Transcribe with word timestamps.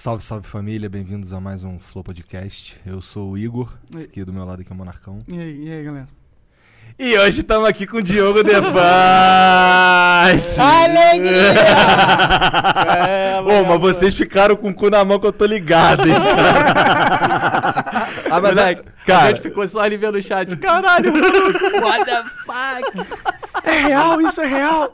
Salve, 0.00 0.24
salve 0.24 0.48
família, 0.48 0.88
bem-vindos 0.88 1.30
a 1.30 1.38
mais 1.38 1.62
um 1.62 1.78
Flow 1.78 2.02
Podcast. 2.02 2.74
Eu 2.86 3.02
sou 3.02 3.32
o 3.32 3.36
Igor, 3.36 3.70
esse 3.94 4.06
aqui 4.06 4.24
do 4.24 4.32
meu 4.32 4.46
lado 4.46 4.62
aqui 4.62 4.72
é 4.72 4.74
o 4.74 4.78
Monarcão. 4.78 5.18
E 5.28 5.38
aí, 5.38 5.66
e 5.66 5.70
aí, 5.70 5.84
galera? 5.84 6.08
E 6.98 7.18
hoje 7.18 7.42
estamos 7.42 7.68
aqui 7.68 7.86
com 7.86 7.98
o 7.98 8.02
Diogo 8.02 8.42
Defante! 8.42 8.72
Alegria! 10.58 11.52
é, 13.06 13.42
Ô, 13.42 13.62
mas 13.66 13.78
vocês 13.78 14.14
ficaram 14.14 14.56
com 14.56 14.70
o 14.70 14.74
cu 14.74 14.88
na 14.88 15.04
mão 15.04 15.20
que 15.20 15.26
eu 15.26 15.34
tô 15.34 15.44
ligado, 15.44 16.08
hein? 16.08 16.14
ah, 18.30 18.40
mas 18.40 18.56
é, 18.56 18.76
cara, 19.04 19.24
a 19.24 19.28
gente 19.28 19.42
ficou 19.42 19.68
só 19.68 19.82
ali 19.82 19.98
vendo 19.98 20.16
o 20.16 20.22
chat. 20.22 20.56
Caralho! 20.56 21.12
What 21.12 22.06
the 22.06 22.24
fuck? 22.46 23.06
É 23.64 23.86
real, 23.88 24.20
isso 24.20 24.40
é 24.40 24.46
real! 24.46 24.92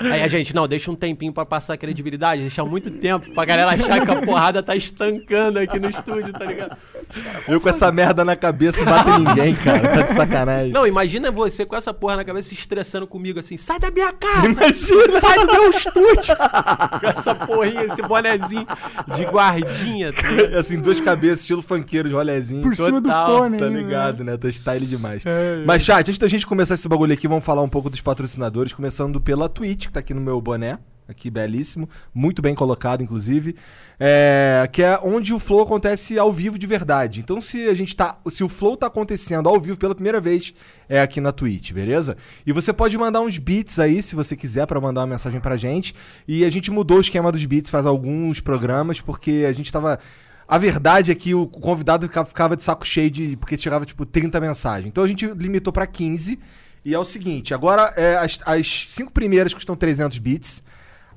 Aí 0.00 0.22
a 0.22 0.28
gente, 0.28 0.54
não, 0.54 0.68
deixa 0.68 0.90
um 0.90 0.94
tempinho 0.94 1.32
pra 1.32 1.46
passar 1.46 1.74
a 1.74 1.76
credibilidade, 1.76 2.42
deixa 2.42 2.64
muito 2.64 2.90
tempo 2.90 3.30
pra 3.32 3.44
galera 3.44 3.70
achar 3.70 4.04
que 4.04 4.10
a 4.10 4.16
porrada 4.16 4.62
tá 4.62 4.76
estancando 4.76 5.58
aqui 5.58 5.78
no 5.78 5.88
estúdio, 5.88 6.32
tá 6.32 6.44
ligado? 6.44 6.76
Eu 7.46 7.60
com 7.60 7.68
essa 7.68 7.90
merda 7.90 8.24
na 8.24 8.36
cabeça 8.36 8.84
não 8.84 8.92
bate 8.92 9.20
ninguém, 9.22 9.54
cara. 9.54 9.88
Tá 9.88 10.02
de 10.02 10.14
sacanagem. 10.14 10.72
Não, 10.72 10.86
imagina 10.86 11.30
você 11.30 11.64
com 11.64 11.76
essa 11.76 11.92
porra 11.94 12.16
na 12.16 12.24
cabeça 12.24 12.48
se 12.48 12.54
estressando 12.54 13.06
comigo 13.06 13.38
assim, 13.38 13.56
sai 13.56 13.78
da 13.78 13.90
minha 13.90 14.12
casa! 14.12 14.46
Imagina! 14.46 15.20
Sai 15.20 15.46
do 15.46 15.52
meu 15.52 15.70
estúdio! 15.70 16.36
com 17.00 17.06
essa 17.06 17.34
porrinha, 17.34 17.84
esse 17.84 18.02
bonezinho 18.02 18.66
de 19.16 19.24
guardinha. 19.24 20.12
Tá 20.12 20.58
assim, 20.58 20.78
duas 20.78 21.00
cabeças, 21.00 21.40
estilo 21.40 21.62
funkeiro 21.62 22.08
de 22.08 22.14
rolezinho. 22.14 22.62
Por 22.62 22.74
cima 22.74 23.00
do 23.00 23.10
fone. 23.10 23.58
Tá 23.58 23.66
ligado, 23.66 24.24
né? 24.24 24.36
Tô 24.36 24.48
style 24.48 24.86
demais. 24.86 25.24
É, 25.24 25.62
é. 25.62 25.64
Mas, 25.66 25.82
chat, 25.82 26.08
antes 26.08 26.18
da 26.18 26.28
gente 26.28 26.46
começar 26.46 26.74
esse 26.74 26.88
bagulho 26.88 27.12
aqui, 27.12 27.28
vamos 27.28 27.44
falar 27.44 27.62
um 27.62 27.68
pouco 27.68 27.90
dos 27.90 28.00
patrocinadores, 28.00 28.72
começando 28.72 29.20
pela 29.20 29.48
Twitch, 29.48 29.86
que 29.86 29.92
tá 29.92 30.00
aqui 30.00 30.14
no 30.14 30.20
meu 30.20 30.40
boné. 30.40 30.78
Aqui, 31.08 31.30
belíssimo. 31.30 31.88
Muito 32.14 32.42
bem 32.42 32.54
colocado, 32.54 33.02
inclusive. 33.02 33.56
É, 33.98 34.68
que 34.70 34.82
é 34.82 35.00
onde 35.02 35.32
o 35.32 35.38
flow 35.38 35.62
acontece 35.62 36.18
ao 36.18 36.30
vivo 36.30 36.58
de 36.58 36.66
verdade. 36.66 37.20
Então, 37.20 37.40
se 37.40 37.66
a 37.66 37.72
gente 37.72 37.96
tá. 37.96 38.18
Se 38.28 38.44
o 38.44 38.48
flow 38.48 38.76
tá 38.76 38.88
acontecendo 38.88 39.48
ao 39.48 39.58
vivo 39.58 39.78
pela 39.78 39.94
primeira 39.94 40.20
vez, 40.20 40.52
é 40.86 41.00
aqui 41.00 41.18
na 41.18 41.32
Twitch, 41.32 41.72
beleza? 41.72 42.14
E 42.46 42.52
você 42.52 42.74
pode 42.74 42.98
mandar 42.98 43.22
uns 43.22 43.38
beats 43.38 43.78
aí, 43.78 44.02
se 44.02 44.14
você 44.14 44.36
quiser, 44.36 44.66
para 44.66 44.78
mandar 44.82 45.00
uma 45.00 45.06
mensagem 45.06 45.40
pra 45.40 45.56
gente. 45.56 45.94
E 46.26 46.44
a 46.44 46.50
gente 46.50 46.70
mudou 46.70 46.98
o 46.98 47.00
esquema 47.00 47.32
dos 47.32 47.42
beats 47.46 47.70
faz 47.70 47.86
alguns 47.86 48.38
programas, 48.38 49.00
porque 49.00 49.46
a 49.48 49.52
gente 49.52 49.72
tava. 49.72 49.98
A 50.46 50.58
verdade 50.58 51.10
é 51.10 51.14
que 51.14 51.34
o 51.34 51.46
convidado 51.46 52.06
ficava 52.26 52.54
de 52.54 52.62
saco 52.62 52.86
cheio 52.86 53.10
de. 53.10 53.34
Porque 53.38 53.56
chegava, 53.56 53.86
tipo, 53.86 54.04
30 54.04 54.38
mensagens. 54.40 54.88
Então 54.88 55.02
a 55.04 55.08
gente 55.08 55.26
limitou 55.26 55.72
para 55.72 55.86
15. 55.86 56.38
E 56.84 56.94
é 56.94 56.98
o 56.98 57.04
seguinte: 57.04 57.54
agora 57.54 57.94
é, 57.96 58.16
as, 58.16 58.38
as 58.44 58.84
cinco 58.88 59.10
primeiras 59.10 59.54
custam 59.54 59.74
300 59.74 60.18
bits. 60.18 60.62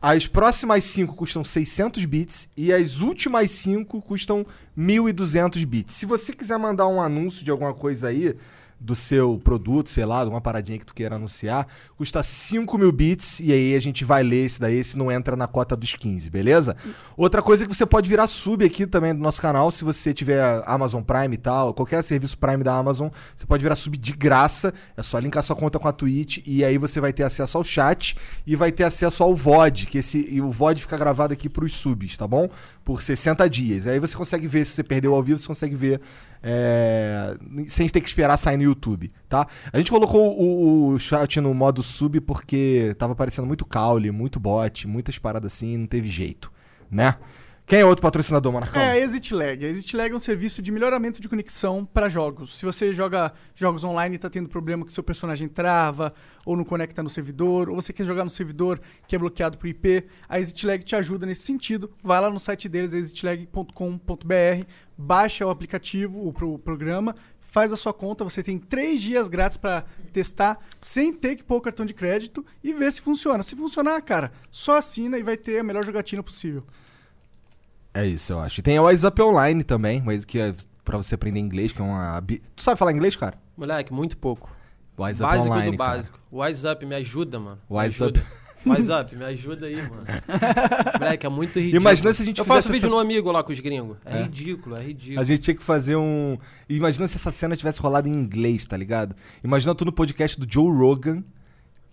As 0.02 0.26
próximas 0.26 0.84
5 0.86 1.16
custam 1.16 1.44
600 1.44 2.04
bits 2.06 2.50
e 2.58 2.74
as 2.74 3.02
últimas 3.02 3.52
5 3.52 4.02
custam 4.02 4.44
1.200 4.76 5.64
bits. 5.64 5.94
Se 5.94 6.08
você 6.08 6.34
quiser 6.34 6.58
mandar 6.58 6.88
um 6.88 7.00
anúncio 7.00 7.46
de 7.46 7.52
alguma 7.52 7.72
coisa 7.72 8.08
aí, 8.08 8.36
do 8.82 8.96
seu 8.96 9.38
produto, 9.38 9.90
sei 9.90 10.04
lá, 10.06 10.24
de 10.24 10.30
uma 10.32 10.42
paradinha 10.42 10.80
que 10.80 10.86
tu 10.86 10.94
queira 10.94 11.16
anunciar, 11.16 11.68
custa 11.96 12.24
5 12.24 12.80
mil 12.80 12.92
bits 12.92 13.40
e 13.40 13.54
aí 13.54 13.76
a 13.76 13.80
gente 13.80 14.04
vai 14.04 14.24
ler 14.24 14.46
esse 14.46 14.60
daí, 14.60 14.84
se 14.84 14.98
não 14.98 15.12
entra 15.12 15.36
na 15.36 15.46
cota 15.46 15.76
dos 15.76 15.94
15, 15.94 16.32
beleza? 16.32 16.76
Outra 17.16 17.44
coisa 17.44 17.64
é 17.64 17.68
que 17.68 17.76
você 17.76 17.86
pode 17.86 18.10
virar 18.10 18.26
sub 18.26 18.66
aqui 18.66 18.88
também 18.88 19.14
do 19.14 19.22
nosso 19.22 19.40
canal, 19.40 19.70
se 19.72 19.84
você 19.84 20.16
tiver 20.16 20.64
Amazon 20.66 21.04
Prime 21.04 21.36
e 21.36 21.38
tal, 21.38 21.76
qualquer 21.76 22.04
serviço 22.04 22.36
Prime 22.40 22.64
da 22.64 22.76
Amazon, 22.76 23.10
você 23.36 23.46
pode 23.46 23.62
virar 23.62 23.76
sub 23.76 23.96
de 23.96 24.14
graça, 24.14 24.74
é 24.98 25.04
só 25.04 25.20
linkar 25.20 25.44
sua 25.44 25.56
conta 25.56 25.78
com 25.78 25.88
a 25.88 25.92
Twitch 25.92 26.40
e 26.44 26.66
aí 26.66 26.80
você 26.80 27.00
vai 27.00 27.14
ter 27.14 27.22
acesso 27.22 27.60
ao 27.60 27.64
chat 27.64 28.18
e 28.48 28.56
vai 28.56 28.72
ter 28.72 28.84
acesso 28.84 29.22
ao 29.22 29.36
VOD, 29.36 29.86
que 29.86 30.00
esse, 30.00 30.28
e 30.28 30.42
o 30.42 30.50
VOD 30.50 30.82
fica 30.82 30.98
gravado 30.98 31.34
aqui 31.34 31.48
pros 31.48 31.76
subs, 31.76 32.18
tá 32.18 32.28
bom? 32.28 32.50
Por 32.84 33.00
60 33.00 33.48
dias. 33.48 33.86
Aí 33.86 34.00
você 34.00 34.18
consegue 34.18 34.48
ver, 34.48 34.66
se 34.66 34.72
você 34.72 34.84
perdeu 34.84 35.14
ao 35.14 35.22
vivo, 35.22 35.38
você 35.38 35.46
consegue 35.46 35.76
ver 35.76 36.02
é, 36.44 37.38
sem 37.68 37.88
ter 37.88 38.02
que 38.02 38.08
esperar 38.08 38.38
sair 38.38 38.58
no 38.58 38.64
YouTube, 38.64 39.12
tá? 39.30 39.48
A 39.72 39.78
gente 39.78 39.92
colocou 39.92 40.40
o, 40.40 40.90
o, 40.90 41.00
chat 41.00 41.40
no 41.40 41.54
modo 41.54 41.84
sub 41.84 42.20
porque 42.22 42.96
tava 42.98 43.16
parecendo 43.16 43.48
muito 43.48 43.66
caule, 43.66 44.12
muito 44.12 44.40
bot, 44.40 44.88
muitas 44.88 45.18
paradas 45.18 45.54
assim, 45.54 45.78
não 45.78 45.88
teve 45.88 46.08
jeito, 46.08 46.52
né? 46.90 47.16
Quem 47.72 47.80
é 47.80 47.86
outro 47.86 48.02
patrocinador, 48.02 48.52
Marcão? 48.52 48.82
É 48.82 48.92
a 48.92 49.00
ExitLag. 49.00 49.66
A 49.66 49.70
ExitLag 49.70 50.12
é 50.12 50.18
um 50.18 50.20
serviço 50.20 50.62
de 50.62 50.74
melhoramento 50.74 51.22
de 51.22 51.30
conexão 51.30 51.86
para 51.86 52.10
jogos. 52.10 52.58
Se 52.58 52.66
você 52.66 52.92
joga 52.92 53.32
jogos 53.56 53.82
online 53.86 54.16
e 54.16 54.18
está 54.18 54.30
tendo 54.30 54.50
problema 54.50 54.86
que 54.86 54.92
seu 54.92 55.02
personagem 55.02 55.48
trava, 55.48 56.14
ou 56.46 56.58
não 56.58 56.66
conecta 56.66 57.02
no 57.02 57.08
servidor, 57.08 57.70
ou 57.70 57.76
você 57.78 57.94
quer 57.94 58.04
jogar 58.04 58.26
no 58.26 58.30
servidor 58.30 58.82
que 59.08 59.16
é 59.16 59.18
bloqueado 59.18 59.58
por 59.58 59.68
IP, 59.68 60.06
a 60.28 60.38
ExitLag 60.38 60.84
te 60.84 60.98
ajuda 60.98 61.26
nesse 61.26 61.44
sentido. 61.44 61.90
Vai 62.04 62.20
lá 62.20 62.30
no 62.30 62.42
site 62.42 62.68
deles, 62.68 62.92
exitlag.com.br, 62.92 64.66
baixa 64.98 65.46
o 65.46 65.50
aplicativo, 65.50 66.28
o 66.28 66.34
pro 66.34 66.60
programa, 66.60 67.16
faz 67.40 67.72
a 67.72 67.78
sua 67.78 67.94
conta, 67.94 68.26
você 68.26 68.44
tem 68.44 68.60
três 68.60 69.02
dias 69.02 69.30
grátis 69.30 69.56
para 69.56 69.86
testar, 70.12 70.60
sem 70.82 71.14
ter 71.14 71.38
que 71.38 71.44
pôr 71.46 71.56
o 71.56 71.62
cartão 71.62 71.86
de 71.86 71.94
crédito 71.94 72.46
e 72.62 72.74
ver 72.74 72.92
se 72.92 73.00
funciona. 73.00 73.42
Se 73.42 73.56
funcionar, 73.56 74.02
cara, 74.02 74.34
só 74.52 74.78
assina 74.78 75.18
e 75.18 75.24
vai 75.24 75.38
ter 75.38 75.60
a 75.60 75.64
melhor 75.64 75.86
jogatina 75.86 76.22
possível. 76.22 76.66
É 77.94 78.06
isso, 78.06 78.34
eu 78.34 78.40
acho. 78.40 78.60
E 78.60 78.64
tem 78.64 78.80
o 78.80 78.86
Wise 78.86 79.06
Up 79.06 79.22
Online 79.22 79.64
também, 79.64 80.02
mas 80.06 80.24
que 80.24 80.40
é 80.40 80.54
pra 80.84 80.98
você 80.98 81.16
aprender 81.16 81.40
inglês, 81.40 81.72
que 81.72 81.82
é 81.82 81.84
uma. 81.84 82.22
Tu 82.56 82.64
sabe 82.64 82.80
falar 82.80 82.92
inglês, 82.92 83.16
cara? 83.16 83.38
Moleque, 83.58 83.94
muito 83.94 84.18
pouco. 84.18 84.56
Up 84.94 84.98
básico 84.98 85.26
Online. 85.26 85.72
do 85.72 85.78
básico. 85.78 86.20
Cara. 86.30 86.46
Wise 86.46 86.68
Up, 86.68 86.86
me 86.86 86.96
ajuda, 86.96 87.40
mano. 87.40 87.60
Wise 87.70 88.04
Up. 88.04 88.24
Wise 88.64 88.92
Up, 88.92 89.16
me 89.16 89.26
ajuda 89.26 89.66
aí, 89.66 89.76
mano. 89.76 90.06
Moleque, 91.00 91.26
é 91.26 91.30
muito 91.30 91.60
ridículo. 91.60 91.82
Imagina 91.82 92.14
se 92.14 92.22
a 92.22 92.26
gente 92.26 92.38
Eu 92.38 92.46
faço 92.46 92.72
vídeo 92.72 92.86
essa... 92.86 92.96
no 92.96 93.00
amigo 93.00 93.32
lá 93.32 93.44
com 93.44 93.52
os 93.52 93.60
gringos. 93.60 93.98
É, 94.06 94.20
é, 94.20 94.22
ridículo, 94.24 94.76
é 94.76 94.84
ridículo. 94.84 95.20
A 95.20 95.24
gente 95.24 95.42
tinha 95.42 95.56
que 95.56 95.64
fazer 95.64 95.96
um. 95.96 96.38
Imagina 96.70 97.08
se 97.08 97.16
essa 97.16 97.32
cena 97.32 97.56
tivesse 97.56 97.82
rolado 97.82 98.08
em 98.08 98.14
inglês, 98.14 98.66
tá 98.66 98.78
ligado? 98.78 99.16
Imagina 99.44 99.74
tu 99.74 99.84
no 99.84 99.92
podcast 99.92 100.40
do 100.40 100.52
Joe 100.52 100.72
Rogan 100.72 101.24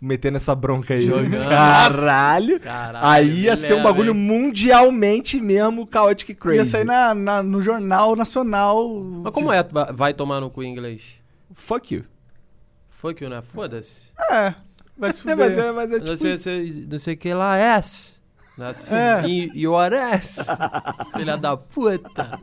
metendo 0.01 0.37
essa 0.37 0.55
bronca 0.55 0.95
aí. 0.95 1.03
Jogando. 1.03 1.49
Caralho. 1.49 2.61
Caralho. 2.61 3.07
Aí 3.07 3.41
ia 3.43 3.57
ser 3.57 3.75
um 3.75 3.83
bagulho 3.83 4.13
hein? 4.13 4.19
mundialmente 4.19 5.41
mesmo 5.41 5.89
chaotic 5.91 6.35
crazy. 6.35 6.59
Ia 6.59 6.65
sair 6.65 6.85
na, 6.85 7.15
na, 7.15 7.43
no 7.43 7.61
jornal 7.61 8.15
nacional. 8.15 8.89
Mas 9.23 9.33
como 9.33 9.53
é 9.53 9.65
vai 9.93 10.15
tomar 10.15 10.41
no 10.41 10.51
cu 10.51 10.63
em 10.63 10.71
inglês? 10.71 11.03
Fuck 11.55 11.95
you. 11.95 12.05
Fuck 12.91 13.23
you, 13.23 13.31
né? 13.31 13.43
Foda-se. 13.43 14.03
É. 14.31 14.55
Vai 14.97 15.13
se 15.13 15.21
fuder. 15.23 15.35
É, 15.35 15.37
mas 15.37 15.59
é, 15.59 15.73
mas 15.73 15.93
é 15.93 15.95
tipo... 15.95 16.11
Não 16.11 16.17
sei, 16.17 16.39
sei, 16.39 16.87
não 16.91 16.99
sei 16.99 17.17
que 17.17 17.33
lá 17.33 17.57
é. 17.57 17.75
Assim, 17.75 18.15
é. 18.91 19.23
Your 19.55 19.95
ass. 19.95 20.47
Filha 21.17 21.37
da 21.37 21.57
puta. 21.57 22.41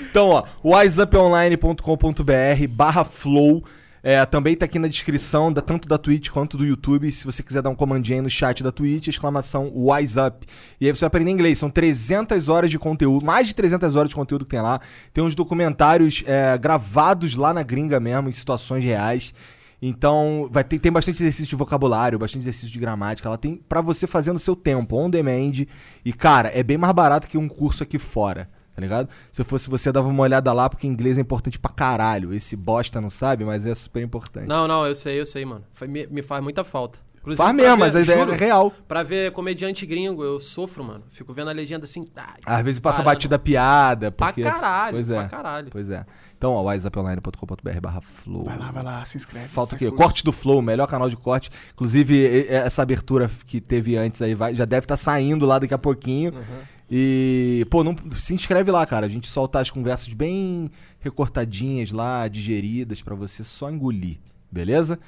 Então, 0.00 0.28
ó, 0.28 0.44
wiseuponline.com.br 0.64 2.68
barra 2.70 3.04
flow 3.04 3.64
é, 4.02 4.24
também 4.24 4.56
tá 4.56 4.64
aqui 4.64 4.78
na 4.78 4.88
descrição, 4.88 5.52
da, 5.52 5.60
tanto 5.60 5.88
da 5.88 5.98
Twitch 5.98 6.30
quanto 6.30 6.56
do 6.56 6.64
YouTube. 6.64 7.10
Se 7.10 7.24
você 7.24 7.42
quiser 7.42 7.62
dar 7.62 7.70
um 7.70 7.74
comandinho 7.74 8.18
aí 8.18 8.22
no 8.22 8.30
chat 8.30 8.62
da 8.62 8.70
Twitch, 8.70 9.08
exclamação 9.08 9.72
Wise 9.74 10.18
Up. 10.18 10.46
E 10.80 10.86
aí 10.86 10.94
você 10.94 11.00
vai 11.00 11.08
aprender 11.08 11.30
inglês. 11.30 11.58
São 11.58 11.70
300 11.70 12.48
horas 12.48 12.70
de 12.70 12.78
conteúdo, 12.78 13.24
mais 13.24 13.48
de 13.48 13.54
300 13.54 13.96
horas 13.96 14.10
de 14.10 14.14
conteúdo 14.14 14.44
que 14.44 14.52
tem 14.52 14.60
lá. 14.60 14.80
Tem 15.12 15.22
uns 15.22 15.34
documentários 15.34 16.22
é, 16.26 16.56
gravados 16.58 17.34
lá 17.34 17.52
na 17.52 17.62
gringa 17.62 17.98
mesmo, 17.98 18.28
em 18.28 18.32
situações 18.32 18.84
reais. 18.84 19.34
Então, 19.80 20.48
vai 20.50 20.64
ter, 20.64 20.78
tem 20.78 20.90
bastante 20.90 21.22
exercício 21.22 21.50
de 21.50 21.56
vocabulário, 21.56 22.18
bastante 22.18 22.42
exercício 22.42 22.70
de 22.72 22.78
gramática. 22.78 23.28
Ela 23.28 23.38
tem 23.38 23.56
para 23.56 23.80
você 23.80 24.06
fazer 24.06 24.32
no 24.32 24.38
seu 24.38 24.56
tempo, 24.56 24.96
on 24.96 25.08
demand. 25.08 25.66
E, 26.04 26.12
cara, 26.12 26.50
é 26.52 26.62
bem 26.62 26.76
mais 26.76 26.92
barato 26.92 27.28
que 27.28 27.38
um 27.38 27.48
curso 27.48 27.82
aqui 27.82 27.98
fora 27.98 28.48
tá 28.78 28.80
ligado? 28.80 29.08
Se 29.32 29.40
eu 29.40 29.44
fosse 29.44 29.68
você, 29.68 29.90
dava 29.90 30.06
uma 30.06 30.22
olhada 30.22 30.52
lá, 30.52 30.70
porque 30.70 30.86
inglês 30.86 31.18
é 31.18 31.20
importante 31.20 31.58
pra 31.58 31.72
caralho. 31.72 32.32
Esse 32.32 32.54
bosta 32.54 33.00
não 33.00 33.10
sabe, 33.10 33.44
mas 33.44 33.66
é 33.66 33.74
super 33.74 34.00
importante. 34.00 34.46
Não, 34.46 34.68
não, 34.68 34.86
eu 34.86 34.94
sei, 34.94 35.20
eu 35.20 35.26
sei, 35.26 35.44
mano. 35.44 35.64
Me, 35.82 36.06
me 36.06 36.22
faz 36.22 36.40
muita 36.40 36.62
falta. 36.62 36.96
Inclusive, 37.16 37.42
faz 37.42 37.56
mesmo, 37.56 37.74
ver, 37.74 37.80
mas 37.80 37.96
a 37.96 38.00
ideia 38.00 38.20
juro, 38.20 38.32
é 38.32 38.36
real. 38.36 38.72
Pra 38.86 39.02
ver 39.02 39.32
comediante 39.32 39.84
gringo, 39.84 40.22
eu 40.22 40.38
sofro, 40.38 40.84
mano. 40.84 41.02
Fico 41.10 41.34
vendo 41.34 41.50
a 41.50 41.52
legenda 41.52 41.86
assim. 41.86 42.04
Ai, 42.14 42.36
Às 42.46 42.62
vezes 42.62 42.78
passa 42.78 42.98
parando. 42.98 43.16
batida 43.16 43.36
piada. 43.36 44.12
Porque... 44.12 44.42
Pra 44.42 44.52
caralho, 44.52 44.92
pois 44.92 45.10
é, 45.10 45.18
pra 45.18 45.28
caralho. 45.28 45.68
Pois 45.72 45.90
é. 45.90 46.06
Então, 46.36 46.52
ó, 46.52 46.70
wiseuponline.com.br 46.70 47.80
barra 47.82 48.00
flow. 48.00 48.44
Vai 48.44 48.56
lá, 48.56 48.70
vai 48.70 48.84
lá, 48.84 49.04
se 49.04 49.16
inscreve. 49.16 49.48
Falta 49.48 49.74
o 49.74 49.78
quê? 49.78 49.90
Corte 49.90 50.22
do 50.22 50.30
Flow, 50.30 50.62
melhor 50.62 50.86
canal 50.86 51.10
de 51.10 51.16
corte. 51.16 51.50
Inclusive, 51.72 52.46
essa 52.48 52.80
abertura 52.80 53.28
que 53.44 53.60
teve 53.60 53.96
antes 53.96 54.22
aí 54.22 54.36
vai, 54.36 54.54
já 54.54 54.64
deve 54.64 54.84
estar 54.84 54.96
tá 54.96 55.02
saindo 55.02 55.44
lá 55.44 55.58
daqui 55.58 55.74
a 55.74 55.78
pouquinho. 55.78 56.32
Uhum. 56.32 56.77
E, 56.90 57.66
pô, 57.70 57.84
não, 57.84 57.94
se 58.18 58.32
inscreve 58.32 58.70
lá, 58.70 58.84
cara. 58.86 59.06
A 59.06 59.08
gente 59.08 59.28
solta 59.28 59.60
as 59.60 59.70
conversas 59.70 60.12
bem 60.12 60.70
recortadinhas 61.00 61.92
lá, 61.92 62.26
digeridas, 62.28 63.02
para 63.02 63.14
você 63.14 63.44
só 63.44 63.70
engolir, 63.70 64.18
beleza? 64.50 64.98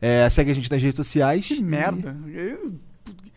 É, 0.00 0.28
segue 0.28 0.50
a 0.50 0.54
gente 0.54 0.70
nas 0.70 0.82
redes 0.82 0.96
sociais. 0.96 1.46
Que 1.46 1.54
e... 1.54 1.62
merda. 1.62 2.16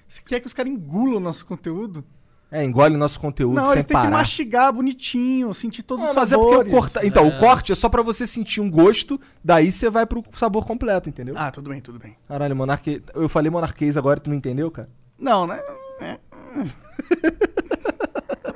Você 0.07 0.21
quer 0.25 0.39
que 0.39 0.47
os 0.47 0.53
caras 0.53 0.71
engulam 0.71 1.17
o 1.17 1.19
nosso 1.19 1.45
conteúdo? 1.45 2.03
É, 2.51 2.63
engole 2.63 2.95
nosso 2.95 3.19
conteúdo 3.19 3.55
não, 3.55 3.65
sem 3.65 3.73
eles 3.73 3.85
têm 3.85 3.95
parar. 3.95 4.07
que 4.07 4.13
mastigar 4.13 4.71
bonitinho, 4.71 5.53
sentir 5.53 5.83
todos 5.83 6.05
é, 6.05 6.07
os 6.07 6.13
sabores. 6.13 6.31
Mas 6.31 6.41
é 6.41 6.53
porque 6.53 6.69
o 6.69 6.73
corta... 6.73 7.05
Então, 7.05 7.25
é. 7.25 7.27
o 7.27 7.39
corte 7.39 7.71
é 7.71 7.75
só 7.75 7.89
para 7.89 8.01
você 8.01 8.25
sentir 8.25 8.61
um 8.61 8.69
gosto, 8.69 9.19
daí 9.43 9.71
você 9.71 9.89
vai 9.89 10.05
pro 10.05 10.23
sabor 10.37 10.65
completo, 10.65 11.09
entendeu? 11.09 11.35
Ah, 11.37 11.51
tudo 11.51 11.69
bem, 11.69 11.81
tudo 11.81 11.99
bem. 11.99 12.15
Caralho, 12.27 12.55
monarque... 12.55 13.01
eu 13.13 13.27
falei 13.27 13.49
monarquês 13.49 13.97
agora, 13.97 14.19
tu 14.19 14.29
não 14.29 14.37
entendeu, 14.37 14.69
cara? 14.71 14.89
Não, 15.19 15.47
né? 15.47 15.59
É. 15.99 16.19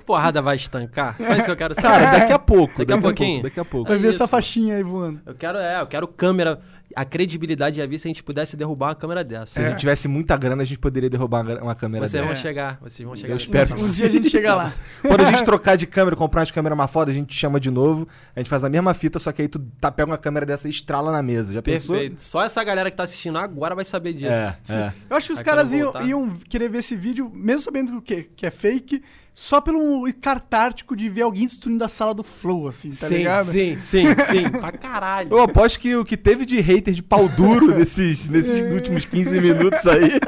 porrada 0.09 0.41
vai 0.41 0.55
estancar? 0.55 1.15
Só 1.19 1.33
isso 1.33 1.45
que 1.45 1.51
eu 1.51 1.55
quero 1.55 1.75
saber. 1.75 1.87
Cara, 1.87 2.17
daqui 2.19 2.33
a 2.33 2.39
pouco. 2.39 2.79
Daqui 2.79 2.93
a 2.93 2.97
pouquinho? 2.99 3.43
daqui 3.43 3.59
a 3.59 3.65
pouco. 3.65 3.87
Vai 3.89 3.97
É 3.97 3.99
ver 4.01 4.07
isso. 4.09 4.15
essa 4.23 4.27
faixinha 4.27 4.75
aí 4.75 4.81
voando. 4.81 5.21
Eu 5.23 5.35
quero, 5.35 5.59
é, 5.59 5.79
eu 5.81 5.85
quero 5.85 6.07
câmera. 6.07 6.59
A 6.95 7.05
credibilidade 7.05 7.77
ia 7.79 7.87
vir 7.87 7.99
se 7.99 8.07
a 8.07 8.09
gente 8.09 8.23
pudesse 8.23 8.57
derrubar 8.57 8.87
uma 8.87 8.95
câmera 8.95 9.23
dessa. 9.23 9.59
Se 9.59 9.59
a 9.63 9.69
gente 9.69 9.79
tivesse 9.79 10.07
muita 10.07 10.35
grana, 10.35 10.63
a 10.63 10.65
gente 10.65 10.79
poderia 10.79 11.07
derrubar 11.07 11.43
uma- 11.45 11.61
uma 11.61 11.75
câmera 11.75 12.07
Vocês 12.07 12.19
dessa. 12.23 12.33
vão 12.33 12.41
chegar, 12.41 12.79
vocês 12.81 13.05
vão 13.05 13.15
chegar. 13.15 13.29
Eu 13.29 13.33
nesse 13.35 13.45
espero 13.45 13.69
patamar. 13.69 13.87
Um 13.87 13.93
dia 13.93 14.05
a 14.07 14.09
gente 14.09 14.27
chega 14.31 14.55
lá. 14.55 14.73
Quando 15.07 15.21
a 15.21 15.25
gente 15.25 15.43
trocar 15.45 15.75
de 15.75 15.85
câmera, 15.85 16.15
comprar 16.15 16.39
umas 16.41 16.49
câmeras 16.49 16.75
mais 16.75 16.89
foda, 16.89 17.11
a 17.11 17.13
gente 17.13 17.31
chama 17.35 17.59
de 17.59 17.69
novo, 17.69 18.07
a 18.35 18.39
gente 18.39 18.49
faz 18.49 18.63
a 18.63 18.69
mesma 18.69 18.95
fita, 18.95 19.19
só 19.19 19.31
que 19.31 19.43
aí 19.43 19.47
tu 19.47 19.59
tá, 19.79 19.91
pega 19.91 20.09
uma 20.09 20.17
câmera 20.17 20.47
dessa 20.47 20.67
e 20.67 20.71
estrala 20.71 21.11
na 21.11 21.21
mesa. 21.21 21.53
Já 21.53 21.61
pensou? 21.61 21.93
Perfeito. 21.95 22.21
Só 22.21 22.41
essa 22.43 22.63
galera 22.63 22.89
que 22.89 22.97
tá 22.97 23.03
assistindo 23.03 23.37
agora 23.37 23.75
vai 23.75 23.85
saber 23.85 24.13
disso. 24.13 24.31
É, 24.31 24.57
é. 24.67 24.93
Eu 25.11 25.15
acho 25.15 25.27
que 25.27 25.33
os 25.33 25.39
Aí 25.39 25.45
caras 25.45 25.71
iam, 25.71 25.93
iam 26.03 26.29
querer 26.49 26.69
ver 26.69 26.79
esse 26.79 26.95
vídeo, 26.95 27.31
mesmo 27.31 27.61
sabendo 27.61 28.01
que, 28.01 28.23
que 28.35 28.47
é 28.47 28.49
fake, 28.49 29.03
só 29.33 29.61
pelo 29.61 30.05
cartártico 30.21 30.95
de 30.95 31.07
ver 31.09 31.21
alguém 31.21 31.45
destruindo 31.45 31.83
a 31.83 31.87
sala 31.87 32.13
do 32.13 32.23
Flow, 32.23 32.67
assim, 32.67 32.91
tá 32.91 33.07
sim, 33.07 33.17
ligado? 33.17 33.51
sim, 33.51 33.77
sim, 33.79 34.05
sim. 34.29 34.49
pra 34.59 34.71
caralho. 34.71 35.29
Eu 35.31 35.41
aposto 35.41 35.79
que 35.79 35.95
o 35.95 36.03
que 36.03 36.17
teve 36.17 36.45
de 36.45 36.59
hater 36.59 36.93
de 36.93 37.01
pau 37.01 37.27
duro 37.29 37.73
nesses, 37.75 38.27
nesses 38.27 38.61
últimos 38.71 39.05
15 39.05 39.39
minutos 39.39 39.87
aí. 39.87 40.19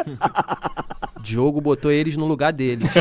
Diogo 1.21 1.61
botou 1.61 1.91
eles 1.91 2.17
no 2.17 2.25
lugar 2.25 2.51
deles. 2.53 2.87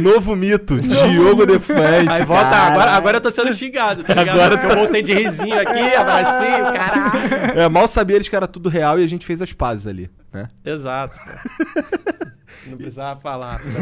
Novo 0.00 0.34
mito. 0.34 0.80
Diogo 0.80 1.44
Defante. 1.44 2.08
Aí 2.08 2.24
volta, 2.24 2.56
agora, 2.56 2.90
agora 2.92 3.16
eu 3.18 3.20
tô 3.20 3.30
sendo 3.30 3.52
xingado, 3.52 4.02
tá 4.04 4.14
ligado? 4.14 4.40
Agora 4.40 4.72
eu 4.72 4.76
voltei 4.76 5.02
de 5.02 5.14
risinho 5.14 5.58
aqui, 5.58 5.94
abracinho, 5.94 6.72
caralho. 6.72 7.60
É, 7.60 7.68
mal 7.68 7.86
sabia 7.86 8.16
eles 8.16 8.28
que 8.28 8.36
era 8.36 8.46
tudo 8.46 8.68
real 8.68 8.98
e 8.98 9.04
a 9.04 9.06
gente 9.06 9.26
fez 9.26 9.42
as 9.42 9.52
pazes 9.52 9.86
ali, 9.86 10.10
né? 10.32 10.48
Exato, 10.64 11.18
pô. 11.18 12.31
Não 12.66 12.76
precisava 12.76 13.20
falar. 13.20 13.60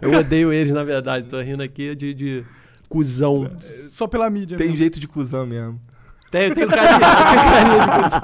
Eu 0.00 0.18
odeio 0.18 0.52
eles, 0.52 0.72
na 0.72 0.84
verdade. 0.84 1.26
Tô 1.26 1.40
rindo 1.40 1.62
aqui 1.62 1.94
de, 1.94 2.14
de 2.14 2.44
cuzão. 2.88 3.50
Só 3.90 4.06
pela 4.06 4.30
mídia. 4.30 4.56
Tem 4.56 4.68
mesmo. 4.68 4.78
jeito 4.78 4.98
de 5.00 5.06
cuzão 5.06 5.46
mesmo. 5.46 5.78
Tem, 6.30 6.52
tem 6.52 6.68
carinha, 6.68 6.98
tem 6.98 7.38
carinha 7.38 7.80
de 7.80 7.86
cuzão. 8.02 8.20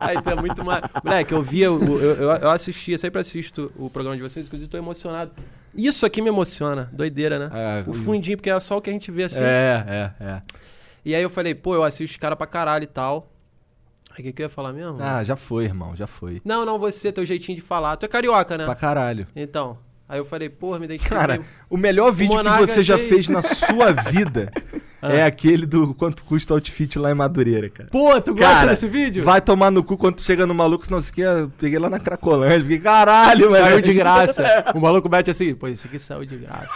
Aí 0.00 0.22
tem 0.22 0.36
muito 0.36 0.64
mais. 0.64 0.82
Moleque, 1.04 1.34
eu 1.34 1.42
via, 1.42 1.66
eu, 1.66 2.00
eu, 2.00 2.32
eu 2.32 2.50
assistia, 2.50 2.96
sempre 2.96 3.20
assisto 3.20 3.70
o 3.76 3.90
programa 3.90 4.16
de 4.16 4.22
vocês, 4.22 4.46
inclusive 4.46 4.70
tô 4.70 4.78
emocionado. 4.78 5.32
Isso 5.74 6.06
aqui 6.06 6.22
me 6.22 6.28
emociona, 6.28 6.88
doideira, 6.92 7.38
né? 7.38 7.50
É, 7.52 7.84
o 7.86 7.92
fundinho, 7.92 8.38
porque 8.38 8.48
é 8.48 8.58
só 8.58 8.78
o 8.78 8.80
que 8.80 8.88
a 8.88 8.92
gente 8.92 9.10
vê 9.10 9.24
assim. 9.24 9.42
É, 9.42 9.84
é, 9.86 10.10
é. 10.24 10.40
E 11.04 11.14
aí 11.14 11.22
eu 11.22 11.28
falei, 11.28 11.54
pô, 11.54 11.74
eu 11.74 11.84
assisto 11.84 12.14
os 12.14 12.16
caras 12.16 12.38
pra 12.38 12.46
caralho 12.46 12.84
e 12.84 12.88
tal. 12.88 13.30
O 14.18 14.22
que, 14.22 14.32
que 14.32 14.42
eu 14.42 14.46
ia 14.46 14.50
falar 14.50 14.72
mesmo? 14.72 14.96
Ah, 15.00 15.22
já 15.22 15.36
foi, 15.36 15.64
irmão, 15.64 15.94
já 15.94 16.06
foi. 16.06 16.40
Não, 16.44 16.64
não, 16.64 16.78
você, 16.78 17.12
teu 17.12 17.26
jeitinho 17.26 17.56
de 17.56 17.62
falar. 17.62 17.96
Tu 17.96 18.06
é 18.06 18.08
carioca, 18.08 18.56
né? 18.56 18.64
Pra 18.64 18.74
caralho. 18.74 19.26
Então. 19.36 19.78
Aí 20.08 20.18
eu 20.18 20.24
falei, 20.24 20.48
porra, 20.48 20.78
me 20.78 20.84
identifiquei. 20.84 21.18
Cara, 21.18 21.40
o 21.68 21.76
melhor 21.76 22.12
vídeo 22.12 22.38
que 22.38 22.44
você 22.60 22.82
já 22.82 22.94
achei- 22.94 23.08
fez 23.08 23.28
na 23.28 23.42
sua 23.42 23.90
vida 24.08 24.52
Ah. 25.02 25.12
é 25.12 25.24
aquele 25.24 25.66
do 25.66 25.92
quanto 25.94 26.22
custa 26.22 26.54
o 26.54 26.56
outfit 26.56 26.96
lá 26.96 27.10
em 27.10 27.14
Madureira, 27.14 27.68
cara. 27.68 27.88
Pô, 27.90 28.18
tu 28.20 28.32
gosta 28.32 28.54
Cara, 28.54 28.68
desse 28.70 28.86
vídeo? 28.86 29.24
Vai 29.24 29.40
tomar 29.40 29.70
no 29.72 29.82
cu 29.82 29.96
quando 29.96 30.20
chega 30.22 30.46
no 30.46 30.54
maluco, 30.54 30.86
senão 30.86 31.00
isso 31.00 31.10
aqui 31.10 31.22
eu 31.22 31.50
peguei 31.58 31.78
lá 31.78 31.90
na 31.90 31.98
Cracolândia. 31.98 32.60
Fiquei, 32.60 32.78
caralho, 32.78 33.50
mano. 33.50 33.64
Saiu 33.64 33.80
de 33.80 33.92
graça. 33.92 34.44
O 34.76 34.80
maluco 34.80 35.08
mete 35.10 35.28
assim, 35.30 35.54
pô, 35.56 35.66
esse 35.66 35.86
aqui 35.88 35.98
saiu 35.98 36.24
de 36.24 36.36
graça. 36.36 36.72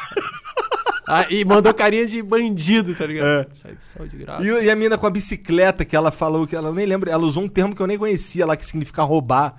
Ah, 1.13 1.27
e 1.29 1.45
mandou 1.45 1.75
carinha 1.75 2.07
de 2.07 2.23
bandido, 2.23 2.95
tá 2.95 3.05
ligado? 3.07 3.27
É. 3.27 3.47
Saiu, 3.55 3.77
saiu 3.79 4.09
de 4.09 4.17
graça. 4.19 4.43
E, 4.45 4.65
e 4.65 4.71
a 4.71 4.77
mina 4.77 4.97
com 4.97 5.07
a 5.07 5.11
bicicleta 5.11 5.85
que 5.85 5.97
ela 5.97 6.11
falou 6.11 6.47
que 6.47 6.55
ela 6.55 6.73
nem 6.73 6.87
lembra, 6.87 7.11
ela 7.11 7.25
usou 7.25 7.43
um 7.43 7.49
termo 7.49 7.75
que 7.75 7.83
eu 7.83 7.87
nem 7.87 7.99
conhecia 7.99 8.47
lá 8.47 8.57
que 8.57 8.65
significa 8.65 9.03
roubar. 9.03 9.57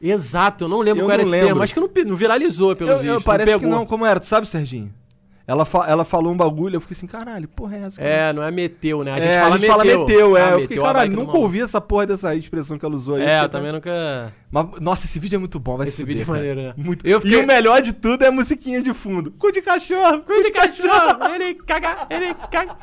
Exato, 0.00 0.64
eu 0.64 0.68
não 0.68 0.80
lembro 0.80 1.02
Eu 1.02 1.06
qual 1.06 1.12
era 1.12 1.22
não 1.22 1.28
esse 1.28 1.32
lembro. 1.32 1.46
termo. 1.48 1.62
Acho 1.62 1.74
que 1.74 1.80
não, 1.80 1.90
não 2.10 2.16
viralizou 2.16 2.74
pelo 2.76 2.90
Eu, 2.90 2.98
vídeo. 2.98 3.12
eu, 3.14 3.20
parece 3.22 3.58
que 3.58 3.66
não, 3.66 3.84
como 3.86 4.04
era, 4.06 4.18
tu 4.20 4.26
sabe, 4.26 4.48
Serginho? 4.48 4.92
Ela, 5.50 5.64
fa- 5.64 5.84
ela 5.88 6.04
falou 6.04 6.32
um 6.32 6.36
bagulho, 6.36 6.76
eu 6.76 6.80
fiquei 6.80 6.96
assim, 6.96 7.08
caralho, 7.08 7.48
porra 7.48 7.76
é 7.76 7.82
essa? 7.82 8.00
cara? 8.00 8.08
É, 8.08 8.32
não 8.32 8.40
é 8.40 8.52
meteu, 8.52 9.02
né? 9.02 9.10
A 9.10 9.14
A 9.16 9.18
gente, 9.20 9.28
gente, 9.32 9.40
fala, 9.40 9.54
a 9.54 9.58
gente 9.58 9.66
fala 9.66 9.84
meteu. 9.84 10.00
meteu, 10.06 10.36
é. 10.36 10.40
Ah, 10.42 10.50
eu 10.52 10.60
fiquei, 10.60 10.76
meteu 10.76 10.84
a 10.84 10.86
caralho, 10.92 11.12
nunca 11.12 11.36
ouvi 11.36 11.60
essa 11.60 11.80
porra 11.80 12.06
dessa 12.06 12.32
expressão 12.36 12.78
que 12.78 12.84
ela 12.84 12.94
usou 12.94 13.16
aí. 13.16 13.22
É, 13.22 13.26
Fiquei 13.26 13.44
eu 13.44 13.48
também 13.48 13.72
nunca. 13.72 14.32
Mas, 14.52 14.80
nossa, 14.80 15.06
esse 15.06 15.18
vídeo 15.18 15.36
é 15.36 15.38
muito 15.38 15.58
bom, 15.58 15.76
vai 15.76 15.86
Esse 15.88 15.96
se 15.96 16.04
vídeo 16.04 16.22
é 16.22 16.24
maneiro, 16.26 16.62
né? 16.62 16.74
Muito. 16.76 17.04
Eu 17.06 17.18
E 17.18 17.20
fiquei- 17.22 17.42
o 17.42 17.46
melhor 17.46 17.82
de 17.82 17.92
tudo 17.92 18.22
é 18.24 18.28
a 18.28 18.32
musiquinha 18.32 18.80
de 18.82 18.92
fundo. 18.94 19.32
Cu 19.32 19.50
de 19.50 19.60
cachorro, 19.62 20.20
cu 20.20 20.32
de 20.42 20.52
cachorro. 20.52 21.18
ele 21.34 21.54
caga, 21.54 22.06
ele 22.10 22.32
caga. 22.50 22.76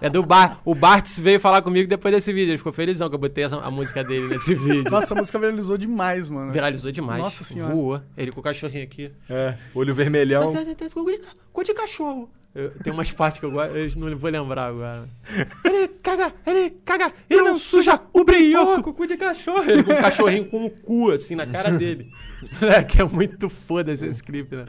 É 0.00 0.08
do 0.08 0.22
Bar. 0.22 0.60
O 0.64 0.74
Bartz 0.76 1.18
veio 1.18 1.40
falar 1.40 1.60
comigo 1.62 1.88
depois 1.88 2.14
desse 2.14 2.32
vídeo. 2.32 2.52
Ele 2.52 2.58
ficou 2.58 2.72
felizão 2.72 3.08
que 3.08 3.14
eu 3.16 3.18
botei 3.18 3.44
essa- 3.44 3.56
a 3.60 3.70
música 3.70 4.02
dele 4.04 4.28
nesse 4.28 4.54
vídeo. 4.56 4.90
Nossa, 4.90 5.12
a 5.14 5.16
música 5.16 5.38
viralizou 5.40 5.76
demais, 5.76 6.28
mano. 6.28 6.52
Viralizou 6.52 6.92
demais. 6.92 7.20
Nossa 7.20 7.42
senhora. 7.44 7.72
Voou. 7.74 8.00
Ele 8.16 8.30
com 8.30 8.38
o 8.40 8.42
cachorrinho 8.42 8.84
aqui. 8.84 9.10
É, 9.28 9.54
olho 9.74 9.92
vermelhão. 9.94 10.52
Mas 10.52 10.68
é, 10.68 10.70
é, 10.70 10.72
é, 10.72 11.42
Cor 11.52 11.64
de 11.64 11.74
cachorro. 11.74 12.11
Eu- 12.54 12.70
tem 12.82 12.92
umas 12.92 13.10
partes 13.10 13.40
que 13.40 13.46
eu 13.46 13.50
gosto, 13.50 13.74
eu 13.74 13.90
não 13.96 14.14
vou 14.18 14.30
lembrar 14.30 14.66
agora. 14.66 15.08
Ele 15.64 15.88
caga, 16.02 16.34
ele 16.46 16.68
caga, 16.84 17.10
e 17.30 17.36
não 17.36 17.54
suja 17.54 17.98
o 18.12 18.24
brioco 18.24 18.82
com 18.82 18.92
cu 18.92 19.06
de 19.06 19.16
cachorro. 19.16 19.64
Ele 19.70 19.82
com 19.82 19.92
um 19.92 19.96
cachorrinho 20.02 20.44
com 20.44 20.66
um 20.66 20.68
cu, 20.68 21.10
assim, 21.12 21.34
na 21.34 21.46
cara 21.46 21.70
dele. 21.78 22.10
É, 22.60 22.82
que 22.82 23.00
é 23.00 23.04
muito 23.04 23.48
foda-se 23.48 24.06
esse 24.06 24.22
clipe, 24.22 24.54
né? 24.54 24.66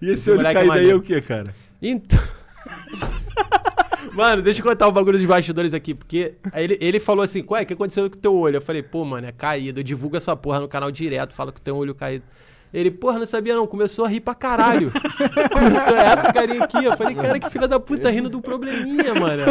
E 0.00 0.10
esse 0.10 0.30
olho 0.30 0.38
moleque 0.38 0.58
é 0.58 0.60
caído 0.68 0.74
aí 0.78 0.90
é 0.90 0.94
o 0.94 1.02
que, 1.02 1.20
cara? 1.22 1.52
Então. 1.82 2.20
Mano, 4.14 4.42
deixa 4.42 4.60
eu 4.60 4.64
contar 4.64 4.86
o 4.86 4.92
bagulho 4.92 5.18
dos 5.18 5.26
bastidores 5.26 5.74
aqui, 5.74 5.92
porque 5.94 6.34
ele, 6.54 6.78
ele 6.80 7.00
falou 7.00 7.24
assim, 7.24 7.44
ué, 7.50 7.62
o 7.62 7.66
que 7.66 7.72
aconteceu 7.72 8.08
com 8.08 8.16
o 8.16 8.20
teu 8.20 8.34
olho? 8.34 8.56
Eu 8.58 8.62
falei, 8.62 8.82
pô, 8.82 9.04
mano, 9.04 9.26
é 9.26 9.32
caído. 9.32 9.80
Eu 9.80 9.84
divulgo 9.84 10.16
essa 10.16 10.36
porra 10.36 10.60
no 10.60 10.68
canal 10.68 10.90
direto, 10.90 11.34
falo 11.34 11.52
que 11.52 11.60
tem 11.60 11.74
um 11.74 11.78
olho 11.78 11.94
caído. 11.94 12.24
Ele, 12.74 12.90
porra, 12.90 13.20
não 13.20 13.26
sabia 13.26 13.54
não, 13.54 13.68
começou 13.68 14.04
a 14.04 14.08
rir 14.08 14.18
pra 14.18 14.34
caralho. 14.34 14.92
começou 15.52 15.96
essa 15.96 16.32
carinha 16.32 16.64
aqui. 16.64 16.84
Eu 16.84 16.96
falei, 16.96 17.14
cara, 17.14 17.38
que 17.38 17.48
filha 17.48 17.68
da 17.68 17.78
puta, 17.78 18.02
tá 18.02 18.10
rindo 18.10 18.28
do 18.28 18.40
probleminha, 18.40 19.14
mano. 19.14 19.44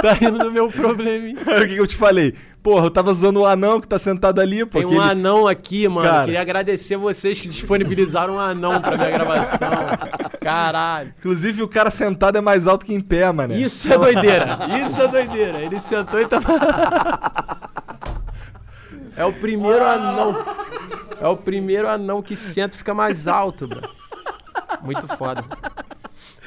Tá 0.00 0.12
rindo 0.12 0.38
do 0.38 0.52
meu 0.52 0.70
probleminha. 0.70 1.36
o 1.40 1.66
que, 1.66 1.74
que 1.74 1.80
eu 1.80 1.86
te 1.86 1.96
falei? 1.96 2.32
Porra, 2.62 2.86
eu 2.86 2.90
tava 2.92 3.12
zoando 3.12 3.40
o 3.40 3.44
anão 3.44 3.80
que 3.80 3.88
tá 3.88 3.98
sentado 3.98 4.40
ali, 4.40 4.64
pô. 4.64 4.78
Tem 4.78 4.86
um 4.86 4.92
ele- 4.92 5.10
anão 5.10 5.48
aqui, 5.48 5.88
mano. 5.88 6.08
Cara. 6.08 6.24
Queria 6.26 6.40
agradecer 6.40 6.96
vocês 6.96 7.40
que 7.40 7.48
disponibilizaram 7.48 8.34
um 8.34 8.38
anão 8.40 8.80
pra 8.80 8.96
minha 8.96 9.10
gravação. 9.10 9.68
Caralho. 10.40 11.12
Inclusive, 11.18 11.60
o 11.60 11.68
cara 11.68 11.90
sentado 11.90 12.38
é 12.38 12.40
mais 12.40 12.68
alto 12.68 12.86
que 12.86 12.94
em 12.94 13.00
pé, 13.00 13.32
mano. 13.32 13.52
Isso 13.52 13.92
é 13.92 13.98
doideira. 13.98 14.58
Isso 14.78 15.02
é 15.02 15.08
doideira. 15.08 15.58
Ele 15.58 15.80
sentou 15.80 16.20
e 16.20 16.26
tava. 16.26 16.46
É 19.16 19.24
o 19.24 19.32
primeiro 19.32 19.84
anão. 19.84 20.44
É 21.20 21.28
o 21.28 21.36
primeiro 21.36 21.88
anão 21.88 22.22
que 22.22 22.36
senta 22.36 22.74
e 22.74 22.78
fica 22.78 22.94
mais 22.94 23.26
alto, 23.26 23.66
bro. 23.66 23.80
Muito 24.82 25.06
foda. 25.16 25.42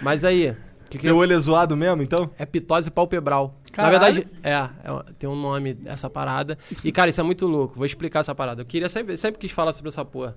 Mas 0.01 0.23
aí, 0.23 0.51
o 0.51 0.89
que, 0.89 0.97
que 0.97 1.03
Teu 1.03 1.15
eu... 1.15 1.17
olho 1.17 1.33
é 1.33 1.39
zoado 1.39 1.75
mesmo, 1.75 2.01
então? 2.01 2.29
é 2.37 2.45
pitose 2.45 2.89
palpebral. 2.89 3.55
Caralho. 3.71 3.93
Na 3.93 3.99
verdade, 3.99 4.27
é, 4.43 4.51
é, 4.51 5.13
tem 5.19 5.29
um 5.29 5.35
nome 5.35 5.77
essa 5.85 6.09
parada. 6.09 6.57
E, 6.83 6.91
cara, 6.91 7.09
isso 7.09 7.21
é 7.21 7.23
muito 7.23 7.45
louco. 7.45 7.75
Vou 7.75 7.85
explicar 7.85 8.21
essa 8.21 8.33
parada. 8.33 8.61
Eu 8.61 8.65
queria 8.65 8.89
sempre, 8.89 9.17
sempre 9.17 9.39
quis 9.39 9.51
falar 9.51 9.73
sobre 9.73 9.89
essa 9.89 10.03
porra. 10.03 10.35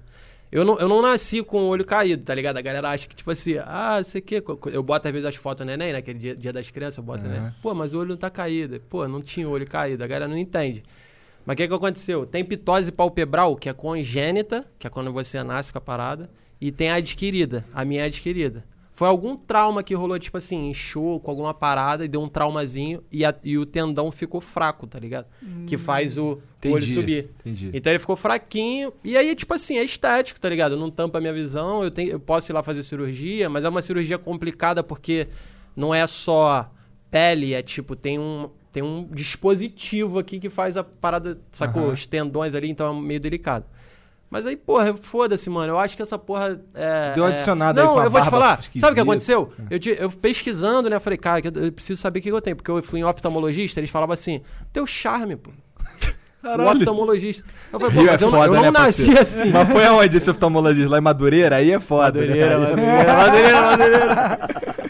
Eu 0.53 0.65
não, 0.65 0.79
eu 0.79 0.89
não 0.89 1.01
nasci 1.01 1.43
com 1.43 1.63
o 1.63 1.69
olho 1.69 1.85
caído, 1.85 2.25
tá 2.25 2.35
ligado? 2.35 2.57
A 2.57 2.61
galera 2.61 2.89
acha 2.89 3.07
que, 3.07 3.15
tipo 3.15 3.31
assim, 3.31 3.57
ah, 3.65 4.03
sei 4.05 4.21
o 4.21 4.25
quê. 4.25 4.43
Eu 4.73 4.83
boto 4.83 5.07
às 5.07 5.13
vezes 5.13 5.27
as 5.27 5.37
fotos 5.37 5.65
do 5.65 5.69
neném, 5.69 5.93
naquele 5.93 6.19
dia, 6.19 6.37
dia 6.37 6.53
das 6.53 6.69
crianças, 6.71 6.99
eu 6.99 7.05
boto, 7.05 7.23
né? 7.23 7.55
Pô, 7.63 7.73
mas 7.73 7.95
o 7.95 7.99
olho 7.99 8.11
não 8.11 8.17
tá 8.17 8.29
caído. 8.29 8.81
Pô, 8.89 9.07
não 9.07 9.23
tinha 9.23 9.49
olho 9.49 9.67
caído. 9.67 10.03
A 10.03 10.07
galera 10.07 10.27
não 10.27 10.37
entende. 10.37 10.83
Mas 11.51 11.55
o 11.55 11.57
que, 11.57 11.67
que 11.67 11.75
aconteceu? 11.75 12.25
Tem 12.25 12.45
pitose 12.45 12.93
palpebral, 12.93 13.57
que 13.57 13.69
é 13.69 13.73
congênita, 13.73 14.65
que 14.79 14.87
é 14.87 14.91
quando 14.91 15.13
você 15.13 15.43
nasce 15.43 15.73
com 15.73 15.79
a 15.79 15.81
parada, 15.81 16.31
e 16.61 16.71
tem 16.71 16.91
a 16.91 16.95
adquirida. 16.95 17.65
A 17.75 17.85
minha 17.85 18.03
é 18.03 18.05
adquirida. 18.05 18.65
Foi 18.93 19.09
algum 19.09 19.35
trauma 19.35 19.83
que 19.83 19.93
rolou, 19.93 20.17
tipo 20.17 20.39
assim, 20.39 20.69
inchou 20.69 21.19
com 21.19 21.29
alguma 21.29 21.53
parada 21.53 22.05
e 22.05 22.09
deu 22.09 22.21
um 22.23 22.29
traumazinho 22.29 23.03
e, 23.11 23.25
a- 23.25 23.35
e 23.43 23.59
o 23.59 23.67
tendão 23.67 24.13
ficou 24.13 24.41
fraco, 24.41 24.87
tá 24.87 24.99
ligado? 25.01 25.27
Que 25.67 25.77
faz 25.77 26.17
o, 26.17 26.23
o 26.23 26.29
olho 26.69 26.85
Entendi, 26.85 26.93
subir. 26.93 27.31
entendi. 27.41 27.71
Então 27.75 27.91
ele 27.91 27.99
ficou 27.99 28.15
fraquinho. 28.15 28.93
E 29.03 29.17
aí, 29.17 29.35
tipo 29.35 29.53
assim, 29.53 29.77
é 29.77 29.83
estético, 29.83 30.39
tá 30.39 30.49
ligado? 30.49 30.77
Não 30.77 30.89
tampa 30.89 31.19
a 31.19 31.21
minha 31.21 31.33
visão. 31.33 31.83
Eu, 31.83 31.91
tenho, 31.91 32.11
eu 32.13 32.21
posso 32.21 32.53
ir 32.53 32.55
lá 32.55 32.63
fazer 32.63 32.85
cirurgia, 32.85 33.49
mas 33.51 33.65
é 33.65 33.69
uma 33.69 33.83
cirurgia 33.83 34.19
complicada 34.19 34.85
porque 34.85 35.27
não 35.75 35.93
é 35.93 36.07
só 36.07 36.71
pele, 37.11 37.55
é 37.55 37.63
tipo, 37.63 37.97
tem 37.97 38.19
um, 38.21 38.51
tem 38.73 38.83
um 38.83 39.05
dispositivo 39.11 40.19
aqui 40.19 40.39
que 40.39 40.49
faz 40.51 40.77
a 40.77 40.85
parada, 40.85 41.39
sacou? 41.53 41.85
Aham. 41.85 41.93
Os 41.93 42.07
tendões 42.07 42.55
ali, 42.55 42.69
então 42.71 42.97
é 42.97 43.01
meio 43.01 43.21
delicado. 43.21 43.65
Mas 44.31 44.47
aí, 44.47 44.57
porra, 44.57 44.95
foda-se, 44.97 45.51
mano. 45.51 45.73
Eu 45.73 45.79
acho 45.79 45.97
que 45.97 46.03
essa 46.03 46.17
porra. 46.17 46.61
É, 46.73 47.13
Deu 47.15 47.25
uma 47.25 47.31
é- 47.33 47.37
aí 47.37 47.75
Não, 47.75 48.01
eu 48.05 48.11
vou 48.11 48.21
te 48.21 48.31
falar. 48.31 48.63
Sabe 48.77 48.93
o 48.93 48.95
que 48.95 49.01
aconteceu? 49.01 49.53
Eu, 49.69 49.79
te- 49.81 49.97
eu 49.99 50.09
pesquisando, 50.09 50.89
né? 50.89 50.95
Eu 50.97 51.01
falei, 51.01 51.19
cara, 51.19 51.41
eu, 51.45 51.65
eu 51.65 51.73
preciso 51.73 52.01
saber 52.01 52.21
o 52.21 52.23
que 52.23 52.31
eu 52.31 52.41
tenho. 52.41 52.55
Porque 52.55 52.71
eu 52.71 52.81
fui 52.81 53.01
em 53.01 53.05
oftalmologista, 53.05 53.81
eles 53.81 53.91
falavam 53.91 54.15
assim: 54.15 54.41
teu 54.73 54.87
charme, 54.87 55.35
pô. 55.37 55.51
O 56.41 56.43
Caralho. 56.43 56.71
oftalmologista. 56.79 57.45
Eu 57.71 57.79
falei, 57.81 57.95
pô, 57.95 58.01
Rio 58.01 58.09
é 58.09 58.13
mas 58.13 58.21
eu, 58.23 58.31
não- 58.31 58.39
foda, 58.39 58.47
eu 58.51 58.55
não 58.55 58.63
né, 58.63 58.71
nasci 58.71 59.13
parceiro? 59.13 59.21
assim. 59.43 59.53
Mas 59.53 59.69
foi 59.69 59.85
aonde 59.85 60.17
esse 60.17 60.31
oftalmologista? 60.31 60.89
Lá 60.91 60.97
em 60.97 61.01
Madureira? 61.03 61.57
Aí 61.57 61.71
é 61.71 61.79
foda. 61.81 62.19
Madureira, 62.19 62.59
né? 62.59 62.67
Madureira, 62.69 63.13
Madureira, 63.15 63.61
Madureira. 63.63 64.90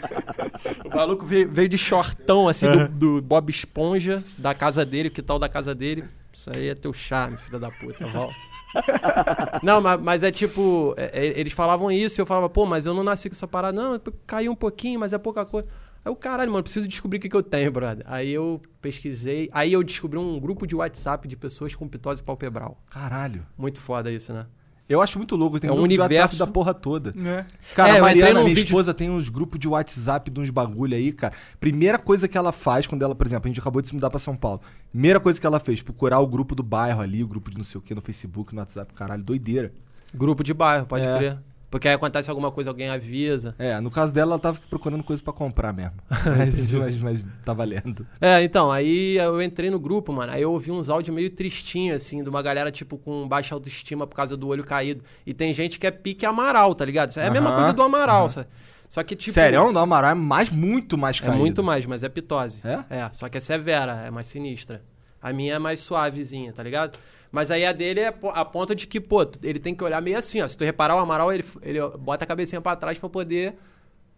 O 0.91 0.95
maluco 0.95 1.25
veio, 1.25 1.49
veio 1.51 1.69
de 1.69 1.77
shortão, 1.77 2.47
assim, 2.47 2.69
do, 2.69 2.87
do 2.87 3.21
Bob 3.21 3.49
Esponja, 3.49 4.23
da 4.37 4.53
casa 4.53 4.85
dele, 4.85 5.09
que 5.09 5.21
tal 5.21 5.39
da 5.39 5.47
casa 5.47 5.73
dele. 5.73 6.03
Isso 6.33 6.49
aí 6.53 6.69
é 6.69 6.75
teu 6.75 6.93
charme, 6.93 7.37
filha 7.37 7.59
da 7.59 7.71
puta. 7.71 8.05
Não, 9.61 9.81
mas, 9.81 10.01
mas 10.01 10.23
é 10.23 10.31
tipo, 10.31 10.93
é, 10.97 11.27
é, 11.27 11.39
eles 11.39 11.53
falavam 11.53 11.91
isso 11.91 12.19
e 12.19 12.21
eu 12.21 12.25
falava, 12.25 12.49
pô, 12.49 12.65
mas 12.65 12.85
eu 12.85 12.93
não 12.93 13.03
nasci 13.03 13.29
com 13.29 13.35
essa 13.35 13.47
parada. 13.47 13.73
Não, 13.73 14.01
caiu 14.25 14.51
um 14.51 14.55
pouquinho, 14.55 14.99
mas 14.99 15.11
é 15.11 15.17
pouca 15.17 15.45
coisa. 15.45 15.67
Aí 16.03 16.11
o 16.11 16.15
caralho, 16.15 16.51
mano, 16.51 16.63
preciso 16.63 16.87
descobrir 16.87 17.17
o 17.17 17.21
que, 17.21 17.29
que 17.29 17.35
eu 17.35 17.43
tenho, 17.43 17.71
brother. 17.71 18.03
Aí 18.07 18.31
eu 18.31 18.61
pesquisei. 18.81 19.49
Aí 19.51 19.73
eu 19.73 19.83
descobri 19.83 20.17
um 20.17 20.39
grupo 20.39 20.65
de 20.65 20.75
WhatsApp 20.75 21.27
de 21.27 21.35
pessoas 21.35 21.75
com 21.75 21.87
pitose 21.87 22.23
palpebral. 22.23 22.81
Caralho. 22.89 23.45
Muito 23.57 23.79
foda 23.79 24.11
isso, 24.11 24.33
né? 24.33 24.47
Eu 24.91 25.01
acho 25.01 25.17
muito 25.17 25.35
louco, 25.35 25.59
tem 25.59 25.69
É 25.69 25.73
um 25.73 25.79
universo- 25.81 26.13
WhatsApp 26.13 26.37
da 26.37 26.47
porra 26.47 26.73
toda. 26.73 27.13
Né? 27.15 27.45
Cara, 27.75 27.89
É, 27.89 27.97
a 27.99 28.01
Mariana, 28.01 28.33
minha 28.41 28.45
vídeo- 28.55 28.63
esposa, 28.65 28.93
tem 28.93 29.09
uns 29.09 29.29
grupos 29.29 29.59
de 29.59 29.67
WhatsApp 29.67 30.29
de 30.29 30.39
uns 30.39 30.49
bagulho 30.49 30.95
aí, 30.95 31.11
cara. 31.11 31.33
Primeira 31.59 31.97
coisa 31.97 32.27
que 32.27 32.37
ela 32.37 32.51
faz 32.51 32.85
quando 32.87 33.01
ela, 33.03 33.15
por 33.15 33.25
exemplo, 33.25 33.47
a 33.47 33.49
gente 33.49 33.59
acabou 33.59 33.81
de 33.81 33.87
se 33.87 33.95
mudar 33.95 34.09
pra 34.09 34.19
São 34.19 34.35
Paulo. 34.35 34.61
Primeira 34.91 35.19
coisa 35.19 35.39
que 35.39 35.45
ela 35.47 35.59
fez, 35.59 35.81
procurar 35.81 36.19
o 36.19 36.27
grupo 36.27 36.53
do 36.55 36.63
bairro 36.63 37.01
ali, 37.01 37.23
o 37.23 37.27
grupo 37.27 37.49
de 37.49 37.57
não 37.57 37.63
sei 37.63 37.79
o 37.79 37.81
que 37.81 37.95
no 37.95 38.01
Facebook, 38.01 38.53
no 38.53 38.59
WhatsApp, 38.59 38.93
caralho, 38.93 39.23
doideira. 39.23 39.71
Grupo 40.13 40.43
de 40.43 40.53
bairro, 40.53 40.85
pode 40.85 41.05
É. 41.07 41.17
crer. 41.17 41.37
Porque 41.71 41.87
aí 41.87 41.93
acontece 41.93 42.29
alguma 42.29 42.51
coisa, 42.51 42.69
alguém 42.69 42.89
avisa. 42.89 43.55
É, 43.57 43.79
no 43.79 43.89
caso 43.89 44.11
dela, 44.11 44.33
ela 44.33 44.39
tava 44.39 44.59
procurando 44.69 45.01
coisa 45.03 45.23
pra 45.23 45.31
comprar 45.31 45.71
mesmo. 45.71 45.93
mas, 46.37 46.71
mas, 46.73 46.97
mas 46.97 47.25
tá 47.45 47.53
valendo. 47.53 48.05
É, 48.19 48.43
então, 48.43 48.69
aí 48.69 49.15
eu 49.15 49.41
entrei 49.41 49.69
no 49.69 49.79
grupo, 49.79 50.11
mano. 50.11 50.33
Aí 50.33 50.41
eu 50.41 50.51
ouvi 50.51 50.69
uns 50.69 50.89
áudios 50.89 51.15
meio 51.15 51.29
tristinhos, 51.29 51.95
assim, 51.95 52.21
de 52.21 52.29
uma 52.29 52.41
galera, 52.41 52.69
tipo, 52.71 52.97
com 52.97 53.25
baixa 53.25 53.55
autoestima 53.55 54.05
por 54.05 54.17
causa 54.17 54.35
do 54.35 54.49
olho 54.49 54.65
caído. 54.65 55.01
E 55.25 55.33
tem 55.33 55.53
gente 55.53 55.79
que 55.79 55.87
é 55.87 55.91
pique 55.91 56.25
Amaral, 56.25 56.75
tá 56.75 56.83
ligado? 56.83 57.17
É 57.17 57.27
a 57.27 57.31
mesma 57.31 57.55
coisa 57.55 57.71
do 57.71 57.81
Amaral, 57.81 58.27
sabe? 58.27 58.47
Só 58.89 59.01
que, 59.01 59.15
tipo. 59.15 59.33
Sério, 59.33 59.71
do 59.71 59.79
Amaral 59.79 60.11
é 60.11 60.13
mais, 60.13 60.49
muito 60.49 60.97
mais 60.97 61.19
É 61.19 61.21
caído. 61.21 61.37
muito 61.37 61.63
mais, 61.63 61.85
mas 61.85 62.03
é 62.03 62.09
pitose. 62.09 62.59
É? 62.65 62.83
É, 62.89 63.09
só 63.13 63.29
que 63.29 63.37
é 63.37 63.39
severa, 63.39 64.03
é 64.05 64.11
mais 64.11 64.27
sinistra. 64.27 64.81
A 65.21 65.31
minha 65.31 65.53
é 65.53 65.59
mais 65.59 65.79
suavezinha, 65.79 66.51
tá 66.51 66.61
ligado? 66.61 66.99
Mas 67.31 67.49
aí 67.49 67.65
a 67.65 67.71
dele 67.71 68.01
é 68.01 68.13
a 68.33 68.43
ponto 68.45 68.75
de 68.75 68.85
que, 68.85 68.99
pô, 68.99 69.21
ele 69.41 69.57
tem 69.59 69.73
que 69.73 69.83
olhar 69.83 70.01
meio 70.01 70.17
assim, 70.17 70.41
ó. 70.41 70.47
Se 70.47 70.57
tu 70.57 70.65
reparar, 70.65 70.95
o 70.95 70.99
Amaral, 70.99 71.31
ele, 71.31 71.45
ele 71.61 71.79
bota 71.99 72.25
a 72.25 72.27
cabecinha 72.27 72.59
pra 72.59 72.75
trás 72.75 72.99
pra 72.99 73.07
poder 73.07 73.55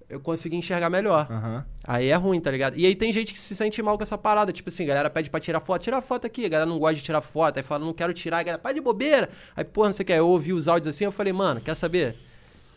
eu 0.09 0.19
conseguir 0.19 0.55
enxergar 0.57 0.89
melhor. 0.89 1.27
Aham. 1.29 1.65
Aí 1.83 2.07
é 2.09 2.15
ruim, 2.15 2.39
tá 2.39 2.49
ligado? 2.51 2.75
E 2.77 2.85
aí 2.85 2.95
tem 2.95 3.11
gente 3.13 3.31
que 3.31 3.39
se 3.39 3.55
sente 3.55 3.81
mal 3.83 3.97
com 3.97 4.03
essa 4.03 4.17
parada. 4.17 4.51
Tipo 4.51 4.69
assim, 4.69 4.83
a 4.83 4.87
galera 4.87 5.09
pede 5.09 5.29
pra 5.29 5.39
tirar 5.39 5.59
foto. 5.59 5.81
Tira 5.83 6.01
foto 6.01 6.25
aqui. 6.25 6.45
A 6.45 6.49
galera 6.49 6.69
não 6.69 6.79
gosta 6.79 6.95
de 6.95 7.01
tirar 7.03 7.21
foto. 7.21 7.57
Aí 7.57 7.63
fala, 7.63 7.85
não 7.85 7.93
quero 7.93 8.13
tirar. 8.13 8.39
A 8.39 8.43
galera, 8.43 8.61
pá 8.61 8.71
de 8.71 8.81
bobeira. 8.81 9.29
Aí, 9.55 9.63
porra, 9.63 9.89
não 9.89 9.95
sei 9.95 10.03
o 10.03 10.05
que. 10.07 10.13
Eu 10.13 10.27
ouvi 10.27 10.51
os 10.51 10.67
áudios 10.67 10.93
assim, 10.95 11.05
eu 11.05 11.11
falei, 11.11 11.31
mano, 11.33 11.61
quer 11.61 11.75
saber? 11.75 12.15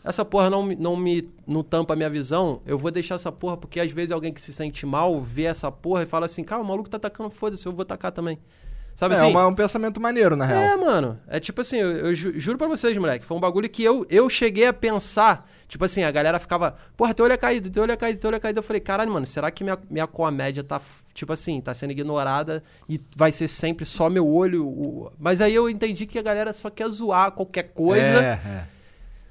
Essa 0.03 0.23
porra 0.23 0.49
não, 0.49 0.63
me- 0.63 0.75
não 0.75 0.95
me 0.95 1.27
não 1.45 1.63
tampa 1.63 1.93
a 1.93 1.97
minha 1.97 2.09
visão. 2.09 2.61
Eu 2.65 2.77
vou 2.77 2.91
deixar 2.91 3.15
essa 3.15 3.31
porra, 3.31 3.57
porque 3.57 3.79
às 3.79 3.91
vezes 3.91 4.11
alguém 4.11 4.31
que 4.31 4.41
se 4.41 4.53
sente 4.53 4.85
mal 4.85 5.19
vê 5.21 5.43
essa 5.45 5.69
porra 5.71 6.03
e 6.03 6.05
fala 6.05 6.25
assim, 6.27 6.43
cara, 6.43 6.61
o 6.61 6.65
maluco 6.65 6.89
tá 6.89 6.97
atacando, 6.97 7.29
foda-se, 7.29 7.65
eu 7.65 7.73
vou 7.73 7.83
tacar 7.83 8.11
também. 8.11 8.37
Sabe 8.97 9.13
É, 9.13 9.19
assim? 9.19 9.29
uma- 9.29 9.45
um 9.45 9.53
pensamento 9.53 10.01
maneiro, 10.01 10.35
na 10.35 10.43
real. 10.43 10.59
É, 10.59 10.75
mano. 10.75 11.19
É 11.27 11.39
tipo 11.39 11.61
assim, 11.61 11.77
eu, 11.77 11.91
eu 11.97 12.15
ju- 12.15 12.33
juro 12.39 12.57
pra 12.57 12.67
vocês, 12.67 12.97
moleque. 12.97 13.23
Foi 13.23 13.37
um 13.37 13.39
bagulho 13.39 13.69
que 13.69 13.83
eu, 13.83 14.03
eu 14.09 14.27
cheguei 14.27 14.65
a 14.65 14.73
pensar. 14.73 15.47
Tipo 15.67 15.85
assim, 15.85 16.01
a 16.03 16.09
galera 16.09 16.39
ficava, 16.39 16.75
porra, 16.95 17.13
teu 17.13 17.23
olho 17.25 17.33
é 17.33 17.37
caído, 17.37 17.69
teu 17.69 17.83
olho 17.83 17.91
é 17.91 17.95
caído, 17.95 18.19
teu 18.19 18.29
olho 18.29 18.37
é 18.37 18.39
caído. 18.39 18.57
Eu 18.57 18.63
falei, 18.63 18.79
caralho, 18.79 19.11
mano, 19.11 19.27
será 19.27 19.51
que 19.51 19.63
minha, 19.63 19.77
minha 19.87 20.07
comédia 20.07 20.63
tá, 20.63 20.81
tipo 21.13 21.31
assim, 21.31 21.61
tá 21.61 21.75
sendo 21.75 21.91
ignorada 21.91 22.63
e 22.89 22.99
vai 23.15 23.31
ser 23.31 23.47
sempre 23.47 23.85
só 23.85 24.09
meu 24.09 24.27
olho? 24.27 24.65
o- 24.67 25.11
Mas 25.19 25.41
aí 25.41 25.53
eu 25.53 25.69
entendi 25.69 26.07
que 26.07 26.17
a 26.17 26.23
galera 26.23 26.51
só 26.51 26.69
quer 26.71 26.89
zoar 26.89 27.31
qualquer 27.33 27.63
coisa. 27.73 28.03
É, 28.03 28.39
é. 28.43 28.63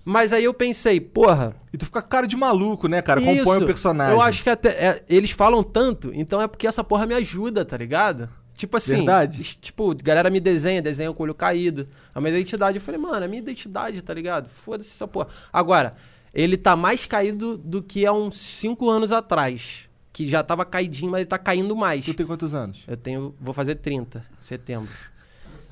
Mas 0.05 0.33
aí 0.33 0.45
eu 0.45 0.55
pensei, 0.55 1.01
porra. 1.01 1.57
E 1.73 1.77
tu 1.77 1.87
fica 1.87 2.01
com 2.01 2.09
cara 2.09 2.29
de 2.29 2.37
maluco, 2.37 2.87
né, 2.87 3.03
cara? 3.03 3.19
Compõe 3.21 3.35
isso, 3.57 3.65
o 3.65 3.67
personagem. 3.67 4.15
Eu 4.15 4.21
acho 4.23 4.45
que 4.45 4.51
até. 4.51 4.69
é, 4.69 5.03
eles 5.09 5.33
falam 5.33 5.65
tanto, 5.65 6.13
então 6.15 6.41
é 6.41 6.47
porque 6.47 6.69
essa 6.69 6.85
porra 6.85 7.05
me 7.07 7.15
ajuda, 7.15 7.65
tá 7.65 7.77
ligado? 7.77 8.29
Tipo 8.57 8.77
assim. 8.77 8.97
Verdade. 8.97 9.59
Tipo, 9.61 9.95
galera 10.03 10.31
me 10.31 10.41
desenha, 10.41 10.81
desenha 10.81 11.13
com 11.13 11.23
o 11.23 11.25
olho 11.25 11.35
caído. 11.35 11.89
A 12.15 12.21
minha 12.21 12.33
identidade. 12.33 12.79
Eu 12.79 12.83
falei, 12.83 13.01
mano, 13.01 13.25
é 13.25 13.29
minha 13.29 13.41
identidade, 13.41 14.01
tá 14.03 14.15
ligado? 14.15 14.49
Foda-se 14.49 14.91
essa 14.91 15.07
porra. 15.07 15.29
Agora, 15.53 15.95
ele 16.33 16.57
tá 16.57 16.75
mais 16.77 17.07
caído 17.07 17.57
do 17.57 17.83
que 17.83 18.05
há 18.07 18.13
uns 18.13 18.37
5 18.39 18.89
anos 18.89 19.13
atrás. 19.13 19.81
Que 20.13 20.27
já 20.29 20.43
tava 20.43 20.65
caidinho, 20.65 21.11
mas 21.11 21.21
ele 21.21 21.29
tá 21.29 21.39
caindo 21.39 21.77
mais. 21.77 22.05
Tu 22.05 22.15
tem 22.15 22.25
quantos 22.27 22.55
anos? 22.55 22.85
Eu 22.89 22.97
tenho. 22.97 23.35
Vou 23.39 23.53
fazer 23.53 23.75
30, 23.75 24.23
setembro. 24.41 24.91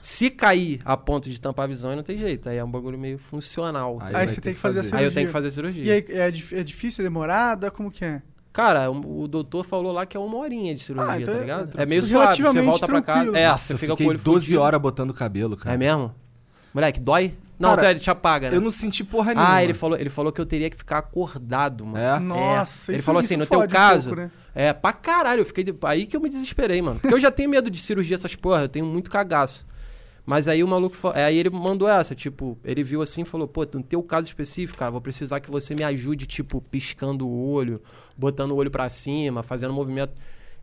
Se 0.03 0.29
cair 0.29 0.81
a 0.85 0.99
ponto 0.99 1.31
de 1.31 1.41
tampar 1.41 1.65
a 1.65 1.69
visão, 1.69 1.89
aí 1.89 1.97
não 1.97 2.03
tem 2.03 2.19
jeito. 2.19 2.51
Aí 2.51 2.59
é 2.59 2.63
um 2.65 2.71
bagulho 2.71 2.99
meio 2.99 3.17
funcional. 3.17 3.97
tá 3.99 4.09
Aí? 4.09 4.17
Aí 4.17 4.29
você 4.29 4.39
tem 4.43 4.53
que 4.53 4.57
que 4.57 4.61
fazer 4.61 4.81
a 4.81 4.83
fazer. 4.83 4.89
cirurgia. 4.91 4.99
Aí 4.99 5.11
eu 5.11 5.15
tenho 5.15 5.27
que 5.29 5.33
fazer 5.33 5.51
cirurgia. 5.51 5.85
E 5.85 5.91
aí, 5.91 6.05
é, 6.11 6.59
é 6.61 6.63
difícil, 6.63 7.03
é 7.03 7.05
demorado? 7.07 7.71
Como 7.71 7.91
que 7.91 8.05
é? 8.05 8.21
Cara, 8.55 8.89
o, 8.91 9.27
doutor 9.29 9.65
falou 9.67 9.91
lá 9.93 10.07
que 10.07 10.17
é 10.17 10.21
uma 10.21 10.37
horinha 10.39 10.73
de 10.75 10.81
cirurgia, 10.81 11.13
Ah, 11.13 11.21
então 11.21 11.35
tá 11.35 11.39
é- 11.39 11.43
ligado? 11.43 11.77
é 11.79 11.83
É, 11.83 11.87
meio 11.87 12.03
suave, 12.05 12.41
você 12.41 12.63
volta 12.63 12.87
pra 12.87 13.03
casa. 13.03 13.37
É, 13.37 13.49
Nossa, 13.49 13.65
você 13.65 13.75
eu 13.75 13.79
fica 13.79 13.97
com 13.97 14.05
o 14.05 14.07
olho 14.07 14.19
12 14.19 14.47
fudido. 14.47 14.61
horas 14.63 14.81
botando 14.81 15.13
cabelo, 15.13 15.57
cara. 15.57 15.75
É 15.75 15.77
mesmo? 15.77 16.15
Moleque, 16.73 17.01
dói? 17.01 17.35
Não, 17.59 17.71
Cara, 17.71 17.81
sério, 17.83 17.97
ele 17.99 18.01
te 18.05 18.11
apaga, 18.11 18.51
né? 18.51 18.57
Eu 18.57 18.61
não 18.61 18.71
senti 18.71 19.03
porra 19.05 19.35
nenhuma. 19.35 19.55
Ah, 19.55 19.63
ele 19.63 19.75
falou, 19.75 19.99
ele 19.99 20.09
falou 20.11 20.31
que 20.33 20.41
eu 20.41 20.47
teria 20.47 20.71
que 20.71 20.77
ficar 20.77 20.99
acordado, 20.99 21.85
mano. 21.85 21.99
É? 21.99 22.19
Nossa, 22.21 22.91
Ele 22.93 22.99
isso- 22.99 23.07
falou 23.07 23.19
assim, 23.21 23.37
no 23.37 23.45
teu 23.47 23.59
fode 23.61 23.73
um 23.73 23.77
caso, 23.77 24.11
pouco, 24.11 24.23
né? 24.23 24.31
é, 24.55 24.73
pra 24.73 24.93
caralho, 24.93 25.41
eu 25.41 25.45
fiquei, 25.47 25.65
de- 25.65 25.75
aí 25.83 26.07
que 26.07 26.17
eu 26.17 26.21
me 26.21 26.29
desesperei, 26.29 26.81
mano. 26.81 27.01
Porque 27.01 27.15
eu 27.15 27.21
já 27.21 27.31
tenho 27.31 27.51
medo 27.51 27.69
de 27.71 27.79
cirurgia, 27.81 28.15
essas 28.17 28.35
porra, 28.37 28.63
eu 28.63 28.69
tenho 28.69 28.87
muito 28.87 29.11
cagaço. 29.11 29.67
Mas 30.27 30.49
aí 30.49 30.65
o 30.65 30.69
maluco, 30.69 30.97
fa- 30.97 31.13
é, 31.15 31.25
aí 31.27 31.37
ele 31.37 31.51
mandou 31.51 31.87
essa, 31.87 32.15
tipo, 32.15 32.59
ele 32.65 32.83
viu 32.83 33.03
assim 33.03 33.23
e 33.23 33.25
falou, 33.27 33.47
pô, 33.47 33.67
no 33.75 33.83
teu 33.83 34.03
caso 34.03 34.27
específico, 34.27 34.79
cara, 34.79 34.91
vou 34.91 35.01
precisar 35.01 35.39
que 35.41 35.51
você 35.51 35.75
me 35.75 35.85
ajude, 35.85 36.27
tipo, 36.27 36.63
piscando 36.63 37.29
o 37.29 37.51
olho, 37.53 37.79
botando 38.17 38.53
o 38.53 38.57
olho 38.57 38.71
pra 38.71 38.89
cima, 38.89 39.43
fazendo 39.43 39.75
movimento. 39.75 40.15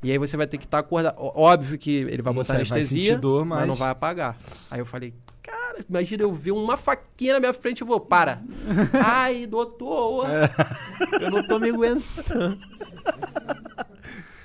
E 0.03 0.11
aí 0.11 0.17
você 0.17 0.35
vai 0.35 0.47
ter 0.47 0.57
que 0.57 0.65
estar 0.65 0.79
acordado. 0.79 1.13
Ó- 1.17 1.43
Óbvio 1.51 1.77
que 1.77 1.91
ele 1.95 2.23
vai 2.23 2.33
Não 2.33 2.41
botar 2.41 2.55
sei, 2.55 2.63
vai 2.65 2.79
anestesia, 2.79 3.09
sentir 3.11 3.21
dor, 3.21 3.45
mas... 3.45 3.59
mas- 3.59 3.67
não 3.67 3.75
vai 3.75 3.91
apagar. 3.91 4.35
Aí 4.71 4.79
eu 4.79 4.85
falei, 4.85 5.13
cara, 5.43 5.85
imagina 5.87 6.23
eu 6.23 6.33
ver 6.33 6.53
uma 6.53 6.75
faquinha 6.75 7.33
na 7.33 7.39
minha 7.39 7.53
frente 7.53 7.81
e 7.81 7.83
vou, 7.83 7.99
para. 7.99 8.41
Ai, 9.05 9.45
doutor, 9.45 10.25
eu 11.21 11.29
não 11.29 11.47
tô 11.47 11.59
me 11.59 11.69
aguentando. 11.69 12.57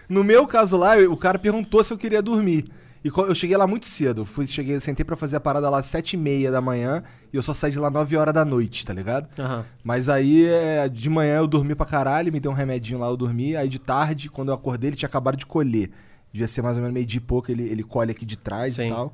No 0.08 0.22
meu 0.22 0.46
caso 0.46 0.76
lá, 0.76 0.96
o 0.98 1.16
cara 1.16 1.38
perguntou 1.38 1.82
se 1.82 1.92
eu 1.92 1.98
queria 1.98 2.20
dormir. 2.22 2.70
E 3.06 3.20
eu 3.20 3.34
cheguei 3.36 3.56
lá 3.56 3.68
muito 3.68 3.86
cedo. 3.86 4.24
Fui, 4.24 4.48
cheguei, 4.48 4.80
sentei 4.80 5.04
pra 5.04 5.14
fazer 5.14 5.36
a 5.36 5.40
parada 5.40 5.70
lá 5.70 5.78
às 5.78 5.86
sete 5.86 6.14
e 6.14 6.16
meia 6.16 6.50
da 6.50 6.60
manhã 6.60 7.04
e 7.32 7.36
eu 7.36 7.42
só 7.42 7.54
saí 7.54 7.70
de 7.70 7.78
lá 7.78 7.88
9 7.88 8.16
horas 8.16 8.34
da 8.34 8.44
noite, 8.44 8.84
tá 8.84 8.92
ligado? 8.92 9.28
Aham. 9.40 9.64
Mas 9.84 10.08
aí, 10.08 10.44
é, 10.46 10.88
de 10.88 11.08
manhã 11.08 11.36
eu 11.36 11.46
dormi 11.46 11.76
pra 11.76 11.86
caralho, 11.86 12.32
me 12.32 12.40
deu 12.40 12.50
um 12.50 12.54
remedinho 12.54 12.98
lá, 12.98 13.06
eu 13.06 13.16
dormi. 13.16 13.54
Aí 13.56 13.68
de 13.68 13.78
tarde, 13.78 14.28
quando 14.28 14.48
eu 14.48 14.54
acordei, 14.54 14.90
ele 14.90 14.96
tinha 14.96 15.06
acabado 15.06 15.36
de 15.36 15.46
colher. 15.46 15.90
Devia 16.32 16.48
ser 16.48 16.62
mais 16.62 16.74
ou 16.76 16.82
menos 16.82 16.92
meio 16.94 17.06
dia 17.06 17.18
e 17.18 17.20
pouco, 17.20 17.48
ele, 17.48 17.62
ele 17.62 17.84
colhe 17.84 18.10
aqui 18.10 18.26
de 18.26 18.36
trás 18.36 18.74
Sim. 18.74 18.86
e 18.86 18.90
tal. 18.90 19.12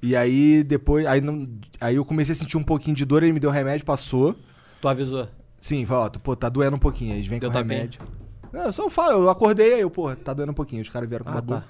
E 0.00 0.14
aí, 0.14 0.62
depois, 0.62 1.04
aí, 1.04 1.20
não, 1.20 1.48
aí 1.80 1.96
eu 1.96 2.04
comecei 2.04 2.34
a 2.34 2.36
sentir 2.36 2.56
um 2.56 2.62
pouquinho 2.62 2.94
de 2.94 3.04
dor, 3.04 3.24
ele 3.24 3.32
me 3.32 3.40
deu 3.40 3.50
remédio, 3.50 3.84
passou. 3.84 4.36
Tu 4.80 4.86
avisou. 4.86 5.26
Sim, 5.58 5.84
falou, 5.84 6.04
ó, 6.04 6.10
pô, 6.10 6.36
tá 6.36 6.48
doendo 6.48 6.76
um 6.76 6.78
pouquinho. 6.78 7.10
Aí 7.10 7.18
eles 7.18 7.26
vêm 7.28 7.40
Deu 7.40 7.50
com 7.50 7.54
tapinha? 7.54 7.78
remédio. 7.78 8.00
Não, 8.52 8.60
eu 8.66 8.72
só 8.72 8.88
falo, 8.88 9.24
eu 9.24 9.28
acordei, 9.30 9.74
aí 9.74 9.80
eu, 9.80 9.90
pô, 9.90 10.14
tá 10.14 10.32
doendo 10.32 10.52
um 10.52 10.54
pouquinho. 10.54 10.82
Os 10.82 10.88
caras 10.88 11.08
vieram 11.08 11.24
com 11.24 11.30
Ah, 11.32 11.34
uma 11.34 11.40
boa. 11.42 11.64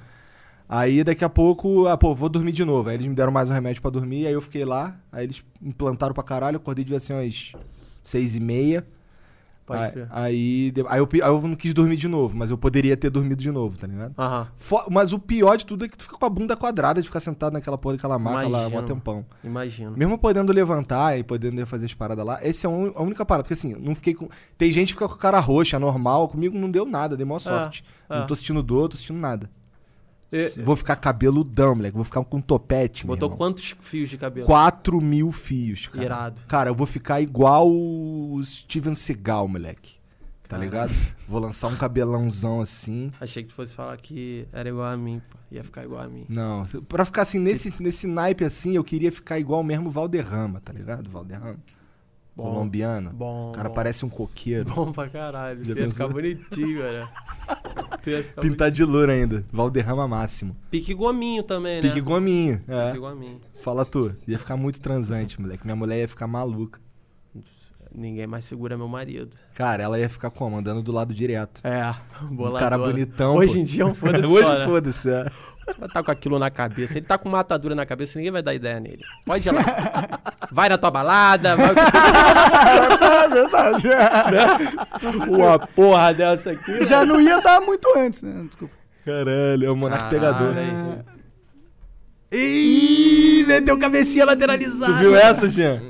Aí 0.69 1.05
daqui 1.05 1.25
a 1.25 1.29
pouco, 1.29 1.87
ah, 1.87 1.97
pô, 1.97 2.15
vou 2.15 2.29
dormir 2.29 2.53
de 2.53 2.65
novo. 2.65 2.89
Aí 2.89 2.97
eles 2.97 3.07
me 3.07 3.15
deram 3.15 3.31
mais 3.33 3.51
um 3.51 3.53
remédio 3.53 3.83
pra 3.83 3.91
dormir, 3.91 4.27
aí 4.27 4.33
eu 4.33 4.41
fiquei 4.41 4.65
lá. 4.65 4.97
Aí 5.13 5.25
eles 5.25 5.43
implantaram 5.63 6.15
pra 6.15 6.23
caralho, 6.23 6.57
eu 6.57 6.61
acordei 6.61 6.85
devia 6.85 7.01
ser 7.01 7.13
umas 7.13 7.53
seis 8.03 8.35
e 8.35 8.41
meia. 8.41 8.87
Pode 9.67 9.83
aí, 9.83 9.91
crer. 9.93 10.09
aí, 10.11 10.73
aí 10.89 10.99
eu, 10.99 11.09
aí 11.11 11.31
eu 11.31 11.41
não 11.41 11.55
quis 11.57 11.73
dormir 11.73 11.97
de 11.97 12.07
novo, 12.07 12.37
mas 12.37 12.51
eu 12.51 12.59
poderia 12.59 12.97
ter 12.99 13.09
dormido 13.09 13.43
de 13.43 13.51
novo, 13.51 13.79
tá 13.79 13.87
ligado? 13.87 14.15
Aham. 14.19 14.47
Mas 14.91 15.15
o 15.15 15.19
pior 15.19 15.57
de 15.57 15.65
tudo 15.65 15.87
é 15.87 15.89
que 15.89 15.97
tu 15.97 16.05
fica 16.05 16.19
com 16.19 16.27
a 16.27 16.29
bunda 16.29 16.55
quadrada 16.55 17.01
de 17.01 17.09
ficar 17.09 17.21
sentado 17.21 17.55
naquela 17.55 17.79
porra 17.79 17.97
daquela 17.97 18.19
maca 18.19 18.47
lá 18.47 18.67
um 18.67 18.83
tempão. 18.83 19.25
Imagino. 19.43 19.97
Mesmo 19.97 20.19
podendo 20.19 20.53
levantar 20.53 21.19
e 21.19 21.25
podendo 21.25 21.65
fazer 21.67 21.87
as 21.87 21.95
paradas 21.95 22.27
lá, 22.27 22.39
essa 22.43 22.67
é 22.67 22.71
a 22.71 23.03
única 23.03 23.25
parada. 23.25 23.45
Porque 23.45 23.55
assim, 23.55 23.75
não 23.75 23.95
fiquei 23.95 24.13
com. 24.13 24.29
Tem 24.59 24.71
gente 24.71 24.89
que 24.89 24.95
fica 24.95 25.09
com 25.09 25.15
a 25.15 25.19
cara 25.19 25.41
roxa, 25.41 25.79
normal. 25.79 26.29
Comigo 26.29 26.59
não 26.59 26.71
deu 26.71 26.85
nada, 26.85 27.17
dei 27.17 27.25
maior 27.25 27.39
sorte. 27.39 27.83
é. 28.11 28.19
Não 28.19 28.27
tô 28.27 28.35
sentindo 28.35 28.63
dor, 28.63 28.91
tô 28.91 28.99
sentindo 28.99 29.19
nada. 29.19 29.49
Vou 30.63 30.77
ficar 30.77 30.97
cabeludão, 30.97 31.75
moleque. 31.75 31.95
Vou 31.95 32.05
ficar 32.05 32.25
com 32.25 32.39
um 32.39 32.43
topete, 32.43 33.07
Botou 33.07 33.31
quantos 33.31 33.75
fios 33.81 34.09
de 34.09 34.19
cabelo? 34.19 34.47
4 34.47 35.01
mil 35.01 35.31
fios, 35.33 35.87
cara. 35.89 36.05
Irado. 36.05 36.43
Cara, 36.49 36.71
eu 36.71 36.75
vou 36.75 36.87
ficar 36.87 37.21
igual 37.21 37.71
o 37.71 38.41
Steven 38.43 38.95
Seagal, 38.95 39.49
moleque. 39.49 40.05
Tá 40.49 40.59
ligado? 40.59 40.93
Vou 41.27 41.41
lançar 41.41 41.69
um 41.69 41.77
cabelãozão 41.77 42.61
assim. 42.61 43.11
Achei 43.21 43.43
que 43.43 43.49
tu 43.49 43.55
fosse 43.55 43.75
falar 43.75 43.97
que 43.97 44.47
era 44.53 44.69
igual 44.69 44.87
a 44.87 44.97
mim, 44.97 45.21
pô. 45.31 45.39
Ia 45.51 45.65
ficar 45.65 45.85
igual 45.85 46.03
a 46.03 46.09
mim. 46.09 46.27
Não, 46.29 46.63
pra 46.89 47.05
ficar 47.05 47.23
assim, 47.23 47.39
nesse, 47.39 47.75
nesse 47.81 48.07
naipe 48.07 48.45
assim, 48.45 48.77
eu 48.77 48.85
queria 48.85 49.11
ficar 49.11 49.39
igual 49.39 49.63
mesmo 49.65 49.89
o 49.89 49.91
Valderrama, 49.91 50.61
tá 50.61 50.73
ligado? 50.73 51.09
Valderrama. 51.09 51.57
Bom. 52.37 52.45
Colombiano. 52.45 53.11
Bom. 53.11 53.51
O 53.51 53.53
cara 53.53 53.69
bom. 53.69 53.75
parece 53.75 54.05
um 54.05 54.09
coqueiro. 54.09 54.69
Bom 54.75 54.93
pra 54.93 55.09
caralho. 55.09 55.65
Já 55.65 55.75
ia 55.75 55.91
ficar 55.91 56.09
bonitinho, 56.09 56.83
velho. 56.83 57.09
Pintar 58.41 58.71
de 58.71 58.85
louro 58.85 59.11
ainda. 59.11 59.45
Valderrama 59.53 60.07
máximo. 60.07 60.57
Pique 60.71 60.93
gominho 60.95 61.43
também, 61.43 61.83
né? 61.83 61.89
Pique 61.89 62.01
gominho. 62.01 62.61
É. 62.69 62.89
Pique 62.89 62.99
gominho. 63.01 63.41
Fala 63.63 63.85
tu. 63.85 64.15
Ia 64.27 64.39
ficar 64.39 64.57
muito 64.57 64.81
transante, 64.81 65.41
moleque. 65.41 65.65
Minha 65.65 65.77
mulher 65.77 66.01
ia 66.01 66.09
ficar 66.09 66.27
maluca. 66.27 66.81
Ninguém 67.97 68.27
mais 68.27 68.45
segura 68.45 68.77
meu 68.77 68.89
marido. 68.89 69.37
Cara, 69.55 69.85
ela 69.85 69.97
ia 69.99 70.09
ficar 70.09 70.29
como? 70.29 70.57
Andando 70.59 70.83
do 70.83 70.91
lado 70.91 71.15
direto. 71.15 71.61
É, 71.63 71.95
Um 72.29 72.35
boladona. 72.35 72.59
cara 72.61 72.77
bonitão. 72.79 73.37
Hoje 73.37 73.55
pô. 73.55 73.59
em 73.61 73.65
dia 73.65 73.83
é 73.85 73.87
um 73.87 73.95
foda-se 73.95 74.27
Hoje 74.27 74.49
né? 74.49 74.65
foda-se, 74.65 75.11
é. 75.11 75.31
Vai 75.79 75.89
tá 75.89 76.03
com 76.03 76.11
aquilo 76.11 76.39
na 76.39 76.51
cabeça. 76.51 76.99
Ele 76.99 77.07
tá 77.07 77.17
com 77.17 77.29
uma 77.29 77.41
atadura 77.41 77.75
na 77.75 77.87
cabeça, 77.87 78.19
ninguém 78.19 78.33
vai 78.33 78.43
dar 78.43 78.55
ideia 78.55 78.79
nele. 78.79 79.03
Pode 79.25 79.49
ir 79.49 79.53
lá. 79.53 79.63
Vai 80.53 80.69
na 80.69 80.79
tua 80.79 80.91
balada, 80.91 81.57
vai... 81.57 81.75
É 83.25 83.29
verdade. 83.29 83.89
uma 85.29 85.59
porra 85.59 86.13
dessa 86.13 86.51
aqui. 86.51 86.87
Já 86.87 87.05
não 87.05 87.21
ia 87.21 87.41
dar 87.41 87.61
muito 87.61 87.89
antes, 87.97 88.23
né? 88.23 88.45
Desculpa. 88.47 88.75
Caralho, 89.05 89.67
é 89.67 89.71
o 89.71 89.77
monarca 89.77 90.09
pegador. 90.09 90.55
Caralho. 90.55 91.05
Ih, 92.33 93.45
meteu 93.47 93.79
cabecinha 93.79 94.25
lateralizada. 94.25 94.93
Tu 94.93 94.99
viu 94.99 95.17
essa, 95.17 95.49
Jean? 95.49 95.81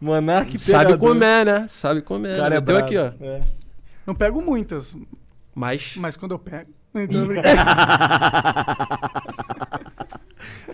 Monarca 0.00 0.52
pegador. 0.52 0.66
Sabe 0.66 0.98
comer, 0.98 1.46
né? 1.46 1.66
Sabe 1.68 2.02
comer. 2.02 2.36
Cara 2.36 2.56
é 2.56 2.60
meteu 2.60 2.76
aqui, 2.76 2.96
ó. 2.96 3.12
É. 3.20 3.42
Não 4.06 4.14
pego 4.14 4.40
muitas, 4.40 4.96
Mas 5.54 5.94
mas 5.96 6.16
quando 6.16 6.32
eu 6.32 6.38
pego. 6.38 6.77
Então. 7.02 7.26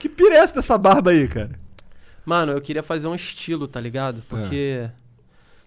Que 0.01 0.09
pira 0.09 0.35
é 0.35 0.39
essa 0.39 0.55
dessa 0.55 0.77
barba 0.77 1.11
aí, 1.11 1.29
cara? 1.29 1.51
Mano, 2.25 2.53
eu 2.53 2.61
queria 2.61 2.83
fazer 2.83 3.07
um 3.07 3.15
estilo, 3.15 3.69
tá 3.69 3.81
ligado? 3.81 4.19
É. 4.19 4.23
Porque. 4.29 4.91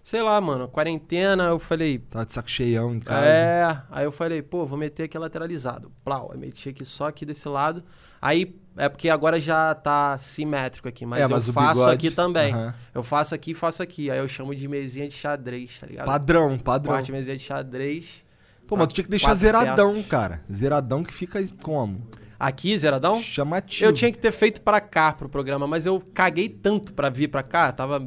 Sei 0.02 0.22
lá, 0.22 0.40
mano, 0.40 0.68
quarentena, 0.68 1.44
eu 1.44 1.58
falei. 1.58 1.98
Tava 1.98 2.24
de 2.24 2.32
saco 2.32 2.50
cheião 2.50 2.94
em 2.94 3.00
casa. 3.00 3.26
É. 3.26 3.82
Aí 3.90 4.04
eu 4.04 4.12
falei, 4.12 4.40
pô, 4.40 4.64
vou 4.64 4.78
meter 4.78 5.04
aqui 5.04 5.18
lateralizado. 5.18 5.92
Plau, 6.02 6.30
aí 6.32 6.38
meti 6.38 6.70
aqui 6.70 6.84
só 6.84 7.08
aqui 7.08 7.26
desse 7.26 7.46
lado. 7.48 7.84
Aí 8.20 8.56
é 8.76 8.88
porque 8.88 9.10
agora 9.10 9.40
já 9.40 9.74
tá 9.74 10.16
simétrico 10.18 10.88
aqui, 10.88 11.04
mas, 11.04 11.20
É, 11.20 11.28
mas 11.28 11.46
eu 11.46 11.52
faço 11.52 11.74
bigode- 11.74 11.94
aqui 11.94 12.10
também. 12.10 12.54
Aham. 12.54 12.74
Eu 12.94 13.02
faço 13.02 13.34
aqui 13.34 13.50
e 13.50 13.54
faço 13.54 13.82
aqui. 13.82 14.10
Aí 14.10 14.18
eu 14.18 14.26
chamo 14.28 14.54
de 14.54 14.66
mesinha 14.66 15.06
de 15.06 15.14
xadrez, 15.14 15.78
tá 15.78 15.86
ligado? 15.86 16.06
Padrão, 16.06 16.58
padrão. 16.58 16.94
Parte 16.94 17.12
mesinha 17.12 17.36
de 17.36 17.42
xadrez. 17.44 18.24
Pô, 18.68 18.76
mas 18.76 18.86
tu 18.88 18.94
tinha 18.94 19.04
que 19.04 19.10
deixar 19.10 19.28
Quatro 19.28 19.40
zeradão, 19.40 19.94
peças. 19.94 20.06
cara. 20.06 20.40
Zeradão 20.52 21.02
que 21.02 21.12
fica 21.12 21.42
como? 21.62 22.06
Aqui, 22.38 22.78
zeradão? 22.78 23.20
Chamativo. 23.20 23.84
Eu 23.88 23.92
tinha 23.92 24.12
que 24.12 24.18
ter 24.18 24.30
feito 24.30 24.60
pra 24.60 24.80
cá 24.80 25.12
pro 25.12 25.28
programa, 25.28 25.66
mas 25.66 25.86
eu 25.86 26.00
caguei 26.14 26.48
tanto 26.48 26.92
pra 26.92 27.08
vir 27.10 27.26
pra 27.28 27.42
cá, 27.42 27.72
tava 27.72 28.06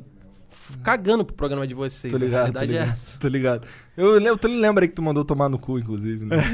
cagando 0.84 1.26
pro 1.26 1.36
programa 1.36 1.66
de 1.68 1.74
vocês. 1.74 2.14
Tô 2.14 2.18
ligado, 2.18 2.50
a 2.50 2.52
tô 2.54 2.60
realidade 2.60 2.72
é 2.72 2.80
ligado. 2.80 2.94
essa. 2.94 3.20
Tô 3.20 3.28
ligado. 3.28 3.68
Eu, 3.98 4.12
lem- 4.20 4.38
tu 4.38 4.48
lembra 4.48 4.86
aí 4.86 4.88
que 4.88 4.94
tu 4.96 5.02
mandou 5.02 5.26
tomar 5.26 5.50
no 5.50 5.60
cu, 5.60 5.78
inclusive, 5.80 6.26
né? 6.26 6.38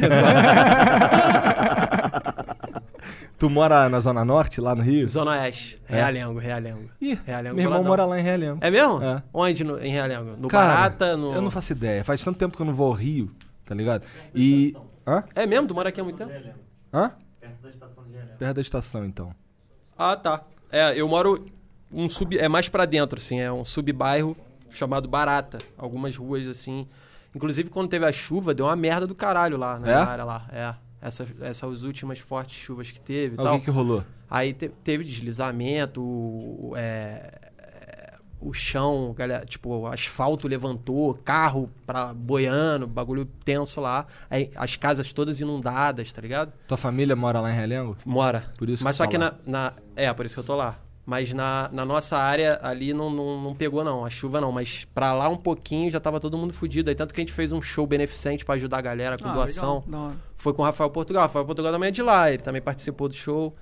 tu 3.37 3.49
mora 3.49 3.87
na 3.89 3.99
Zona 3.99 4.25
Norte, 4.25 4.59
lá 4.59 4.73
no 4.75 4.81
Rio? 4.81 5.07
Zona 5.07 5.31
Oeste, 5.31 5.79
É? 5.87 5.95
Realengo, 5.95 6.39
Realengo. 6.39 6.89
Ih, 6.99 7.17
Realengo 7.25 7.55
meu 7.55 7.65
irmão 7.65 7.83
mora 7.83 8.05
lá 8.05 8.19
em 8.19 8.23
Realengo. 8.23 8.57
É 8.61 8.71
mesmo? 8.71 9.03
É. 9.03 9.21
Onde 9.33 9.63
no- 9.63 9.79
em 9.79 9.91
Realengo? 9.91 10.35
No 10.37 10.47
Cara, 10.47 10.67
Barata? 10.73 11.15
No... 11.17 11.33
Eu 11.33 11.41
não 11.41 11.51
faço 11.51 11.71
ideia. 11.73 12.03
Faz 12.03 12.23
tanto 12.23 12.37
tempo 12.39 12.55
que 12.55 12.61
eu 12.61 12.65
não 12.65 12.73
vou 12.73 12.87
ao 12.87 12.93
Rio, 12.93 13.29
tá 13.67 13.75
ligado? 13.75 14.03
E... 14.33 14.75
Hã? 15.05 15.23
É 15.35 15.45
mesmo? 15.45 15.67
Tu 15.67 15.75
mora 15.75 15.89
aqui 15.89 16.01
há 16.01 16.03
muito 16.03 16.17
tempo? 16.17 16.33
Hã? 16.93 17.11
Perto 17.39 17.61
da 17.61 17.69
estação 17.69 18.03
de 18.05 18.11
Relé. 18.13 18.33
Perto 18.37 18.55
da 18.55 18.61
estação, 18.61 19.05
então. 19.05 19.35
Ah, 19.97 20.15
tá. 20.15 20.43
É, 20.71 20.99
eu 20.99 21.07
moro 21.07 21.45
um 21.91 22.09
sub... 22.09 22.37
É 22.37 22.47
mais 22.49 22.67
pra 22.69 22.85
dentro, 22.85 23.19
assim. 23.19 23.39
É 23.39 23.51
um 23.51 23.63
subbairro 23.63 24.35
chamado 24.69 25.07
Barata. 25.07 25.57
Algumas 25.77 26.15
ruas, 26.15 26.47
assim... 26.47 26.87
Inclusive, 27.35 27.69
quando 27.69 27.89
teve 27.89 28.05
a 28.05 28.11
chuva, 28.11 28.53
deu 28.53 28.65
uma 28.65 28.75
merda 28.75 29.05
do 29.05 29.13
caralho 29.13 29.57
lá 29.57 29.77
na 29.79 29.89
É? 29.91 29.93
área 29.95 30.23
lá. 30.23 30.47
É. 30.51 30.73
Essas, 30.99 31.27
essas 31.41 31.83
últimas 31.83 32.17
fortes 32.19 32.55
chuvas 32.55 32.89
que 32.89 32.99
teve 32.99 33.35
e 33.35 33.39
Ah, 33.39 33.43
tal. 33.43 33.55
O 33.55 33.59
que 33.59 33.65
que 33.65 33.71
rolou? 33.71 34.03
Aí 34.29 34.53
te- 34.53 34.69
teve 34.83 35.03
deslizamento, 35.03 36.73
é, 36.75 37.39
é, 37.41 37.46
o 38.39 38.53
chão, 38.53 39.13
galera, 39.17 39.45
tipo, 39.45 39.69
o 39.69 39.87
asfalto 39.87 40.47
levantou, 40.47 41.13
carro 41.15 41.69
pra 41.85 42.13
boiando, 42.13 42.85
bagulho 42.87 43.25
tenso 43.43 43.81
lá. 43.81 44.05
Aí 44.29 44.49
as 44.55 44.75
casas 44.75 45.11
todas 45.11 45.39
inundadas, 45.41 46.11
tá 46.13 46.21
ligado? 46.21 46.53
Tua 46.67 46.77
família 46.77 47.15
mora 47.15 47.39
lá 47.41 47.51
em 47.51 47.55
Realengo? 47.55 47.97
Mora. 48.05 48.43
Por 48.57 48.69
isso 48.69 48.83
Mas 48.83 48.95
que 48.95 48.97
só 48.97 49.03
tá 49.05 49.09
que 49.11 49.17
lá. 49.17 49.33
na, 49.45 49.63
na- 49.63 49.73
É, 49.95 50.13
por 50.13 50.25
isso 50.25 50.35
que 50.35 50.39
eu 50.39 50.43
tô 50.45 50.55
lá. 50.55 50.75
Mas 51.05 51.33
na, 51.33 51.69
na 51.71 51.85
nossa 51.85 52.17
área 52.17 52.59
ali 52.61 52.93
não, 52.93 53.09
não, 53.09 53.41
não 53.41 53.55
pegou, 53.55 53.81
não, 53.81 54.03
a 54.05 54.09
chuva 54.09 54.41
não. 54.41 54.51
Mas 54.51 54.85
pra 54.93 55.13
lá 55.13 55.29
um 55.29 55.37
pouquinho 55.37 55.89
já 55.89 55.99
tava 56.01 56.19
todo 56.19 56.37
mundo 56.37 56.53
fudido. 56.53 56.89
Aí 56.89 56.95
tanto 56.95 57.13
que 57.13 57.21
a 57.21 57.23
gente 57.23 57.31
fez 57.31 57.51
um 57.53 57.61
show 57.61 57.87
beneficente 57.87 58.43
pra 58.43 58.55
ajudar 58.55 58.79
a 58.79 58.81
galera 58.81 59.17
com 59.17 59.25
Ah, 59.29 59.31
doação. 59.33 59.83
legal. 59.85 60.11
Foi 60.35 60.53
com 60.53 60.61
o 60.61 60.65
Rafael 60.65 60.89
Portugal. 60.89 61.23
Rafael 61.23 61.45
Portugal 61.45 61.71
também 61.71 61.87
é 61.87 61.91
de 61.91 62.01
lá, 62.01 62.29
ele 62.29 62.43
também 62.43 62.61
participou 62.61 63.07
do 63.07 63.13
show. 63.15 63.55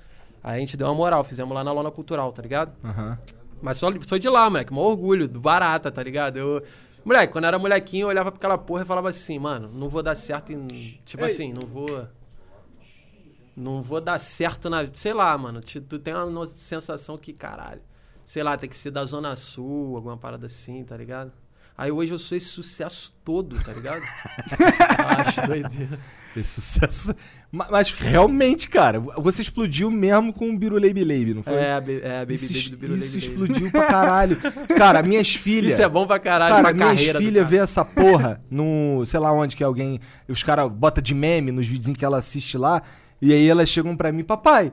Aí 0.43 0.57
a 0.57 0.59
gente 0.59 0.75
deu 0.75 0.87
uma 0.87 0.95
moral, 0.95 1.23
fizemos 1.23 1.53
lá 1.53 1.63
na 1.63 1.71
Lona 1.71 1.91
Cultural, 1.91 2.31
tá 2.33 2.41
ligado? 2.41 2.71
Aham. 2.83 3.17
Mas 3.65 3.77
só, 3.77 3.91
sou 4.03 4.19
de 4.19 4.29
lá, 4.29 4.47
moleque, 4.47 4.71
maior 4.71 4.89
orgulho, 4.89 5.27
do 5.27 5.39
Barata, 5.39 5.91
tá 5.91 6.03
ligado? 6.03 6.37
Eu, 6.37 6.63
moleque, 7.03 7.33
quando 7.33 7.45
eu 7.45 7.47
era 7.47 7.57
molequinho, 7.57 8.03
eu 8.03 8.09
olhava 8.09 8.31
pra 8.31 8.37
aquela 8.37 8.59
porra 8.59 8.83
e 8.83 8.85
falava 8.85 9.09
assim, 9.09 9.39
mano, 9.39 9.71
não 9.73 9.89
vou 9.89 10.03
dar 10.03 10.13
certo 10.13 10.53
em. 10.53 10.67
Tipo 11.03 11.23
Ei. 11.23 11.31
assim, 11.31 11.51
não 11.51 11.65
vou. 11.65 12.07
Não 13.57 13.81
vou 13.81 13.99
dar 13.99 14.19
certo 14.19 14.69
na. 14.69 14.87
Sei 14.93 15.13
lá, 15.15 15.35
mano. 15.35 15.61
Tu, 15.61 15.81
tu 15.81 15.97
tem 15.97 16.13
uma 16.13 16.45
sensação 16.45 17.17
que, 17.17 17.33
caralho. 17.33 17.81
Sei 18.23 18.43
lá, 18.43 18.55
tem 18.55 18.69
que 18.69 18.77
ser 18.77 18.91
da 18.91 19.03
Zona 19.03 19.35
Sul, 19.35 19.95
alguma 19.95 20.15
parada 20.15 20.45
assim, 20.45 20.83
tá 20.83 20.95
ligado? 20.95 21.31
Aí 21.75 21.91
hoje 21.91 22.13
eu 22.13 22.19
sou 22.19 22.37
esse 22.37 22.45
sucesso 22.45 23.11
todo, 23.25 23.59
tá 23.63 23.73
ligado? 23.73 24.03
Acho 25.17 25.47
doideira. 25.47 25.99
Esse 26.37 26.61
sucesso. 26.61 27.15
Ma- 27.55 27.67
Mas, 27.71 27.93
realmente, 27.93 28.67
cara, 28.69 28.99
você 28.99 29.41
explodiu 29.41 29.89
mesmo 29.89 30.33
com 30.33 30.49
o 30.49 30.57
Biru 30.57 30.79
Baby 30.79 31.05
Baby, 31.05 31.33
não 31.33 31.43
foi? 31.43 31.53
É, 31.53 31.71
a 31.73 31.77
é, 31.77 32.17
a 32.17 32.19
Baby 32.21 32.33
isso 32.35 32.53
Baby 32.53 32.69
do 32.69 32.77
Biru 32.77 32.95
isso 32.95 33.15
Baby 33.17 33.37
Baby. 33.37 33.51
explodiu 33.51 33.71
pra 33.71 33.85
caralho. 33.87 34.37
Cara, 34.77 35.01
minhas 35.03 35.33
filhas. 35.35 35.73
Isso 35.73 35.81
é 35.81 35.87
bom 35.89 36.05
pra 36.05 36.19
caralho, 36.19 36.51
Cara, 36.55 36.63
pra 36.63 36.73
minhas 36.73 36.89
carreira. 36.89 37.19
do 37.19 37.25
filhas 37.25 37.49
vê 37.49 37.57
essa 37.57 37.85
porra 37.85 38.41
no. 38.51 39.05
sei 39.05 39.19
lá 39.19 39.31
onde 39.31 39.55
que 39.55 39.63
alguém. 39.63 39.99
Os 40.27 40.43
caras 40.43 40.69
botam 40.69 41.01
de 41.03 41.15
meme 41.15 41.51
nos 41.51 41.67
vídeos 41.67 41.95
que 41.97 42.03
ela 42.05 42.17
assiste 42.17 42.57
lá. 42.57 42.81
E 43.21 43.31
aí 43.31 43.47
elas 43.49 43.69
chegam 43.69 43.95
pra 43.95 44.11
mim, 44.11 44.23
papai. 44.23 44.71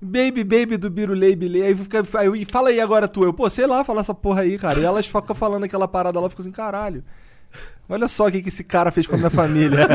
Baby, 0.00 0.44
baby 0.44 0.76
do 0.76 0.90
Biru 0.90 1.14
Baby 1.18 1.36
Baby. 1.48 1.62
Aí 1.62 1.74
fica. 1.74 2.02
Aí 2.18 2.44
fala 2.44 2.68
aí 2.70 2.80
agora 2.80 3.06
tu. 3.08 3.24
Eu, 3.24 3.32
pô, 3.32 3.48
sei 3.48 3.66
lá, 3.66 3.84
fala 3.84 4.00
essa 4.00 4.14
porra 4.14 4.42
aí, 4.42 4.58
cara. 4.58 4.80
E 4.80 4.84
elas 4.84 5.06
ficam 5.06 5.34
falando 5.34 5.64
aquela 5.64 5.86
parada 5.88 6.20
lá, 6.20 6.28
ficam 6.28 6.42
assim, 6.42 6.52
caralho. 6.52 7.04
Olha 7.88 8.08
só 8.08 8.26
o 8.26 8.32
que, 8.32 8.42
que 8.42 8.48
esse 8.48 8.64
cara 8.64 8.90
fez 8.90 9.06
com 9.06 9.14
a 9.14 9.18
minha 9.18 9.30
família. 9.30 9.80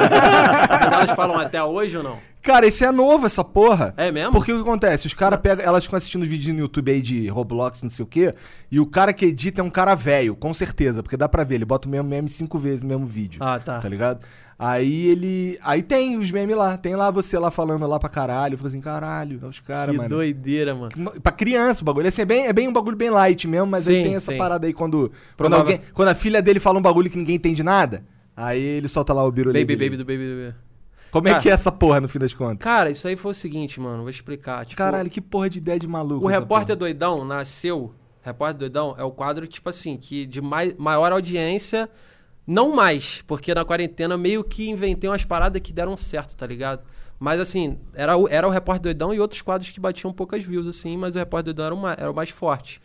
Elas 0.92 1.12
falam 1.12 1.40
até 1.40 1.64
hoje 1.64 1.98
ou 1.98 2.04
não? 2.04 2.20
cara, 2.42 2.66
esse 2.66 2.84
é 2.84 2.92
novo, 2.92 3.26
essa 3.26 3.44
porra. 3.44 3.94
É 3.96 4.12
mesmo? 4.12 4.32
Porque 4.32 4.52
o 4.52 4.56
que 4.56 4.62
acontece? 4.62 5.08
Os 5.08 5.14
caras 5.14 5.40
pegam. 5.40 5.64
Elas 5.64 5.84
ficam 5.84 5.98
assistindo 5.98 6.26
vídeos 6.26 6.54
no 6.54 6.62
YouTube 6.62 6.92
aí 6.92 7.02
de 7.02 7.28
Roblox, 7.28 7.84
não 7.84 7.90
sei 7.90 8.04
o 8.04 8.08
quê. 8.08 8.32
E 8.72 8.80
o 8.80 8.86
cara 8.86 9.14
que 9.14 9.26
edita 9.26 9.62
é 9.62 9.64
um 9.64 9.70
cara 9.70 9.94
velho, 9.96 10.36
com 10.36 10.54
certeza. 10.54 11.04
Porque 11.04 11.18
dá 11.18 11.30
pra 11.30 11.44
ver, 11.44 11.56
ele 11.56 11.66
bota 11.66 11.88
o 11.88 11.92
mesmo 11.92 12.08
meme 12.08 12.30
cinco 12.30 12.58
vezes 12.58 12.84
no 12.84 12.90
mesmo 12.90 13.06
vídeo. 13.06 13.40
Ah, 13.44 13.60
tá. 13.60 13.80
Tá 13.80 13.90
ligado? 13.90 14.20
Aí 14.62 15.08
ele. 15.08 15.58
Aí 15.64 15.82
tem 15.82 16.18
os 16.18 16.30
memes 16.30 16.58
lá. 16.58 16.78
Tem 16.78 16.94
lá 16.94 17.10
você 17.10 17.40
lá 17.40 17.50
falando 17.50 17.88
lá 17.88 17.98
pra 17.98 18.10
caralho. 18.10 18.58
Fica 18.58 18.68
assim, 18.68 18.82
caralho, 18.82 19.40
é 19.42 19.46
os 19.46 19.62
caras, 19.62 19.92
que 19.94 19.98
mano. 19.98 20.10
doideira, 20.10 20.76
mano. 20.76 20.92
Pra 21.24 21.32
criança 21.32 21.82
o 21.82 21.86
bagulho. 21.86 22.10
Assim, 22.10 22.24
é, 22.24 22.26
bem, 22.26 22.46
é 22.46 22.52
bem 22.52 22.68
um 22.68 22.74
bagulho 22.74 22.98
bem 22.98 23.10
light 23.10 23.48
mesmo, 23.48 23.68
mas 23.68 23.88
aí 23.88 23.96
Sim, 23.96 24.04
tem 24.04 24.16
essa 24.16 24.34
sim. 24.34 24.38
parada 24.38 24.68
aí 24.68 24.74
quando. 24.74 25.14
Quando, 25.38 25.54
alguém, 25.54 25.80
quando 25.94 26.10
a 26.10 26.16
filha 26.16 26.42
dele 26.42 26.60
fala 26.60 26.78
um 26.78 26.82
bagulho 26.82 27.10
que 27.10 27.18
ninguém 27.18 27.38
entende 27.38 27.64
nada. 27.64 28.04
Aí 28.36 28.62
ele 28.62 28.90
solta 28.90 29.14
lá 29.14 29.24
o 29.24 29.32
biru 29.32 29.54
Baby, 29.54 29.78
baby 29.78 29.96
do 29.96 30.04
baby, 30.04 30.36
baby. 30.36 30.56
Como 31.10 31.28
é 31.28 31.32
Cara. 31.32 31.42
que 31.44 31.50
é 31.50 31.54
essa 31.54 31.72
porra 31.72 32.02
no 32.02 32.10
fim 32.10 32.20
das 32.20 32.34
contas? 32.34 32.60
Cara, 32.60 32.90
isso 32.90 33.08
aí 33.08 33.16
foi 33.16 33.32
o 33.32 33.34
seguinte, 33.34 33.80
mano. 33.80 34.02
Vou 34.02 34.10
explicar. 34.10 34.66
Tipo, 34.66 34.78
Caralho, 34.78 35.10
que 35.10 35.22
porra 35.22 35.50
de 35.50 35.58
ideia 35.58 35.80
de 35.80 35.88
maluco. 35.88 36.26
o 36.26 36.28
Repórter 36.28 36.76
porra. 36.76 36.92
Doidão 36.92 37.24
nasceu. 37.24 37.94
Repórter 38.22 38.58
Doidão 38.58 38.94
é 38.98 39.04
o 39.04 39.12
quadro, 39.12 39.48
tipo 39.48 39.70
assim, 39.70 39.96
que 39.96 40.26
de 40.26 40.42
mai, 40.42 40.76
maior 40.78 41.14
audiência. 41.14 41.90
Não 42.50 42.74
mais, 42.76 43.24
porque 43.28 43.54
na 43.54 43.64
quarentena 43.64 44.18
meio 44.18 44.44
que 44.44 44.68
inventei 44.70 45.08
umas 45.08 45.24
paradas 45.24 45.62
que 45.62 45.72
deram 45.72 45.96
certo, 45.96 46.36
tá 46.36 46.48
ligado? 46.48 46.82
Mas 47.20 47.40
assim, 47.40 47.78
era 47.94 48.18
o, 48.18 48.28
era 48.28 48.48
o 48.48 48.50
Repórter 48.50 48.82
Doidão 48.82 49.14
e 49.14 49.20
outros 49.20 49.42
quadros 49.44 49.70
que 49.70 49.80
batiam 49.80 50.12
poucas 50.12 50.44
views, 50.44 50.68
assim, 50.68 50.98
mas 50.98 51.16
o 51.16 51.20
Repórter 51.20 51.54
Doidão 51.54 51.66
era 51.68 51.76
o, 51.76 51.78
ma- 51.78 51.96
era 52.00 52.10
o 52.10 52.16
mais 52.16 52.30
forte. 52.32 52.82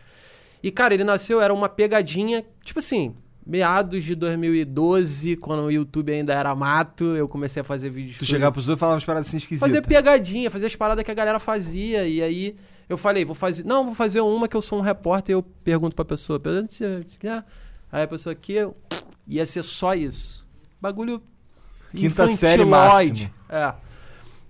E, 0.62 0.70
cara, 0.70 0.92
ele 0.92 1.04
nasceu, 1.04 1.40
era 1.40 1.54
uma 1.54 1.68
pegadinha, 1.68 2.44
tipo 2.62 2.78
assim, 2.78 3.14
meados 3.46 4.04
de 4.04 4.14
2012, 4.14 5.36
quando 5.36 5.62
o 5.64 5.70
YouTube 5.70 6.12
ainda 6.12 6.34
era 6.34 6.54
mato, 6.54 7.04
eu 7.16 7.28
comecei 7.28 7.60
a 7.60 7.64
fazer 7.64 7.90
vídeos. 7.90 8.18
Tu 8.18 8.26
chegar 8.26 8.50
pros 8.50 8.68
outros 8.68 8.78
e 8.78 8.80
falar 8.80 8.92
umas 8.94 9.04
paradas 9.04 9.28
assim 9.28 9.36
esquisitas. 9.38 9.66
fazer 9.68 9.82
pegadinha, 9.82 10.50
fazer 10.50 10.66
as 10.66 10.76
paradas 10.76 11.04
que 11.04 11.10
a 11.10 11.14
galera 11.14 11.38
fazia. 11.38 12.06
E 12.06 12.22
aí 12.22 12.56
eu 12.88 12.98
falei, 12.98 13.24
vou 13.24 13.34
fazer. 13.34 13.64
Não, 13.64 13.84
vou 13.84 13.94
fazer 13.94 14.20
uma 14.20 14.48
que 14.48 14.56
eu 14.56 14.62
sou 14.62 14.78
um 14.78 14.82
repórter 14.82 15.34
e 15.34 15.36
eu 15.36 15.42
pergunto 15.42 15.94
pra 15.96 16.04
pessoa. 16.04 16.40
Aí 17.92 18.02
a 18.02 18.06
pessoa 18.08 18.32
aqui 18.32 18.56
ia 19.26 19.44
ser 19.46 19.62
só 19.62 19.94
isso. 19.94 20.46
Bagulho. 20.80 21.22
Quinta 21.90 22.24
série 22.36 22.62
máximo. 22.64 23.30
É. 23.48 23.74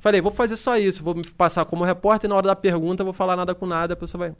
Falei, 0.00 0.20
vou 0.20 0.32
fazer 0.32 0.56
só 0.56 0.76
isso, 0.76 1.02
vou 1.02 1.14
me 1.14 1.26
passar 1.30 1.64
como 1.64 1.82
repórter 1.84 2.28
e 2.28 2.30
na 2.30 2.34
hora 2.36 2.48
da 2.48 2.56
pergunta 2.56 3.02
eu 3.02 3.04
vou 3.06 3.14
falar 3.14 3.36
nada 3.36 3.54
com 3.54 3.64
nada, 3.66 3.94
a 3.94 3.96
pessoa 3.96 4.28
vai. 4.28 4.36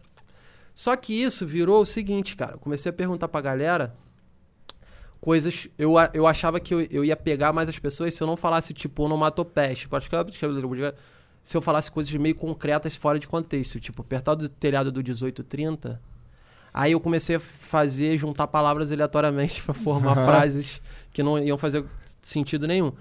Só 0.75 0.95
que 0.97 1.13
isso 1.15 1.47
virou 1.47 1.83
o 1.83 1.87
seguinte, 1.87 2.35
cara. 2.37 2.53
Eu 2.55 2.59
comecei 2.59 2.91
a 2.91 2.93
perguntar 2.93 3.29
pra 3.29 3.41
galera 3.41 3.95
coisas. 5.21 5.69
Eu, 5.79 5.95
eu 6.13 6.27
achava 6.27 6.61
que 6.61 6.75
eu, 6.75 6.81
eu 6.91 7.05
ia 7.05 7.17
pegar 7.17 7.53
mais 7.53 7.69
as 7.69 7.79
pessoas 7.79 8.15
se 8.15 8.23
eu 8.23 8.27
não 8.27 8.37
falasse, 8.37 8.75
tipo, 8.75 9.05
onomatopeia. 9.05 9.75
Tipo, 9.75 9.99
que 10.01 10.15
eu- 10.15 10.95
se 11.43 11.57
eu 11.57 11.63
falasse 11.63 11.91
coisas 11.91 12.13
meio 12.15 12.35
concretas 12.35 12.97
fora 12.97 13.19
de 13.19 13.29
contexto. 13.29 13.79
Tipo, 13.81 14.03
apertar 14.03 14.35
do 14.35 14.49
telhado 14.49 14.91
do 14.91 14.99
1830. 15.03 16.01
Aí 16.75 16.91
eu 16.91 17.01
comecei 17.01 17.37
a 17.37 17.41
fazer, 17.41 18.19
juntar 18.19 18.49
palavras 18.49 18.91
aleatoriamente 18.91 19.63
pra 19.65 19.73
formar 19.73 20.17
frases 20.17 20.83
que 21.13 21.23
não 21.23 21.39
iam 21.39 21.57
fazer 21.57 21.85
sentido 22.21 22.67
nenhum. 22.67 22.93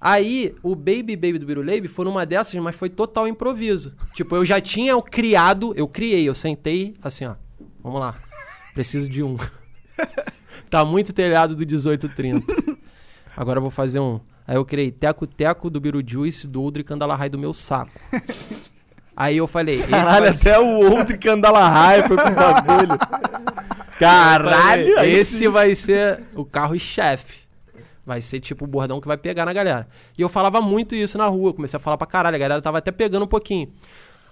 Aí, 0.00 0.54
o 0.62 0.74
Baby 0.74 1.16
Baby 1.16 1.38
do 1.38 1.46
Biruleibe 1.46 1.88
foi 1.88 2.04
numa 2.04 2.26
dessas, 2.26 2.60
mas 2.60 2.76
foi 2.76 2.90
total 2.90 3.26
improviso. 3.26 3.94
Tipo, 4.12 4.36
eu 4.36 4.44
já 4.44 4.60
tinha 4.60 4.94
o 4.96 5.02
criado, 5.02 5.72
eu 5.76 5.88
criei, 5.88 6.28
eu 6.28 6.34
sentei 6.34 6.94
assim, 7.00 7.24
ó. 7.24 7.36
Vamos 7.82 8.00
lá. 8.00 8.16
Preciso 8.74 9.08
de 9.08 9.22
um. 9.22 9.36
tá 10.68 10.84
muito 10.84 11.12
telhado 11.12 11.54
do 11.54 11.60
1830. 11.60 12.52
Agora 13.34 13.58
eu 13.58 13.62
vou 13.62 13.70
fazer 13.70 14.00
um. 14.00 14.20
Aí 14.46 14.56
eu 14.56 14.64
criei 14.64 14.90
Teco 14.90 15.26
Teco 15.26 15.70
do 15.70 15.80
Birujuice, 15.80 16.46
do 16.46 16.60
Oldri 16.60 16.84
Candalarrai 16.84 17.30
do 17.30 17.38
meu 17.38 17.54
saco. 17.54 17.98
Aí 19.16 19.36
eu 19.36 19.46
falei, 19.46 19.78
esse 19.80 19.88
Caralho, 19.88 20.24
vai 20.24 20.32
ser- 20.32 20.48
até 20.50 20.58
o 20.60 20.90
outro 20.90 21.18
Candalarrai 21.18 22.02
foi 22.06 22.16
pro 22.16 22.34
bagulho. 22.34 22.98
Caralho, 23.98 24.98
aí 24.98 25.12
esse 25.14 25.38
sim. 25.38 25.48
vai 25.48 25.74
ser 25.74 26.22
o 26.34 26.44
carro-chefe. 26.44 27.44
Vai 28.04 28.20
ser 28.20 28.40
tipo 28.40 28.64
o 28.64 28.68
bordão 28.68 29.00
que 29.00 29.06
vai 29.06 29.16
pegar 29.16 29.46
na 29.46 29.52
galera. 29.52 29.86
E 30.18 30.20
eu 30.20 30.28
falava 30.28 30.60
muito 30.60 30.94
isso 30.94 31.16
na 31.16 31.26
rua, 31.26 31.54
comecei 31.54 31.76
a 31.76 31.80
falar 31.80 31.96
pra 31.96 32.06
caralho, 32.06 32.34
a 32.36 32.38
galera 32.38 32.60
tava 32.60 32.78
até 32.78 32.90
pegando 32.90 33.22
um 33.24 33.28
pouquinho. 33.28 33.72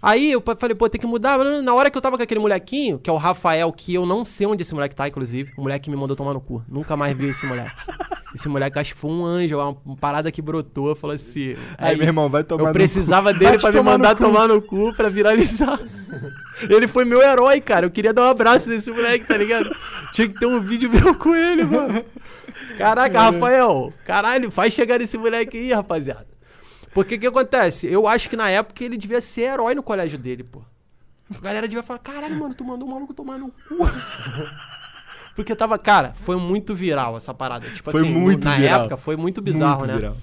Aí 0.02 0.32
eu 0.32 0.42
falei, 0.58 0.74
pô, 0.74 0.88
tem 0.88 1.00
que 1.00 1.06
mudar. 1.06 1.38
Na 1.38 1.74
hora 1.74 1.88
que 1.88 1.96
eu 1.96 2.02
tava 2.02 2.16
com 2.16 2.22
aquele 2.24 2.40
molequinho, 2.40 2.98
que 2.98 3.08
é 3.08 3.12
o 3.12 3.16
Rafael, 3.16 3.72
que 3.72 3.94
eu 3.94 4.04
não 4.04 4.24
sei 4.24 4.48
onde 4.48 4.62
esse 4.62 4.74
moleque 4.74 4.96
tá, 4.96 5.06
inclusive. 5.06 5.52
O 5.56 5.62
moleque 5.62 5.84
que 5.84 5.90
me 5.90 5.96
mandou 5.96 6.16
tomar 6.16 6.34
no 6.34 6.40
cu. 6.40 6.64
Nunca 6.68 6.96
mais 6.96 7.16
vi 7.16 7.28
esse 7.28 7.46
moleque. 7.46 7.70
Esse 8.34 8.48
moleque 8.48 8.78
acho 8.78 8.94
que 8.94 8.98
foi 8.98 9.10
um 9.10 9.26
anjo, 9.26 9.58
uma, 9.58 9.96
parada 9.96 10.32
que 10.32 10.40
brotou, 10.40 10.96
falou 10.96 11.14
assim. 11.14 11.54
Aí, 11.76 11.94
meu 11.94 12.06
irmão, 12.06 12.30
vai 12.30 12.42
tomar 12.42 12.62
Eu 12.62 12.66
no 12.68 12.72
precisava 12.72 13.30
dele 13.30 13.58
Vai 13.58 13.58
pra 13.58 13.72
me 13.72 13.76
no 13.76 13.84
mandar 13.84 14.16
cu. 14.16 14.24
tomar 14.24 14.48
no 14.48 14.62
cu 14.62 14.94
pra 14.94 15.10
viralizar. 15.10 15.78
Ele 16.62 16.88
foi 16.88 17.04
meu 17.04 17.20
herói, 17.20 17.60
cara. 17.60 17.84
Eu 17.84 17.90
queria 17.90 18.10
dar 18.14 18.22
um 18.22 18.30
abraço 18.30 18.70
nesse 18.70 18.90
moleque, 18.90 19.26
tá 19.26 19.36
ligado? 19.36 19.76
Tinha 20.12 20.28
que 20.28 20.40
ter 20.40 20.46
um 20.46 20.62
vídeo 20.62 20.88
meu 20.90 21.14
com 21.14 21.34
ele, 21.34 21.64
mano. 21.64 22.02
Caraca, 22.78 23.20
Rafael. 23.20 23.92
Caralho, 24.02 24.50
faz 24.50 24.72
chegar 24.72 24.98
esse 25.02 25.18
moleque 25.18 25.58
aí, 25.58 25.70
rapaziada. 25.70 26.31
Porque 26.94 27.14
o 27.14 27.18
que 27.18 27.26
acontece? 27.26 27.86
Eu 27.86 28.06
acho 28.06 28.28
que 28.28 28.36
na 28.36 28.50
época 28.50 28.84
ele 28.84 28.96
devia 28.96 29.20
ser 29.20 29.42
herói 29.42 29.74
no 29.74 29.82
colégio 29.82 30.18
dele, 30.18 30.44
pô. 30.44 30.62
A 31.34 31.40
galera 31.40 31.66
devia 31.66 31.82
falar, 31.82 31.98
caralho, 32.00 32.38
mano, 32.38 32.54
tu 32.54 32.64
mandou 32.64 32.86
o 32.86 32.90
maluco 32.90 33.14
tomar 33.14 33.38
no 33.38 33.48
cu. 33.50 33.78
Porque 35.34 35.56
tava, 35.56 35.78
cara, 35.78 36.12
foi 36.14 36.36
muito 36.36 36.74
viral 36.74 37.16
essa 37.16 37.32
parada. 37.32 37.68
Tipo 37.70 37.90
Foi 37.90 38.02
assim, 38.02 38.10
muito 38.10 38.44
na 38.44 38.56
viral. 38.56 38.80
época 38.80 38.96
foi 38.98 39.16
muito 39.16 39.40
bizarro, 39.40 39.78
Muito 39.78 39.90
né? 39.90 39.96
viral. 39.96 40.16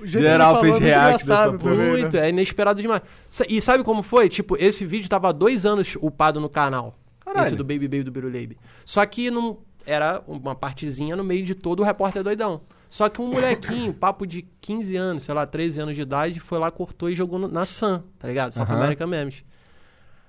O 0.00 0.04
ele 0.04 0.10
fez 0.12 0.24
é 0.24 0.70
muito 0.70 0.78
react 0.80 1.26
dessa 1.26 1.44
porra. 1.46 1.58
também, 1.58 1.78
né? 1.78 1.88
Muito, 1.90 2.16
é 2.16 2.28
inesperado 2.30 2.80
demais. 2.82 3.02
E 3.48 3.60
sabe 3.60 3.84
como 3.84 4.02
foi? 4.02 4.28
Tipo, 4.28 4.56
esse 4.58 4.84
vídeo 4.84 5.08
tava 5.08 5.28
há 5.28 5.32
dois 5.32 5.64
anos 5.64 5.96
upado 6.00 6.40
no 6.40 6.48
canal. 6.48 6.96
Caralho. 7.24 7.46
Esse 7.46 7.54
do 7.54 7.62
Baby 7.62 7.86
Baby 7.86 8.02
do 8.02 8.10
Biruleibe. 8.10 8.58
Só 8.84 9.04
que 9.06 9.30
não 9.30 9.58
era 9.86 10.20
uma 10.26 10.54
partezinha 10.54 11.14
no 11.14 11.22
meio 11.22 11.44
de 11.44 11.54
todo 11.54 11.80
o 11.80 11.84
repórter 11.84 12.24
doidão. 12.24 12.62
Só 12.90 13.08
que 13.08 13.22
um 13.22 13.28
molequinho, 13.28 13.94
papo 13.94 14.26
de 14.26 14.42
15 14.60 14.96
anos, 14.96 15.22
sei 15.22 15.32
lá, 15.34 15.46
13 15.46 15.78
anos 15.80 15.94
de 15.94 16.02
idade, 16.02 16.40
foi 16.40 16.58
lá, 16.58 16.70
cortou 16.72 17.08
e 17.08 17.14
jogou 17.14 17.38
no- 17.38 17.46
na 17.48 17.64
Sun, 17.64 18.02
tá 18.18 18.26
ligado? 18.28 18.50
South 18.50 18.64
Aham. 18.64 18.74
American 18.78 19.06
Memes. 19.06 19.44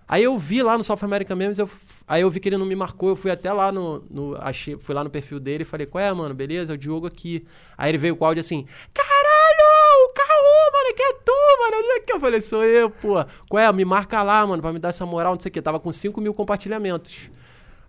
Aí 0.08 0.24
eu 0.24 0.38
vi 0.38 0.62
lá 0.62 0.78
no 0.78 0.84
South 0.84 1.00
American 1.02 1.36
Memes, 1.38 1.58
eu, 1.58 1.68
aí 2.08 2.22
eu 2.22 2.30
vi 2.30 2.40
que 2.40 2.50
ele 2.50 2.58
não 2.58 2.66
me 2.66 2.76
marcou, 2.76 3.10
eu 3.10 3.16
fui 3.16 3.32
até 3.32 3.52
lá 3.52 3.72
no, 3.72 4.04
no- 4.12 4.36
achei, 4.42 4.78
fui 4.78 4.94
lá 4.94 5.04
no 5.04 5.10
perfil 5.10 5.40
dele 5.40 5.64
e 5.64 5.66
falei, 5.66 5.88
qual 5.88 6.04
é, 6.04 6.14
mano, 6.14 6.36
beleza? 6.36 6.74
É 6.74 6.76
o 6.76 6.78
Diogo 6.78 7.08
aqui. 7.08 7.46
Aí 7.78 7.90
ele 7.90 7.98
veio 7.98 8.16
com 8.16 8.24
o 8.26 8.28
áudio 8.28 8.42
assim, 8.42 8.66
caralho, 8.94 10.06
o 10.06 10.14
Caô, 10.14 10.72
mano, 10.74 10.96
que 10.96 11.02
é 11.02 11.14
tu, 11.14 11.32
mano, 11.60 11.88
não 11.88 12.02
que. 12.06 12.12
Eu 12.14 12.20
falei, 12.20 12.42
sou 12.42 12.64
eu, 12.64 12.90
pô. 12.90 13.16
Qual 13.50 13.64
é? 13.64 13.72
Me 13.74 13.86
marca 13.86 14.22
lá, 14.22 14.46
mano, 14.46 14.62
pra 14.62 14.72
me 14.74 14.80
dar 14.80 14.90
essa 14.90 15.06
moral, 15.06 15.34
não 15.34 15.42
sei 15.42 15.50
o 15.50 15.52
que. 15.54 15.62
Tava 15.62 15.80
com 15.80 15.92
5 15.92 16.20
mil 16.22 16.34
compartilhamentos. 16.34 17.30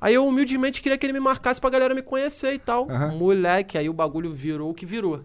Aí 0.03 0.15
eu 0.15 0.27
humildemente 0.27 0.83
queria 0.83 0.99
que 0.99 1.07
ele 1.07 1.13
me 1.13 1.21
marcasse 1.21 1.61
pra 1.61 1.71
galera 1.71 1.95
me 1.95 2.03
conhecer 2.03 2.53
e 2.53 2.59
tal. 2.59 2.91
Aham. 2.91 3.13
Moleque, 3.13 3.79
aí 3.79 3.89
o 3.89 3.93
bagulho 3.93 4.33
virou 4.33 4.69
o 4.69 4.75
que 4.75 4.85
virou. 4.85 5.25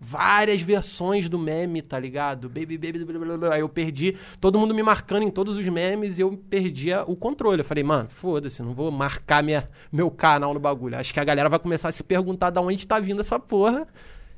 Várias 0.00 0.60
versões 0.60 1.28
do 1.28 1.38
meme, 1.38 1.80
tá 1.80 1.96
ligado? 1.96 2.48
Baby, 2.48 2.76
baby, 2.76 3.04
blá, 3.04 3.18
blá, 3.20 3.38
blá. 3.38 3.54
Aí 3.54 3.60
eu 3.60 3.68
perdi, 3.68 4.16
todo 4.40 4.58
mundo 4.58 4.74
me 4.74 4.82
marcando 4.82 5.22
em 5.22 5.30
todos 5.30 5.56
os 5.56 5.68
memes 5.68 6.18
e 6.18 6.22
eu 6.22 6.36
perdia 6.50 7.04
o 7.06 7.14
controle. 7.14 7.60
Eu 7.60 7.64
falei, 7.64 7.84
mano, 7.84 8.08
foda-se, 8.10 8.60
não 8.64 8.74
vou 8.74 8.90
marcar 8.90 9.44
minha, 9.44 9.64
meu 9.92 10.10
canal 10.10 10.52
no 10.52 10.58
bagulho. 10.58 10.98
Acho 10.98 11.14
que 11.14 11.20
a 11.20 11.24
galera 11.24 11.48
vai 11.48 11.60
começar 11.60 11.88
a 11.88 11.92
se 11.92 12.02
perguntar 12.02 12.50
da 12.50 12.60
onde 12.60 12.84
tá 12.84 12.98
vindo 12.98 13.20
essa 13.20 13.38
porra. 13.38 13.86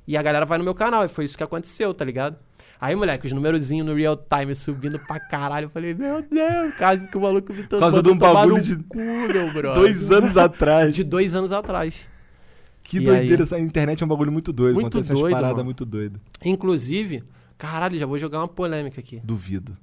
E 0.07 0.19
a 0.19 0.23
galera 0.23 0.45
vai 0.45 0.59
no 0.59 0.65
meu 0.65 0.75
canal. 0.75 1.07
E 1.07 1.09
foi 1.09 1.25
isso 1.25 1.37
que 1.37 1.43
aconteceu, 1.43 1.95
tá 1.95 2.05
ligado? 2.05 2.37
Aí, 2.81 2.95
moleque, 2.95 3.27
os 3.27 3.33
numerozinhos 3.33 3.85
no 3.87 3.95
real 3.95 4.17
time 4.17 4.55
subindo 4.55 4.99
pra 5.01 5.19
caralho. 5.19 5.65
Eu 5.67 5.71
falei, 5.71 5.95
meu 5.95 6.23
Deus, 6.23 6.75
caso 6.77 7.07
que 7.09 7.17
o 7.17 7.21
maluco 7.21 7.53
me 7.53 7.65
Por 7.65 7.81
causa 7.81 8.03
de 8.03 8.09
um 8.09 8.17
bagulho 8.17 8.63
de 8.63 8.77
cu, 8.77 8.99
meu 8.99 9.53
brother. 9.53 9.75
Dois 9.75 10.13
anos 10.13 10.37
atrás. 10.37 10.93
De 10.93 11.03
dois 11.03 11.35
anos 11.35 11.51
atrás. 11.51 11.95
Que 12.83 12.99
E 12.99 13.01
doideira. 13.01 13.37
aí? 13.37 13.43
Essa 13.43 13.59
internet 13.59 14.03
é 14.03 14.07
um 14.07 14.09
bagulho 14.09 14.33
muito 14.33 14.53
doido. 14.53 14.75
Muito 14.75 14.99
Acontece 14.99 15.13
doido, 15.13 15.65
muito 15.65 15.85
doidas. 15.85 16.21
Inclusive, 16.45 17.25
caralho, 17.59 17.99
já 17.99 18.07
vou 18.07 18.19
jogar 18.19 18.39
uma 18.39 18.49
polêmica 18.49 19.01
aqui. 19.01 19.21
Duvido. 19.25 19.77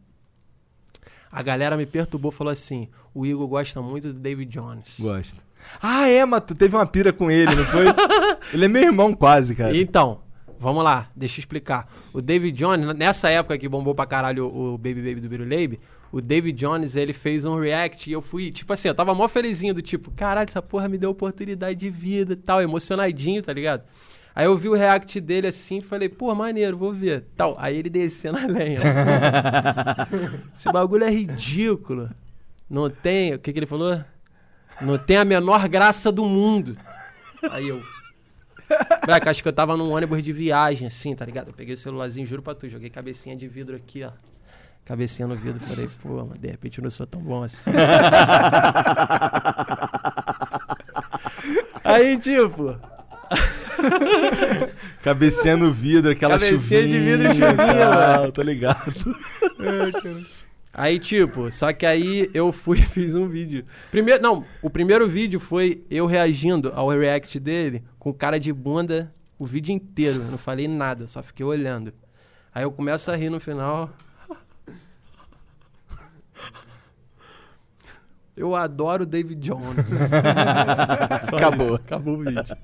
A 1.32 1.44
galera 1.44 1.76
me 1.76 1.86
perturbou 1.86 2.32
falou 2.32 2.54
assim: 2.54 2.88
o 3.14 3.26
Igor 3.26 3.48
gosta 3.48 3.82
muito 3.82 4.08
do 4.14 4.20
David 4.20 4.50
Jones. 4.52 4.96
Gosto. 5.00 5.38
Ah, 5.82 6.08
é, 6.08 6.24
mas 6.26 6.44
tu 6.48 6.56
teve 6.56 6.76
uma 6.76 6.86
pira 6.86 7.12
com 7.12 7.30
ele, 7.30 7.54
não 7.54 7.66
foi? 7.66 7.86
ele 8.54 8.66
é 8.66 8.68
meu 8.68 8.84
irmão 8.84 9.14
quase, 9.14 9.54
cara. 9.54 9.76
Então, 9.76 10.22
vamos 10.66 10.84
lá, 10.84 11.12
deixa 11.16 11.38
eu 11.38 11.42
explicar. 11.42 11.88
O 12.12 12.20
David 12.20 12.58
Jones, 12.58 12.96
nessa 12.96 13.30
época 13.30 13.56
que 13.56 13.70
bombou 13.70 13.94
pra 13.94 14.08
caralho 14.08 14.48
o 14.48 14.80
Baby 14.80 14.96
Baby 14.96 15.22
do 15.22 15.30
Biruleibe, 15.30 15.80
o 16.12 16.20
David 16.20 16.58
Jones, 16.58 16.96
ele 16.96 17.14
fez 17.14 17.46
um 17.46 17.60
react 17.60 18.10
e 18.10 18.14
eu 18.14 18.22
fui, 18.22 18.50
tipo 18.50 18.74
assim, 18.74 18.88
eu 18.88 18.96
tava 18.96 19.14
mó 19.14 19.28
felizinho 19.28 19.76
do 19.76 19.82
tipo, 19.82 20.10
caralho, 20.10 20.50
essa 20.50 20.64
porra 20.64 20.90
me 20.90 20.98
deu 20.98 21.12
oportunidade 21.12 21.80
de 21.80 21.92
vida 21.92 22.34
e 22.34 22.36
tal, 22.36 22.64
emocionadinho, 22.64 23.44
tá 23.44 23.54
ligado? 23.54 23.84
Aí 24.34 24.46
eu 24.46 24.58
vi 24.58 24.68
o 24.68 24.74
react 24.74 25.22
dele 25.22 25.48
assim 25.48 25.78
e 25.78 25.82
falei, 25.82 26.10
pô, 26.10 26.34
maneiro, 26.34 26.76
vou 26.76 26.92
ver. 26.92 27.26
Tal. 27.38 27.56
Aí 27.60 27.78
ele 27.78 27.90
descendo 27.90 28.40
a 28.40 28.48
lenha. 28.48 28.82
Esse 30.54 30.70
bagulho 30.72 31.04
é 31.04 31.12
ridículo. 31.12 32.10
Não 32.68 32.90
tem. 32.90 33.36
O 33.36 33.40
que, 33.40 33.54
que 33.54 33.60
ele 33.60 33.66
falou? 33.66 34.04
Não 34.82 34.98
tem 34.98 35.18
a 35.18 35.24
menor 35.24 35.70
graça 35.70 36.12
do 36.12 36.26
mundo. 36.26 36.76
Aí 37.50 37.70
eu. 37.70 37.82
Moleque, 39.06 39.30
acho 39.30 39.42
que 39.44 39.48
eu 39.48 39.54
tava 39.54 39.78
num 39.78 39.92
ônibus 39.92 40.24
de 40.24 40.34
viagem, 40.34 40.88
assim, 40.88 41.16
tá 41.16 41.26
ligado? 41.26 41.50
Eu 41.50 41.54
peguei 41.54 41.74
o 41.74 41.78
celularzinho, 41.78 42.26
juro 42.26 42.42
pra 42.42 42.56
tu, 42.56 42.68
joguei 42.68 42.90
cabecinha 42.90 43.36
de 43.36 43.48
vidro 43.48 43.76
aqui, 43.76 44.04
ó. 44.04 44.12
Cabecinha 44.84 45.28
no 45.28 45.36
vidro, 45.36 45.60
falei, 45.62 45.90
pô, 46.02 46.26
mas 46.26 46.40
de 46.40 46.48
repente 46.48 46.78
eu 46.80 46.84
não 46.84 46.90
sou 46.92 47.08
tão 47.08 47.22
bom 47.22 47.44
assim. 47.44 47.72
Aí, 51.84 52.18
tipo, 52.18 52.76
Cabecinha 55.02 55.56
no 55.58 55.72
vidro, 55.72 56.12
aquela 56.12 56.40
Cabecinha 56.40 56.58
de 56.60 56.94
chuvinha. 56.94 57.00
vidro 57.18 57.28
e 57.28 57.36
chuvinha, 57.36 57.90
mano. 57.90 58.32
Tô 58.32 58.42
ligado. 58.42 58.94
Aí, 60.78 61.00
tipo, 61.00 61.50
só 61.52 61.72
que 61.72 61.86
aí 61.86 62.30
eu 62.34 62.52
fui 62.52 62.80
e 62.80 62.84
fiz 62.84 63.16
um 63.16 63.30
vídeo. 63.30 63.66
Primeiro, 63.90 64.22
não, 64.22 64.46
o 64.62 64.70
primeiro 64.70 65.08
vídeo 65.08 65.40
foi 65.40 65.86
eu 65.90 66.06
reagindo 66.06 66.70
ao 66.76 66.90
react 66.90 67.40
dele 67.40 67.82
com 67.98 68.14
cara 68.14 68.38
de 68.38 68.52
bunda 68.52 69.10
o 69.40 69.46
vídeo 69.46 69.72
inteiro. 69.74 70.22
Eu 70.22 70.32
não 70.32 70.38
falei 70.38 70.68
nada, 70.68 71.08
só 71.08 71.24
fiquei 71.24 71.46
olhando. 71.46 71.94
Aí 72.54 72.64
eu 72.64 72.72
começo 72.74 73.10
a 73.10 73.16
rir 73.16 73.30
no 73.30 73.40
final. 73.40 73.90
Eu 78.36 78.54
adoro 78.54 79.06
David 79.06 79.40
Jones. 79.40 80.12
Acabou. 81.32 81.68
isso, 81.68 81.76
acabou 81.76 82.16
o 82.16 82.18
vídeo. 82.18 82.58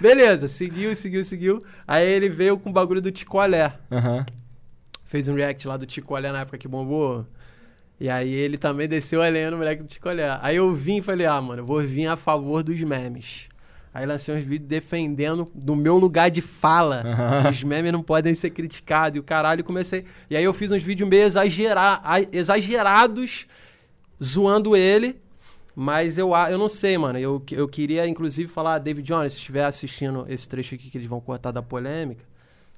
Beleza, 0.00 0.48
seguiu, 0.48 0.94
seguiu, 0.96 1.24
seguiu. 1.24 1.64
Aí 1.86 2.04
ele 2.04 2.28
veio 2.28 2.58
com 2.58 2.70
o 2.70 2.72
bagulho 2.72 3.00
do 3.00 3.12
Ticolé 3.12 3.78
Aham. 3.92 4.26
fez 5.04 5.28
um 5.28 5.36
react 5.36 5.68
lá 5.68 5.76
do 5.76 5.86
Tico 5.86 6.14
Olé 6.14 6.32
na 6.32 6.40
época 6.40 6.58
que 6.58 6.66
bombou. 6.66 7.24
E 8.00 8.10
aí 8.10 8.32
ele 8.32 8.58
também 8.58 8.88
desceu 8.88 9.22
a 9.22 9.28
lenha 9.28 9.50
no 9.50 9.56
moleque 9.58 9.82
do 9.82 9.88
Tico 9.88 10.08
Olé. 10.08 10.38
Aí 10.42 10.56
eu 10.56 10.74
vim 10.74 10.98
e 10.98 11.02
falei, 11.02 11.26
ah, 11.26 11.40
mano, 11.40 11.62
eu 11.62 11.66
vou 11.66 11.80
vir 11.82 12.06
a 12.08 12.16
favor 12.16 12.62
dos 12.62 12.80
memes. 12.80 13.46
Aí 13.92 14.04
lancei 14.04 14.34
uns 14.36 14.44
vídeos 14.44 14.68
defendendo 14.68 15.48
do 15.54 15.76
meu 15.76 15.96
lugar 15.96 16.28
de 16.28 16.42
fala. 16.42 17.04
Os 17.48 17.62
memes 17.62 17.92
não 17.92 18.02
podem 18.02 18.34
ser 18.34 18.50
criticados. 18.50 19.16
E 19.16 19.20
o 19.20 19.22
caralho, 19.22 19.62
comecei. 19.62 20.04
E 20.28 20.36
aí 20.36 20.42
eu 20.42 20.52
fiz 20.52 20.72
uns 20.72 20.82
vídeos 20.82 21.08
meio 21.08 21.22
exagera... 21.22 22.00
a- 22.02 22.20
exagerados, 22.32 23.46
zoando 24.22 24.74
ele. 24.76 25.20
Mas 25.76 26.18
eu, 26.18 26.32
eu 26.50 26.58
não 26.58 26.68
sei, 26.68 26.98
mano. 26.98 27.20
Eu, 27.20 27.40
eu 27.52 27.68
queria, 27.68 28.04
inclusive, 28.08 28.48
falar, 28.50 28.78
David 28.80 29.06
Jones, 29.06 29.32
se 29.34 29.38
estiver 29.38 29.64
assistindo 29.64 30.26
esse 30.28 30.48
trecho 30.48 30.74
aqui 30.74 30.90
que 30.90 30.98
eles 30.98 31.06
vão 31.08 31.20
cortar 31.20 31.52
da 31.52 31.62
polêmica, 31.62 32.24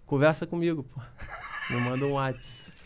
conversa 0.04 0.46
comigo, 0.46 0.82
pô. 0.84 1.00
Me 1.72 1.80
manda 1.80 2.04
um 2.04 2.12
WhatsApp. 2.12 2.76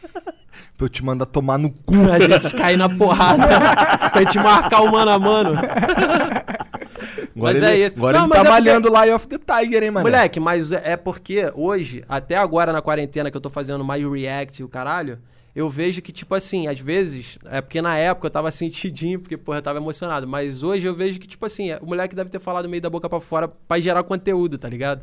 Pra 0.80 0.86
eu 0.86 0.88
te 0.88 1.04
mandar 1.04 1.26
tomar 1.26 1.58
no 1.58 1.68
cu. 1.70 1.92
A 2.10 2.18
gente 2.18 2.54
cair 2.54 2.78
na 2.78 2.88
porrada. 2.88 3.46
pra 4.10 4.22
gente 4.22 4.38
marcar 4.38 4.80
o 4.80 4.90
mano 4.90 5.10
a 5.10 5.18
mano. 5.18 5.50
Agora 5.50 7.28
Mas 7.34 7.56
ele, 7.56 7.66
é 7.66 7.86
isso. 7.86 7.96
Agora 7.98 8.18
Não, 8.18 8.24
ele 8.24 8.32
tá 8.32 8.38
é 8.38 8.44
porque- 8.44 8.50
malhando 8.50 8.88
Lie 8.88 9.12
of 9.12 9.26
the 9.28 9.36
Tiger, 9.38 9.82
hein, 9.82 9.90
mano? 9.90 10.06
Moleque, 10.06 10.40
mas 10.40 10.72
é 10.72 10.96
porque 10.96 11.52
hoje, 11.54 12.02
até 12.08 12.36
agora 12.36 12.72
na 12.72 12.80
quarentena 12.80 13.30
que 13.30 13.36
eu 13.36 13.40
tô 13.42 13.50
fazendo 13.50 13.84
mais 13.84 14.02
react 14.02 14.62
e 14.62 14.64
o 14.64 14.68
caralho, 14.70 15.18
eu 15.54 15.68
vejo 15.68 16.00
que, 16.00 16.12
tipo 16.12 16.34
assim, 16.34 16.66
às 16.66 16.80
vezes, 16.80 17.38
é 17.44 17.60
porque 17.60 17.82
na 17.82 17.98
época 17.98 18.26
eu 18.28 18.30
tava 18.30 18.48
sentidinho, 18.52 19.20
porque, 19.20 19.36
porra, 19.36 19.58
eu 19.58 19.62
tava 19.62 19.78
emocionado. 19.78 20.26
Mas 20.26 20.62
hoje 20.62 20.86
eu 20.86 20.94
vejo 20.94 21.20
que, 21.20 21.26
tipo 21.26 21.44
assim, 21.44 21.74
o 21.82 21.86
moleque 21.88 22.14
deve 22.16 22.30
ter 22.30 22.40
falado 22.40 22.68
meio 22.70 22.80
da 22.82 22.88
boca 22.88 23.06
pra 23.06 23.20
fora 23.20 23.48
pra 23.48 23.78
gerar 23.78 24.02
conteúdo, 24.02 24.56
tá 24.56 24.68
ligado? 24.68 25.02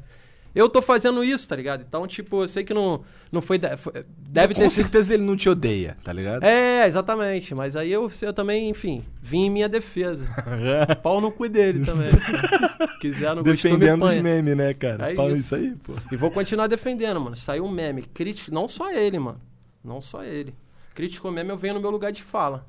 Eu 0.55 0.67
tô 0.67 0.81
fazendo 0.81 1.23
isso, 1.23 1.47
tá 1.47 1.55
ligado? 1.55 1.83
Então, 1.88 2.07
tipo, 2.07 2.41
eu 2.43 2.47
sei 2.47 2.63
que 2.63 2.73
não, 2.73 3.03
não 3.31 3.41
foi. 3.41 3.60
foi- 3.77 4.05
Deve 4.17 4.53
Com 4.55 4.62
ter 4.62 4.69
sido. 4.71 4.83
certeza 4.83 5.13
ele 5.13 5.23
não 5.23 5.36
te 5.38 5.47
odeia, 5.47 5.95
tá 6.03 6.12
ligado? 6.12 6.43
É, 6.43 6.88
exatamente. 6.88 7.53
Mas 7.53 7.75
aí 7.75 7.91
eu, 7.91 8.12
eu 8.21 8.33
também, 8.33 8.69
enfim, 8.69 9.03
vim 9.21 9.45
em 9.45 9.49
minha 9.51 9.69
defesa. 9.69 10.25
Pau 11.03 11.21
no 11.21 11.31
cu 11.31 11.47
dele 11.47 11.86
também. 11.86 12.10
Quiser, 12.99 13.36
não 13.36 13.43
gostou, 13.43 13.71
Defendendo 13.71 14.03
os 14.05 14.15
memes, 14.17 14.57
né, 14.57 14.73
cara? 14.73 15.12
É 15.12 15.15
Fala 15.15 15.29
isso. 15.33 15.41
isso 15.41 15.55
aí, 15.55 15.75
pô. 15.83 15.93
E 16.12 16.15
vou 16.15 16.31
continuar 16.31 16.67
defendendo, 16.67 17.21
mano. 17.21 17.36
Saiu 17.36 17.63
um 17.65 17.71
meme. 17.71 18.01
Crítico, 18.01 18.53
não 18.53 18.67
só 18.67 18.91
ele, 18.91 19.19
mano. 19.19 19.39
Não 19.83 20.01
só 20.01 20.23
ele. 20.23 20.55
Crítico 20.95 21.29
meme, 21.29 21.51
eu 21.51 21.57
venho 21.57 21.75
no 21.75 21.79
meu 21.81 21.91
lugar 21.91 22.12
de 22.12 22.23
fala. 22.23 22.65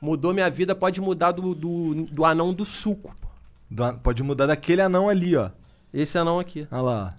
Mudou 0.00 0.32
minha 0.34 0.50
vida, 0.50 0.74
pode 0.74 1.00
mudar 1.00 1.30
do, 1.32 1.54
do, 1.54 2.06
do 2.06 2.24
anão 2.24 2.52
do 2.52 2.64
suco. 2.64 3.14
pô. 3.20 3.28
Do- 3.70 3.94
Pode 3.98 4.22
mudar 4.22 4.46
daquele 4.46 4.82
anão 4.82 5.08
ali, 5.08 5.36
ó. 5.36 5.50
Esse 5.92 6.16
anão 6.18 6.38
aqui. 6.38 6.66
Olha 6.70 6.82
lá. 6.82 7.14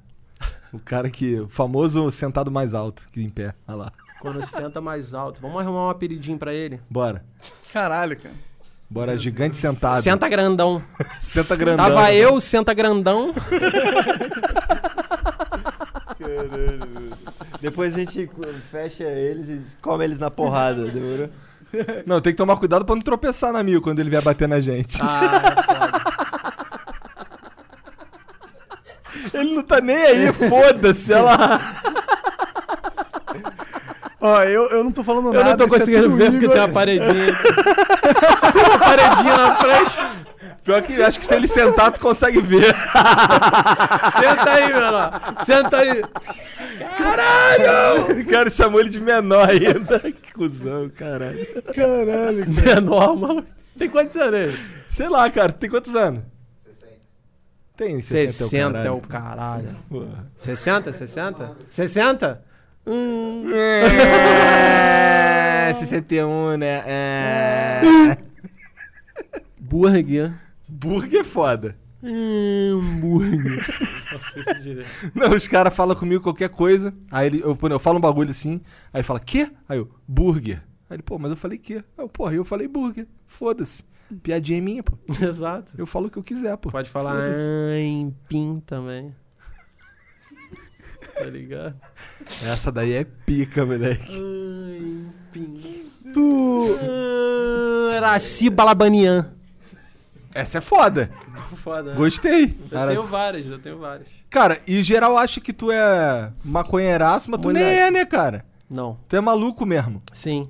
O 0.71 0.79
cara 0.79 1.09
que. 1.09 1.39
O 1.41 1.49
famoso 1.49 2.09
sentado 2.11 2.49
mais 2.49 2.73
alto 2.73 3.05
que 3.11 3.21
em 3.21 3.29
pé. 3.29 3.53
Olha 3.67 3.77
lá. 3.77 3.91
Quando 4.21 4.45
senta 4.45 4.79
mais 4.79 5.13
alto. 5.13 5.41
Vamos 5.41 5.59
arrumar 5.59 5.87
um 5.87 5.89
apelidinho 5.89 6.37
pra 6.37 6.53
ele? 6.53 6.79
Bora. 6.89 7.23
Caralho, 7.73 8.15
cara. 8.17 8.35
Bora, 8.89 9.17
gigante 9.17 9.57
sentado. 9.57 10.01
Senta 10.03 10.27
grandão. 10.27 10.81
Senta 11.19 11.55
grandão. 11.55 11.85
Tava 11.85 12.13
eu, 12.13 12.39
senta 12.41 12.73
grandão. 12.73 13.33
Depois 17.61 17.93
a 17.95 17.99
gente 17.99 18.29
fecha 18.69 19.03
eles 19.05 19.47
e 19.47 19.61
come 19.81 20.03
eles 20.03 20.19
na 20.19 20.29
porrada, 20.29 20.85
demorou? 20.91 21.29
Não, 22.05 22.19
tem 22.19 22.33
que 22.33 22.37
tomar 22.37 22.57
cuidado 22.57 22.83
pra 22.83 22.95
não 22.95 23.01
tropeçar 23.01 23.53
na 23.53 23.63
mil 23.63 23.81
quando 23.81 23.99
ele 23.99 24.09
vier 24.09 24.21
bater 24.21 24.47
na 24.47 24.59
gente. 24.59 24.99
Ah, 25.01 25.41
é 25.57 25.63
foda. 25.63 26.30
Ele 29.33 29.55
não 29.55 29.63
tá 29.63 29.79
nem 29.81 29.95
aí, 29.95 30.33
foda-se. 30.33 31.13
Ela. 31.13 31.59
Ó, 34.19 34.43
eu, 34.43 34.69
eu 34.69 34.83
não 34.83 34.91
tô 34.91 35.03
falando 35.03 35.27
Eu 35.29 35.33
nada. 35.33 35.49
não 35.49 35.57
tô 35.57 35.63
é 35.63 35.79
conseguindo 35.79 36.03
tudo 36.03 36.15
ver 36.15 36.31
porque 36.31 36.47
tem 36.47 36.59
uma 36.59 36.69
paredinha. 36.69 37.13
tem 38.53 38.63
uma 38.63 38.77
paredinha 38.77 39.37
na 39.37 39.55
frente. 39.55 39.97
Pior 40.63 40.81
que 40.83 41.01
acho 41.01 41.19
que 41.19 41.25
se 41.25 41.33
ele 41.33 41.47
sentar, 41.47 41.91
tu 41.91 41.99
consegue 41.99 42.39
ver. 42.39 42.67
Senta 44.19 44.51
aí, 44.51 44.73
menor. 44.73 45.21
Senta 45.43 45.77
aí. 45.77 46.03
O 48.21 48.29
cara 48.29 48.49
chamou 48.51 48.79
ele 48.79 48.89
de 48.89 48.99
menor 49.01 49.49
ainda. 49.49 49.99
Que 49.99 50.33
cuzão, 50.33 50.87
caralho. 50.89 51.47
Caralho. 51.73 52.45
Menor, 52.47 53.17
mano. 53.17 53.45
Tem 53.75 53.89
quantos 53.89 54.15
anos 54.17 54.39
ele? 54.39 54.59
Sei 54.87 55.09
lá, 55.09 55.27
cara, 55.31 55.51
tem 55.51 55.67
quantos 55.67 55.95
anos? 55.95 56.21
60. 57.81 57.85
Tem 57.85 58.01
60, 58.01 58.31
60 58.31 58.77
é 58.77 58.87
é 58.87 58.91
o 58.91 59.01
caralho. 59.01 59.63
caralho. 59.63 59.75
Porra. 59.89 60.31
60? 60.37 60.93
60? 60.93 61.57
60? 61.69 62.43
Hum. 62.85 63.45
É, 65.67 65.73
61, 65.73 66.57
né? 66.57 66.83
É. 66.85 67.81
Burger. 69.59 70.33
Burger 70.67 71.21
é 71.21 71.23
foda. 71.23 71.75
Hambúrguer. 72.03 73.63
Direito. 74.61 74.89
Não, 75.13 75.33
os 75.35 75.47
caras 75.47 75.73
falam 75.73 75.95
comigo 75.95 76.23
qualquer 76.23 76.49
coisa. 76.49 76.93
Aí 77.11 77.27
ele, 77.27 77.41
eu, 77.41 77.57
eu 77.61 77.79
falo 77.79 77.97
um 77.97 78.01
bagulho 78.01 78.31
assim. 78.31 78.61
Aí 78.91 79.03
fala, 79.03 79.19
quê? 79.19 79.51
Aí 79.69 79.77
eu, 79.77 79.89
burger. 80.07 80.63
Aí 80.89 80.95
ele, 80.95 81.03
pô, 81.03 81.17
mas 81.19 81.31
eu 81.31 81.37
falei 81.37 81.57
quê? 81.57 81.83
Aí 81.97 82.03
eu, 82.03 82.09
porra, 82.09 82.33
eu 82.33 82.43
falei 82.43 82.67
burger. 82.67 83.07
Foda-se. 83.27 83.83
Piadinha 84.15 84.57
é 84.57 84.61
minha, 84.61 84.83
pô. 84.83 84.93
Exato. 85.23 85.73
Eu 85.77 85.85
falo 85.85 86.07
o 86.07 86.09
que 86.09 86.17
eu 86.17 86.23
quiser, 86.23 86.55
pô. 86.57 86.69
Pode 86.69 86.89
falar 86.89 87.11
Foda-se. 87.13 87.73
em 87.79 88.15
pim 88.27 88.61
também. 88.65 89.15
Tá 91.17 91.25
ligado? 91.25 91.75
Essa 92.45 92.71
daí 92.71 92.93
é 92.93 93.03
pica, 93.03 93.65
moleque. 93.65 94.11
Ai, 94.11 95.05
pim. 95.31 95.85
Tu. 96.13 96.77
Ah, 96.81 97.95
Araci 97.97 98.49
Balabanian. 98.49 99.31
Essa 100.33 100.59
é 100.59 100.61
foda. 100.61 101.11
Foda. 101.57 101.91
né? 101.91 101.95
Gostei. 101.97 102.45
Eu 102.63 102.69
Cara, 102.69 102.91
tenho 102.91 103.03
várias, 103.03 103.45
eu 103.45 103.59
tenho 103.59 103.77
várias. 103.77 104.07
cara, 104.29 104.59
e 104.65 104.81
geral 104.81 105.17
acha 105.17 105.41
que 105.41 105.51
tu 105.51 105.69
é 105.71 106.31
maconheiraço, 106.43 107.29
mas 107.29 107.39
tu 107.41 107.51
nem 107.51 107.61
Moleque. 107.63 107.79
é, 107.81 107.91
né, 107.91 108.05
cara? 108.05 108.45
Não. 108.69 108.97
Tu 109.09 109.15
é 109.17 109.21
maluco 109.21 109.65
mesmo. 109.65 110.01
Sim. 110.13 110.49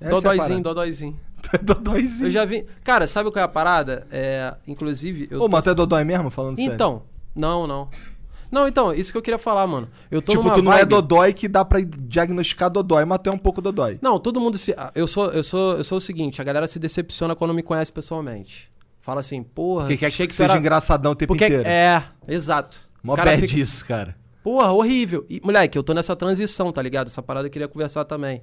Essa 0.00 0.06
é 0.06 0.10
dodóizinho, 0.10 0.48
parada. 0.48 0.62
dodóizinho. 0.62 1.20
É 1.52 1.58
dodóizinho. 1.58 2.26
Eu 2.28 2.30
já 2.30 2.44
vi. 2.44 2.64
Cara, 2.84 3.06
sabe 3.06 3.30
qual 3.30 3.40
é 3.42 3.44
a 3.44 3.48
parada? 3.48 4.06
É, 4.10 4.54
inclusive, 4.66 5.28
eu. 5.30 5.42
Ô, 5.42 5.48
mas 5.48 5.64
tu 5.64 5.70
é 5.70 5.74
dodói 5.74 6.04
mesmo, 6.04 6.30
falando 6.30 6.56
sério? 6.56 6.72
Então, 6.72 7.02
não, 7.34 7.66
não. 7.66 7.88
Não, 8.52 8.66
então, 8.66 8.92
isso 8.92 9.12
que 9.12 9.18
eu 9.18 9.22
queria 9.22 9.38
falar, 9.38 9.64
mano. 9.66 9.88
Eu 10.10 10.20
tô 10.20 10.32
Tipo, 10.32 10.50
tu 10.52 10.60
não 10.62 10.72
é 10.72 10.78
vibe- 10.78 10.88
dodói 10.90 11.32
que 11.32 11.46
dá 11.46 11.64
pra 11.64 11.78
diagnosticar 11.80 12.68
dodói, 12.68 13.04
mas 13.04 13.18
tu 13.22 13.30
é 13.30 13.32
um 13.32 13.38
pouco 13.38 13.62
dodói. 13.62 13.98
Não, 14.02 14.18
todo 14.18 14.40
mundo 14.40 14.58
se. 14.58 14.74
Eu 14.94 15.06
sou, 15.06 15.30
eu 15.30 15.44
sou, 15.44 15.76
eu 15.76 15.84
sou 15.84 15.98
o 15.98 16.00
seguinte, 16.00 16.40
a 16.40 16.44
galera 16.44 16.66
se 16.66 16.78
decepciona 16.78 17.36
quando 17.36 17.54
me 17.54 17.62
conhece 17.62 17.92
pessoalmente. 17.92 18.68
Fala 19.00 19.20
assim, 19.20 19.42
porra, 19.42 19.82
Porque 19.82 19.96
quer 19.96 20.10
que, 20.10 20.26
tu 20.28 20.34
seja 20.34 20.50
era- 20.52 20.58
engraçadão 20.58 21.12
o 21.12 21.14
tempo 21.14 21.28
Porque 21.32 21.44
inteiro. 21.46 21.66
é, 21.66 22.04
exato. 22.28 22.78
Mó 23.02 23.14
cara 23.14 23.30
bad 23.30 23.46
fica- 23.46 23.60
isso, 23.60 23.84
cara. 23.86 24.16
Porra, 24.42 24.72
horrível. 24.72 25.24
E, 25.28 25.40
moleque, 25.44 25.76
eu 25.78 25.82
tô 25.82 25.94
nessa 25.94 26.14
transição, 26.16 26.72
tá 26.72 26.82
ligado? 26.82 27.06
Essa 27.06 27.22
parada 27.22 27.46
eu 27.46 27.50
queria 27.50 27.68
conversar 27.68 28.04
também. 28.04 28.42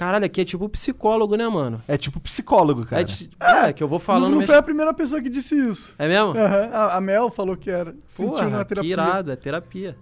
Caralho, 0.00 0.24
aqui 0.24 0.40
é 0.40 0.44
tipo 0.46 0.66
psicólogo, 0.66 1.36
né, 1.36 1.46
mano? 1.46 1.82
É 1.86 1.98
tipo 1.98 2.18
psicólogo, 2.20 2.86
cara. 2.86 3.02
É, 3.02 3.04
ti- 3.04 3.28
é 3.38 3.70
que 3.70 3.82
eu 3.82 3.86
vou 3.88 3.98
falando. 3.98 4.30
não, 4.32 4.38
não 4.38 4.46
foi 4.46 4.56
a 4.56 4.62
primeira 4.62 4.94
pessoa 4.94 5.20
que 5.20 5.28
disse 5.28 5.54
isso. 5.54 5.94
É 5.98 6.08
mesmo? 6.08 6.30
Aham, 6.38 6.70
A, 6.72 6.96
a 6.96 7.00
Mel 7.02 7.30
falou 7.30 7.54
que 7.54 7.70
era. 7.70 7.94
Sentiu 8.06 8.32
Porra, 8.32 8.48
uma 8.48 8.58
que 8.64 8.68
terapia. 8.70 8.92
irado, 8.94 9.30
é 9.30 9.36
terapia. 9.36 9.94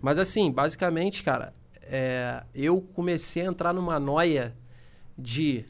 Mas 0.00 0.20
assim, 0.20 0.52
basicamente, 0.52 1.24
cara, 1.24 1.52
é, 1.82 2.44
eu 2.54 2.80
comecei 2.80 3.42
a 3.42 3.46
entrar 3.46 3.72
numa 3.74 3.98
noia 3.98 4.54
de. 5.18 5.64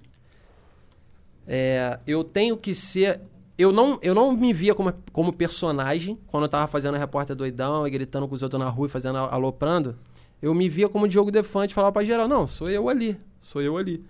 é, 1.46 1.98
eu 2.06 2.22
tenho 2.22 2.58
que 2.58 2.74
ser. 2.74 3.20
Eu 3.56 3.72
não, 3.72 3.98
eu 4.02 4.14
não 4.14 4.32
me 4.32 4.52
via 4.52 4.74
como, 4.74 4.92
como 5.10 5.32
personagem 5.32 6.18
quando 6.26 6.42
eu 6.42 6.48
tava 6.50 6.66
fazendo 6.66 6.98
repórter 6.98 7.34
doidão 7.34 7.86
e 7.86 7.90
gritando 7.90 8.28
com 8.28 8.34
os 8.34 8.42
outros 8.42 8.60
na 8.60 8.68
rua 8.68 8.88
e 8.88 8.90
fazendo 8.90 9.16
a- 9.16 9.32
aloprando. 9.32 9.96
Eu 10.44 10.52
me 10.52 10.68
via 10.68 10.90
como 10.90 11.08
Diogo 11.08 11.30
Defante 11.30 11.72
falava 11.72 11.90
pra 11.90 12.04
geral: 12.04 12.28
não, 12.28 12.46
sou 12.46 12.68
eu 12.68 12.90
ali, 12.90 13.16
sou 13.40 13.62
eu 13.62 13.78
ali. 13.78 14.04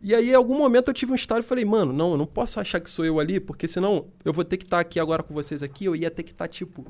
E 0.00 0.14
aí, 0.14 0.30
em 0.30 0.34
algum 0.34 0.56
momento, 0.56 0.88
eu 0.88 0.94
tive 0.94 1.12
um 1.12 1.14
estado 1.14 1.40
e 1.40 1.46
falei, 1.46 1.62
mano, 1.62 1.92
não, 1.92 2.12
eu 2.12 2.16
não 2.16 2.24
posso 2.24 2.58
achar 2.58 2.80
que 2.80 2.88
sou 2.88 3.04
eu 3.04 3.20
ali, 3.20 3.38
porque 3.38 3.68
senão 3.68 4.06
eu 4.24 4.32
vou 4.32 4.44
ter 4.44 4.56
que 4.56 4.64
estar 4.64 4.80
aqui 4.80 4.98
agora 4.98 5.22
com 5.22 5.34
vocês 5.34 5.62
aqui, 5.62 5.84
eu 5.84 5.94
ia 5.94 6.10
ter 6.10 6.22
que 6.22 6.32
estar, 6.32 6.48
tipo. 6.48 6.86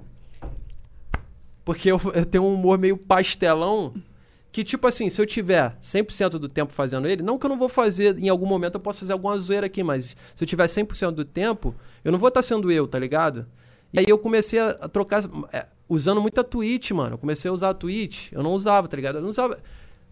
Porque 1.64 1.90
eu, 1.90 2.00
eu 2.14 2.24
tenho 2.24 2.44
um 2.44 2.54
humor 2.54 2.78
meio 2.78 2.96
pastelão, 2.96 3.92
que, 4.52 4.62
tipo 4.62 4.86
assim, 4.86 5.10
se 5.10 5.20
eu 5.20 5.26
tiver 5.26 5.76
100% 5.82 6.38
do 6.38 6.48
tempo 6.48 6.72
fazendo 6.72 7.08
ele, 7.08 7.20
não 7.20 7.36
que 7.36 7.46
eu 7.46 7.50
não 7.50 7.58
vou 7.58 7.68
fazer, 7.68 8.16
em 8.16 8.28
algum 8.28 8.46
momento 8.46 8.76
eu 8.76 8.80
posso 8.80 9.00
fazer 9.00 9.12
alguma 9.12 9.36
zoeira 9.38 9.66
aqui, 9.66 9.82
mas 9.82 10.16
se 10.36 10.44
eu 10.44 10.46
tiver 10.46 10.66
100% 10.66 11.10
do 11.10 11.24
tempo, 11.24 11.74
eu 12.04 12.12
não 12.12 12.18
vou 12.18 12.28
estar 12.28 12.42
sendo 12.42 12.70
eu, 12.70 12.86
tá 12.86 12.96
ligado? 12.96 13.44
E 13.92 13.98
aí 13.98 14.06
eu 14.08 14.18
comecei 14.18 14.60
a, 14.60 14.70
a 14.70 14.88
trocar, 14.88 15.22
usando 15.88 16.20
muita 16.20 16.42
Twitch, 16.42 16.90
mano. 16.92 17.14
Eu 17.14 17.18
comecei 17.18 17.50
a 17.50 17.54
usar 17.54 17.70
a 17.70 17.74
Twitch, 17.74 18.32
eu 18.32 18.42
não 18.42 18.52
usava, 18.52 18.88
tá 18.88 18.96
ligado? 18.96 19.16
Eu 19.16 19.22
não 19.22 19.30
usava. 19.30 19.58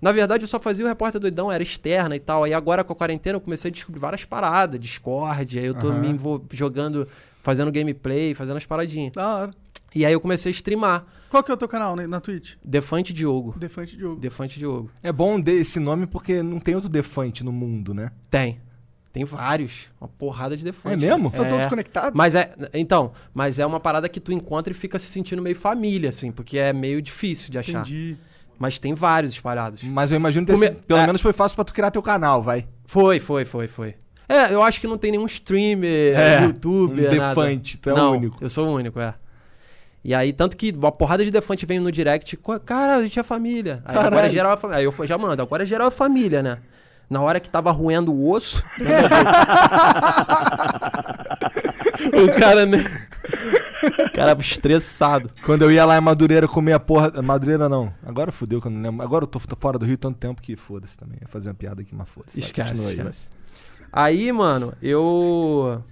Na 0.01 0.11
verdade, 0.11 0.45
eu 0.45 0.49
só 0.49 0.59
fazia 0.59 0.85
o 0.85 0.89
repórter 0.89 1.21
doidão, 1.21 1.51
era 1.51 1.63
externa 1.63 2.17
e 2.17 2.21
tal. 2.21 2.43
Aí 2.45 2.53
agora 2.53 2.83
com 2.83 2.93
a 2.93 2.97
quarentena 2.97 3.37
eu 3.37 3.41
comecei 3.41 3.71
a 3.71 3.73
descobrir 3.73 4.01
várias 4.01 4.25
paradas, 4.25 4.81
Discord, 4.81 5.59
aí 5.59 5.67
eu 5.67 5.75
tô 5.75 5.89
Aham. 5.89 6.01
me 6.01 6.19
jogando, 6.51 7.07
fazendo 7.43 7.71
gameplay, 7.71 8.35
fazendo 8.35 8.57
as 8.57 8.67
paradinhas. 8.67 9.13
Da 9.13 9.37
hora. 9.37 9.55
E 9.95 10.07
aí 10.07 10.13
eu 10.13 10.21
comecei 10.21 10.51
a 10.51 10.55
streamar. 10.55 11.05
Qual 11.31 11.43
que 11.43 11.51
é 11.51 11.55
o 11.55 11.57
teu 11.57 11.69
canal 11.69 11.95
né, 11.95 12.07
na 12.07 12.21
Twitch? 12.21 12.55
Defante 12.65 13.13
Diogo. 13.13 13.55
Defante 13.59 13.97
Diogo. 13.97 14.21
Defante 14.21 14.59
Diogo. 14.59 14.91
É 15.03 15.13
bom 15.13 15.43
esse 15.47 15.79
nome 15.79 16.07
porque 16.07 16.43
não 16.43 16.59
tem 16.59 16.75
outro 16.75 16.91
defante 16.91 17.45
no 17.45 17.53
mundo, 17.53 17.95
né? 17.95 18.11
Tem. 18.31 18.61
Tem 19.13 19.25
vários. 19.25 19.89
Uma 20.01 20.09
porrada 20.09 20.57
de 20.57 20.65
defante. 20.65 21.05
É 21.05 21.09
mesmo? 21.11 21.29
São 21.29 21.45
É. 21.45 21.49
todos 21.51 21.67
conectados? 21.67 22.13
Mas 22.15 22.35
é. 22.35 22.55
Então, 22.73 23.13
mas 23.35 23.59
é 23.59 23.67
uma 23.67 23.79
parada 23.79 24.09
que 24.09 24.19
tu 24.19 24.33
encontra 24.33 24.73
e 24.73 24.75
fica 24.75 24.99
se 24.99 25.07
sentindo 25.07 25.43
meio 25.43 25.55
família, 25.55 26.09
assim, 26.09 26.33
porque 26.33 26.57
é 26.59 26.73
meio 26.73 27.03
difícil 27.03 27.51
de 27.51 27.59
achar. 27.59 27.81
Entendi. 27.83 28.17
Mas 28.59 28.79
tem 28.79 28.95
vários 28.95 29.33
espalhados. 29.33 29.83
Mas 29.83 30.13
eu 30.13 30.17
imagino 30.17 30.47
que 30.47 30.53
Come- 30.53 30.67
esse- 30.67 30.75
pelo 30.77 31.01
é. 31.01 31.07
menos 31.07 31.21
foi 31.21 31.33
fácil 31.33 31.57
pra 31.57 31.65
tu 31.65 31.73
criar 31.75 31.91
teu 31.91 32.03
canal, 32.03 32.43
vai. 32.43 32.67
Foi, 32.87 33.19
foi, 33.21 33.45
foi, 33.45 33.69
foi. 33.69 33.95
É, 34.29 34.55
eu 34.55 34.63
acho 34.63 34.81
que 34.81 34.87
não 34.87 34.97
tem 34.97 35.11
nenhum 35.11 35.27
streamer, 35.27 36.17
É, 36.19 36.43
youtuber, 36.45 37.11
um 37.13 37.17
nada. 37.17 37.29
defante, 37.35 37.77
tu 37.77 37.91
é 37.91 37.93
o 37.93 37.97
não, 37.97 38.13
único. 38.13 38.39
eu 38.41 38.49
sou 38.49 38.67
o 38.69 38.73
único, 38.75 38.99
é. 38.99 39.15
E 40.05 40.15
aí, 40.15 40.33
tanto 40.33 40.57
que 40.57 40.71
uma 40.73 40.91
porrada 40.91 41.25
de 41.25 41.31
defante 41.31 41.67
vem 41.67 41.79
no 41.79 41.93
direct, 41.93 42.37
"Co- 42.39 42.59
cara, 42.59 42.97
a 42.97 43.03
gente 43.03 43.19
é 43.19 43.23
família. 43.23 43.83
Aí 43.85 43.93
agora 43.97 44.07
é 44.07 44.11
Caralho. 44.11 44.33
geral 44.33 44.53
é 44.55 44.57
família. 44.57 44.79
Aí 44.79 44.85
eu 44.85 45.07
já 45.07 45.19
mando, 45.19 45.43
agora 45.43 45.63
é 45.65 45.67
geral 45.67 45.89
é 45.89 45.91
família, 45.91 46.43
né? 46.43 46.59
Na 47.13 47.21
hora 47.21 47.39
que 47.39 47.51
tava 47.51 47.71
roendo 47.71 48.11
o 48.11 48.31
osso. 48.31 48.65
o 52.11 52.41
cara 52.41 52.65
nem. 52.65 52.83
Cara, 54.15 54.35
estressado. 54.41 55.31
Quando 55.45 55.61
eu 55.61 55.71
ia 55.71 55.85
lá 55.85 55.99
em 55.99 56.01
Madureira 56.01 56.49
comer 56.49 56.73
a 56.73 56.81
porra. 56.81 57.21
Madureira 57.21 57.69
não. 57.69 57.93
Agora 58.03 58.33
fudeu 58.33 58.63
que 58.63 58.69
eu 58.69 58.71
não 58.71 58.81
lembro. 58.81 59.05
Agora 59.05 59.25
eu 59.25 59.27
tô 59.29 59.39
tô 59.39 59.55
fora 59.61 59.79
do 59.79 59.85
Rio 59.85 59.99
tanto 59.99 60.17
tempo 60.17 60.41
que 60.41 60.57
foda-se 60.57 60.97
também. 60.97 61.19
Ia 61.21 61.29
fazer 61.29 61.51
uma 61.51 61.55
piada 61.55 61.83
aqui, 61.83 61.95
mas 61.95 62.09
foda-se. 62.09 62.41
Esquece, 62.41 62.71
continua 62.71 62.89
aí, 62.89 62.97
esquece. 62.97 63.29
Aí, 63.93 64.33
mano, 64.33 64.73
eu. 64.81 65.85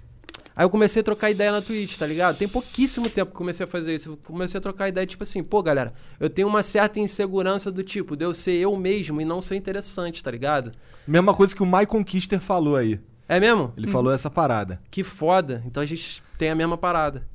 Aí 0.55 0.65
eu 0.65 0.69
comecei 0.69 0.99
a 0.99 1.03
trocar 1.03 1.29
ideia 1.29 1.51
na 1.51 1.61
Twitch, 1.61 1.97
tá 1.97 2.05
ligado? 2.05 2.37
Tem 2.37 2.47
pouquíssimo 2.47 3.09
tempo 3.09 3.31
que 3.31 3.37
comecei 3.37 3.63
a 3.63 3.67
fazer 3.67 3.95
isso. 3.95 4.09
Eu 4.09 4.17
comecei 4.17 4.57
a 4.57 4.61
trocar 4.61 4.89
ideia, 4.89 5.07
tipo 5.07 5.23
assim, 5.23 5.41
pô, 5.41 5.63
galera, 5.63 5.93
eu 6.19 6.29
tenho 6.29 6.47
uma 6.47 6.61
certa 6.61 6.99
insegurança 6.99 7.71
do 7.71 7.83
tipo, 7.83 8.15
de 8.15 8.25
eu 8.25 8.33
ser 8.33 8.53
eu 8.53 8.75
mesmo 8.75 9.21
e 9.21 9.25
não 9.25 9.41
ser 9.41 9.55
interessante, 9.55 10.23
tá 10.23 10.29
ligado? 10.29 10.71
Mesma 11.07 11.33
coisa 11.33 11.55
que 11.55 11.63
o 11.63 11.65
Michael 11.65 12.03
Kister 12.05 12.39
falou 12.39 12.75
aí. 12.75 12.99
É 13.27 13.39
mesmo? 13.39 13.73
Ele 13.77 13.87
falou 13.87 14.11
essa 14.11 14.29
parada. 14.29 14.81
Que 14.91 15.05
foda. 15.05 15.63
Então 15.65 15.81
a 15.81 15.85
gente 15.85 16.21
tem 16.37 16.49
a 16.49 16.55
mesma 16.55 16.77
parada. 16.77 17.25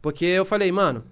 Porque 0.00 0.24
eu 0.24 0.44
falei, 0.46 0.72
mano, 0.72 1.04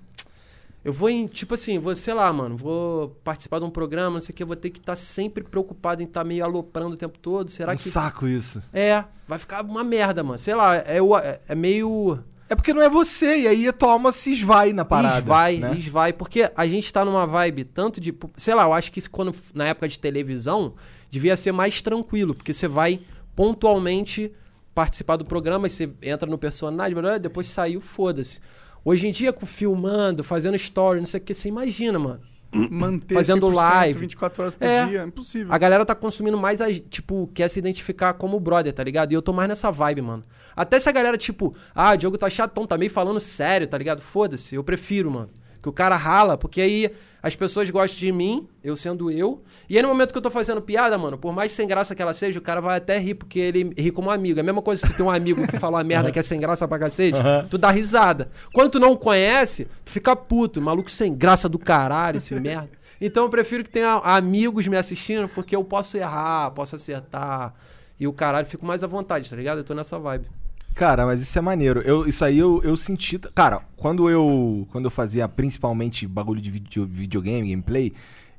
eu 0.83 0.93
vou 0.93 1.11
em, 1.11 1.27
tipo 1.27 1.55
assim, 1.55 1.79
vou, 1.79 1.95
sei 1.95 2.15
lá, 2.15 2.33
mano, 2.33 2.57
vou 2.57 3.11
participar 3.23 3.59
de 3.59 3.67
um 3.67 3.71
programa, 3.71 4.15
não 4.15 4.21
sei 4.21 4.33
o 4.33 4.37
que, 4.37 4.43
eu 4.43 4.47
vou 4.47 4.57
ter 4.57 4.71
que 4.71 4.79
estar 4.79 4.97
sempre 4.97 5.45
preocupado 5.45 6.03
em 6.03 6.07
estar 6.07 6.25
meio 6.25 6.43
aloprando 6.43 6.95
o 6.95 6.97
tempo 6.97 7.19
todo. 7.19 7.51
Será 7.51 7.73
um 7.73 7.77
que. 7.77 7.91
saco 7.91 8.27
isso. 8.27 8.63
É, 8.73 9.05
vai 9.29 9.39
ficar 9.39 9.63
uma 9.63 9.85
merda, 9.85 10.23
mano. 10.23 10.39
Sei 10.39 10.55
lá, 10.55 10.77
é, 10.77 10.99
é, 10.99 11.41
é 11.49 11.55
meio. 11.55 12.19
É 12.49 12.55
porque 12.55 12.73
não 12.73 12.81
é 12.81 12.89
você, 12.89 13.41
e 13.41 13.49
aí 13.49 13.69
a 13.69 13.73
tua 13.73 13.93
alma 13.93 14.11
se 14.11 14.33
esvai 14.33 14.73
na 14.73 14.85
parada. 14.85 15.19
Esvai, 15.19 15.59
né? 15.59 15.77
esvai. 15.77 16.13
Porque 16.15 16.51
a 16.57 16.67
gente 16.67 16.91
tá 16.91 17.05
numa 17.05 17.27
vibe 17.27 17.65
tanto 17.65 18.01
de. 18.01 18.15
Sei 18.39 18.55
lá, 18.55 18.63
eu 18.63 18.73
acho 18.73 18.91
que 18.91 19.07
quando, 19.09 19.35
na 19.55 19.67
época 19.67 19.87
de 19.87 20.01
televisão, 20.01 20.75
devia 21.11 21.37
ser 21.37 21.53
mais 21.53 21.83
tranquilo, 21.83 22.35
porque 22.35 22.55
você 22.55 22.67
vai 22.67 23.01
pontualmente 23.37 24.33
participar 24.75 25.17
do 25.17 25.27
programa, 25.27 25.67
e 25.67 25.71
você 25.71 25.91
entra 26.01 26.29
no 26.29 26.39
personagem, 26.39 26.97
depois 27.21 27.49
saiu, 27.49 27.81
foda-se. 27.83 28.41
Hoje 28.85 29.07
em 29.09 29.13
dia, 29.13 29.33
com 29.33 29.47
filmando, 29.47 30.25
fazendo 30.25 30.57
story, 30.57 31.01
não 31.01 31.07
sei 31.07 31.21
o 31.21 31.23
que, 31.23 31.35
você 31.35 31.49
imagina, 31.49 31.99
mano. 31.99 32.21
Manter 32.53 33.15
Fazendo 33.15 33.47
100%, 33.47 33.55
live. 33.55 33.99
24 34.01 34.43
horas 34.43 34.55
por 34.57 34.67
É. 34.67 34.87
dia, 34.87 35.03
é 35.03 35.05
impossível. 35.05 35.53
A 35.53 35.59
galera 35.59 35.87
tá 35.87 35.95
consumindo 35.95 36.37
mais, 36.37 36.61
a, 36.61 36.67
tipo, 36.73 37.31
quer 37.33 37.49
se 37.49 37.61
identificar 37.61 38.13
como 38.15 38.41
brother, 38.41 38.73
tá 38.73 38.83
ligado? 38.83 39.13
E 39.13 39.15
eu 39.15 39.23
tô 39.23 39.33
mais 39.33 39.49
nessa 39.49 39.71
vibe, 39.71 40.03
mano. 40.03 40.23
Até 40.57 40.81
se 40.81 40.89
a 40.89 40.93
galera, 40.93 41.17
tipo, 41.17 41.55
ah, 41.73 41.93
o 41.93 41.97
Diogo 41.97 42.19
tá 42.19 42.29
chatão, 42.29 42.67
tá 42.67 42.77
meio 42.77 42.91
falando 42.91 43.21
sério, 43.21 43.69
tá 43.69 43.79
ligado? 43.79 44.01
Foda-se, 44.01 44.57
eu 44.57 44.65
prefiro, 44.65 45.11
mano. 45.11 45.31
Que 45.63 45.69
o 45.69 45.73
cara 45.73 45.97
rala, 45.97 46.37
porque 46.39 46.61
aí 46.61 46.91
as 47.23 47.37
pessoas 47.37 47.69
gostam 47.69 47.99
de 47.99 48.11
mim, 48.13 48.49
eu 48.65 48.77
sendo 48.77 49.11
eu. 49.11 49.43
E 49.69 49.77
aí 49.77 49.83
no 49.83 49.89
momento 49.89 50.13
que 50.13 50.19
eu 50.19 50.23
tô 50.23 50.31
fazendo 50.31 50.63
piada, 50.63 50.97
mano, 50.97 51.19
por 51.19 51.33
mais 51.33 51.53
sem 51.53 51.69
graça 51.69 51.95
que 51.95 52.01
ela 52.01 52.13
seja, 52.15 52.39
o 52.39 52.43
cara 52.43 52.61
vai 52.61 52.79
até 52.79 52.99
rir, 52.99 53.15
porque 53.15 53.39
ele 53.39 53.73
ri 53.77 53.91
como 53.91 54.11
amigo. 54.11 54.39
É 54.39 54.43
a 54.43 54.45
mesma 54.45 54.63
coisa 54.63 54.83
que 54.83 54.93
tu 54.93 54.97
tem 54.97 55.07
um 55.07 55.11
amigo 55.11 55.47
que 55.47 55.59
fala 55.59 55.77
uma 55.79 55.85
merda 55.85 56.11
que 56.11 56.19
é 56.19 56.23
sem 56.23 56.41
graça 56.41 56.67
pra 56.67 56.79
cacete, 56.79 57.19
tu 57.51 57.59
dá 57.59 57.71
risada. 57.71 58.31
Quando 58.53 58.71
tu 58.71 58.81
não 58.81 58.97
conhece, 58.97 59.69
tu 59.85 59.93
fica 59.93 60.17
puto, 60.17 60.61
maluco 60.61 60.91
sem 60.91 61.15
graça 61.15 61.49
do 61.49 61.59
caralho, 61.59 62.17
esse 62.17 62.35
merda. 62.41 62.71
Então 63.01 63.25
eu 63.25 63.31
prefiro 63.31 63.65
que 63.65 63.71
tenha 63.71 63.95
amigos 64.05 64.67
me 64.67 64.77
assistindo, 64.77 65.29
porque 65.29 65.55
eu 65.55 65.65
posso 65.65 65.97
errar, 65.97 66.51
posso 66.51 66.77
acertar. 66.77 67.55
E 67.99 68.07
o 68.07 68.13
caralho, 68.13 68.47
fico 68.47 68.65
mais 68.65 68.83
à 68.83 68.87
vontade, 68.87 69.29
tá 69.29 69.37
ligado? 69.37 69.59
Eu 69.59 69.65
tô 69.65 69.75
nessa 69.75 69.99
vibe. 69.99 70.27
Cara, 70.75 71.05
mas 71.07 71.21
isso 71.21 71.37
é 71.39 71.41
maneiro. 71.43 71.81
Eu, 71.81 72.07
isso 72.09 72.25
aí 72.25 72.39
eu, 72.39 72.61
eu 72.65 72.77
senti. 72.77 73.19
Cara, 73.35 73.61
quando 73.77 74.09
eu. 74.09 74.67
Quando 74.71 74.85
eu 74.87 74.91
fazia 74.91 75.29
principalmente 75.29 76.07
bagulho 76.07 76.41
de 76.41 76.51
video, 76.51 76.87
videogame, 76.87 77.51
gameplay, 77.51 77.93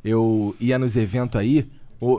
eu 0.04 0.56
ia 0.60 0.80
nos 0.80 0.96
eventos 0.96 1.40
aí. 1.40 1.70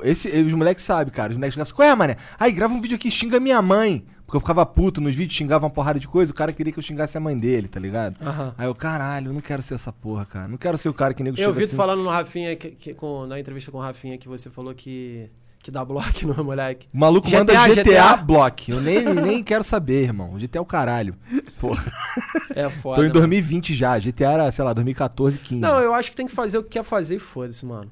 esse, 0.04 0.28
os 0.28 0.52
moleques 0.52 0.84
sabem, 0.84 1.12
cara. 1.12 1.30
Os 1.30 1.36
moleques 1.36 1.54
ficavam 1.54 1.64
assim, 1.68 1.74
qual 1.74 1.88
é, 1.88 1.94
mané? 1.94 2.16
Aí 2.38 2.52
grava 2.52 2.72
um 2.72 2.80
vídeo 2.80 2.94
aqui, 2.96 3.10
xinga 3.10 3.40
minha 3.40 3.60
mãe. 3.60 4.04
Porque 4.24 4.36
eu 4.36 4.40
ficava 4.40 4.64
puto 4.64 4.98
nos 4.98 5.14
vídeos, 5.14 5.36
xingava 5.36 5.66
uma 5.66 5.70
porrada 5.70 6.00
de 6.00 6.08
coisa, 6.08 6.32
o 6.32 6.34
cara 6.34 6.54
queria 6.54 6.72
que 6.72 6.78
eu 6.78 6.82
xingasse 6.82 7.18
a 7.18 7.20
mãe 7.20 7.36
dele, 7.36 7.68
tá 7.68 7.78
ligado? 7.78 8.16
Aham. 8.24 8.54
Aí 8.56 8.66
eu, 8.66 8.74
caralho, 8.74 9.28
eu 9.28 9.32
não 9.34 9.42
quero 9.42 9.62
ser 9.62 9.74
essa 9.74 9.92
porra, 9.92 10.24
cara. 10.24 10.48
Não 10.48 10.56
quero 10.56 10.78
ser 10.78 10.88
o 10.88 10.94
cara 10.94 11.12
que 11.12 11.22
nego 11.22 11.38
Eu 11.38 11.52
vi 11.52 11.60
tu 11.60 11.64
assim. 11.64 11.76
falando 11.76 12.02
no 12.02 12.08
Rafinha, 12.08 12.56
que, 12.56 12.70
que- 12.70 12.94
com- 12.94 13.26
na 13.26 13.38
entrevista 13.38 13.70
com 13.70 13.76
o 13.76 13.80
Rafinha, 13.82 14.16
que 14.16 14.26
você 14.28 14.48
falou 14.48 14.72
que, 14.74 15.28
que 15.62 15.70
dá 15.70 15.84
bloco 15.84 16.26
no 16.26 16.44
moleque. 16.44 16.88
O 16.92 16.98
maluco 16.98 17.28
GTA, 17.28 17.38
manda 17.38 17.68
GTA, 17.68 17.82
GTA. 17.82 18.16
Block. 18.16 18.70
Eu 18.70 18.80
nem, 18.80 19.02
nem 19.14 19.42
quero 19.44 19.62
saber, 19.62 20.02
irmão. 20.02 20.36
GTA 20.36 20.58
é 20.58 20.60
o 20.60 20.66
caralho. 20.66 21.16
Porra. 21.58 21.92
É 22.54 22.68
foda. 22.68 22.96
Tô 22.96 23.02
em 23.02 23.08
mano. 23.08 23.14
2020 23.14 23.74
já. 23.74 23.98
GTA 23.98 24.32
era, 24.32 24.52
sei 24.52 24.62
lá, 24.62 24.74
2014, 24.74 25.38
15. 25.38 25.60
Não, 25.62 25.80
eu 25.80 25.94
acho 25.94 26.10
que 26.10 26.16
tem 26.16 26.26
que 26.26 26.34
fazer 26.34 26.58
o 26.58 26.62
que 26.62 26.68
quer 26.68 26.84
fazer 26.84 27.16
e 27.16 27.18
foda-se, 27.18 27.64
mano. 27.64 27.90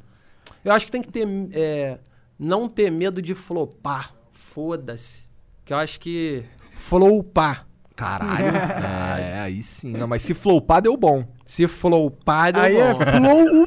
Eu 0.62 0.72
acho 0.72 0.84
que 0.84 0.92
tem 0.92 1.00
que 1.00 1.08
ter. 1.08 1.26
é, 1.52 1.98
não 2.38 2.68
ter 2.68 2.90
medo 2.90 3.22
de 3.22 3.34
flopar. 3.34 4.12
Foda-se. 4.32 5.20
Que 5.64 5.72
eu 5.72 5.78
acho 5.78 5.98
que. 5.98 6.44
Flopar. 6.74 7.66
Caralho. 7.96 8.44
é, 9.18 9.40
aí 9.40 9.62
sim. 9.62 9.92
Não, 9.92 10.06
mas 10.06 10.20
se 10.20 10.34
flopar, 10.34 10.82
deu 10.82 10.94
bom. 10.96 11.24
Se 11.46 11.66
flopar, 11.66 12.52
deu 12.52 12.62
Aí 12.62 12.76
é 12.76 12.92
bom. 12.92 13.66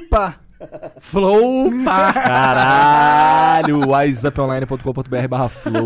Flow. 0.99 1.71
Flopar. 1.71 2.13
Caralho. 2.13 3.89
wiseuponline.com.br 3.89 5.27
barra 5.29 5.49
flow. 5.49 5.83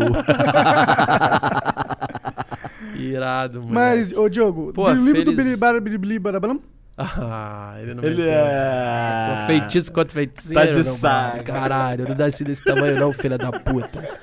Irado, 2.96 3.60
mano. 3.60 3.72
Mas, 3.74 4.12
ô 4.12 4.28
Diogo, 4.28 4.72
Pô, 4.72 4.88
lembra 4.88 5.24
do 5.24 5.32
feliz. 5.32 5.58
Bilibara 5.58 5.80
Barabalam? 6.20 6.60
Ah, 7.00 7.76
ele 7.80 7.94
não 7.94 8.02
Ele 8.02 8.16
meteu. 8.16 8.34
é... 8.34 9.44
Feitiço 9.46 9.92
contra 9.92 10.14
feiticeiro. 10.14 10.60
Tá 10.60 10.66
de 10.66 10.76
não, 10.88 10.96
saco. 10.96 11.44
Caralho, 11.44 12.08
não 12.08 12.16
nasci 12.16 12.42
desse 12.42 12.64
tamanho 12.64 12.98
não, 12.98 13.12
filha 13.12 13.38
da 13.38 13.52
puta. 13.52 14.18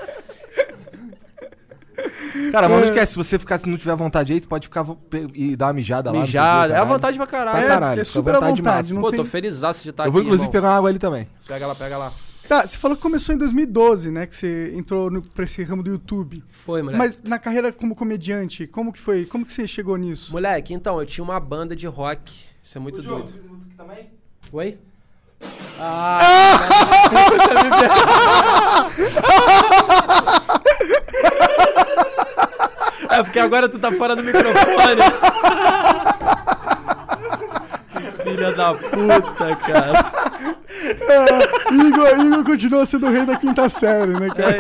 Cara, 2.52 2.68
mas 2.70 2.78
não 2.80 2.86
esquece, 2.86 3.12
se 3.14 3.18
você 3.18 3.40
ficar, 3.40 3.58
se 3.58 3.68
não 3.70 3.78
tiver 3.78 3.96
vontade 3.96 4.34
aí, 4.34 4.40
você 4.40 4.48
pode 4.48 4.68
ficar 4.68 4.86
e 5.34 5.56
dar 5.56 5.68
uma 5.68 5.74
mijada 5.74 6.12
lá. 6.12 6.20
o 6.20 6.22
Mijada. 6.22 6.74
É 6.74 6.76
à 6.76 6.80
caralho. 6.80 6.94
vontade 6.94 7.18
pra 7.18 7.28
caralho. 7.28 7.58
Pra 7.58 7.66
É, 7.66 7.68
caralho, 7.68 8.00
é 8.00 8.02
à 8.02 8.06
super 8.06 8.32
à 8.32 8.34
vontade 8.40 8.58
vontade, 8.62 8.78
máxima. 8.78 8.96
não 8.96 9.02
Pô, 9.02 9.10
tem- 9.12 9.20
tô 9.20 9.26
felizaço 9.26 9.84
de 9.84 9.90
estar 9.90 10.06
Eu 10.06 10.12
vou 10.12 10.20
aqui, 10.20 10.28
inclusive 10.28 10.50
irmão. 10.50 10.62
pegar 10.62 10.70
uma 10.72 10.78
água 10.78 10.90
ali 10.90 11.00
também. 11.00 11.28
Pega 11.48 11.68
lá, 11.68 11.76
pega 11.76 11.98
lá. 11.98 12.12
Tá, 12.48 12.68
você 12.68 12.78
falou 12.78 12.96
que 12.96 13.02
começou 13.02 13.34
em 13.34 13.38
2012, 13.40 14.12
né? 14.12 14.28
Que 14.28 14.36
você 14.36 14.72
entrou 14.76 15.10
no, 15.10 15.22
pra 15.22 15.46
esse 15.46 15.64
ramo 15.64 15.82
do 15.82 15.90
YouTube. 15.90 16.44
Foi, 16.52 16.82
moleque. 16.84 16.98
Mas 17.00 17.22
na 17.24 17.40
carreira 17.40 17.72
como 17.72 17.96
comediante, 17.96 18.68
como 18.68 18.94
que 18.94 19.00
foi? 19.00 19.26
Como 19.26 19.44
que 19.46 19.52
você 19.52 19.66
chegou 19.68 19.98
nisso? 19.98 20.32
Moleque, 20.32 20.72
então, 20.74 21.00
eu 21.00 21.06
tinha 21.08 21.24
uma 21.24 21.40
banda 21.40 21.76
de 21.76 21.88
rock. 21.88 22.32
Isso 22.64 22.78
é 22.78 22.82
muito 22.82 23.02
doido. 23.02 23.34
Oi? 24.52 24.78
Ah! 25.78 26.56
é 33.20 33.24
porque 33.24 33.40
agora 33.40 33.70
tu 33.70 33.80
tá 33.80 33.92
fora 33.92 34.16
do 34.16 34.24
microfone. 34.24 35.02
que 37.92 38.24
filha 38.24 38.52
da 38.54 38.74
puta, 38.74 39.56
cara. 39.56 40.06
Igor, 41.72 42.20
Igor 42.20 42.44
continua 42.44 42.86
sendo 42.86 43.08
o 43.08 43.12
rei 43.12 43.26
da 43.26 43.38
quinta 43.38 43.68
série, 43.70 44.14
né, 44.14 44.30
cara? 44.30 44.58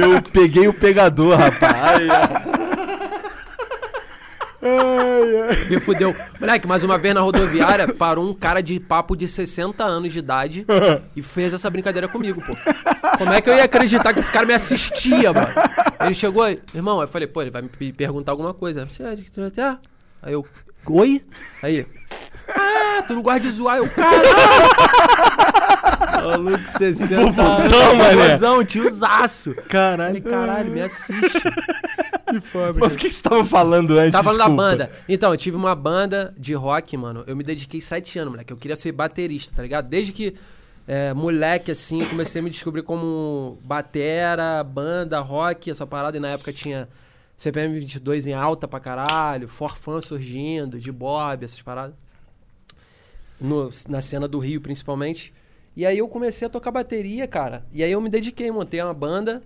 Eu 0.04 0.22
peguei 0.22 0.66
o 0.68 0.74
pegador, 0.74 1.36
rapaz. 1.36 1.76
Ai, 1.82 2.08
ai. 2.10 2.57
Me 5.70 5.80
fudeu. 5.80 6.14
Moleque, 6.40 6.66
mais 6.66 6.82
uma 6.82 6.98
vez 6.98 7.14
na 7.14 7.20
rodoviária, 7.20 7.92
parou 7.92 8.28
um 8.28 8.34
cara 8.34 8.60
de 8.60 8.78
papo 8.80 9.16
de 9.16 9.28
60 9.28 9.84
anos 9.84 10.12
de 10.12 10.18
idade 10.18 10.66
e 11.16 11.22
fez 11.22 11.52
essa 11.52 11.68
brincadeira 11.68 12.08
comigo, 12.08 12.42
pô. 12.42 12.56
Como 13.18 13.32
é 13.32 13.40
que 13.40 13.50
eu 13.50 13.54
ia 13.54 13.64
acreditar 13.64 14.12
que 14.12 14.20
esse 14.20 14.32
cara 14.32 14.46
me 14.46 14.54
assistia, 14.54 15.32
mano? 15.32 15.48
Ele 16.00 16.14
chegou 16.14 16.42
aí, 16.42 16.58
irmão, 16.74 17.00
eu 17.00 17.08
falei, 17.08 17.26
pô, 17.26 17.42
ele 17.42 17.50
vai 17.50 17.62
me 17.62 17.92
perguntar 17.92 18.32
alguma 18.32 18.54
coisa. 18.54 18.86
Você 18.86 19.02
é 19.02 19.62
ah? 19.62 19.78
Aí 20.22 20.32
eu, 20.32 20.46
oi? 20.86 21.22
Aí, 21.62 21.86
ah, 22.48 23.02
tu 23.06 23.14
não 23.14 23.22
gosta 23.22 23.40
de 23.40 23.50
zoar? 23.50 23.76
Eu, 23.78 23.88
caralho! 23.90 24.28
Maluco, 26.22 26.68
60 26.68 27.14
anos. 27.14 27.36
Vovozão, 27.36 27.94
mané. 27.96 28.14
Vovozão, 28.28 28.64
tiozaço. 28.64 29.54
Caralho. 29.68 30.22
Falei, 30.22 30.38
caralho, 30.38 30.70
me 30.70 30.82
assiste. 30.82 31.42
Que 32.28 32.42
foda. 32.42 32.78
Mas 32.78 32.92
o 32.92 32.98
que 32.98 33.08
que 33.08 33.14
você 33.14 33.22
tava 33.22 33.42
falando 33.42 33.98
antes? 33.98 34.12
Tava 34.12 34.24
falando 34.24 34.38
da 34.38 34.48
banda. 34.50 34.90
Então, 35.08 35.32
eu 35.32 35.36
tive 35.38 35.56
uma 35.56 35.74
banda 35.74 36.34
de 36.36 36.52
rock, 36.52 36.94
mano. 36.94 37.24
Eu 37.26 37.34
me 37.34 37.42
dediquei 37.42 37.80
sete 37.80 38.18
anos, 38.18 38.32
moleque. 38.32 38.52
Eu 38.52 38.56
queria 38.58 38.76
ser 38.76 38.92
baterista, 38.92 39.50
tá 39.56 39.62
ligado? 39.62 39.88
Desde 39.88 40.12
que 40.12 40.34
é, 40.86 41.14
moleque, 41.14 41.70
assim, 41.70 42.02
eu 42.02 42.06
comecei 42.10 42.40
a 42.42 42.44
me 42.44 42.50
descobrir 42.50 42.82
como 42.82 43.58
batera, 43.64 44.62
banda, 44.62 45.18
rock, 45.20 45.70
essa 45.70 45.86
parada. 45.86 46.18
E 46.18 46.20
na 46.20 46.28
época 46.28 46.52
tinha 46.52 46.86
CPM 47.34 47.78
22 47.80 48.26
em 48.26 48.34
alta 48.34 48.68
pra 48.68 48.78
caralho, 48.78 49.48
Forfã 49.48 49.98
surgindo, 49.98 50.78
de 50.78 50.92
Bob, 50.92 51.42
essas 51.46 51.62
paradas. 51.62 51.94
No- 53.40 53.70
na 53.88 54.02
cena 54.02 54.28
do 54.28 54.38
Rio, 54.38 54.60
principalmente. 54.60 55.32
E 55.78 55.86
aí 55.86 55.98
eu 55.98 56.08
comecei 56.08 56.44
a 56.44 56.50
tocar 56.50 56.72
bateria, 56.72 57.28
cara. 57.28 57.64
E 57.70 57.84
aí 57.84 57.92
eu 57.92 58.00
me 58.00 58.10
dediquei, 58.10 58.50
montei 58.50 58.82
uma 58.82 58.92
banda 58.92 59.44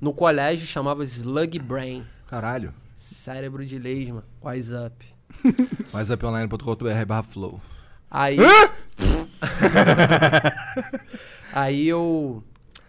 no 0.00 0.14
colégio, 0.14 0.64
chamava 0.64 1.02
Slug 1.02 1.58
Brain. 1.58 2.06
Caralho. 2.28 2.72
Cérebro 2.94 3.66
de 3.66 3.76
lesma. 3.76 4.24
Wise 4.40 4.72
up. 4.72 5.04
wiseuponline.com.br 5.92 7.04
barra 7.04 7.22
flow. 7.24 7.60
Aí. 8.08 8.36
aí 11.52 11.88
eu. 11.88 12.44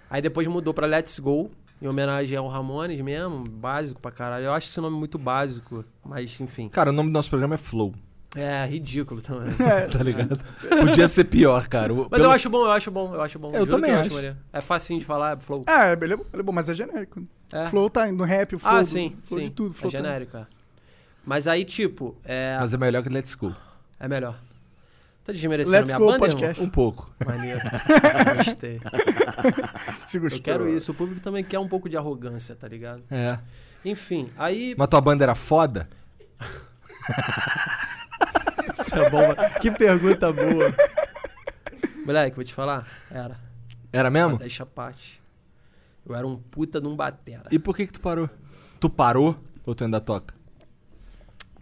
Aí 0.07 0.22
depois 0.22 0.45
mudou 0.45 0.72
pra 0.72 0.86
Let's 0.86 1.18
Go, 1.18 1.49
em 1.82 1.88
homenagem 1.88 2.38
ao 2.38 2.47
Ramones 2.47 3.01
mesmo, 3.01 3.43
básico 3.43 3.99
pra 3.99 4.12
caralho. 4.12 4.45
Eu 4.45 4.53
acho 4.53 4.68
esse 4.68 4.80
nome 4.80 4.95
muito 4.95 5.18
básico, 5.18 5.84
mas 6.05 6.39
enfim. 6.39 6.70
Cara, 6.70 6.91
o 6.91 6.93
nome 6.93 7.09
do 7.09 7.14
nosso 7.14 7.32
programa 7.32 7.55
é 7.55 7.57
Flow. 7.57 7.95
É, 8.36 8.66
ridículo 8.66 9.22
também. 9.22 9.50
Tá 9.92 10.02
ligado? 10.04 10.40
Podia 10.70 11.08
ser 11.08 11.26
pior, 11.26 11.68
cara. 11.68 11.94
Mas 11.94 12.08
pelo- 12.08 12.24
eu 12.24 12.32
acho 12.32 12.50
bom, 12.50 12.64
eu 12.66 12.72
acho 12.72 12.90
bom, 12.92 13.14
eu 13.14 13.22
acho 13.22 13.38
bom. 13.38 13.50
Eu 13.52 13.60
Juro 13.66 13.72
também 13.72 13.92
que 13.92 13.98
acho. 13.98 14.14
maneiro. 14.14 14.38
É 14.54 14.62
facinho 14.62 15.00
de 15.00 15.06
falar, 15.06 15.38
é 15.38 15.40
flow. 15.42 15.66
É, 15.68 15.92
ele 15.92 16.14
é, 16.14 16.18
bom- 16.18 16.26
ele 16.32 16.40
é 16.42 16.44
bom, 16.44 16.52
mas 16.54 16.70
é 16.70 16.74
genérico. 16.74 17.24
É. 17.54 17.68
Flow 17.68 17.90
tá 17.90 18.10
no 18.10 18.24
rap, 18.24 18.56
o 18.56 18.60
flow, 18.60 18.74
Ah, 18.74 18.86
sim, 18.86 19.18
flow 19.26 19.40
sim. 19.42 19.46
de 19.48 19.52
tudo. 19.52 19.72
é 19.72 19.74
Flow 19.78 19.92
tá- 19.92 19.98
genérico, 19.98 20.38
é. 20.38 20.48
Mas 21.26 21.46
aí, 21.48 21.66
tipo, 21.66 22.16
é, 22.24 22.58
Mas 22.60 22.74
é 22.74 22.78
melhor 22.78 23.04
que 23.04 23.10
Let's 23.10 23.36
Go. 23.36 23.54
é 24.00 24.08
melhor. 24.08 24.36
Tá 25.26 25.32
desmerecendo 25.34 25.76
Let's 25.76 25.90
minha 25.92 26.00
Go 26.00 26.06
banda, 26.08 26.20
Podcast. 26.20 26.64
Um 26.64 26.70
pouco. 26.70 27.12
irmão? 27.20 27.36
Maneiro. 27.38 27.60
Gostei. 28.44 28.82
Se 30.08 30.18
gostou. 30.18 30.40
Eu 30.40 30.44
quero 30.44 30.70
isso. 30.70 30.92
O 30.92 30.96
público 30.96 31.22
também 31.22 31.44
quer 31.44 31.60
um 31.60 31.68
pouco 31.68 31.88
de 31.88 31.96
arrogância, 31.98 32.56
tá 32.56 32.68
ligado? 32.68 33.04
É. 33.12 33.38
Enfim, 33.86 34.30
aí... 34.38 34.74
Mas 34.78 34.88
tua 34.88 35.00
banda 35.02 35.24
era 35.24 35.36
foda? 35.36 35.88
Isso 38.74 38.95
é. 38.95 39.59
Que 39.59 39.72
pergunta 39.72 40.32
boa. 40.32 40.74
Moleque, 42.05 42.36
vou 42.36 42.43
te 42.43 42.53
falar. 42.53 42.88
Era. 43.09 43.39
Era 43.91 44.09
mesmo? 44.09 44.38
Deixa 44.38 44.64
a 44.64 44.66
parte. 44.66 45.22
Eu 46.05 46.16
era 46.16 46.26
um 46.26 46.38
puta 46.38 46.82
de 46.82 46.88
um 46.88 46.95
batera. 46.95 47.49
E 47.51 47.59
por 47.59 47.76
que 47.76 47.86
que 47.86 47.93
tu 47.93 47.99
parou? 47.99 48.30
Tu 48.80 48.89
parou 48.89 49.36
ou 49.66 49.76
tu 49.76 49.84
ainda 49.84 49.99
toca? 50.01 50.34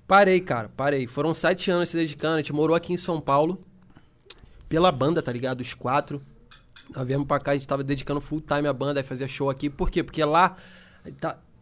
Parei, 0.07 0.39
cara, 0.39 0.69
parei. 0.75 1.05
Foram 1.07 1.33
sete 1.33 1.69
anos 1.69 1.89
se 1.89 1.97
dedicando. 1.97 2.35
A 2.35 2.37
gente 2.37 2.53
morou 2.53 2.75
aqui 2.75 2.93
em 2.93 2.97
São 2.97 3.19
Paulo. 3.19 3.63
Pela 4.67 4.91
banda, 4.91 5.21
tá 5.21 5.31
ligado? 5.31 5.61
Os 5.61 5.73
quatro. 5.73 6.21
Nós 6.95 7.05
viemos 7.05 7.27
pra 7.27 7.39
cá, 7.39 7.51
a 7.51 7.53
gente 7.53 7.67
tava 7.67 7.83
dedicando 7.83 8.19
full 8.19 8.41
time 8.41 8.67
à 8.67 8.73
banda, 8.73 8.99
aí 8.99 9.03
fazia 9.03 9.27
show 9.27 9.49
aqui. 9.49 9.69
Por 9.69 9.91
quê? 9.91 10.03
Porque 10.03 10.23
lá 10.23 10.57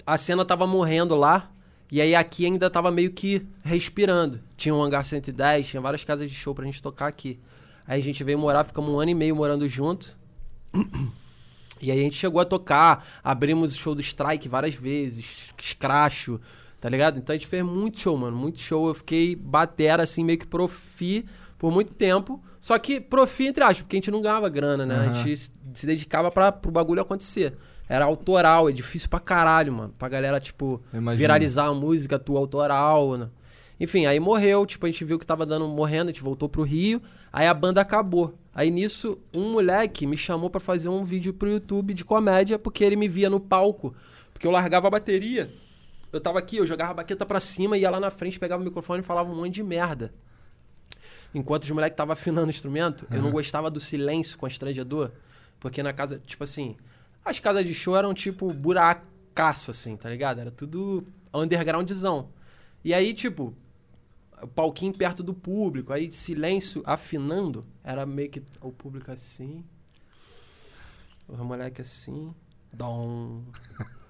a 0.05 0.17
cena 0.17 0.45
tava 0.45 0.65
morrendo 0.65 1.15
lá. 1.15 1.51
E 1.91 2.01
aí 2.01 2.13
aqui 2.15 2.45
ainda 2.45 2.69
tava 2.69 2.91
meio 2.91 3.11
que 3.11 3.45
respirando. 3.63 4.41
Tinha 4.57 4.75
um 4.75 4.81
hangar 4.83 5.05
110, 5.05 5.67
tinha 5.67 5.81
várias 5.81 6.03
casas 6.03 6.29
de 6.29 6.35
show 6.35 6.53
pra 6.53 6.65
gente 6.65 6.81
tocar 6.81 7.07
aqui. 7.07 7.39
Aí 7.87 8.01
a 8.01 8.03
gente 8.03 8.23
veio 8.23 8.37
morar, 8.37 8.63
ficamos 8.65 8.91
um 8.93 8.99
ano 8.99 9.11
e 9.11 9.15
meio 9.15 9.35
morando 9.35 9.67
junto. 9.69 10.17
E 11.79 11.91
aí 11.91 11.99
a 11.99 12.01
gente 12.01 12.15
chegou 12.15 12.41
a 12.41 12.45
tocar, 12.45 13.05
abrimos 13.23 13.75
o 13.75 13.77
show 13.77 13.93
do 13.93 14.01
Strike 14.01 14.49
várias 14.49 14.73
vezes, 14.73 15.51
Scratcho, 15.61 16.41
tá 16.81 16.89
ligado? 16.89 17.19
Então 17.19 17.35
a 17.35 17.37
gente 17.37 17.47
fez 17.47 17.63
muito 17.63 17.99
show, 17.99 18.17
mano, 18.17 18.35
muito 18.35 18.59
show. 18.59 18.87
Eu 18.87 18.95
fiquei 18.95 19.35
batera, 19.35 20.01
assim, 20.01 20.23
meio 20.23 20.39
que 20.39 20.47
profi 20.47 21.23
por 21.55 21.71
muito 21.71 21.93
tempo. 21.93 22.43
Só 22.59 22.79
que 22.79 22.99
profi, 22.99 23.45
entre 23.45 23.63
aspas, 23.63 23.81
porque 23.83 23.95
a 23.95 23.99
gente 23.99 24.09
não 24.09 24.23
ganhava 24.23 24.49
grana, 24.49 24.87
né? 24.87 24.95
A 24.95 25.01
Aham. 25.03 25.13
gente 25.23 25.37
se- 25.37 25.85
dedicava 25.85 26.31
pra, 26.31 26.51
pro 26.51 26.71
bagulho 26.71 26.99
acontecer. 26.99 27.55
Era 27.89 28.05
autoral, 28.05 28.69
é 28.69 28.71
difícil 28.71 29.09
pra 29.09 29.19
caralho, 29.19 29.71
mano. 29.73 29.93
Pra 29.97 30.09
galera, 30.09 30.39
tipo, 30.39 30.81
viralizar 31.15 31.67
a 31.67 31.73
música 31.73 32.19
tua 32.19 32.39
autoral, 32.39 33.17
né? 33.17 33.29
Enfim, 33.79 34.05
aí 34.05 34.19
morreu, 34.19 34.65
tipo, 34.65 34.85
a 34.85 34.89
gente 34.89 35.05
viu 35.05 35.19
que 35.19 35.25
tava 35.25 35.45
dando 35.45 35.67
morrendo, 35.67 36.09
a 36.09 36.11
gente 36.11 36.23
voltou 36.23 36.49
pro 36.49 36.63
Rio, 36.63 37.01
aí 37.31 37.47
a 37.47 37.53
banda 37.53 37.79
acabou. 37.79 38.33
Aí 38.53 38.71
nisso, 38.71 39.19
um 39.33 39.51
moleque 39.51 40.07
me 40.07 40.17
chamou 40.17 40.49
pra 40.49 40.59
fazer 40.59 40.89
um 40.89 41.03
vídeo 41.03 41.31
pro 41.33 41.49
YouTube 41.49 41.93
de 41.93 42.03
comédia, 42.03 42.57
porque 42.57 42.83
ele 42.83 42.95
me 42.95 43.07
via 43.07 43.29
no 43.29 43.39
palco. 43.39 43.95
Porque 44.33 44.47
eu 44.47 44.51
largava 44.51 44.87
a 44.87 44.89
bateria. 44.89 45.49
Eu 46.11 46.19
tava 46.19 46.39
aqui, 46.39 46.57
eu 46.57 46.65
jogava 46.65 46.91
a 46.91 46.93
baqueta 46.95 47.25
pra 47.25 47.39
cima, 47.39 47.77
ia 47.77 47.89
lá 47.89 47.99
na 47.99 48.09
frente, 48.09 48.39
pegava 48.39 48.61
o 48.61 48.65
microfone 48.65 49.01
e 49.01 49.03
falava 49.03 49.31
um 49.31 49.35
monte 49.35 49.55
de 49.55 49.63
merda. 49.63 50.13
Enquanto 51.33 51.63
os 51.63 51.71
moleques 51.71 51.93
estavam 51.93 52.13
afinando 52.13 52.47
o 52.47 52.49
instrumento, 52.49 53.05
eu 53.11 53.21
não 53.21 53.29
gostava 53.29 53.69
do 53.69 53.79
silêncio 53.79 54.37
constrangedor. 54.37 55.11
Porque 55.59 55.83
na 55.83 55.93
casa, 55.93 56.19
tipo 56.25 56.43
assim, 56.43 56.75
as 57.27 57.39
casas 57.39 57.65
de 57.65 57.73
show 57.73 57.95
eram 57.95 58.13
tipo 58.13 58.51
buracaço, 58.53 59.71
assim, 59.71 59.95
tá 59.95 60.09
ligado? 60.09 60.39
Era 60.39 60.51
tudo 60.51 61.05
undergroundzão. 61.33 62.29
E 62.83 62.93
aí, 62.93 63.13
tipo, 63.13 63.53
o 64.41 64.47
palquinho 64.47 64.93
perto 64.93 65.23
do 65.23 65.33
público, 65.33 65.91
aí 65.91 66.11
silêncio 66.11 66.81
afinando, 66.85 67.65
era 67.83 68.05
meio 68.05 68.29
que 68.29 68.43
o 68.61 68.71
público 68.71 69.11
assim, 69.11 69.63
os 71.27 71.39
moleques 71.39 71.87
assim, 71.87 72.33
dom, 72.71 73.43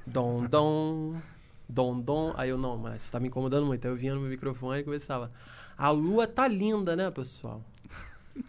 dom, 0.06 0.46
dom, 0.46 1.22
dom, 1.68 2.00
dom. 2.00 2.34
Aí 2.36 2.50
eu, 2.50 2.58
não, 2.58 2.78
mas 2.78 3.04
você 3.04 3.12
tá 3.12 3.20
me 3.20 3.28
incomodando 3.28 3.66
muito. 3.66 3.86
Aí 3.86 3.92
eu 3.92 3.98
vinha 3.98 4.14
no 4.14 4.22
meu 4.22 4.30
microfone 4.30 4.82
e 4.82 4.84
começava, 4.84 5.32
a 5.78 5.90
lua 5.90 6.28
tá 6.28 6.48
linda, 6.48 6.96
né, 6.96 7.10
pessoal? 7.10 7.64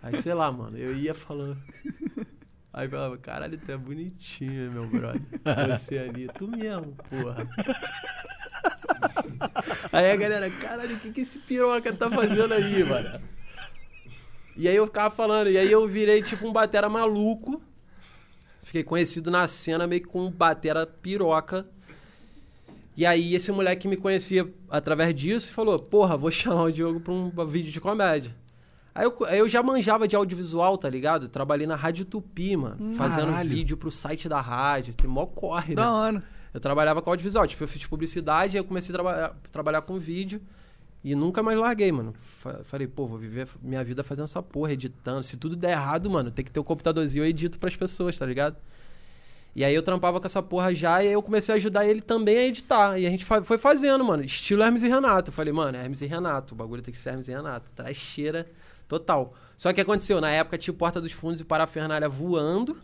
Aí, 0.02 0.20
sei 0.20 0.34
lá, 0.34 0.52
mano, 0.52 0.76
eu 0.76 0.94
ia 0.94 1.14
falando. 1.14 1.58
Aí 2.78 2.88
falava, 2.88 3.18
caralho, 3.18 3.58
tu 3.58 3.72
é 3.72 3.76
bonitinho, 3.76 4.70
meu 4.70 4.86
brother. 4.86 5.20
Você 5.76 5.98
ali, 5.98 6.28
tu 6.28 6.46
mesmo, 6.46 6.96
porra. 7.10 7.44
Aí 9.92 10.12
a 10.12 10.14
galera, 10.14 10.48
caralho, 10.48 10.94
o 10.94 10.98
que, 11.00 11.10
que 11.10 11.22
esse 11.22 11.40
piroca 11.40 11.92
tá 11.92 12.08
fazendo 12.08 12.54
aí, 12.54 12.84
mano? 12.84 13.20
E 14.56 14.68
aí 14.68 14.76
eu 14.76 14.86
ficava 14.86 15.12
falando, 15.12 15.50
e 15.50 15.58
aí 15.58 15.72
eu 15.72 15.88
virei 15.88 16.22
tipo 16.22 16.46
um 16.46 16.52
batera 16.52 16.88
maluco. 16.88 17.60
Fiquei 18.62 18.84
conhecido 18.84 19.28
na 19.28 19.48
cena 19.48 19.84
meio 19.84 20.02
que 20.02 20.06
com 20.06 20.26
um 20.26 20.30
batera 20.30 20.86
piroca. 20.86 21.66
E 22.96 23.04
aí 23.04 23.34
esse 23.34 23.50
moleque 23.50 23.88
me 23.88 23.96
conhecia 23.96 24.48
através 24.70 25.12
disso 25.16 25.50
e 25.50 25.52
falou, 25.52 25.80
porra, 25.80 26.16
vou 26.16 26.30
chamar 26.30 26.62
o 26.62 26.70
Diogo 26.70 27.00
pra 27.00 27.12
um 27.12 27.30
vídeo 27.44 27.72
de 27.72 27.80
comédia. 27.80 28.32
Aí 28.94 29.04
eu, 29.04 29.14
aí 29.26 29.38
eu 29.38 29.48
já 29.48 29.62
manjava 29.62 30.08
de 30.08 30.16
audiovisual, 30.16 30.76
tá 30.76 30.88
ligado? 30.90 31.28
Trabalhei 31.28 31.66
na 31.66 31.76
Rádio 31.76 32.04
Tupi, 32.04 32.56
mano. 32.56 32.94
fazendo 32.94 33.26
Caralho. 33.30 33.48
vídeo 33.48 33.76
pro 33.76 33.90
site 33.90 34.28
da 34.28 34.40
rádio. 34.40 34.92
Tem 34.94 35.08
mó 35.08 35.24
corre, 35.26 35.70
né? 35.70 35.76
Da 35.82 35.92
hora. 35.92 36.22
Eu 36.52 36.60
trabalhava 36.60 37.00
com 37.00 37.10
audiovisual. 37.10 37.46
Tipo, 37.46 37.62
eu 37.64 37.68
fiz 37.68 37.86
publicidade, 37.86 38.56
aí 38.56 38.60
eu 38.60 38.64
comecei 38.64 38.92
a 38.92 38.98
traba 38.98 39.36
trabalhar 39.52 39.82
com 39.82 39.98
vídeo. 39.98 40.40
E 41.04 41.14
nunca 41.14 41.44
mais 41.44 41.56
larguei, 41.56 41.92
mano. 41.92 42.12
Fa- 42.18 42.60
Falei, 42.64 42.88
pô, 42.88 43.06
vou 43.06 43.16
viver 43.18 43.46
minha 43.62 43.84
vida 43.84 44.02
fazendo 44.02 44.24
essa 44.24 44.42
porra, 44.42 44.72
editando. 44.72 45.22
Se 45.22 45.36
tudo 45.36 45.54
der 45.54 45.70
errado, 45.72 46.10
mano, 46.10 46.30
tem 46.32 46.44
que 46.44 46.50
ter 46.50 46.58
o 46.58 46.64
computadorzinho, 46.64 47.22
eu 47.22 47.28
edito 47.28 47.56
pras 47.58 47.76
pessoas, 47.76 48.18
tá 48.18 48.26
ligado? 48.26 48.56
E 49.54 49.64
aí 49.64 49.74
eu 49.74 49.82
trampava 49.82 50.20
com 50.20 50.26
essa 50.26 50.42
porra 50.42 50.74
já, 50.74 51.02
e 51.02 51.06
aí 51.08 51.12
eu 51.12 51.22
comecei 51.22 51.52
a 51.54 51.56
ajudar 51.56 51.86
ele 51.86 52.00
também 52.00 52.36
a 52.36 52.46
editar. 52.46 52.98
E 52.98 53.06
a 53.06 53.10
gente 53.10 53.24
fa- 53.24 53.42
foi 53.44 53.58
fazendo, 53.58 54.04
mano. 54.04 54.24
Estilo 54.24 54.62
Hermes 54.62 54.82
e 54.82 54.88
Renato. 54.88 55.30
Eu 55.30 55.32
falei, 55.34 55.52
mano, 55.52 55.76
é 55.78 55.82
Hermes 55.82 56.00
e 56.00 56.06
Renato. 56.06 56.54
O 56.54 56.56
bagulho 56.56 56.82
tem 56.82 56.90
que 56.92 56.98
ser 56.98 57.10
Hermes 57.10 57.28
e 57.28 57.30
Renato. 57.32 57.70
Traz 57.76 57.96
cheira 57.96 58.46
total. 58.88 59.34
Só 59.56 59.72
que 59.72 59.80
aconteceu? 59.80 60.20
Na 60.20 60.30
época 60.30 60.56
tinha 60.58 60.72
Porta 60.74 61.00
dos 61.00 61.12
Fundos 61.12 61.40
e 61.40 61.44
Parafernália 61.44 62.08
voando 62.08 62.76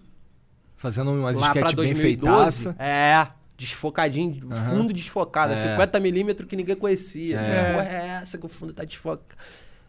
Fazendo 0.77 1.13
umas 1.13 1.37
lá 1.37 1.51
pra 1.53 1.61
sketch 1.71 1.77
bem 1.77 1.87
2012. 1.95 2.63
feitaça. 2.65 2.77
É, 2.83 3.29
desfocadinho, 3.57 4.49
Aham. 4.53 4.71
fundo 4.71 4.93
desfocado, 4.93 5.55
É. 5.55 5.57
50mm 5.57 6.47
que 6.47 6.57
ninguém 6.57 6.77
conhecia. 6.77 7.39
É. 7.41 7.73
Porra 7.73 7.89
é 7.89 8.07
essa 8.23 8.37
que 8.37 8.45
o 8.45 8.49
fundo 8.49 8.73
tá 8.75 8.85
desfocado? 8.85 9.23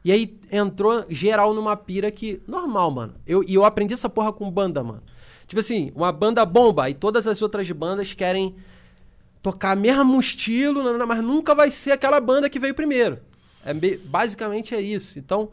E 0.05 0.11
aí 0.11 0.39
entrou 0.51 1.03
geral 1.09 1.53
numa 1.53 1.75
pira 1.75 2.11
que. 2.11 2.39
Normal, 2.47 2.91
mano. 2.91 3.13
Eu, 3.25 3.43
e 3.43 3.55
eu 3.55 3.65
aprendi 3.65 3.93
essa 3.95 4.07
porra 4.07 4.31
com 4.31 4.49
banda, 4.51 4.83
mano. 4.83 5.01
Tipo 5.47 5.59
assim, 5.59 5.91
uma 5.95 6.11
banda 6.11 6.45
bomba 6.45 6.89
e 6.89 6.93
todas 6.93 7.25
as 7.27 7.41
outras 7.41 7.69
bandas 7.71 8.13
querem 8.13 8.55
tocar 9.41 9.75
mesmo 9.75 10.19
estilo, 10.19 10.83
mas 11.07 11.23
nunca 11.23 11.53
vai 11.53 11.69
ser 11.71 11.91
aquela 11.91 12.19
banda 12.21 12.49
que 12.49 12.59
veio 12.59 12.73
primeiro. 12.73 13.19
É, 13.65 13.73
me- 13.73 13.97
basicamente 13.97 14.73
é 14.75 14.81
isso. 14.81 15.17
Então, 15.19 15.49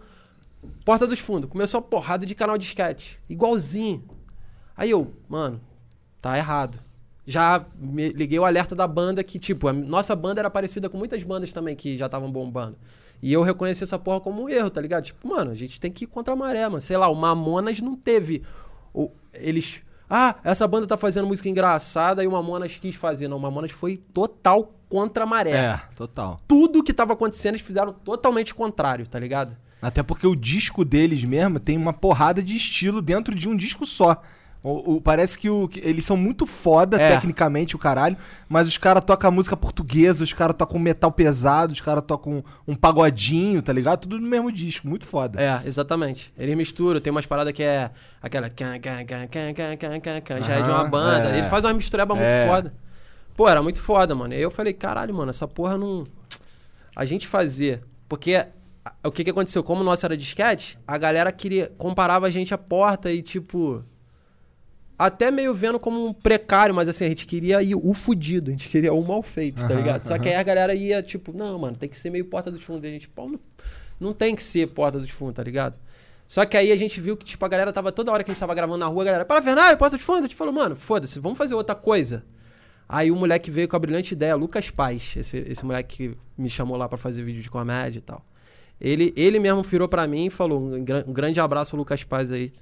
Porta 0.85 1.07
dos 1.07 1.19
Fundos, 1.19 1.51
começou 1.51 1.79
a 1.79 1.83
porrada 1.83 2.25
de 2.27 2.35
canal 2.35 2.57
de 2.59 2.65
sketch. 2.65 3.15
Igualzinho. 3.29 4.05
Aí 4.77 4.91
eu, 4.91 5.13
mano, 5.29 5.61
tá 6.21 6.37
errado. 6.37 6.79
Já 7.27 7.65
me 7.77 8.09
liguei 8.11 8.39
o 8.39 8.45
alerta 8.45 8.75
da 8.75 8.87
banda 8.87 9.23
que, 9.23 9.39
tipo, 9.39 9.69
a 9.69 9.73
nossa 9.73 10.15
banda 10.17 10.41
era 10.41 10.51
parecida 10.51 10.89
com 10.89 10.99
muitas 10.99 11.23
bandas 11.23 11.53
também 11.53 11.77
que 11.77 11.97
já 11.97 12.07
estavam 12.07 12.31
bombando. 12.31 12.77
E 13.23 13.33
eu 13.33 13.43
reconheci 13.43 13.85
essa 13.85 13.97
porra 13.99 14.21
como 14.21 14.43
um 14.43 14.49
erro, 14.49 14.69
tá 14.71 14.81
ligado? 14.81 15.05
Tipo, 15.05 15.29
mano, 15.29 15.53
a 15.53 15.55
gente 15.55 15.81
tem 15.81 15.93
que 15.93 16.05
ir 16.05 16.09
contra 16.09 16.33
a 16.35 16.37
maré, 16.37 16.69
mano. 16.69 16.83
Sei 16.83 16.97
lá, 16.97 17.09
o 17.09 17.15
Mamonas 17.15 17.81
não 17.81 17.95
teve. 17.95 18.43
o- 18.93 19.11
eles. 19.33 19.81
Ah, 20.11 20.35
essa 20.45 20.67
banda 20.69 20.87
tá 20.87 20.97
fazendo 20.99 21.27
música 21.27 21.49
engraçada 21.49 22.23
e 22.23 22.27
o 22.27 22.33
Mamonas 22.33 22.77
quis 22.77 22.95
fazer. 22.97 23.29
Não, 23.29 23.37
o 23.37 23.41
Mamonas 23.41 23.71
foi 23.71 23.97
total 23.97 24.75
contra 24.89 25.23
a 25.23 25.27
maré. 25.27 25.53
É, 25.53 25.81
total. 25.95 26.41
Tudo 26.47 26.83
que 26.83 26.93
tava 26.93 27.13
acontecendo, 27.15 27.55
eles 27.55 27.65
fizeram 27.67 27.93
totalmente 27.93 28.53
contrário, 28.55 29.07
tá 29.09 29.19
ligado? 29.19 29.57
Até 29.83 30.01
porque 30.01 30.27
o 30.29 30.37
disco 30.37 30.85
deles 30.85 31.25
mesmo 31.25 31.59
tem 31.59 31.77
uma 31.77 31.93
porrada 31.93 32.41
de 32.41 32.57
estilo 32.57 33.03
dentro 33.03 33.35
de 33.35 33.49
um 33.49 33.57
disco 33.57 33.85
só. 33.85 34.23
O, 34.63 34.95
o, 34.95 35.01
parece 35.01 35.37
que, 35.37 35.51
o, 35.51 35.67
que, 35.67 35.81
eles 35.81 36.05
são 36.05 36.17
muito 36.17 36.47
foda 36.47 36.97
é. 36.97 37.15
tecnicamente, 37.15 37.75
o 37.75 37.79
caralho, 37.79 38.17
mas 38.49 38.69
os 38.69 38.79
caras 38.79 39.03
tocam 39.05 39.33
música 39.33 39.57
portuguesa, 39.57 40.23
os 40.23 40.33
caras 40.33 40.55
tocam 40.57 40.79
metal 40.79 41.11
pesado, 41.11 41.73
os 41.73 41.81
caras 41.81 42.05
tocam 42.07 42.35
um, 42.35 42.43
um 42.69 42.75
pagodinho, 42.77 43.61
tá 43.61 43.73
ligado? 43.73 44.03
Tudo 44.03 44.21
no 44.21 44.29
mesmo 44.29 44.53
disco, 44.53 44.87
muito 44.87 45.05
foda. 45.05 45.43
É, 45.43 45.67
exatamente. 45.67 46.33
Eles 46.39 46.57
misturam, 46.57 47.01
tem 47.01 47.11
umas 47.11 47.27
paradas 47.27 47.53
que 47.53 47.65
é 47.65 47.91
aquela. 48.23 48.49
Já 50.45 50.55
é 50.55 50.63
de 50.63 50.71
uma 50.71 50.85
banda. 50.85 51.29
É. 51.31 51.43
faz 51.49 51.65
uma 51.65 51.75
mistureba 51.75 52.15
muito 52.15 52.29
é. 52.29 52.47
foda. 52.47 52.73
Pô, 53.37 53.49
era 53.49 53.61
muito 53.61 53.81
foda, 53.81 54.15
mano. 54.15 54.33
E 54.33 54.37
aí 54.37 54.43
eu 54.43 54.51
falei, 54.51 54.73
caralho, 54.73 55.13
mano, 55.13 55.31
essa 55.31 55.49
porra 55.49 55.77
não. 55.77 56.07
A 56.95 57.05
gente 57.05 57.27
fazer. 57.27 57.83
Porque 58.09 58.47
o 59.05 59.11
que 59.11 59.25
que 59.25 59.31
aconteceu? 59.31 59.63
Como 59.63 59.81
o 59.81 59.85
nosso 59.85 60.05
era 60.05 60.17
disquete, 60.17 60.79
a 60.87 60.99
galera 60.99 61.31
queria. 61.33 61.73
comparava 61.79 62.27
a 62.27 62.31
gente 62.31 62.53
à 62.53 62.59
porta 62.59 63.11
e, 63.11 63.23
tipo. 63.23 63.85
Até 64.99 65.33
meio 65.33 65.53
vendo 65.53 65.81
como 65.81 66.07
um 66.07 66.13
precário, 66.13 66.73
mas 66.73 66.89
assim, 66.89 67.05
a 67.05 67.09
gente 67.09 67.27
queria 67.27 67.61
ir 67.61 67.75
o 67.75 67.93
fudido, 67.93 68.51
a 68.51 68.53
gente 68.53 68.69
queria 68.69 68.93
o 68.93 69.05
mal 69.05 69.21
feito, 69.21 69.67
tá 69.67 69.75
ligado? 69.75 70.07
Só 70.07 70.17
que 70.17 70.29
aí 70.29 70.37
a 70.37 70.43
galera 70.45 70.75
ia, 70.75 71.03
tipo, 71.03 71.37
não, 71.37 71.59
mano, 71.59 71.77
tem 71.77 71.89
que 71.89 71.97
ser 71.97 72.11
meio 72.11 72.25
porta 72.27 72.53
dos 72.53 72.63
fundos. 72.63 72.85
E 72.85 72.87
a 72.87 72.91
gente, 72.91 73.09
pau 73.09 73.29
no... 73.29 73.41
Não 73.99 74.13
tem 74.13 74.37
que 74.37 74.43
ser 74.43 74.69
porta 74.69 75.01
dos 75.01 75.11
fundos, 75.11 75.35
tá 75.35 75.43
ligado? 75.43 75.75
Só 76.29 76.45
que 76.45 76.57
aí 76.57 76.71
a 76.71 76.77
gente 76.77 77.01
viu 77.01 77.17
que, 77.17 77.25
tipo, 77.25 77.45
a 77.45 77.49
galera 77.49 77.73
tava 77.73 77.91
toda 77.91 78.13
hora 78.13 78.23
que 78.23 78.31
a 78.31 78.35
gente 78.35 78.41
tava 78.41 78.55
gravando 78.55 78.79
na 78.79 78.87
rua, 78.87 79.03
a 79.03 79.07
galera, 79.07 79.25
para 79.25 79.43
Fernando, 79.43 79.77
porta 79.77 79.97
dos 79.97 80.05
fundos. 80.05 80.21
A 80.21 80.29
gente 80.29 80.37
falou, 80.37 80.53
mano, 80.53 80.77
foda-se, 80.77 81.19
vamos 81.19 81.37
fazer 81.37 81.55
outra 81.55 81.75
coisa. 81.75 82.25
Aí 82.89 83.11
o 83.11 83.17
moleque 83.17 83.51
veio 83.51 83.69
com 83.69 83.75
a 83.75 83.79
brilhante 83.79 84.15
ideia, 84.15 84.37
Lucas 84.37 84.71
Paz, 84.71 85.15
esse, 85.17 85.39
esse 85.39 85.65
moleque 85.65 86.11
que 86.11 86.17
me 86.39 86.49
chamou 86.49 86.77
lá 86.77 86.89
pra 86.89 86.99
fazer 86.99 87.25
vídeo 87.25 87.43
de 87.43 87.51
comédia 87.51 87.99
e 87.99 88.03
tal. 88.03 88.25
Ele, 88.85 89.13
ele 89.17 89.39
mesmo 89.39 89.63
virou 89.63 89.87
pra 89.87 90.09
mim 90.09 90.27
e 90.27 90.31
falou, 90.31 90.61
um, 90.61 90.75
um 90.75 91.13
grande 91.13 91.39
abraço, 91.39 91.77
Lucas 91.77 92.03
Paz 92.03 92.33
aí. 92.33 92.53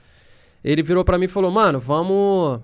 Ele 0.63 0.83
virou 0.83 1.03
pra 1.03 1.17
mim 1.17 1.25
e 1.25 1.29
falou, 1.29 1.51
mano, 1.51 1.81
vamos 1.81 2.61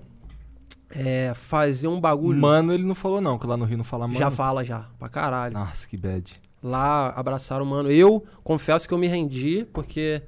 é, 0.91 1.33
fazer 1.35 1.87
um 1.87 1.99
bagulho. 1.99 2.39
Mano, 2.39 2.71
ele 2.71 2.83
não 2.83 2.93
falou 2.93 3.19
não, 3.19 3.39
que 3.39 3.47
lá 3.47 3.57
no 3.57 3.65
Rio 3.65 3.77
não 3.77 3.83
fala 3.83 4.07
mano. 4.07 4.19
Já 4.19 4.29
fala 4.29 4.63
já, 4.63 4.85
pra 4.99 5.09
caralho. 5.09 5.55
Nossa, 5.55 5.87
que 5.87 5.97
bad. 5.97 6.33
Lá 6.61 7.09
abraçaram 7.15 7.65
o 7.65 7.67
mano. 7.67 7.89
Eu 7.89 8.23
confesso 8.43 8.87
que 8.87 8.93
eu 8.93 8.97
me 8.99 9.07
rendi, 9.07 9.65
porque 9.73 10.21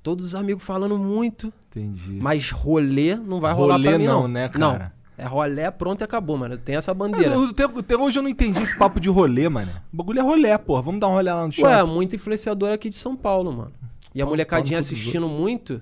todos 0.00 0.26
os 0.26 0.34
amigos 0.36 0.62
falando 0.62 0.96
muito, 0.96 1.52
Entendi. 1.70 2.18
mas 2.22 2.50
rolê 2.52 3.16
não 3.16 3.40
vai 3.40 3.52
rolar 3.52 3.74
Rolê 3.74 3.88
pra 3.88 3.98
mim 3.98 4.06
não, 4.06 4.22
não. 4.22 4.28
né, 4.28 4.50
Não. 4.54 4.78
É 5.18 5.26
rolê, 5.26 5.70
pronto 5.70 6.00
e 6.00 6.04
acabou, 6.04 6.36
mano. 6.38 6.56
Tem 6.56 6.76
essa 6.76 6.92
bandeira. 6.94 7.34
eu- 7.34 7.44
até, 7.50 7.64
até 7.64 7.96
hoje 7.96 8.18
eu 8.18 8.22
não 8.22 8.30
entendi 8.30 8.62
esse 8.62 8.76
papo 8.76 8.98
de 8.98 9.08
rolê, 9.10 9.48
mano. 9.48 9.70
O 9.92 9.96
bagulho 9.96 10.20
é 10.20 10.22
rolê, 10.22 10.56
porra. 10.58 10.82
Vamos 10.82 11.00
dar 11.00 11.08
um 11.08 11.12
rolê 11.12 11.32
lá 11.32 11.46
no 11.46 11.52
shopping. 11.52 11.68
Ué, 11.68 11.84
muito 11.84 12.16
influenciador 12.16 12.72
aqui 12.72 12.88
de 12.90 12.96
São 12.96 13.14
Paulo, 13.14 13.52
mano. 13.52 13.72
E 14.14 14.20
a 14.22 14.26
molecadinha 14.26 14.78
assistindo 14.78 15.28
muito. 15.28 15.80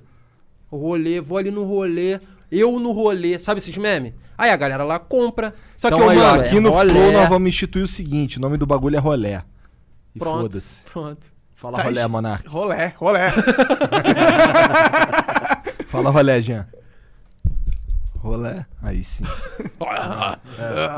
Rolê, 0.71 1.21
vou 1.21 1.37
ali 1.39 1.51
no 1.51 1.65
rolê, 1.65 2.21
eu 2.51 2.79
no 2.79 2.93
rolê, 2.93 3.39
sabe 3.41 3.59
esses 3.59 3.77
memes? 3.77 4.13
Aí 4.39 4.51
a 4.51 4.57
galera 4.57 4.85
lá 4.85 4.99
compra. 4.99 5.53
Só 5.77 5.89
então 5.89 5.99
que 5.99 6.05
eu, 6.05 6.11
aí, 6.11 6.17
mano, 6.19 6.41
aqui 6.43 6.57
é 6.57 6.61
no 6.61 6.71
rolê. 6.71 6.93
Flow 6.93 7.13
nós 7.13 7.29
vamos 7.29 7.49
instituir 7.49 7.85
o 7.85 7.89
seguinte: 7.89 8.39
o 8.39 8.41
nome 8.41 8.57
do 8.57 8.67
bagulho 8.67 8.97
é 8.97 9.01
rolé. 9.01 9.43
E 10.15 10.19
Pronto. 10.19 10.43
foda-se. 10.43 10.81
Pronto. 10.93 11.27
Fala 11.57 11.79
Tá 11.79 11.83
rolé. 11.85 12.07
Monark. 12.07 12.49
Rolé, 12.49 12.95
rolé. 12.97 13.33
Fala 15.89 16.11
rolé, 16.11 16.41
Jean. 16.41 16.67
Rolé. 18.21 18.67
Aí 18.83 19.03
sim. 19.03 19.25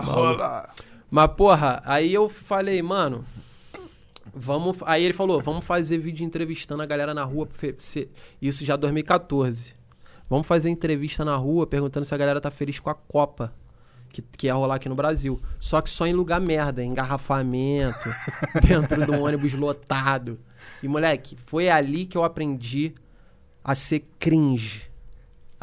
rolé. 0.05 0.67
Mas, 1.09 1.31
porra, 1.37 1.81
aí 1.85 2.13
eu 2.13 2.29
falei, 2.29 2.83
mano, 2.83 3.25
vamos. 4.35 4.79
Aí 4.85 5.05
ele 5.05 5.15
falou, 5.15 5.41
vamos 5.41 5.65
fazer 5.65 5.99
vídeo 5.99 6.25
entrevistando 6.25 6.83
a 6.83 6.87
galera 6.87 7.15
na 7.15 7.23
rua. 7.23 7.49
Isso 8.41 8.65
já 8.65 8.75
2014. 8.75 9.73
Vamos 10.29 10.47
fazer 10.47 10.69
entrevista 10.69 11.25
na 11.25 11.37
rua 11.37 11.67
perguntando 11.67 12.07
se 12.07 12.15
a 12.15 12.19
galera 12.19 12.41
tá 12.41 12.51
feliz 12.51 12.81
com 12.81 12.91
a 12.91 12.95
Copa. 12.95 13.53
Que, 14.09 14.21
que 14.21 14.47
ia 14.47 14.55
rolar 14.55 14.75
aqui 14.75 14.89
no 14.89 14.95
Brasil. 14.95 15.41
Só 15.61 15.81
que 15.81 15.91
só 15.91 16.07
em 16.07 16.13
lugar 16.13 16.41
merda, 16.41 16.85
engarrafamento, 16.85 18.15
dentro 18.67 19.07
de 19.07 19.11
um 19.11 19.23
ônibus 19.23 19.55
lotado. 19.55 20.39
E, 20.83 20.89
moleque, 20.89 21.37
foi 21.47 21.71
ali 21.71 22.05
que 22.05 22.19
eu 22.19 22.25
aprendi 22.25 22.95
a 23.65 23.75
ser 23.75 24.07
cringe. 24.19 24.92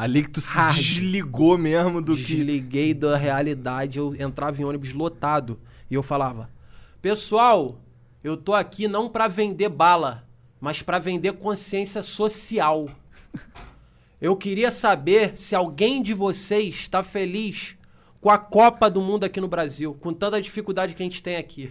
Ali 0.00 0.22
que 0.22 0.30
tu 0.30 0.40
se 0.40 0.56
Hard. 0.56 0.76
desligou 0.76 1.58
mesmo 1.58 2.00
do 2.00 2.16
que. 2.16 2.22
Desliguei 2.22 2.94
da 2.94 3.18
realidade, 3.18 3.98
eu 3.98 4.14
entrava 4.14 4.58
em 4.58 4.64
ônibus 4.64 4.94
lotado 4.94 5.60
e 5.90 5.94
eu 5.94 6.02
falava: 6.02 6.48
"Pessoal, 7.02 7.78
eu 8.24 8.34
tô 8.34 8.54
aqui 8.54 8.88
não 8.88 9.10
pra 9.10 9.28
vender 9.28 9.68
bala, 9.68 10.26
mas 10.58 10.80
pra 10.80 10.98
vender 10.98 11.34
consciência 11.34 12.02
social. 12.02 12.88
Eu 14.18 14.34
queria 14.38 14.70
saber 14.70 15.36
se 15.36 15.54
alguém 15.54 16.02
de 16.02 16.14
vocês 16.14 16.76
está 16.76 17.02
feliz 17.02 17.74
com 18.22 18.30
a 18.30 18.38
Copa 18.38 18.88
do 18.88 19.02
Mundo 19.02 19.24
aqui 19.24 19.38
no 19.38 19.48
Brasil, 19.48 19.92
com 20.00 20.14
tanta 20.14 20.40
dificuldade 20.40 20.94
que 20.94 21.02
a 21.02 21.04
gente 21.04 21.22
tem 21.22 21.36
aqui." 21.36 21.70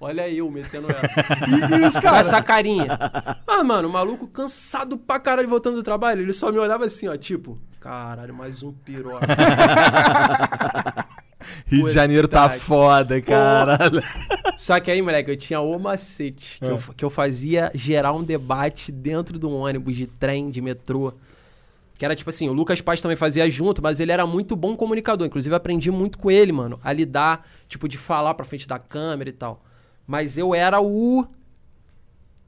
Olha 0.00 0.26
eu 0.30 0.50
metendo 0.50 0.88
essa. 0.90 1.76
E 1.76 1.86
os 1.86 1.94
Com 1.94 2.00
caras? 2.00 2.26
essa 2.26 2.42
carinha. 2.42 2.86
Ah, 3.46 3.62
mano, 3.62 3.86
o 3.86 3.92
maluco 3.92 4.26
cansado 4.26 4.96
pra 4.96 5.20
caralho 5.20 5.46
voltando 5.48 5.76
do 5.76 5.82
trabalho, 5.82 6.22
ele 6.22 6.32
só 6.32 6.50
me 6.50 6.58
olhava 6.58 6.86
assim, 6.86 7.06
ó, 7.06 7.16
tipo, 7.18 7.58
caralho, 7.78 8.32
mais 8.34 8.62
um 8.62 8.72
piroca. 8.72 9.26
Rio 11.66 11.86
de 11.86 11.92
Janeiro 11.92 12.28
tá 12.28 12.48
foda, 12.50 13.20
caralho. 13.20 14.02
Só 14.56 14.78
que 14.80 14.90
aí, 14.90 15.02
moleque, 15.02 15.30
eu 15.30 15.36
tinha 15.36 15.60
o 15.60 15.78
macete, 15.78 16.58
que, 16.58 16.64
eu, 16.64 16.78
que 16.96 17.04
eu 17.04 17.10
fazia 17.10 17.70
gerar 17.74 18.12
um 18.12 18.22
debate 18.22 18.90
dentro 18.92 19.38
do 19.38 19.50
ônibus, 19.50 19.96
de 19.96 20.06
trem, 20.06 20.50
de 20.50 20.60
metrô. 20.60 21.12
Que 21.98 22.04
era 22.04 22.16
tipo 22.16 22.30
assim, 22.30 22.48
o 22.48 22.52
Lucas 22.54 22.80
Paz 22.80 23.02
também 23.02 23.16
fazia 23.16 23.48
junto, 23.50 23.82
mas 23.82 24.00
ele 24.00 24.12
era 24.12 24.26
muito 24.26 24.56
bom 24.56 24.74
comunicador. 24.74 25.26
Inclusive, 25.26 25.54
aprendi 25.54 25.90
muito 25.90 26.18
com 26.18 26.30
ele, 26.30 26.52
mano, 26.52 26.78
a 26.82 26.92
lidar, 26.92 27.46
tipo, 27.68 27.86
de 27.88 27.98
falar 27.98 28.32
pra 28.34 28.46
frente 28.46 28.66
da 28.66 28.78
câmera 28.78 29.28
e 29.28 29.34
tal. 29.34 29.62
Mas 30.10 30.36
eu 30.36 30.52
era 30.52 30.80
o 30.80 31.24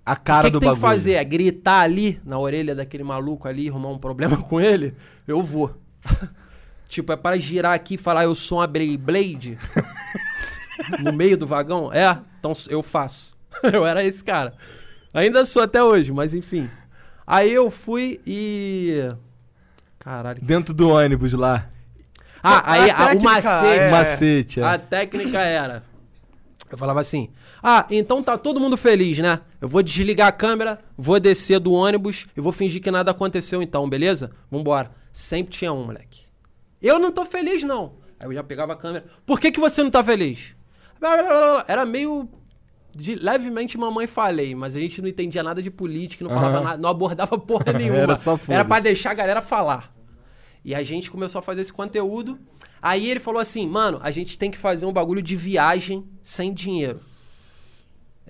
A 0.05 0.17
cara 0.17 0.41
o 0.41 0.43
que, 0.43 0.49
que 0.49 0.53
do 0.55 0.59
tem 0.59 0.69
bagulho. 0.71 0.83
que 0.85 0.89
fazer? 0.95 1.13
É 1.13 1.23
gritar 1.23 1.81
ali 1.83 2.21
na 2.25 2.37
orelha 2.37 2.75
daquele 2.75 3.05
maluco 3.05 3.47
ali, 3.47 3.69
arrumar 3.69 3.91
um 3.91 3.99
problema 3.99 4.37
com 4.43 4.61
ele? 4.61 4.97
Eu 5.29 5.41
vou. 5.45 5.73
tipo, 6.89 7.13
é 7.13 7.17
para 7.17 7.39
girar 7.39 7.73
aqui 7.73 7.95
e 7.95 7.99
falar 7.99 8.25
eu 8.25 8.35
sou 8.35 8.59
uma 8.59 8.67
Beyblade 8.67 9.57
no 10.99 11.13
meio 11.13 11.37
do 11.39 11.47
vagão? 11.47 11.93
É, 11.93 12.19
então 12.41 12.53
eu 12.69 12.83
faço. 12.83 13.37
eu 13.73 13.87
era 13.87 14.03
esse 14.05 14.25
cara. 14.25 14.55
Ainda 15.15 15.45
sou 15.45 15.63
até 15.63 15.81
hoje, 15.85 16.11
mas 16.11 16.35
enfim. 16.35 16.69
Aí 17.25 17.53
eu 17.53 17.71
fui 17.71 18.21
e. 18.27 19.15
Caralho. 20.01 20.43
Dentro 20.43 20.75
do 20.75 20.89
ônibus 20.89 21.33
lá. 21.33 21.69
Ah, 22.43 22.73
aí 22.73 22.91
A 22.91 23.11
a- 23.11 23.15
o 23.15 23.23
macete. 23.23 23.67
É. 23.79 23.91
Macete, 23.93 24.61
é. 24.61 24.65
A 24.65 24.79
técnica 24.79 25.39
era. 25.39 25.85
Eu 26.69 26.77
falava 26.77 27.01
assim: 27.01 27.29
Ah, 27.63 27.87
então 27.91 28.23
tá 28.23 28.37
todo 28.37 28.59
mundo 28.59 28.77
feliz, 28.77 29.19
né? 29.19 29.41
Eu 29.61 29.69
vou 29.69 29.83
desligar 29.83 30.27
a 30.27 30.33
câmera, 30.33 30.81
vou 30.99 31.21
descer 31.21 31.61
do 31.61 31.73
ônibus 31.73 32.27
e 32.37 32.41
vou 32.41 32.53
fingir 32.53 32.83
que 32.83 32.91
nada 32.91 33.13
aconteceu 33.13 33.63
então, 33.63 33.89
beleza? 33.89 34.33
Vambora. 34.51 34.91
Sempre 35.13 35.53
tinha 35.53 35.73
um, 35.73 35.85
moleque. 35.85 36.25
Eu 36.81 36.99
não 36.99 37.13
tô 37.13 37.25
feliz, 37.25 37.63
não. 37.63 37.93
Aí 38.19 38.27
eu 38.27 38.35
já 38.35 38.43
pegava 38.43 38.73
a 38.73 38.77
câmera. 38.77 39.05
Por 39.25 39.39
que, 39.39 39.53
que 39.53 39.61
você 39.61 39.83
não 39.83 39.91
tá 39.91 40.03
feliz? 40.03 40.57
Era 41.69 41.87
meio. 41.87 42.29
De, 42.95 43.15
levemente 43.15 43.79
mamãe 43.79 44.07
falei, 44.07 44.55
mas 44.55 44.77
a 44.77 44.79
gente 44.79 45.01
não 45.01 45.09
entendia 45.09 45.43
nada 45.43 45.63
de 45.63 45.71
política, 45.71 46.23
não 46.25 46.31
falava 46.31 46.57
Aham. 46.57 46.65
nada, 46.65 46.79
não 46.79 46.91
abordava 46.91 47.39
porra 47.39 47.73
nenhuma. 47.79 48.01
Era 48.01 48.17
só 48.17 48.39
Era 48.49 48.65
pra 48.65 48.81
deixar 48.81 49.13
a 49.13 49.15
galera 49.15 49.41
falar. 49.41 49.95
E 50.65 50.75
a 50.75 50.83
gente 50.83 51.11
começou 51.11 51.39
a 51.39 51.43
fazer 51.43 51.63
esse 51.63 51.73
conteúdo. 51.73 52.39
Aí 52.83 53.09
ele 53.09 53.21
falou 53.21 53.41
assim, 53.41 53.67
mano, 53.67 53.99
a 54.03 54.11
gente 54.11 54.39
tem 54.39 54.51
que 54.51 54.59
fazer 54.59 54.85
um 54.85 54.93
bagulho 54.93 55.23
de 55.23 55.37
viagem 55.37 56.05
sem 56.21 56.53
dinheiro. 56.53 57.01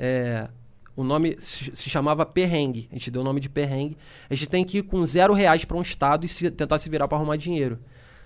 É, 0.04 0.48
o 0.96 1.04
nome 1.04 1.36
se 1.38 1.88
chamava 1.88 2.26
Perrengue. 2.26 2.88
A 2.90 2.94
gente 2.94 3.08
deu 3.10 3.22
o 3.22 3.24
nome 3.24 3.38
de 3.40 3.48
Perrengue. 3.48 3.96
A 4.28 4.34
gente 4.34 4.48
tem 4.48 4.64
que 4.64 4.78
ir 4.78 4.82
com 4.82 5.06
zero 5.06 5.32
reais 5.32 5.64
pra 5.64 5.76
um 5.76 5.82
estado 5.82 6.26
e 6.26 6.28
se- 6.28 6.50
tentar 6.50 6.78
se 6.80 6.88
virar 6.90 7.06
pra 7.06 7.16
arrumar 7.16 7.36
dinheiro. 7.36 7.78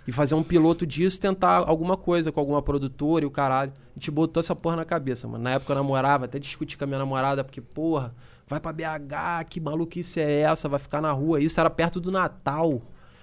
E 0.09 0.13
fazer 0.13 0.35
um 0.37 0.43
piloto 0.43 0.87
disso, 0.87 1.21
tentar 1.21 1.65
alguma 1.69 1.97
coisa 1.97 2.33
com 2.33 2.41
alguma 2.41 2.63
produtora 2.63 3.25
e 3.25 3.27
o 3.27 3.31
caralho. 3.31 3.73
A 3.95 3.99
gente 3.99 4.11
botou 4.11 4.41
essa 4.41 4.55
porra 4.57 4.77
na 4.77 4.85
cabeça, 4.85 5.29
mano. 5.29 5.45
Na 5.45 5.51
época 5.51 5.73
eu 5.73 5.77
namorava, 5.77 6.25
até 6.25 6.39
discuti 6.39 6.79
com 6.79 6.85
a 6.85 6.87
minha 6.87 6.99
namorada, 6.99 7.43
porque, 7.45 7.61
porra, 7.61 8.15
vai 8.47 8.59
pra 8.61 8.73
BH, 8.73 9.45
que 9.51 9.61
maluquice 9.61 10.21
é 10.21 10.41
essa? 10.43 10.69
Vai 10.69 10.79
ficar 10.79 11.01
na 11.03 11.11
rua. 11.13 11.41
Isso 11.41 11.59
era 11.61 11.69
perto 11.69 12.01
do 12.01 12.11
Natal. 12.13 12.81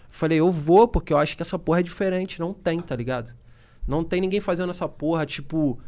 Falei, 0.10 0.40
eu 0.42 0.52
vou, 0.52 0.88
porque 0.88 1.12
eu 1.14 1.18
acho 1.18 1.36
que 1.38 1.42
essa 1.42 1.58
porra 1.58 1.80
é 1.80 1.84
diferente. 1.84 2.40
Não 2.40 2.54
tem, 2.54 2.80
tá 2.82 2.96
ligado? 2.96 3.34
Não 3.88 4.04
tem 4.04 4.22
ninguém 4.22 4.40
fazendo 4.42 4.70
essa 4.70 4.88
porra, 4.88 5.26
tipo. 5.26 5.80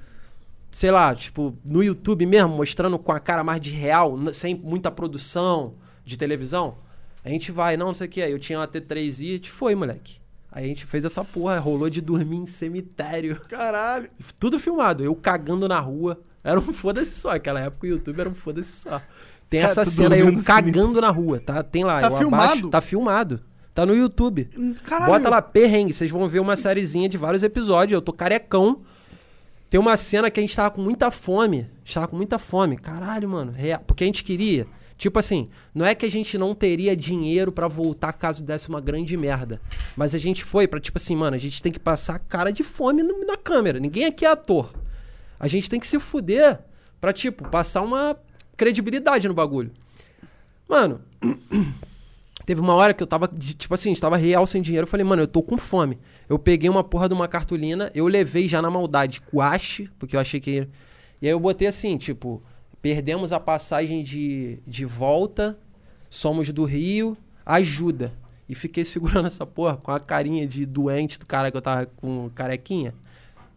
Sei 0.75 0.91
lá, 0.91 1.15
tipo, 1.15 1.57
no 1.63 1.81
YouTube 1.81 2.25
mesmo, 2.25 2.49
mostrando 2.49 2.99
com 2.99 3.13
a 3.13 3.17
cara 3.17 3.45
mais 3.45 3.61
de 3.61 3.71
real, 3.71 4.17
sem 4.33 4.53
muita 4.53 4.91
produção 4.91 5.75
de 6.03 6.17
televisão. 6.17 6.75
A 7.23 7.29
gente 7.29 7.49
vai, 7.49 7.77
não, 7.77 7.87
não 7.87 7.93
sei 7.93 8.07
o 8.07 8.09
que. 8.09 8.21
Aí 8.21 8.33
eu 8.33 8.37
tinha 8.37 8.59
uma 8.59 8.67
T3i, 8.67 9.29
a 9.29 9.31
gente 9.37 9.49
foi, 9.49 9.73
moleque. 9.73 10.17
Aí 10.51 10.65
a 10.65 10.67
gente 10.67 10.85
fez 10.85 11.05
essa 11.05 11.23
porra, 11.23 11.57
rolou 11.59 11.89
de 11.89 12.01
dormir 12.01 12.35
em 12.35 12.45
cemitério. 12.45 13.39
Caralho. 13.47 14.09
Tudo 14.37 14.59
filmado, 14.59 15.01
eu 15.01 15.15
cagando 15.15 15.65
na 15.65 15.79
rua. 15.79 16.19
Era 16.43 16.59
um 16.59 16.73
foda-se 16.73 17.11
só. 17.11 17.29
Aquela 17.29 17.61
época 17.61 17.87
o 17.87 17.89
YouTube 17.91 18.19
era 18.19 18.29
um 18.29 18.35
foda-se 18.35 18.81
só. 18.81 19.01
Tem 19.49 19.61
Cara, 19.61 19.71
essa 19.71 19.85
cena 19.85 20.15
aí, 20.15 20.19
eu 20.19 20.43
cagando 20.43 20.99
na 20.99 21.09
rua, 21.09 21.39
tá? 21.39 21.63
Tem 21.63 21.85
lá. 21.85 22.01
Tá 22.01 22.07
eu 22.07 22.17
filmado? 22.17 22.43
abaixo, 22.43 22.69
tá 22.69 22.81
filmado. 22.81 23.39
Tá 23.73 23.85
no 23.85 23.95
YouTube. 23.95 24.49
Caralho. 24.83 25.09
Bota 25.09 25.29
lá, 25.29 25.41
perrengue. 25.41 25.93
Vocês 25.93 26.11
vão 26.11 26.27
ver 26.27 26.39
uma 26.39 26.57
sériezinha 26.57 27.07
de 27.07 27.17
vários 27.17 27.43
episódios. 27.43 27.93
Eu 27.95 28.01
tô 28.01 28.11
carecão. 28.11 28.83
Tem 29.69 29.79
uma 29.79 29.97
cena 29.97 30.29
que 30.29 30.39
a 30.39 30.43
gente 30.43 30.55
tava 30.55 30.71
com 30.71 30.81
muita 30.81 31.11
fome. 31.11 31.61
A 31.61 31.85
gente 31.85 31.93
tava 31.93 32.07
com 32.07 32.15
muita 32.15 32.39
fome. 32.39 32.77
Caralho, 32.77 33.27
mano. 33.29 33.51
real. 33.51 33.81
Porque 33.85 34.03
a 34.03 34.07
gente 34.07 34.23
queria. 34.23 34.67
Tipo 34.97 35.19
assim, 35.19 35.49
não 35.73 35.85
é 35.85 35.93
que 35.93 36.05
a 36.05 36.11
gente 36.11 36.37
não 36.37 36.55
teria 36.55 36.95
dinheiro 36.95 37.51
pra 37.51 37.67
voltar 37.67 38.13
caso 38.13 38.43
desse 38.43 38.69
uma 38.69 38.79
grande 38.79 39.17
merda. 39.17 39.61
Mas 39.95 40.15
a 40.15 40.17
gente 40.17 40.43
foi 40.43 40.67
pra, 40.67 40.79
tipo 40.79 40.97
assim, 40.97 41.15
mano, 41.15 41.35
a 41.35 41.39
gente 41.39 41.61
tem 41.61 41.71
que 41.71 41.79
passar 41.79 42.17
cara 42.19 42.51
de 42.51 42.63
fome 42.63 43.03
na 43.03 43.35
câmera. 43.35 43.79
Ninguém 43.79 44.05
aqui 44.05 44.25
é 44.25 44.29
ator. 44.29 44.73
A 45.37 45.47
gente 45.47 45.69
tem 45.69 45.79
que 45.79 45.87
se 45.87 45.99
fuder 45.99 46.59
pra, 47.01 47.11
tipo, 47.11 47.49
passar 47.49 47.81
uma 47.81 48.17
credibilidade 48.55 49.27
no 49.27 49.33
bagulho. 49.33 49.71
Mano, 50.67 51.01
Teve 52.45 52.61
uma 52.61 52.75
hora 52.75 52.93
que 52.93 53.01
eu 53.01 53.07
tava, 53.07 53.27
tipo 53.27 53.73
assim, 53.73 53.91
estava 53.91 54.17
real 54.17 54.45
sem 54.45 54.61
dinheiro. 54.61 54.85
Eu 54.85 54.89
falei, 54.89 55.03
mano, 55.03 55.23
eu 55.23 55.27
tô 55.27 55.41
com 55.41 55.57
fome. 55.57 55.97
Eu 56.27 56.39
peguei 56.39 56.69
uma 56.69 56.83
porra 56.83 57.07
de 57.07 57.13
uma 57.13 57.27
cartolina, 57.27 57.91
eu 57.93 58.07
levei 58.07 58.47
já 58.49 58.61
na 58.61 58.69
maldade, 58.69 59.21
guache, 59.33 59.89
porque 59.99 60.15
eu 60.15 60.19
achei 60.19 60.39
que. 60.39 60.67
E 61.21 61.27
aí 61.27 61.31
eu 61.31 61.39
botei 61.39 61.67
assim, 61.67 61.97
tipo, 61.97 62.43
Perdemos 62.85 63.33
a 63.33 63.39
passagem 63.39 64.03
de, 64.03 64.59
de 64.67 64.85
volta, 64.85 65.57
somos 66.07 66.53
do 66.53 66.65
Rio, 66.65 67.17
ajuda. 67.43 68.13
E 68.47 68.53
fiquei 68.53 68.85
segurando 68.85 69.25
essa 69.25 69.43
porra 69.43 69.75
com 69.75 69.89
a 69.89 69.99
carinha 69.99 70.45
de 70.45 70.67
doente 70.67 71.17
do 71.17 71.25
cara 71.25 71.49
que 71.49 71.57
eu 71.57 71.63
tava 71.63 71.87
com 71.87 72.29
carequinha. 72.35 72.93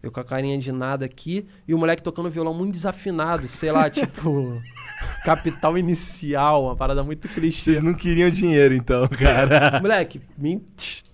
Eu 0.02 0.10
com 0.10 0.18
a 0.18 0.24
carinha 0.24 0.56
de 0.56 0.72
nada 0.72 1.04
aqui. 1.04 1.46
E 1.68 1.74
o 1.74 1.78
moleque 1.78 2.02
tocando 2.02 2.30
violão 2.30 2.54
muito 2.54 2.72
desafinado, 2.72 3.46
sei 3.48 3.70
lá, 3.70 3.90
tipo. 3.92 4.62
Capital 5.24 5.76
inicial, 5.78 6.64
uma 6.64 6.76
parada 6.76 7.03
muito 7.03 7.28
clichê. 7.28 7.62
Vocês 7.72 7.82
não 7.82 7.94
queriam 7.94 8.30
dinheiro, 8.30 8.74
então, 8.74 9.07
cara. 9.11 9.80
Moleque, 9.80 10.20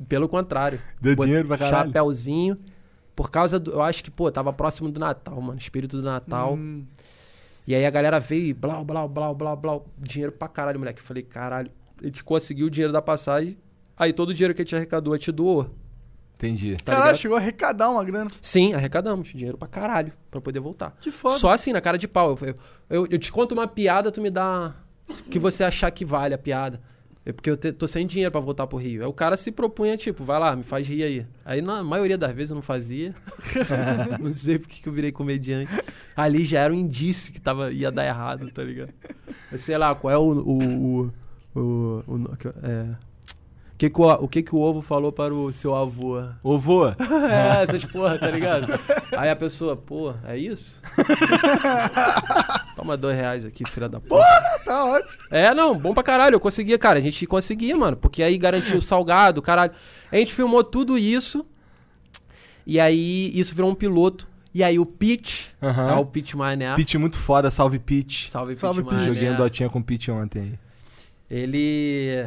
pelo 0.09 0.28
contrário. 0.28 0.80
Deu 1.01 1.14
Bot- 1.16 1.26
dinheiro 1.26 1.49
pra 1.49 1.59
caralho. 1.59 1.87
Chapéuzinho. 1.89 2.59
Por 3.16 3.30
causa 3.30 3.59
do. 3.61 3.70
Eu 3.72 3.82
acho 3.82 4.03
que, 4.03 4.11
pô, 4.11 4.30
tava 4.30 4.53
próximo 4.53 4.91
do 4.91 4.99
Natal, 4.99 5.41
mano. 5.41 5.59
Espírito 5.59 5.97
do 5.99 6.03
Natal. 6.03 6.55
Hum, 6.55 6.85
E 7.66 7.74
aí 7.74 7.87
a 7.87 7.91
galera 7.91 8.18
veio 8.18 8.47
e 8.47 8.53
blau, 8.53 8.85
blau, 8.85 9.09
blau, 9.09 9.35
blau, 9.35 9.57
blau. 9.57 9.87
Dinheiro 9.99 10.32
pra 10.32 10.49
caralho, 10.49 10.78
moleque. 10.78 11.01
Eu 11.01 11.05
falei, 11.07 11.22
caralho, 11.22 11.70
a 12.03 12.07
gente 12.07 12.24
conseguiu 12.24 12.66
o 12.66 12.70
dinheiro 12.70 12.93
da 12.93 13.01
passagem. 13.01 13.57
Aí 13.97 14.12
todo 14.12 14.30
o 14.30 14.35
dinheiro 14.35 14.53
que 14.55 14.62
a 14.62 14.64
gente 14.64 14.74
arrecadou, 14.74 15.14
a 15.14 15.16
gente 15.16 15.30
doou. 15.30 15.70
Entendi. 16.37 16.76
Tá 16.76 16.93
Caralho, 16.93 17.05
ligado? 17.05 17.16
chegou 17.20 17.37
a 17.37 17.41
arrecadar 17.41 17.91
uma 17.91 18.05
grana. 18.05 18.30
Sim, 18.41 18.74
arrecadamos. 18.74 19.28
Dinheiro 19.28 19.57
pra 19.57 19.68
caralho. 19.68 20.12
Pra 20.30 20.41
poder 20.41 20.61
voltar. 20.61 20.95
Que 21.01 21.11
foda. 21.11 21.35
Só 21.39 21.51
assim, 21.51 21.72
na 21.72 21.80
cara 21.80 21.97
de 21.97 22.09
pau. 22.09 22.37
Eu, 22.43 22.55
eu, 22.91 23.07
eu 23.11 23.18
te 23.18 23.30
conto 23.32 23.53
uma 23.53 23.66
piada, 23.68 24.11
tu 24.12 24.20
me 24.20 24.30
dá. 24.30 24.74
O 25.09 25.30
que 25.30 25.39
você 25.39 25.62
achar 25.64 25.91
que 25.91 26.05
vale 26.05 26.35
a 26.35 26.39
piada. 26.39 26.80
É 27.26 27.32
porque 27.32 27.49
eu 27.49 27.57
te- 27.57 27.72
tô 27.72 27.89
sem 27.89 28.07
dinheiro 28.07 28.30
pra 28.30 28.41
voltar 28.41 28.66
pro 28.66 28.76
Rio. 28.76 29.01
Aí 29.03 29.09
o 29.09 29.12
cara 29.12 29.35
se 29.37 29.51
propunha, 29.51 29.97
tipo, 29.97 30.22
vai 30.24 30.39
lá, 30.39 30.55
me 30.55 30.62
faz 30.62 30.87
rir 30.87 31.03
aí. 31.05 31.26
Aí 31.43 31.62
na 31.62 31.82
maioria 31.82 32.18
das 32.18 32.32
vezes 32.32 32.51
eu 32.51 32.55
não 32.55 32.62
fazia. 32.62 33.14
não 34.20 34.35
sei 34.35 34.59
porque 34.59 34.82
que 34.82 34.89
eu 34.89 34.93
virei 34.93 35.11
comediante. 35.11 35.72
Ali 36.14 36.45
já 36.45 36.61
era 36.61 36.72
um 36.72 36.76
indício 36.76 37.32
que 37.32 37.41
tava, 37.41 37.72
ia 37.72 37.91
dar 37.91 38.05
errado, 38.05 38.51
tá 38.51 38.62
ligado? 38.62 38.93
Mas 39.51 39.62
sei 39.62 39.78
lá, 39.78 39.95
qual 39.95 40.12
é 40.12 40.18
o. 40.18 40.22
o, 40.22 40.62
o, 40.62 41.12
o, 41.55 41.61
o 42.07 42.39
é, 42.62 42.82
o 42.91 42.97
que 43.77 43.91
que 43.91 44.01
o, 44.01 44.05
o 44.12 44.29
que 44.29 44.43
que 44.43 44.55
o 44.55 44.59
ovo 44.61 44.81
falou 44.81 45.11
para 45.12 45.35
o 45.35 45.53
seu 45.53 45.75
avô? 45.75 46.22
Vô, 46.43 46.87
É, 47.31 47.64
essas 47.64 47.85
porra, 47.85 48.18
tá 48.18 48.31
ligado? 48.31 48.79
Aí 49.16 49.29
a 49.31 49.37
pessoa, 49.37 49.77
pô, 49.77 50.14
é 50.27 50.37
isso? 50.39 50.81
Toma 52.77 52.97
dois 52.97 53.16
reais 53.16 53.45
aqui, 53.45 53.64
filha 53.68 53.89
da 53.89 54.01
puta. 54.01 54.25
Tá 54.64 54.85
ótimo. 54.85 55.22
É, 55.31 55.55
não, 55.55 55.75
bom 55.77 55.93
pra 55.95 56.03
caralho. 56.03 56.35
Eu 56.35 56.41
conseguia, 56.41 56.79
cara. 56.79 56.99
A 56.99 57.03
gente 57.03 57.27
conseguia, 57.27 57.77
mano. 57.77 57.97
Porque 57.97 58.22
aí 58.22 58.37
garantiu 58.39 58.79
o 58.79 58.83
salgado, 58.83 59.41
caralho. 59.43 59.72
A 60.11 60.16
gente 60.16 60.35
filmou 60.35 60.62
tudo 60.64 60.99
isso. 60.99 61.45
E 62.66 62.81
aí 62.81 63.31
isso 63.39 63.55
virou 63.55 63.70
um 63.70 63.75
piloto. 63.75 64.27
E 64.53 64.62
aí 64.62 64.79
o 64.79 64.87
Pitch, 64.87 65.47
Aham. 65.61 65.91
é 65.91 65.95
o 65.97 66.07
Pitch 66.07 66.35
Mané. 66.35 66.75
Pitch 66.77 66.95
muito 66.95 67.16
foda, 67.16 67.51
salve 67.51 67.79
Pitch. 67.81 68.29
Salve, 68.29 68.55
Salve, 68.55 68.83
Pitch 68.83 68.91
Pitch. 68.91 69.01
Mané. 69.01 69.12
Joguei 69.12 69.31
um 69.31 69.37
Dotinha 69.37 69.68
com 69.68 69.83
Pitch 69.83 70.09
ontem 70.11 70.41
aí. 70.41 70.59
Ele 71.29 72.25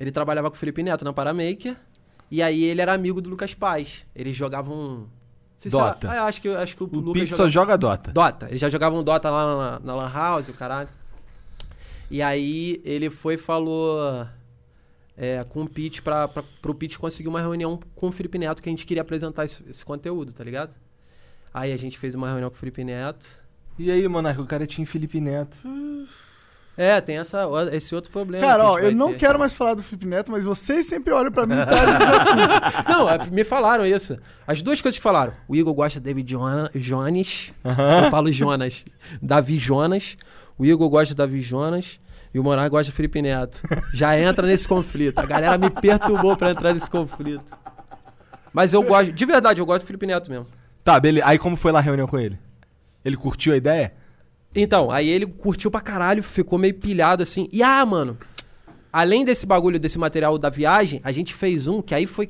ele 0.00 0.10
trabalhava 0.10 0.50
com 0.50 0.56
o 0.56 0.58
Felipe 0.58 0.82
Neto 0.82 1.04
na 1.04 1.12
Paramaker. 1.12 1.76
E 2.30 2.42
aí 2.42 2.64
ele 2.64 2.80
era 2.80 2.92
amigo 2.94 3.20
do 3.20 3.28
Lucas 3.28 3.52
Paz. 3.54 4.04
Eles 4.14 4.34
jogavam. 4.34 4.76
não 4.76 5.08
sei 5.58 5.70
se 5.70 5.76
era- 5.76 5.88
Dota. 5.90 6.10
Ah, 6.10 6.24
acho 6.24 6.40
que, 6.40 6.48
acho 6.48 6.74
que 6.76 6.82
o, 6.82 6.86
O 6.86 7.00
Lucas 7.00 7.22
Pitch 7.24 7.34
só 7.36 7.46
joga 7.48 7.76
Dota. 7.76 8.10
Dota. 8.10 8.46
Eles 8.48 8.60
já 8.60 8.70
jogavam 8.70 9.04
Dota 9.04 9.28
lá 9.30 9.56
na, 9.56 9.80
na 9.80 9.94
Lan 9.94 10.10
House, 10.10 10.48
o 10.48 10.54
caralho. 10.54 10.88
E 12.10 12.22
aí 12.22 12.80
ele 12.84 13.10
foi 13.10 13.34
e 13.34 13.38
falou 13.38 14.26
é, 15.16 15.44
com 15.44 15.62
o 15.62 15.68
Pete 15.68 16.00
pra, 16.02 16.26
pra, 16.26 16.42
pro 16.62 16.74
Pete 16.74 16.98
conseguir 16.98 17.28
uma 17.28 17.40
reunião 17.40 17.78
com 17.94 18.08
o 18.08 18.12
Felipe 18.12 18.38
Neto 18.38 18.62
que 18.62 18.68
a 18.68 18.72
gente 18.72 18.86
queria 18.86 19.02
apresentar 19.02 19.44
esse, 19.44 19.62
esse 19.68 19.84
conteúdo, 19.84 20.32
tá 20.32 20.42
ligado? 20.42 20.72
Aí 21.52 21.72
a 21.72 21.76
gente 21.76 21.98
fez 21.98 22.14
uma 22.14 22.28
reunião 22.28 22.48
com 22.48 22.56
o 22.56 22.58
Felipe 22.58 22.82
Neto. 22.84 23.26
E 23.78 23.90
aí, 23.90 24.06
Monarca, 24.08 24.40
o 24.42 24.46
cara 24.46 24.66
tinha 24.66 24.86
Felipe 24.86 25.20
Neto. 25.20 25.56
É, 26.76 27.00
tem 27.00 27.18
essa, 27.18 27.46
esse 27.72 27.94
outro 27.94 28.10
problema. 28.10 28.46
Cara, 28.46 28.64
ó, 28.64 28.78
eu 28.78 28.94
não 28.94 29.10
ter. 29.10 29.18
quero 29.18 29.38
mais 29.38 29.52
falar 29.52 29.74
do 29.74 29.82
Felipe 29.82 30.06
Neto, 30.06 30.30
mas 30.30 30.44
vocês 30.44 30.86
sempre 30.86 31.12
olham 31.12 31.30
pra 31.30 31.44
mim 31.44 31.54
e 31.54 31.66
trazem 31.66 31.94
esse 31.94 32.04
assunto. 32.04 32.88
Não, 32.88 33.10
é, 33.10 33.26
me 33.30 33.44
falaram 33.44 33.84
isso. 33.84 34.18
As 34.46 34.62
duas 34.62 34.80
coisas 34.80 34.96
que 34.96 35.02
falaram. 35.02 35.32
O 35.46 35.54
Igor 35.54 35.74
gosta 35.74 36.00
de 36.00 36.04
David 36.04 36.34
Jones. 36.74 37.52
Eu 37.64 38.10
falo 38.10 38.32
Jonas. 38.32 38.84
Davi 39.20 39.58
Jonas. 39.58 40.16
O 40.56 40.64
Igor 40.64 40.88
gosta 40.88 41.08
de 41.08 41.16
Davi 41.16 41.40
Jonas. 41.40 42.00
E 42.32 42.38
o 42.38 42.44
Monar 42.44 42.70
gosta 42.70 42.90
de 42.90 42.92
Felipe 42.92 43.20
Neto. 43.20 43.60
Já 43.92 44.18
entra 44.18 44.46
nesse 44.46 44.66
conflito. 44.66 45.18
A 45.18 45.26
galera 45.26 45.58
me 45.58 45.68
perturbou 45.68 46.36
pra 46.36 46.52
entrar 46.52 46.72
nesse 46.72 46.88
conflito. 46.88 47.44
Mas 48.52 48.72
eu 48.72 48.82
gosto. 48.82 49.12
De 49.12 49.24
verdade, 49.26 49.60
eu 49.60 49.66
gosto 49.66 49.82
do 49.82 49.86
Felipe 49.86 50.06
Neto 50.06 50.30
mesmo. 50.30 50.46
Tá, 50.84 50.98
beleza. 50.98 51.26
Aí 51.26 51.38
como 51.38 51.56
foi 51.56 51.72
lá 51.72 51.80
a 51.80 51.82
reunião 51.82 52.06
com 52.06 52.18
ele? 52.18 52.38
Ele 53.04 53.16
curtiu 53.16 53.52
a 53.52 53.56
ideia? 53.56 53.92
Então, 54.54 54.90
aí 54.90 55.08
ele 55.08 55.26
curtiu 55.26 55.70
pra 55.70 55.80
caralho, 55.80 56.22
ficou 56.22 56.58
meio 56.58 56.74
pilhado 56.74 57.22
assim. 57.22 57.48
E 57.52 57.62
ah, 57.62 57.84
mano, 57.86 58.18
além 58.92 59.24
desse 59.24 59.46
bagulho, 59.46 59.78
desse 59.78 59.98
material 59.98 60.36
da 60.38 60.50
viagem, 60.50 61.00
a 61.04 61.12
gente 61.12 61.32
fez 61.34 61.66
um 61.68 61.80
que 61.80 61.94
aí 61.94 62.06
foi 62.06 62.28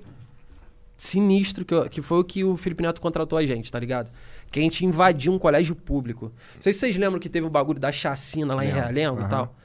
sinistro, 0.97 1.65
que, 1.65 1.73
eu- 1.75 1.89
que 1.89 2.03
foi 2.03 2.19
o 2.19 2.25
que 2.25 2.45
o 2.45 2.57
Felipe 2.57 2.83
Neto 2.83 3.01
contratou 3.01 3.39
a 3.39 3.47
gente, 3.47 3.71
tá 3.73 3.79
ligado? 3.79 4.11
Que 4.51 4.59
a 4.59 4.63
gente 4.63 4.85
invadiu 4.85 5.33
um 5.33 5.39
colégio 5.39 5.75
público. 5.75 6.27
Não 6.55 6.61
sei 6.63 6.75
se 6.75 6.81
vocês 6.81 6.97
lembram 6.97 7.19
que 7.19 7.29
teve 7.29 7.47
o 7.47 7.51
bagulho 7.51 7.81
da 7.81 7.91
chacina 7.93 8.55
lá 8.55 8.65
em 8.65 8.69
Lembro. 8.69 8.83
Realengo 8.83 9.19
Aham. 9.19 9.27
e 9.27 9.31
tal. 9.31 9.57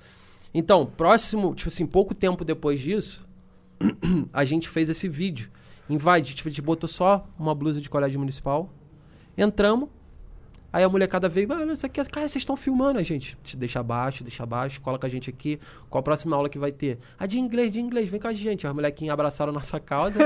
Então, 0.53 0.85
próximo, 0.85 1.53
tipo 1.53 1.67
assim, 1.67 1.85
pouco 1.85 2.15
tempo 2.15 2.45
depois 2.45 2.79
disso, 2.79 3.25
a 4.31 4.45
gente 4.45 4.69
fez 4.69 4.89
esse 4.89 5.09
vídeo. 5.09 5.49
Invade, 5.89 6.33
tipo, 6.33 6.47
a 6.47 6.51
gente 6.51 6.61
botou 6.61 6.87
só 6.87 7.27
uma 7.37 7.53
blusa 7.53 7.81
de 7.81 7.89
colégio 7.89 8.17
municipal, 8.19 8.69
entramos, 9.37 9.89
Aí 10.75 10.83
a 10.83 10.89
molecada 10.89 11.29
veio, 11.29 11.47
mano, 11.47 11.71
isso 11.71 11.85
aqui, 11.85 12.03
cara, 12.03 12.27
vocês 12.27 12.41
estão 12.41 12.57
filmando 12.57 12.99
a 12.99 13.01
gente. 13.01 13.37
Te 13.41 13.55
deixa 13.55 13.79
abaixo, 13.79 14.25
deixa 14.25 14.43
abaixo, 14.43 14.81
coloca 14.81 15.07
a 15.07 15.09
gente 15.09 15.29
aqui. 15.29 15.57
Qual 15.89 16.01
a 16.01 16.03
próxima 16.03 16.35
aula 16.35 16.49
que 16.49 16.59
vai 16.59 16.69
ter? 16.69 16.99
A 17.17 17.25
de 17.25 17.39
inglês, 17.39 17.71
de 17.71 17.79
inglês, 17.79 18.09
vem 18.09 18.19
com 18.19 18.27
a 18.27 18.33
gente. 18.33 18.67
As 18.67 18.73
molequinhas 18.73 19.13
abraçaram 19.13 19.53
nossa 19.53 19.79
causa. 19.79 20.19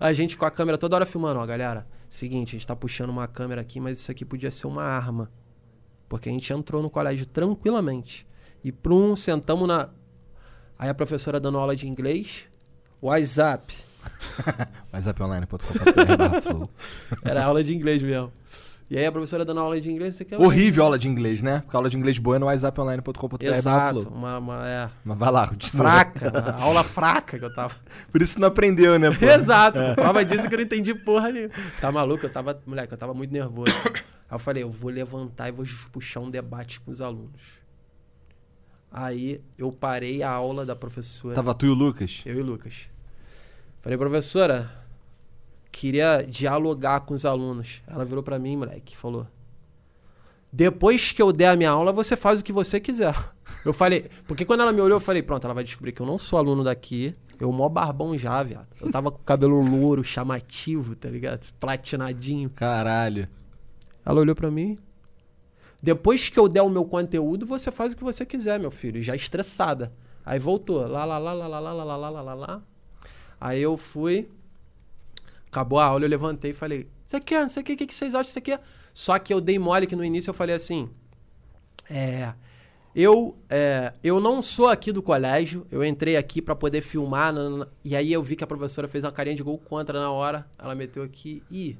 a 0.00 0.10
gente 0.14 0.38
com 0.38 0.46
a 0.46 0.50
câmera 0.50 0.78
toda 0.78 0.96
hora 0.96 1.04
filmando, 1.04 1.38
ó, 1.38 1.44
galera. 1.44 1.86
Seguinte, 2.08 2.56
a 2.56 2.58
gente 2.58 2.66
tá 2.66 2.74
puxando 2.74 3.10
uma 3.10 3.28
câmera 3.28 3.60
aqui, 3.60 3.78
mas 3.78 3.98
isso 3.98 4.10
aqui 4.10 4.24
podia 4.24 4.50
ser 4.50 4.68
uma 4.68 4.82
arma. 4.82 5.30
Porque 6.08 6.30
a 6.30 6.32
gente 6.32 6.50
entrou 6.50 6.80
no 6.82 6.88
colégio 6.88 7.26
tranquilamente. 7.26 8.26
E 8.64 8.72
prum, 8.72 9.14
sentamos 9.14 9.68
na. 9.68 9.90
Aí 10.78 10.88
a 10.88 10.94
professora 10.94 11.38
dando 11.38 11.58
aula 11.58 11.76
de 11.76 11.86
inglês. 11.86 12.48
WhatsApp. 13.02 13.76
WhatsApponline.com.br 14.94 16.16
barra 16.16 16.40
flow. 16.40 16.70
Era 17.22 17.44
aula 17.44 17.62
de 17.62 17.74
inglês 17.74 18.00
mesmo. 18.00 18.32
E 18.90 18.98
aí 18.98 19.06
a 19.06 19.12
professora 19.12 19.44
dando 19.44 19.60
aula 19.60 19.80
de 19.80 19.88
inglês, 19.88 20.16
você 20.16 20.24
quer 20.24 20.36
Horrível 20.36 20.82
aula 20.82 20.98
de 20.98 21.06
inglês, 21.06 21.40
né? 21.40 21.60
Porque 21.60 21.76
a 21.76 21.78
aula 21.78 21.88
de 21.88 21.96
inglês 21.96 22.18
boa 22.18 22.34
é 22.34 22.38
no 22.40 22.46
WhatsApponline.com.br 22.46 23.36
barra 23.38 23.56
Exato, 23.56 24.08
uma, 24.08 24.38
uma 24.38 24.68
é, 24.68 24.90
Mas 25.04 25.16
vai 25.16 25.30
lá, 25.30 25.46
continua. 25.46 25.84
fraca, 25.84 26.32
a 26.58 26.62
aula 26.64 26.82
fraca 26.82 27.38
que 27.38 27.44
eu 27.44 27.54
tava. 27.54 27.76
Por 28.10 28.20
isso 28.20 28.40
não 28.40 28.48
aprendeu, 28.48 28.98
né, 28.98 29.08
pô? 29.16 29.24
Exato, 29.30 29.78
prova 29.94 30.24
disso 30.24 30.48
que 30.48 30.54
eu 30.54 30.58
não 30.58 30.64
entendi 30.64 30.92
porra 30.92 31.30
nenhuma. 31.30 31.54
Tá 31.80 31.92
maluco? 31.92 32.26
Eu 32.26 32.32
tava, 32.32 32.60
moleque, 32.66 32.92
eu 32.92 32.98
tava 32.98 33.14
muito 33.14 33.32
nervoso. 33.32 33.72
Aí 33.84 34.02
eu 34.32 34.38
falei, 34.40 34.64
eu 34.64 34.70
vou 34.70 34.90
levantar 34.90 35.48
e 35.48 35.52
vou 35.52 35.64
puxar 35.92 36.18
um 36.18 36.28
debate 36.28 36.80
com 36.80 36.90
os 36.90 37.00
alunos. 37.00 37.60
Aí 38.90 39.40
eu 39.56 39.70
parei 39.70 40.20
a 40.20 40.30
aula 40.30 40.66
da 40.66 40.74
professora. 40.74 41.36
Tava 41.36 41.54
tu 41.54 41.64
e 41.64 41.68
o 41.68 41.74
Lucas? 41.74 42.22
Eu 42.26 42.38
e 42.38 42.40
o 42.40 42.44
Lucas. 42.44 42.88
Falei, 43.82 43.96
professora, 43.96 44.79
queria 45.70 46.22
dialogar 46.22 47.00
com 47.00 47.14
os 47.14 47.24
alunos. 47.24 47.82
Ela 47.86 48.04
virou 48.04 48.22
pra 48.22 48.38
mim, 48.38 48.56
moleque, 48.56 48.96
falou: 48.96 49.26
Depois 50.52 51.12
que 51.12 51.22
eu 51.22 51.32
der 51.32 51.48
a 51.48 51.56
minha 51.56 51.70
aula, 51.70 51.92
você 51.92 52.16
faz 52.16 52.40
o 52.40 52.44
que 52.44 52.52
você 52.52 52.80
quiser. 52.80 53.14
Eu 53.64 53.72
falei, 53.72 54.08
porque 54.28 54.44
quando 54.44 54.60
ela 54.60 54.72
me 54.72 54.80
olhou, 54.80 54.96
eu 54.96 55.00
falei: 55.00 55.22
Pronto, 55.22 55.44
ela 55.44 55.52
vai 55.52 55.64
descobrir 55.64 55.90
que 55.90 56.00
eu 56.00 56.06
não 56.06 56.16
sou 56.16 56.38
aluno 56.38 56.62
daqui. 56.62 57.12
Eu 57.38 57.50
mó 57.50 57.68
barbão 57.68 58.16
já, 58.16 58.42
viado. 58.42 58.68
Eu 58.80 58.90
tava 58.92 59.10
com 59.10 59.18
o 59.18 59.24
cabelo 59.24 59.60
louro, 59.60 60.04
chamativo, 60.04 60.94
tá 60.94 61.10
ligado? 61.10 61.46
Platinadinho. 61.58 62.48
Caralho. 62.50 63.28
Ela 64.04 64.20
olhou 64.20 64.36
pra 64.36 64.50
mim. 64.50 64.78
Depois 65.82 66.28
que 66.28 66.38
eu 66.38 66.48
der 66.48 66.62
o 66.62 66.68
meu 66.68 66.84
conteúdo, 66.84 67.46
você 67.46 67.72
faz 67.72 67.92
o 67.92 67.96
que 67.96 68.04
você 68.04 68.24
quiser, 68.24 68.60
meu 68.60 68.70
filho. 68.70 69.02
Já 69.02 69.16
estressada. 69.16 69.92
Aí 70.24 70.38
voltou. 70.38 70.86
Lá, 70.86 71.04
lá, 71.04 71.18
lá, 71.18 71.32
lá, 71.32 71.46
lá, 71.48 71.60
lá, 71.60 71.72
lá, 71.72 71.96
lá, 71.96 72.20
lá, 72.22 72.34
lá. 72.34 72.62
Aí 73.40 73.62
eu 73.62 73.76
fui. 73.76 74.28
Acabou 75.50 75.78
a 75.80 75.84
aula, 75.84 76.04
eu 76.04 76.08
levantei 76.08 76.52
e 76.52 76.54
falei: 76.54 76.88
Isso 77.06 77.16
aqui 77.16 77.34
é, 77.34 77.42
não 77.42 77.48
sei 77.48 77.62
o 77.62 77.66
que, 77.66 77.72
o 77.72 77.76
que 77.76 77.94
vocês 77.94 78.14
acham 78.14 78.24
disso 78.24 78.38
aqui? 78.38 78.52
é?" 78.52 78.60
Só 78.94 79.18
que 79.18 79.32
eu 79.32 79.40
dei 79.40 79.58
mole 79.58 79.86
que 79.86 79.96
no 79.96 80.04
início 80.04 80.30
eu 80.30 80.34
falei 80.34 80.54
assim: 80.54 80.88
É. 81.88 82.32
Eu, 82.94 83.38
é, 83.48 83.92
eu 84.02 84.18
não 84.18 84.42
sou 84.42 84.68
aqui 84.68 84.90
do 84.90 85.00
colégio, 85.00 85.64
eu 85.70 85.84
entrei 85.84 86.16
aqui 86.16 86.42
pra 86.42 86.56
poder 86.56 86.80
filmar, 86.80 87.32
nanana." 87.32 87.68
e 87.84 87.94
aí 87.94 88.12
eu 88.12 88.22
vi 88.22 88.34
que 88.34 88.42
a 88.42 88.46
professora 88.46 88.88
fez 88.88 89.04
uma 89.04 89.12
carinha 89.12 89.36
de 89.36 89.44
gol 89.44 89.58
contra 89.58 90.00
na 90.00 90.10
hora, 90.10 90.44
ela 90.58 90.74
meteu 90.74 91.04
aqui, 91.04 91.40
e 91.48 91.76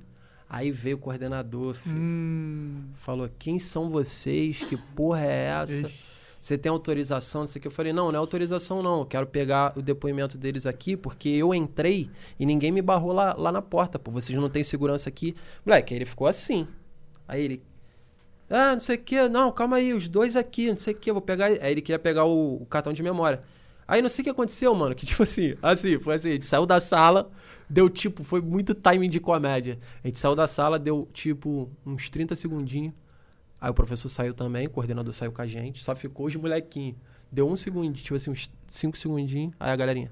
aí 0.49 0.71
veio 0.71 0.97
o 0.97 1.01
coordenador, 1.01 1.75
filho. 1.75 1.97
Hum. 1.97 2.85
Falou, 2.95 3.29
quem 3.39 3.59
são 3.59 3.91
vocês? 3.91 4.63
Que 4.63 4.77
porra 4.77 5.25
é 5.25 5.47
essa? 5.47 5.73
Ixi. 5.73 6.20
Você 6.41 6.57
tem 6.57 6.71
autorização? 6.71 7.43
Não 7.43 7.49
sei 7.49 7.59
o 7.59 7.63
que. 7.63 7.69
Eu 7.69 7.73
falei, 7.73 7.93
não, 7.93 8.11
não 8.11 8.15
é 8.15 8.19
autorização, 8.19 8.83
não. 8.83 9.01
Eu 9.01 9.07
quero 9.07 9.27
pegar 9.27 9.77
o 9.77 9.83
depoimento 9.83 10.39
deles 10.39 10.65
aqui, 10.65 10.97
porque 10.97 11.29
eu 11.29 11.55
entrei 11.55 12.11
e 12.39 12.47
ninguém 12.47 12.73
me 12.73 12.81
barrou 12.81 13.13
lá, 13.13 13.35
lá 13.37 13.53
na 13.53 13.61
porta, 13.61 13.99
pô. 13.99 14.11
Vocês 14.11 14.39
não 14.39 14.49
têm 14.49 14.65
segurança 14.65 15.09
aqui. 15.09 15.37
Moleque, 15.67 15.93
aí 15.93 15.99
ele 15.99 16.07
ficou 16.07 16.27
assim. 16.27 16.67
Aí 17.29 17.45
ele. 17.45 17.63
Ah, 18.49 18.73
não 18.73 18.81
sei 18.81 18.97
o 18.97 18.99
que, 18.99 19.29
não, 19.29 19.53
calma 19.53 19.77
aí, 19.77 19.95
os 19.95 20.09
dois 20.09 20.35
aqui, 20.35 20.71
não 20.73 20.79
sei 20.79 20.95
o 20.95 20.97
que, 20.97 21.13
vou 21.13 21.23
pegar. 21.23 21.47
Aí 21.47 21.71
ele 21.71 21.83
queria 21.83 21.99
pegar 21.99 22.25
o, 22.25 22.63
o 22.63 22.67
cartão 22.67 22.93
de 22.93 23.03
memória. 23.03 23.41
Aí 23.87 24.01
não 24.01 24.09
sei 24.09 24.23
o 24.23 24.25
que 24.25 24.31
aconteceu, 24.31 24.75
mano, 24.75 24.95
que 24.95 25.05
tipo 25.07 25.23
assim, 25.23 25.55
assim, 25.63 25.99
foi 26.01 26.15
assim, 26.15 26.31
a 26.31 26.33
gente 26.33 26.47
saiu 26.47 26.65
da 26.65 26.81
sala, 26.81 27.31
deu 27.69 27.89
tipo, 27.91 28.25
foi 28.25 28.41
muito 28.41 28.75
timing 28.75 29.11
de 29.11 29.21
comédia. 29.21 29.79
A 30.03 30.07
gente 30.09 30.19
saiu 30.19 30.35
da 30.35 30.47
sala, 30.47 30.79
deu 30.79 31.09
tipo 31.13 31.71
uns 31.85 32.09
30 32.09 32.35
segundinhos. 32.35 32.95
Aí 33.61 33.71
o 33.71 33.75
professor 33.75 34.09
saiu 34.09 34.33
também, 34.33 34.67
o 34.67 34.71
coordenador 34.71 35.13
saiu 35.13 35.33
com 35.33 35.43
a 35.43 35.47
gente, 35.47 35.83
só 35.83 35.95
ficou 35.95 36.27
os 36.27 36.35
molequinhos. 36.37 36.97
Deu 37.31 37.49
um 37.49 37.55
segundinho, 37.57 37.95
tipo 37.95 38.15
assim, 38.17 38.31
uns 38.31 38.51
5 38.69 38.97
segundinhos, 38.97 39.53
aí 39.61 39.71
a 39.71 39.77
galerinha. 39.77 40.11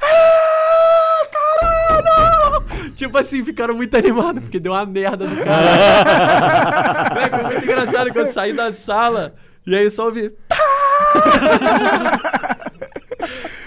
"Ah, 0.00 1.22
caralho!" 1.30 2.92
Tipo 2.94 3.18
assim, 3.18 3.44
ficaram 3.44 3.74
muito 3.74 3.94
animados, 3.96 4.40
porque 4.42 4.58
deu 4.58 4.72
uma 4.72 4.86
merda 4.86 5.26
do 5.26 5.36
cara. 5.44 7.10
Moleque, 7.14 7.36
foi 7.36 7.44
muito 7.44 7.64
engraçado 7.64 8.12
que 8.12 8.18
eu 8.18 8.32
saí 8.32 8.52
da 8.52 8.72
sala 8.72 9.34
e 9.66 9.74
aí 9.76 9.84
eu 9.84 9.90
só 9.90 10.06
ouvi. 10.06 10.32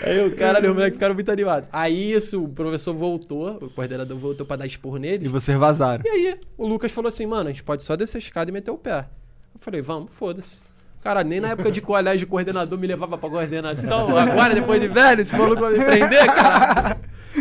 Aí 0.07 0.25
o 0.27 0.35
cara, 0.35 0.61
os 0.61 0.67
moleques 0.73 0.93
ficaram 0.95 1.13
muito 1.15 1.31
animados. 1.31 1.69
Aí 1.71 2.11
isso, 2.13 2.43
o 2.43 2.49
professor 2.49 2.93
voltou, 2.93 3.57
o 3.61 3.69
coordenador 3.69 4.17
voltou 4.17 4.45
pra 4.45 4.55
dar 4.57 4.65
esporro 4.65 4.97
E 4.97 5.01
neles. 5.01 5.29
vocês 5.31 5.57
vazaram. 5.57 6.03
E 6.05 6.09
aí, 6.09 6.39
o 6.57 6.67
Lucas 6.67 6.91
falou 6.91 7.09
assim, 7.09 7.25
mano, 7.25 7.49
a 7.49 7.51
gente 7.51 7.63
pode 7.63 7.83
só 7.83 7.95
descer 7.95 8.17
a 8.17 8.19
escada 8.19 8.49
e 8.49 8.53
meter 8.53 8.71
o 8.71 8.77
pé. 8.77 9.05
Eu 9.53 9.59
falei, 9.61 9.81
vamos, 9.81 10.09
foda-se. 10.13 10.59
Cara, 11.01 11.23
nem 11.23 11.39
na 11.39 11.49
época 11.49 11.71
de 11.71 11.79
colégio 11.79 12.25
o 12.25 12.29
coordenador 12.29 12.77
me 12.77 12.87
levava 12.87 13.17
pra 13.17 13.29
coordenação. 13.29 14.15
Agora, 14.17 14.53
depois 14.53 14.81
de 14.81 14.87
velho, 14.87 15.21
esse 15.21 15.35
maluco 15.35 15.61
vai 15.61 15.77
me 15.77 15.85
prender, 15.85 16.25
cara. 16.25 16.99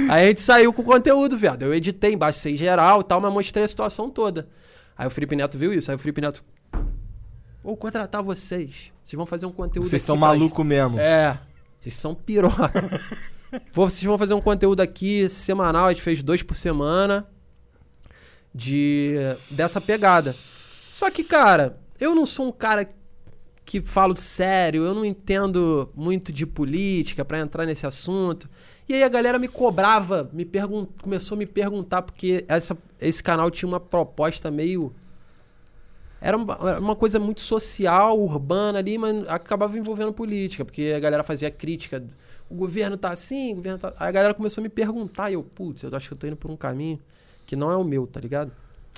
Aí 0.09 0.25
a 0.25 0.29
gente 0.29 0.41
saiu 0.43 0.73
com 0.73 0.83
o 0.83 0.85
conteúdo, 0.85 1.37
viado. 1.37 1.63
Eu 1.63 1.75
editei, 1.75 2.13
embaixo 2.13 2.47
em 2.49 2.57
geral 2.57 3.01
e 3.01 3.05
tal, 3.05 3.21
mas 3.21 3.33
mostrei 3.33 3.65
a 3.65 3.69
situação 3.69 4.11
toda. 4.11 4.47
Aí 4.97 5.07
o 5.07 5.11
Felipe 5.11 5.35
Neto 5.35 5.57
viu 5.59 5.73
isso. 5.73 5.91
Aí 5.91 5.95
o 5.95 5.99
Felipe 5.99 6.21
Neto. 6.21 6.45
Vou 7.65 7.77
contratar 7.77 8.23
vocês. 8.23 8.93
Vocês 9.05 9.17
vão 9.17 9.27
fazer 9.27 9.47
um 9.47 9.53
conteúdo 9.53 9.89
Vocês 9.89 10.03
são 10.03 10.17
maluco 10.17 10.63
mesmo. 10.63 10.99
É. 11.01 11.39
Vocês 11.87 11.95
são 11.95 12.17
piroca. 12.17 13.01
Vocês 13.73 14.03
vão 14.03 14.19
fazer 14.19 14.35
um 14.35 14.41
conteúdo 14.41 14.81
aqui 14.81 15.29
semanal. 15.29 15.87
A 15.87 15.93
gente 15.93 16.03
fez 16.03 16.21
dois 16.21 16.43
por 16.43 16.57
semana. 16.57 17.29
De. 18.53 19.15
Dessa 19.51 19.81
pegada. 19.81 20.35
Só 20.91 21.09
que, 21.11 21.23
cara, 21.23 21.79
eu 22.01 22.13
não 22.13 22.27
sou 22.27 22.49
um 22.49 22.53
cara 22.53 22.93
que 23.65 23.81
falo 23.81 24.17
sério, 24.17 24.85
eu 24.85 24.95
não 24.95 25.05
entendo 25.05 25.91
muito 25.95 26.33
de 26.33 26.47
política 26.47 27.25
pra 27.25 27.39
entrar 27.39 27.67
nesse 27.67 27.87
assunto. 27.87 28.49
E 28.89 28.95
aí 28.95 29.03
a 29.03 29.09
galera 29.09 29.39
me 29.39 29.49
cobrava, 29.49 30.31
me 30.33 30.45
pergun 30.45 30.87
começou 31.03 31.35
a 31.35 31.39
me 31.39 31.47
perguntar, 31.47 32.03
porque 32.03 32.45
essa, 32.49 32.77
esse 33.01 33.23
canal 33.23 33.51
tinha 33.51 33.69
uma 33.69 33.81
proposta 33.81 34.51
meio. 34.51 34.93
Era 36.27 36.37
uma, 36.37 36.97
coisa 36.97 37.19
muito 37.21 37.41
social, 37.41 38.19
urbana 38.19 38.79
ali, 38.81 38.99
mas 38.99 39.29
acabava 39.29 39.79
envolvendo 39.79 40.13
política, 40.13 40.65
porque 40.65 40.93
a 40.97 40.99
galera 40.99 41.23
fazia 41.23 41.51
crítica. 41.51 42.03
O 42.51 42.55
governo 42.55 42.97
tá 42.97 43.11
assim, 43.13 43.53
o 43.53 43.57
governo 43.57 43.79
tá. 43.79 43.93
Aí 43.99 44.09
a 44.09 44.13
galera 44.13 44.35
começou 44.35 44.61
a 44.61 44.65
me 44.65 44.69
perguntar, 44.69 45.31
e 45.31 45.35
eu, 45.35 45.43
putz, 45.45 45.83
eu 45.83 45.91
acho 45.97 46.09
que 46.09 46.15
eu 46.15 46.19
tô 46.19 46.27
indo 46.27 46.37
por 46.37 46.51
um 46.51 46.57
caminho 46.57 46.99
que 47.47 47.55
não 47.55 47.71
é 47.71 47.77
o 47.77 47.85
meu, 47.85 48.07
tá 48.09 48.19
ligado? 48.21 48.51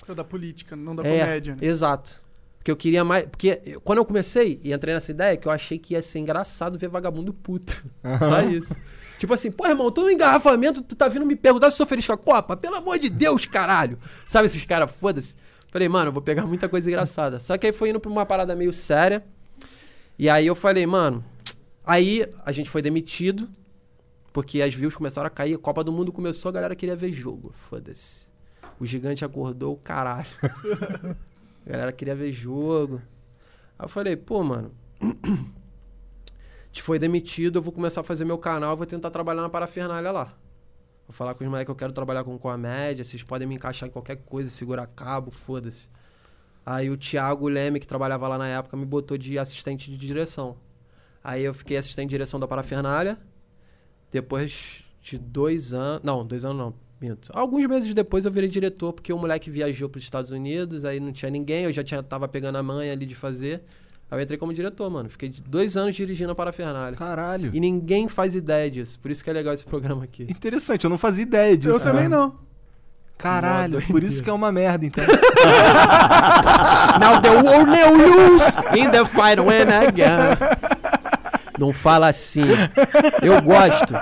É 0.08 0.14
da 0.14 0.24
política, 0.24 0.74
não 0.74 0.96
da 0.96 1.02
É, 1.06 1.20
comédia. 1.20 1.54
Né? 1.54 1.58
Exato. 1.66 2.22
Porque 2.58 2.70
eu 2.70 2.76
queria 2.76 3.04
mais. 3.04 3.24
Porque 3.24 3.60
eu- 3.64 3.80
quando 3.80 3.98
eu 3.98 4.04
comecei 4.04 4.58
e 4.62 4.72
entrei 4.72 4.94
nessa 4.94 5.10
ideia, 5.10 5.36
que 5.36 5.46
eu 5.46 5.52
achei 5.52 5.78
que 5.78 5.94
ia 5.94 6.02
ser 6.02 6.20
engraçado 6.20 6.78
ver 6.78 6.88
vagabundo 6.88 7.32
puto. 7.34 7.84
Só 8.18 8.40
isso. 8.42 8.74
Tipo 9.18 9.34
assim, 9.34 9.50
pô, 9.50 9.66
irmão, 9.66 9.90
tô 9.90 10.02
no 10.02 10.10
engarrafamento, 10.10 10.80
tu 10.80 10.94
tá 10.94 11.08
vindo 11.08 11.26
me 11.26 11.34
perguntar 11.36 11.70
se 11.70 11.74
eu 11.80 11.84
tô 11.84 11.88
feliz 11.88 12.06
com 12.06 12.12
a 12.12 12.16
Copa? 12.18 12.56
Pelo 12.56 12.76
amor 12.76 12.98
de 12.98 13.10
Deus, 13.10 13.44
caralho! 13.46 13.98
Sabe 14.26 14.46
esses 14.46 14.64
caras, 14.64 14.90
foda-se. 14.92 15.34
Falei, 15.70 15.88
mano, 15.88 16.08
eu 16.08 16.12
vou 16.12 16.22
pegar 16.22 16.46
muita 16.46 16.68
coisa 16.68 16.88
engraçada. 16.88 17.38
Só 17.38 17.56
que 17.58 17.66
aí 17.66 17.72
foi 17.72 17.90
indo 17.90 18.00
pra 18.00 18.10
uma 18.10 18.24
parada 18.24 18.56
meio 18.56 18.72
séria. 18.72 19.24
E 20.18 20.28
aí 20.28 20.46
eu 20.46 20.54
falei, 20.54 20.86
mano. 20.86 21.24
Aí 21.84 22.26
a 22.44 22.52
gente 22.52 22.70
foi 22.70 22.82
demitido. 22.82 23.48
Porque 24.32 24.62
as 24.62 24.74
views 24.74 24.94
começaram 24.94 25.26
a 25.26 25.30
cair, 25.30 25.54
a 25.54 25.58
Copa 25.58 25.82
do 25.82 25.92
Mundo 25.92 26.12
começou, 26.12 26.48
a 26.48 26.52
galera 26.52 26.76
queria 26.76 26.94
ver 26.94 27.10
jogo. 27.10 27.52
Foda-se. 27.54 28.26
O 28.78 28.86
gigante 28.86 29.24
acordou 29.24 29.74
o 29.74 29.76
caralho. 29.76 30.28
A 31.66 31.70
galera 31.70 31.92
queria 31.92 32.14
ver 32.14 32.32
jogo. 32.32 33.02
Aí 33.78 33.84
eu 33.84 33.88
falei, 33.88 34.16
pô, 34.16 34.42
mano. 34.42 34.72
A 35.02 36.70
gente 36.70 36.82
foi 36.82 36.98
demitido, 36.98 37.58
eu 37.58 37.62
vou 37.62 37.72
começar 37.72 38.00
a 38.00 38.04
fazer 38.04 38.24
meu 38.24 38.38
canal, 38.38 38.70
eu 38.70 38.76
vou 38.76 38.86
tentar 38.86 39.10
trabalhar 39.10 39.42
na 39.42 39.48
parafernália 39.50 40.10
lá. 40.10 40.28
Vou 41.08 41.14
falar 41.14 41.32
com 41.34 41.42
os 41.42 41.48
moleques 41.48 41.64
que 41.66 41.70
eu 41.70 41.76
quero 41.76 41.92
trabalhar 41.92 42.22
com 42.22 42.38
comédia, 42.38 43.02
vocês 43.02 43.22
podem 43.22 43.48
me 43.48 43.54
encaixar 43.54 43.88
em 43.88 43.92
qualquer 43.92 44.16
coisa, 44.16 44.50
segurar 44.50 44.86
cabo, 44.88 45.30
foda-se. 45.30 45.88
Aí 46.66 46.90
o 46.90 46.98
Thiago 46.98 47.48
Leme, 47.48 47.80
que 47.80 47.86
trabalhava 47.86 48.28
lá 48.28 48.36
na 48.36 48.46
época, 48.46 48.76
me 48.76 48.84
botou 48.84 49.16
de 49.16 49.38
assistente 49.38 49.90
de 49.90 49.96
direção. 49.96 50.54
Aí 51.24 51.42
eu 51.42 51.54
fiquei 51.54 51.78
assistente 51.78 52.10
de 52.10 52.10
direção 52.10 52.38
da 52.38 52.46
parafernália. 52.46 53.18
Depois 54.12 54.84
de 55.00 55.16
dois 55.16 55.72
anos. 55.72 56.02
Não, 56.04 56.26
dois 56.26 56.44
anos 56.44 56.58
não. 56.58 56.74
Minto. 57.00 57.30
Alguns 57.32 57.64
meses 57.66 57.94
depois 57.94 58.26
eu 58.26 58.30
virei 58.30 58.50
diretor, 58.50 58.92
porque 58.92 59.12
o 59.12 59.18
moleque 59.18 59.50
viajou 59.50 59.88
para 59.88 59.98
os 59.98 60.04
Estados 60.04 60.30
Unidos, 60.30 60.84
aí 60.84 61.00
não 61.00 61.12
tinha 61.12 61.30
ninguém, 61.30 61.64
eu 61.64 61.72
já 61.72 61.84
tinha, 61.84 62.02
tava 62.02 62.26
pegando 62.26 62.58
a 62.58 62.62
manha 62.62 62.92
ali 62.92 63.06
de 63.06 63.14
fazer. 63.14 63.62
Aí 64.10 64.18
eu 64.18 64.22
entrei 64.22 64.38
como 64.38 64.54
diretor, 64.54 64.88
mano. 64.90 65.08
Fiquei 65.10 65.28
de- 65.28 65.42
dois 65.42 65.76
anos 65.76 65.94
dirigindo 65.94 66.32
a 66.32 66.34
parafernália. 66.34 66.96
Caralho. 66.96 67.50
E 67.52 67.60
ninguém 67.60 68.08
faz 68.08 68.34
ideia 68.34 68.70
disso. 68.70 68.98
Por 69.00 69.10
isso 69.10 69.22
que 69.22 69.28
é 69.28 69.32
legal 69.32 69.52
esse 69.52 69.64
programa 69.64 70.04
aqui. 70.04 70.22
Interessante, 70.28 70.84
eu 70.84 70.90
não 70.90 70.96
fazia 70.98 71.22
ideia 71.22 71.56
disso. 71.56 71.76
Eu 71.76 71.80
também 71.80 72.08
né? 72.08 72.16
não. 72.16 72.34
Caralho, 73.18 73.82
por 73.88 74.02
isso 74.04 74.22
que 74.22 74.30
é 74.30 74.32
uma 74.32 74.52
merda, 74.52 74.86
então. 74.86 75.04
Now 77.00 77.20
the 77.20 77.30
world 77.42 77.70
will 77.70 77.96
lose 77.96 78.46
in 78.76 78.90
the 78.90 79.04
fight 79.04 79.40
when 79.40 79.68
again. 79.68 80.36
Não 81.58 81.72
fala 81.72 82.08
assim. 82.08 82.42
Eu 83.22 83.42
gosto. 83.42 83.92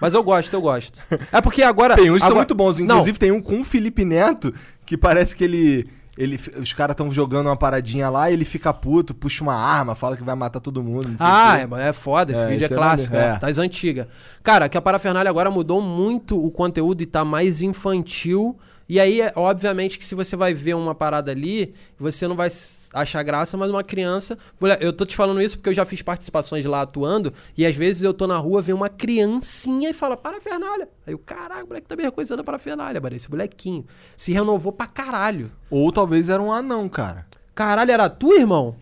Mas 0.00 0.14
eu 0.14 0.22
gosto, 0.22 0.54
eu 0.54 0.60
gosto. 0.60 1.02
É 1.32 1.40
porque 1.40 1.62
agora. 1.62 1.96
Tem 1.96 2.08
uns 2.10 2.14
que 2.14 2.18
são 2.20 2.28
agora- 2.28 2.38
muito 2.40 2.54
bons. 2.54 2.78
Não, 2.78 2.84
Inclusive, 2.86 3.18
tem 3.18 3.32
um 3.32 3.42
com 3.42 3.60
o 3.60 3.64
Felipe 3.64 4.04
Neto, 4.04 4.54
que 4.86 4.96
parece 4.96 5.34
que 5.34 5.42
ele. 5.42 5.88
Ele 6.18 6.38
os 6.58 6.72
caras 6.72 6.94
estão 6.94 7.08
jogando 7.10 7.46
uma 7.46 7.56
paradinha 7.56 8.10
lá, 8.10 8.28
ele 8.30 8.44
fica 8.44 8.74
puto, 8.74 9.14
puxa 9.14 9.44
uma 9.44 9.54
arma, 9.54 9.94
fala 9.94 10.16
que 10.16 10.24
vai 10.24 10.34
matar 10.34 10.58
todo 10.58 10.82
mundo. 10.82 11.14
Ah, 11.20 11.60
é, 11.60 11.88
é 11.88 11.92
foda, 11.92 12.32
esse 12.32 12.42
É, 12.42 12.46
vídeo 12.48 12.64
é 12.64 12.66
é 12.66 12.68
clássico, 12.68 13.14
é, 13.14 13.36
é. 13.36 13.38
das 13.38 13.56
antigas. 13.56 14.08
Cara, 14.42 14.68
que 14.68 14.76
a 14.76 14.82
parafernália 14.82 15.30
agora 15.30 15.48
mudou 15.48 15.80
muito 15.80 16.44
o 16.44 16.50
conteúdo 16.50 17.00
e 17.02 17.06
tá 17.06 17.24
mais 17.24 17.62
infantil. 17.62 18.58
E 18.88 18.98
aí, 18.98 19.20
é, 19.20 19.32
obviamente, 19.36 19.98
que 19.98 20.04
se 20.04 20.14
você 20.14 20.34
vai 20.34 20.54
ver 20.54 20.74
uma 20.74 20.94
parada 20.94 21.30
ali, 21.30 21.74
você 21.98 22.26
não 22.26 22.34
vai 22.34 22.48
achar 22.94 23.22
graça, 23.22 23.56
mas 23.56 23.68
uma 23.68 23.84
criança. 23.84 24.38
Eu 24.80 24.92
tô 24.92 25.04
te 25.04 25.14
falando 25.14 25.42
isso 25.42 25.58
porque 25.58 25.68
eu 25.68 25.74
já 25.74 25.84
fiz 25.84 26.00
participações 26.00 26.64
lá 26.64 26.82
atuando, 26.82 27.34
e 27.56 27.66
às 27.66 27.76
vezes 27.76 28.02
eu 28.02 28.14
tô 28.14 28.26
na 28.26 28.38
rua, 28.38 28.62
vem 28.62 28.74
uma 28.74 28.88
criancinha 28.88 29.90
e 29.90 29.92
fala, 29.92 30.16
parafernália. 30.16 30.88
Aí 31.06 31.14
o 31.14 31.18
caralho, 31.18 31.66
o 31.66 31.68
moleque 31.68 31.86
tá 31.86 31.96
me 31.96 32.02
reconhecendo 32.02 32.40
a 32.40 32.44
parafernália, 32.44 33.00
mano. 33.00 33.14
Esse 33.14 33.30
molequinho 33.30 33.86
se 34.16 34.32
renovou 34.32 34.72
pra 34.72 34.86
caralho. 34.86 35.52
Ou 35.70 35.92
talvez 35.92 36.30
era 36.30 36.42
um 36.42 36.50
anão, 36.50 36.88
cara. 36.88 37.26
Caralho, 37.54 37.90
era 37.90 38.08
tu, 38.08 38.32
irmão? 38.32 38.74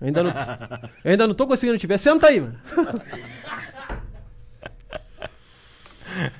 Eu 0.00 0.08
ainda 0.08 0.22
não, 0.22 0.30
eu 1.04 1.10
ainda 1.10 1.26
não 1.26 1.34
tô 1.34 1.46
conseguindo 1.46 1.78
te 1.78 1.86
ver. 1.86 1.98
Senta 1.98 2.28
aí, 2.28 2.40
mano. 2.40 2.58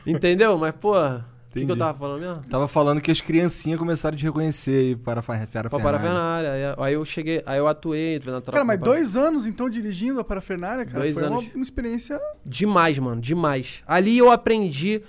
Entendeu? 0.07 0.57
Mas, 0.59 0.73
porra, 0.73 1.27
o 1.57 1.61
que, 1.61 1.67
que 1.67 1.73
eu 1.73 1.77
tava 1.77 1.99
falando 1.99 2.21
mesmo? 2.21 2.43
Tava 2.51 2.69
falando 2.69 3.01
que 3.01 3.11
as 3.11 3.21
criancinhas 3.21 3.79
começaram 3.79 4.15
a 4.15 4.19
te 4.19 4.25
reconhecer 4.25 4.77
aí 4.79 4.97
para 4.97 5.21
a 5.21 5.23
parafernália. 5.23 6.53
Aí, 6.53 6.85
aí 6.87 6.95
eu 6.95 7.05
cheguei, 7.05 7.43
aí 7.47 7.59
eu 7.59 7.67
atuei. 7.69 8.19
na 8.19 8.41
tropa- 8.41 8.53
Cara, 8.53 8.65
mas 8.65 8.79
dois 8.81 9.17
anos 9.17 9.47
então 9.47 9.69
dirigindo 9.69 10.21
a 10.21 10.25
parafernália, 10.25 10.85
cara. 10.85 11.01
Dois 11.01 11.15
foi 11.15 11.29
uma, 11.29 11.39
anos. 11.41 11.55
uma 11.55 11.63
experiência. 11.63 12.21
Demais, 12.45 12.99
mano, 12.99 13.21
demais. 13.21 13.83
Ali 13.87 14.19
eu 14.19 14.31
aprendi 14.31 15.03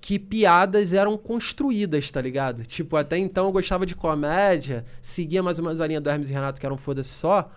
que 0.00 0.18
piadas 0.18 0.92
eram 0.92 1.16
construídas, 1.16 2.10
tá 2.10 2.20
ligado? 2.20 2.64
Tipo, 2.64 2.96
até 2.96 3.18
então 3.18 3.46
eu 3.46 3.52
gostava 3.52 3.84
de 3.84 3.96
comédia, 3.96 4.84
seguia 5.00 5.42
mais 5.42 5.58
ou 5.58 5.64
menos 5.64 5.80
a 5.80 5.86
linha 5.86 6.00
do 6.00 6.08
Hermes 6.08 6.30
e 6.30 6.32
Renato, 6.32 6.60
que 6.60 6.66
era 6.66 6.72
um 6.74 6.78
foda-se 6.78 7.10
só. 7.10 7.50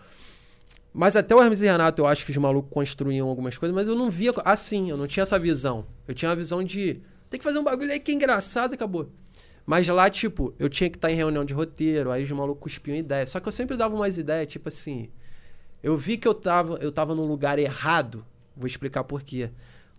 Mas 0.92 1.16
até 1.16 1.36
o 1.36 1.42
Hermes 1.42 1.62
e 1.62 1.66
Renato 1.66 2.02
eu 2.02 2.08
acho 2.08 2.26
que 2.26 2.32
os 2.32 2.38
malucos 2.38 2.72
construíam 2.74 3.28
algumas 3.28 3.56
coisas, 3.58 3.76
mas 3.76 3.88
eu 3.88 3.94
não 3.96 4.10
via 4.10 4.34
assim, 4.44 4.90
eu 4.90 4.98
não 4.98 5.06
tinha 5.06 5.22
essa 5.22 5.38
visão. 5.38 5.86
Eu 6.08 6.16
tinha 6.16 6.32
a 6.32 6.36
visão 6.36 6.64
de 6.64 7.00
tem 7.30 7.40
que 7.40 7.44
fazer 7.44 7.60
um 7.60 7.64
bagulho 7.64 7.92
aí 7.92 8.00
que 8.00 8.12
é 8.12 8.16
engraçado 8.16 8.74
acabou. 8.74 9.10
Mas 9.66 9.88
lá, 9.88 10.10
tipo, 10.10 10.54
eu 10.58 10.68
tinha 10.68 10.90
que 10.90 10.98
estar 10.98 11.12
em 11.12 11.16
reunião 11.16 11.46
de 11.46 11.54
roteiro, 11.54 12.10
aí 12.12 12.24
os 12.24 12.32
malucos 12.32 12.74
cuspiam 12.74 12.98
ideia. 12.98 13.26
Só 13.28 13.40
que 13.40 13.48
eu 13.48 13.52
sempre 13.52 13.78
dava 13.78 13.96
umas 13.96 14.18
ideias, 14.18 14.48
tipo 14.52 14.68
assim. 14.68 15.10
Eu 15.84 15.96
vi 15.96 16.18
que 16.18 16.28
eu 16.28 16.34
tava, 16.34 16.78
eu 16.82 16.92
tava 16.92 17.14
num 17.14 17.28
lugar 17.28 17.60
errado. 17.60 18.26
Vou 18.58 18.66
explicar 18.66 19.04
por 19.04 19.22
quê. 19.22 19.52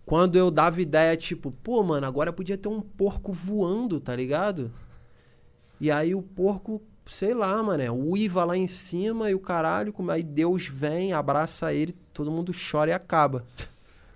Quando 0.05 0.35
eu 0.35 0.51
dava 0.51 0.81
ideia, 0.81 1.15
tipo, 1.15 1.51
pô, 1.63 1.81
mano, 1.83 2.05
agora 2.05 2.33
podia 2.33 2.57
ter 2.57 2.67
um 2.67 2.81
porco 2.81 3.31
voando, 3.31 4.01
tá 4.01 4.13
ligado? 4.13 4.71
E 5.79 5.89
aí 5.89 6.13
o 6.13 6.21
porco, 6.21 6.81
sei 7.07 7.33
lá, 7.33 7.63
mano, 7.63 7.93
uiva 7.93 8.43
lá 8.43 8.57
em 8.57 8.67
cima 8.67 9.31
e 9.31 9.35
o 9.35 9.39
caralho, 9.39 9.93
como 9.93 10.11
aí 10.11 10.21
Deus 10.21 10.67
vem, 10.67 11.13
abraça 11.13 11.73
ele, 11.73 11.95
todo 12.13 12.29
mundo 12.29 12.51
chora 12.53 12.91
e 12.91 12.93
acaba. 12.93 13.45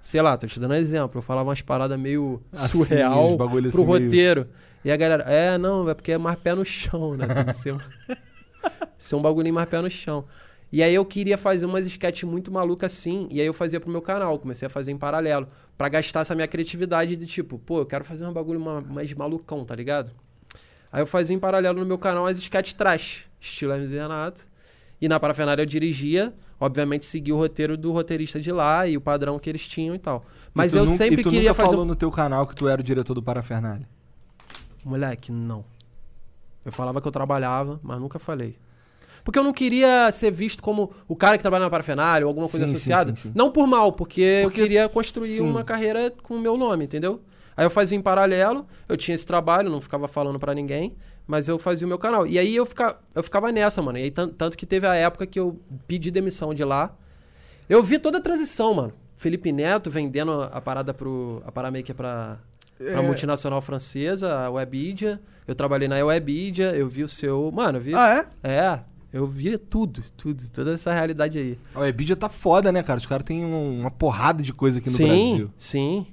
Sei 0.05 0.21
lá, 0.21 0.37
tô 0.37 0.45
te 0.45 0.59
dando 0.59 0.69
um 0.71 0.75
exemplo. 0.75 1.17
Eu 1.17 1.23
falava 1.23 1.49
umas 1.49 1.63
paradas 1.63 1.99
meio 1.99 2.39
Assim, 2.51 2.67
surreal 2.77 3.35
pro 3.37 3.45
assim 3.47 3.59
meio- 3.77 3.85
roteiro. 3.87 4.47
E 4.83 4.91
a 4.91 4.95
galera, 4.95 5.23
é, 5.23 5.57
não, 5.57 5.89
é 5.89 5.95
porque 5.95 6.11
é 6.11 6.17
mais 6.19 6.37
pé 6.37 6.53
no 6.53 6.63
chão, 6.63 7.17
né? 7.17 7.25
Tem 7.25 7.45
que 7.45 7.53
ser 7.53 7.73
um- 7.73 7.79
ser 8.99 9.15
um 9.15 9.21
bagulhinho 9.23 9.55
mais 9.55 9.67
pé 9.67 9.81
no 9.81 9.89
chão. 9.89 10.25
E 10.71 10.83
aí 10.83 10.93
eu 10.93 11.03
queria 11.03 11.39
fazer 11.39 11.65
umas 11.65 11.87
sketches 11.87 12.29
muito 12.29 12.51
malucas 12.51 12.93
assim, 12.93 13.27
e 13.31 13.41
aí 13.41 13.47
eu 13.47 13.53
fazia 13.53 13.79
pro 13.79 13.89
meu 13.89 13.99
canal, 14.01 14.37
comecei 14.37 14.67
a 14.67 14.69
fazer 14.69 14.91
em 14.91 14.97
paralelo, 14.97 15.47
Pra 15.75 15.89
gastar 15.89 16.19
essa 16.21 16.35
minha 16.35 16.47
criatividade 16.47 17.17
de 17.17 17.25
tipo, 17.25 17.57
pô, 17.57 17.79
eu 17.79 17.85
quero 17.87 18.05
fazer 18.05 18.27
um 18.27 18.31
bagulho 18.31 18.59
ma- 18.59 18.81
mais 18.81 19.11
malucão, 19.13 19.65
tá 19.65 19.75
ligado? 19.75 20.11
Aí 20.91 21.01
eu 21.01 21.07
fazia 21.07 21.35
em 21.35 21.39
paralelo 21.39 21.79
no 21.79 21.85
meu 21.85 21.97
canal 21.97 22.27
as 22.27 22.37
sketches 22.37 22.73
trash, 22.73 23.25
estilo 23.41 23.75
e 23.75 23.85
Renato. 23.87 24.43
E 25.01 25.07
na 25.09 25.19
parafernália 25.19 25.63
eu 25.63 25.65
dirigia, 25.65 26.31
obviamente 26.59 27.05
segui 27.05 27.31
o 27.33 27.37
roteiro 27.37 27.77
do 27.77 27.91
roteirista 27.91 28.39
de 28.39 28.51
lá 28.51 28.87
e 28.87 28.95
o 28.97 29.01
padrão 29.01 29.37
que 29.39 29.49
eles 29.49 29.67
tinham 29.67 29.95
e 29.95 29.99
tal. 29.99 30.25
Mas 30.53 30.73
E 30.73 30.77
eu 30.77 30.85
nunca- 30.85 30.97
sempre 30.97 31.21
e 31.21 31.23
tu 31.23 31.29
queria 31.29 31.49
nunca 31.49 31.53
fazer 31.55 31.69
falou 31.71 31.85
no 31.85 31.95
teu 31.95 32.09
canal 32.11 32.47
que 32.47 32.55
tu 32.55 32.67
era 32.67 32.79
o 32.79 32.83
diretor 32.83 33.13
do 33.13 33.21
Parafernália. 33.21 33.87
Moleque, 34.83 35.31
não. 35.31 35.65
Eu 36.63 36.71
falava 36.71 37.01
que 37.01 37.07
eu 37.07 37.11
trabalhava, 37.11 37.79
mas 37.83 37.99
nunca 37.99 38.19
falei. 38.19 38.57
Porque 39.23 39.39
eu 39.39 39.43
não 39.43 39.53
queria 39.53 40.11
ser 40.11 40.31
visto 40.31 40.61
como 40.61 40.91
o 41.07 41.15
cara 41.15 41.35
que 41.37 41.41
trabalha 41.41 41.63
na 41.65 41.69
parafernália 41.69 42.25
ou 42.25 42.29
alguma 42.29 42.47
coisa 42.47 42.67
Sim, 42.67 42.75
associada. 42.75 43.09
sim, 43.15 43.29
sim. 43.29 43.31
Não 43.35 43.51
por 43.51 43.65
mal, 43.67 43.91
porque, 43.91 44.41
Porque- 44.43 44.59
eu 44.61 44.63
queria 44.63 44.89
construir 44.89 45.41
uma 45.41 45.63
carreira 45.63 46.11
com 46.21 46.35
o 46.35 46.39
meu 46.39 46.55
nome, 46.57 46.85
entendeu? 46.85 47.21
Aí 47.57 47.65
eu 47.65 47.69
fazia 47.71 47.97
em 47.97 48.01
paralelo, 48.01 48.67
eu 48.87 48.95
tinha 48.95 49.15
esse 49.15 49.25
trabalho, 49.25 49.69
não 49.69 49.81
ficava 49.81 50.07
falando 50.07 50.37
pra 50.39 50.53
ninguém, 50.53 50.95
mas 51.27 51.47
eu 51.47 51.57
fazia 51.59 51.85
o 51.85 51.87
meu 51.87 51.97
canal. 51.97 52.25
E 52.27 52.37
aí 52.37 52.55
eu, 52.55 52.65
fica, 52.65 52.97
eu 53.13 53.23
ficava 53.23 53.51
nessa, 53.51 53.81
mano. 53.81 53.97
E 53.97 54.03
aí, 54.03 54.11
tan- 54.11 54.29
tanto 54.29 54.57
que 54.57 54.65
teve 54.65 54.85
a 54.87 54.95
época 54.95 55.25
que 55.25 55.39
eu 55.39 55.59
pedi 55.87 56.11
demissão 56.11 56.53
de 56.53 56.63
lá. 56.63 56.95
Eu 57.67 57.81
vi 57.81 57.97
toda 57.99 58.17
a 58.19 58.21
transição, 58.21 58.73
mano. 58.73 58.93
Felipe 59.15 59.51
Neto 59.51 59.89
vendendo 59.89 60.43
a 60.51 60.59
parada 60.61 60.93
pro. 60.93 61.41
a 61.45 61.51
Paramaker 61.51 61.95
pra, 61.95 62.37
pra 62.77 62.87
É. 62.91 63.01
multinacional 63.01 63.61
francesa, 63.61 64.33
a 64.35 64.49
Webidia. 64.51 65.19
Eu 65.47 65.55
trabalhei 65.55 65.87
na 65.87 65.95
Webidia, 66.05 66.75
eu 66.75 66.87
vi 66.87 67.03
o 67.03 67.07
seu. 67.07 67.51
Mano, 67.51 67.77
eu 67.77 67.81
vi. 67.81 67.95
Ah, 67.95 68.27
é? 68.43 68.49
É, 68.51 68.79
eu 69.13 69.25
vi 69.25 69.57
tudo, 69.57 70.03
tudo, 70.17 70.43
toda 70.51 70.73
essa 70.73 70.91
realidade 70.93 71.39
aí. 71.39 71.57
A 71.73 71.79
Webidia 71.79 72.15
tá 72.15 72.27
foda, 72.29 72.71
né, 72.71 72.83
cara? 72.83 72.99
Os 72.99 73.05
caras 73.05 73.25
têm 73.25 73.45
um- 73.45 73.79
uma 73.79 73.89
porrada 73.91 74.43
de 74.43 74.51
coisa 74.53 74.79
aqui 74.79 74.89
no 74.89 74.95
sim, 74.97 75.05
Brasil. 75.07 75.51
sim. 75.57 76.05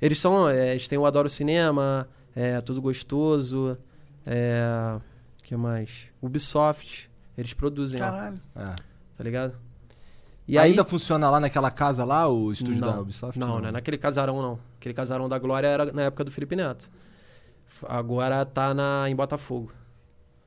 Eles 0.00 0.20
são. 0.20 0.48
é, 0.48 0.72
eles 0.72 0.86
têm 0.86 0.98
o 0.98 1.06
Adoro 1.06 1.30
Cinema, 1.30 2.06
é 2.34 2.60
Tudo 2.60 2.82
Gostoso. 2.82 3.78
É. 4.26 4.98
que 5.42 5.56
mais? 5.56 6.06
Ubisoft. 6.20 7.10
Eles 7.38 7.52
produzem 7.54 8.00
lá, 8.00 8.10
Caralho. 8.10 8.40
É. 8.56 8.74
tá 9.16 9.24
ligado? 9.24 9.54
E 10.48 10.56
Ainda 10.58 10.82
aí. 10.82 10.88
funciona 10.88 11.28
lá 11.28 11.38
naquela 11.40 11.70
casa 11.70 12.04
lá, 12.04 12.28
o 12.28 12.50
estúdio 12.52 12.80
não, 12.80 12.92
da 12.92 13.00
Ubisoft? 13.00 13.38
Não, 13.38 13.60
não 13.60 13.68
é 13.68 13.72
naquele 13.72 13.98
casarão, 13.98 14.40
não. 14.40 14.58
Aquele 14.78 14.94
casarão 14.94 15.28
da 15.28 15.38
Glória 15.38 15.66
era 15.66 15.92
na 15.92 16.02
época 16.02 16.24
do 16.24 16.30
Felipe 16.30 16.54
Neto. 16.56 16.88
Agora 17.88 18.44
tá 18.44 18.72
na, 18.72 19.06
em 19.08 19.14
Botafogo. 19.16 19.72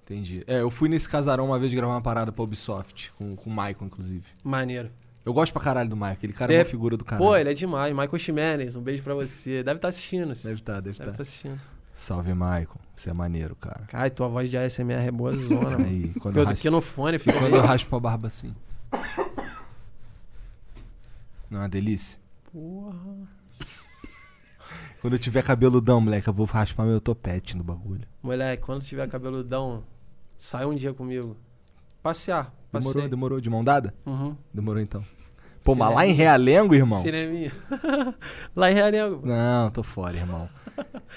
Entendi. 0.03 0.43
É, 0.47 0.61
eu 0.61 0.71
fui 0.71 0.89
nesse 0.89 1.07
casarão 1.07 1.45
uma 1.47 1.59
vez 1.59 1.71
gravar 1.73 1.93
uma 1.93 2.01
parada 2.01 2.31
pra 2.31 2.43
Ubisoft, 2.43 3.11
com, 3.17 3.35
com 3.35 3.49
o 3.49 3.53
Michael, 3.53 3.77
inclusive. 3.83 4.23
Maneiro. 4.43 4.89
Eu 5.25 5.33
gosto 5.33 5.51
pra 5.53 5.61
caralho 5.61 5.89
do 5.89 5.95
Michael, 5.95 6.13
aquele 6.13 6.33
cara 6.33 6.51
é 6.51 6.57
Deve- 6.57 6.67
uma 6.67 6.71
figura 6.71 6.97
do 6.97 7.05
caralho. 7.05 7.23
Pô, 7.29 7.35
ele 7.35 7.51
é 7.51 7.53
demais. 7.53 7.91
Michael 7.93 8.17
Ximenes, 8.17 8.75
um 8.75 8.81
beijo 8.81 9.03
pra 9.03 9.13
você. 9.13 9.61
Deve 9.63 9.77
estar 9.77 9.89
assistindo. 9.89 10.33
Deve 10.33 10.55
estar, 10.55 10.73
deve 10.81 10.83
Deve 10.83 10.91
estar. 10.91 11.11
estar 11.11 11.21
assistindo. 11.21 11.59
Salve, 11.99 12.33
Michael. 12.33 12.69
Você 12.95 13.09
é 13.09 13.13
maneiro, 13.13 13.57
cara. 13.57 13.83
Cara, 13.87 14.09
tua 14.09 14.29
voz 14.29 14.49
de 14.49 14.57
ASMR 14.57 15.05
é 15.05 15.11
boa 15.11 15.35
zona, 15.35 15.71
mano. 15.71 15.85
Aí, 15.85 16.13
quando 16.21 16.37
eu, 16.37 16.43
eu 16.43 16.47
raspo, 16.47 16.59
aqui 16.59 16.69
no 16.69 16.79
fone 16.79 17.19
fica 17.19 17.37
quando 17.37 17.55
eu 17.55 17.61
raspo 17.61 17.93
a 17.93 17.99
barba 17.99 18.27
assim. 18.27 18.55
Não 21.49 21.59
é 21.59 21.63
uma 21.63 21.69
delícia? 21.69 22.17
Porra. 22.53 23.27
Quando 25.01 25.13
eu 25.13 25.19
tiver 25.19 25.43
cabeludão, 25.43 25.99
moleque, 25.99 26.29
eu 26.29 26.33
vou 26.33 26.45
raspar 26.45 26.85
meu 26.85 27.01
topete 27.01 27.57
no 27.57 27.65
bagulho. 27.65 28.07
Moleque, 28.23 28.63
quando 28.63 28.81
tiver 28.81 29.07
cabeludão, 29.09 29.83
sai 30.37 30.65
um 30.65 30.75
dia 30.75 30.93
comigo. 30.93 31.35
Passear. 32.01 32.53
Demorou, 32.71 32.93
Passei. 32.93 33.09
demorou. 33.09 33.41
De 33.41 33.49
mão 33.49 33.61
dada? 33.61 33.93
Uhum. 34.05 34.37
Demorou 34.53 34.81
então. 34.81 35.03
Pô, 35.63 35.75
mas 35.75 35.93
lá 35.93 36.05
em 36.05 36.11
Cineminha. 36.11 36.29
Realengo, 36.29 36.75
irmão? 36.75 37.01
Cineminha. 37.01 37.51
Lá 38.55 38.71
em 38.71 38.73
Realengo. 38.73 39.21
Não, 39.27 39.69
tô 39.69 39.83
fora, 39.83 40.17
irmão. 40.17 40.49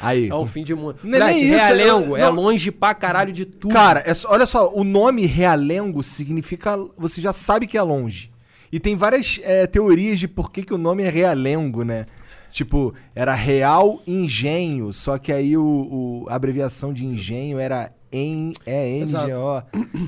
Aí. 0.01 0.29
É 0.29 0.35
o 0.35 0.47
fim 0.47 0.65
de 0.65 0.75
mundo. 0.75 0.97
Não 1.03 1.19
é 1.19 1.33
nem 1.33 1.45
isso, 1.45 1.55
Realengo 1.57 2.11
eu- 2.11 2.17
é 2.17 2.23
não. 2.23 2.33
longe 2.33 2.71
pra 2.71 2.95
caralho 2.95 3.33
de 3.33 3.45
tudo. 3.47 3.73
Cara, 3.73 4.03
é 4.07 4.15
só- 4.15 4.31
olha 4.31 4.47
só, 4.47 4.73
o 4.73 4.83
nome 4.85 5.27
Realengo 5.27 6.03
significa. 6.03 6.77
Você 6.97 7.21
já 7.21 7.33
sabe 7.33 7.67
que 7.67 7.77
é 7.79 7.83
longe. 7.83 8.31
E 8.71 8.81
tem 8.81 8.97
várias 8.97 9.39
é, 9.43 9.67
teorias 9.67 10.19
de 10.19 10.27
por 10.27 10.51
que, 10.51 10.63
que 10.63 10.73
o 10.73 10.79
nome 10.79 11.03
é 11.03 11.11
Realengo, 11.11 11.85
né? 11.85 12.07
Tipo, 12.51 12.95
era 13.15 13.33
Real 13.35 14.01
Engenho, 14.07 14.93
só 14.93 15.17
que 15.19 15.33
aí 15.33 15.57
o, 15.57 15.63
o- 15.63 16.27
a 16.29 16.35
abreviação 16.35 16.93
de 16.93 17.05
engenho 17.05 17.59
era 17.59 17.93
en, 18.13 18.53
é 18.67 18.89
N-G-O. 18.99 19.63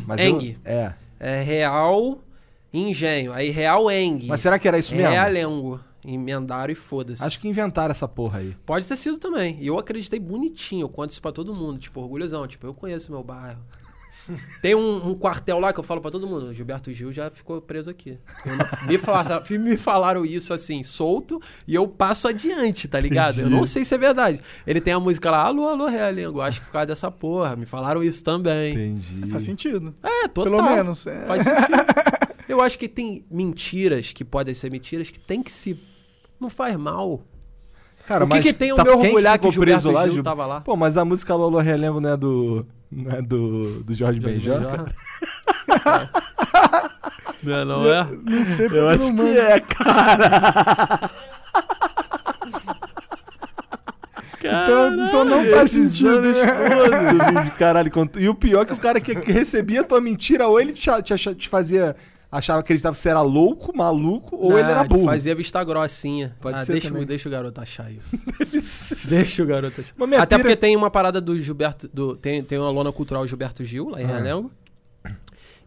Mas 0.07 0.21
eu- 0.21 0.27
Eng. 0.41 0.57
é. 0.65 0.93
É 1.21 1.43
Real 1.43 2.19
Engenho. 2.73 3.33
Aí 3.33 3.51
Real 3.51 3.91
Eng. 3.91 4.27
Mas 4.27 4.41
será 4.41 4.59
que 4.59 4.67
era 4.69 4.79
isso 4.79 4.95
mesmo? 4.95 5.11
Realengo. 5.11 5.81
Emendaram 6.07 6.73
e 6.73 6.77
foda-se. 6.77 7.23
Acho 7.23 7.41
que 7.41 7.49
inventaram 7.49 7.93
essa 7.93 8.07
porra 8.09 8.41
aí. 8.41 8.57
Pode 8.67 8.87
ter 8.87 8.97
sido 8.97 9.19
também. 9.19 9.57
E 9.61 9.67
eu 9.67 9.79
acreditei 9.79 10.19
bonitinho. 10.21 10.83
Eu 10.85 10.89
conto 10.89 11.11
isso 11.11 11.23
pra 11.23 11.33
todo 11.33 11.55
mundo. 11.55 11.79
Tipo, 11.79 12.01
orgulhosão. 12.01 12.47
Tipo, 12.47 12.67
eu 12.67 12.75
conheço 12.75 13.11
meu 13.11 13.23
bairro. 13.23 13.61
Tem 14.63 14.75
um, 14.75 15.09
um 15.11 15.15
quartel 15.15 15.59
lá 15.59 15.71
que 15.73 15.79
eu 15.81 15.85
falo 15.85 16.01
pra 16.01 16.11
todo 16.11 16.27
mundo. 16.27 16.47
O 16.47 16.55
Gilberto 16.55 16.91
Gil 16.93 17.13
já 17.13 17.31
ficou 17.31 17.61
preso 17.61 17.91
aqui. 17.91 18.19
Eu 18.45 18.57
não- 18.57 18.89
me, 18.89 18.97
falaram, 18.97 19.43
me 19.61 19.77
falaram 19.77 20.25
isso 20.25 20.55
assim, 20.55 20.83
solto, 20.83 21.41
e 21.69 21.75
eu 21.75 21.87
passo 21.87 22.27
adiante, 22.29 22.89
tá 22.89 22.99
ligado? 22.99 23.35
Eu 23.39 23.41
Entendi. 23.47 23.57
não 23.57 23.67
sei 23.67 23.85
se 23.85 23.95
é 23.95 23.99
verdade. 23.99 24.41
Ele 24.67 24.81
tem 24.81 24.95
a 24.95 25.01
música 25.01 25.31
lá, 25.31 25.43
alô, 25.45 25.69
alô, 25.69 25.87
Realengo. 25.89 26.41
Acho 26.41 26.61
que 26.61 26.67
por 26.67 26.73
causa 26.73 26.87
dessa 26.87 27.11
porra. 27.11 27.55
Me 27.55 27.67
falaram 27.67 28.03
isso 28.03 28.25
também. 28.25 28.73
Entendi. 28.73 29.31
Faz 29.31 29.43
sentido. 29.43 29.95
É, 30.03 30.27
total. 30.29 30.53
Pelo 30.55 30.63
menos. 30.71 31.07
é. 31.07 31.25
Faz 31.27 31.43
sentido. 31.43 31.65
Eu 32.49 32.61
acho 32.61 32.79
que 32.79 32.89
tem 32.89 33.25
mentiras 33.31 34.13
que 34.13 34.23
podem 34.25 34.55
ser 34.55 34.71
mentiras 34.71 35.11
que 35.11 35.19
tem 35.19 35.43
que 35.43 35.51
se. 35.51 35.79
Não 36.41 36.51
faz 36.51 36.77
mal. 36.77 37.21
Cara, 38.07 38.25
o 38.25 38.29
que, 38.29 38.35
mas 38.35 38.45
que 38.45 38.53
tem 38.53 38.73
o 38.73 38.77
tá- 38.77 38.85
meu 38.85 38.99
orgulhar 38.99 39.39
que 39.39 39.47
o 39.47 39.51
ficou 39.51 39.67
Gilberto 39.67 39.91
lá, 39.91 40.07
Gil 40.09 40.23
tava 40.23 40.45
lá? 40.47 40.61
Pô, 40.61 40.77
mas 40.77 40.97
a 40.99 41.05
música 41.05 41.35
Lolo 41.35 41.59
Realengo 41.59 42.01
não 42.01 42.11
é 42.11 42.17
do. 42.17 42.67
Não 42.93 43.11
é 43.13 43.23
do, 43.23 43.83
do 43.83 43.95
Jorge, 43.95 44.21
cara? 44.21 44.95
Não, 47.43 47.55
é, 47.59 47.65
não 47.65 47.93
é? 47.93 48.09
Não 48.25 48.45
sei 48.45 48.67
porque 48.69 48.79
Eu 48.79 48.89
acho 48.89 49.13
não 49.13 49.25
que 49.25 49.39
é, 49.39 49.61
cara. 49.69 51.11
Então, 54.39 55.07
então 55.07 55.25
não 55.25 55.45
faz 55.47 55.71
sentido. 55.71 56.21
né? 56.21 56.33
Vídeo, 56.33 57.53
caralho. 57.59 57.91
E 58.19 58.29
o 58.29 58.35
pior 58.35 58.63
é 58.63 58.65
que 58.67 58.73
o 58.73 58.77
cara 58.79 59.01
que, 59.01 59.15
que 59.15 59.33
recebia 59.33 59.81
a 59.81 59.85
tua 59.85 60.01
mentira, 60.01 60.47
ou 60.49 60.61
ele 60.61 60.73
te, 60.73 60.91
te, 61.03 61.35
te 61.35 61.49
fazia. 61.49 61.97
Achava, 62.37 62.59
acreditava 62.61 62.95
que 62.97 63.01
você 63.01 63.09
era 63.11 63.21
louco, 63.23 63.77
maluco, 63.77 64.35
ou 64.37 64.59
ele 64.59 64.69
era 64.69 64.81
Não, 64.81 64.89
burro. 64.89 65.05
Fazia 65.05 65.35
vista 65.37 65.63
grossinha. 65.63 66.37
Pode 66.41 66.57
ah, 66.57 66.65
ser 66.65 66.73
deixa, 66.73 66.89
também. 66.89 67.05
o- 67.05 67.07
deixa 67.07 67.29
o 67.29 67.33
garoto 67.33 67.61
achar 67.61 67.93
isso. 67.93 68.17
Ele- 68.41 69.09
deixa 69.09 69.43
o 69.43 69.47
garoto 69.47 69.81
achar. 69.81 69.93
Mas 69.97 70.13
Até 70.15 70.37
pira- 70.37 70.39
porque 70.49 70.57
tem 70.57 70.75
uma 70.75 70.91
parada 70.91 71.21
do 71.21 71.41
Gilberto. 71.41 71.89
Do, 71.95 72.17
tem, 72.17 72.43
tem 72.43 72.59
uma 72.59 72.71
lona 72.71 72.91
cultural 72.93 73.25
Gilberto 73.25 73.65
Gil, 73.65 73.89
lá 73.89 74.03
em 74.03 74.05
Ah. 74.05 74.09
Realengo. 74.09 74.51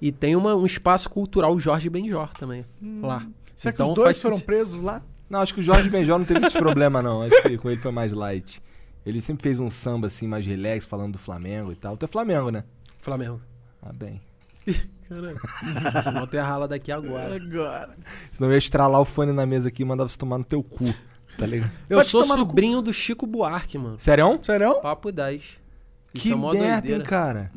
E 0.02 0.12
tem 0.12 0.36
uma, 0.36 0.56
um 0.56 0.66
espaço 0.66 1.10
cultural 1.10 1.58
Jorge 1.58 1.90
Benjor 1.90 2.30
também. 2.38 2.66
Lá. 3.02 3.26
Será 3.56 3.72
que 3.72 3.82
Então 3.82 3.90
os 3.90 3.96
dois 3.96 4.22
foram 4.22 4.36
sentido. 4.36 4.46
presos 4.48 4.84
lá? 4.84 5.02
Não, 5.30 5.40
acho 5.40 5.54
que 5.54 5.62
o 5.62 5.64
Jorge 5.64 5.90
Benjor 5.90 6.20
não 6.20 6.26
teve 6.26 6.46
esse 6.46 6.58
problema, 6.60 7.02
não. 7.02 7.22
Acho 7.22 7.42
que 7.44 7.58
com 7.58 7.70
ele 7.70 7.80
foi 7.82 7.92
mais 7.92 8.12
light. 8.12 8.62
Ele 9.06 9.22
sempre 9.22 9.44
fez 9.44 9.58
um 9.60 9.70
samba 9.70 10.08
assim, 10.08 10.28
mais 10.28 10.46
relax, 10.46 10.86
falando 10.86 11.14
do 11.14 11.18
Flamengo 11.18 11.72
e 11.72 11.76
tal. 11.76 11.96
Tu 11.96 12.04
é 12.04 12.08
Flamengo, 12.10 12.50
né? 12.52 12.66
Flamengo. 13.00 13.42
Ah, 13.82 13.94
bem. 13.94 14.22
Caralho. 15.08 15.40
Senão 16.04 16.28
tu 16.28 16.36
ia 16.36 16.44
rala 16.44 16.68
daqui 16.68 16.92
agora. 16.92 17.36
Agora. 17.36 17.96
Senão 18.32 18.50
eu 18.50 18.54
ia 18.54 18.58
estralar 18.58 19.00
o 19.02 19.06
fone 19.06 19.32
na 19.32 19.46
mesa 19.46 19.70
aqui 19.70 19.84
e 19.84 19.86
mandava 19.86 20.10
você 20.10 20.18
tomar 20.18 20.38
no 20.38 20.44
teu 20.44 20.62
cu. 20.64 20.94
Tá 21.38 21.46
ligado? 21.46 21.72
Eu 21.90 21.98
Pode 22.00 22.10
sou 22.10 22.24
sobrinho 22.24 22.82
do 22.82 22.92
Chico 22.94 23.28
Buarque, 23.28 23.78
mano. 23.78 24.00
Sério? 24.00 24.40
Sério? 24.42 24.82
Papo 24.82 25.12
10. 25.12 25.42
Isso 25.42 26.24
Que 26.24 26.32
é 26.32 26.36
mó 26.36 26.52
merda, 26.54 26.90
hein, 26.92 27.02
cara? 27.04 27.52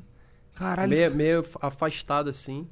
Caralho, 0.55 0.91
Meio, 0.91 1.15
meio 1.15 1.45
afastado 1.63 2.29
assim. 2.29 2.67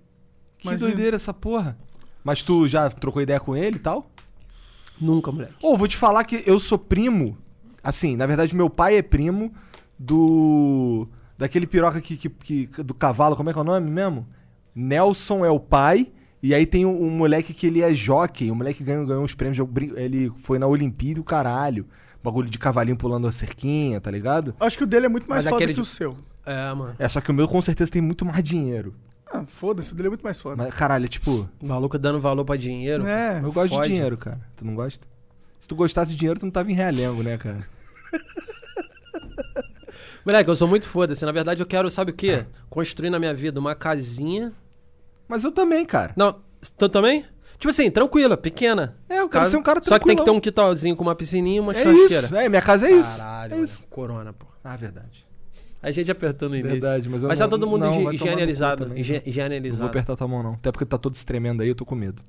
que 0.58 0.68
Imagina. 0.68 0.86
doideira 0.86 1.16
essa 1.16 1.32
porra. 1.32 1.78
Mas 2.22 2.42
tu 2.42 2.68
já 2.68 2.90
trocou 2.90 3.22
ideia 3.22 3.40
com 3.40 3.56
ele 3.56 3.76
e 3.76 3.80
tal? 3.80 4.10
Nunca, 5.00 5.32
moleque. 5.32 5.54
Ô, 5.62 5.76
vou 5.76 5.88
te 5.88 5.96
falar 5.96 6.24
que 6.24 6.42
eu 6.44 6.58
sou 6.58 6.78
primo. 6.78 7.38
Assim, 7.82 8.16
na 8.16 8.26
verdade, 8.26 8.54
meu 8.54 8.68
pai 8.68 8.96
é 8.98 9.02
primo 9.02 9.54
do. 9.98 11.08
Daquele 11.38 11.66
piroca 11.66 12.00
que, 12.00 12.16
que, 12.16 12.28
que- 12.66 12.82
do 12.82 12.92
cavalo, 12.92 13.36
como 13.36 13.48
é 13.48 13.52
que 13.52 13.58
é 13.58 13.62
o 13.62 13.64
nome 13.64 13.88
mesmo? 13.90 14.26
Nelson 14.82 15.44
é 15.44 15.50
o 15.50 15.58
pai. 15.60 16.10
E 16.42 16.54
aí 16.54 16.64
tem 16.64 16.86
um, 16.86 17.02
um 17.04 17.10
moleque 17.10 17.52
que 17.52 17.66
ele 17.66 17.82
é 17.82 17.92
jockey. 17.92 18.50
O 18.50 18.54
moleque 18.54 18.82
ganhou, 18.84 19.04
ganhou 19.04 19.24
uns 19.24 19.34
prêmios. 19.34 19.58
Ele 19.96 20.32
foi 20.42 20.58
na 20.58 20.66
Olimpíada, 20.66 21.20
o 21.20 21.24
caralho. 21.24 21.86
Bagulho 22.22 22.48
de 22.48 22.58
cavalinho 22.58 22.96
pulando 22.96 23.26
a 23.26 23.32
cerquinha, 23.32 24.00
tá 24.00 24.10
ligado? 24.10 24.54
Acho 24.60 24.76
que 24.78 24.84
o 24.84 24.86
dele 24.86 25.06
é 25.06 25.08
muito 25.08 25.28
mais 25.28 25.44
Mas 25.44 25.52
foda 25.52 25.66
que 25.66 25.80
o 25.80 25.82
de- 25.82 25.88
seu. 25.88 26.16
É, 26.46 26.72
mano. 26.74 26.94
É, 26.98 27.08
só 27.08 27.20
que 27.20 27.30
o 27.30 27.34
meu 27.34 27.48
com 27.48 27.60
certeza 27.62 27.90
tem 27.90 28.02
muito 28.02 28.24
mais 28.24 28.42
dinheiro. 28.44 28.94
Ah, 29.30 29.44
foda-se, 29.46 29.92
o 29.92 29.94
dele 29.94 30.08
é 30.08 30.10
muito 30.10 30.22
mais 30.22 30.40
foda. 30.40 30.56
Mas, 30.56 30.72
caralho, 30.74 31.04
é 31.04 31.08
tipo. 31.08 31.48
O 31.60 31.66
maluco 31.66 31.98
dando 31.98 32.20
valor 32.20 32.44
pra 32.44 32.56
dinheiro. 32.56 33.06
É, 33.06 33.38
Eu 33.42 33.52
gosto 33.52 33.74
fode. 33.74 33.88
de 33.88 33.94
dinheiro, 33.94 34.16
cara. 34.16 34.40
Tu 34.56 34.64
não 34.64 34.74
gosta? 34.74 35.06
Se 35.60 35.68
tu 35.68 35.74
gostasse 35.76 36.10
de 36.12 36.16
dinheiro, 36.16 36.38
tu 36.40 36.46
não 36.46 36.50
tava 36.52 36.70
em 36.70 36.74
realengo, 36.74 37.22
né, 37.22 37.36
cara? 37.36 37.66
Moleque, 40.24 40.50
eu 40.50 40.56
sou 40.56 40.68
muito 40.68 40.86
foda-se. 40.86 41.24
Na 41.24 41.32
verdade, 41.32 41.60
eu 41.62 41.66
quero, 41.66 41.90
sabe 41.90 42.10
o 42.10 42.14
quê? 42.14 42.44
Construir 42.68 43.10
na 43.10 43.18
minha 43.18 43.32
vida 43.34 43.58
uma 43.58 43.74
casinha. 43.74 44.52
Mas 45.28 45.44
eu 45.44 45.52
também, 45.52 45.84
cara. 45.84 46.12
Não, 46.16 46.36
tu 46.76 46.88
também? 46.88 47.24
Tipo 47.58 47.70
assim, 47.70 47.90
tranquila, 47.90 48.36
pequena. 48.36 48.96
É, 49.08 49.18
eu 49.20 49.28
quero 49.28 49.46
ser 49.46 49.56
um 49.56 49.62
cara 49.62 49.80
Só 49.82 49.98
que 49.98 50.06
tem 50.06 50.16
que 50.16 50.24
ter 50.24 50.30
um 50.30 50.40
quintalzinho 50.40 50.94
com 50.96 51.02
uma 51.02 51.14
piscininha 51.14 51.56
e 51.56 51.60
uma 51.60 51.72
É 51.72 51.82
churrasqueira. 51.82 52.26
isso, 52.26 52.36
é, 52.36 52.48
minha 52.48 52.62
casa 52.62 52.88
é 52.88 52.92
isso. 52.92 53.16
Caralho, 53.18 53.54
é 53.54 53.58
isso. 53.60 53.86
Corona, 53.90 54.32
pô. 54.32 54.46
Ah, 54.62 54.76
verdade. 54.76 55.26
A 55.82 55.90
gente 55.90 56.10
apertou 56.10 56.48
no 56.48 56.54
início. 56.56 56.72
Verdade, 56.72 57.08
mas 57.08 57.22
eu 57.22 57.28
Mas 57.28 57.38
tá 57.38 57.44
não- 57.44 57.50
todo 57.50 57.66
mundo 57.66 57.82
não, 57.84 58.12
higienizado. 58.12 58.84
também, 58.84 59.00
higi- 59.00 59.12
Não 59.14 59.20
vou 59.22 59.28
Higienizado. 59.28 59.84
apertar 59.88 60.16
tua 60.16 60.28
mão, 60.28 60.42
não. 60.42 60.52
Até 60.54 60.70
porque 60.72 60.84
tá 60.84 60.98
todo 60.98 61.14
estremendo 61.14 61.62
aí, 61.62 61.68
eu 61.68 61.74
tô 61.74 61.84
com 61.84 61.94
medo. 61.94 62.22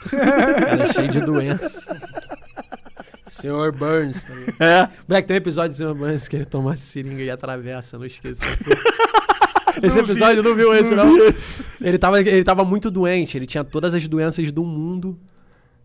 Cara, 0.10 0.84
é 0.84 0.92
cheio 0.92 1.08
de 1.08 1.20
doença. 1.20 1.84
Senhor 3.26 3.72
Burns, 3.72 4.24
tá 4.24 4.34
ligado? 4.34 4.56
É. 4.62 4.88
Moleque, 5.06 5.28
tem 5.28 5.34
um 5.34 5.38
episódio 5.38 5.70
do 5.72 5.76
Senhor 5.76 5.94
Burns 5.94 6.26
que 6.28 6.36
ele 6.36 6.44
toma 6.46 6.74
seringa 6.76 7.22
e 7.22 7.30
atravessa, 7.30 7.98
não 7.98 8.06
esqueça. 8.06 8.42
Esse 9.82 9.98
episódio 9.98 10.42
não 10.42 10.54
viu 10.54 10.74
esse, 10.74 10.94
não? 10.94 11.16
Ele 11.80 11.98
tava, 11.98 12.20
ele 12.20 12.44
tava 12.44 12.64
muito 12.64 12.90
doente, 12.90 13.36
ele 13.36 13.46
tinha 13.46 13.64
todas 13.64 13.94
as 13.94 14.06
doenças 14.08 14.50
do 14.50 14.64
mundo. 14.64 15.18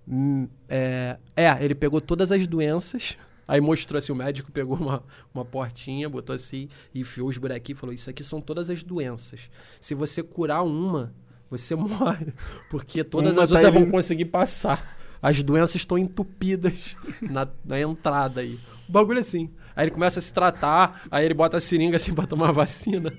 Hum, 0.07 0.47
É, 0.67 1.17
é, 1.35 1.63
ele 1.63 1.75
pegou 1.75 2.01
todas 2.01 2.31
as 2.31 2.45
doenças. 2.47 3.17
Aí 3.47 3.59
mostrou 3.59 3.97
assim, 3.97 4.11
o 4.11 4.15
médico 4.15 4.51
pegou 4.51 4.77
uma, 4.77 5.03
uma 5.33 5.43
portinha, 5.43 6.09
botou 6.09 6.33
assim, 6.33 6.69
e 6.93 7.01
enfiou 7.01 7.27
os 7.27 7.37
buraquinhos 7.37 7.77
e 7.77 7.79
falou: 7.79 7.93
Isso 7.93 8.09
aqui 8.09 8.23
são 8.23 8.41
todas 8.41 8.69
as 8.69 8.83
doenças. 8.83 9.49
Se 9.81 9.93
você 9.93 10.23
curar 10.23 10.63
uma, 10.63 11.13
você 11.49 11.75
morre. 11.75 12.33
Porque 12.69 13.03
todas 13.03 13.33
Uma 13.33 13.43
as 13.43 13.49
tá 13.49 13.55
outras 13.55 13.73
vão 13.73 13.89
conseguir 13.89 14.25
passar. 14.25 14.97
As 15.21 15.41
doenças 15.41 15.75
estão 15.75 15.97
entupidas 15.97 16.97
na, 17.21 17.47
na 17.63 17.79
entrada 17.79 18.41
aí. 18.41 18.59
O 18.87 18.91
bagulho 18.91 19.19
é 19.19 19.21
assim. 19.21 19.49
Aí 19.75 19.85
ele 19.85 19.91
começa 19.91 20.19
a 20.19 20.21
se 20.21 20.33
tratar, 20.33 21.03
aí 21.09 21.23
ele 21.25 21.33
bota 21.33 21.57
a 21.57 21.61
seringa 21.61 21.95
assim 21.95 22.13
pra 22.13 22.27
tomar 22.27 22.49
a 22.49 22.51
vacina. 22.51 23.13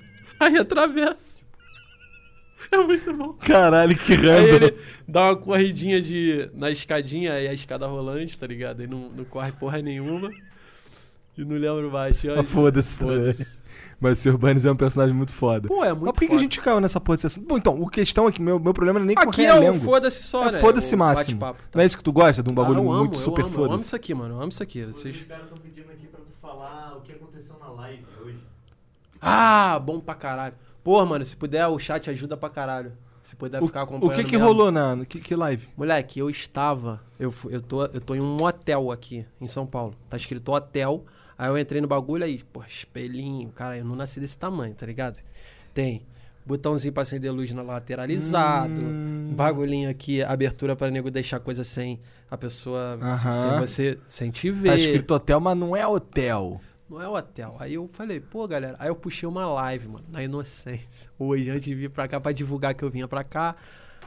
Aí 0.45 0.57
atravessa. 0.57 1.37
É 2.71 2.77
muito 2.77 3.13
bom. 3.13 3.33
Caralho, 3.33 3.95
que 3.95 4.13
Aí 4.13 4.17
random. 4.17 4.55
ele 4.65 4.77
dá 5.07 5.25
uma 5.25 5.35
corridinha 5.35 6.01
de, 6.01 6.49
na 6.53 6.71
escadinha, 6.71 7.33
aí 7.33 7.47
a 7.47 7.53
escada 7.53 7.85
rolante, 7.85 8.37
tá 8.37 8.47
ligado? 8.47 8.81
Aí 8.81 8.87
não, 8.87 9.09
não 9.09 9.23
corre 9.23 9.51
porra 9.51 9.81
nenhuma. 9.81 10.31
E 11.37 11.43
não 11.45 11.55
lembro 11.57 11.91
mais. 11.91 12.17
Ah, 12.25 12.43
Foda-se. 12.43 12.95
Foda-se. 12.97 13.59
Mas 13.99 14.19
o 14.19 14.21
Sr. 14.31 14.37
Burns 14.37 14.65
é 14.65 14.71
um 14.71 14.75
personagem 14.75 15.13
muito 15.13 15.31
foda. 15.31 15.67
Pô, 15.67 15.83
é 15.83 15.91
muito 15.93 16.05
Mas 16.05 16.13
por 16.13 16.19
que, 16.19 16.25
que 16.27 16.31
a 16.31 16.35
foda. 16.35 16.39
gente 16.41 16.61
caiu 16.61 16.79
nessa 16.81 16.99
porra 16.99 17.17
desse? 17.17 17.39
Bom, 17.39 17.57
então, 17.57 17.85
a 17.85 17.89
questão 17.91 18.27
é 18.27 18.31
que 18.31 18.41
meu, 18.41 18.59
meu 18.59 18.73
problema 18.73 18.99
não 18.99 19.05
é 19.05 19.07
nem 19.07 19.15
com 19.15 19.29
Aqui 19.29 19.45
é 19.45 19.53
o 19.71 19.75
foda-se 19.75 20.23
só, 20.23 20.47
É 20.49 20.53
né? 20.53 20.59
foda-se 20.59 20.95
O 20.95 20.97
máximo. 20.97 21.39
tá? 21.39 21.55
Não 21.73 21.81
é 21.81 21.85
isso 21.85 21.97
que 21.97 22.03
tu 22.03 22.11
gosta? 22.13 22.41
De 22.41 22.49
um 22.49 22.53
bagulho 22.53 22.79
Ah, 22.79 22.83
eu 22.83 22.91
amo, 22.91 22.99
muito 23.01 23.15
eu 23.17 23.21
super 23.21 23.43
amo, 23.45 23.53
Eu 23.53 23.59
amo 23.59 23.67
foda-se? 23.69 23.85
isso 23.85 23.95
aqui, 23.95 24.13
mano. 24.13 24.35
Eu 24.35 24.39
amo 24.41 24.49
isso 24.49 24.63
aqui. 24.63 24.83
Vocês... 24.85 25.15
Os 25.15 25.25
caras 25.27 25.43
estão 25.43 25.57
pedindo 25.59 25.91
aqui 25.91 26.07
pra 26.07 26.19
tu 26.19 26.31
falar 26.41 26.95
o 26.97 27.01
que 27.01 27.11
aconteceu 27.11 27.57
na 27.59 27.69
live 27.69 28.03
hoje. 28.23 28.37
Ah, 29.27 29.79
bom 29.79 29.99
pra 29.99 30.15
caralho. 30.15 30.53
Porra, 30.83 31.05
mano, 31.05 31.25
se 31.25 31.35
puder, 31.35 31.67
o 31.67 31.79
chat 31.79 32.09
ajuda 32.09 32.37
pra 32.37 32.49
caralho. 32.49 32.91
Se 33.23 33.35
puder 33.35 33.61
O, 33.63 33.65
ficar 33.65 33.79
o 33.79 33.83
acompanhando. 33.85 34.15
que 34.17 34.23
que 34.23 34.31
mesmo. 34.37 34.45
rolou 34.45 34.71
na... 34.71 35.03
Que, 35.03 35.19
que 35.19 35.35
live? 35.35 35.67
Moleque, 35.75 36.19
eu 36.19 36.29
estava. 36.29 37.01
Eu, 37.19 37.33
eu, 37.49 37.59
tô, 37.59 37.83
eu 37.85 37.99
tô 37.99 38.13
em 38.13 38.21
um 38.21 38.37
hotel 38.43 38.91
aqui, 38.91 39.25
em 39.41 39.47
São 39.47 39.65
Paulo. 39.65 39.95
Tá 40.07 40.15
escrito 40.15 40.51
hotel. 40.51 41.03
Aí 41.35 41.49
eu 41.49 41.57
entrei 41.57 41.81
no 41.81 41.87
bagulho 41.87 42.23
aí, 42.23 42.43
pô, 42.53 42.61
espelhinho. 42.67 43.49
Cara, 43.49 43.77
eu 43.79 43.83
não 43.83 43.95
nasci 43.95 44.19
desse 44.19 44.37
tamanho, 44.37 44.75
tá 44.75 44.85
ligado? 44.85 45.19
Tem 45.73 46.03
botãozinho 46.45 46.93
pra 46.93 47.01
acender 47.01 47.31
luz 47.33 47.51
no 47.51 47.65
lateralizado. 47.65 48.79
Hum. 48.79 49.33
Bagulhinho 49.35 49.89
aqui, 49.89 50.21
abertura 50.21 50.75
pra 50.75 50.91
nego 50.91 51.09
deixar 51.09 51.39
coisa 51.39 51.63
sem 51.63 51.99
a 52.29 52.37
pessoa. 52.37 52.99
Aham. 53.01 53.33
Sem 53.33 53.59
você. 53.59 53.99
Sem 54.07 54.29
te 54.29 54.51
ver. 54.51 54.69
Tá 54.69 54.75
escrito 54.77 55.11
hotel, 55.15 55.39
mas 55.39 55.57
não 55.57 55.75
é 55.75 55.85
hotel. 55.87 56.61
Não 56.89 57.01
é 57.01 57.07
hotel. 57.07 57.55
Aí 57.59 57.73
eu 57.73 57.87
falei, 57.87 58.19
pô, 58.19 58.47
galera. 58.47 58.75
Aí 58.79 58.89
eu 58.89 58.95
puxei 58.95 59.27
uma 59.27 59.45
live, 59.47 59.87
mano, 59.87 60.05
na 60.11 60.23
inocência. 60.23 61.09
Hoje, 61.17 61.49
antes 61.49 61.63
de 61.63 61.73
vir 61.73 61.89
pra 61.89 62.07
cá, 62.07 62.19
pra 62.19 62.31
divulgar 62.31 62.73
que 62.73 62.83
eu 62.83 62.89
vinha 62.89 63.07
pra 63.07 63.23
cá. 63.23 63.55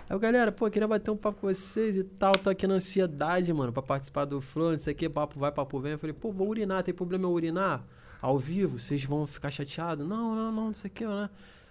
Aí 0.08 0.14
eu, 0.14 0.18
galera, 0.18 0.52
pô, 0.52 0.70
queria 0.70 0.86
bater 0.86 1.10
um 1.10 1.16
papo 1.16 1.40
com 1.40 1.48
vocês 1.48 1.96
e 1.96 2.04
tal. 2.04 2.38
Tô 2.38 2.50
aqui 2.50 2.66
na 2.66 2.74
ansiedade, 2.74 3.52
mano, 3.52 3.72
pra 3.72 3.82
participar 3.82 4.24
do 4.24 4.40
Flow, 4.40 4.70
não 4.72 4.78
sei 4.78 4.92
o 4.92 4.96
que, 4.96 5.08
papo 5.08 5.40
vai, 5.40 5.50
papo 5.50 5.80
vem. 5.80 5.92
Eu 5.92 5.98
falei, 5.98 6.14
pô, 6.14 6.30
vou 6.30 6.48
urinar, 6.48 6.84
tem 6.84 6.94
problema 6.94 7.24
eu 7.24 7.32
urinar? 7.32 7.82
Ao 8.22 8.38
vivo, 8.38 8.78
vocês 8.78 9.04
vão 9.04 9.26
ficar 9.26 9.50
chateados? 9.50 10.06
Não, 10.06 10.34
não, 10.34 10.52
não, 10.52 10.66
não 10.66 10.74
sei 10.74 10.88
o 10.88 10.92
que, 10.92 11.06
né? 11.06 11.28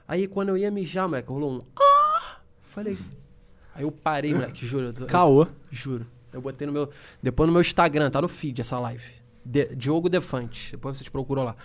Aí 0.08 0.28
quando 0.28 0.50
eu 0.50 0.58
ia 0.58 0.72
mijar, 0.72 1.08
moleque, 1.08 1.30
rolou 1.30 1.54
um. 1.54 1.62
Ah! 1.80 2.38
Falei. 2.70 2.98
Aí 3.74 3.84
eu 3.84 3.92
parei, 3.92 4.34
moleque, 4.34 4.66
juro. 4.66 4.94
Caô. 5.06 5.48
Juro. 5.70 6.06
Eu 6.32 6.42
botei 6.42 6.68
no 6.68 6.74
meu. 6.74 6.90
Depois 7.22 7.48
no 7.48 7.54
meu 7.54 7.62
Instagram, 7.62 8.10
tá 8.10 8.22
no 8.22 8.28
feed 8.28 8.62
essa 8.62 8.80
live. 8.80 9.27
De- 9.50 9.76
Diogo 9.76 10.10
Defante. 10.10 10.72
Depois 10.72 10.98
vocês 10.98 11.08
procuram 11.10 11.44
lá. 11.44 11.56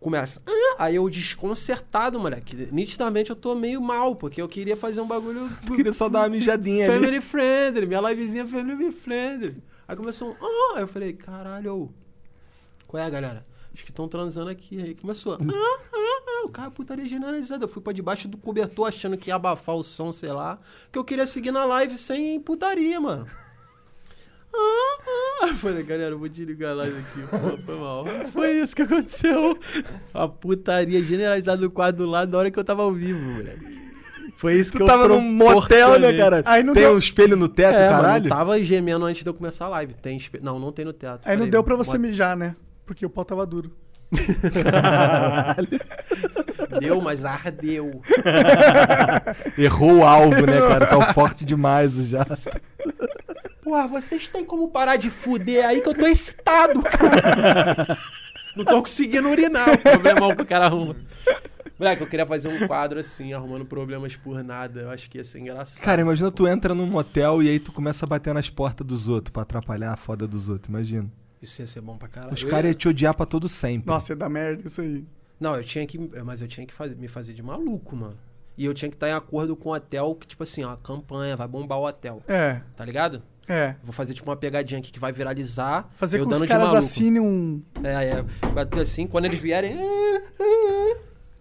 Começa. 0.00 0.42
"Ah!" 0.46 0.74
Aí 0.84 0.96
eu 0.96 1.08
desconcertado, 1.08 2.18
moleque. 2.20 2.68
Nitidamente 2.72 3.30
eu 3.30 3.36
tô 3.36 3.54
meio 3.54 3.80
mal, 3.80 4.14
porque 4.16 4.42
eu 4.42 4.48
queria 4.48 4.76
fazer 4.76 5.00
um 5.00 5.06
bagulho. 5.06 5.48
Queria 5.76 5.92
só 5.92 6.08
dar 6.08 6.20
uma 6.22 6.28
mijadinha 6.28 6.84
ali. 6.90 6.94
Family 6.94 7.20
friendly, 7.20 7.86
minha 7.86 8.00
livezinha 8.00 8.46
family 8.46 8.90
friendly. 8.92 9.62
Aí 9.88 9.96
começou 9.96 10.30
um. 10.30 10.34
Ah! 10.42 10.76
Aí 10.76 10.82
eu 10.82 10.88
falei, 10.88 11.12
caralho. 11.12 11.94
Qual 12.86 13.02
é, 13.02 13.08
galera? 13.08 13.46
Acho 13.72 13.84
que 13.84 13.90
estão 13.90 14.06
transando 14.06 14.50
aqui. 14.50 14.80
Aí 14.82 14.94
começou. 14.94 15.34
Ah, 15.34 15.38
ah, 15.40 16.22
ah, 16.26 16.46
o 16.46 16.50
cara 16.50 16.70
putaria 16.70 17.06
generalizada. 17.08 17.64
Eu 17.64 17.68
fui 17.68 17.80
pra 17.82 17.92
debaixo 17.92 18.28
do 18.28 18.36
cobertor 18.36 18.86
achando 18.88 19.16
que 19.16 19.30
ia 19.30 19.36
abafar 19.36 19.74
o 19.76 19.82
som, 19.82 20.12
sei 20.12 20.32
lá. 20.32 20.58
Que 20.92 20.98
eu 20.98 21.04
queria 21.04 21.26
seguir 21.26 21.50
na 21.50 21.64
live 21.64 21.96
sem 21.96 22.38
putaria, 22.40 23.00
mano. 23.00 23.26
Ah, 24.56 24.98
ah. 25.42 25.46
Eu 25.48 25.54
falei, 25.54 25.82
galera, 25.82 26.12
eu 26.12 26.18
vou 26.18 26.28
desligar 26.28 26.70
a 26.72 26.74
live 26.74 26.96
aqui. 26.98 27.20
Pô, 27.28 27.58
foi 27.64 27.74
mal. 27.78 28.04
Foi 28.32 28.52
isso 28.52 28.74
que 28.76 28.82
aconteceu. 28.82 29.58
A 30.12 30.28
putaria 30.28 31.02
generalizada 31.02 31.58
do 31.60 31.70
quadro 31.70 32.04
do 32.04 32.10
lado 32.10 32.30
na 32.32 32.38
hora 32.38 32.50
que 32.50 32.58
eu 32.58 32.64
tava 32.64 32.82
ao 32.82 32.92
vivo, 32.92 33.20
moleque. 33.20 33.82
Foi 34.36 34.54
isso 34.54 34.72
que 34.72 34.78
Tu 34.78 34.82
eu 34.82 34.86
tava 34.86 35.08
num 35.08 35.20
motel, 35.20 35.98
né, 35.98 36.12
cara? 36.16 36.42
Aí 36.44 36.62
não 36.62 36.72
Tem 36.74 36.82
deu- 36.84 36.94
um 36.94 36.98
espelho 36.98 37.36
no 37.36 37.48
teto, 37.48 37.76
É, 37.78 37.88
caralho? 37.88 38.26
eu 38.26 38.28
tava 38.28 38.62
gemendo 38.62 39.04
antes 39.04 39.22
de 39.22 39.28
eu 39.28 39.34
começar 39.34 39.66
a 39.66 39.68
live. 39.68 39.94
Tem 39.94 40.16
espe- 40.16 40.40
Não, 40.42 40.58
não 40.58 40.72
tem 40.72 40.84
no 40.84 40.92
teatro. 40.92 41.30
Aí 41.30 41.36
não 41.36 41.48
deu 41.48 41.62
pra 41.64 41.76
você 41.76 41.92
bota- 41.92 41.98
mijar, 42.00 42.36
né? 42.36 42.54
Porque 42.86 43.04
o 43.06 43.10
pau 43.10 43.24
tava 43.24 43.46
duro. 43.46 43.70
Deu, 46.80 47.00
mas 47.00 47.24
ardeu. 47.24 48.02
Errou 49.56 49.98
o 49.98 50.04
alvo, 50.04 50.46
né, 50.46 50.60
cara? 50.60 50.86
Saiu 50.86 51.02
forte 51.14 51.44
demais 51.44 52.08
já. 52.08 52.24
Porra, 53.64 53.86
vocês 53.88 54.28
têm 54.28 54.44
como 54.44 54.68
parar 54.68 54.96
de 54.96 55.10
fuder 55.10 55.66
aí 55.66 55.80
que 55.80 55.88
eu 55.88 55.94
tô 55.94 56.06
excitado, 56.06 56.82
cara. 56.82 57.98
Não 58.54 58.64
tô 58.64 58.80
conseguindo 58.82 59.28
urinar, 59.28 59.68
o 59.72 59.78
problemão 59.78 60.36
que 60.36 60.42
o 60.42 60.46
cara 60.46 60.66
arruma. 60.66 60.94
Moleque, 61.76 62.02
eu 62.02 62.06
queria 62.06 62.24
fazer 62.24 62.46
um 62.46 62.68
quadro 62.68 63.00
assim, 63.00 63.32
arrumando 63.32 63.64
problemas 63.64 64.14
por 64.14 64.44
nada. 64.44 64.82
Eu 64.82 64.90
acho 64.90 65.10
que 65.10 65.18
ia 65.18 65.24
ser 65.24 65.40
engraçado. 65.40 65.82
Cara, 65.82 66.02
imagina 66.02 66.30
tu 66.30 66.46
entra 66.46 66.72
num 66.72 66.86
motel 66.86 67.42
e 67.42 67.48
aí 67.48 67.58
tu 67.58 67.72
começa 67.72 68.04
a 68.06 68.08
bater 68.08 68.32
nas 68.32 68.48
portas 68.48 68.86
dos 68.86 69.08
outros 69.08 69.32
pra 69.32 69.42
atrapalhar 69.42 69.92
a 69.92 69.96
foda 69.96 70.24
dos 70.28 70.48
outros, 70.48 70.68
imagina. 70.68 71.10
Isso 71.42 71.60
ia 71.60 71.66
ser 71.66 71.80
bom 71.80 71.96
pra 71.98 72.06
caralho. 72.06 72.32
Os 72.32 72.44
caras 72.44 72.66
ia- 72.66 72.70
iam 72.70 72.74
te 72.78 72.88
odiar 72.88 73.12
pra 73.14 73.26
todo 73.26 73.48
sempre. 73.48 73.88
Nossa, 73.88 74.12
ia 74.12 74.16
dar 74.16 74.28
merda 74.28 74.62
isso 74.68 74.80
aí. 74.80 75.04
Não, 75.40 75.56
eu 75.56 75.64
tinha 75.64 75.84
que. 75.84 75.98
Mas 76.24 76.40
eu 76.40 76.46
tinha 76.46 76.64
que 76.64 76.72
fazer, 76.72 76.94
me 76.96 77.08
fazer 77.08 77.32
de 77.32 77.42
maluco, 77.42 77.96
mano. 77.96 78.16
E 78.56 78.64
eu 78.66 78.72
tinha 78.72 78.88
que 78.88 78.94
estar 78.96 79.08
em 79.08 79.12
acordo 79.12 79.56
com 79.56 79.70
o 79.70 79.72
hotel, 79.74 80.14
que, 80.14 80.28
tipo 80.28 80.44
assim, 80.44 80.62
ó, 80.62 80.76
campanha, 80.76 81.36
vai 81.36 81.48
bombar 81.48 81.76
o 81.78 81.86
hotel. 81.88 82.22
É, 82.28 82.60
Tá 82.76 82.84
ligado? 82.84 83.20
É. 83.48 83.76
Vou 83.82 83.92
fazer 83.92 84.14
tipo 84.14 84.28
uma 84.28 84.36
pegadinha 84.36 84.80
aqui 84.80 84.90
que 84.90 84.98
vai 84.98 85.12
viralizar. 85.12 85.88
Fazer 85.96 86.18
eu 86.18 86.24
com 86.24 86.30
que 86.34 86.42
os 86.42 86.48
caras 86.48 86.74
assinem 86.74 87.20
um. 87.20 87.62
É, 87.82 88.18
é. 88.18 88.80
Assim, 88.80 89.06
quando 89.06 89.26
eles 89.26 89.40
vierem. 89.40 89.76
"Ah, 89.78 90.22
ah, 90.40 90.96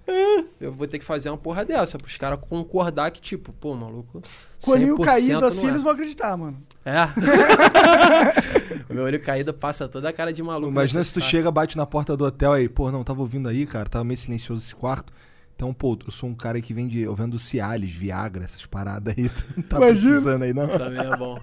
ah", 0.09 0.43
Eu 0.59 0.71
vou 0.73 0.85
ter 0.85 0.99
que 0.99 1.05
fazer 1.05 1.29
uma 1.29 1.37
porra 1.37 1.63
dessa, 1.63 1.97
pros 1.97 2.17
caras 2.17 2.39
concordar 2.41 3.09
que, 3.11 3.21
tipo, 3.21 3.53
pô, 3.53 3.73
maluco. 3.73 4.21
Colinho 4.63 4.97
100% 4.97 5.05
caído 5.05 5.41
não 5.41 5.47
assim, 5.47 5.65
é. 5.65 5.69
eles 5.69 5.83
vão 5.83 5.93
acreditar, 5.93 6.35
mano. 6.35 6.57
É. 6.85 7.03
o 8.91 8.93
meu 8.93 9.03
olho 9.03 9.19
caído 9.21 9.53
passa 9.53 9.87
toda 9.87 10.09
a 10.09 10.13
cara 10.13 10.33
de 10.33 10.43
maluco. 10.43 10.71
Imagina 10.71 11.03
se 11.03 11.13
tu 11.13 11.19
história. 11.19 11.37
chega, 11.37 11.51
bate 11.51 11.77
na 11.77 11.85
porta 11.85 12.17
do 12.17 12.25
hotel 12.25 12.51
aí, 12.51 12.67
pô, 12.67 12.91
não, 12.91 13.03
tava 13.03 13.21
ouvindo 13.21 13.47
aí, 13.47 13.65
cara, 13.65 13.89
tava 13.89 14.03
meio 14.03 14.17
silencioso 14.17 14.61
esse 14.61 14.75
quarto. 14.75 15.13
Então, 15.55 15.73
pô, 15.73 15.97
eu 16.05 16.11
sou 16.11 16.29
um 16.29 16.35
cara 16.35 16.59
que 16.59 16.73
vende, 16.73 16.99
eu 16.99 17.15
vendo 17.15 17.37
Cialis, 17.39 17.91
Viagra, 17.91 18.43
essas 18.43 18.65
paradas 18.65 19.13
aí. 19.17 19.31
Não 19.55 19.63
tá 19.63 19.77
Imagina. 19.77 20.11
precisando 20.11 20.43
aí, 20.43 20.53
não? 20.53 20.67
Também 20.67 20.99
é 20.99 21.15
bom. 21.15 21.39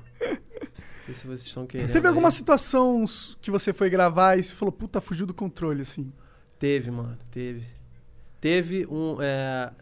Sei 1.10 1.14
se 1.14 1.26
vocês 1.26 1.46
estão 1.46 1.66
querendo. 1.66 1.92
Teve 1.92 2.06
alguma 2.06 2.28
aí. 2.28 2.32
situação 2.32 3.04
que 3.40 3.50
você 3.50 3.72
foi 3.72 3.90
gravar 3.90 4.38
e 4.38 4.44
você 4.44 4.54
falou, 4.54 4.70
puta, 4.70 5.00
fugiu 5.00 5.26
do 5.26 5.34
controle, 5.34 5.82
assim? 5.82 6.12
Teve, 6.58 6.90
mano. 6.90 7.18
Teve. 7.30 7.66
Teve 8.40 8.86
um. 8.86 9.16
É... 9.20 9.72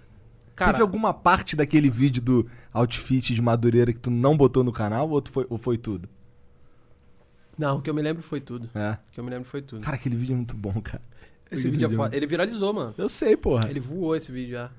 Cara, 0.57 0.73
Teve 0.73 0.83
alguma 0.83 1.13
parte 1.13 1.55
daquele 1.55 1.91
vídeo 1.91 2.23
do 2.23 2.51
outfit 2.73 3.35
de 3.35 3.43
Madureira 3.43 3.93
que 3.93 4.01
tu 4.01 4.11
não 4.11 4.37
botou 4.37 4.65
no 4.65 4.73
canal 4.73 5.09
ou, 5.09 5.21
tu 5.21 5.31
foi, 5.31 5.47
ou 5.49 5.59
foi 5.59 5.77
tudo? 5.77 6.09
não, 7.57 7.79
o 7.79 7.83
que 7.83 7.91
eu 7.91 7.95
me 7.95 8.03
lembro 8.03 8.23
foi 8.23 8.41
tudo. 8.41 8.71
É. 8.75 8.93
O 8.93 9.13
que 9.13 9.21
eu 9.21 9.25
me 9.25 9.31
lembro 9.31 9.45
foi 9.45 9.61
tudo. 9.61 9.83
Cara, 9.83 9.97
aquele 9.97 10.17
vídeo 10.17 10.33
é 10.33 10.37
muito 10.37 10.57
bom, 10.57 10.81
cara. 10.81 11.03
Esse 11.51 11.67
aquele 11.67 11.69
é 11.69 11.71
vídeo 11.73 11.93
é 11.93 11.97
foda. 11.97 12.17
Ele 12.17 12.27
viralizou, 12.27 12.73
mano. 12.73 12.95
Eu 12.97 13.09
sei, 13.09 13.37
porra. 13.37 13.69
Ele 13.69 13.81
voou 13.81 14.17
esse 14.17 14.33
vídeo 14.33 14.53
já. 14.53 14.71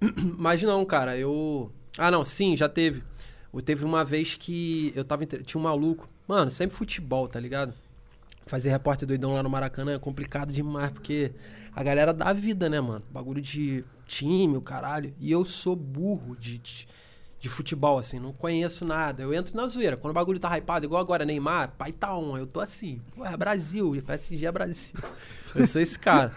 Mas 0.36 0.62
não, 0.62 0.84
cara, 0.84 1.16
eu. 1.16 1.70
Ah, 1.96 2.10
não, 2.10 2.24
sim, 2.24 2.56
já 2.56 2.68
teve. 2.68 3.02
Eu- 3.52 3.60
Teve 3.62 3.84
uma 3.84 4.04
vez 4.04 4.34
que 4.36 4.92
eu 4.94 5.04
tava. 5.04 5.24
Tinha 5.26 5.60
um 5.60 5.64
maluco. 5.64 6.08
Mano, 6.26 6.50
sempre 6.50 6.76
futebol, 6.76 7.26
tá 7.28 7.40
ligado? 7.40 7.74
Fazer 8.46 8.70
repórter 8.70 9.06
doidão 9.06 9.34
lá 9.34 9.42
no 9.42 9.50
Maracanã 9.50 9.92
é 9.92 9.98
complicado 9.98 10.52
demais, 10.52 10.90
porque 10.90 11.32
a 11.74 11.82
galera 11.82 12.12
dá 12.12 12.32
vida, 12.32 12.68
né, 12.68 12.80
mano? 12.80 13.02
Bagulho 13.10 13.40
de 13.40 13.84
time, 14.06 14.56
o 14.56 14.60
caralho. 14.60 15.12
E 15.20 15.30
eu 15.30 15.44
sou 15.44 15.76
burro 15.76 16.34
de, 16.36 16.58
de, 16.58 16.88
de 17.38 17.48
futebol, 17.48 17.98
assim, 17.98 18.18
não 18.18 18.32
conheço 18.32 18.84
nada. 18.84 19.22
Eu 19.22 19.32
entro 19.34 19.56
na 19.56 19.66
zoeira. 19.68 19.96
Quando 19.96 20.10
o 20.10 20.14
bagulho 20.14 20.38
tá 20.40 20.56
hypado, 20.56 20.84
igual 20.86 21.00
agora, 21.00 21.24
Neymar, 21.24 21.74
pai 21.78 21.92
tá 21.92 22.16
on. 22.16 22.36
Eu 22.38 22.46
tô 22.46 22.60
assim, 22.60 23.00
pô, 23.14 23.24
é 23.24 23.36
Brasil, 23.36 24.02
PSG 24.04 24.46
é 24.46 24.52
Brasil. 24.52 24.94
Eu 25.54 25.66
sou 25.66 25.80
esse 25.80 25.98
cara. 25.98 26.32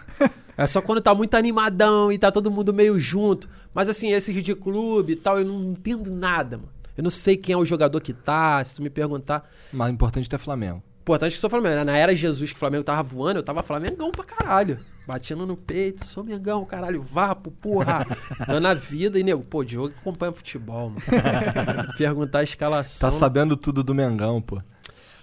É 0.56 0.66
só 0.66 0.80
quando 0.82 1.00
tá 1.00 1.14
muito 1.14 1.34
animadão 1.36 2.10
e 2.12 2.18
tá 2.18 2.30
todo 2.32 2.50
mundo 2.50 2.72
meio 2.74 2.98
junto. 2.98 3.48
Mas 3.72 3.88
assim, 3.88 4.12
esses 4.12 4.42
de 4.42 4.54
clube 4.56 5.12
e 5.12 5.16
tal, 5.16 5.38
eu 5.38 5.44
não 5.44 5.70
entendo 5.72 6.10
nada, 6.12 6.58
mano. 6.58 6.68
Eu 6.96 7.02
não 7.02 7.10
sei 7.10 7.36
quem 7.36 7.52
é 7.52 7.56
o 7.56 7.64
jogador 7.64 8.00
que 8.00 8.12
tá, 8.12 8.64
se 8.64 8.76
tu 8.76 8.82
me 8.82 8.90
perguntar. 8.90 9.48
Mas 9.72 9.90
o 9.90 9.92
importante 9.92 10.32
é 10.32 10.38
Flamengo. 10.38 10.82
Importante 11.02 11.34
que 11.34 11.38
sou 11.38 11.50
Flamengo. 11.50 11.74
né? 11.76 11.84
Na 11.84 11.96
era 11.98 12.16
Jesus 12.16 12.50
que 12.50 12.56
o 12.56 12.58
Flamengo 12.58 12.82
tava 12.82 13.02
voando, 13.02 13.38
eu 13.38 13.42
tava 13.42 13.62
Flamengão 13.62 14.10
pra 14.10 14.24
caralho. 14.24 14.78
Batendo 15.06 15.44
no 15.46 15.54
peito, 15.54 16.02
sou 16.02 16.24
Mengão, 16.24 16.64
caralho, 16.64 17.02
vapo, 17.02 17.50
porra. 17.50 18.06
Dando 18.48 18.66
a 18.68 18.72
vida 18.72 19.18
e, 19.18 19.22
nego, 19.22 19.44
pô, 19.44 19.62
Diogo 19.62 19.92
acompanha 20.00 20.32
futebol, 20.32 20.88
mano. 20.88 21.02
Perguntar 21.98 22.38
a 22.38 22.42
escalação. 22.44 23.10
Tá 23.10 23.14
sabendo 23.14 23.54
tudo 23.54 23.84
do 23.84 23.94
Mengão, 23.94 24.40
pô. 24.40 24.62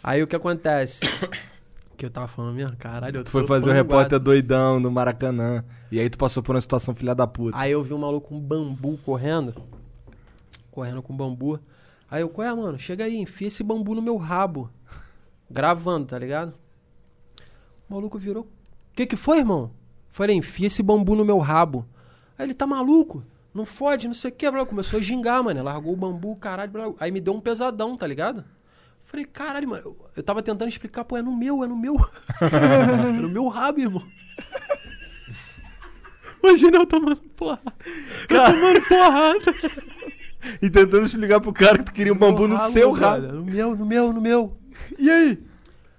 Aí 0.03 0.21
o 0.21 0.27
que 0.27 0.35
acontece? 0.35 1.01
Que 1.97 2.05
eu 2.07 2.09
tava 2.09 2.27
falando 2.27 2.55
mesmo, 2.55 2.75
caralho, 2.77 3.17
eu 3.19 3.23
Tu 3.23 3.29
foi 3.29 3.45
fazer 3.45 3.65
o 3.69 3.73
panguado. 3.73 3.87
repórter 3.87 4.19
doidão 4.19 4.79
no 4.79 4.89
Maracanã. 4.89 5.63
E 5.91 5.99
aí 5.99 6.09
tu 6.09 6.17
passou 6.17 6.41
por 6.41 6.55
uma 6.55 6.61
situação 6.61 6.95
filha 6.95 7.13
da 7.13 7.27
puta. 7.27 7.55
Aí 7.55 7.71
eu 7.71 7.83
vi 7.83 7.93
um 7.93 7.99
maluco 7.99 8.29
com 8.29 8.39
bambu 8.39 8.97
correndo. 9.05 9.53
Correndo 10.71 11.01
com 11.01 11.15
bambu. 11.15 11.59
Aí 12.09 12.21
eu, 12.21 12.29
qual 12.29 12.47
é, 12.47 12.53
mano? 12.53 12.79
Chega 12.79 13.05
aí, 13.05 13.17
enfia 13.17 13.47
esse 13.47 13.63
bambu 13.63 13.93
no 13.93 14.01
meu 14.01 14.17
rabo. 14.17 14.69
Gravando, 15.49 16.07
tá 16.07 16.17
ligado? 16.17 16.53
O 17.89 17.93
maluco 17.93 18.17
virou. 18.17 18.47
Que 18.95 19.05
que 19.05 19.15
foi, 19.15 19.39
irmão? 19.39 19.71
Falei, 20.09 20.35
enfia 20.35 20.67
esse 20.67 20.81
bambu 20.81 21.15
no 21.15 21.25
meu 21.25 21.39
rabo. 21.39 21.85
Aí 22.37 22.45
ele, 22.45 22.53
tá 22.53 22.65
maluco? 22.65 23.23
Não 23.53 23.65
fode, 23.65 24.07
não 24.07 24.13
sei 24.13 24.31
o 24.31 24.33
que. 24.33 24.49
Começou 24.65 24.99
a 24.99 25.01
gingar, 25.01 25.43
mano. 25.43 25.63
Largou 25.63 25.93
o 25.93 25.97
bambu, 25.97 26.35
caralho. 26.35 26.71
blá. 26.71 26.93
Aí 26.99 27.11
me 27.11 27.19
deu 27.19 27.33
um 27.33 27.41
pesadão, 27.41 27.97
tá 27.97 28.07
ligado? 28.07 28.45
Falei, 29.03 29.25
caralho, 29.25 29.69
mano. 29.69 29.83
Eu, 29.83 30.09
eu 30.15 30.23
tava 30.23 30.41
tentando 30.41 30.69
explicar, 30.69 31.03
pô, 31.03 31.17
é 31.17 31.21
no 31.21 31.35
meu, 31.35 31.63
é 31.63 31.67
no 31.67 31.75
meu. 31.75 31.95
é 32.41 33.11
no 33.11 33.29
meu 33.29 33.47
rabo, 33.47 33.81
irmão. 33.81 34.07
Imagina 36.43 36.77
eu 36.77 36.87
tomando 36.87 37.17
porrada. 37.17 37.73
Eu 38.29 38.45
tomando 38.45 38.81
porrada. 38.87 39.53
E 40.61 40.69
tentando 40.69 41.05
explicar 41.05 41.39
pro 41.39 41.53
cara 41.53 41.77
que 41.77 41.83
tu 41.85 41.93
queria 41.93 42.13
um 42.13 42.17
bambu 42.17 42.47
no 42.47 42.57
seu 42.57 42.91
rabo. 42.91 43.27
No 43.27 43.43
meu, 43.45 43.75
no 43.75 43.85
meu, 43.85 44.13
no 44.13 44.21
meu. 44.21 44.57
E 44.97 45.09
aí? 45.09 45.39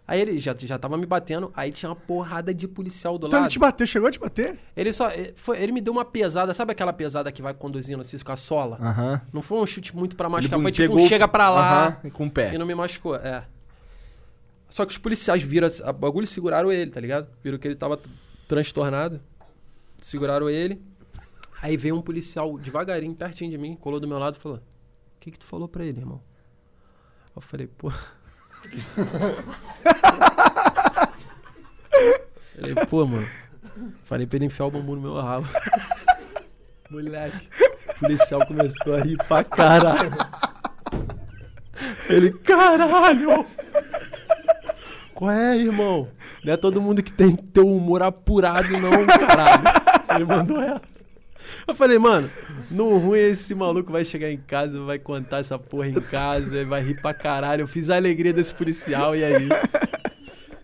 Aí 0.07 0.21
ele 0.21 0.37
já, 0.39 0.55
já 0.59 0.79
tava 0.79 0.99
me 0.99 1.07
batendo, 1.07 1.51
aí 1.57 1.71
tinha 1.71 1.89
uma 1.89 1.97
porrada 1.97 2.53
de 2.53 2.67
policial 2.69 3.17
do 3.17 3.29
Então 3.29 3.39
ele 3.39 3.45
lado. 3.45 3.53
te 3.53 3.59
bateu, 3.59 3.87
chegou 3.87 4.09
a 4.09 4.11
te 4.11 4.19
bater? 4.19 4.59
Ele 4.77 4.93
só. 4.93 5.11
ele 5.11 5.33
Foi, 5.37 5.63
ele 5.63 5.73
me 5.73 5.81
deu 5.81 5.93
uma 5.93 6.05
pesada, 6.05 6.53
sabe 6.53 6.73
aquela 6.73 6.93
pesada 6.93 7.31
que 7.33 7.41
vai 7.41 7.55
conduzindo 7.55 8.01
assim 8.01 8.19
com 8.19 8.33
a 8.33 8.37
sola? 8.37 9.23
Não 9.33 9.41
foi 9.41 9.59
um 9.59 9.67
chute 9.67 9.95
muito 9.97 10.17
pra 10.17 10.29
machucar, 10.29 10.57
Ele 10.59 10.63
foi 10.63 10.73
tipo 10.73 10.89
pegou- 10.93 11.05
um 11.07 11.09
chega 11.09 11.27
pra 11.29 11.49
lá 11.49 11.99
e 12.05 12.11
com 12.11 12.27
o 12.27 12.31
pé. 12.31 12.53
e 12.55 12.59
não 12.59 12.67
me 12.67 12.75
machucou. 12.75 13.15
É. 13.17 13.45
Só 14.69 14.85
que 14.85 14.91
os 14.93 14.99
policiais 14.99 15.43
viram 15.43 15.69
a 15.85 15.91
a 15.91 15.93
bagulho 15.93 16.25
e 16.25 16.27
seguraram 16.29 16.71
ele, 16.73 16.91
tá 16.91 17.01
ligado? 17.01 17.29
Viram 17.43 17.57
que 17.59 17.69
ele 17.69 17.77
tava 17.77 17.99
transtornado. 18.49 19.21
Seguraram 20.01 20.51
ele. 20.51 20.83
Aí 21.63 21.77
veio 21.77 21.95
um 21.97 22.03
policial 22.03 22.59
devagarinho, 22.59 23.15
pertinho 23.15 23.53
de 23.53 23.57
mim, 23.57 23.77
colou 23.77 24.01
do 24.01 24.09
meu 24.09 24.19
lado 24.19 24.37
e 24.37 24.41
falou: 24.41 24.59
O 24.59 24.63
que, 25.21 25.31
que 25.31 25.39
tu 25.39 25.47
falou 25.47 25.69
pra 25.69 25.85
ele, 25.85 26.01
irmão? 26.01 26.21
Eu 27.37 27.41
falei, 27.41 27.69
pô. 27.69 27.89
falei, 32.57 32.75
pô, 32.91 33.07
mano. 33.07 33.29
Falei 34.05 34.27
pra 34.27 34.37
ele 34.37 34.47
enfiar 34.47 34.67
o 34.67 34.73
bambu 34.73 34.97
no 34.97 35.03
meu 35.03 35.15
rabo. 35.15 35.47
Moleque. 36.91 37.49
O 37.89 38.01
policial 38.01 38.45
começou 38.45 38.97
a 38.97 39.01
rir 39.01 39.17
pra 39.29 39.45
caralho. 39.45 40.11
Ele, 42.09 42.33
caralho! 42.33 43.47
Qual 45.15 45.31
é, 45.31 45.57
irmão? 45.57 46.09
Não 46.45 46.53
é 46.53 46.57
todo 46.57 46.83
mundo 46.83 47.03
que 47.03 47.13
tem 47.13 47.37
teu 47.37 47.67
humor 47.67 48.03
apurado, 48.03 48.69
não, 48.79 49.07
caralho. 49.07 49.63
Ele 50.17 50.25
mandou 50.25 50.61
essa. 50.61 50.92
Eu 51.67 51.75
falei, 51.75 51.99
mano, 51.99 52.31
no 52.71 52.99
ruim 52.99 53.19
esse 53.19 53.55
maluco 53.55 53.93
vai 53.93 54.05
chegar 54.05 54.31
em 54.31 54.37
casa, 54.37 54.81
vai 54.83 54.99
contar 54.99 55.39
essa 55.39 55.59
porra 55.59 55.89
em 55.89 56.01
casa, 56.01 56.65
vai 56.65 56.83
rir 56.83 57.01
pra 57.01 57.15
caralho. 57.15 57.63
Eu 57.63 57.69
fiz 57.69 57.91
a 57.91 57.97
alegria 57.97 58.33
desse 58.33 58.55
policial 58.55 59.15
e 59.15 59.23
é 59.23 59.41
isso. 59.41 59.93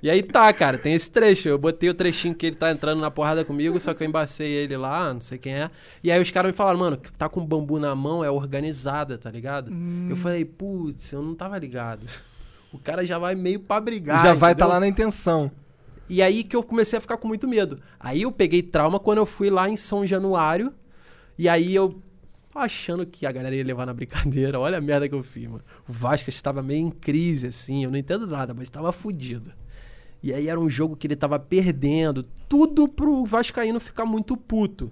E 0.01 0.09
aí 0.09 0.23
tá, 0.23 0.53
cara, 0.53 0.79
tem 0.79 0.95
esse 0.95 1.11
trecho. 1.11 1.49
Eu 1.49 1.59
botei 1.59 1.91
o 1.91 1.95
trechinho 1.95 2.35
que 2.35 2.47
ele 2.47 2.57
tá 2.57 2.71
entrando 2.71 3.01
na 3.01 3.11
porrada 3.11 3.45
comigo, 3.45 3.81
só 3.81 3.93
que 3.93 4.03
eu 4.03 4.09
embacei 4.09 4.49
ele 4.49 4.77
lá, 4.77 5.13
não 5.13 5.21
sei 5.21 5.39
quem 5.39 5.55
é. 5.55 5.71
E 6.03 6.13
aí 6.13 6.21
os 6.21 6.31
caras 6.31 6.53
me 6.53 6.57
falaram, 6.57 6.79
mano, 6.79 6.97
que 6.97 7.13
tá 7.13 7.29
com 7.29 7.45
bambu 7.45 7.79
na 7.79 7.95
mão 7.95 8.25
é 8.25 8.31
organizada, 8.31 9.19
tá 9.19 9.31
ligado? 9.31 9.73
Eu 10.09 10.17
falei, 10.17 10.45
putz, 10.45 11.13
eu 11.13 11.23
não 11.23 11.35
tava 11.35 11.59
ligado. 11.59 12.03
O 12.73 12.79
cara 12.79 13.05
já 13.05 13.19
vai 13.19 13.35
meio 13.35 13.61
pra 13.61 13.81
brigar. 13.81 14.23
já 14.23 14.35
vai 14.35 14.53
estar 14.53 14.67
entendeu? 14.67 14.69
lá 14.69 14.81
na 14.81 14.87
intenção. 14.87 15.51
E 16.09 16.23
aí 16.23 16.43
que 16.43 16.57
eu 16.57 16.63
comecei 16.63 16.97
a 16.97 17.01
ficar 17.01 17.17
com 17.17 17.29
muito 17.29 17.47
medo. 17.47 17.79
Aí 17.99 18.23
eu 18.23 18.33
peguei 18.33 18.63
trauma 18.63 18.99
quando 18.99 19.19
eu 19.19 19.27
fui 19.27 19.51
lá 19.51 19.69
em 19.69 19.77
São 19.77 20.07
Januário. 20.07 20.73
E 21.39 21.49
aí 21.49 21.75
eu 21.75 22.03
achando 22.55 23.07
que 23.07 23.25
a 23.25 23.31
galera 23.31 23.55
ia 23.55 23.65
levar 23.65 23.87
na 23.87 23.95
brincadeira. 23.95 24.59
Olha 24.61 24.79
a 24.79 24.81
merda 24.81 25.09
que 25.09 25.15
eu 25.15 25.23
fiz, 25.23 25.47
mano. 25.47 25.63
O 25.89 25.93
Vasco 25.93 26.29
estava 26.29 26.63
meio 26.63 26.87
em 26.87 26.91
crise, 26.91 27.47
assim. 27.49 27.85
Eu 27.85 27.91
não 27.91 27.99
entendo 27.99 28.27
nada, 28.27 28.53
mas 28.53 28.65
estava 28.65 28.93
fudido. 28.93 29.53
E 30.23 30.33
aí 30.33 30.49
era 30.49 30.59
um 30.59 30.69
jogo 30.69 30.97
que 30.97 31.07
ele 31.07 31.15
tava 31.15 31.39
perdendo. 31.39 32.25
Tudo 32.49 32.89
pro 32.89 33.25
Vascaíno 33.25 33.79
ficar 33.79 34.05
muito 34.05 34.37
puto. 34.37 34.91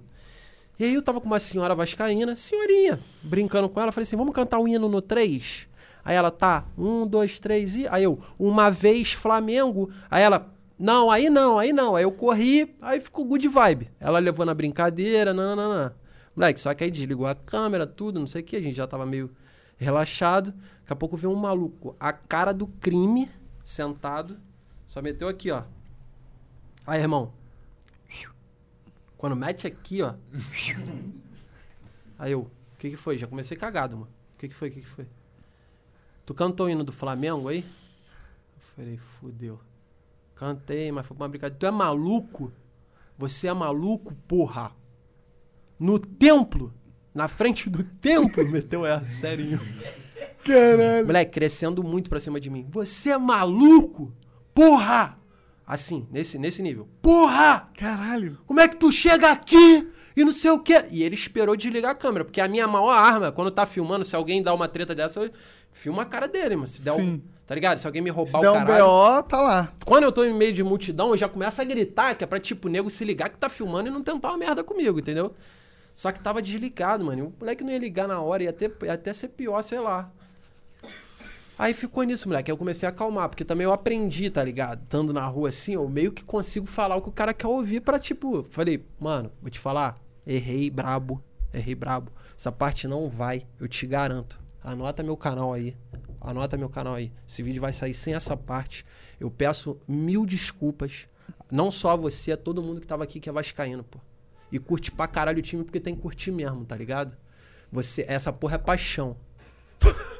E 0.79 0.85
aí 0.85 0.93
eu 0.93 1.01
tava 1.01 1.19
com 1.19 1.25
uma 1.25 1.39
senhora 1.39 1.73
vascaína, 1.73 2.35
senhorinha, 2.35 2.99
brincando 3.23 3.67
com 3.67 3.81
ela. 3.81 3.91
Falei 3.91 4.03
assim, 4.03 4.15
vamos 4.15 4.33
cantar 4.33 4.59
o 4.59 4.67
hino 4.67 4.87
no 4.87 5.01
3? 5.01 5.67
Aí 6.05 6.15
ela, 6.15 6.31
tá, 6.31 6.67
um, 6.77 7.05
dois, 7.05 7.39
três 7.39 7.75
e... 7.75 7.87
Aí 7.87 8.03
eu, 8.03 8.19
uma 8.39 8.69
vez 8.69 9.11
Flamengo. 9.11 9.89
Aí 10.09 10.23
ela, 10.23 10.53
não, 10.79 11.09
aí 11.09 11.29
não, 11.29 11.57
aí 11.57 11.73
não. 11.73 11.95
Aí 11.95 12.03
eu 12.03 12.11
corri, 12.11 12.75
aí 12.79 12.99
ficou 12.99 13.25
good 13.25 13.45
vibe. 13.47 13.89
Ela 13.99 14.19
levou 14.19 14.45
na 14.45 14.53
brincadeira, 14.53 15.33
não. 15.33 15.91
Moleque, 16.37 16.61
só 16.61 16.71
que 16.75 16.83
aí 16.83 16.91
desligou 16.91 17.25
a 17.25 17.33
câmera, 17.33 17.87
tudo, 17.87 18.19
não 18.19 18.27
sei 18.27 18.43
o 18.43 18.45
que. 18.45 18.55
A 18.55 18.61
gente 18.61 18.75
já 18.75 18.85
tava 18.85 19.07
meio 19.07 19.35
relaxado. 19.75 20.51
Daqui 20.51 20.93
a 20.93 20.95
pouco 20.95 21.17
veio 21.17 21.33
um 21.33 21.35
maluco, 21.35 21.95
a 21.99 22.13
cara 22.13 22.53
do 22.53 22.67
crime, 22.67 23.27
sentado. 23.65 24.39
Só 24.85 25.01
meteu 25.01 25.27
aqui, 25.27 25.49
ó. 25.49 25.63
Aí, 26.85 27.01
irmão. 27.01 27.33
Quando 29.17 29.35
mete 29.35 29.65
aqui, 29.65 30.03
ó. 30.03 30.13
Aí 32.19 32.33
eu, 32.33 32.41
o 32.41 32.77
que 32.77 32.91
que 32.91 32.97
foi? 32.97 33.17
Já 33.17 33.25
comecei 33.25 33.57
cagado, 33.57 33.97
mano. 33.97 34.11
O 34.35 34.37
que 34.37 34.47
que 34.47 34.53
foi? 34.53 34.69
O 34.69 34.71
que 34.71 34.81
que 34.81 34.87
foi? 34.87 35.07
Tu 36.23 36.35
cantou 36.35 36.67
o 36.67 36.69
hino 36.69 36.83
do 36.83 36.91
Flamengo 36.91 37.47
aí? 37.47 37.61
Eu 37.61 38.61
falei, 38.75 38.97
fudeu. 38.97 39.59
Cantei, 40.35 40.91
mas 40.91 41.07
foi 41.07 41.17
pra 41.17 41.23
uma 41.23 41.29
brincadeira. 41.29 41.59
Tu 41.59 41.65
é 41.65 41.71
maluco? 41.71 42.53
Você 43.17 43.47
é 43.47 43.53
maluco, 43.55 44.13
porra? 44.27 44.71
No 45.79 45.99
templo? 45.99 46.73
Na 47.13 47.27
frente 47.27 47.69
do 47.69 47.83
templo? 48.01 48.45
Meteu 48.49 48.85
essa, 48.85 49.05
sério. 49.05 49.59
Caralho. 50.43 51.05
Moleque, 51.05 51.31
crescendo 51.31 51.83
muito 51.83 52.09
pra 52.09 52.19
cima 52.19 52.39
de 52.39 52.49
mim. 52.49 52.65
Você 52.69 53.09
é 53.11 53.17
maluco? 53.17 54.13
Porra! 54.53 55.17
Assim, 55.65 56.07
nesse, 56.09 56.37
nesse 56.37 56.61
nível. 56.61 56.87
Porra! 57.01 57.69
Caralho. 57.77 58.37
Como 58.45 58.59
é 58.59 58.67
que 58.67 58.77
tu 58.77 58.91
chega 58.91 59.31
aqui 59.31 59.87
e 60.15 60.23
não 60.23 60.31
sei 60.31 60.49
o 60.51 60.59
quê? 60.59 60.85
E 60.89 61.03
ele 61.03 61.15
esperou 61.15 61.55
desligar 61.57 61.91
a 61.91 61.95
câmera, 61.95 62.23
porque 62.23 62.39
a 62.39 62.47
minha 62.47 62.67
maior 62.67 62.91
arma, 62.91 63.31
quando 63.31 63.51
tá 63.51 63.65
filmando, 63.65 64.05
se 64.05 64.15
alguém 64.15 64.41
dá 64.41 64.53
uma 64.53 64.67
treta 64.67 64.95
dessa, 64.95 65.19
eu 65.19 65.29
filmo 65.71 65.99
a 65.99 66.05
cara 66.05 66.27
dele, 66.27 66.55
mano. 66.55 66.67
Se 66.67 66.81
der 66.81 66.93
um, 66.93 66.97
Sim. 66.97 67.23
Tá 67.45 67.53
ligado? 67.55 67.77
Se 67.79 67.85
alguém 67.87 68.01
me 68.01 68.09
Se 68.09 68.15
roubar 68.15 68.41
der 68.41 68.49
o 68.49 68.53
um 68.53 68.65
caralho. 68.65 68.85
BO, 68.85 69.23
tá 69.23 69.41
lá. 69.41 69.73
Quando 69.85 70.03
eu 70.03 70.11
tô 70.11 70.23
em 70.23 70.33
meio 70.33 70.53
de 70.53 70.63
multidão, 70.63 71.09
eu 71.09 71.17
já 71.17 71.27
começo 71.29 71.61
a 71.61 71.63
gritar, 71.65 72.15
que 72.15 72.23
é 72.23 72.27
pra, 72.27 72.39
tipo, 72.39 72.67
o 72.67 72.71
nego 72.71 72.89
se 72.89 73.03
ligar 73.05 73.29
que 73.29 73.37
tá 73.37 73.47
filmando 73.49 73.89
e 73.89 73.91
não 73.91 74.01
tentar 74.03 74.29
uma 74.29 74.37
merda 74.37 74.63
comigo, 74.63 74.99
entendeu? 74.99 75.33
Só 75.97 76.11
que 76.11 76.19
tava 76.19 76.43
desligado, 76.43 77.03
mano. 77.03 77.29
O 77.29 77.33
moleque 77.39 77.63
não 77.63 77.71
ia 77.71 77.79
ligar 77.79 78.07
na 78.07 78.21
hora, 78.21 78.43
ia 78.43 78.51
até, 78.51 78.69
ia 78.83 78.93
até 78.93 79.11
ser 79.11 79.29
pior, 79.29 79.59
sei 79.63 79.79
lá. 79.79 80.11
Aí 81.57 81.73
ficou 81.73 82.03
nisso, 82.03 82.27
moleque. 82.27 82.51
Aí 82.51 82.53
eu 82.53 82.57
comecei 82.57 82.87
a 82.87 82.91
acalmar, 82.91 83.27
porque 83.29 83.43
também 83.43 83.65
eu 83.65 83.73
aprendi, 83.73 84.29
tá 84.29 84.43
ligado? 84.43 84.83
Estando 84.83 85.11
na 85.11 85.25
rua 85.25 85.49
assim, 85.49 85.73
eu 85.73 85.89
meio 85.89 86.11
que 86.11 86.23
consigo 86.23 86.67
falar 86.67 86.97
o 86.97 87.01
que 87.01 87.09
o 87.09 87.11
cara 87.11 87.33
quer 87.33 87.47
ouvir 87.47 87.81
pra, 87.81 87.97
tipo. 87.97 88.45
Falei, 88.51 88.85
mano, 88.99 89.31
vou 89.41 89.49
te 89.49 89.57
falar, 89.57 89.95
errei 90.23 90.69
brabo, 90.69 91.19
errei 91.51 91.73
brabo. 91.73 92.11
Essa 92.37 92.51
parte 92.51 92.87
não 92.87 93.09
vai, 93.09 93.47
eu 93.59 93.67
te 93.67 93.87
garanto. 93.87 94.39
Anota 94.63 95.01
meu 95.01 95.17
canal 95.17 95.51
aí. 95.51 95.75
Anota 96.21 96.55
meu 96.57 96.69
canal 96.69 96.93
aí. 96.93 97.11
Esse 97.27 97.41
vídeo 97.41 97.59
vai 97.59 97.73
sair 97.73 97.95
sem 97.95 98.13
essa 98.13 98.37
parte. 98.37 98.85
Eu 99.19 99.31
peço 99.31 99.79
mil 99.87 100.27
desculpas. 100.27 101.07
Não 101.49 101.71
só 101.71 101.89
a 101.89 101.95
você, 101.95 102.33
a 102.33 102.37
todo 102.37 102.61
mundo 102.61 102.81
que 102.81 102.85
tava 102.85 103.03
aqui 103.03 103.19
que 103.19 103.29
é 103.29 103.31
vascaíno, 103.31 103.83
pô. 103.83 103.97
E 104.51 104.59
curte 104.59 104.91
pra 104.91 105.07
caralho 105.07 105.39
o 105.39 105.41
time 105.41 105.63
porque 105.63 105.79
tem 105.79 105.95
que 105.95 106.01
curtir 106.01 106.31
mesmo, 106.31 106.63
tá 106.65 106.75
ligado? 106.75 107.15
Você, 107.71 108.05
essa 108.07 108.31
porra 108.31 108.55
é 108.55 108.59
paixão. 108.59 109.15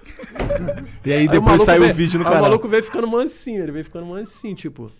E 1.05 1.13
aí 1.13 1.27
depois 1.27 1.61
saiu 1.61 1.83
o 1.83 1.93
vídeo 1.93 2.19
no 2.19 2.25
aí 2.25 2.31
canal. 2.31 2.45
O 2.45 2.49
maluco 2.49 2.67
veio 2.67 2.83
ficando 2.83 3.07
mansinho, 3.07 3.61
ele 3.61 3.71
veio 3.71 3.85
ficando 3.85 4.05
mansinho, 4.05 4.55
tipo, 4.55 4.91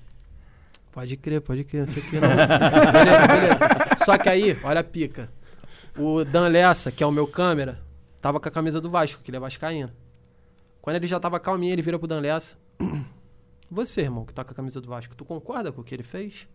Pode 0.98 1.16
crer, 1.16 1.42
pode 1.42 1.64
crer, 1.64 1.82
não 1.82 1.88
sei 1.88 2.02
o 2.02 2.06
que 2.08 2.20
não. 2.20 2.28
beleza, 2.28 3.28
beleza. 3.28 3.60
Só 4.04 4.18
que 4.18 4.28
aí, 4.28 4.58
olha 4.64 4.80
a 4.80 4.84
pica. 4.84 5.32
O 5.96 6.26
Dan 6.26 6.48
Lessa, 6.48 6.92
que 6.92 7.04
é 7.04 7.06
o 7.06 7.12
meu 7.12 7.28
câmera, 7.28 7.80
tava 8.20 8.40
com 8.40 8.50
a 8.50 8.52
camisa 8.52 8.82
do 8.82 8.90
Vasco, 8.90 9.22
que 9.22 9.30
ele 9.30 9.38
é 9.38 9.40
vascaíno. 9.40 9.92
Quando 10.82 10.96
ele 10.96 11.06
já 11.06 11.20
tava 11.20 11.40
calminho, 11.40 11.74
ele 11.74 11.84
vira 11.84 12.00
pro 12.00 12.08
Dan 12.08 12.20
Lessa. 12.20 12.58
Você, 13.70 14.02
irmão, 14.02 14.26
que 14.26 14.34
tá 14.34 14.44
com 14.44 14.50
a 14.50 14.56
camisa 14.56 14.82
do 14.82 14.90
Vasco, 14.90 15.16
tu 15.16 15.24
concorda 15.24 15.72
com 15.72 15.82
o 15.82 15.84
que 15.84 15.94
ele 15.94 16.02
fez? 16.02 16.48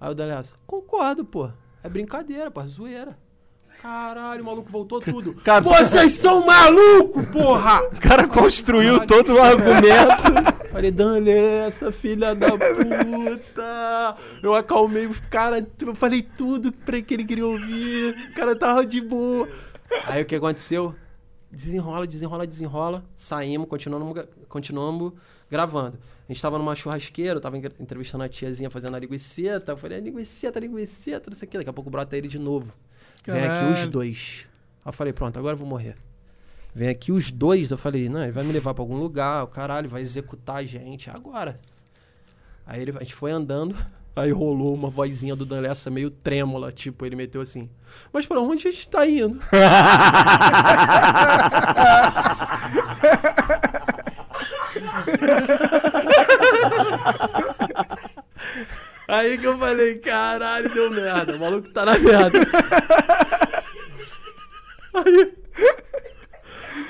Aí 0.00 0.10
o 0.10 0.14
Dan 0.14 0.26
Lessa, 0.26 0.56
concordo, 0.66 1.24
pô. 1.24 1.48
É 1.82 1.88
brincadeira, 1.88 2.50
pô, 2.50 2.60
é 2.60 2.66
zoeira. 2.66 3.18
Caralho, 3.80 4.42
o 4.42 4.46
maluco 4.46 4.70
voltou 4.70 5.00
tudo. 5.00 5.34
Cara, 5.44 5.60
Vocês 5.60 6.12
são 6.12 6.44
malucos, 6.44 7.24
porra! 7.26 7.82
O 7.84 8.00
cara 8.00 8.26
construiu 8.26 9.06
todo 9.06 9.34
o 9.34 9.40
argumento. 9.40 10.58
Falei, 10.72 10.90
Dani, 10.90 11.30
essa 11.30 11.90
filha 11.92 12.34
da 12.34 12.50
puta. 12.50 14.16
Eu 14.42 14.54
acalmei 14.54 15.06
os 15.06 15.20
caras, 15.20 15.64
eu 15.80 15.94
falei 15.94 16.22
tudo 16.22 16.72
pra 16.72 17.00
que 17.00 17.14
ele 17.14 17.24
queria 17.24 17.46
ouvir. 17.46 18.30
O 18.30 18.34
cara 18.34 18.54
tava 18.54 18.84
de 18.84 19.00
boa. 19.00 19.48
Aí 20.06 20.22
o 20.22 20.26
que 20.26 20.34
aconteceu? 20.34 20.94
Desenrola, 21.50 22.06
desenrola, 22.06 22.46
desenrola. 22.46 23.04
Saímos, 23.14 23.68
continuamos, 23.68 24.24
continuamos 24.48 25.12
gravando. 25.50 25.98
A 26.28 26.32
gente 26.32 26.42
tava 26.42 26.58
numa 26.58 26.74
churrasqueira, 26.76 27.36
eu 27.36 27.40
tava 27.40 27.56
en- 27.56 27.62
entrevistando 27.80 28.22
a 28.24 28.28
tiazinha 28.28 28.68
fazendo 28.68 28.94
a 28.96 28.98
linguiceta. 28.98 29.72
Eu 29.72 29.76
falei, 29.78 29.98
linguiceta, 30.00 30.60
linguiceta, 30.60 31.30
não 31.30 31.36
sei 31.36 31.48
o 31.48 31.50
que. 31.50 31.56
Daqui 31.58 31.70
a 31.70 31.72
pouco 31.72 31.88
brota 31.88 32.16
ele 32.16 32.28
de 32.28 32.38
novo. 32.38 32.72
Vem 33.24 33.44
aqui 33.44 33.64
os 33.72 33.86
dois. 33.88 34.46
Aí 34.84 34.88
eu 34.90 34.92
falei, 34.92 35.12
pronto, 35.12 35.38
agora 35.38 35.54
eu 35.54 35.58
vou 35.58 35.66
morrer. 35.66 35.96
Vem 36.74 36.90
aqui 36.90 37.10
os 37.12 37.32
dois, 37.32 37.70
eu 37.70 37.78
falei, 37.78 38.08
não, 38.10 38.22
ele 38.22 38.32
vai 38.32 38.44
me 38.44 38.52
levar 38.52 38.74
pra 38.74 38.82
algum 38.82 38.96
lugar, 38.96 39.42
o 39.42 39.46
caralho, 39.48 39.88
vai 39.88 40.02
executar 40.02 40.56
a 40.56 40.64
gente 40.64 41.08
agora. 41.10 41.58
Aí 42.66 42.82
ele, 42.82 42.90
a 42.94 43.00
gente 43.00 43.14
foi 43.14 43.30
andando, 43.32 43.74
aí 44.14 44.30
rolou 44.30 44.74
uma 44.74 44.90
vozinha 44.90 45.34
do 45.34 45.46
Dan 45.46 45.60
Lessa 45.60 45.90
meio 45.90 46.10
trêmula, 46.10 46.70
tipo, 46.70 47.06
ele 47.06 47.16
meteu 47.16 47.40
assim, 47.40 47.70
mas 48.12 48.26
pra 48.26 48.38
onde 48.38 48.68
a 48.68 48.70
gente 48.70 48.86
tá 48.88 49.06
indo? 49.06 49.40
Aí 59.08 59.38
que 59.38 59.46
eu 59.46 59.56
falei, 59.58 59.96
caralho, 59.96 60.72
deu 60.72 60.90
merda, 60.90 61.34
o 61.34 61.40
maluco 61.40 61.68
tá 61.70 61.86
na 61.86 61.98
merda. 61.98 62.38
Aí, 64.94 65.32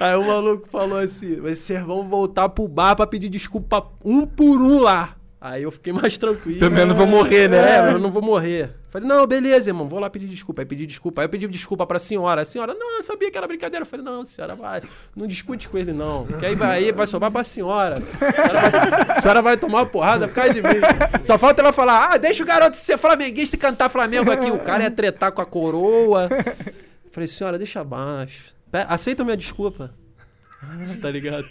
aí 0.00 0.14
o 0.16 0.26
maluco 0.26 0.68
falou 0.68 0.98
assim: 0.98 1.40
vocês 1.40 1.80
vão 1.84 2.08
voltar 2.08 2.48
pro 2.48 2.66
bar 2.66 2.96
pra 2.96 3.06
pedir 3.06 3.28
desculpa 3.28 3.86
um 4.04 4.26
por 4.26 4.60
um 4.60 4.80
lá. 4.80 5.16
Aí 5.40 5.62
eu 5.62 5.70
fiquei 5.70 5.92
mais 5.92 6.18
tranquilo. 6.18 6.58
Pelo 6.58 6.72
menos 6.72 6.88
não 6.88 6.96
vou 6.96 7.06
morrer, 7.06 7.48
né? 7.48 7.76
É, 7.76 7.92
eu 7.92 7.98
não 7.98 8.10
vou 8.10 8.22
morrer. 8.22 8.70
Falei, 8.90 9.06
não, 9.06 9.26
beleza, 9.26 9.68
irmão, 9.68 9.86
vou 9.86 10.00
lá 10.00 10.08
pedir 10.08 10.26
desculpa. 10.26 10.62
Aí 10.62 10.66
pedi 10.66 10.86
desculpa. 10.86 11.20
Aí 11.20 11.26
eu 11.26 11.28
pedi 11.28 11.46
desculpa 11.46 11.86
pra 11.86 11.98
senhora. 11.98 12.40
A 12.42 12.44
senhora, 12.44 12.72
não, 12.74 12.96
eu 12.96 13.02
sabia 13.02 13.30
que 13.30 13.36
era 13.36 13.46
brincadeira. 13.46 13.82
Eu 13.82 13.86
falei, 13.86 14.04
não, 14.04 14.24
senhora, 14.24 14.54
vai. 14.54 14.82
Não 15.14 15.26
discute 15.26 15.68
com 15.68 15.76
ele, 15.76 15.92
não. 15.92 16.26
Porque 16.26 16.46
aí 16.46 16.54
vai, 16.54 16.84
aí 16.84 16.92
vai 16.92 17.06
sobrar 17.06 17.30
pra 17.30 17.44
senhora. 17.44 17.96
A 17.96 18.40
senhora 18.40 18.70
vai, 18.70 19.16
a 19.16 19.20
senhora 19.20 19.42
vai 19.42 19.56
tomar 19.56 19.78
uma 19.80 19.86
porrada 19.86 20.26
por 20.26 20.34
causa 20.34 20.54
de 20.54 20.62
mim. 20.62 20.68
Só 21.22 21.36
falta 21.36 21.60
ela 21.60 21.72
falar, 21.72 22.12
ah, 22.12 22.16
deixa 22.16 22.42
o 22.42 22.46
garoto 22.46 22.76
ser 22.78 22.96
flamenguista 22.96 23.56
e 23.56 23.58
cantar 23.58 23.90
Flamengo 23.90 24.30
aqui. 24.30 24.50
O 24.50 24.58
cara 24.58 24.84
ia 24.84 24.90
tretar 24.90 25.32
com 25.32 25.42
a 25.42 25.46
coroa. 25.46 26.28
Falei, 27.10 27.28
senhora, 27.28 27.58
deixa 27.58 27.80
abaixo. 27.80 28.54
Aceita 28.88 29.22
minha 29.22 29.36
desculpa. 29.36 29.92
tá 31.00 31.10
ligado? 31.10 31.48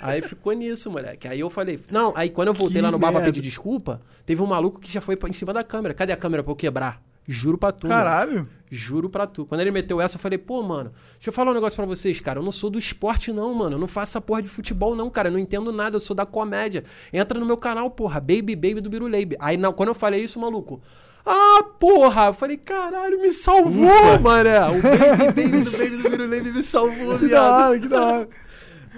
Aí 0.00 0.20
ficou 0.22 0.52
nisso, 0.52 0.90
moleque. 0.90 1.28
Aí 1.28 1.40
eu 1.40 1.48
falei, 1.50 1.78
não, 1.90 2.12
aí 2.16 2.28
quando 2.30 2.48
eu 2.48 2.54
voltei 2.54 2.76
Que 2.76 2.82
lá 2.82 2.90
no 2.90 2.98
bar 2.98 3.08
pra 3.12 3.20
merda. 3.20 3.32
pedir 3.32 3.46
desculpa, 3.48 4.00
teve 4.24 4.42
um 4.42 4.46
maluco 4.46 4.80
que 4.80 4.92
já 4.92 5.00
foi 5.00 5.16
pra- 5.16 5.28
em 5.28 5.32
cima 5.32 5.52
da 5.52 5.62
câmera. 5.62 5.94
Cadê 5.94 6.12
a 6.12 6.16
câmera 6.16 6.42
pra 6.42 6.52
eu 6.52 6.56
quebrar? 6.56 7.00
Juro 7.28 7.58
pra 7.58 7.72
tu. 7.72 7.88
mano. 7.88 7.98
Caralho. 7.98 8.48
Juro 8.70 9.10
pra 9.10 9.26
tu. 9.26 9.44
Quando 9.46 9.60
ele 9.60 9.70
meteu 9.72 10.00
essa, 10.00 10.16
eu 10.16 10.20
falei, 10.20 10.38
pô, 10.38 10.62
mano, 10.62 10.92
deixa 11.14 11.28
eu 11.28 11.32
falar 11.32 11.50
um 11.50 11.54
negócio 11.54 11.74
pra 11.76 11.84
vocês, 11.86 12.20
cara. 12.20 12.38
Eu 12.38 12.42
não 12.44 12.52
sou 12.52 12.70
do 12.70 12.78
esporte, 12.78 13.32
não, 13.32 13.52
mano. 13.52 13.74
Eu 13.76 13.80
não 13.80 13.88
faço 13.88 14.10
essa 14.12 14.20
porra 14.20 14.42
de 14.42 14.48
futebol, 14.48 14.94
não, 14.94 15.10
cara. 15.10 15.28
Eu 15.28 15.32
não 15.32 15.38
entendo 15.40 15.72
nada, 15.72 15.96
eu 15.96 16.00
sou 16.00 16.14
da 16.14 16.24
comédia. 16.24 16.84
Entra 17.12 17.38
no 17.40 17.46
meu 17.46 17.56
canal, 17.56 17.90
porra, 17.90 18.20
Baby 18.20 18.54
Baby 18.54 18.80
do 18.80 18.88
Biruleibe. 18.90 19.36
Aí, 19.40 19.56
não, 19.56 19.72
quando 19.72 19.88
eu 19.88 19.94
falei 19.94 20.22
isso, 20.22 20.38
maluco. 20.38 20.80
Ah, 21.26 21.64
porra! 21.80 22.26
Eu 22.26 22.34
falei, 22.34 22.56
caralho, 22.56 23.20
me 23.20 23.32
salvou, 23.34 24.20
mané. 24.20 24.60
O 24.68 24.80
Baby 24.80 25.42
Baby 25.50 25.60
do 25.62 25.70
Baby 25.76 25.96
do 25.96 26.08
Biruleibe 26.10 26.52
me 26.52 26.62
salvou, 26.62 27.18
Que 27.18 27.26
da 27.28 27.28
viado. 27.28 27.68
hora, 27.70 27.78
que 27.80 27.88
da 27.88 28.04
hora. 28.06 28.28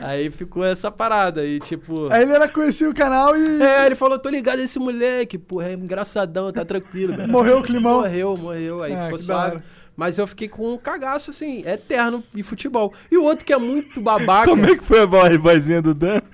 Aí 0.01 0.31
ficou 0.31 0.63
essa 0.65 0.91
parada. 0.91 1.45
E, 1.45 1.59
tipo. 1.59 2.13
Aí 2.13 2.23
ele 2.23 2.33
era 2.33 2.47
conhecia 2.49 2.89
o 2.89 2.95
canal 2.95 3.37
e 3.37 3.63
É, 3.63 3.87
ele 3.87 3.95
falou, 3.95 4.19
tô 4.19 4.29
ligado 4.29 4.59
esse 4.61 4.79
moleque, 4.79 5.39
porra, 5.39 5.71
é 5.71 5.73
engraçadão, 5.73 6.53
tá 6.53 6.65
tranquilo. 6.65 7.17
cara. 7.17 7.27
morreu 7.29 7.59
o 7.59 7.63
climão. 7.63 8.01
Morreu, 8.03 8.37
morreu, 8.37 8.83
aí 8.83 8.95
Ah, 8.95 9.05
ficou 9.05 9.19
suave. 9.19 9.63
Mas 9.97 10.17
eu 10.19 10.27
fiquei 10.29 10.47
com 10.49 10.75
um 10.75 10.79
cagaço, 10.79 11.31
assim, 11.33 11.67
eterno 11.67 12.23
em 12.33 12.43
futebol. 12.43 12.93
E 13.11 13.17
o 13.17 13.25
outro 13.25 13.45
que 13.45 13.53
é 13.53 13.59
muito 13.59 14.01
babaca. 14.01 14.49
Como 14.49 14.65
é 14.67 14.77
que 14.77 14.85
foi 14.85 15.01
a 15.01 15.07
voz- 15.07 15.37
vozinha 15.39 15.83
do 15.83 15.93
Dan? 15.95 16.21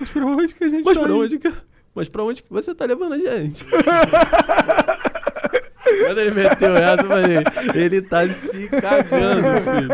Mas 0.00 0.10
pra 0.10 0.24
onde 0.26 0.54
que 0.54 0.64
a 0.64 0.68
gente 0.68 0.84
Mas 0.84 0.96
tá 0.96 1.02
pra 1.04 1.12
onde 1.14 1.38
que... 1.38 1.52
Mas 1.98 2.08
pra 2.08 2.22
onde 2.22 2.44
que 2.44 2.48
você 2.48 2.72
tá 2.72 2.84
levando 2.84 3.14
a 3.14 3.18
gente? 3.18 3.66
Quando 6.06 6.18
ele 6.18 6.30
meteu 6.30 6.76
essa, 6.76 7.02
eu 7.02 7.08
falei, 7.08 7.38
ele 7.74 8.00
tá 8.02 8.28
se 8.28 8.68
cagando, 8.68 9.42
filho. 9.42 9.88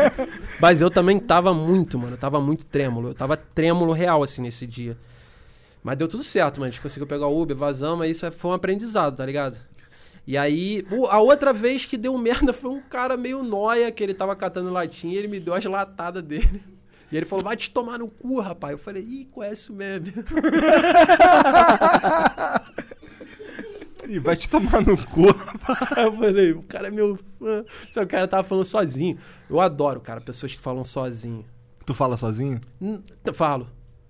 Mas 0.61 0.81
eu 0.81 0.91
também 0.91 1.19
tava 1.19 1.51
muito, 1.51 1.97
mano. 1.97 2.13
Eu 2.13 2.17
tava 2.17 2.39
muito 2.39 2.63
trêmulo. 2.63 3.09
Eu 3.09 3.15
tava 3.15 3.35
trêmulo 3.35 3.91
real, 3.91 4.21
assim, 4.21 4.43
nesse 4.43 4.67
dia. 4.67 4.95
Mas 5.81 5.97
deu 5.97 6.07
tudo 6.07 6.23
certo, 6.23 6.59
mano. 6.59 6.67
A 6.67 6.71
gente 6.71 6.81
conseguiu 6.81 7.07
pegar 7.07 7.25
o 7.25 7.41
Uber, 7.41 7.57
vazamos, 7.57 8.05
aí 8.05 8.11
isso 8.11 8.29
foi 8.33 8.51
um 8.51 8.53
aprendizado, 8.53 9.17
tá 9.17 9.25
ligado? 9.25 9.57
E 10.27 10.37
aí, 10.37 10.85
a 11.09 11.19
outra 11.19 11.51
vez 11.51 11.85
que 11.85 11.97
deu 11.97 12.15
merda 12.19 12.53
foi 12.53 12.69
um 12.69 12.81
cara 12.81 13.17
meio 13.17 13.41
noia, 13.41 13.91
que 13.91 14.03
ele 14.03 14.13
tava 14.13 14.35
catando 14.35 14.71
latinha 14.71 15.15
e 15.15 15.17
ele 15.17 15.27
me 15.27 15.39
deu 15.39 15.55
as 15.55 15.65
latadas 15.65 16.21
dele. 16.21 16.61
E 17.11 17.17
ele 17.17 17.25
falou, 17.25 17.43
vai 17.45 17.55
te 17.55 17.69
tomar 17.69 17.97
no 17.99 18.07
cu, 18.09 18.39
rapaz. 18.41 18.71
Eu 18.73 18.77
falei, 18.77 19.03
ih, 19.03 19.25
conhece 19.31 19.71
o 19.71 19.75
meme. 19.75 20.11
Ih, 24.07 24.19
vai 24.19 24.35
te 24.35 24.47
tomar 24.49 24.81
no 24.85 24.95
cu. 25.07 25.25
Eu 25.97 26.15
falei, 26.17 26.51
o 26.51 26.61
cara 26.63 26.87
é 26.89 26.91
meu 26.91 27.17
fã. 27.39 27.65
Só 27.89 28.03
o 28.03 28.07
cara 28.07 28.27
tava 28.27 28.43
falando 28.43 28.65
sozinho. 28.65 29.17
Eu 29.49 29.59
adoro, 29.59 29.99
cara, 29.99 30.21
pessoas 30.21 30.53
que 30.53 30.61
falam 30.61 30.83
sozinho. 30.83 31.43
Tu 31.85 31.93
fala 31.93 32.15
sozinho? 32.17 32.61
Hum, 32.81 33.01
eu 33.23 33.33
falo. 33.33 33.67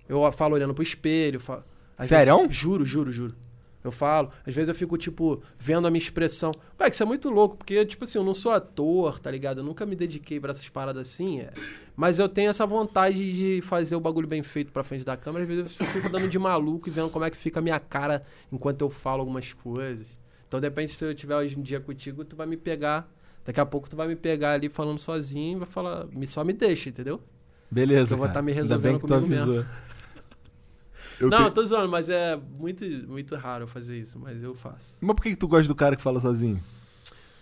Eu 0.08 0.30
falo 0.32 0.54
olhando 0.54 0.74
pro 0.74 0.82
espelho. 0.82 1.40
Falo. 1.40 1.64
Sério? 2.02 2.36
vezes- 2.36 2.48
juro, 2.50 2.84
juro, 2.84 3.10
juro. 3.12 3.34
Eu 3.82 3.90
falo. 3.92 4.30
Às 4.46 4.54
vezes 4.54 4.68
eu 4.68 4.74
fico, 4.74 4.98
tipo, 4.98 5.40
vendo 5.58 5.86
a 5.86 5.90
minha 5.90 6.02
expressão. 6.02 6.52
Ué, 6.80 6.88
que 6.90 6.94
isso 6.94 7.02
é 7.02 7.06
muito 7.06 7.30
louco, 7.30 7.56
porque, 7.56 7.84
tipo 7.86 8.04
assim, 8.04 8.18
eu 8.18 8.24
não 8.24 8.34
sou 8.34 8.52
ator, 8.52 9.18
tá 9.20 9.30
ligado? 9.30 9.58
Eu 9.60 9.64
nunca 9.64 9.86
me 9.86 9.94
dediquei 9.96 10.38
pra 10.40 10.52
essas 10.52 10.68
paradas 10.68 11.08
assim. 11.08 11.40
é. 11.40 11.52
Mas 11.96 12.18
eu 12.18 12.28
tenho 12.28 12.50
essa 12.50 12.66
vontade 12.66 13.32
de 13.32 13.62
fazer 13.62 13.96
o 13.96 14.00
bagulho 14.00 14.28
bem 14.28 14.42
feito 14.42 14.70
pra 14.70 14.84
frente 14.84 15.02
da 15.04 15.16
câmera. 15.16 15.44
Às 15.44 15.48
vezes 15.48 15.80
eu 15.80 15.86
fico 15.86 16.08
dando 16.10 16.28
de 16.28 16.38
maluco 16.38 16.88
e 16.88 16.92
vendo 16.92 17.08
como 17.08 17.24
é 17.24 17.30
que 17.30 17.36
fica 17.36 17.58
a 17.58 17.62
minha 17.62 17.80
cara 17.80 18.22
enquanto 18.52 18.82
eu 18.82 18.90
falo 18.90 19.20
algumas 19.20 19.52
coisas. 19.54 20.06
Então, 20.46 20.60
de 20.60 20.66
repente, 20.66 20.92
se 20.94 21.02
eu 21.04 21.14
tiver 21.14 21.34
hoje 21.36 21.58
em 21.58 21.62
dia 21.62 21.80
contigo, 21.80 22.22
tu 22.24 22.36
vai 22.36 22.46
me 22.46 22.56
pegar. 22.56 23.10
Daqui 23.44 23.58
a 23.60 23.64
pouco 23.66 23.88
tu 23.88 23.96
vai 23.96 24.06
me 24.08 24.14
pegar 24.16 24.52
ali 24.52 24.68
falando 24.68 24.98
sozinho 24.98 25.56
e 25.56 25.60
vai 25.60 25.66
falar, 25.68 26.06
me, 26.08 26.26
só 26.26 26.44
me 26.44 26.52
deixa, 26.52 26.90
entendeu? 26.90 27.22
Beleza, 27.70 28.12
Eu 28.14 28.18
vou 28.18 28.26
cara. 28.26 28.34
tá 28.38 28.42
me 28.42 28.52
Ainda 28.52 28.62
resolvendo 28.62 28.92
bem 28.92 29.00
que 29.00 29.06
tu 29.06 29.14
comigo 29.14 29.34
avisou. 29.42 29.64
Eu 31.18 31.30
não, 31.30 31.48
te- 31.50 31.54
tô 31.54 31.64
zoando, 31.64 31.88
mas 31.88 32.10
é 32.10 32.36
muito, 32.36 32.84
muito 33.08 33.34
raro 33.36 33.64
eu 33.64 33.68
fazer 33.68 33.98
isso, 33.98 34.18
mas 34.18 34.42
eu 34.42 34.54
faço. 34.54 34.98
Mas 35.00 35.16
por 35.16 35.22
que 35.22 35.30
que 35.30 35.36
tu 35.36 35.48
gosta 35.48 35.66
do 35.66 35.74
cara 35.74 35.96
que 35.96 36.02
fala 36.02 36.20
sozinho? 36.20 36.62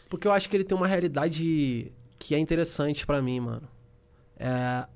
Porque 0.09 0.29
eu 0.29 0.33
acho 0.33 0.49
que 0.49 0.57
ele 0.57 0.63
tem 0.63 0.77
uma 0.79 0.87
realidade 0.87 1.91
que 2.19 2.35
é 2.37 2.39
interessante 2.39 3.05
pra 3.05 3.21
mim, 3.21 3.41
mano. 3.41 3.67
É, 4.37 4.87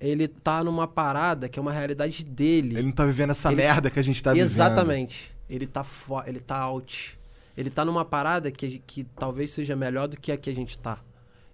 ele 0.00 0.28
tá 0.28 0.62
numa 0.62 0.86
parada 0.86 1.48
que 1.48 1.58
é 1.58 1.62
uma 1.62 1.72
realidade 1.72 2.24
dele. 2.24 2.76
Ele 2.76 2.82
não 2.86 2.92
tá 2.92 3.04
vivendo 3.04 3.30
essa 3.30 3.48
Ele- 3.48 3.56
merda 3.62 3.90
que 3.90 3.98
a 3.98 4.02
gente 4.02 4.22
tá 4.22 4.32
vivendo. 4.32 4.46
Exatamente. 4.46 5.34
Ele 5.48 5.66
tá 5.66 5.82
fo... 5.82 6.22
ele 6.26 6.40
tá 6.40 6.58
out. 6.58 7.18
Ele 7.56 7.70
tá 7.70 7.84
numa 7.84 8.04
parada 8.04 8.50
que, 8.52 8.78
que 8.86 9.02
talvez 9.04 9.52
seja 9.52 9.74
melhor 9.74 10.06
do 10.06 10.16
que 10.16 10.30
a 10.30 10.36
que 10.36 10.48
a 10.50 10.54
gente 10.54 10.78
tá. 10.78 11.02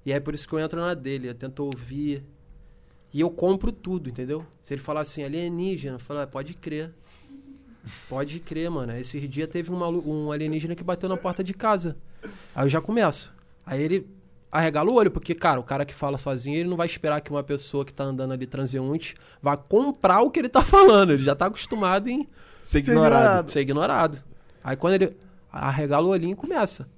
E 0.04 0.12
é 0.12 0.20
por 0.20 0.34
isso 0.34 0.46
que 0.46 0.52
eu 0.54 0.58
entro 0.60 0.78
na 0.80 0.92
dele, 0.92 1.28
eu 1.28 1.34
tento 1.34 1.60
ouvir. 1.60 2.22
E 3.12 3.20
eu 3.20 3.30
compro 3.30 3.72
tudo, 3.72 4.10
entendeu? 4.10 4.44
Se 4.62 4.74
ele 4.74 4.82
falar 4.82 5.00
assim, 5.02 5.22
alienígena, 5.22 5.94
eu 5.94 6.00
falo, 6.00 6.20
"Ah, 6.20 6.26
pode 6.26 6.52
crer. 6.54 6.92
Pode 8.08 8.40
crer, 8.40 8.70
mano. 8.70 8.96
Esse 8.96 9.26
dia 9.28 9.46
teve 9.46 9.70
um, 9.70 9.76
malu- 9.76 10.02
um 10.06 10.32
alienígena 10.32 10.74
que 10.74 10.82
bateu 10.82 11.08
na 11.08 11.16
porta 11.16 11.44
de 11.44 11.54
casa. 11.54 11.96
Aí 12.54 12.64
eu 12.64 12.68
já 12.68 12.80
começo. 12.80 13.32
Aí 13.64 13.80
ele 13.82 14.06
arregala 14.54 14.90
o 14.90 14.94
olho, 14.94 15.10
porque, 15.10 15.34
cara, 15.34 15.58
o 15.58 15.64
cara 15.64 15.84
que 15.84 15.92
fala 15.94 16.16
sozinho, 16.16 16.56
ele 16.56 16.68
não 16.68 16.76
vai 16.76 16.86
esperar 16.86 17.20
que 17.20 17.30
uma 17.30 17.42
pessoa 17.42 17.84
que 17.84 17.92
tá 17.92 18.04
andando 18.04 18.32
ali 18.32 18.46
transeunte 18.46 19.14
vá 19.42 19.56
comprar 19.56 20.20
o 20.20 20.30
que 20.30 20.38
ele 20.38 20.48
tá 20.48 20.62
falando. 20.64 21.12
Ele 21.12 21.22
já 21.22 21.34
tá 21.34 21.46
acostumado 21.46 22.08
em 22.08 22.28
Ser 22.62 22.78
ignorado. 22.78 23.14
ignorado. 23.16 23.52
ser 23.52 23.60
ignorado. 23.60 24.22
Aí 24.62 24.76
quando 24.76 24.94
ele 24.94 25.16
arregala 25.52 26.06
o 26.06 26.10
olhinho, 26.10 26.36
começa. 26.36 26.88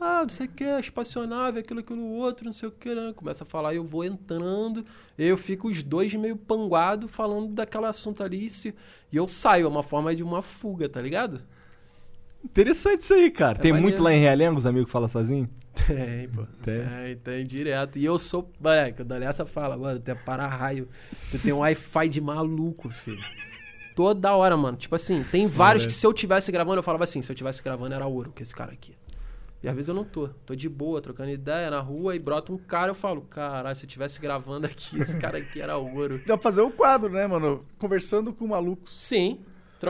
Ah, 0.00 0.22
não 0.22 0.28
sei 0.28 0.46
o 0.46 0.50
que, 0.50 0.64
espaçonave, 0.64 1.60
aquilo, 1.60 1.80
aquilo, 1.80 2.02
outro, 2.14 2.44
não 2.46 2.52
sei 2.52 2.68
o 2.68 2.72
que. 2.72 2.94
Né? 2.94 3.12
Começa 3.14 3.44
a 3.44 3.46
falar 3.46 3.72
e 3.74 3.76
eu 3.76 3.84
vou 3.84 4.04
entrando. 4.04 4.84
Eu 5.16 5.36
fico 5.36 5.68
os 5.68 5.82
dois 5.82 6.14
meio 6.14 6.36
panguado 6.36 7.06
falando 7.06 7.48
daquele 7.48 7.86
assunto 7.86 8.22
ali. 8.22 8.46
E, 8.46 8.74
e 9.12 9.16
eu 9.16 9.28
saio, 9.28 9.66
é 9.66 9.68
uma 9.68 9.82
forma 9.82 10.14
de 10.14 10.22
uma 10.22 10.42
fuga, 10.42 10.88
tá 10.88 11.00
ligado? 11.00 11.40
Interessante 12.44 13.00
isso 13.00 13.14
aí, 13.14 13.30
cara. 13.30 13.58
É 13.58 13.62
Tem 13.62 13.72
maneiro. 13.72 13.90
muito 13.90 14.02
lá 14.02 14.12
em 14.12 14.20
Realengo, 14.20 14.58
os 14.58 14.66
amigos 14.66 14.86
que 14.86 14.92
falam 14.92 15.08
sozinho? 15.08 15.48
Tem, 15.74 16.28
pô. 16.28 16.46
Tem. 16.62 16.86
Tem, 16.86 17.16
tem 17.16 17.44
direto. 17.44 17.98
E 17.98 18.04
eu 18.04 18.18
sou. 18.18 18.50
Moleque, 18.60 19.02
o 19.02 19.04
Dalessa 19.04 19.44
fala, 19.44 19.76
mano, 19.76 19.98
tu 19.98 20.10
é 20.10 20.14
para-raio. 20.14 20.88
Tu 21.30 21.38
tem 21.38 21.52
um 21.52 21.58
Wi-Fi 21.58 22.08
de 22.08 22.20
maluco, 22.20 22.88
filho. 22.90 23.22
Toda 23.94 24.34
hora, 24.34 24.56
mano. 24.56 24.76
Tipo 24.76 24.94
assim, 24.96 25.22
tem 25.24 25.46
vários 25.46 25.86
que 25.86 25.92
se 25.92 26.06
eu 26.06 26.12
tivesse 26.12 26.50
gravando, 26.50 26.78
eu 26.78 26.82
falava 26.82 27.04
assim, 27.04 27.22
se 27.22 27.30
eu 27.30 27.36
tivesse 27.36 27.62
gravando 27.62 27.94
era 27.94 28.06
ouro, 28.06 28.32
que 28.32 28.42
esse 28.42 28.54
cara 28.54 28.72
aqui. 28.72 28.96
E 29.62 29.68
às 29.68 29.74
vezes 29.74 29.88
eu 29.88 29.94
não 29.94 30.04
tô. 30.04 30.28
Tô 30.44 30.54
de 30.54 30.68
boa, 30.68 31.00
trocando 31.00 31.30
ideia 31.30 31.70
na 31.70 31.80
rua 31.80 32.14
e 32.14 32.18
brota 32.18 32.52
um 32.52 32.58
cara, 32.58 32.90
eu 32.90 32.94
falo, 32.94 33.22
caralho, 33.22 33.74
se 33.74 33.84
eu 33.84 33.88
tivesse 33.88 34.20
gravando 34.20 34.66
aqui, 34.66 34.98
esse 34.98 35.16
cara 35.16 35.38
aqui 35.38 35.60
era 35.60 35.76
ouro. 35.76 36.18
Dá 36.26 36.36
pra 36.36 36.42
fazer 36.42 36.60
um 36.60 36.70
quadro, 36.70 37.10
né, 37.10 37.26
mano? 37.26 37.64
Conversando 37.78 38.32
com 38.32 38.46
malucos. 38.46 38.94
Sim. 39.00 39.40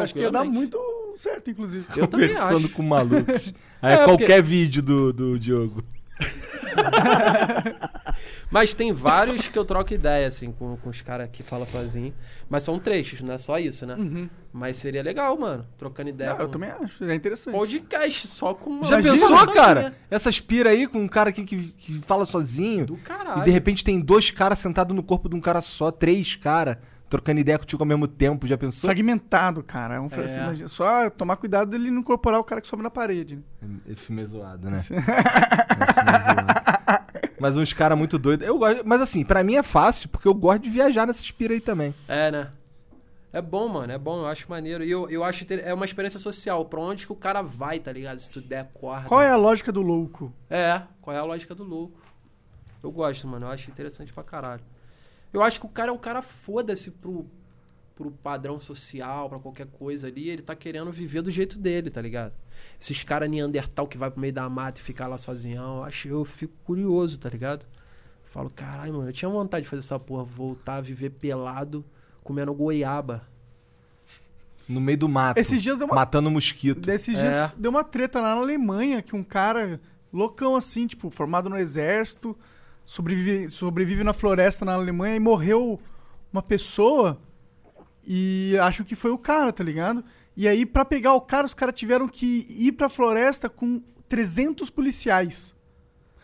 Acho 0.03 0.13
que 0.15 0.21
ia 0.21 0.31
dar 0.31 0.45
muito 0.45 0.79
certo, 1.17 1.51
inclusive. 1.51 1.85
Eu 1.97 2.07
também 2.07 2.29
Conversando 2.29 2.69
com 2.71 2.83
malucos. 2.83 3.53
Aí 3.81 3.95
É, 4.01 4.05
qualquer 4.05 4.43
vídeo 4.43 4.83
do, 4.83 5.13
do 5.13 5.39
Diogo. 5.39 5.85
Mas 8.51 8.73
tem 8.73 8.93
vários 8.93 9.49
que 9.49 9.59
eu 9.59 9.65
troco 9.65 9.93
ideia, 9.93 10.29
assim, 10.29 10.53
com, 10.53 10.77
com 10.77 10.91
os 10.91 11.01
caras 11.01 11.29
que 11.33 11.43
falam 11.43 11.67
sozinho. 11.67 12.15
Mas 12.49 12.63
são 12.63 12.79
trechos, 12.79 13.21
não 13.21 13.35
é 13.35 13.39
só 13.39 13.59
isso, 13.59 13.85
né? 13.87 13.95
Uhum. 13.97 14.29
Mas 14.53 14.77
seria 14.77 15.03
legal, 15.03 15.37
mano. 15.37 15.67
Trocando 15.77 16.11
ideia. 16.11 16.31
Não, 16.35 16.39
eu 16.41 16.47
com- 16.47 16.53
também 16.53 16.71
acho. 16.71 17.05
É 17.05 17.15
interessante. 17.15 17.53
Podcast 17.55 18.29
só 18.29 18.55
com 18.55 18.71
uma 18.71 18.85
Já 18.87 19.01
Imagina, 19.01 19.13
pensou, 19.15 19.37
sozinha. 19.39 19.55
cara? 19.55 19.97
Essas 20.11 20.39
pira 20.41 20.71
aí 20.71 20.87
com 20.87 20.99
um 21.01 21.09
cara 21.09 21.31
aqui 21.31 21.43
que, 21.45 21.57
que 21.57 21.99
fala 22.07 22.25
sozinho. 22.27 22.87
Do 22.87 22.95
E 22.95 22.99
caralho. 22.99 23.43
de 23.45 23.51
repente 23.51 23.83
tem 23.83 24.01
dois 24.01 24.31
caras 24.31 24.59
sentados 24.61 24.95
no 24.95 25.03
corpo 25.03 25.29
de 25.29 25.35
um 25.35 25.41
cara 25.41 25.61
só, 25.61 25.91
três 25.91 26.37
caras, 26.37 26.77
trocando 27.15 27.41
ideia 27.41 27.59
contigo 27.59 27.83
ao 27.83 27.87
mesmo 27.87 28.09
tempo. 28.09 28.47
Já 28.47 28.59
pensou? 28.59 28.89
Fragmentado, 28.89 29.63
cara. 29.63 29.95
É 29.97 30.01
um 30.01 30.09
É. 30.11 30.25
assim, 30.25 30.41
imagina- 30.41 30.69
só 30.69 31.09
tomar 31.11 31.37
cuidado 31.37 31.71
dele 31.71 31.91
não 31.91 32.01
incorporar 32.01 32.41
o 32.41 32.45
cara 32.45 32.61
que 32.61 32.67
sobe 32.67 32.83
na 32.83 32.91
parede. 32.91 33.37
né? 33.63 33.79
Esse 33.87 34.01
filme 34.03 34.23
é 34.23 34.27
zoado, 34.27 34.69
né? 34.71 34.79
Esse 34.79 34.89
filme 34.89 35.03
é 35.09 36.21
zoado. 36.21 37.15
Mas 37.41 37.57
uns 37.57 37.73
caras 37.73 37.97
muito 37.97 38.19
doidos. 38.19 38.47
Eu 38.47 38.59
gosto, 38.59 38.83
mas 38.85 39.01
assim, 39.01 39.25
pra 39.25 39.45
mim 39.45 39.55
é 39.57 39.63
fácil, 39.63 40.09
porque 40.09 40.27
eu 40.27 40.35
gosto 40.35 40.63
de 40.63 40.71
viajar 40.71 41.07
nessas 41.07 41.31
pira 41.31 41.53
aí 41.55 41.61
também. 41.61 41.95
É, 42.09 42.31
né? 42.31 42.51
É 43.33 43.43
bom, 43.43 43.69
mano, 43.69 43.93
é 43.93 43.99
bom, 43.99 44.21
eu 44.21 44.27
acho 44.27 44.49
maneiro. 44.49 44.85
E 44.85 44.91
eu, 44.91 45.09
eu 45.11 45.25
acho 45.25 45.45
que 45.45 45.55
é 45.55 45.75
uma 45.75 45.85
experiência 45.85 46.19
social. 46.21 46.65
Pra 46.67 46.81
onde 46.81 47.05
que 47.07 47.13
o 47.13 47.17
cara 47.17 47.43
vai, 47.43 47.79
tá 47.81 47.93
ligado? 47.93 48.19
Se 48.21 48.31
tu 48.31 48.41
der 48.41 48.71
corda. 48.73 49.09
Qual 49.09 49.21
é 49.21 49.29
a 49.31 49.37
lógica 49.37 49.71
do 49.73 49.83
louco? 49.83 50.33
É, 50.49 50.83
qual 51.01 51.15
é 51.17 51.19
a 51.19 51.25
lógica 51.25 51.55
do 51.55 51.65
louco? 51.65 52.01
Eu 52.83 52.93
gosto, 52.93 53.27
mano, 53.27 53.47
eu 53.47 53.51
acho 53.51 53.71
interessante 53.71 54.13
pra 54.13 54.23
caralho. 54.23 54.63
Eu 55.35 55.43
acho 55.43 55.59
que 55.61 55.67
o 55.67 55.69
cara 55.69 55.91
é 55.91 55.93
um 55.93 55.99
cara 55.99 56.23
foda-se 56.23 56.91
pro, 56.93 57.27
pro 57.97 58.11
padrão 58.11 58.61
social, 58.61 59.29
pra 59.29 59.39
qualquer 59.39 59.67
coisa 59.67 60.07
ali. 60.07 60.29
Ele 60.31 60.43
tá 60.43 60.55
querendo 60.55 60.91
viver 60.93 61.23
do 61.23 61.31
jeito 61.31 61.59
dele, 61.59 61.91
tá 61.91 62.01
ligado? 62.01 62.33
Esses 62.81 63.03
caras 63.03 63.29
Neandertal 63.29 63.87
que 63.89 63.99
vai 63.99 64.11
pro 64.11 64.21
meio 64.21 64.33
da 64.33 64.49
mata 64.49 64.81
e 64.81 64.83
ficar 64.85 65.07
lá 65.09 65.19
sozinhão, 65.19 65.79
eu 65.79 65.85
acho, 65.85 66.09
eu 66.09 66.25
fico 66.25 66.55
curioso, 66.65 67.19
tá 67.19 67.29
ligado? 67.29 67.67
Falo, 68.25 68.49
caralho, 68.51 68.95
mano, 68.95 69.09
eu 69.09 69.13
tinha 69.13 69.29
vontade 69.29 69.65
de 69.65 69.69
fazer 69.69 69.81
essa 69.81 69.99
porra, 69.99 70.25
voltar 70.25 70.77
a 70.77 70.81
viver 70.81 71.11
pelado, 71.11 71.85
comendo 72.23 72.55
goiaba. 72.55 73.27
No 74.69 74.81
meio 74.81 74.99
do 74.99 75.09
mato. 75.09 75.39
Esses 75.39 75.63
dias 75.63 75.79
deu 75.79 75.87
uma, 75.87 75.95
Matando 75.97 76.31
mosquito. 76.31 76.81
desses 76.81 77.17
É. 77.19 77.21
dias 77.21 77.55
deu 77.59 77.71
uma 77.71 77.85
treta 77.85 78.21
lá 78.21 78.35
na 78.35 78.41
Alemanha 78.41 79.03
que 79.03 79.15
um 79.15 79.23
cara 79.23 79.81
loucão 80.13 80.57
assim, 80.57 80.87
tipo, 80.87 81.11
formado 81.11 81.51
no 81.51 81.59
exército, 81.59 82.37
sobrevive, 82.85 83.49
sobrevive 83.49 84.05
na 84.05 84.13
floresta 84.13 84.65
na 84.65 84.75
Alemanha 84.75 85.17
e 85.17 85.21
morreu 85.21 85.81
uma 86.33 86.43
pessoa 86.43 87.21
e 88.07 88.57
acho 88.61 88.85
que 88.85 88.95
foi 88.95 89.11
o 89.11 89.19
cara, 89.19 89.53
tá 89.53 89.65
ligado? 89.65 90.05
E 90.37 90.49
aí 90.49 90.67
pra 90.67 90.85
pegar 90.85 91.15
o 91.15 91.21
cara, 91.21 91.47
os 91.47 91.55
caras 91.55 91.79
tiveram 91.79 92.09
que 92.09 92.47
ir 92.51 92.73
pra 92.73 92.89
floresta 92.89 93.49
com 93.49 93.83
300 94.09 94.69
policiais. 94.71 95.55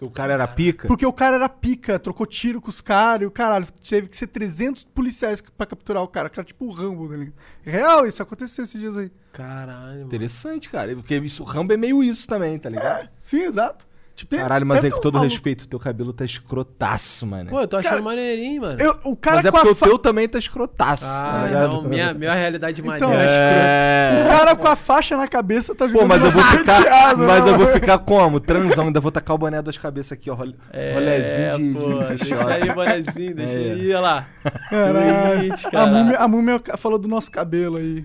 Porque 0.00 0.04
o 0.04 0.10
cara 0.10 0.32
era 0.32 0.48
pica. 0.48 0.88
Porque 0.88 1.04
o 1.04 1.12
cara 1.12 1.36
era 1.36 1.48
pica, 1.48 1.98
trocou 1.98 2.26
tiro 2.26 2.58
com 2.58 2.70
os 2.70 2.80
caras 2.80 3.22
e 3.22 3.26
o 3.26 3.30
caralho. 3.30 3.66
Teve 3.86 4.08
que 4.08 4.16
ser 4.16 4.28
300 4.28 4.84
policiais 4.84 5.42
pra 5.42 5.66
capturar 5.66 6.02
o 6.02 6.08
cara. 6.08 6.28
O 6.28 6.30
cara 6.30 6.44
tipo 6.44 6.64
o 6.64 6.70
Rambo, 6.70 7.06
tá 7.06 7.16
ligado? 7.16 7.34
Real, 7.62 8.06
isso 8.06 8.22
aconteceu 8.22 8.64
esses 8.64 8.80
dias 8.80 8.96
aí. 8.96 9.12
Caralho, 9.30 9.98
mano. 9.98 10.06
Interessante, 10.06 10.70
cara. 10.70 10.94
Porque 10.94 11.16
isso, 11.18 11.42
o 11.42 11.46
Rambo 11.46 11.74
é 11.74 11.76
meio 11.76 12.02
isso 12.02 12.26
também, 12.26 12.58
tá 12.58 12.70
ligado? 12.70 13.10
Sim, 13.20 13.42
exato. 13.42 13.86
Tipo, 14.20 14.36
Caralho, 14.36 14.66
mas 14.66 14.80
ter 14.82 14.92
com 14.92 15.00
todo 15.00 15.18
respeito, 15.18 15.66
teu 15.66 15.78
cabelo 15.78 16.12
tá 16.12 16.24
escrotaço, 16.26 17.26
mano. 17.26 17.48
Pô, 17.48 17.60
eu 17.62 17.66
tô 17.66 17.78
achando 17.78 17.90
Cara, 17.92 18.02
maneirinho, 18.02 18.60
mano. 18.60 18.78
Eu- 18.78 18.98
o 19.04 19.16
cara 19.16 19.36
Mas 19.36 19.46
é 19.46 19.50
com 19.50 19.56
porque 19.56 19.68
a 19.68 19.72
o 19.72 19.74
fa... 19.74 19.86
teu 19.86 19.98
também 19.98 20.28
tá 20.28 20.38
escrotaço. 20.38 21.04
tá 21.04 21.40
Ah, 21.42 21.46
ligado? 21.46 21.68
não, 21.72 21.82
minha, 21.84 22.12
minha 22.12 22.34
realidade 22.34 22.82
Então, 22.82 23.08
maneira 23.08 23.24
é 23.32 24.20
É. 24.20 24.24
O 24.26 24.28
cara 24.28 24.56
com 24.56 24.68
a 24.68 24.76
faixa 24.76 25.16
na 25.16 25.26
cabeça 25.26 25.74
tá 25.74 25.86
Pô, 25.86 25.90
jogando 25.92 26.08
mas 26.08 26.22
eu 26.22 26.30
vou 26.30 26.42
ficar. 26.58 27.16
Mas 27.16 27.46
eu 27.46 27.56
vou 27.56 27.66
ficar 27.68 27.98
como? 27.98 28.38
Transão, 28.40 28.86
ainda 28.88 29.00
vou 29.00 29.10
tacar 29.10 29.34
o 29.36 29.38
boné 29.38 29.62
das 29.62 29.78
cabeças 29.78 30.12
aqui, 30.12 30.30
ó. 30.30 30.34
role- 30.34 30.56
Rolezinho 30.94 31.56
de, 31.56 31.70
É, 31.70 31.72
pô, 31.72 32.14
de 32.14 32.24
deixa 32.24 32.48
aí, 32.50 32.74
bonezinho, 32.74 33.34
deixa 33.34 33.52
É. 33.58 33.72
aí, 33.72 33.88
olha 33.90 34.00
lá. 34.00 34.26
Caralho. 34.68 35.48
Twitch, 35.48 35.64
A 35.74 35.86
múmia, 35.86 36.18
a 36.18 36.28
múmia 36.28 36.62
falou 36.76 36.98
do 36.98 37.08
nosso 37.08 37.30
cabelo 37.30 37.78
aí. 37.78 38.04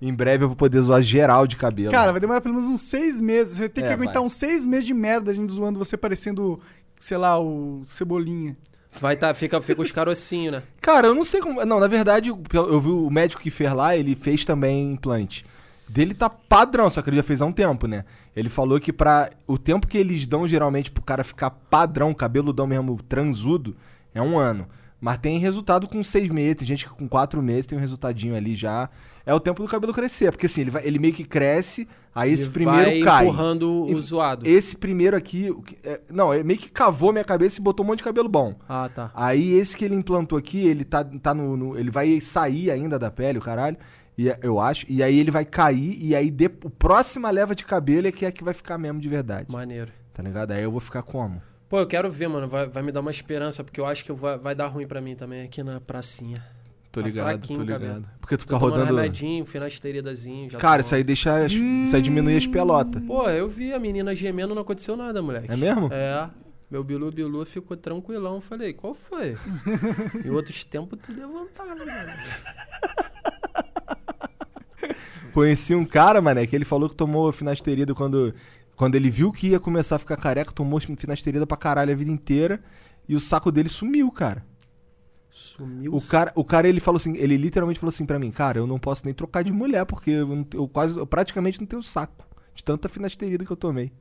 Em 0.00 0.14
breve 0.14 0.44
eu 0.44 0.48
vou 0.48 0.56
poder 0.56 0.80
zoar 0.80 1.02
geral 1.02 1.46
de 1.46 1.56
cabelo. 1.56 1.90
Cara, 1.90 2.12
vai 2.12 2.20
demorar 2.20 2.40
pelo 2.40 2.54
menos 2.54 2.70
uns 2.70 2.82
seis 2.82 3.20
meses. 3.20 3.54
Você 3.54 3.60
vai 3.60 3.68
ter 3.68 3.82
que 3.82 3.88
É, 3.88 3.92
aguentar 3.92 4.14
vai. 4.14 4.22
uns 4.22 4.34
seis 4.34 4.64
meses 4.64 4.86
de 4.86 4.94
merda 4.94 5.30
a 5.30 5.34
gente 5.34 5.52
zoando 5.52 5.78
você 5.78 5.96
parecendo, 5.96 6.60
sei 7.00 7.16
lá, 7.16 7.38
o 7.40 7.82
Cebolinha. 7.86 8.56
Vai 9.00 9.16
tá, 9.16 9.32
fica, 9.34 9.60
fica 9.60 9.82
os 9.82 9.90
carocinhos, 9.92 10.52
né? 10.52 10.62
Cara, 10.80 11.08
eu 11.08 11.14
não 11.14 11.24
sei 11.24 11.40
como. 11.40 11.64
Não, 11.64 11.80
na 11.80 11.86
verdade, 11.88 12.28
eu 12.30 12.80
vi 12.80 12.88
o 12.90 13.10
médico 13.10 13.42
que 13.42 13.50
fez 13.50 13.72
lá, 13.72 13.96
ele 13.96 14.14
fez 14.14 14.44
também 14.44 14.92
implante. 14.92 15.44
Dele 15.88 16.14
tá 16.14 16.28
padrão, 16.28 16.88
só 16.90 17.00
que 17.02 17.08
ele 17.10 17.16
já 17.16 17.22
fez 17.22 17.40
há 17.40 17.46
um 17.46 17.52
tempo, 17.52 17.86
né? 17.86 18.04
Ele 18.36 18.48
falou 18.48 18.78
que 18.78 18.92
pra. 18.92 19.30
O 19.46 19.58
tempo 19.58 19.86
que 19.86 19.98
eles 19.98 20.26
dão 20.26 20.46
geralmente 20.46 20.90
pro 20.90 21.02
cara 21.02 21.24
ficar 21.24 21.50
padrão, 21.50 22.12
cabeludão 22.14 22.66
mesmo, 22.66 23.00
transudo, 23.02 23.76
é 24.14 24.22
um 24.22 24.38
ano. 24.38 24.66
Mas 25.00 25.18
tem 25.18 25.38
resultado 25.38 25.86
com 25.86 26.02
seis 26.02 26.28
meses, 26.30 26.56
tem 26.56 26.66
gente 26.66 26.86
que 26.86 26.92
com 26.92 27.08
quatro 27.08 27.40
meses 27.40 27.66
tem 27.66 27.78
um 27.78 27.80
resultadinho 27.80 28.34
ali 28.36 28.54
já. 28.54 28.90
É 29.28 29.34
o 29.34 29.38
tempo 29.40 29.62
do 29.62 29.68
cabelo 29.68 29.92
crescer, 29.92 30.30
porque 30.30 30.46
assim, 30.46 30.62
ele, 30.62 30.70
vai, 30.70 30.86
ele 30.86 30.98
meio 30.98 31.12
que 31.12 31.22
cresce, 31.22 31.86
aí 32.14 32.32
esse 32.32 32.46
E 32.46 32.50
primeiro 32.50 32.90
vai 32.90 33.00
cai. 33.00 33.24
empurrando 33.26 33.82
o 33.84 34.00
zoado. 34.00 34.48
Esse 34.48 34.74
primeiro 34.74 35.14
aqui. 35.14 35.54
é, 35.84 36.00
não, 36.10 36.32
ele 36.34 36.44
meio 36.44 36.58
que 36.58 36.70
cavou 36.70 37.12
minha 37.12 37.24
cabeça 37.24 37.60
e 37.60 37.62
botou 37.62 37.84
um 37.84 37.88
monte 37.88 37.98
de 37.98 38.04
cabelo 38.04 38.28
bom. 38.28 38.54
Ah, 38.66 38.88
tá. 38.88 39.10
Aí 39.14 39.52
esse 39.52 39.76
que 39.76 39.84
ele 39.84 39.94
implantou 39.94 40.38
aqui, 40.38 40.66
ele 40.66 40.82
tá, 40.82 41.04
tá 41.04 41.34
no, 41.34 41.56
no- 41.58 41.78
Ele 41.78 41.90
vai 41.90 42.20
sair 42.22 42.70
ainda 42.70 42.98
da 42.98 43.10
pele, 43.10 43.38
o 43.38 43.42
caralho. 43.42 43.76
E, 44.16 44.30
é- 44.30 44.38
eu 44.42 44.58
acho. 44.58 44.86
E 44.88 45.02
aí 45.02 45.18
ele 45.18 45.30
vai 45.30 45.44
cair. 45.44 45.96
E 46.02 46.16
aí 46.16 46.30
de, 46.30 46.46
a 46.46 46.50
próxima 46.78 47.30
leva 47.30 47.54
de 47.54 47.64
cabelo 47.66 48.06
é 48.08 48.10
que 48.10 48.24
é 48.24 48.32
que 48.32 48.42
vai 48.42 48.54
ficar 48.54 48.78
mesmo 48.78 48.98
de 48.98 49.08
verdade. 49.10 49.52
Maneiro. 49.52 49.92
Tá 50.14 50.22
ligado? 50.22 50.52
Aí 50.52 50.62
eu 50.62 50.70
vou 50.72 50.80
ficar 50.80 51.02
como? 51.02 51.40
Pô, 51.68 51.78
eu 51.78 51.86
quero 51.86 52.10
ver, 52.10 52.28
mano. 52.28 52.48
Vai, 52.48 52.66
vai 52.66 52.82
me 52.82 52.90
dar 52.90 53.00
uma 53.00 53.10
esperança, 53.10 53.62
porque 53.62 53.78
eu 53.78 53.84
acho 53.84 54.02
que 54.04 54.10
eu 54.10 54.16
vai, 54.16 54.38
vai 54.38 54.54
dar 54.54 54.68
ruim 54.68 54.86
pra 54.86 55.02
mim 55.02 55.14
também 55.14 55.42
aqui 55.44 55.62
na 55.62 55.78
pracinha. 55.80 56.42
Tô 56.90 57.00
Tá 57.02 57.06
ligado, 57.06 57.46
tô 57.46 57.54
ligado. 57.60 57.80
cabelo. 57.82 58.04
Porque 58.20 58.36
tu 58.36 58.46
Tô 58.46 58.54
fica 58.54 58.58
tomando 58.58 58.78
rodando. 58.80 58.96
remedinho, 58.96 59.44
finasterida,zinho. 59.44 60.48
já 60.50 60.58
Cara, 60.58 60.82
tô- 60.82 60.86
isso 60.86 60.94
aí 60.94 61.04
deixa. 61.04 61.44
as- 61.44 61.52
Isso 61.52 61.94
aí 61.94 62.00
diminui 62.02 62.36
as 62.36 62.46
pelotas. 62.46 63.02
Pô, 63.02 63.28
eu 63.28 63.46
vi 63.48 63.72
a 63.74 63.78
menina 63.78 64.14
gemendo, 64.14 64.54
não 64.54 64.62
aconteceu 64.62 64.96
nada, 64.96 65.20
moleque. 65.20 65.52
É 65.52 65.56
mesmo? 65.56 65.90
É. 65.92 66.30
Meu 66.70 66.82
Bilu 66.84 67.10
Bilu 67.10 67.44
ficou 67.46 67.76
tranquilão. 67.76 68.40
Falei, 68.40 68.72
qual 68.72 68.94
foi? 68.94 69.36
em 70.24 70.30
outros 70.30 70.64
tempos 70.64 70.98
tu 71.02 71.12
levantava, 71.12 71.74
mano. 71.76 72.12
Conheci 75.32 75.74
um 75.74 75.84
cara, 75.84 76.20
mané, 76.20 76.46
que 76.46 76.56
ele 76.56 76.64
falou 76.64 76.88
que 76.88 76.96
tomou 76.96 77.30
finasterida 77.32 77.94
quando. 77.94 78.34
Quando 78.76 78.94
ele 78.94 79.10
viu 79.10 79.32
que 79.32 79.48
ia 79.48 79.58
começar 79.60 79.96
a 79.96 79.98
ficar 79.98 80.16
careca, 80.16 80.52
tomou 80.52 80.80
finasterida 80.80 81.44
pra 81.46 81.56
caralho 81.56 81.92
a 81.92 81.96
vida 81.96 82.10
inteira. 82.10 82.60
E 83.08 83.16
o 83.16 83.20
saco 83.20 83.50
dele 83.50 83.68
sumiu, 83.68 84.10
cara. 84.12 84.44
Sumiu. 85.30 85.94
O 85.94 86.00
cara, 86.00 86.32
o 86.34 86.44
cara, 86.44 86.68
ele 86.68 86.80
falou 86.80 86.96
assim, 86.96 87.16
ele 87.16 87.36
literalmente 87.36 87.78
falou 87.78 87.90
assim 87.90 88.06
pra 88.06 88.18
mim, 88.18 88.30
cara, 88.30 88.58
eu 88.58 88.66
não 88.66 88.78
posso 88.78 89.04
nem 89.04 89.14
trocar 89.14 89.44
de 89.44 89.52
mulher, 89.52 89.84
porque 89.84 90.10
eu, 90.10 90.26
não- 90.26 90.46
eu 90.54 90.66
quase, 90.68 90.98
eu 90.98 91.06
praticamente 91.06 91.60
não 91.60 91.66
tenho 91.66 91.82
saco. 91.82 92.26
De 92.54 92.64
tanta 92.64 92.88
finasterida 92.88 93.44
que 93.44 93.50
eu 93.50 93.56
tomei. 93.56 93.92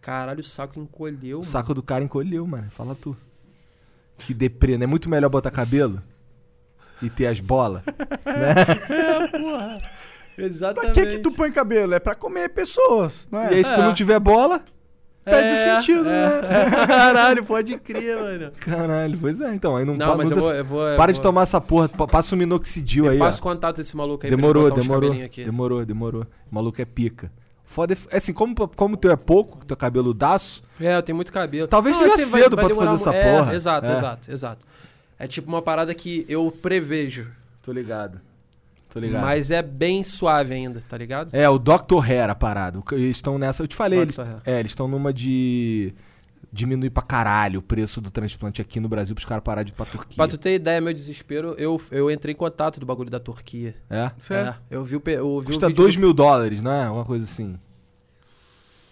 Caralho, 0.00 0.40
o 0.40 0.44
saco 0.44 0.78
encolheu, 0.78 1.38
O 1.38 1.40
mano. 1.40 1.50
saco 1.50 1.72
do 1.74 1.82
cara 1.82 2.04
encolheu, 2.04 2.46
mano. 2.46 2.70
Fala 2.70 2.94
tu. 2.94 3.16
Que 4.18 4.34
deprê, 4.34 4.76
não 4.76 4.84
é 4.84 4.86
muito 4.86 5.08
melhor 5.08 5.28
botar 5.30 5.50
cabelo? 5.50 6.02
E 7.00 7.08
ter 7.08 7.26
as 7.26 7.40
bolas? 7.40 7.82
Exatamente. 10.36 10.92
Pra 10.92 11.02
que 11.04 11.10
que 11.16 11.18
tu 11.18 11.32
põe 11.32 11.50
cabelo? 11.50 11.94
É 11.94 11.98
pra 12.00 12.14
comer 12.14 12.48
pessoas, 12.50 13.28
não 13.30 13.40
E 13.42 13.44
é? 13.44 13.48
aí, 13.56 13.64
se 13.64 13.74
tu 13.74 13.80
É. 13.80 13.84
não 13.84 13.94
tiver 13.94 14.18
bola, 14.20 14.62
Perde 15.30 15.54
o 15.54 15.74
sentido, 15.80 16.04
né? 16.04 16.40
Caralho, 16.86 17.44
pode 17.44 17.76
crer, 17.78 18.16
mano. 18.16 18.52
caralho, 18.60 19.18
pois 19.18 19.40
é, 19.40 19.54
então. 19.54 19.76
Aí 19.76 19.84
não, 19.84 19.94
Não, 19.96 20.16
mas 20.16 20.30
eu 20.30 20.40
vou, 20.40 20.54
eu 20.54 20.64
vou. 20.64 20.88
eu 20.88 20.96
Para 20.96 21.12
de 21.12 21.18
vou- 21.18 21.22
tomar 21.22 21.42
essa 21.42 21.60
porra, 21.60 21.88
pa- 21.88 22.06
passa 22.06 22.34
um 22.34 22.38
minoxidil 22.38 23.08
aí, 23.08 23.16
ó. 23.20 23.24
Passa 23.24 23.38
o 23.38 23.42
contato 23.42 23.76
desse 23.76 23.96
maluco 23.96 24.14
aí 24.14 24.18
pra 24.20 24.28
ele 24.28 24.36
Demorou, 24.36 24.66
uns 24.72 24.74
demorou. 24.74 25.14
Demorou, 25.36 25.84
demorou. 25.86 26.22
O 26.50 26.54
maluco 26.54 26.80
é 26.80 26.84
pica. 26.84 27.30
Foda 27.64 27.96
é, 28.10 28.16
assim, 28.16 28.32
como, 28.32 28.54
como 28.68 28.96
teu 28.96 29.10
é 29.12 29.16
pouco, 29.16 29.64
teu 29.66 29.76
cabelo 29.76 30.14
daço, 30.14 30.62
É, 30.80 30.96
eu 30.96 31.02
tenho 31.02 31.16
muito 31.16 31.30
cabelo. 31.30 31.68
Talvez 31.68 31.94
Não, 31.96 32.02
seja 32.04 32.14
assim, 32.14 32.30
vai- 32.32 32.42
cedo 32.42 32.56
vai 32.56 32.64
pra 32.64 32.74
tu 32.74 32.78
fazer 32.80 32.94
essa 32.94 33.14
é, 33.14 33.32
porra. 33.38 33.54
Exato, 33.54 33.90
É. 33.90 33.96
exato, 33.96 34.30
exato. 34.32 34.66
É 35.18 35.26
tipo 35.26 35.48
uma 35.48 35.60
parada 35.60 35.92
que 35.94 36.24
eu 36.28 36.50
prevejo, 36.50 37.28
tô 37.62 37.70
ligado. 37.72 38.20
Tô 39.00 39.06
ligado. 39.06 39.22
mas 39.22 39.50
é 39.50 39.62
bem 39.62 40.02
suave 40.02 40.54
ainda, 40.54 40.82
tá 40.88 40.96
ligado? 40.96 41.30
É, 41.32 41.48
o 41.48 41.58
Dr. 41.58 42.02
Hair 42.04 42.30
a 42.30 42.34
parada. 42.34 42.82
Eles 42.92 43.16
estão 43.16 43.38
nessa. 43.38 43.62
Eu 43.62 43.68
te 43.68 43.74
falei, 43.76 44.00
eles, 44.00 44.18
é, 44.44 44.58
eles 44.60 44.72
estão 44.72 44.86
numa 44.88 45.12
de 45.12 45.92
diminuir 46.50 46.88
pra 46.90 47.02
caralho 47.02 47.60
o 47.60 47.62
preço 47.62 48.00
do 48.00 48.10
transplante 48.10 48.62
aqui 48.62 48.80
no 48.80 48.88
Brasil 48.88 49.14
pros 49.14 49.26
caras 49.26 49.44
pararem 49.44 49.66
de 49.66 49.72
ir 49.72 49.74
pra 49.74 49.84
Turquia. 49.84 50.16
Pra 50.16 50.26
tu 50.26 50.38
ter 50.38 50.54
ideia, 50.54 50.80
meu 50.80 50.94
desespero, 50.94 51.54
eu, 51.58 51.80
eu 51.90 52.10
entrei 52.10 52.32
em 52.32 52.36
contato 52.36 52.80
do 52.80 52.86
bagulho 52.86 53.10
da 53.10 53.20
Turquia. 53.20 53.74
É? 53.90 54.10
Sério? 54.18 54.52
É, 54.52 54.56
eu 54.70 54.82
vi 54.82 54.96
o, 54.96 55.02
eu 55.06 55.40
vi 55.40 55.46
Custa 55.48 55.66
vídeo 55.66 55.82
2 55.82 55.94
do- 55.96 56.00
mil 56.00 56.12
dólares, 56.14 56.60
não 56.62 56.70
é? 56.72 56.88
Uma 56.90 57.04
coisa 57.04 57.24
assim. 57.24 57.58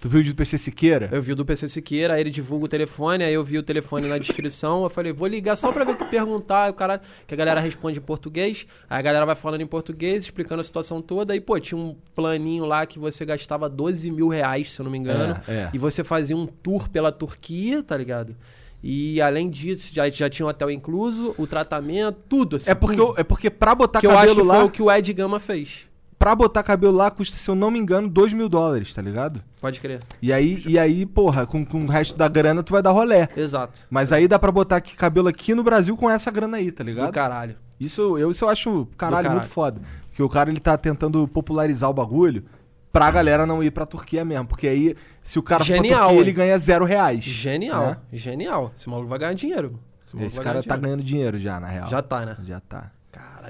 Tu 0.06 0.10
viu 0.10 0.20
o 0.20 0.24
do 0.24 0.34
PC 0.36 0.56
Siqueira? 0.56 1.08
Eu 1.10 1.20
vi 1.20 1.32
o 1.32 1.36
do 1.36 1.44
PC 1.44 1.68
Siqueira, 1.68 2.14
aí 2.14 2.20
ele 2.20 2.30
divulga 2.30 2.66
o 2.66 2.68
telefone, 2.68 3.24
aí 3.24 3.34
eu 3.34 3.42
vi 3.42 3.58
o 3.58 3.62
telefone 3.62 4.06
na 4.06 4.18
descrição, 4.18 4.84
eu 4.84 4.88
falei, 4.88 5.12
vou 5.12 5.26
ligar 5.26 5.56
só 5.56 5.72
pra 5.72 5.82
ver 5.82 5.92
o 5.92 5.96
que 5.96 6.04
perguntar, 6.04 6.70
o 6.70 6.74
cara, 6.74 7.00
que 7.26 7.34
a 7.34 7.36
galera 7.36 7.58
responde 7.60 7.98
em 7.98 8.02
português, 8.02 8.66
aí 8.88 8.98
a 9.00 9.02
galera 9.02 9.26
vai 9.26 9.34
falando 9.34 9.62
em 9.62 9.66
português, 9.66 10.22
explicando 10.22 10.60
a 10.60 10.64
situação 10.64 11.02
toda, 11.02 11.32
aí, 11.32 11.40
pô, 11.40 11.58
tinha 11.58 11.76
um 11.76 11.96
planinho 12.14 12.64
lá 12.66 12.86
que 12.86 13.00
você 13.00 13.24
gastava 13.24 13.68
12 13.68 14.08
mil 14.12 14.28
reais, 14.28 14.72
se 14.72 14.80
eu 14.80 14.84
não 14.84 14.92
me 14.92 14.98
engano, 14.98 15.40
É, 15.48 15.52
é. 15.52 15.70
e 15.74 15.78
você 15.78 16.04
fazia 16.04 16.36
um 16.36 16.46
tour 16.46 16.88
pela 16.88 17.10
Turquia, 17.10 17.82
tá 17.82 17.96
ligado? 17.96 18.36
E 18.84 19.20
além 19.20 19.50
disso, 19.50 19.90
já, 19.92 20.08
já 20.08 20.30
tinha 20.30 20.46
um 20.46 20.48
hotel 20.48 20.70
incluso, 20.70 21.34
o 21.36 21.48
tratamento, 21.48 22.16
tudo, 22.28 22.56
assim. 22.56 22.70
É 22.70 22.74
porque, 22.76 22.96
tudo. 22.96 23.08
eu- 23.12 23.14
é 23.18 23.24
porque 23.24 23.50
pra 23.50 23.74
botar 23.74 23.98
que 23.98 24.06
eu 24.06 24.10
acho 24.12 24.20
cabelo 24.28 24.42
que 24.42 24.46
lá. 24.46 24.54
foi 24.56 24.64
o 24.66 24.70
que 24.70 24.82
o 24.82 24.92
Ed 24.92 25.12
Gama 25.12 25.40
fez. 25.40 25.80
Pra 26.18 26.34
botar 26.34 26.62
cabelo 26.62 26.96
lá 26.96 27.10
custa, 27.10 27.36
se 27.36 27.48
eu 27.48 27.54
não 27.54 27.70
me 27.70 27.78
engano, 27.78 28.08
2 28.08 28.32
mil 28.32 28.48
dólares, 28.48 28.92
tá 28.94 29.02
ligado? 29.02 29.42
Pode 29.60 29.80
crer. 29.80 30.00
E 30.22 30.32
aí, 30.32 30.62
e 30.66 30.78
aí 30.78 31.04
porra, 31.04 31.46
com, 31.46 31.64
com 31.64 31.80
o 31.80 31.86
resto 31.86 32.16
da 32.16 32.26
grana 32.26 32.62
tu 32.62 32.72
vai 32.72 32.80
dar 32.82 32.90
rolé. 32.92 33.28
Exato. 33.36 33.80
Mas 33.90 34.12
aí 34.12 34.26
dá 34.26 34.38
pra 34.38 34.50
botar 34.50 34.76
aqui, 34.76 34.96
cabelo 34.96 35.28
aqui 35.28 35.54
no 35.54 35.62
Brasil 35.62 35.94
com 35.96 36.08
essa 36.10 36.30
grana 36.30 36.56
aí, 36.56 36.72
tá 36.72 36.82
Do 36.82 36.86
ligado? 36.88 37.12
caralho. 37.12 37.56
Isso 37.78 38.16
eu, 38.18 38.30
isso 38.30 38.44
eu 38.44 38.48
acho, 38.48 38.86
caralho, 38.96 39.24
caralho. 39.24 39.40
muito 39.40 39.52
foda. 39.52 39.80
Porque 40.08 40.22
o 40.22 40.28
cara 40.30 40.48
ele 40.50 40.58
tá 40.60 40.78
tentando 40.78 41.28
popularizar 41.28 41.90
o 41.90 41.92
bagulho 41.92 42.44
pra 42.90 43.10
galera 43.10 43.44
não 43.44 43.62
ir 43.62 43.70
pra 43.70 43.84
Turquia 43.84 44.24
mesmo. 44.24 44.46
Porque 44.46 44.66
aí, 44.66 44.96
se 45.22 45.38
o 45.38 45.42
cara 45.42 45.62
for 45.62 45.66
pra 45.74 45.76
Genial, 45.76 45.98
Turquia, 46.00 46.14
hein? 46.14 46.20
ele 46.22 46.32
ganha 46.32 46.58
zero 46.58 46.86
reais. 46.86 47.22
Genial, 47.22 47.86
né? 47.88 47.96
genial. 48.14 48.72
Esse 48.74 48.88
maluco 48.88 49.10
vai 49.10 49.18
ganhar 49.18 49.34
dinheiro. 49.34 49.78
Esse 50.06 50.36
vai 50.36 50.44
cara 50.44 50.54
ganhar 50.54 50.62
tá 50.62 50.76
dinheiro. 50.76 50.80
ganhando 50.80 51.02
dinheiro 51.04 51.38
já, 51.38 51.60
na 51.60 51.66
real. 51.68 51.88
Já 51.88 52.00
tá, 52.00 52.24
né? 52.24 52.36
Já 52.42 52.58
tá. 52.60 52.90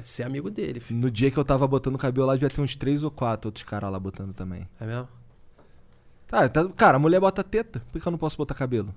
De 0.01 0.09
ser 0.09 0.23
amigo 0.25 0.51
dele, 0.51 0.81
filho. 0.81 1.01
No 1.01 1.11
dia 1.11 1.31
que 1.31 1.39
eu 1.39 1.45
tava 1.45 1.67
botando 1.67 1.97
cabelo 1.99 2.27
lá, 2.27 2.35
devia 2.35 2.51
ter 2.51 2.61
uns 2.61 2.75
três 2.77 3.03
ou 3.03 3.11
quatro 3.11 3.49
outros 3.49 3.65
caras 3.65 3.91
lá 3.91 3.99
botando 3.99 4.33
também. 4.35 4.67
É 4.81 4.87
mesmo? 4.87 5.09
Tá, 6.27 6.49
tá- 6.49 6.69
cara, 6.77 6.97
a 6.97 6.99
mulher 7.01 7.21
bota 7.21 7.43
teta. 7.45 7.83
Por 7.93 8.01
que 8.01 8.07
eu 8.07 8.11
não 8.11 8.19
posso 8.19 8.37
botar 8.37 8.55
cabelo? 8.55 8.95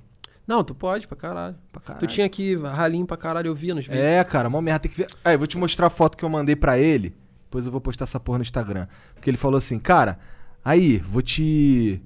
Não, 0.48 0.64
tu 0.64 0.74
pode 0.74 1.08
pra 1.08 1.16
caralho. 1.16 1.56
Pra 1.72 1.80
caralho. 1.80 2.00
Tu 2.00 2.12
tinha 2.12 2.26
aqui 2.26 2.56
ralinho 2.56 3.06
pra 3.06 3.16
caralho, 3.16 3.48
eu 3.48 3.54
via 3.56 3.76
nos 3.76 3.86
vídeos. 3.86 4.04
É, 4.04 4.24
cara, 4.24 4.50
mó 4.50 4.60
merda. 4.62 4.80
Tem 4.80 4.92
que 4.92 4.98
ver. 4.98 5.08
Aí, 5.24 5.36
eu 5.36 5.38
vou 5.38 5.46
te 5.48 5.58
mostrar 5.58 5.88
a 5.88 5.90
foto 5.92 6.18
que 6.18 6.26
eu 6.26 6.30
mandei 6.30 6.56
pra 6.56 6.80
ele. 6.80 7.14
Depois 7.46 7.66
eu 7.68 7.72
vou 7.72 7.80
postar 7.80 8.06
essa 8.06 8.20
porra 8.20 8.40
no 8.40 8.42
Instagram. 8.42 8.88
Porque 9.14 9.30
ele 9.30 9.38
falou 9.38 9.58
assim, 9.60 9.78
cara, 9.78 10.18
aí, 10.66 10.98
vou 10.98 11.22
te. 11.22 12.02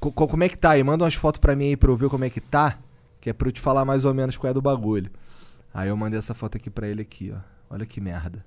Co- 0.00 0.10
co- 0.12 0.26
como 0.28 0.42
é 0.44 0.48
que 0.48 0.56
tá 0.56 0.70
aí? 0.70 0.82
Manda 0.82 1.04
umas 1.04 1.14
fotos 1.14 1.38
pra 1.38 1.54
mim 1.54 1.66
aí 1.66 1.76
pra 1.76 1.90
eu 1.90 1.96
ver 1.96 2.08
como 2.08 2.24
é 2.24 2.30
que 2.30 2.40
tá. 2.40 2.78
Que 3.20 3.28
é 3.28 3.32
pra 3.34 3.48
eu 3.48 3.52
te 3.52 3.60
falar 3.60 3.84
mais 3.84 4.06
ou 4.06 4.14
menos 4.14 4.38
qual 4.38 4.50
é 4.50 4.54
do 4.54 4.62
bagulho. 4.62 5.10
Aí 5.72 5.88
eu 5.90 5.96
mandei 5.98 6.18
essa 6.18 6.32
foto 6.32 6.56
aqui 6.56 6.70
pra 6.70 6.88
ele 6.88 7.02
aqui, 7.02 7.30
ó. 7.34 7.38
Olha 7.74 7.84
que 7.84 8.00
merda. 8.00 8.44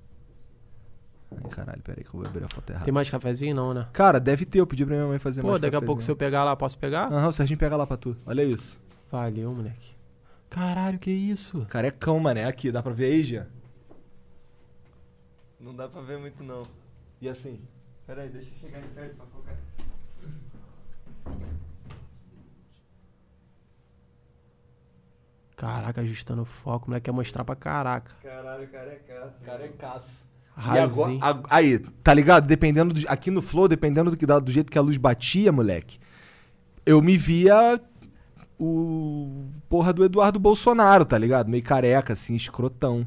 Ai, 1.30 1.50
caralho, 1.50 1.82
pera 1.82 2.00
aí 2.00 2.02
que 2.02 2.08
eu 2.08 2.18
vou 2.18 2.26
abrir 2.26 2.44
a 2.44 2.48
foto 2.48 2.70
errada. 2.70 2.86
Tem 2.86 2.94
mais 2.94 3.10
cafezinho? 3.10 3.54
Não, 3.54 3.74
né? 3.74 3.86
Cara, 3.92 4.18
deve 4.18 4.46
ter. 4.46 4.58
Eu 4.58 4.66
pedi 4.66 4.86
pra 4.86 4.94
minha 4.94 5.06
mãe 5.06 5.18
fazer 5.18 5.42
Pô, 5.42 5.48
mais 5.48 5.60
daqui 5.60 5.76
a 5.76 5.82
pouco 5.82 6.00
se 6.00 6.10
eu 6.10 6.16
pegar 6.16 6.44
lá, 6.44 6.56
posso 6.56 6.78
pegar? 6.78 7.12
Aham, 7.12 7.28
o 7.28 7.32
Serginho 7.32 7.58
pega 7.58 7.76
lá 7.76 7.86
pra 7.86 7.98
tu. 7.98 8.16
Olha 8.24 8.42
isso. 8.42 8.80
Valeu, 9.12 9.52
moleque. 9.52 9.94
Caralho, 10.48 10.98
que 10.98 11.10
isso? 11.10 11.66
Carecão, 11.68 12.18
mané. 12.18 12.46
Aqui, 12.46 12.72
dá 12.72 12.82
pra 12.82 12.94
ver 12.94 13.12
aí, 13.12 13.22
Jean? 13.22 13.46
Não 15.60 15.76
dá 15.76 15.86
pra 15.86 16.00
ver 16.00 16.18
muito 16.18 16.42
não. 16.42 16.62
E 17.20 17.28
assim? 17.28 17.60
Pera 18.06 18.22
aí, 18.22 18.30
deixa 18.30 18.48
eu 18.48 18.58
chegar 18.58 18.80
de 18.80 18.88
perto 18.88 19.14
pra 19.14 19.26
focar. 19.26 19.56
Caraca, 25.58 26.00
ajustando 26.00 26.42
o 26.42 26.44
foco, 26.46 26.86
o 26.86 26.90
moleque 26.90 27.04
quer 27.06 27.12
mostrar 27.12 27.44
pra 27.44 27.54
caraca. 27.56 28.12
Caralho, 28.22 28.66
carecaço. 28.68 29.34
Carecaço. 29.44 30.28
E 30.56 30.60
Rasinho. 30.60 31.18
agora, 31.22 31.42
a- 31.50 31.56
aí, 31.56 31.78
tá 32.02 32.14
ligado? 32.14 32.46
Dependendo 32.46 32.94
do, 32.94 33.08
aqui 33.08 33.30
no 33.30 33.42
Flow, 33.42 33.68
dependendo 33.68 34.10
do, 34.10 34.16
que, 34.16 34.24
dá- 34.24 34.38
do 34.38 34.50
jeito 34.50 34.70
que 34.72 34.78
a 34.78 34.80
luz 34.82 34.96
batia, 34.96 35.52
moleque, 35.52 35.98
eu 36.86 37.02
me 37.02 37.16
via 37.16 37.80
o 38.58 39.46
porra 39.68 39.92
do 39.92 40.04
Eduardo 40.04 40.38
Bolsonaro, 40.38 41.04
tá 41.04 41.16
ligado? 41.18 41.48
Meio 41.48 41.62
careca, 41.62 42.12
assim, 42.12 42.34
escrotão. 42.34 43.06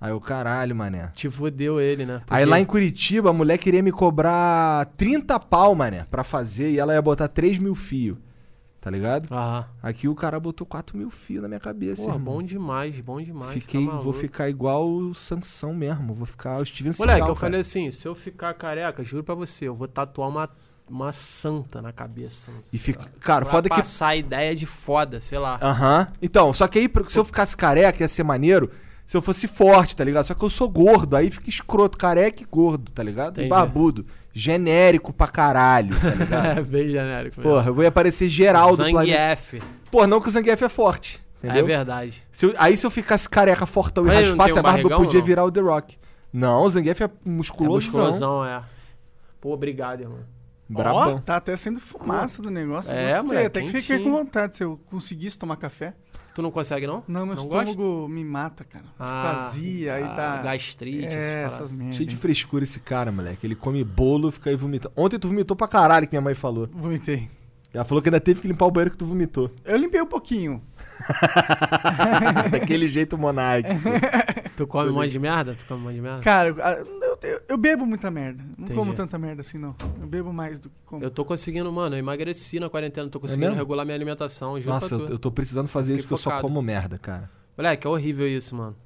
Aí 0.00 0.10
eu, 0.10 0.20
caralho, 0.20 0.74
mané. 0.74 1.08
Te 1.14 1.28
fudeu 1.30 1.78
ele, 1.80 2.06
né? 2.06 2.22
Aí 2.28 2.40
Porque- 2.40 2.44
lá 2.46 2.60
em 2.60 2.64
Curitiba, 2.64 3.30
a 3.30 3.32
mulher 3.34 3.58
queria 3.58 3.82
me 3.82 3.92
cobrar 3.92 4.86
30 4.96 5.38
pau, 5.38 5.74
mané, 5.74 6.06
pra 6.10 6.24
fazer, 6.24 6.70
e 6.70 6.78
ela 6.78 6.94
ia 6.94 7.02
botar 7.02 7.28
3 7.28 7.58
mil 7.58 7.74
fios, 7.74 8.16
tá 8.80 8.90
ligado? 8.90 9.32
Aham. 9.32 9.66
Aqui 9.82 10.08
o 10.08 10.14
cara 10.14 10.40
botou 10.40 10.66
4 10.66 10.96
mil 10.96 11.10
fios 11.10 11.42
na 11.42 11.48
minha 11.48 11.60
cabeça, 11.60 12.10
bom 12.18 12.42
demais, 12.42 12.98
bom 13.00 13.20
demais. 13.20 13.52
Fiquei, 13.52 13.86
tá 13.86 13.98
vou 13.98 14.12
ficar 14.12 14.48
igual 14.48 14.88
o 14.88 15.14
Sansão 15.14 15.74
mesmo, 15.74 16.14
vou 16.14 16.26
ficar 16.26 16.58
o 16.58 16.64
Steven 16.64 16.92
Moleque, 16.98 17.18
Seagal, 17.18 17.28
eu 17.28 17.34
cara. 17.34 17.46
falei 17.46 17.60
assim, 17.60 17.90
se 17.90 18.08
eu 18.08 18.14
ficar 18.14 18.54
careca, 18.54 19.04
juro 19.04 19.22
pra 19.22 19.34
você, 19.34 19.68
eu 19.68 19.74
vou 19.74 19.86
tatuar 19.86 20.28
uma, 20.28 20.48
uma 20.88 21.12
santa 21.12 21.82
na 21.82 21.92
cabeça. 21.92 22.50
E 22.72 22.78
fica, 22.78 23.04
cara, 23.20 23.44
Vai 23.44 23.52
foda 23.52 23.68
que 23.68 23.76
passar 23.76 24.08
a 24.08 24.16
ideia 24.16 24.56
de 24.56 24.66
foda, 24.66 25.20
sei 25.20 25.38
lá. 25.38 25.58
Aham. 25.60 26.08
Então, 26.22 26.52
só 26.52 26.66
que 26.66 26.78
aí, 26.78 26.90
se 27.08 27.18
eu 27.18 27.24
ficasse 27.24 27.56
careca, 27.56 28.02
ia 28.02 28.08
ser 28.08 28.22
maneiro 28.22 28.70
se 29.10 29.16
eu 29.16 29.22
fosse 29.22 29.48
forte, 29.48 29.96
tá 29.96 30.04
ligado? 30.04 30.24
Só 30.24 30.34
que 30.34 30.44
eu 30.44 30.48
sou 30.48 30.68
gordo, 30.68 31.16
aí 31.16 31.32
fica 31.32 31.50
escroto, 31.50 31.98
careca 31.98 32.44
e 32.44 32.46
gordo, 32.48 32.92
tá 32.92 33.02
ligado? 33.02 33.38
E 33.38 33.40
Entendi. 33.40 33.48
barbudo. 33.48 34.06
Genérico 34.32 35.12
pra 35.12 35.26
caralho, 35.26 35.98
tá 36.00 36.08
ligado? 36.14 36.58
É, 36.58 36.62
bem 36.62 36.88
genérico. 36.88 37.36
mesmo. 37.40 37.42
Porra, 37.52 37.68
eu 37.70 37.74
vou 37.74 37.86
aparecer 37.86 38.28
geral 38.28 38.76
do 38.76 38.84
planeta. 38.88 39.36
Zangief. 39.36 39.62
Porra, 39.90 40.06
não 40.06 40.20
que 40.20 40.28
o 40.28 40.30
Zangief 40.30 40.62
é 40.62 40.68
forte. 40.68 41.20
Entendeu? 41.42 41.64
É 41.64 41.66
verdade. 41.66 42.22
Se 42.30 42.46
eu- 42.46 42.54
aí 42.58 42.76
se 42.76 42.86
eu 42.86 42.90
ficasse 42.90 43.28
careca, 43.28 43.66
fortão 43.66 44.06
e 44.06 44.10
raspasse 44.10 44.52
um 44.54 44.58
a 44.58 44.62
barba, 44.62 44.88
eu 44.90 44.96
podia 44.98 45.18
não? 45.20 45.26
virar 45.26 45.44
o 45.44 45.50
The 45.50 45.60
Rock. 45.60 45.98
Não, 46.32 46.64
o 46.64 46.70
Zangief 46.70 47.00
é 47.02 47.06
É 47.06 47.10
musculoso. 47.24 47.86
musculosão, 47.86 48.44
é. 48.44 48.62
Pô, 49.40 49.52
obrigado, 49.52 50.02
irmão. 50.02 50.18
Ó, 50.72 50.72
Brabão. 50.72 51.18
tá 51.20 51.36
até 51.36 51.56
sendo 51.56 51.80
fumaça 51.80 52.40
do 52.40 52.50
negócio. 52.50 52.92
É, 52.94 53.06
Gostei. 53.14 53.22
moleque, 53.26 53.46
Até 53.46 53.60
que 53.62 53.68
fiquei 53.68 53.98
com 53.98 54.12
vontade 54.12 54.56
se 54.56 54.62
eu 54.62 54.78
conseguisse 54.88 55.36
tomar 55.36 55.56
café. 55.56 55.94
Tu 56.40 56.42
não 56.42 56.50
consegue, 56.50 56.86
não? 56.86 57.04
Não, 57.06 57.26
meu 57.26 57.36
Não 57.36 57.42
estômago 57.42 58.08
me 58.08 58.24
mata, 58.24 58.64
cara. 58.64 58.84
Fico 58.84 58.96
Ah, 58.98 59.30
azia, 59.48 59.94
aí 59.94 60.02
ah, 60.04 60.08
tá. 60.08 60.36
Gastrite, 60.42 61.04
é, 61.14 61.42
essas 61.42 61.70
merdas. 61.70 61.96
Cheio 61.96 62.08
de 62.08 62.16
frescura 62.16 62.64
esse 62.64 62.80
cara, 62.80 63.12
moleque. 63.12 63.46
Ele 63.46 63.54
come 63.54 63.84
bolo, 63.84 64.32
fica 64.32 64.48
aí 64.48 64.56
vomitando. 64.56 64.94
Ontem 64.96 65.18
tu 65.18 65.28
vomitou 65.28 65.54
pra 65.54 65.68
caralho, 65.68 66.06
que 66.06 66.14
minha 66.14 66.22
mãe 66.22 66.34
falou. 66.34 66.66
Vomitei. 66.72 67.28
Ela 67.74 67.84
falou 67.84 68.00
que 68.00 68.08
ainda 68.08 68.18
teve 68.20 68.40
que 68.40 68.48
limpar 68.48 68.64
o 68.64 68.70
banheiro 68.70 68.92
que 68.92 68.96
tu 68.96 69.04
vomitou. 69.04 69.50
Eu 69.66 69.76
limpei 69.76 70.00
um 70.00 70.06
pouquinho. 70.06 70.62
Daquele 72.50 72.88
jeito 72.88 73.18
monarque. 73.18 73.68
Tu 74.56 74.66
come 74.66 74.90
um 74.90 74.94
monte 74.94 75.10
de 75.10 75.18
merda? 75.18 75.54
Tu 75.54 75.64
come 75.66 75.80
um 75.80 75.84
monte 75.84 75.94
de 75.94 76.00
merda? 76.02 76.20
Cara, 76.22 76.54
eu, 77.22 77.40
eu- 77.48 77.58
bebo 77.58 77.84
muita 77.86 78.10
merda. 78.10 78.42
Não 78.56 78.64
Entendi. 78.64 78.78
como 78.78 78.94
tanta 78.94 79.18
merda 79.18 79.40
assim, 79.40 79.58
não. 79.58 79.74
Eu 80.00 80.06
bebo 80.06 80.32
mais 80.32 80.58
do 80.60 80.68
que 80.68 80.74
como. 80.86 81.02
Eu 81.04 81.10
tô 81.10 81.24
conseguindo, 81.24 81.70
mano, 81.72 81.94
eu 81.96 81.98
emagreci 81.98 82.58
na 82.60 82.68
quarentena, 82.70 83.08
tô 83.08 83.20
conseguindo 83.20 83.46
mesmo? 83.48 83.58
regular 83.58 83.84
minha 83.84 83.94
alimentação, 83.94 84.58
Nossa, 84.58 84.94
eu, 84.94 85.06
eu 85.08 85.18
tô 85.18 85.30
precisando 85.30 85.68
fazer 85.68 85.94
isso 85.94 86.02
porque 86.04 86.14
eu 86.14 86.18
só 86.18 86.40
como 86.40 86.60
merda, 86.62 86.98
cara. 86.98 87.30
Moleque, 87.56 87.86
é 87.86 87.90
horrível 87.90 88.26
isso, 88.28 88.54
mano. 88.54 88.76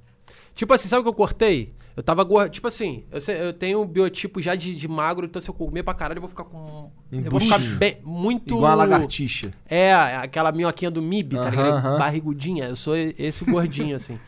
Tipo 0.55 0.73
assim, 0.73 0.89
sabe 0.89 1.01
o 1.01 1.03
que 1.03 1.09
eu 1.09 1.15
cortei? 1.15 1.75
Eu 1.97 2.03
tava 2.03 2.23
gordo. 2.25 2.51
Tipo 2.51 2.67
assim, 2.69 3.05
eu, 3.11 3.21
sei- 3.21 3.41
eu 3.41 3.53
tenho 3.53 3.81
um 3.83 3.87
biotipo 3.87 4.41
já 4.43 4.55
de, 4.57 4.75
de 4.75 4.89
magro, 4.89 5.27
então 5.27 5.41
se 5.41 5.49
eu 5.49 5.55
comer 5.55 5.83
pra 5.85 5.95
caralho, 5.95 6.19
eu 6.19 6.23
vou 6.23 6.29
ficar 6.31 6.45
com. 6.45 6.91
Um 7.13 7.21
eu 7.21 7.31
vou 7.31 7.41
ficar 7.41 7.59
bem, 7.79 7.99
muito. 8.05 8.55
Igual 8.55 8.73
a 8.73 8.75
lagartixa. 8.75 9.53
É, 9.67 9.93
aquela 9.95 10.51
minhoquinha 10.51 10.91
do 10.91 11.01
MIB, 11.03 11.37
tá 11.37 11.43
Aham, 11.43 11.51
ligado? 11.51 11.75
aham. 11.77 11.99
Barrigudinha. 11.99 12.67
Eu 12.67 12.77
sou 12.77 12.97
esse 12.97 13.45
gordinho, 13.45 13.95
assim. 13.97 14.19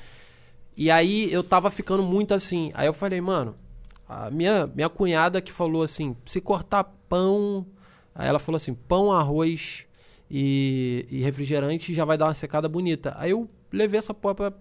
E 0.77 0.91
aí 0.91 1.33
eu 1.33 1.43
tava 1.43 1.71
ficando 1.71 2.03
muito 2.03 2.35
assim. 2.35 2.71
Aí 2.75 2.87
eu 2.87 2.93
falei, 2.93 3.21
mano, 3.21 3.57
a 4.09 4.31
minha, 4.31 4.67
minha 4.67 4.89
cunhada 4.89 5.41
que 5.41 5.53
falou 5.53 5.83
assim: 5.83 6.17
se 6.27 6.41
cortar 6.41 6.85
pão. 7.09 7.67
Aí 8.15 8.27
ela 8.29 8.39
falou 8.39 8.57
assim: 8.57 8.75
pão, 8.75 9.13
arroz 9.13 9.85
e, 10.31 11.07
e 11.11 11.21
refrigerante 11.23 11.93
já 11.95 12.05
vai 12.05 12.17
dar 12.19 12.27
uma 12.27 12.35
secada 12.35 12.69
bonita. 12.69 13.15
Aí 13.19 13.31
eu 13.31 13.49
levei 13.73 13.99
essa 13.99 14.15
porra 14.15 14.35
pra- 14.35 14.53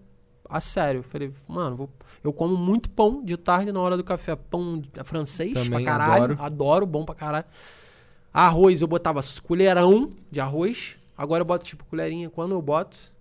a 0.49 0.59
sério. 0.59 1.01
Falei, 1.03 1.31
mano, 1.47 1.75
vou- 1.75 1.89
eu 2.23 2.31
como 2.33 2.55
muito 2.57 2.89
pão 2.89 3.23
de 3.23 3.37
tarde 3.37 3.71
na 3.71 3.79
hora 3.79 3.95
do 3.97 4.03
café. 4.03 4.35
Pão 4.35 4.81
francês 5.03 5.53
Também 5.53 5.69
pra 5.69 5.83
caralho. 5.83 6.23
adoro. 6.33 6.37
adoro, 6.43 6.85
bom 6.85 7.05
pra 7.05 7.15
caralho. 7.15 7.45
Arroz 8.33 8.81
eu 8.81 8.87
botava 8.87 9.21
colherão 9.43 10.09
de 10.31 10.39
arroz. 10.39 10.97
Agora 11.17 11.41
eu 11.41 11.45
boto 11.45 11.63
tipo 11.65 11.85
colherinha 11.85 12.29
quando 12.29 12.51
eu 12.51 12.61
boto. 12.61 13.13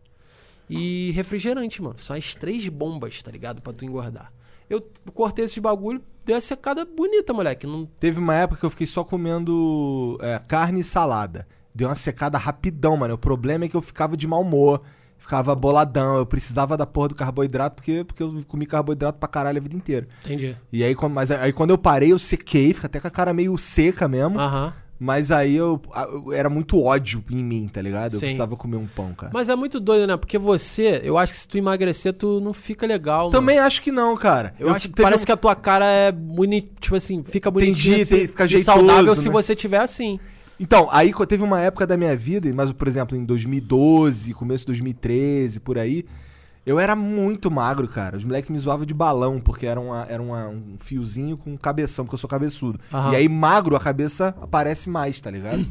E 0.69 1.13
refrigerante, 1.13 1.81
mano. 1.83 1.99
São 1.99 2.17
as 2.17 2.35
três 2.35 2.67
bombas, 2.69 3.23
tá 3.23 3.31
ligado? 3.31 3.61
Pra 3.63 3.73
tu 3.73 3.85
engordar. 3.85 4.33
Eu 4.69 4.81
cortei 5.13 5.45
esses 5.45 5.59
bagulho, 5.59 6.03
deu 6.25 6.37
a 6.37 6.41
secada 6.41 6.85
bonita, 6.85 7.33
moleque. 7.33 7.67
Não... 7.67 7.87
Teve 7.99 8.19
uma 8.19 8.35
época 8.35 8.61
que 8.61 8.67
eu 8.67 8.71
fiquei 8.71 8.87
só 8.87 9.05
comendo 9.05 10.19
é, 10.21 10.39
carne 10.47 10.81
e 10.81 10.85
salada. 10.85 11.47
Deu 11.75 11.89
uma 11.89 11.95
secada 11.95 12.39
rapidão, 12.39 12.97
mano. 12.97 13.15
O 13.15 13.19
problema 13.19 13.65
é 13.65 13.69
que 13.69 13.77
eu 13.77 13.83
ficava 13.83 14.17
de 14.17 14.27
mau 14.27 14.43
humor. 14.43 14.83
Ficava 15.19 15.55
boladão. 15.55 16.17
Eu 16.17 16.27
precisava 16.27 16.77
da 16.77 16.87
porra 16.87 17.09
do 17.09 17.15
carboidrato, 17.15 17.77
porque, 17.77 18.05
porque 18.05 18.23
eu 18.23 18.45
comi 18.47 18.67
carboidrato 18.67 19.19
pra 19.19 19.29
caralho 19.29 19.59
a 19.59 19.63
vida 19.63 19.75
inteira. 19.75 20.07
Entendi. 20.25 20.57
E 20.73 20.85
aí, 20.85 20.95
mas 21.11 21.31
aí 21.31 21.53
quando 21.53 21.71
eu 21.71 21.79
parei, 21.79 22.13
eu 22.13 22.19
sequei, 22.19 22.73
fica 22.75 22.87
até 22.87 23.01
com 23.01 23.09
a 23.09 23.11
cara 23.11 23.33
meio 23.33 23.57
seca 23.57 24.07
mesmo. 24.07 24.39
Aham. 24.39 24.73
Mas 24.99 25.31
aí 25.33 25.57
eu, 25.57 25.81
eu- 26.13 26.33
era 26.33 26.49
muito 26.49 26.81
ódio 26.81 27.23
em 27.31 27.43
mim, 27.43 27.69
tá 27.71 27.83
ligado? 27.83 28.15
Eu 28.15 28.19
Sim. 28.21 28.27
precisava 28.27 28.57
comer 28.57 28.77
um 28.77 28.87
pão, 28.87 29.13
cara. 29.13 29.33
Mas 29.35 29.49
é 29.49 29.57
muito 29.57 29.81
doido, 29.81 30.07
né? 30.07 30.17
Porque 30.17 30.39
você, 30.39 31.01
eu 31.03 31.19
acho 31.19 31.33
que 31.33 31.39
se 31.39 31.49
tu 31.49 31.59
emagrecer, 31.59 32.13
tu 32.13 32.41
não 32.41 32.53
fica 32.53 32.87
legal, 32.87 33.29
Também 33.31 33.59
acho 33.59 33.83
que 33.83 33.91
não, 33.91 34.17
cara. 34.17 34.55
Eu, 34.59 34.71
acho 34.71 34.89
que 34.89 35.03
parece 35.03 35.27
que 35.27 35.33
a 35.33 35.37
tua 35.37 35.55
cara 35.57 35.85
é 35.85 36.13
bonita, 36.13 36.69
tipo 36.81 36.95
assim, 36.95 37.23
fica 37.25 37.51
bonitinha, 37.51 37.97
Entendi, 37.97 38.15
assim, 38.15 38.29
fica 38.29 38.47
jeitoso, 38.49 38.79
saudável 38.79 39.15
se 39.17 39.27
né? 39.29 39.33
você 39.33 39.55
tiver 39.57 39.79
assim. 39.81 40.19
Então, 40.59 40.89
aí 40.93 41.13
teve 41.27 41.43
uma 41.43 41.61
época 41.61 41.87
da 41.87 41.97
minha 41.97 42.15
vida, 42.17 42.49
mas 42.55 42.73
por 42.73 42.87
exemplo, 42.87 43.17
em 43.17 43.25
2012, 43.25 44.33
começo 44.33 44.63
de 44.63 44.67
2013, 44.69 45.59
por 45.59 45.77
aí, 45.79 46.05
eu 46.67 46.79
era 46.81 46.95
muito 46.97 47.51
magro, 47.51 47.87
cara. 47.89 48.17
Os 48.17 48.25
moleques 48.25 48.51
me 48.51 48.59
zoavam 48.59 48.87
de 48.87 48.95
balão, 48.95 49.41
porque 49.41 49.67
era, 49.67 49.81
uma- 49.81 50.07
era 50.09 50.23
uma- 50.23 50.49
um 50.49 50.77
fiozinho 50.79 51.37
com 51.37 51.57
cabeção, 51.57 52.05
porque 52.05 52.15
eu 52.15 52.19
sou 52.19 52.29
cabeçudo. 52.31 52.81
Aham. 52.93 53.13
E 53.13 53.17
aí, 53.17 53.29
magro, 53.29 53.77
a 53.77 53.81
cabeça 53.81 54.35
aparece 54.41 54.89
mais, 54.89 55.21
tá 55.21 55.31
ligado? 55.31 55.67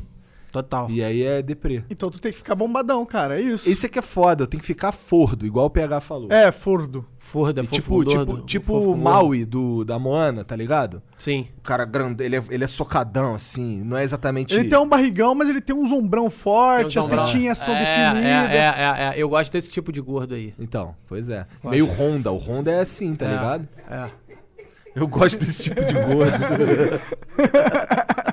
Total. 0.53 0.87
e 0.87 1.03
aí 1.03 1.23
é 1.23 1.41
deprê. 1.41 1.83
Então 1.89 2.11
tu 2.11 2.21
tem 2.21 2.31
que 2.31 2.37
ficar 2.37 2.53
bombadão, 2.53 3.03
cara. 3.07 3.39
É 3.39 3.41
isso. 3.41 3.67
Esse 3.67 3.87
aqui 3.87 3.97
é 3.97 4.03
foda, 4.03 4.43
eu 4.43 4.47
tenho 4.47 4.61
que 4.61 4.67
ficar 4.67 4.91
fordo, 4.91 5.47
igual 5.47 5.65
o 5.65 5.69
PH 5.71 5.99
falou. 5.99 6.31
É, 6.31 6.51
fordo. 6.51 7.03
Forda, 7.17 7.63
E 7.63 7.65
fofo, 7.65 7.81
tipo, 7.81 8.05
tipo, 8.05 8.41
tipo 8.41 8.77
o 8.77 8.95
Maui 8.95 9.45
do, 9.45 9.83
da 9.83 9.97
Moana, 9.97 10.43
tá 10.43 10.55
ligado? 10.55 11.01
Sim. 11.17 11.47
O 11.57 11.61
cara 11.61 11.85
grande, 11.85 12.23
ele 12.23 12.35
é, 12.35 12.43
ele 12.51 12.63
é 12.63 12.67
socadão, 12.67 13.33
assim, 13.33 13.81
não 13.83 13.97
é 13.97 14.03
exatamente... 14.03 14.53
Ele 14.53 14.69
tem 14.69 14.77
um 14.77 14.87
barrigão, 14.87 15.33
mas 15.33 15.49
ele 15.49 15.59
tem 15.59 15.75
um 15.75 15.91
ombrão 15.91 16.29
forte, 16.29 16.93
Tem 16.93 17.01
um 17.01 17.05
as 17.07 17.11
tetinhas 17.31 17.57
são 17.57 17.73
é, 17.73 17.79
definidas. 17.79 18.23
É, 18.23 18.57
é, 18.57 18.59
é, 18.59 19.07
é. 19.07 19.13
Eu 19.15 19.29
gosto 19.29 19.51
desse 19.51 19.71
tipo 19.71 19.91
de 19.91 20.01
gordo 20.01 20.35
aí. 20.35 20.53
Então, 20.59 20.95
pois 21.07 21.29
é. 21.29 21.47
Eu 21.63 21.71
Meio. 21.71 21.85
Honda, 21.87 22.31
o 22.31 22.37
Honda 22.37 22.69
é 22.71 22.81
assim, 22.81 23.15
tá 23.15 23.25
É, 23.25 23.29
ligado? 23.29 23.67
É. 23.89 24.09
Eu 24.95 25.07
gosto 25.07 25.39
desse 25.39 25.63
tipo 25.63 25.83
de 25.83 25.93
gordo. 25.93 26.37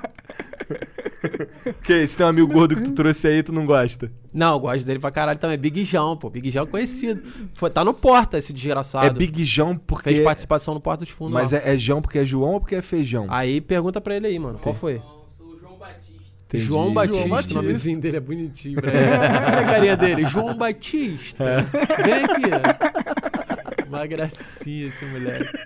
que 1.82 2.06
se 2.06 2.16
tem 2.16 2.26
um 2.26 2.28
amigo 2.28 2.52
gordo 2.52 2.76
que 2.76 2.82
tu 2.82 2.92
trouxe 2.92 3.28
aí, 3.28 3.42
tu 3.42 3.52
não 3.52 3.66
gosta? 3.66 4.10
Não, 4.32 4.54
eu 4.54 4.60
gosto 4.60 4.84
dele 4.84 4.98
pra 4.98 5.10
caralho 5.10 5.38
também. 5.38 5.58
Big 5.58 5.84
João, 5.84 6.16
pô. 6.16 6.30
Big 6.30 6.50
João 6.50 6.64
é 6.64 6.68
conhecido. 6.68 7.22
Foi, 7.54 7.68
tá 7.70 7.84
no 7.84 7.92
Porta 7.92 8.38
esse 8.38 8.52
desgraçado. 8.52 9.06
É 9.06 9.10
Big 9.10 9.44
Jão 9.44 9.76
porque... 9.76 10.10
Fez 10.10 10.20
participação 10.22 10.74
no 10.74 10.80
Porta 10.80 11.04
dos 11.04 11.12
Fundos. 11.12 11.34
Mas 11.34 11.52
lá. 11.52 11.58
é, 11.58 11.74
é 11.74 11.78
Jão 11.78 12.00
porque 12.00 12.18
é 12.18 12.24
João 12.24 12.52
ou 12.52 12.60
porque 12.60 12.74
é 12.74 12.82
feijão? 12.82 13.26
Aí 13.28 13.60
pergunta 13.60 14.00
pra 14.00 14.16
ele 14.16 14.26
aí, 14.26 14.38
mano. 14.38 14.58
Qual 14.58 14.74
foi? 14.74 15.02
Sou 15.36 15.48
o 15.48 15.58
João 15.58 15.76
Batista. 15.76 16.12
Entendi. 16.48 16.64
João 16.64 16.94
Batista. 16.94 17.52
O 17.58 17.62
nomezinho 17.62 18.00
dele 18.00 18.16
é 18.16 18.20
bonitinho, 18.20 18.80
velho. 18.80 18.96
Olha 18.96 19.58
a 19.58 19.64
carinha 19.64 19.96
dele. 19.96 20.24
João 20.24 20.56
Batista. 20.56 21.66
Vem 22.04 22.24
aqui. 22.24 23.86
Uma 23.88 24.06
gracinha 24.06 24.88
esse 24.88 25.04
moleque. 25.04 25.58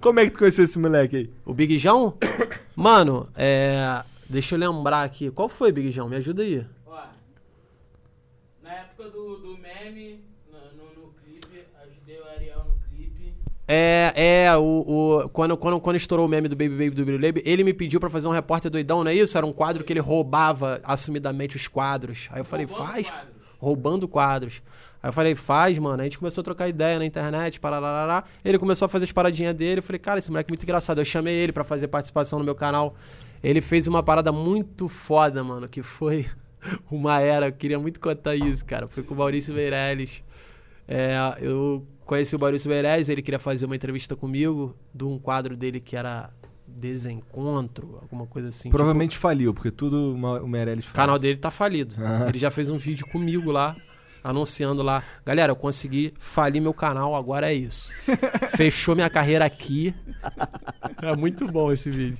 Como 0.00 0.20
é 0.20 0.24
que 0.24 0.30
tu 0.30 0.38
conheceu 0.38 0.64
esse 0.64 0.78
moleque 0.78 1.16
aí? 1.16 1.30
O 1.44 1.52
Big 1.52 1.76
João? 1.78 2.14
Mano, 2.74 3.28
é. 3.36 4.02
Deixa 4.28 4.54
eu 4.54 4.58
lembrar 4.58 5.02
aqui. 5.04 5.30
Qual 5.30 5.48
foi, 5.48 5.72
Big 5.72 5.90
João? 5.90 6.08
Me 6.08 6.16
ajuda 6.16 6.42
aí. 6.42 6.64
Ó, 6.86 7.02
na 8.62 8.72
época 8.74 9.04
do, 9.08 9.36
do 9.38 9.58
meme, 9.58 10.22
no, 10.52 10.58
no, 10.76 11.02
no 11.06 11.12
clipe, 11.14 11.64
ajudei 11.82 12.20
o 12.20 12.28
Ariel 12.28 12.58
no 12.58 12.96
clipe. 12.96 13.34
É, 13.66 14.12
é, 14.44 14.56
o, 14.56 14.62
o, 14.62 15.28
quando, 15.30 15.56
quando, 15.56 15.80
quando 15.80 15.96
estourou 15.96 16.26
o 16.26 16.28
meme 16.28 16.48
do 16.48 16.56
Baby 16.56 16.90
Baby 16.90 16.90
do 16.90 17.04
Baby, 17.06 17.42
ele 17.44 17.64
me 17.64 17.72
pediu 17.72 17.98
pra 17.98 18.10
fazer 18.10 18.26
um 18.26 18.32
repórter 18.32 18.70
doidão, 18.70 19.02
não 19.02 19.10
é 19.10 19.14
isso? 19.14 19.36
Era 19.36 19.46
um 19.46 19.52
quadro 19.52 19.82
que 19.82 19.92
ele 19.92 20.00
roubava 20.00 20.80
assumidamente 20.84 21.56
os 21.56 21.66
quadros. 21.66 22.28
Aí 22.30 22.40
eu 22.40 22.44
falei, 22.44 22.66
Roubando 22.66 22.86
faz. 22.86 23.06
quadros. 23.08 23.34
Roubando 23.58 24.08
quadros. 24.08 24.62
Aí 25.02 25.08
eu 25.08 25.12
falei, 25.12 25.34
faz, 25.34 25.78
mano. 25.78 26.02
A 26.02 26.04
gente 26.04 26.18
começou 26.18 26.42
a 26.42 26.44
trocar 26.44 26.68
ideia 26.68 26.98
na 26.98 27.06
internet, 27.06 27.58
parará. 27.58 28.24
Ele 28.44 28.58
começou 28.58 28.86
a 28.86 28.88
fazer 28.88 29.04
as 29.04 29.12
paradinhas 29.12 29.54
dele. 29.54 29.78
Eu 29.78 29.82
falei, 29.82 29.98
cara, 29.98 30.18
esse 30.18 30.30
moleque 30.30 30.50
é 30.50 30.52
muito 30.52 30.64
engraçado. 30.64 31.00
Eu 31.00 31.04
chamei 31.04 31.34
ele 31.34 31.52
pra 31.52 31.64
fazer 31.64 31.88
participação 31.88 32.38
no 32.38 32.44
meu 32.44 32.54
canal. 32.54 32.94
Ele 33.42 33.60
fez 33.60 33.86
uma 33.86 34.02
parada 34.02 34.32
muito 34.32 34.88
foda, 34.88 35.42
mano, 35.44 35.68
que 35.68 35.82
foi 35.82 36.26
uma 36.90 37.20
era. 37.20 37.46
Eu 37.48 37.52
queria 37.52 37.78
muito 37.78 38.00
contar 38.00 38.34
isso, 38.34 38.64
cara. 38.64 38.88
Foi 38.88 39.02
com 39.02 39.14
o 39.14 39.16
Maurício 39.16 39.54
Meirelles. 39.54 40.22
É, 40.86 41.16
eu 41.40 41.86
conheci 42.04 42.34
o 42.34 42.40
Maurício 42.40 42.70
Meirelles, 42.70 43.10
ele 43.10 43.20
queria 43.20 43.38
fazer 43.38 43.66
uma 43.66 43.76
entrevista 43.76 44.16
comigo 44.16 44.74
de 44.94 45.04
um 45.04 45.18
quadro 45.18 45.54
dele 45.54 45.78
que 45.78 45.94
era 45.94 46.30
Desencontro, 46.66 47.98
alguma 48.00 48.26
coisa 48.26 48.48
assim. 48.48 48.70
Provavelmente 48.70 49.18
faliu, 49.18 49.52
porque 49.52 49.70
tudo 49.70 50.14
o 50.14 50.48
Meirelles 50.48 50.84
Tipo, 50.84 50.94
o 50.94 50.96
canal 50.96 51.18
dele 51.18 51.36
tá 51.36 51.50
falido. 51.50 51.94
Aham. 52.00 52.28
Ele 52.28 52.38
já 52.38 52.50
fez 52.50 52.70
um 52.70 52.78
vídeo 52.78 53.06
comigo 53.06 53.50
lá, 53.50 53.76
anunciando 54.22 54.82
lá. 54.82 55.02
Galera, 55.26 55.52
eu 55.52 55.56
consegui 55.56 56.14
falir 56.18 56.62
meu 56.62 56.72
canal, 56.72 57.14
agora 57.14 57.50
é 57.50 57.54
isso. 57.54 57.92
Fechou 58.56 58.94
minha 58.94 59.10
carreira 59.10 59.44
aqui. 59.44 59.94
É 61.02 61.16
muito 61.16 61.46
bom 61.46 61.72
esse 61.72 61.90
vídeo. 61.90 62.18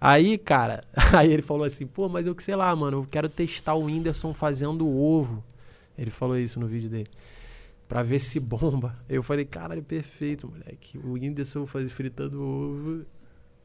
Aí, 0.00 0.38
cara, 0.38 0.84
aí 1.16 1.32
ele 1.32 1.42
falou 1.42 1.64
assim, 1.64 1.86
pô, 1.86 2.08
mas 2.08 2.26
eu 2.26 2.34
que 2.34 2.42
sei 2.42 2.54
lá, 2.56 2.74
mano, 2.76 2.98
eu 2.98 3.06
quero 3.10 3.28
testar 3.28 3.74
o 3.74 3.84
Whindersson 3.84 4.32
fazendo 4.32 4.86
ovo. 4.88 5.42
Ele 5.96 6.10
falou 6.10 6.38
isso 6.38 6.60
no 6.60 6.66
vídeo 6.66 6.88
dele. 6.88 7.08
Pra 7.88 8.02
ver 8.02 8.20
se 8.20 8.38
bomba. 8.38 8.94
Eu 9.08 9.22
falei, 9.22 9.44
caralho, 9.46 9.82
perfeito, 9.82 10.46
moleque. 10.46 10.98
O 10.98 11.12
Whindersson 11.14 11.66
faz 11.66 11.90
fritando 11.90 12.40
ovo. 12.42 13.04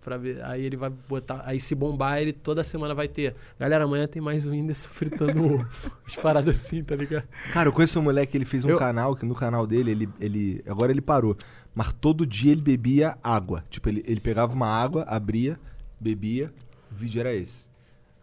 Pra 0.01 0.15
ver. 0.17 0.41
Aí 0.45 0.63
ele 0.63 0.77
vai 0.77 0.89
botar. 0.89 1.43
Aí 1.45 1.59
se 1.59 1.75
bombar, 1.75 2.19
ele 2.21 2.31
toda 2.31 2.63
semana 2.63 2.95
vai 2.95 3.07
ter. 3.07 3.35
Galera, 3.59 3.83
amanhã 3.83 4.07
tem 4.07 4.21
mais 4.21 4.47
o 4.47 4.51
Whindersson 4.51 4.87
fritando 4.95 5.43
ovo. 5.55 5.67
As 6.07 6.15
paradas 6.15 6.55
assim, 6.55 6.81
tá 6.83 6.95
ligado? 6.95 7.27
Cara, 7.51 7.67
eu 7.67 7.73
conheço 7.73 7.99
um 7.99 8.03
moleque, 8.03 8.35
ele 8.37 8.45
fez 8.45 8.63
um 8.65 8.69
Eu- 8.69 8.77
canal, 8.79 9.13
que 9.15 9.25
no 9.25 9.35
canal 9.35 9.67
dele, 9.67 9.91
ele, 9.91 10.09
ele. 10.19 10.63
Agora 10.67 10.91
ele 10.91 11.01
parou. 11.01 11.35
Mas 11.75 11.91
todo 11.91 12.25
dia 12.25 12.53
ele 12.53 12.61
bebia 12.61 13.17
água. 13.21 13.63
Tipo, 13.69 13.89
ele, 13.89 14.03
ele 14.07 14.21
pegava 14.21 14.53
uma 14.53 14.67
água, 14.67 15.03
abria, 15.03 15.59
bebia. 16.03 16.53
O 16.91 16.95
vídeo 16.95 17.19
era 17.19 17.33
esse. 17.33 17.65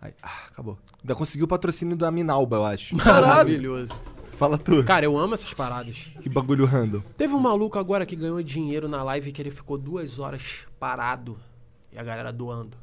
Aí, 0.01 0.13
ah, 0.23 0.45
acabou. 0.49 0.79
Ainda 1.03 1.15
conseguiu 1.15 1.45
o 1.45 1.49
patrocínio 1.49 1.97
da 1.97 2.11
Minalba, 2.11 2.57
eu 2.57 2.65
acho. 2.65 2.95
Maravilhoso. 2.97 3.93
Fala 4.37 4.57
tu. 4.57 4.83
Cara, 4.85 5.05
eu 5.05 5.19
amo 5.19 5.35
essas 5.35 5.53
paradas. 5.53 6.11
Que 6.23 6.29
bagulho 6.29 6.65
random. 6.65 7.01
Teve 7.17 7.35
um 7.35 7.41
maluco 7.41 7.79
agora 7.79 8.07
que 8.07 8.17
ganhou 8.17 8.43
dinheiro 8.43 8.89
na 8.89 9.03
live 9.03 9.33
que 9.33 9.43
ele 9.43 9.51
ficou 9.51 9.77
duas 9.77 10.19
horas 10.19 10.61
parado 10.79 11.39
e 11.93 11.99
a 11.99 12.03
galera 12.03 12.33
doando. 12.33 12.77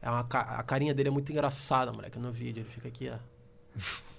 É 0.00 0.08
uma, 0.08 0.20
a 0.20 0.62
carinha 0.62 0.94
dele 0.94 1.08
é 1.08 1.12
muito 1.12 1.30
engraçada, 1.32 1.92
moleque, 1.92 2.18
no 2.18 2.30
vídeo. 2.32 2.60
Ele 2.60 2.68
fica 2.68 2.88
aqui, 2.88 3.10
ó. 3.10 3.16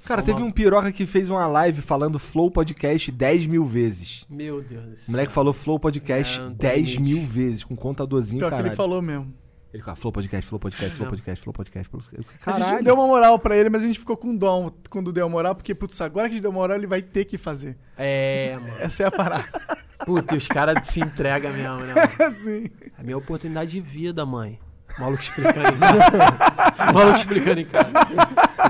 Cara, 0.05 0.21
teve 0.21 0.41
um 0.43 0.51
piroca 0.51 0.91
que 0.91 1.05
fez 1.07 1.29
uma 1.29 1.47
live 1.47 1.81
falando 1.81 2.19
Flow 2.19 2.51
Podcast 2.51 3.11
10 3.11 3.47
mil 3.47 3.65
vezes. 3.65 4.23
Meu 4.29 4.61
Deus 4.61 4.83
do 4.85 4.91
O 4.93 4.95
céu. 4.95 5.05
moleque 5.07 5.33
falou 5.33 5.53
Flow 5.53 5.79
Podcast 5.79 6.39
É, 6.39 6.43
não 6.43 6.49
tem 6.55 6.69
10 6.69 6.87
limite. 6.89 7.01
mil 7.01 7.25
vezes, 7.27 7.63
com 7.63 7.75
contadorzinho, 7.75 8.39
Pior 8.39 8.47
que 8.49 8.51
caralho. 8.51 8.67
ele 8.69 8.75
falou 8.75 9.01
mesmo. 9.01 9.33
Ele 9.73 9.83
falou 9.83 9.95
Flow 9.95 10.11
Podcast, 10.11 10.47
Flow 10.47 10.59
Podcast, 10.59 10.95
Flow. 10.95 11.09
Podcast, 11.11 11.43
Flow 11.43 11.53
Podcast. 11.53 11.89
Flow 11.89 12.01
Podcast. 12.01 12.49
A 12.49 12.53
gente 12.53 12.63
Caralho. 12.63 12.83
deu 12.83 12.93
uma 12.95 13.07
moral 13.07 13.37
pra 13.37 13.55
ele, 13.55 13.69
mas 13.69 13.83
a 13.83 13.87
gente 13.87 13.99
ficou 13.99 14.15
com 14.15 14.35
dó 14.35 14.71
quando 14.89 15.11
deu 15.11 15.25
a 15.25 15.29
moral, 15.29 15.55
porque, 15.55 15.75
putz, 15.75 15.99
agora 16.01 16.27
que 16.27 16.33
a 16.33 16.35
gente 16.35 16.43
deu 16.43 16.51
moral, 16.51 16.77
ele 16.77 16.87
vai 16.87 17.01
ter 17.01 17.25
que 17.25 17.37
fazer. 17.37 17.77
É, 17.97 18.57
mano. 18.59 18.73
Essa 18.79 19.03
é 19.03 19.05
a 19.05 19.11
parada. 19.11 19.45
Puta, 20.05 20.35
e 20.35 20.37
os 20.37 20.47
caras 20.47 20.87
se 20.87 20.99
entregam 20.99 21.51
mesmo, 21.51 21.77
né? 21.79 21.93
mano? 21.93 22.11
assim. 22.31 22.69
É 22.97 23.03
minha 23.03 23.17
oportunidade 23.17 23.71
de 23.71 23.81
vida, 23.81 24.25
mãe. 24.25 24.59
O 24.97 25.01
maluco 25.01 25.21
explicando 25.21 25.67
em 25.67 25.79
casa. 25.79 26.89
O 26.89 26.93
maluco 26.93 27.17
explicando 27.17 27.59
em 27.59 27.65
casa. 27.65 27.93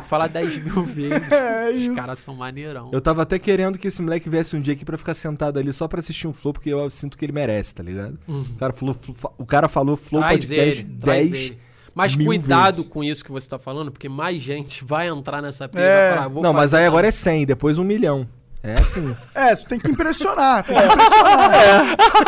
Falar 0.07 0.27
10 0.27 0.63
mil 0.63 0.83
vezes. 0.85 1.31
É 1.31 1.69
Os 1.69 1.75
isso. 1.81 1.95
caras 1.95 2.19
são 2.19 2.33
maneirão. 2.35 2.89
Eu 2.91 3.01
tava 3.01 3.21
até 3.23 3.37
querendo 3.37 3.77
que 3.77 3.87
esse 3.87 4.01
moleque 4.01 4.29
viesse 4.29 4.55
um 4.55 4.61
dia 4.61 4.73
aqui 4.73 4.85
pra 4.85 4.97
ficar 4.97 5.13
sentado 5.13 5.59
ali 5.59 5.71
só 5.73 5.87
pra 5.87 5.99
assistir 5.99 6.27
um 6.27 6.33
Flow, 6.33 6.53
porque 6.53 6.69
eu 6.69 6.89
sinto 6.89 7.17
que 7.17 7.25
ele 7.25 7.31
merece, 7.33 7.75
tá 7.75 7.83
ligado? 7.83 8.17
O, 8.27 8.55
cara 8.57 8.73
falou, 8.73 8.95
o 9.37 9.45
cara 9.45 9.67
falou 9.67 9.97
Flow 9.97 10.21
Traz 10.21 10.39
Podcast 10.39 10.81
ele, 10.81 10.97
traz 10.99 11.29
10. 11.31 11.43
ele. 11.43 11.57
Mas 11.93 12.15
mil 12.15 12.27
cuidado 12.27 12.75
vezes. 12.77 12.91
com 12.91 13.03
isso 13.03 13.25
que 13.25 13.31
você 13.31 13.49
tá 13.49 13.57
falando, 13.57 13.91
porque 13.91 14.07
mais 14.07 14.41
gente 14.41 14.85
vai 14.85 15.07
entrar 15.07 15.41
nessa 15.41 15.67
pilha 15.67 15.81
É. 15.81 15.85
e 15.85 16.09
vai 16.09 16.17
falar, 16.17 16.27
vou 16.29 16.43
Não, 16.43 16.53
mas 16.53 16.61
fazer 16.63 16.75
aí 16.77 16.81
também. 16.81 16.87
agora 16.89 17.07
é 17.07 17.11
100, 17.11 17.45
depois 17.47 17.79
um 17.79 17.83
milhão. 17.83 18.27
É 18.63 18.73
assim. 18.73 19.15
É, 19.33 19.53
isso 19.53 19.65
tem 19.65 19.79
que 19.79 19.89
impressionar. 19.89 20.63
Tem 20.63 20.75
que 20.75 20.83
impressionar. 20.83 21.95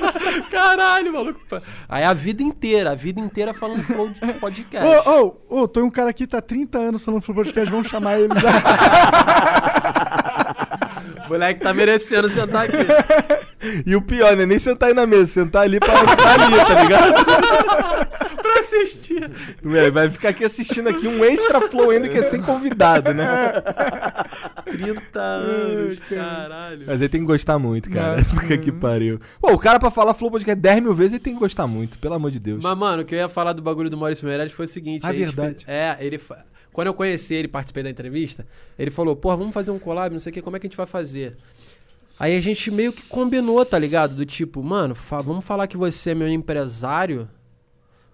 Caralho, 0.50 1.12
maluco. 1.12 1.40
Aí 1.88 2.04
a 2.04 2.12
vida 2.12 2.42
inteira, 2.42 2.92
a 2.92 2.94
vida 2.94 3.20
inteira 3.20 3.54
falando 3.54 3.82
flow 3.82 4.10
de 4.10 4.20
podcast. 4.34 5.08
Ô, 5.08 5.36
ô, 5.48 5.62
ô, 5.62 5.68
tem 5.68 5.82
um 5.82 5.90
cara 5.90 6.10
aqui 6.10 6.26
tá 6.26 6.38
há 6.38 6.42
30 6.42 6.78
anos 6.78 7.04
falando 7.04 7.22
Flow 7.22 7.34
Podcast, 7.36 7.70
vamos 7.70 7.88
chamar 7.88 8.18
ele. 8.20 8.32
O 11.24 11.28
moleque 11.28 11.60
tá 11.60 11.72
merecendo 11.72 12.30
sentar 12.30 12.66
aqui. 12.66 12.76
E 13.84 13.94
o 13.94 14.00
pior, 14.02 14.36
né? 14.36 14.46
Nem 14.46 14.58
sentar 14.58 14.88
aí 14.88 14.94
na 14.94 15.06
mesa, 15.06 15.26
sentar 15.26 15.62
ali 15.62 15.78
pra 15.78 15.94
ficar 16.08 16.40
ali, 16.40 16.56
tá 16.64 16.82
ligado? 16.82 17.24
pra 18.40 18.60
assistir. 18.60 19.30
Ué, 19.64 19.90
Vai 19.90 20.08
ficar 20.08 20.30
aqui 20.30 20.44
assistindo 20.44 20.88
aqui 20.88 21.06
um 21.06 21.24
extra 21.24 21.60
flow 21.68 21.90
ainda 21.90 22.08
que 22.08 22.16
é 22.18 22.22
sem 22.22 22.40
convidado, 22.40 23.12
né? 23.12 23.52
30 24.64 25.20
anos, 25.20 25.98
caralho. 26.08 26.84
Mas 26.86 27.00
ele 27.00 27.08
tem 27.08 27.20
que 27.20 27.26
gostar 27.26 27.58
muito, 27.58 27.90
cara. 27.90 28.22
Puta 28.24 28.56
que 28.58 28.72
pariu. 28.72 29.20
Pô, 29.40 29.52
o 29.52 29.58
cara 29.58 29.78
pra 29.78 29.90
falar 29.90 30.14
flow 30.14 30.30
podcast 30.30 30.60
10 30.60 30.82
mil 30.82 30.94
vezes, 30.94 31.12
ele 31.14 31.22
tem 31.22 31.34
que 31.34 31.40
gostar 31.40 31.66
muito, 31.66 31.98
pelo 31.98 32.14
amor 32.14 32.30
de 32.30 32.38
Deus. 32.38 32.62
Mas, 32.62 32.78
mano, 32.78 33.02
o 33.02 33.04
que 33.04 33.14
eu 33.14 33.18
ia 33.18 33.28
falar 33.28 33.52
do 33.52 33.62
bagulho 33.62 33.90
do 33.90 33.96
Maurício 33.96 34.26
Meirelles 34.26 34.52
foi 34.52 34.64
o 34.64 34.68
seguinte. 34.68 35.04
Ah, 35.04 35.10
a 35.10 35.12
verdade. 35.12 35.64
fez- 35.64 35.68
é, 35.68 35.96
ele. 36.00 36.18
fa- 36.18 36.44
Quando 36.72 36.86
eu 36.88 36.94
conheci 36.94 37.34
ele, 37.34 37.48
participei 37.48 37.82
da 37.82 37.90
entrevista, 37.90 38.46
ele 38.78 38.90
falou, 38.90 39.14
porra, 39.16 39.36
vamos 39.36 39.52
fazer 39.52 39.70
um 39.70 39.78
collab, 39.78 40.12
não 40.12 40.20
sei 40.20 40.30
o 40.30 40.32
que, 40.32 40.40
como 40.42 40.56
é 40.56 40.60
que 40.60 40.66
a 40.66 40.70
gente 40.70 40.76
vai 40.76 40.86
fazer? 40.86 41.36
Aí 42.20 42.36
a 42.36 42.40
gente 42.40 42.70
meio 42.70 42.92
que 42.92 43.02
combinou, 43.06 43.64
tá 43.64 43.78
ligado? 43.78 44.14
Do 44.14 44.26
tipo, 44.26 44.62
mano, 44.62 44.94
fa- 44.94 45.22
vamos 45.22 45.42
falar 45.42 45.66
que 45.66 45.78
você 45.78 46.10
é 46.10 46.14
meu 46.14 46.28
empresário, 46.28 47.26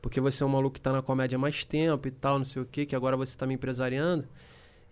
porque 0.01 0.21
você 0.21 0.45
é 0.45 0.47
um 0.47 0.49
maluco 0.49 0.75
que 0.75 0.81
tá 0.81 0.93
na 0.93 1.03
comédia 1.03 1.35
há 1.35 1.39
mais 1.41 1.65
tempo 1.65 2.07
e 2.07 2.13
tal, 2.13 2.39
não 2.39 2.45
sei 2.45 2.63
o 2.63 2.65
que, 2.65 2.87
que 2.87 2.95
agora 2.95 3.17
você 3.17 3.37
tá 3.37 3.45
me 3.49 3.55
empresariando. 3.55 4.25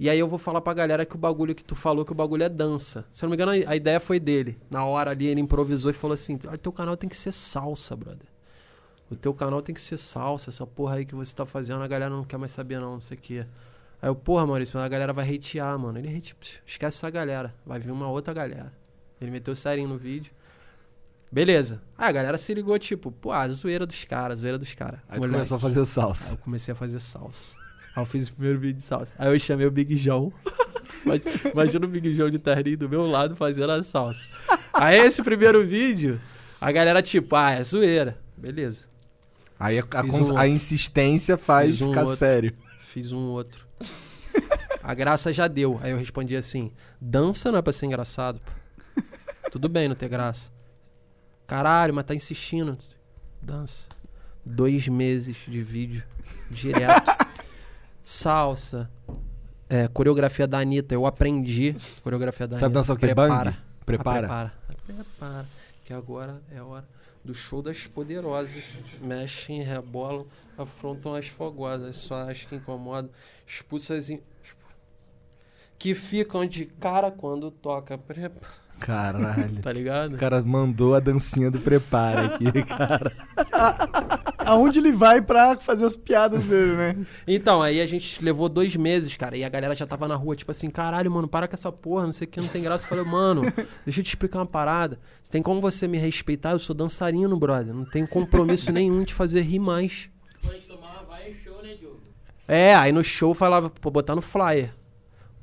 E 0.01 0.11
aí 0.11 0.19
eu 0.19 0.27
vou 0.27 0.37
falar 0.37 0.61
pra 0.61 0.75
galera 0.75 1.07
que 1.07 1.15
o 1.15 1.19
bagulho 1.19 1.55
que 1.55 1.63
tu 1.63 1.77
falou, 1.77 2.05
que 2.05 2.11
o 2.11 2.15
bagulho 2.15 2.43
é 2.43 2.49
dança. 2.49 3.05
Se 3.13 3.25
eu 3.25 3.29
não 3.29 3.37
me 3.37 3.41
engano, 3.41 3.53
a 3.71 3.77
ideia 3.77 4.01
foi 4.01 4.19
dele. 4.19 4.59
Na 4.69 4.85
hora 4.85 5.13
ali, 5.13 5.29
ele 5.29 5.41
improvisou 5.41 5.93
e 5.93 5.95
falou 5.95 6.15
assim, 6.15 6.37
ah, 6.49 6.57
teu 6.59 6.73
canal 6.73 6.97
tem 6.97 7.09
que 7.09 7.17
ser 7.17 7.31
salsa, 7.31 7.95
brother. 7.95 8.27
O 9.09 9.15
teu 9.15 9.33
canal 9.33 9.63
tem 9.63 9.73
que 9.73 9.81
ser 9.81 9.97
salsa, 9.97 10.51
essa 10.51 10.67
porra 10.67 10.97
aí 10.97 11.07
que 11.07 11.15
você 11.15 11.33
tá 11.33 11.47
fazendo, 11.47 11.81
a 11.85 11.87
galera 11.87 12.11
não 12.11 12.25
quer 12.25 12.37
mais 12.37 12.51
saber 12.51 12.81
não, 12.81 12.95
não 12.95 13.01
sei 13.01 13.17
o 13.17 13.21
quê. 13.21 13.47
Aí 14.03 14.09
eu, 14.09 14.17
porra, 14.17 14.45
Maurício, 14.45 14.81
a 14.81 14.89
galera 14.89 15.13
vai 15.13 15.33
hatear, 15.33 15.79
mano. 15.79 15.97
Ele 16.01 16.17
hate... 16.17 16.35
esquece 16.67 16.99
essa 16.99 17.09
galera, 17.09 17.55
vai 17.65 17.79
vir 17.79 17.93
uma 17.93 18.09
outra 18.09 18.35
galera. 18.35 18.73
Ele 19.25 19.31
meteu 19.33 19.55
serinho 19.55 19.89
no 19.89 19.97
vídeo. 19.99 20.33
Beleza. 21.33 21.81
Aí 21.99 22.09
a 22.09 22.13
galera 22.13 22.39
se 22.39 22.55
ligou, 22.55 22.79
tipo, 22.79 23.11
pô, 23.11 23.33
a 23.33 23.49
zoeira 23.49 23.85
dos 23.85 24.05
caras, 24.05 24.41
zoeira 24.41 24.57
dos 24.57 24.73
caras. 24.75 25.01
Aí 25.09 25.19
tu 25.19 25.23
Moleque. 25.23 25.33
começou 25.35 25.57
a 25.57 25.61
fazer 25.61 25.81
Aí 25.81 25.87
salsa. 25.87 26.33
eu 26.33 26.37
comecei 26.39 26.73
a 26.73 26.75
fazer 26.77 27.01
salsa. 27.01 27.57
Aí 27.97 28.03
eu 28.03 28.07
fiz 28.07 28.29
o 28.29 28.33
primeiro 28.35 28.59
vídeo 28.61 28.77
de 28.77 28.83
salsa. 28.85 29.13
Aí 29.19 29.33
eu 29.33 29.39
chamei 29.39 29.67
o 29.67 29.71
Big 29.71 29.97
João. 29.97 30.33
Ima- 31.05 31.15
Imagina 31.53 31.87
o 31.87 31.89
Big 31.89 32.15
João 32.15 32.31
de 32.31 32.39
terninho 32.39 32.79
do 32.79 32.89
meu 32.89 33.07
lado 33.07 33.35
fazendo 33.35 33.71
a 33.73 33.83
salsa. 33.83 34.25
Aí 34.73 34.99
esse 34.99 35.23
primeiro 35.23 35.67
vídeo, 35.67 36.21
a 36.61 36.71
galera 36.71 37.03
tipo, 37.03 37.35
ah, 37.35 37.51
é 37.51 37.65
zoeira. 37.65 38.17
Beleza. 38.37 38.83
Aí 39.59 39.79
a, 39.79 39.83
a 39.83 40.03
um 40.05 40.37
a 40.39 40.47
insistência 40.49 41.37
faz 41.37 41.81
um 41.83 41.89
ficar 41.89 42.03
outro. 42.03 42.17
sério. 42.17 42.55
Fiz 42.81 43.13
um 43.13 43.27
outro. 43.27 43.67
A 44.83 44.93
graça 44.95 45.33
já 45.33 45.49
deu. 45.49 45.79
Aí 45.83 45.91
eu 45.93 45.97
respondi 45.99 46.37
assim: 46.37 46.71
dança 47.01 47.51
não 47.51 47.59
é 47.59 47.63
pra 47.63 47.73
ser 47.73 47.87
engraçado. 47.87 48.41
pô. 48.41 48.53
Tudo 49.51 49.69
bem 49.69 49.89
não 49.89 49.95
ter 49.97 50.09
graça. 50.09 50.51
Caralho, 51.47 51.95
mas 51.95 52.05
tá 52.05 52.15
insistindo. 52.15 52.77
Dança. 53.41 53.87
Dois 54.45 54.89
meses 54.89 55.37
de 55.47 55.63
vídeo 55.63 56.03
direto. 56.51 57.11
Salsa. 58.03 58.91
É, 59.69 59.89
coreografia 59.89 60.47
da 60.47 60.59
Anitta. 60.59 60.95
Eu 60.95 61.07
aprendi 61.07 61.77
coreografia 62.03 62.47
da 62.47 62.57
Sabe 62.57 62.67
Anitta. 62.67 62.81
dançar 62.81 62.97
o 62.97 62.99
quê? 62.99 63.07
Prepara. 63.07 63.51
Bang? 63.51 63.57
Prepara. 63.87 64.21
Prepara. 64.27 64.53
Prepara. 64.87 65.47
Que 65.85 65.93
agora 65.93 66.43
é 66.51 66.61
hora 66.63 66.87
do 67.25 67.33
show 67.35 67.63
das 67.63 67.87
poderosas. 67.87 68.63
Mexem, 69.01 69.63
rebolam, 69.63 70.27
afrontam 70.57 71.15
as 71.15 71.27
fogosas. 71.29 71.97
Só 71.97 72.31
as 72.31 72.45
que 72.45 72.57
incomodam. 72.57 73.11
Expulsas. 73.47 74.11
em- 74.11 74.23
Que 75.79 75.95
ficam 75.95 76.47
de 76.47 76.67
cara 76.67 77.11
quando 77.11 77.51
toca. 77.51 77.97
Prepara. 77.99 78.64
Caralho. 78.79 79.63
Tá 79.63 79.73
ligado? 79.73 80.15
O 80.15 80.19
cara 80.19 80.43
mandou 80.43 80.95
a 80.95 81.01
dancinha 81.01 81.51
do 81.51 81.59
prepara 81.59 82.27
aqui, 82.27 82.45
cara. 82.65 83.13
Aonde 84.39 84.79
ele 84.79 84.93
vai 84.93 85.23
pra 85.23 85.57
fazer 85.57 85.87
as 85.87 85.97
piadas 85.97 86.45
dele, 86.45 86.77
né? 86.77 86.97
Então, 87.27 87.63
aí 87.63 87.81
a 87.81 87.87
gente 87.87 88.23
levou 88.23 88.49
dois 88.49 88.77
meses, 88.77 89.17
cara, 89.17 89.37
e 89.37 89.45
a 89.45 89.49
galera 89.49 89.75
já 89.75 89.87
tava 89.87 90.07
na 90.07 90.17
rua, 90.17 90.37
tipo 90.37 90.51
assim, 90.51 90.69
caralho, 90.69 91.11
mano, 91.11 91.27
para 91.27 91.49
com 91.49 91.55
essa 91.55 91.73
porra, 91.73 92.05
não 92.05 92.13
sei 92.13 92.27
o 92.27 92.31
que, 92.31 92.41
não 92.41 92.49
tem 92.49 92.63
graça. 92.63 92.85
Eu 92.85 92.89
falei, 92.89 93.05
mano, 93.05 93.43
deixa 93.85 94.01
eu 94.01 94.05
te 94.05 94.09
explicar 94.09 94.41
uma 94.41 94.47
parada. 94.47 94.99
Tem 95.31 95.43
como 95.43 95.61
você 95.61 95.89
me 95.89 95.97
respeitar? 95.97 96.51
Eu 96.53 96.59
sou 96.59 96.75
dançarino, 96.75 97.37
brother. 97.39 97.75
Não 97.75 97.85
tenho 97.85 98.07
compromisso 98.07 98.71
nenhum 98.71 99.03
de 99.03 99.15
fazer 99.15 99.41
rir 99.43 99.59
mais. 99.59 100.11
Pô, 100.43 100.51
a 100.51 100.55
gente 100.55 100.67
tomava 100.69 101.05
vários 101.07 101.39
show, 101.43 101.63
né, 101.63 101.75
Diogo? 101.81 102.01
É, 102.47 102.75
aí 102.75 102.93
no 102.93 103.03
show 103.03 103.35
falava, 103.35 103.71
pô, 103.71 103.91
botar 103.91 104.15
no 104.15 104.21
flyer. 104.21 104.75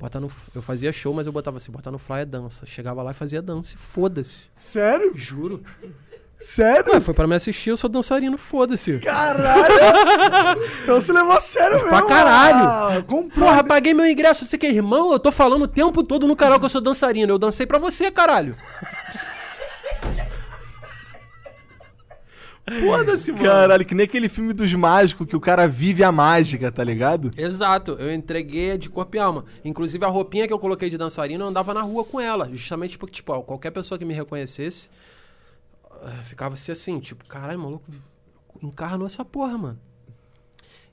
Botar 0.02 0.18
no, 0.18 0.28
eu 0.52 0.60
fazia 0.60 0.92
show, 0.92 1.14
mas 1.14 1.28
eu 1.28 1.32
botava 1.32 1.58
assim, 1.58 1.70
botar 1.70 1.92
no 1.92 1.96
flyer 1.96 2.26
dança. 2.26 2.66
Chegava 2.66 3.04
lá 3.04 3.12
e 3.12 3.14
fazia 3.14 3.40
dança 3.40 3.76
e 3.76 3.78
foda-se. 3.78 4.46
Sério? 4.58 5.12
Juro. 5.14 5.62
Sério? 6.40 6.92
Ué, 6.92 7.00
foi 7.00 7.14
pra 7.14 7.24
me 7.28 7.36
assistir, 7.36 7.70
eu 7.70 7.76
sou 7.76 7.88
dançarino, 7.88 8.36
foda-se. 8.36 8.98
Caralho! 8.98 9.72
então 10.82 11.00
você 11.00 11.12
levou 11.12 11.30
a 11.30 11.40
sério 11.40 11.74
mesmo. 11.76 11.88
pra 11.88 12.02
caralho. 12.02 12.98
Ah, 12.98 13.04
comprou. 13.06 13.46
Porra, 13.46 13.62
paguei 13.62 13.94
meu 13.94 14.04
ingresso, 14.04 14.44
você 14.44 14.58
que 14.58 14.66
é 14.66 14.70
irmão? 14.70 15.12
Eu 15.12 15.20
tô 15.20 15.30
falando 15.30 15.62
o 15.62 15.68
tempo 15.68 16.02
todo 16.02 16.26
no 16.26 16.34
canal 16.34 16.58
que 16.58 16.64
eu 16.64 16.68
sou 16.68 16.80
dançarino. 16.80 17.34
Eu 17.34 17.38
dancei 17.38 17.64
pra 17.64 17.78
você, 17.78 18.10
caralho. 18.10 18.56
Foda-se, 22.80 23.32
mano. 23.32 23.44
Caralho, 23.44 23.84
que 23.84 23.94
nem 23.94 24.04
aquele 24.04 24.28
filme 24.28 24.52
dos 24.52 24.72
mágicos 24.72 25.26
que 25.26 25.34
o 25.34 25.40
cara 25.40 25.66
vive 25.66 26.04
a 26.04 26.12
mágica, 26.12 26.70
tá 26.70 26.84
ligado? 26.84 27.30
Exato, 27.36 27.92
eu 27.98 28.12
entreguei 28.12 28.78
de 28.78 28.88
corpo 28.88 29.16
e 29.16 29.18
alma. 29.18 29.44
Inclusive 29.64 30.04
a 30.04 30.08
roupinha 30.08 30.46
que 30.46 30.52
eu 30.52 30.58
coloquei 30.58 30.88
de 30.88 30.96
dançarino, 30.96 31.44
eu 31.44 31.48
andava 31.48 31.74
na 31.74 31.82
rua 31.82 32.04
com 32.04 32.20
ela. 32.20 32.48
Justamente 32.50 32.96
porque, 32.96 33.14
tipo, 33.14 33.32
ó, 33.32 33.42
qualquer 33.42 33.72
pessoa 33.72 33.98
que 33.98 34.04
me 34.04 34.14
reconhecesse 34.14 34.88
ah, 36.02 36.22
ficava 36.24 36.54
assim, 36.54 36.72
assim, 36.72 37.00
tipo, 37.00 37.24
caralho, 37.26 37.58
maluco, 37.58 37.84
encarnou 38.62 39.06
essa 39.06 39.24
porra, 39.24 39.58
mano. 39.58 39.80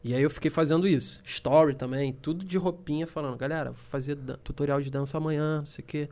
E 0.04 0.16
aí 0.16 0.22
eu 0.24 0.30
fiquei 0.30 0.50
fazendo 0.50 0.88
isso. 0.88 1.22
Story 1.24 1.76
também, 1.76 2.14
tudo 2.14 2.46
de 2.46 2.58
roupinha, 2.58 3.06
falando, 3.06 3.38
galera, 3.38 3.72
vou 3.72 3.86
fazer 3.90 4.16
tutorial 4.44 4.82
de 4.82 4.90
dança 4.90 5.18
amanhã, 5.18 5.60
não 5.60 5.66
sei 5.66 5.84
o 5.84 5.88
quê. 5.88 6.10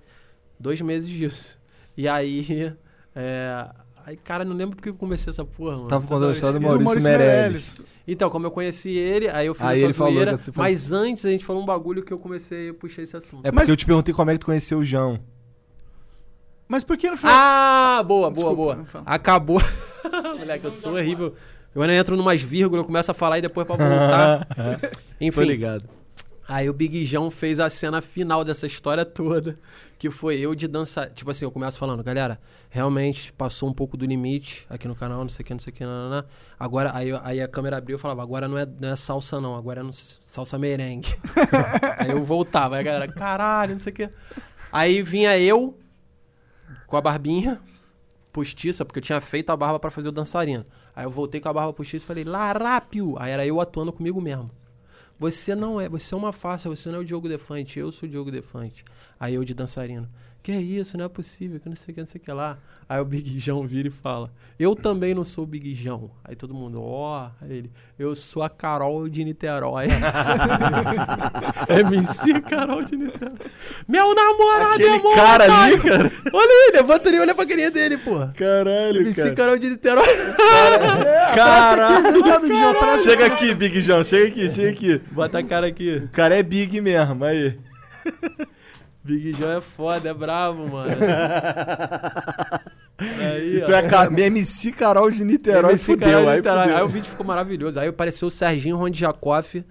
Dois 0.59 0.81
meses 0.81 1.09
disso. 1.09 1.57
E 1.95 2.07
aí. 2.07 2.75
É... 3.19 3.67
Aí, 4.07 4.15
cara, 4.15 4.45
não 4.45 4.55
lembro 4.55 4.77
porque 4.77 4.87
eu 4.87 4.93
comecei 4.93 5.29
essa 5.31 5.43
porra, 5.43 5.75
mano. 5.75 5.89
Tava 5.89 6.07
contando 6.07 6.29
a 6.29 6.31
história 6.31 6.57
do 6.57 6.65
Do 6.65 6.79
Maurício, 6.81 7.01
Meirelles. 7.03 7.81
Então, 8.07 8.29
como 8.29 8.45
eu 8.45 8.51
conheci 8.51 8.91
ele, 8.91 9.27
aí 9.27 9.47
eu 9.47 9.53
fiz 9.53 9.65
Aí 9.67 9.83
essa 9.83 9.91
zoeira. 9.91 10.39
Mas 10.55 10.93
antes 10.93 11.25
a 11.25 11.29
gente 11.29 11.43
falou 11.43 11.61
um 11.61 11.65
bagulho 11.65 12.01
que 12.01 12.13
eu 12.13 12.17
comecei 12.17 12.69
a 12.69 12.73
puxar 12.73 13.01
esse 13.01 13.17
assunto. 13.17 13.39
É 13.41 13.51
porque 13.51 13.55
Mas- 13.55 13.67
eu 13.67 13.75
te 13.75 13.85
perguntei 13.85 14.13
como 14.15 14.31
é 14.31 14.33
que 14.35 14.39
tu 14.39 14.45
conheceu 14.45 14.77
o 14.79 14.83
João. 14.85 15.19
Mas 16.69 16.85
por 16.85 16.97
que 16.97 17.09
no 17.11 17.17
final. 17.17 17.33
Ah, 17.35 18.01
boa, 18.01 18.31
boa, 18.31 18.49
Desculpa, 18.49 18.55
boa. 18.55 18.75
não. 18.93 19.01
Acabou. 19.05 19.61
Moleque, 20.39 20.63
eu 20.63 20.71
sou 20.71 20.93
horrível. 20.93 21.33
Eu 21.75 21.81
ainda 21.81 21.93
entro 21.93 22.15
numas 22.15 22.41
vírgulas, 22.41 22.79
eu 22.83 22.85
começo 22.85 23.11
a 23.11 23.13
falar 23.13 23.39
e 23.39 23.41
depois 23.41 23.67
pra 23.67 23.75
voltar. 23.75 24.47
Tô 24.79 24.97
Enfim, 25.19 25.43
ligado. 25.43 25.83
aí 26.47 26.69
o 26.69 26.73
Big 26.73 27.03
João 27.05 27.29
fez 27.29 27.59
a 27.59 27.69
cena 27.69 28.01
final 28.01 28.43
dessa 28.45 28.65
história 28.67 29.03
toda, 29.05 29.59
que 29.97 30.11
foi 30.11 30.39
eu 30.39 30.53
de 30.53 30.67
dançar. 30.67 31.09
Tipo 31.09 31.31
assim, 31.31 31.45
eu 31.45 31.51
começo 31.51 31.77
falando, 31.77 32.03
galera, 32.03 32.39
realmente 32.69 33.33
passou 33.33 33.67
um 33.67 33.73
pouco 33.73 33.97
do 33.97 34.05
limite 34.05 34.65
aqui 34.69 34.87
no 34.87 34.95
canal, 34.95 35.21
não 35.21 35.29
sei 35.29 35.43
o 35.43 35.45
que, 35.45 35.53
não 35.53 35.59
sei 35.59 35.71
o 35.71 35.75
que, 35.75 35.83
nananã. 35.83 36.25
Agora, 36.59 36.91
aí, 36.95 37.09
aí 37.23 37.41
a 37.41 37.47
câmera 37.47 37.77
abriu 37.77 37.97
e 37.97 37.99
falava, 37.99 38.21
agora 38.21 38.47
não 38.47 38.57
é, 38.57 38.65
não 38.65 38.89
é 38.89 38.95
salsa 38.95 39.41
não, 39.41 39.55
agora 39.55 39.81
é 39.81 39.83
no, 39.83 39.91
salsa 39.93 40.59
merengue. 40.59 41.15
aí 41.97 42.11
eu 42.11 42.23
voltava, 42.23 42.75
aí 42.75 42.81
a 42.81 42.83
galera, 42.83 43.11
caralho, 43.11 43.73
não 43.73 43.79
sei 43.79 43.91
o 43.91 43.95
que. 43.95 44.09
Aí 44.71 45.01
vinha 45.01 45.37
eu, 45.39 45.77
com 46.85 46.97
a 46.97 47.01
barbinha 47.01 47.59
postiça, 48.31 48.85
porque 48.85 48.99
eu 48.99 49.03
tinha 49.03 49.19
feito 49.19 49.49
a 49.49 49.57
barba 49.57 49.79
pra 49.79 49.89
fazer 49.89 50.09
o 50.09 50.11
dançarino. 50.11 50.63
Aí 50.95 51.05
eu 51.05 51.09
voltei 51.09 51.41
com 51.41 51.49
a 51.49 51.53
barba 51.53 51.73
postiça 51.73 52.03
e 52.03 52.07
falei, 52.07 52.23
Larápio! 52.23 53.15
Aí 53.17 53.31
era 53.31 53.45
eu 53.45 53.59
atuando 53.59 53.91
comigo 53.91 54.21
mesmo. 54.21 54.51
Você 55.19 55.55
não 55.55 55.81
é, 55.81 55.89
você 55.89 56.13
é 56.13 56.17
uma 56.17 56.31
farsa, 56.31 56.69
você 56.69 56.89
não 56.89 56.99
é 56.99 57.01
o 57.01 57.05
Diogo 57.05 57.27
Defante, 57.27 57.79
eu 57.79 57.91
sou 57.91 58.07
o 58.07 58.11
Diogo 58.11 58.31
Defante. 58.31 58.85
Aí 59.19 59.33
eu 59.33 59.43
de 59.43 59.53
dançarino. 59.53 60.07
Que 60.47 60.53
isso, 60.53 60.97
não 60.97 61.03
é 61.03 61.09
possível, 61.09 61.59
que 61.59 61.67
não 61.67 61.75
sei 61.75 61.91
o 61.91 61.93
que, 61.93 61.99
não 61.99 62.07
sei 62.07 62.21
o 62.21 62.23
que 62.23 62.31
lá. 62.31 62.57
Aí 62.87 63.01
o 63.01 63.03
Big 63.03 63.35
João 63.37 63.67
vira 63.67 63.89
e 63.89 63.91
fala, 63.91 64.31
eu 64.57 64.73
também 64.77 65.13
não 65.13 65.25
sou 65.25 65.43
o 65.43 65.47
Big 65.47 65.75
João. 65.75 66.09
Aí 66.23 66.37
todo 66.37 66.53
mundo, 66.53 66.81
ó, 66.81 67.29
Aí 67.41 67.51
ele, 67.51 67.71
eu 67.99 68.15
sou 68.15 68.41
a 68.41 68.49
Carol 68.49 69.09
de 69.09 69.25
Niterói. 69.25 69.87
MC 71.67 72.39
Carol 72.39 72.81
de 72.81 72.95
Niterói. 72.95 73.35
Meu 73.89 74.15
namorado 74.15 74.75
Aquele 74.75 74.95
é 74.95 75.15
cara 75.15 75.47
cara. 75.47 75.63
ali, 75.63 75.79
cara. 75.81 76.11
Olha 76.31 76.69
ele, 76.69 76.77
levanta 76.77 77.09
ali, 77.09 77.19
olha 77.19 77.35
pra 77.35 77.45
carinha 77.45 77.69
dele, 77.69 77.97
porra. 77.97 78.33
Caralho, 78.33 79.01
MC 79.01 79.31
Carol 79.35 79.57
de 79.57 79.69
Niterói. 79.71 80.07
Caralho. 81.35 82.13
Vem 82.13 82.23
cá, 82.23 82.39
Big 82.39 82.55
João, 82.55 82.69
aparece 82.69 83.03
Chega 83.03 83.25
aqui, 83.25 83.53
Big 83.53 83.81
João. 83.81 84.01
Chega 84.01 84.27
aqui, 84.29 84.49
chega 84.49 84.69
aqui. 84.69 85.01
Bota 85.11 85.39
a 85.39 85.43
cara 85.43 85.67
aqui. 85.67 86.03
O 86.05 86.07
cara 86.07 86.37
é 86.37 86.41
big 86.41 86.79
mesmo, 86.79 87.25
aí. 87.25 87.59
Big 89.07 89.33
João 89.33 89.57
é 89.57 89.61
foda, 89.61 90.09
é 90.09 90.13
bravo, 90.13 90.67
mano. 90.67 90.91
Aí, 92.99 93.57
E 93.57 93.61
tu 93.63 93.71
é 93.71 93.87
Ca- 93.87 94.09
MC 94.11 94.71
Carol 94.71 95.09
de 95.11 95.23
Niterói, 95.23 95.71
MC 95.73 95.83
fudeu, 95.85 96.07
Carol 96.07 96.23
de 96.23 96.29
aí 96.29 96.35
Niterói. 96.37 96.63
fudeu. 96.63 96.77
Aí 96.77 96.83
o 96.83 96.87
vídeo 96.87 97.09
ficou 97.09 97.25
maravilhoso. 97.25 97.79
Aí 97.79 97.87
apareceu 97.87 98.27
o 98.27 98.31
Serginho 98.31 98.75
Rondjakoff 98.75 99.63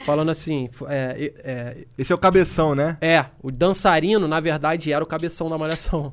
falando 0.00 0.30
assim: 0.30 0.68
é, 0.88 1.32
é, 1.44 1.76
Esse 1.98 2.10
é 2.12 2.14
o 2.14 2.18
cabeção, 2.18 2.74
né? 2.74 2.96
é, 3.00 3.14
é, 3.16 3.26
o 3.42 3.50
dançarino, 3.50 4.26
na 4.26 4.40
verdade, 4.40 4.92
era 4.92 5.04
o 5.04 5.06
cabeção 5.06 5.48
da 5.48 5.58
malhação. 5.58 6.12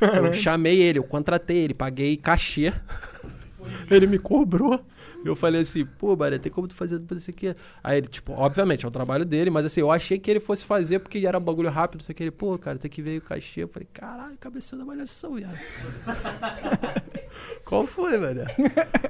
Eu 0.00 0.32
chamei 0.32 0.80
ele, 0.80 0.98
eu 0.98 1.04
contratei 1.04 1.58
ele, 1.58 1.74
paguei 1.74 2.16
cachê. 2.16 2.72
Ele 3.90 4.06
me 4.06 4.18
cobrou 4.18 4.80
Eu 5.24 5.36
falei 5.36 5.60
assim, 5.60 5.84
pô, 5.84 6.16
Baré, 6.16 6.38
tem 6.38 6.50
como 6.50 6.66
tu 6.66 6.74
fazer 6.74 6.98
tudo 6.98 7.18
isso 7.18 7.30
aqui? 7.30 7.54
Aí 7.82 7.98
ele, 7.98 8.08
tipo, 8.08 8.32
obviamente, 8.32 8.84
é 8.84 8.88
o 8.88 8.90
trabalho 8.90 9.24
dele, 9.24 9.50
mas 9.50 9.64
assim, 9.64 9.80
eu 9.80 9.90
achei 9.90 10.18
que 10.18 10.30
ele 10.30 10.40
fosse 10.40 10.64
fazer 10.64 10.98
porque 10.98 11.24
era 11.26 11.38
um 11.38 11.40
bagulho 11.40 11.70
rápido, 11.70 12.00
não 12.00 12.06
sei 12.06 12.12
o 12.12 12.16
que. 12.16 12.22
Ele, 12.24 12.30
pô, 12.30 12.58
cara, 12.58 12.78
tem 12.78 12.90
que 12.90 13.02
ver 13.02 13.18
o 13.18 13.22
cachê. 13.22 13.62
Eu 13.62 13.68
falei, 13.68 13.88
caralho, 13.92 14.36
cabeção 14.38 14.78
da 14.78 14.84
malhação, 14.84 15.34
viado. 15.34 15.56
Qual 17.64 17.86
foi, 17.86 18.18
velho? 18.18 18.44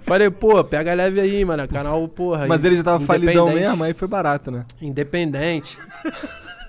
Falei, 0.02 0.30
pô, 0.30 0.62
pega 0.62 0.94
leve 0.94 1.20
aí, 1.20 1.44
mano. 1.44 1.66
Canal, 1.66 2.06
porra. 2.09 2.47
Mas 2.47 2.64
ele 2.64 2.76
já 2.76 2.84
tava 2.84 3.05
falidão 3.05 3.52
mesmo, 3.52 3.82
aí 3.82 3.94
foi 3.94 4.09
barato, 4.09 4.51
né? 4.51 4.64
Independente. 4.80 5.78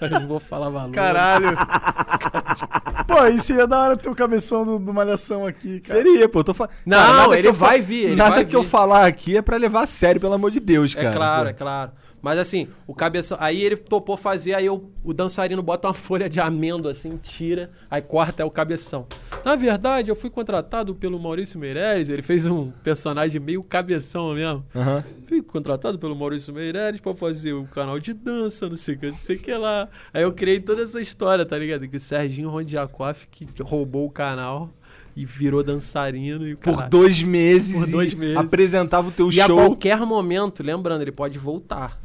Eu 0.12 0.20
não 0.20 0.28
vou 0.28 0.40
falar 0.40 0.70
valor. 0.70 0.92
Caralho. 0.92 1.48
Pô, 3.08 3.26
isso 3.28 3.48
seria 3.48 3.68
da 3.68 3.80
hora 3.80 3.98
ter 3.98 4.10
o 4.10 4.16
cabeção 4.16 4.66
do, 4.66 4.80
do 4.80 4.94
Malhação 4.94 5.46
aqui, 5.46 5.80
cara. 5.82 6.02
Seria, 6.02 6.28
pô. 6.28 6.40
eu 6.40 6.44
Tô. 6.44 6.54
Não, 6.86 6.98
nada 7.14 7.38
ele 7.38 7.48
eu 7.48 7.54
fa- 7.54 7.68
vai 7.68 7.82
vir, 7.82 8.06
ele 8.08 8.16
Nada 8.16 8.36
vai 8.36 8.46
que 8.46 8.56
eu 8.56 8.64
vir. 8.64 8.70
falar 8.70 9.06
aqui 9.06 9.38
é 9.38 9.42
pra 9.42 9.58
levar 9.58 9.82
a 9.84 9.88
sério, 9.88 10.20
pelo 10.20 10.34
amor 10.34 10.50
de 10.52 10.60
Deus, 10.60 10.96
cara. 10.96 11.10
É 11.10 11.12
claro, 11.14 11.44
pô. 11.44 11.50
é 11.50 11.54
claro. 11.54 11.92
Mas 12.24 12.40
assim, 12.40 12.70
o 12.88 12.96
cabeção. 12.96 13.38
Aí 13.40 13.62
ele 13.62 13.76
topou 13.76 14.16
fazer, 14.16 14.54
aí 14.56 14.66
eu- 14.66 14.90
o 15.04 15.14
dançarino 15.14 15.62
bota 15.62 15.90
uma 15.90 15.94
folha 15.94 16.30
de 16.30 16.40
amêndoa 16.40 16.94
assim, 16.94 17.18
tira, 17.22 17.70
aí 17.92 18.02
corta 18.02 18.42
é 18.42 18.46
o 18.46 18.50
cabeção. 18.50 19.06
Na 19.44 19.58
verdade, 19.58 20.10
eu 20.10 20.16
fui 20.16 20.30
contratado 20.30 20.96
pelo 20.96 21.20
Maurício 21.20 21.60
Meirelles, 21.60 22.08
ele 22.08 22.22
fez 22.22 22.46
um 22.46 22.72
personagem 22.82 23.42
meio 23.42 23.62
cabeção 23.62 24.34
mesmo. 24.34 24.66
Aham. 24.74 25.04
Fui 25.28 25.42
contratado 25.42 26.00
pelo 26.00 26.16
Maurício 26.16 26.54
Meirelles 26.54 27.02
pra 27.02 27.14
fazer 27.14 27.52
o 27.52 27.66
canal 27.66 28.00
de 28.00 28.14
dança, 28.14 28.70
não 28.70 28.78
sei 28.78 28.96
o 28.96 28.98
que, 29.00 29.12
não 29.12 29.18
sei 29.18 29.36
o 29.36 29.40
que 29.40 29.54
lá. 29.54 29.90
Aí 30.14 30.24
eu 30.24 30.32
criei 30.32 30.62
toda 30.62 30.82
essa 30.82 31.02
história, 31.02 31.46
tá 31.46 31.58
ligado? 31.58 31.86
Que 31.90 31.98
o 31.98 32.00
Serginho 32.00 32.50
Rondiakoff 32.50 33.28
que 33.30 33.46
roubou 33.62 34.06
o 34.06 34.10
canal 34.10 34.70
e 35.14 35.26
virou 35.26 35.62
dançarino 35.62 36.48
e 36.48 36.56
Por 36.56 36.88
dois 36.88 37.22
meses. 37.22 37.78
Por 37.78 37.92
dois 37.92 38.14
e 38.14 38.16
meses. 38.16 38.38
Apresentava 38.38 39.10
o 39.10 39.12
teu 39.12 39.30
E 39.30 39.42
a 39.42 39.46
show. 39.46 39.58
qualquer 39.58 40.00
momento, 40.06 40.64
lembrando, 40.64 41.02
ele 41.02 41.12
pode 41.12 41.38
voltar. 41.38 42.02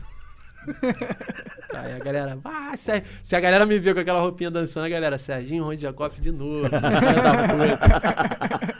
Aí 1.74 1.93
a 1.95 1.99
galera, 1.99 2.39
ah, 2.45 2.77
Ser- 2.77 3.05
se 3.23 3.35
a 3.36 3.40
galera 3.40 3.65
me 3.66 3.78
vê 3.78 3.93
com 3.95 4.01
aquela 4.01 4.20
roupinha 4.20 4.51
dançando, 4.51 4.86
a 4.86 4.89
galera, 4.89 5.19
Serginho 5.19 5.65
Rondiakoff 5.65 6.20
de 6.20 6.31
novo. 6.32 6.69
filha 6.69 7.23
da 7.23 7.49
puta. 7.49 8.74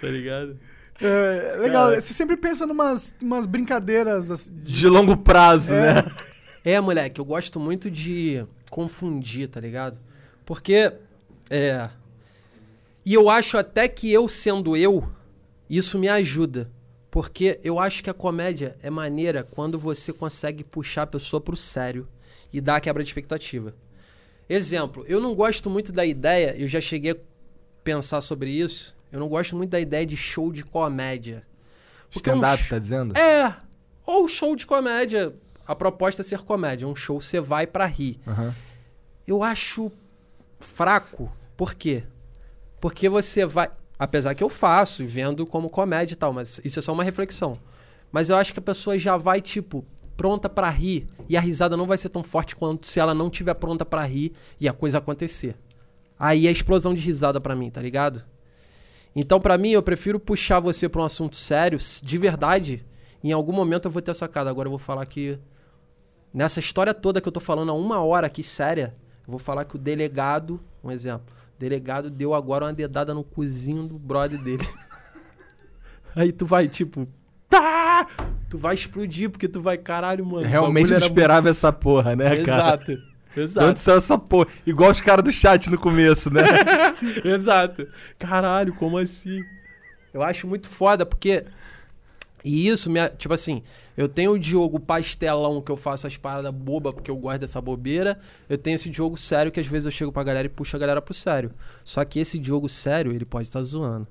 tá 0.00 0.08
ligado? 0.08 0.58
É, 1.00 1.56
legal, 1.58 1.88
Cara. 1.88 2.00
você 2.00 2.12
sempre 2.14 2.36
pensa 2.36 2.66
numas 2.66 3.14
umas 3.20 3.46
brincadeiras 3.46 4.30
assim, 4.30 4.54
de... 4.62 4.72
De 4.72 4.88
longo 4.88 5.16
prazo, 5.16 5.74
É. 5.74 5.94
né? 6.02 6.12
É, 6.64 6.80
moleque, 6.80 7.20
eu 7.20 7.24
gosto 7.24 7.58
muito 7.58 7.90
de 7.90 8.44
confundir, 8.70 9.48
tá 9.48 9.58
ligado? 9.60 9.98
Porque, 10.46 10.92
é. 11.50 11.88
E 13.04 13.14
eu 13.14 13.28
acho 13.28 13.58
até 13.58 13.88
que 13.88 14.12
eu 14.12 14.28
sendo 14.28 14.76
eu, 14.76 15.08
isso 15.68 15.98
me 15.98 16.08
ajuda. 16.08 16.70
Porque 17.12 17.60
eu 17.62 17.78
acho 17.78 18.02
que 18.02 18.08
a 18.08 18.14
comédia 18.14 18.74
é 18.82 18.88
maneira 18.88 19.44
quando 19.44 19.78
você 19.78 20.12
consegue 20.14 20.64
puxar 20.64 21.02
a 21.02 21.06
pessoa 21.06 21.40
pro 21.42 21.54
sério 21.54 22.08
e 22.50 22.58
dar 22.58 22.76
a 22.76 22.80
quebra 22.80 23.02
de 23.04 23.08
expectativa. 23.10 23.74
Exemplo, 24.48 25.04
eu 25.06 25.20
não 25.20 25.34
gosto 25.34 25.68
muito 25.68 25.92
da 25.92 26.06
ideia, 26.06 26.56
eu 26.58 26.66
já 26.66 26.80
cheguei 26.80 27.12
a 27.12 27.16
pensar 27.84 28.22
sobre 28.22 28.50
isso, 28.50 28.96
eu 29.12 29.20
não 29.20 29.28
gosto 29.28 29.54
muito 29.54 29.68
da 29.70 29.78
ideia 29.78 30.06
de 30.06 30.16
show 30.16 30.50
de 30.50 30.64
comédia. 30.64 31.46
Um 32.14 32.16
Stand-up, 32.18 32.62
sh- 32.64 32.68
tá 32.70 32.78
dizendo? 32.78 33.16
é, 33.16 33.54
ou 34.06 34.26
show 34.26 34.56
de 34.56 34.64
comédia. 34.66 35.34
A 35.66 35.76
proposta 35.76 36.22
é 36.22 36.24
ser 36.24 36.38
comédia, 36.40 36.88
um 36.88 36.96
show 36.96 37.20
você 37.20 37.40
vai 37.40 37.66
pra 37.66 37.84
rir. 37.86 38.18
Aham. 38.26 38.54
Eu 39.26 39.42
acho 39.44 39.92
fraco. 40.58 41.30
Por 41.58 41.74
quê? 41.74 42.04
Porque 42.80 43.06
você 43.08 43.44
vai. 43.46 43.70
Apesar 44.02 44.34
que 44.34 44.42
eu 44.42 44.48
faço, 44.48 45.06
vendo 45.06 45.46
como 45.46 45.70
comédia 45.70 46.14
e 46.14 46.16
tal, 46.16 46.32
mas 46.32 46.60
isso 46.64 46.76
é 46.80 46.82
só 46.82 46.92
uma 46.92 47.04
reflexão. 47.04 47.56
Mas 48.10 48.28
eu 48.28 48.34
acho 48.34 48.52
que 48.52 48.58
a 48.58 48.62
pessoa 48.62 48.98
já 48.98 49.16
vai, 49.16 49.40
tipo, 49.40 49.84
pronta 50.16 50.48
pra 50.48 50.68
rir. 50.70 51.06
E 51.28 51.36
a 51.36 51.40
risada 51.40 51.76
não 51.76 51.86
vai 51.86 51.96
ser 51.96 52.08
tão 52.08 52.24
forte 52.24 52.56
quanto 52.56 52.84
se 52.84 52.98
ela 52.98 53.14
não 53.14 53.30
tiver 53.30 53.54
pronta 53.54 53.84
pra 53.86 54.02
rir 54.02 54.32
e 54.58 54.68
a 54.68 54.72
coisa 54.72 54.98
acontecer. 54.98 55.54
Aí 56.18 56.48
é 56.48 56.50
explosão 56.50 56.92
de 56.92 57.00
risada 57.00 57.40
pra 57.40 57.54
mim, 57.54 57.70
tá 57.70 57.80
ligado? 57.80 58.24
Então, 59.14 59.38
pra 59.38 59.56
mim, 59.56 59.70
eu 59.70 59.82
prefiro 59.84 60.18
puxar 60.18 60.58
você 60.58 60.88
pra 60.88 61.02
um 61.02 61.04
assunto 61.04 61.36
sério, 61.36 61.78
de 62.02 62.18
verdade. 62.18 62.84
Em 63.22 63.30
algum 63.30 63.52
momento 63.52 63.84
eu 63.84 63.92
vou 63.92 64.02
ter 64.02 64.16
sacado. 64.16 64.50
Agora 64.50 64.66
eu 64.66 64.72
vou 64.72 64.80
falar 64.80 65.06
que. 65.06 65.38
Nessa 66.34 66.58
história 66.58 66.92
toda 66.92 67.20
que 67.20 67.28
eu 67.28 67.32
tô 67.32 67.38
falando 67.38 67.70
há 67.70 67.74
uma 67.74 68.02
hora 68.02 68.26
aqui, 68.26 68.42
séria, 68.42 68.96
eu 69.24 69.30
vou 69.30 69.38
falar 69.38 69.64
que 69.64 69.76
o 69.76 69.78
delegado, 69.78 70.60
um 70.82 70.90
exemplo, 70.90 71.24
delegado 71.62 72.10
deu 72.10 72.34
agora 72.34 72.64
uma 72.64 72.72
dedada 72.72 73.14
no 73.14 73.22
cozinho 73.22 73.84
do 73.86 73.98
brother 73.98 74.42
dele. 74.42 74.68
Aí 76.14 76.32
tu 76.32 76.44
vai, 76.44 76.66
tipo, 76.66 77.06
tá! 77.48 78.06
Tu 78.50 78.58
vai 78.58 78.74
explodir, 78.74 79.30
porque 79.30 79.48
tu 79.48 79.62
vai, 79.62 79.78
caralho, 79.78 80.26
mano. 80.26 80.46
Realmente 80.46 80.90
não 80.90 80.98
esperava 80.98 81.42
muito- 81.42 81.50
essa 81.52 81.72
porra, 81.72 82.16
né, 82.16 82.36
cara? 82.38 82.74
Exato. 82.74 83.12
Exato. 83.34 83.68
onde 83.68 83.80
saiu 83.80 83.96
essa 83.96 84.18
porra? 84.18 84.48
Igual 84.66 84.90
os 84.90 85.00
caras 85.00 85.24
do 85.24 85.32
chat 85.32 85.70
no 85.70 85.78
começo, 85.78 86.30
né? 86.30 86.42
Exato. 87.24 87.86
Caralho, 88.18 88.74
como 88.74 88.98
assim? 88.98 89.42
Eu 90.12 90.22
acho 90.22 90.46
muito 90.46 90.68
foda, 90.68 91.06
porque. 91.06 91.44
E 92.44 92.68
isso, 92.68 92.90
me, 92.90 93.08
tipo 93.10 93.32
assim, 93.32 93.62
eu 93.96 94.08
tenho 94.08 94.32
o 94.32 94.38
Diogo 94.38 94.80
pastelão 94.80 95.60
que 95.60 95.70
eu 95.70 95.76
faço 95.76 96.06
as 96.06 96.16
paradas 96.16 96.52
boba 96.52 96.92
porque 96.92 97.10
eu 97.10 97.16
gosto 97.16 97.40
dessa 97.40 97.60
bobeira. 97.60 98.18
Eu 98.48 98.56
tenho 98.56 98.76
esse 98.76 98.88
Diogo 98.88 99.16
sério 99.16 99.52
que 99.52 99.60
às 99.60 99.66
vezes 99.66 99.86
eu 99.86 99.92
chego 99.92 100.12
pra 100.12 100.22
galera 100.22 100.46
e 100.46 100.50
puxo 100.50 100.76
a 100.76 100.78
galera 100.78 101.02
pro 101.02 101.14
sério. 101.14 101.52
Só 101.84 102.04
que 102.04 102.18
esse 102.18 102.38
Diogo 102.38 102.68
sério, 102.68 103.12
ele 103.12 103.24
pode 103.24 103.48
estar 103.48 103.62
zoando. 103.62 104.08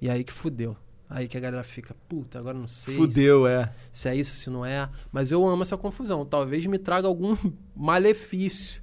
E 0.00 0.08
aí 0.08 0.24
que 0.24 0.32
fudeu. 0.32 0.76
Aí 1.08 1.26
que 1.26 1.36
a 1.36 1.40
galera 1.40 1.64
fica, 1.64 1.94
puta, 2.08 2.38
agora 2.38 2.56
não 2.56 2.68
sei. 2.68 2.94
Fudeu, 2.94 3.46
é. 3.46 3.72
se 3.90 4.08
é 4.08 4.14
isso, 4.14 4.36
se 4.36 4.48
não 4.48 4.64
é. 4.64 4.88
Mas 5.10 5.32
eu 5.32 5.44
amo 5.44 5.62
essa 5.62 5.76
confusão. 5.76 6.24
Talvez 6.24 6.64
me 6.66 6.78
traga 6.78 7.08
algum 7.08 7.36
malefício. 7.74 8.80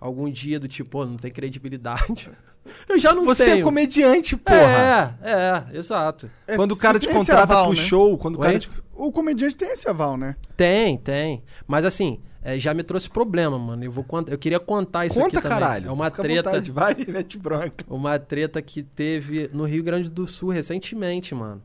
Algum 0.00 0.30
dia 0.30 0.60
do 0.60 0.68
tipo, 0.68 0.90
pô, 0.90 1.06
não 1.06 1.16
tem 1.16 1.30
credibilidade. 1.30 2.30
Eu 2.88 2.98
já 2.98 3.12
não 3.14 3.24
Você 3.24 3.44
tenho. 3.44 3.58
é 3.58 3.62
comediante, 3.62 4.36
porra. 4.36 5.18
É, 5.22 5.30
é, 5.72 5.76
exato. 5.78 6.30
É, 6.46 6.56
Quando 6.56 6.72
o 6.72 6.76
cara 6.76 6.98
te 6.98 7.08
contrata 7.08 7.42
aval, 7.42 7.66
pro 7.68 7.76
né? 7.76 7.82
show, 7.82 8.18
quando 8.18 8.36
o 8.36 8.38
cara 8.38 8.58
te... 8.58 8.68
O 8.94 9.12
comediante 9.12 9.54
tem 9.56 9.70
esse 9.70 9.88
aval, 9.88 10.16
né? 10.16 10.36
Tem, 10.56 10.96
tem. 10.96 11.42
Mas 11.66 11.84
assim, 11.84 12.20
é, 12.42 12.58
já 12.58 12.72
me 12.72 12.82
trouxe 12.82 13.08
problema, 13.10 13.58
mano. 13.58 13.84
Eu, 13.84 13.90
vou 13.92 14.02
contar, 14.04 14.32
eu 14.32 14.38
queria 14.38 14.58
contar 14.58 15.06
isso 15.06 15.16
Conta, 15.16 15.26
aqui 15.26 15.36
também. 15.36 15.50
caralho. 15.58 15.88
É 15.88 15.92
uma 15.92 16.06
Fica 16.06 16.22
treta. 16.22 16.50
vontade, 16.50 16.70
Vai, 16.72 16.94
mete 17.08 17.38
bronca. 17.38 17.84
Uma 17.88 18.18
treta 18.18 18.60
que 18.62 18.82
teve 18.82 19.50
no 19.52 19.64
Rio 19.64 19.82
Grande 19.82 20.10
do 20.10 20.26
Sul 20.26 20.50
recentemente, 20.50 21.34
mano. 21.34 21.62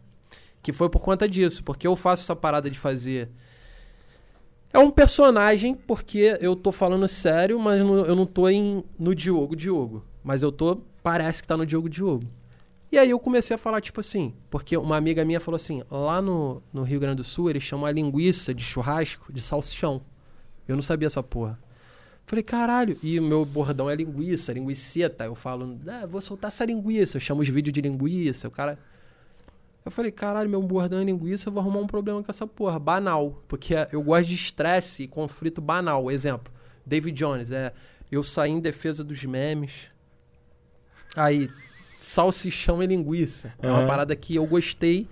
Que 0.61 0.71
foi 0.73 0.89
por 0.89 0.99
conta 1.01 1.27
disso. 1.27 1.63
Porque 1.63 1.87
eu 1.87 1.95
faço 1.95 2.23
essa 2.23 2.35
parada 2.35 2.69
de 2.69 2.77
fazer. 2.77 3.29
É 4.71 4.79
um 4.79 4.89
personagem, 4.89 5.75
porque 5.75 6.37
eu 6.41 6.55
tô 6.55 6.71
falando 6.71 7.07
sério, 7.07 7.59
mas 7.59 7.79
eu 7.79 8.15
não 8.15 8.25
tô 8.25 8.49
em, 8.49 8.83
no 8.97 9.13
Diogo 9.13 9.55
Diogo. 9.55 10.03
Mas 10.23 10.41
eu 10.41 10.51
tô. 10.51 10.79
Parece 11.03 11.41
que 11.41 11.47
tá 11.47 11.57
no 11.57 11.65
Diogo 11.65 11.89
Diogo. 11.89 12.25
E 12.91 12.97
aí 12.97 13.09
eu 13.09 13.19
comecei 13.19 13.55
a 13.55 13.57
falar, 13.57 13.81
tipo 13.81 13.99
assim, 13.99 14.33
porque 14.49 14.77
uma 14.77 14.95
amiga 14.95 15.25
minha 15.25 15.39
falou 15.39 15.57
assim: 15.57 15.83
lá 15.91 16.21
no, 16.21 16.63
no 16.71 16.83
Rio 16.83 16.99
Grande 16.99 17.17
do 17.17 17.23
Sul 17.23 17.49
eles 17.49 17.63
chamam 17.63 17.85
a 17.85 17.91
linguiça 17.91 18.53
de 18.53 18.63
churrasco 18.63 19.33
de 19.33 19.41
salsichão. 19.41 20.01
Eu 20.67 20.75
não 20.75 20.83
sabia 20.83 21.07
essa 21.07 21.21
porra. 21.21 21.59
Falei, 22.25 22.43
caralho, 22.43 22.97
e 23.03 23.19
o 23.19 23.23
meu 23.23 23.43
bordão 23.43 23.89
é 23.89 23.95
linguiça, 23.95 24.53
linguiceta. 24.53 25.25
Eu 25.25 25.35
falo, 25.35 25.77
ah, 25.87 26.05
vou 26.05 26.21
soltar 26.21 26.47
essa 26.47 26.63
linguiça. 26.63 27.17
Eu 27.17 27.21
chamo 27.21 27.41
os 27.41 27.49
vídeos 27.49 27.73
de 27.73 27.81
linguiça. 27.81 28.47
O 28.47 28.51
cara. 28.51 28.79
Eu 29.85 29.91
falei, 29.91 30.11
caralho, 30.11 30.49
meu 30.49 30.61
bordão 30.61 31.01
é 31.01 31.03
linguiça, 31.03 31.49
eu 31.49 31.53
vou 31.53 31.59
arrumar 31.61 31.79
um 31.79 31.87
problema 31.87 32.23
com 32.23 32.31
essa 32.31 32.47
porra. 32.47 32.79
Banal. 32.79 33.43
Porque 33.47 33.73
eu 33.91 34.01
gosto 34.01 34.29
de 34.29 34.35
estresse 34.35 35.03
e 35.03 35.07
conflito 35.07 35.59
banal. 35.59 36.09
Exemplo, 36.09 36.53
David 36.85 37.17
Jones, 37.17 37.51
é. 37.51 37.73
Eu 38.09 38.23
saí 38.23 38.51
em 38.51 38.59
defesa 38.59 39.03
dos 39.03 39.25
memes. 39.25 39.89
Aí, 41.15 41.49
salsichão 41.99 42.81
e 42.81 42.87
linguiça. 42.87 43.53
É 43.61 43.67
uma 43.69 43.79
Aham. 43.79 43.87
parada 43.87 44.15
que 44.15 44.35
eu 44.35 44.45
gostei. 44.45 45.07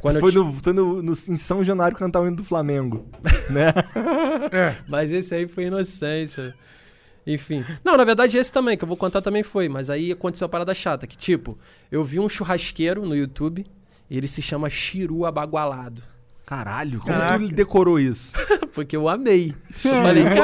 Quando 0.00 0.16
eu 0.16 0.20
foi 0.20 0.30
ti- 0.32 0.38
no, 0.38 0.52
foi 0.54 0.72
no, 0.72 1.02
no- 1.02 1.12
em 1.12 1.36
São 1.36 1.62
Januário 1.62 1.96
cantar 1.96 2.20
o 2.20 2.26
hino 2.26 2.36
do 2.36 2.44
Flamengo. 2.44 3.06
né? 3.50 3.72
Mas 4.88 5.10
esse 5.10 5.34
aí 5.34 5.46
foi 5.46 5.64
inocência. 5.64 6.54
Enfim. 7.26 7.64
Não, 7.84 7.96
na 7.96 8.04
verdade 8.04 8.36
esse 8.38 8.50
também, 8.50 8.76
que 8.76 8.82
eu 8.84 8.88
vou 8.88 8.96
contar 8.96 9.20
também 9.22 9.42
foi. 9.42 9.68
Mas 9.68 9.90
aí 9.90 10.10
aconteceu 10.12 10.46
a 10.46 10.48
parada 10.48 10.74
chata, 10.74 11.06
que 11.06 11.16
tipo, 11.16 11.58
eu 11.90 12.02
vi 12.04 12.18
um 12.18 12.28
churrasqueiro 12.28 13.02
no 13.06 13.14
YouTube, 13.14 13.64
e 14.10 14.16
ele 14.16 14.26
se 14.28 14.40
chama 14.42 14.68
Chiru 14.70 15.24
Abagualado. 15.26 16.02
Caralho, 16.56 17.00
como 17.00 17.12
Caraca. 17.12 17.38
tu 17.48 17.54
decorou 17.54 17.98
isso? 17.98 18.32
Porque 18.74 18.94
eu 18.96 19.08
amei. 19.08 19.54
Eu 19.84 19.92
falei, 20.02 20.24
caralho, 20.24 20.42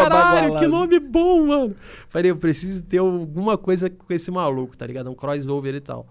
Abagualado." 0.55 0.59
que 0.59 0.67
nome 0.67 0.99
bom, 1.01 1.47
mano. 1.47 1.77
Falei, 2.09 2.31
eu 2.31 2.37
preciso 2.37 2.83
ter 2.83 2.99
alguma 2.99 3.59
coisa 3.59 3.91
com 3.91 4.13
esse 4.13 4.31
maluco, 4.31 4.77
tá 4.77 4.87
ligado? 4.87 5.11
Um 5.11 5.15
crossover 5.15 5.75
e 5.75 5.81
tal. 5.81 6.07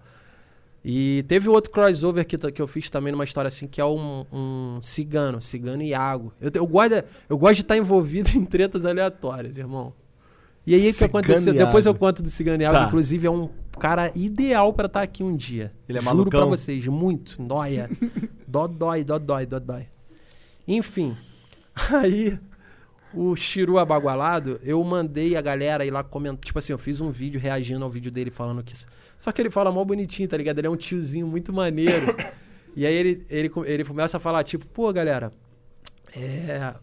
E 0.84 1.24
teve 1.26 1.48
outro 1.48 1.70
crossover 1.72 2.24
que, 2.24 2.38
que 2.38 2.62
eu 2.62 2.66
fiz 2.68 2.88
também 2.88 3.10
numa 3.12 3.24
história 3.24 3.48
assim, 3.48 3.66
que 3.66 3.80
é 3.80 3.84
um, 3.84 4.24
um 4.32 4.78
cigano, 4.82 5.42
cigano 5.42 5.82
Iago. 5.82 6.32
Eu, 6.40 6.50
te- 6.50 6.58
eu, 6.58 6.66
gosto, 6.66 6.90
de- 6.90 7.04
eu 7.28 7.36
gosto 7.36 7.56
de 7.56 7.62
estar 7.62 7.76
envolvido 7.76 8.30
em 8.38 8.44
tretas 8.44 8.84
aleatórias, 8.84 9.56
irmão. 9.58 9.92
E 10.66 10.74
aí 10.74 10.90
o 10.90 10.94
que 10.94 11.04
aconteceu? 11.04 11.52
Depois 11.54 11.86
eu 11.86 11.94
conto 11.94 12.22
do 12.22 12.30
cigano 12.30 12.62
Iago, 12.62 12.76
Tá. 12.76 12.86
inclusive 12.86 13.26
é 13.26 13.30
um 13.30 13.48
cara 13.78 14.12
ideal 14.14 14.72
pra 14.72 14.86
estar 14.86 15.02
aqui 15.02 15.22
um 15.22 15.36
dia. 15.36 15.72
Ele 15.88 15.98
é 15.98 16.02
Juro 16.02 16.16
malucão? 16.16 16.40
pra 16.40 16.48
vocês, 16.48 16.86
muito. 16.86 17.40
Nóia. 17.42 17.88
dó 18.46 18.66
dói, 18.66 19.04
dó 19.04 19.18
dói, 19.18 19.46
dó 19.46 19.58
dói. 19.58 19.86
Enfim. 20.66 21.16
Aí, 21.94 22.38
o 23.14 23.34
Chiru 23.34 23.78
abagualado, 23.78 24.60
eu 24.62 24.82
mandei 24.84 25.36
a 25.36 25.40
galera 25.40 25.84
ir 25.84 25.90
lá 25.90 26.02
comentar. 26.02 26.44
Tipo 26.44 26.58
assim, 26.58 26.72
eu 26.72 26.78
fiz 26.78 27.00
um 27.00 27.10
vídeo 27.10 27.40
reagindo 27.40 27.84
ao 27.84 27.90
vídeo 27.90 28.10
dele 28.10 28.30
falando 28.30 28.62
que. 28.62 28.74
Só 29.16 29.32
que 29.32 29.40
ele 29.40 29.50
fala 29.50 29.72
mó 29.72 29.84
bonitinho, 29.84 30.28
tá 30.28 30.36
ligado? 30.36 30.58
Ele 30.58 30.66
é 30.66 30.70
um 30.70 30.76
tiozinho 30.76 31.26
muito 31.26 31.52
maneiro. 31.52 32.14
e 32.76 32.86
aí 32.86 32.94
ele, 32.94 33.26
ele, 33.28 33.50
ele 33.64 33.84
começa 33.84 34.16
a 34.16 34.20
falar, 34.20 34.44
tipo, 34.44 34.66
pô, 34.66 34.92
galera, 34.92 35.32
é. 36.14 36.74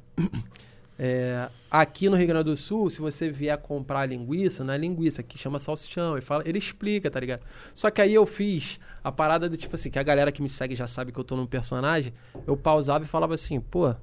É, 0.98 1.50
aqui 1.70 2.10
no 2.10 2.16
Rio 2.16 2.28
Grande 2.28 2.46
do 2.46 2.56
Sul, 2.56 2.90
se 2.90 3.02
você 3.02 3.30
vier 3.30 3.58
comprar 3.58 4.06
linguiça, 4.06 4.64
não 4.64 4.74
é 4.74 4.78
linguiça, 4.78 5.22
aqui 5.22 5.38
chama 5.38 5.60
salsichão. 5.60 6.14
Ele, 6.14 6.22
fala, 6.22 6.44
ele 6.46 6.58
explica, 6.58 7.12
tá 7.12 7.20
ligado? 7.20 7.42
Só 7.74 7.90
que 7.90 8.02
aí 8.02 8.14
eu 8.14 8.26
fiz 8.26 8.80
a 9.04 9.12
parada 9.12 9.50
do 9.50 9.58
tipo 9.58 9.76
assim, 9.76 9.90
que 9.90 10.00
a 10.00 10.04
galera 10.04 10.32
que 10.32 10.42
me 10.42 10.50
segue 10.50 10.74
já 10.76 10.88
sabe 10.88 11.12
que 11.12 11.20
eu 11.20 11.24
tô 11.24 11.36
num 11.36 11.46
personagem, 11.46 12.14
eu 12.48 12.56
pausava 12.56 13.04
e 13.04 13.08
falava 13.08 13.34
assim, 13.34 13.60
pô, 13.60 13.94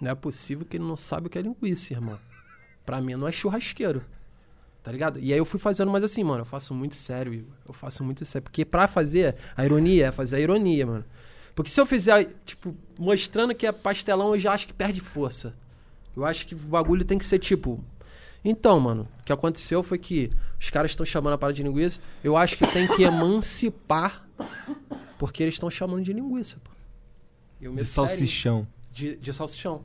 não 0.00 0.10
é 0.10 0.14
possível 0.14 0.66
que 0.66 0.76
ele 0.76 0.84
não 0.84 0.96
sabe 0.96 1.28
o 1.28 1.30
que 1.30 1.38
é 1.38 1.42
linguiça, 1.42 1.92
irmão. 1.92 2.18
Pra 2.84 3.00
mim 3.00 3.14
não 3.14 3.28
é 3.28 3.32
churrasqueiro. 3.32 4.04
Tá 4.82 4.90
ligado? 4.90 5.20
E 5.20 5.32
aí 5.32 5.38
eu 5.38 5.44
fui 5.44 5.60
fazendo, 5.60 5.92
mas 5.92 6.02
assim, 6.02 6.24
mano, 6.24 6.40
eu 6.40 6.44
faço 6.44 6.74
muito 6.74 6.96
sério, 6.96 7.32
Igor. 7.32 7.54
Eu 7.68 7.72
faço 7.72 8.02
muito 8.02 8.24
sério. 8.24 8.42
Porque 8.42 8.64
pra 8.64 8.88
fazer 8.88 9.36
a 9.56 9.64
ironia, 9.64 10.08
é 10.08 10.12
fazer 10.12 10.36
a 10.36 10.40
ironia, 10.40 10.84
mano. 10.84 11.04
Porque 11.54 11.70
se 11.70 11.80
eu 11.80 11.86
fizer, 11.86 12.34
tipo, 12.44 12.74
mostrando 12.98 13.54
que 13.54 13.64
é 13.64 13.70
pastelão, 13.70 14.34
eu 14.34 14.40
já 14.40 14.52
acho 14.52 14.66
que 14.66 14.74
perde 14.74 15.00
força. 15.00 15.54
Eu 16.16 16.24
acho 16.24 16.46
que 16.46 16.54
o 16.54 16.58
bagulho 16.58 17.04
tem 17.04 17.18
que 17.18 17.26
ser 17.26 17.38
tipo. 17.38 17.82
Então, 18.44 18.78
mano, 18.80 19.08
o 19.20 19.24
que 19.24 19.32
aconteceu 19.32 19.82
foi 19.82 19.98
que 19.98 20.30
os 20.60 20.68
caras 20.68 20.90
estão 20.90 21.06
chamando 21.06 21.34
a 21.34 21.38
parada 21.38 21.56
de 21.56 21.62
linguiça. 21.62 22.00
Eu 22.22 22.36
acho 22.36 22.56
que 22.56 22.66
tem 22.66 22.86
que 22.86 23.02
emancipar. 23.02 24.26
Porque 25.18 25.42
eles 25.42 25.54
estão 25.54 25.70
chamando 25.70 26.02
de 26.02 26.12
linguiça, 26.12 26.58
pô. 26.62 26.70
Eu 27.60 27.74
De 27.76 27.84
salsichão. 27.84 28.66
De, 28.90 29.16
de 29.16 29.32
salsichão. 29.32 29.84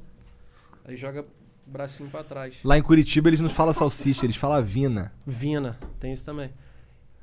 Aí 0.83 0.97
joga 0.97 1.21
o 1.21 1.71
bracinho 1.71 2.09
pra 2.09 2.23
trás. 2.23 2.55
Lá 2.63 2.77
em 2.77 2.81
Curitiba 2.81 3.29
eles 3.29 3.39
não 3.39 3.49
falam 3.49 3.73
salsicha, 3.73 4.25
eles 4.25 4.35
falam 4.35 4.63
vina. 4.63 5.13
Vina, 5.25 5.77
tem 5.99 6.11
isso 6.11 6.25
também. 6.25 6.49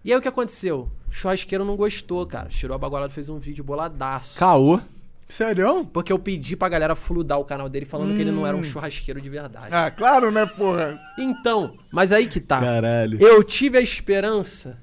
E 0.05 0.12
aí 0.12 0.18
o 0.18 0.22
que 0.22 0.28
aconteceu? 0.28 0.89
O 1.09 1.12
churrasqueiro 1.12 1.64
não 1.64 1.76
gostou, 1.76 2.24
cara. 2.26 2.48
Tirou 2.51 2.74
a 2.74 2.78
bagulhada 2.78 3.09
fez 3.09 3.28
um 3.28 3.39
vídeo 3.39 3.64
boladaço. 3.64 4.39
Caô. 4.39 4.81
Sério? 5.28 5.84
Porque 5.92 6.12
eu 6.12 6.18
pedi 6.18 6.56
pra 6.56 6.68
galera 6.68 6.94
fludar 6.94 7.38
o 7.38 7.44
canal 7.44 7.68
dele 7.68 7.86
falando 7.86 8.14
que 8.14 8.20
ele 8.22 8.30
não 8.30 8.46
era 8.46 8.56
um 8.56 8.62
churrasqueiro 8.62 9.20
de 9.20 9.28
verdade. 9.30 9.68
Ah, 9.72 9.90
claro, 9.90 10.30
né, 10.30 10.44
porra? 10.46 11.01
Então, 11.18 11.74
mas 11.90 12.12
aí 12.12 12.26
que 12.26 12.40
tá. 12.40 12.60
Caralho. 12.60 13.18
Eu 13.20 13.42
tive 13.42 13.78
a 13.78 13.80
esperança 13.80 14.78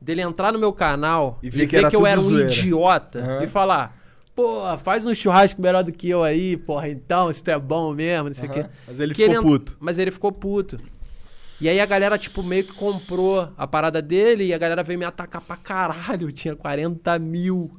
dele 0.00 0.20
entrar 0.22 0.52
no 0.52 0.58
meu 0.58 0.72
canal 0.72 1.38
E 1.42 1.46
e 1.46 1.50
ver 1.50 1.58
ver 1.60 1.66
que 1.68 1.76
era 1.76 1.90
que, 1.90 1.96
eu 1.96 2.06
era 2.06 2.20
um 2.20 2.24
zoeira. 2.24 2.50
idiota 2.50 3.18
Aham. 3.20 3.42
e 3.44 3.46
falar, 3.48 3.98
pô, 4.34 4.60
faz 4.78 5.04
um 5.06 5.14
churrasco 5.14 5.60
melhor 5.60 5.82
do 5.82 5.92
que 5.92 6.08
eu 6.08 6.22
aí, 6.22 6.56
porra, 6.56 6.88
então, 6.88 7.32
se 7.32 7.42
tu 7.42 7.50
é 7.50 7.58
bom 7.58 7.92
mesmo, 7.92 8.28
não 8.28 8.34
sei 8.34 8.48
o 8.48 8.52
Aham. 8.52 8.62
quê. 8.62 8.68
Mas 8.86 9.00
ele 9.00 9.14
Que 9.14 9.28
ficou 9.28 9.42
puto. 9.42 9.76
Mas 9.80 9.98
ele 9.98 10.10
ficou 10.10 10.30
puto. 10.32 10.78
E 11.60 11.68
aí 11.68 11.78
a 11.80 11.84
galera, 11.86 12.16
tipo, 12.16 12.42
meio 12.42 12.64
que 12.64 12.72
comprou 12.72 13.52
a 13.56 13.66
parada 13.66 14.00
dele 14.00 14.44
e 14.44 14.54
a 14.54 14.58
galera 14.58 14.82
veio 14.82 14.98
me 14.98 15.04
atacar 15.04 15.42
pra 15.42 15.56
caralho. 15.56 16.32
Tinha 16.32 16.56
40 16.56 17.18
mil 17.18 17.70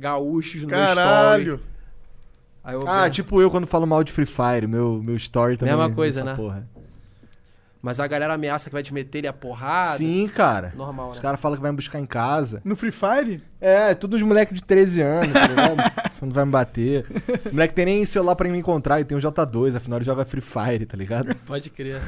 gaúchos 0.00 0.62
no 0.62 0.68
meu 0.68 0.78
story. 0.78 0.94
Caralho. 0.96 1.60
Aí 2.64 2.74
eu 2.74 2.84
Ah, 2.88 3.08
tipo 3.08 3.40
eu 3.40 3.50
quando 3.50 3.66
falo 3.66 3.86
mal 3.86 4.02
de 4.02 4.10
Free 4.12 4.26
Fire, 4.26 4.66
meu, 4.66 5.00
meu 5.02 5.16
story 5.16 5.56
também. 5.56 5.74
Mesma 5.74 5.90
é 5.90 5.94
coisa, 5.94 6.20
essa 6.20 6.30
né? 6.30 6.36
Porra. 6.36 6.68
Mas 7.82 7.98
a 7.98 8.06
galera 8.06 8.34
ameaça 8.34 8.68
que 8.68 8.74
vai 8.74 8.82
te 8.82 8.92
meter 8.92 9.18
ele 9.18 9.26
a 9.26 9.32
porrada. 9.32 9.96
Sim, 9.96 10.28
cara. 10.28 10.70
Normal, 10.76 11.10
Os 11.10 11.16
né? 11.16 11.22
caras 11.22 11.40
falam 11.40 11.56
que 11.56 11.62
vai 11.62 11.70
me 11.70 11.76
buscar 11.76 11.98
em 11.98 12.04
casa. 12.04 12.60
No 12.62 12.76
Free 12.76 12.90
Fire? 12.90 13.42
É, 13.58 13.94
tudo 13.94 14.16
uns 14.16 14.22
moleques 14.22 14.54
de 14.54 14.62
13 14.62 15.00
anos, 15.00 15.32
tá 15.32 15.46
ligado? 15.46 15.76
Quando 16.20 16.34
vai 16.34 16.44
me 16.44 16.50
bater. 16.50 17.06
O 17.46 17.54
moleque 17.54 17.72
tem 17.72 17.86
nem 17.86 18.04
celular 18.04 18.36
pra 18.36 18.46
me 18.50 18.58
encontrar 18.58 19.00
e 19.00 19.04
tem 19.06 19.16
um 19.16 19.20
J2, 19.20 19.76
afinal 19.76 19.96
ele 19.98 20.04
joga 20.04 20.26
Free 20.26 20.42
Fire, 20.42 20.84
tá 20.84 20.94
ligado? 20.94 21.34
Pode 21.46 21.70
crer. 21.70 22.02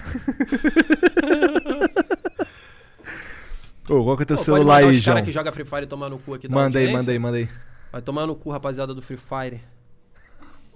Ô, 3.88 4.04
qual 4.04 4.16
que 4.16 4.22
é 4.22 4.26
teu 4.26 4.36
Pô, 4.36 4.42
pode 4.42 4.44
celular 4.44 4.64
mandar 4.64 4.76
aí, 4.76 4.90
os 4.90 4.96
João? 5.02 5.14
caras 5.14 5.26
que 5.26 5.32
joga 5.32 5.52
Free 5.52 5.64
Fire 5.64 5.86
tomar 5.86 6.08
no 6.10 6.18
cu 6.18 6.34
aqui 6.34 6.46
da 6.48 6.54
Manda 6.54 6.78
aí, 6.78 6.92
manda 6.92 7.10
aí, 7.10 7.18
manda 7.18 7.36
aí. 7.38 7.48
Vai 7.92 8.00
tomar 8.00 8.26
no 8.26 8.34
cu, 8.34 8.50
rapaziada 8.50 8.94
do 8.94 9.02
Free 9.02 9.18
Fire. 9.18 9.60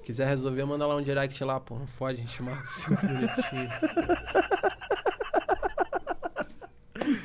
Quiser 0.04 0.26
resolver, 0.28 0.64
manda 0.64 0.86
lá 0.86 0.94
um 0.96 1.02
direct 1.02 1.42
lá, 1.42 1.58
pô. 1.58 1.76
Não 1.78 1.86
fode, 1.86 2.18
a 2.18 2.20
gente 2.20 2.42
marca 2.42 2.62
o 2.64 2.68
seu 2.68 2.94
bonitinho. 2.96 3.70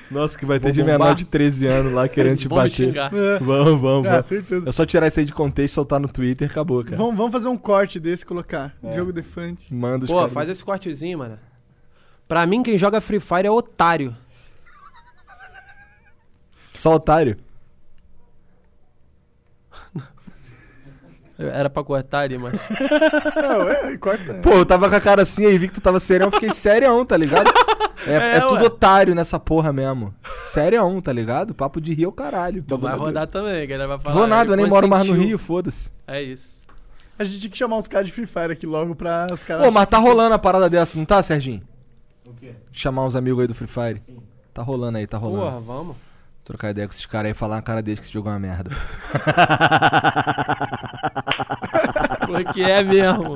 Nossa, 0.10 0.38
que 0.38 0.46
vai 0.46 0.60
ter 0.60 0.66
Vou 0.66 0.72
de 0.74 0.82
bombar. 0.82 1.00
menor 1.00 1.16
de 1.16 1.26
13 1.26 1.68
anos 1.68 1.94
lá 1.94 2.08
querendo 2.08 2.38
te 2.40 2.48
bater. 2.48 2.96
É. 2.96 3.40
Vamos, 3.40 3.80
vamos, 3.82 4.08
Ah, 4.08 4.12
vamos. 4.12 4.26
certeza. 4.26 4.70
É 4.70 4.72
só 4.72 4.86
tirar 4.86 5.08
isso 5.08 5.20
aí 5.20 5.26
de 5.26 5.34
contexto, 5.34 5.76
soltar 5.76 6.00
no 6.00 6.08
Twitter 6.08 6.48
e 6.48 6.52
acabou, 6.52 6.84
cara. 6.84 6.98
Vamos, 6.98 7.16
vamos 7.16 7.32
fazer 7.32 7.48
um 7.48 7.58
corte 7.58 8.00
desse 8.00 8.24
e 8.24 8.26
colocar. 8.26 8.76
É. 8.84 8.94
Jogo 8.94 9.14
defante. 9.14 9.74
Manda 9.74 10.06
os 10.06 10.12
Pô, 10.12 10.18
caras- 10.18 10.34
faz 10.34 10.50
esse 10.50 10.64
cortezinho, 10.64 11.18
mano. 11.20 11.40
Pra 12.28 12.46
mim, 12.46 12.62
quem 12.64 12.78
joga 12.78 13.00
Free 13.02 13.20
Fire 13.20 13.48
é 13.48 13.52
otário. 13.52 14.16
Só 16.74 16.96
otário. 16.96 17.38
Era 21.54 21.70
pra 21.70 21.84
cortar 21.84 22.20
ali, 22.20 22.38
mas. 22.38 22.54
Não, 23.36 23.70
é, 23.70 23.98
corta. 23.98 24.36
Pô, 24.36 24.52
eu 24.52 24.66
tava 24.66 24.90
com 24.90 24.96
a 24.96 25.02
cara 25.02 25.22
assim 25.24 25.46
aí, 25.46 25.58
vi 25.58 25.68
que 25.68 25.76
tu 25.76 25.82
tava 25.82 26.00
serião, 26.00 26.28
eu 26.28 26.32
fiquei 26.32 26.52
serião, 26.52 27.06
tá 27.06 27.18
ligado? 27.18 27.52
É, 28.06 28.08
É, 28.08 28.38
é 28.38 28.42
tudo 28.42 28.66
otário 28.66 29.14
nessa 29.14 29.40
porra 29.40 29.72
mesmo. 29.72 30.14
Serião, 30.48 31.00
tá 31.02 31.14
ligado? 31.14 31.54
Papo 31.54 31.80
de 31.80 31.94
rio 31.94 32.06
é 32.06 32.10
o 32.10 32.12
caralho. 32.12 32.64
Tu 32.64 32.78
vai 32.78 32.96
rodar 32.96 33.28
também, 33.28 33.68
que 33.68 33.74
ele 33.74 33.86
vai 33.86 34.00
falar. 34.00 34.16
Vou 34.16 34.28
nada, 34.28 34.52
eu 34.52 34.58
nem 34.58 34.68
moro 34.68 34.88
mais 34.88 35.08
no. 35.08 35.14
Rio, 35.14 35.38
foda-se. 35.38 35.92
É 36.08 36.22
isso. 36.22 36.62
A 37.20 37.24
gente 37.24 37.40
tinha 37.40 37.52
que 37.52 37.58
chamar 37.58 37.78
uns 37.78 37.88
caras 37.88 38.08
de 38.08 38.14
Free 38.14 38.26
Fire 38.26 38.52
aqui 38.52 38.66
logo 38.66 38.96
pra 38.96 39.28
os 39.32 39.44
caras. 39.44 39.64
Pô, 39.64 39.72
mas 39.72 39.88
tá 39.88 40.00
rolando 40.00 40.34
a 40.34 40.40
parada 40.40 40.68
dessa, 40.68 40.98
não 40.98 41.06
tá, 41.06 41.22
Serginho? 41.22 41.62
O 42.26 42.34
quê? 42.34 42.54
Chamar 42.72 43.06
uns 43.06 43.16
amigos 43.16 43.42
aí 43.42 43.48
do 43.48 43.54
Free 43.54 43.68
Fire. 43.68 44.02
Tá 44.52 44.64
rolando 44.64 44.98
aí, 44.98 45.06
tá 45.06 45.20
rolando. 45.20 45.46
Porra, 45.46 45.60
vamos. 45.60 45.96
Trocar 46.44 46.72
ideia 46.72 46.88
com 46.88 46.94
esses 46.94 47.06
caras 47.06 47.28
aí 47.28 47.32
e 47.32 47.36
falar 47.36 47.58
na 47.58 47.62
cara 47.62 47.84
deles 47.84 48.00
que 48.00 48.06
esse 48.08 48.14
jogo 48.14 48.28
é 48.28 48.32
uma 48.32 48.40
merda. 48.40 48.72
Porque 52.44 52.62
é 52.62 52.84
mesmo. 52.84 53.36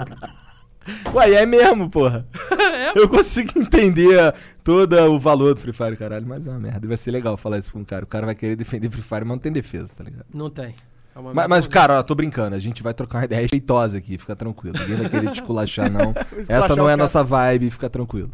Ué, 1.14 1.34
é 1.34 1.46
mesmo, 1.46 1.90
porra. 1.90 2.26
É. 2.76 2.92
Eu 3.00 3.08
consigo 3.08 3.58
entender 3.58 4.36
todo 4.62 4.94
o 5.10 5.18
valor 5.18 5.54
do 5.54 5.62
Free 5.62 5.72
Fire, 5.72 5.96
caralho, 5.96 6.28
mas 6.28 6.46
é 6.46 6.52
uma 6.52 6.60
merda. 6.60 6.86
Vai 6.86 6.98
ser 6.98 7.10
legal 7.10 7.38
falar 7.38 7.58
isso 7.58 7.72
com 7.72 7.80
um 7.80 7.86
cara. 7.86 8.04
O 8.04 8.08
cara 8.08 8.26
vai 8.26 8.36
querer 8.36 8.58
defender 8.58 8.90
Free 8.90 9.02
Fire, 9.02 9.22
mas 9.22 9.30
não 9.30 9.40
tem 9.40 9.52
defesa, 9.52 9.96
tá 9.98 10.04
ligado? 10.04 10.26
Não 10.34 10.50
tem. 10.50 10.76
É 11.16 11.22
Mas, 11.34 11.48
mas, 11.48 11.68
cara, 11.68 12.00
ó, 12.00 12.04
tô 12.04 12.14
brincando. 12.14 12.54
A 12.54 12.60
gente 12.60 12.84
vai 12.84 12.94
trocar 12.94 13.20
uma 13.20 13.26
ideia 13.26 13.42
respeitosa 13.42 13.98
aqui, 13.98 14.18
fica 14.18 14.36
tranquilo. 14.36 14.78
Ninguém 14.78 14.98
vai 14.98 15.10
querer 15.10 15.32
te 15.32 15.36
esculachar, 15.36 15.90
não. 15.90 16.14
Essa 16.50 16.76
não 16.76 16.90
é 16.90 16.94
a 16.94 16.98
nossa 16.98 17.24
vibe, 17.24 17.70
fica 17.70 17.90
tranquilo. 17.90 18.32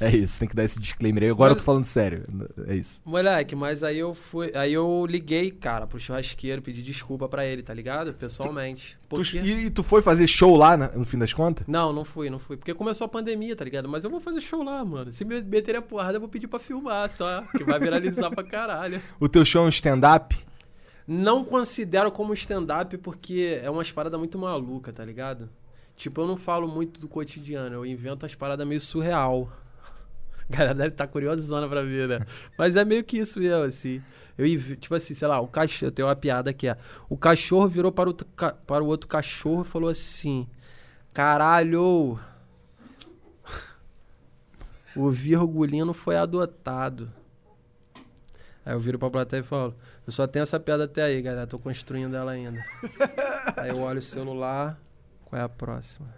É 0.00 0.10
isso, 0.10 0.40
tem 0.40 0.48
que 0.48 0.56
dar 0.56 0.64
esse 0.64 0.80
disclaimer 0.80 1.22
aí. 1.22 1.30
Agora 1.30 1.52
eu 1.52 1.56
tô 1.56 1.62
falando 1.62 1.84
sério. 1.84 2.22
É 2.66 2.74
isso. 2.74 3.00
Moleque, 3.04 3.54
mas 3.54 3.82
aí 3.84 3.98
eu 3.98 4.12
fui. 4.12 4.50
Aí 4.54 4.72
eu 4.72 5.06
liguei, 5.08 5.52
cara, 5.52 5.86
pro 5.86 6.00
churrasqueiro, 6.00 6.60
pedi 6.60 6.82
desculpa 6.82 7.28
pra 7.28 7.46
ele, 7.46 7.62
tá 7.62 7.72
ligado? 7.72 8.12
Pessoalmente. 8.14 8.98
Tu- 9.08 9.16
Porque... 9.16 9.38
e, 9.38 9.66
e 9.66 9.70
tu 9.70 9.84
foi 9.84 10.02
fazer 10.02 10.26
show 10.26 10.56
lá, 10.56 10.76
no 10.76 11.04
fim 11.04 11.16
das 11.18 11.32
contas? 11.32 11.64
Não, 11.68 11.92
não 11.92 12.04
fui, 12.04 12.28
não 12.28 12.40
fui. 12.40 12.56
Porque 12.56 12.74
começou 12.74 13.04
a 13.04 13.08
pandemia, 13.08 13.54
tá 13.54 13.64
ligado? 13.64 13.88
Mas 13.88 14.02
eu 14.02 14.10
vou 14.10 14.20
fazer 14.20 14.40
show 14.40 14.64
lá, 14.64 14.84
mano. 14.84 15.12
Se 15.12 15.24
me 15.24 15.40
meterem 15.40 15.78
a 15.78 15.82
porrada, 15.82 16.16
eu 16.16 16.20
vou 16.20 16.28
pedir 16.28 16.48
pra 16.48 16.58
filmar 16.58 17.08
só. 17.08 17.42
Que 17.56 17.62
vai 17.62 17.78
viralizar 17.78 18.30
pra 18.30 18.42
caralho. 18.42 19.00
O 19.20 19.28
teu 19.28 19.44
show 19.44 19.62
é 19.62 19.66
um 19.66 19.68
stand-up? 19.68 20.36
Não 21.06 21.44
considero 21.44 22.10
como 22.10 22.32
stand-up 22.34 22.96
porque 22.98 23.60
é 23.62 23.70
umas 23.70 23.92
paradas 23.92 24.18
muito 24.18 24.38
maluca, 24.38 24.92
tá 24.92 25.04
ligado? 25.04 25.48
Tipo, 25.96 26.22
eu 26.22 26.26
não 26.26 26.36
falo 26.36 26.66
muito 26.66 27.00
do 27.00 27.06
cotidiano, 27.06 27.76
eu 27.76 27.86
invento 27.86 28.24
umas 28.24 28.34
paradas 28.34 28.66
meio 28.66 28.80
surreal. 28.80 29.52
A 30.48 30.52
galera 30.56 30.74
deve 30.74 30.90
estar 30.90 31.06
curiosona 31.06 31.68
pra 31.68 31.82
ver, 31.82 32.08
né? 32.08 32.26
Mas 32.58 32.76
é 32.76 32.84
meio 32.84 33.04
que 33.04 33.18
isso 33.18 33.38
mesmo, 33.38 33.64
assim. 33.64 34.02
Eu, 34.36 34.46
tipo 34.76 34.94
assim, 34.94 35.14
sei 35.14 35.28
lá, 35.28 35.40
o 35.40 35.46
cachorro, 35.46 35.92
tem 35.92 36.04
uma 36.04 36.16
piada 36.16 36.52
que 36.52 36.68
é: 36.68 36.76
o 37.08 37.16
cachorro 37.16 37.68
virou 37.68 37.92
para 37.92 38.10
o, 38.10 38.14
para 38.14 38.82
o 38.82 38.86
outro 38.86 39.08
cachorro 39.08 39.62
e 39.62 39.66
falou 39.66 39.88
assim: 39.88 40.46
caralho, 41.12 42.18
o 44.96 45.10
Virgulino 45.10 45.94
foi 45.94 46.16
adotado. 46.16 47.10
Aí 48.66 48.72
eu 48.72 48.80
viro 48.80 48.98
pra 48.98 49.10
plateia 49.10 49.40
e 49.40 49.44
falo: 49.44 49.74
Eu 50.06 50.12
só 50.12 50.26
tenho 50.26 50.42
essa 50.42 50.58
piada 50.58 50.84
até 50.84 51.02
aí, 51.02 51.22
galera. 51.22 51.46
Tô 51.46 51.58
construindo 51.58 52.16
ela 52.16 52.32
ainda. 52.32 52.64
aí 53.56 53.70
eu 53.70 53.78
olho 53.80 53.98
o 53.98 54.02
celular. 54.02 54.80
Qual 55.26 55.40
é 55.40 55.44
a 55.44 55.48
próxima? 55.48 56.08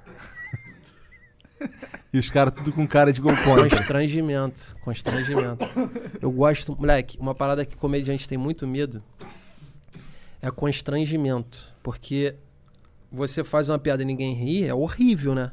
E 2.13 2.19
os 2.19 2.31
caras 2.31 2.55
tudo 2.55 2.73
com 2.73 2.87
cara 2.87 3.13
de 3.13 3.21
gol 3.21 3.35
contra. 3.45 3.69
Constrangimento. 3.69 4.77
Constrangimento. 4.83 5.65
Eu 6.21 6.31
gosto. 6.31 6.75
Moleque, 6.79 7.19
uma 7.19 7.35
parada 7.35 7.65
que 7.65 7.77
comediante 7.77 8.29
tem 8.29 8.39
muito 8.39 8.67
medo 8.67 9.03
é 10.41 10.51
constrangimento. 10.51 11.75
Porque 11.83 12.35
você 13.11 13.43
faz 13.45 13.69
uma 13.69 13.79
piada 13.79 14.03
e 14.03 14.07
ninguém 14.07 14.35
ri, 14.35 14.65
é 14.65 14.75
horrível, 14.75 15.35
né? 15.35 15.53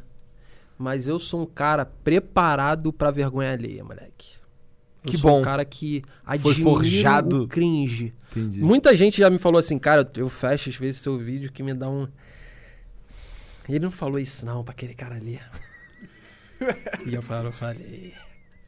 Mas 0.77 1.07
eu 1.07 1.19
sou 1.19 1.41
um 1.41 1.45
cara 1.45 1.85
preparado 1.85 2.91
pra 2.93 3.11
vergonha 3.11 3.51
alheia, 3.51 3.83
moleque. 3.83 4.33
Eu 5.05 5.11
Que 5.11 5.17
sou 5.17 5.31
bom. 5.31 5.39
um 5.39 5.43
cara 5.43 5.65
que 5.65 6.01
Foi 6.25 6.33
admira 6.51 6.63
forjado. 6.63 7.43
o 7.43 7.47
cringe. 7.47 8.13
Entendi. 8.31 8.61
Muita 8.61 8.95
gente 8.95 9.17
já 9.17 9.29
me 9.29 9.37
falou 9.37 9.59
assim, 9.59 9.77
cara, 9.77 10.09
eu 10.17 10.29
fecho 10.29 10.69
às 10.69 10.75
vezes 10.75 11.01
seu 11.01 11.17
vídeo 11.17 11.51
que 11.51 11.61
me 11.61 11.73
dá 11.73 11.89
um. 11.89 12.07
Ele 13.67 13.79
não 13.79 13.91
falou 13.91 14.17
isso 14.19 14.45
não 14.45 14.63
pra 14.63 14.71
aquele 14.71 14.93
cara 14.93 15.15
ali. 15.15 15.39
e 17.05 17.13
eu 17.13 17.21
falei. 17.21 18.13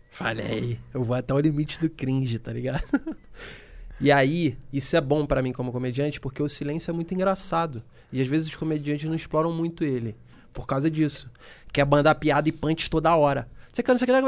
Falei. 0.10 0.80
Eu 0.94 1.04
vou 1.04 1.16
até 1.16 1.34
o 1.34 1.40
limite 1.40 1.80
do 1.80 1.90
cringe, 1.90 2.40
tá 2.40 2.52
ligado? 2.54 2.84
e 4.00 4.12
aí, 4.12 4.58
isso 4.72 4.96
é 4.96 5.02
bom 5.02 5.26
pra 5.26 5.42
mim 5.42 5.52
como 5.52 5.72
comediante, 5.72 6.20
porque 6.20 6.42
o 6.42 6.48
silêncio 6.50 6.90
é 6.90 6.94
muito 6.94 7.14
engraçado. 7.14 7.84
E 8.12 8.22
às 8.22 8.28
vezes 8.28 8.48
os 8.48 8.56
comediantes 8.56 9.08
não 9.08 9.16
exploram 9.16 9.52
muito 9.52 9.84
ele. 9.84 10.16
Por 10.54 10.66
causa 10.66 10.90
disso. 10.90 11.30
Quer 11.74 11.86
mandar 11.86 12.16
piada 12.16 12.48
e 12.48 12.52
punch 12.52 12.90
toda 12.90 13.14
hora. 13.16 13.50
Você 13.74 13.84
quer, 13.84 13.98
você 13.98 14.06
quer, 14.06 14.22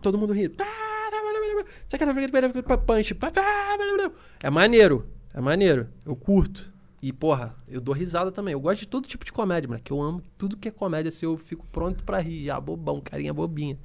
todo 0.00 0.16
mundo 0.16 0.32
ri. 0.32 0.48
Você 1.88 1.98
quer, 1.98 2.06
punch. 2.86 3.14
É 4.40 4.48
maneiro. 4.48 5.08
É 5.34 5.40
maneiro. 5.40 5.88
Eu 6.06 6.14
curto. 6.14 6.72
E, 7.00 7.12
porra, 7.12 7.54
eu 7.68 7.80
dou 7.80 7.94
risada 7.94 8.32
também. 8.32 8.52
Eu 8.52 8.60
gosto 8.60 8.80
de 8.80 8.88
todo 8.88 9.06
tipo 9.06 9.24
de 9.24 9.32
comédia, 9.32 9.68
moleque. 9.68 9.92
Eu 9.92 10.02
amo 10.02 10.20
tudo 10.36 10.56
que 10.56 10.68
é 10.68 10.70
comédia, 10.70 11.10
assim, 11.10 11.26
eu 11.26 11.36
fico 11.38 11.64
pronto 11.70 12.02
pra 12.04 12.18
rir, 12.18 12.44
já, 12.44 12.58
bobão, 12.60 13.00
carinha 13.00 13.32
bobinha. 13.32 13.78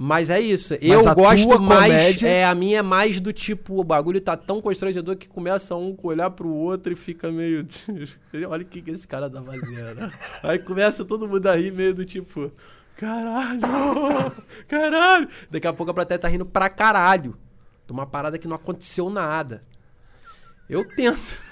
Mas 0.00 0.30
é 0.30 0.38
isso. 0.40 0.74
eu 0.80 1.06
a 1.08 1.12
gosto 1.12 1.58
mais. 1.60 1.92
comédia- 1.92 2.28
É, 2.28 2.44
a 2.46 2.54
minha 2.54 2.78
é 2.78 2.82
mais 2.82 3.20
do 3.20 3.32
tipo, 3.32 3.78
o 3.80 3.84
bagulho 3.84 4.20
tá 4.20 4.36
tão 4.36 4.60
constrangedor 4.62 5.16
que 5.16 5.28
começa 5.28 5.74
um 5.74 5.94
a 6.02 6.06
olhar 6.06 6.30
pro 6.30 6.48
outro 6.48 6.92
e 6.92 6.96
fica 6.96 7.30
meio. 7.32 7.66
Olha 8.48 8.62
o 8.62 8.64
que, 8.64 8.80
que 8.80 8.90
esse 8.92 9.06
cara 9.08 9.28
tá 9.28 9.42
fazendo. 9.42 10.10
Aí 10.42 10.58
começa 10.60 11.04
todo 11.04 11.28
mundo 11.28 11.46
a 11.48 11.56
rir, 11.56 11.72
meio 11.72 11.92
do 11.94 12.04
tipo. 12.04 12.50
Caralho! 12.96 13.60
Caralho! 14.68 15.28
Daqui 15.50 15.66
a 15.66 15.72
pouco 15.72 15.90
a 15.90 15.94
plateia 15.94 16.18
tá 16.18 16.28
rindo 16.28 16.46
pra 16.46 16.70
caralho. 16.70 17.36
De 17.86 17.92
uma 17.92 18.06
parada 18.06 18.38
que 18.38 18.46
não 18.48 18.56
aconteceu 18.56 19.10
nada. 19.10 19.60
Eu 20.70 20.84
tento. 20.94 21.47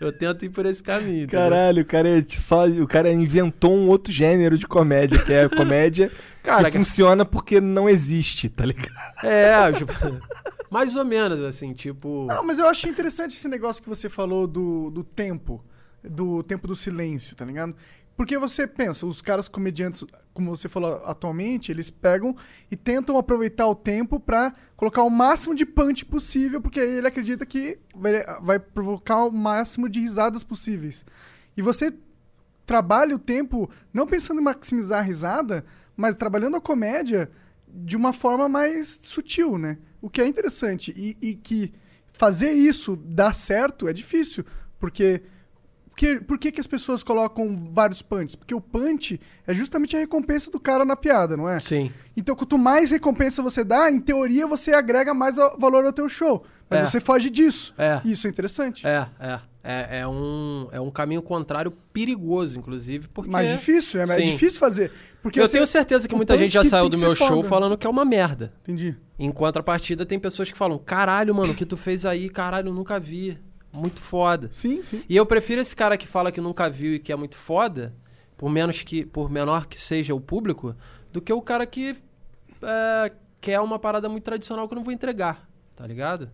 Eu 0.00 0.10
tento 0.10 0.46
ir 0.46 0.48
por 0.48 0.64
esse 0.64 0.82
caminho. 0.82 1.24
entendeu? 1.24 1.40
Caralho, 1.40 1.82
o 1.82 1.84
cara, 1.84 2.08
é 2.08 2.24
só, 2.26 2.66
o 2.66 2.86
cara 2.86 3.12
inventou 3.12 3.76
um 3.76 3.86
outro 3.88 4.10
gênero 4.10 4.56
de 4.56 4.66
comédia, 4.66 5.22
que 5.22 5.30
é 5.30 5.44
a 5.44 5.48
comédia 5.50 6.10
Cara, 6.42 6.70
que 6.70 6.78
funciona 6.78 7.26
porque 7.26 7.60
não 7.60 7.86
existe, 7.86 8.48
tá 8.48 8.64
ligado? 8.64 8.94
É, 9.22 9.70
tipo, 9.72 9.92
mais 10.70 10.96
ou 10.96 11.04
menos, 11.04 11.42
assim, 11.42 11.74
tipo. 11.74 12.26
Não, 12.26 12.42
mas 12.46 12.58
eu 12.58 12.66
achei 12.66 12.90
interessante 12.90 13.36
esse 13.36 13.46
negócio 13.46 13.82
que 13.82 13.88
você 13.90 14.08
falou 14.08 14.46
do, 14.46 14.90
do 14.90 15.04
tempo, 15.04 15.62
do 16.02 16.42
tempo 16.42 16.66
do 16.66 16.74
silêncio, 16.74 17.36
tá 17.36 17.44
ligado? 17.44 17.76
Porque 18.20 18.36
você 18.36 18.66
pensa, 18.66 19.06
os 19.06 19.22
caras 19.22 19.48
comediantes, 19.48 20.04
como 20.34 20.54
você 20.54 20.68
falou 20.68 21.02
atualmente, 21.06 21.72
eles 21.72 21.88
pegam 21.88 22.36
e 22.70 22.76
tentam 22.76 23.16
aproveitar 23.16 23.66
o 23.66 23.74
tempo 23.74 24.20
pra 24.20 24.52
colocar 24.76 25.02
o 25.02 25.08
máximo 25.08 25.54
de 25.54 25.64
punch 25.64 26.04
possível, 26.04 26.60
porque 26.60 26.80
aí 26.80 26.98
ele 26.98 27.06
acredita 27.06 27.46
que 27.46 27.78
vai, 27.94 28.22
vai 28.42 28.58
provocar 28.58 29.24
o 29.24 29.32
máximo 29.32 29.88
de 29.88 30.00
risadas 30.00 30.44
possíveis. 30.44 31.02
E 31.56 31.62
você 31.62 31.94
trabalha 32.66 33.16
o 33.16 33.18
tempo 33.18 33.70
não 33.90 34.06
pensando 34.06 34.38
em 34.38 34.44
maximizar 34.44 34.98
a 34.98 35.02
risada, 35.02 35.64
mas 35.96 36.14
trabalhando 36.14 36.58
a 36.58 36.60
comédia 36.60 37.30
de 37.66 37.96
uma 37.96 38.12
forma 38.12 38.50
mais 38.50 38.98
sutil, 39.00 39.56
né? 39.56 39.78
O 39.98 40.10
que 40.10 40.20
é 40.20 40.26
interessante. 40.26 40.92
E, 40.94 41.16
e 41.26 41.34
que 41.34 41.72
fazer 42.12 42.52
isso 42.52 42.96
dar 42.96 43.32
certo 43.32 43.88
é 43.88 43.94
difícil. 43.94 44.44
Porque. 44.78 45.22
Porque 46.00 46.16
por 46.24 46.38
que, 46.38 46.50
que 46.52 46.60
as 46.60 46.66
pessoas 46.66 47.02
colocam 47.02 47.68
vários 47.72 48.00
punches? 48.00 48.34
Porque 48.34 48.54
o 48.54 48.60
punch 48.60 49.20
é 49.46 49.52
justamente 49.52 49.94
a 49.94 49.98
recompensa 49.98 50.50
do 50.50 50.58
cara 50.58 50.84
na 50.84 50.96
piada, 50.96 51.36
não 51.36 51.46
é? 51.48 51.60
Sim. 51.60 51.92
Então, 52.16 52.34
quanto 52.34 52.56
mais 52.56 52.90
recompensa 52.90 53.42
você 53.42 53.62
dá, 53.62 53.90
em 53.90 53.98
teoria 54.00 54.46
você 54.46 54.72
agrega 54.72 55.12
mais 55.12 55.36
valor 55.36 55.84
ao 55.84 55.92
teu 55.92 56.08
show. 56.08 56.42
Mas 56.70 56.80
É. 56.80 56.84
você 56.86 57.00
foge 57.00 57.28
disso. 57.28 57.74
É. 57.76 58.00
Isso 58.04 58.26
é 58.26 58.30
interessante. 58.30 58.86
É, 58.86 59.06
é. 59.20 59.40
É, 59.62 59.98
é, 60.00 60.08
um, 60.08 60.68
é 60.72 60.80
um 60.80 60.90
caminho 60.90 61.20
contrário 61.20 61.70
perigoso, 61.92 62.58
inclusive, 62.58 63.08
porque. 63.08 63.30
Mais 63.30 63.50
difícil, 63.50 64.00
é, 64.00 64.04
é 64.04 64.06
Sim. 64.06 64.24
difícil 64.24 64.58
fazer. 64.58 64.90
Porque 65.22 65.38
eu 65.38 65.46
tenho 65.46 65.66
certeza 65.66 66.08
que 66.08 66.14
muita 66.14 66.38
gente 66.38 66.52
já 66.52 66.64
saiu 66.64 66.88
do 66.88 66.96
meu 66.96 67.14
show 67.14 67.28
foda. 67.28 67.48
falando 67.48 67.76
que 67.76 67.86
é 67.86 67.90
uma 67.90 68.06
merda. 68.06 68.54
Entendi. 68.62 68.96
Em 69.18 69.30
contrapartida, 69.30 70.06
tem 70.06 70.18
pessoas 70.18 70.50
que 70.50 70.56
falam: 70.56 70.78
caralho, 70.78 71.34
mano, 71.34 71.52
o 71.52 71.54
que 71.54 71.66
tu 71.66 71.76
fez 71.76 72.06
aí, 72.06 72.30
caralho, 72.30 72.68
eu 72.68 72.72
nunca 72.72 72.98
vi. 72.98 73.38
Muito 73.72 74.00
foda. 74.00 74.48
Sim, 74.52 74.82
sim. 74.82 75.02
E 75.08 75.16
eu 75.16 75.24
prefiro 75.24 75.60
esse 75.60 75.74
cara 75.74 75.96
que 75.96 76.06
fala 76.06 76.32
que 76.32 76.40
nunca 76.40 76.68
viu 76.68 76.94
e 76.94 76.98
que 76.98 77.12
é 77.12 77.16
muito 77.16 77.36
foda, 77.36 77.94
por 78.36 78.50
menos 78.50 78.82
que, 78.82 79.04
por 79.04 79.30
menor 79.30 79.66
que 79.66 79.80
seja 79.80 80.14
o 80.14 80.20
público, 80.20 80.74
do 81.12 81.20
que 81.20 81.32
o 81.32 81.40
cara 81.40 81.64
que 81.66 81.96
é, 82.62 83.12
quer 83.40 83.60
uma 83.60 83.78
parada 83.78 84.08
muito 84.08 84.24
tradicional 84.24 84.66
que 84.66 84.74
eu 84.74 84.76
não 84.76 84.84
vou 84.84 84.92
entregar, 84.92 85.48
tá 85.76 85.86
ligado? 85.86 86.30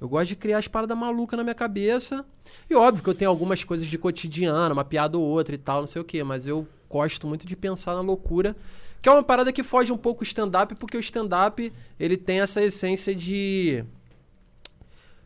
Eu 0.00 0.08
gosto 0.08 0.28
de 0.28 0.36
criar 0.36 0.58
as 0.58 0.66
paradas 0.66 0.96
malucas 0.98 1.36
na 1.36 1.44
minha 1.44 1.54
cabeça. 1.54 2.24
E 2.68 2.74
óbvio 2.74 3.04
que 3.04 3.10
eu 3.10 3.14
tenho 3.14 3.30
algumas 3.30 3.62
coisas 3.62 3.86
de 3.86 3.96
cotidiano, 3.96 4.72
uma 4.74 4.84
piada 4.84 5.16
ou 5.16 5.24
outra 5.24 5.54
e 5.54 5.58
tal, 5.58 5.80
não 5.80 5.86
sei 5.86 6.02
o 6.02 6.04
quê, 6.04 6.24
mas 6.24 6.46
eu 6.46 6.66
gosto 6.88 7.26
muito 7.26 7.46
de 7.46 7.54
pensar 7.54 7.94
na 7.94 8.00
loucura, 8.00 8.56
que 9.00 9.08
é 9.08 9.12
uma 9.12 9.22
parada 9.22 9.52
que 9.52 9.62
foge 9.62 9.92
um 9.92 9.96
pouco 9.96 10.22
o 10.22 10.24
stand-up, 10.24 10.74
porque 10.74 10.96
o 10.96 11.00
stand-up, 11.00 11.72
ele 12.00 12.16
tem 12.16 12.40
essa 12.40 12.62
essência 12.62 13.14
de 13.14 13.84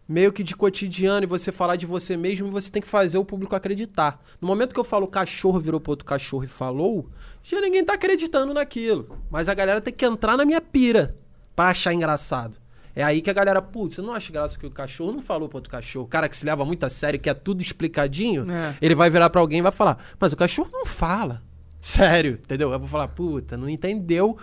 meio 0.09 0.33
que 0.33 0.43
de 0.43 0.55
cotidiano 0.55 1.25
e 1.25 1.27
você 1.27 1.51
falar 1.51 1.77
de 1.77 1.85
você 1.87 2.17
mesmo, 2.17 2.51
você 2.51 2.71
tem 2.71 2.81
que 2.83 2.89
fazer 2.89 3.19
o 3.19 3.25
público 3.25 3.57
acreditar. 3.57 4.23
No 4.41 4.47
momento 4.47 4.73
que 4.73 4.79
eu 4.81 4.85
falo 4.85 5.07
cachorro 5.09 5.59
virou 5.61 5.81
pro 5.81 5.93
outro 5.93 6.05
cachorro 6.05 6.45
e 6.45 6.49
falou, 6.49 7.09
já 7.43 7.61
ninguém 7.61 7.85
tá 7.85 7.95
acreditando 7.95 8.55
naquilo. 8.55 9.19
Mas 9.31 9.49
a 9.49 9.55
galera 9.55 9.81
tem 9.81 9.93
que 9.93 10.05
entrar 10.05 10.37
na 10.37 10.45
minha 10.45 10.61
pira 10.61 11.17
pra 11.55 11.69
achar 11.69 11.93
engraçado. 11.93 12.57
É 12.95 13.03
aí 13.05 13.21
que 13.21 13.29
a 13.29 13.33
galera, 13.35 13.61
putz, 13.61 13.97
você 13.97 14.01
não 14.03 14.15
acha 14.15 14.33
graça 14.33 14.59
que 14.59 14.65
o 14.67 14.71
cachorro 14.71 15.13
não 15.13 15.21
falou 15.21 15.49
pro 15.51 15.59
outro 15.59 15.71
cachorro? 15.71 16.07
O 16.07 16.09
cara 16.09 16.29
que 16.31 16.37
se 16.37 16.47
leva 16.47 16.65
muito 16.65 16.87
a 16.87 16.89
sério, 16.89 17.21
que 17.21 17.29
é 17.29 17.35
tudo 17.35 17.61
explicadinho, 17.61 18.47
É. 18.51 18.75
ele 18.81 18.95
vai 18.95 19.11
virar 19.11 19.29
pra 19.29 19.41
alguém 19.41 19.59
e 19.59 19.63
vai 19.63 19.73
falar, 19.73 19.99
mas 20.19 20.33
o 20.33 20.37
cachorro 20.37 20.71
não 20.73 20.87
fala. 20.87 21.43
Sério, 21.79 22.41
entendeu? 22.43 22.73
Eu 22.73 22.79
vou 22.79 22.89
falar, 22.89 23.09
puta, 23.09 23.55
não 23.57 23.69
entendeu 23.69 24.39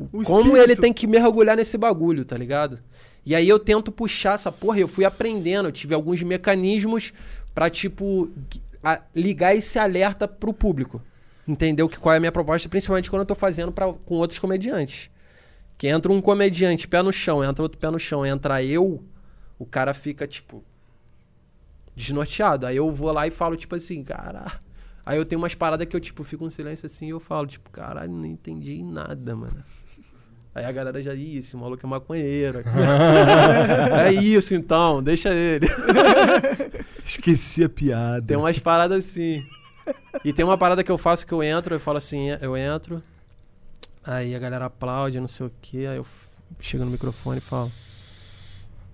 O 0.00 0.22
como 0.24 0.40
espírito. 0.48 0.56
ele 0.58 0.76
tem 0.76 0.92
que 0.92 1.06
mergulhar 1.06 1.56
nesse 1.56 1.78
bagulho, 1.78 2.24
tá 2.24 2.36
ligado? 2.36 2.80
E 3.24 3.34
aí 3.34 3.48
eu 3.48 3.58
tento 3.58 3.92
puxar 3.92 4.34
essa 4.34 4.50
porra, 4.50 4.78
eu 4.80 4.88
fui 4.88 5.04
aprendendo, 5.04 5.68
eu 5.68 5.72
tive 5.72 5.94
alguns 5.94 6.22
mecanismos 6.22 7.12
pra, 7.54 7.70
tipo, 7.70 8.30
a- 8.82 9.00
ligar 9.14 9.54
esse 9.54 9.78
alerta 9.78 10.26
pro 10.26 10.52
público. 10.52 11.00
Entendeu 11.46 11.88
que 11.88 11.98
qual 11.98 12.12
é 12.14 12.16
a 12.16 12.20
minha 12.20 12.32
proposta, 12.32 12.68
principalmente 12.68 13.10
quando 13.10 13.20
eu 13.20 13.26
tô 13.26 13.34
fazendo 13.34 13.70
pra, 13.72 13.92
com 13.92 14.14
outros 14.16 14.38
comediantes. 14.38 15.08
Que 15.78 15.88
entra 15.88 16.12
um 16.12 16.20
comediante, 16.20 16.86
pé 16.88 17.02
no 17.02 17.12
chão, 17.12 17.42
entra 17.44 17.62
outro 17.62 17.78
pé 17.78 17.90
no 17.90 17.98
chão, 17.98 18.24
entra 18.24 18.62
eu, 18.62 19.02
o 19.58 19.66
cara 19.66 19.92
fica, 19.94 20.26
tipo, 20.26 20.62
desnorteado. 21.94 22.66
Aí 22.66 22.76
eu 22.76 22.90
vou 22.92 23.12
lá 23.12 23.26
e 23.26 23.30
falo, 23.30 23.56
tipo 23.56 23.74
assim, 23.74 24.02
cara. 24.02 24.60
Aí 25.04 25.18
eu 25.18 25.24
tenho 25.24 25.40
umas 25.40 25.54
paradas 25.54 25.86
que 25.86 25.96
eu, 25.96 26.00
tipo, 26.00 26.22
fico 26.22 26.46
em 26.46 26.50
silêncio 26.50 26.86
assim 26.86 27.06
e 27.06 27.10
eu 27.10 27.20
falo, 27.20 27.46
tipo, 27.46 27.70
caralho, 27.70 28.12
não 28.12 28.24
entendi 28.26 28.82
nada, 28.82 29.34
mano. 29.34 29.64
Aí 30.54 30.64
a 30.66 30.72
galera 30.72 31.02
já, 31.02 31.14
ih, 31.14 31.38
esse 31.38 31.56
maluco 31.56 31.84
é 31.84 31.88
maconheiro. 31.88 32.62
é 33.98 34.12
isso 34.12 34.54
então, 34.54 35.02
deixa 35.02 35.30
ele. 35.30 35.66
Esqueci 37.04 37.64
a 37.64 37.68
piada. 37.68 38.26
Tem 38.26 38.36
umas 38.36 38.58
paradas 38.58 39.06
assim. 39.06 39.46
E 40.24 40.32
tem 40.32 40.44
uma 40.44 40.58
parada 40.58 40.84
que 40.84 40.90
eu 40.90 40.98
faço 40.98 41.26
que 41.26 41.32
eu 41.32 41.42
entro, 41.42 41.74
eu 41.74 41.80
falo 41.80 41.98
assim, 41.98 42.28
eu 42.40 42.56
entro, 42.56 43.02
aí 44.04 44.34
a 44.34 44.38
galera 44.38 44.66
aplaude, 44.66 45.18
não 45.18 45.26
sei 45.26 45.46
o 45.46 45.52
quê, 45.60 45.86
aí 45.90 45.96
eu 45.96 46.06
chego 46.60 46.84
no 46.84 46.90
microfone 46.90 47.38
e 47.38 47.40
falo, 47.40 47.72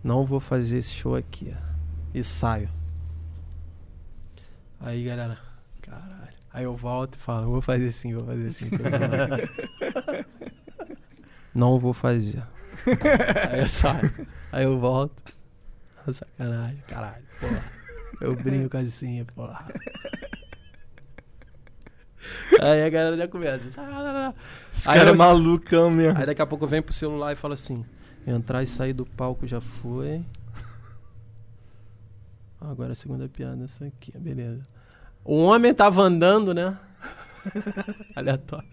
não 0.02 0.24
vou 0.24 0.40
fazer 0.40 0.78
esse 0.78 0.94
show 0.94 1.14
aqui. 1.14 1.54
E 2.14 2.22
saio. 2.22 2.70
Aí, 4.80 5.04
galera, 5.04 5.36
caralho. 5.82 6.38
Aí 6.52 6.64
eu 6.64 6.74
volto 6.74 7.16
e 7.16 7.18
falo, 7.18 7.50
vou 7.50 7.60
fazer 7.60 7.92
sim, 7.92 8.14
vou 8.14 8.24
fazer 8.24 8.52
sim. 8.52 8.70
tô 11.58 11.64
zoando." 11.64 11.72
não 11.72 11.78
vou 11.78 11.92
fazer. 11.92 12.42
Aí 13.50 13.60
eu 13.60 13.68
saio. 13.68 14.26
Aí 14.52 14.64
eu 14.64 14.78
volto. 14.78 15.22
Sacanagem, 16.12 16.82
caralho, 16.88 17.24
porra. 17.40 17.64
Eu 18.20 18.34
brinco 18.34 18.76
assim, 18.78 19.24
porra. 19.34 19.66
Aí 22.60 22.82
a 22.82 22.88
galera 22.88 23.16
já 23.16 23.28
começa. 23.28 23.64
Esse 24.72 24.88
Aí 24.88 24.98
cara 24.98 25.10
é 25.10 25.12
eu- 25.12 25.16
malucão 25.18 25.90
mesmo. 25.90 26.18
Aí 26.18 26.26
daqui 26.26 26.40
a 26.42 26.46
pouco 26.46 26.66
vem 26.66 26.80
pro 26.82 26.92
celular 26.94 27.32
e 27.32 27.36
fala 27.36 27.54
assim: 27.54 27.84
entrar 28.26 28.62
e 28.62 28.66
sair 28.66 28.92
do 28.92 29.04
palco 29.06 29.46
já 29.46 29.60
foi. 29.60 30.24
Agora 32.60 32.92
a 32.92 32.94
segunda 32.96 33.28
piada, 33.28 33.64
essa 33.64 33.84
aqui, 33.84 34.16
beleza. 34.18 34.62
O 35.24 35.44
homem 35.44 35.72
tava 35.72 36.02
andando, 36.02 36.52
né? 36.52 36.76
Aleatório. 38.16 38.68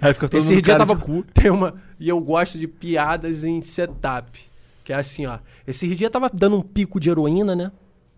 Aí 0.00 0.14
fica 0.14 0.28
todo 0.28 0.40
Esse 0.40 0.52
mundo 0.54 0.62
dia 0.62 0.74
cara 0.74 0.86
tava. 0.86 0.98
de 0.98 1.04
cu. 1.04 1.22
Tem 1.34 1.50
uma. 1.50 1.74
E 1.98 2.08
eu 2.08 2.20
gosto 2.20 2.58
de 2.58 2.66
piadas 2.68 3.44
em 3.44 3.60
setup. 3.62 4.40
Que 4.84 4.92
é 4.92 4.96
assim, 4.96 5.26
ó. 5.26 5.38
Esse 5.66 5.94
dia 5.94 6.10
tava 6.10 6.28
dando 6.32 6.56
um 6.56 6.62
pico 6.62 6.98
de 6.98 7.08
heroína, 7.10 7.54
né? 7.54 7.70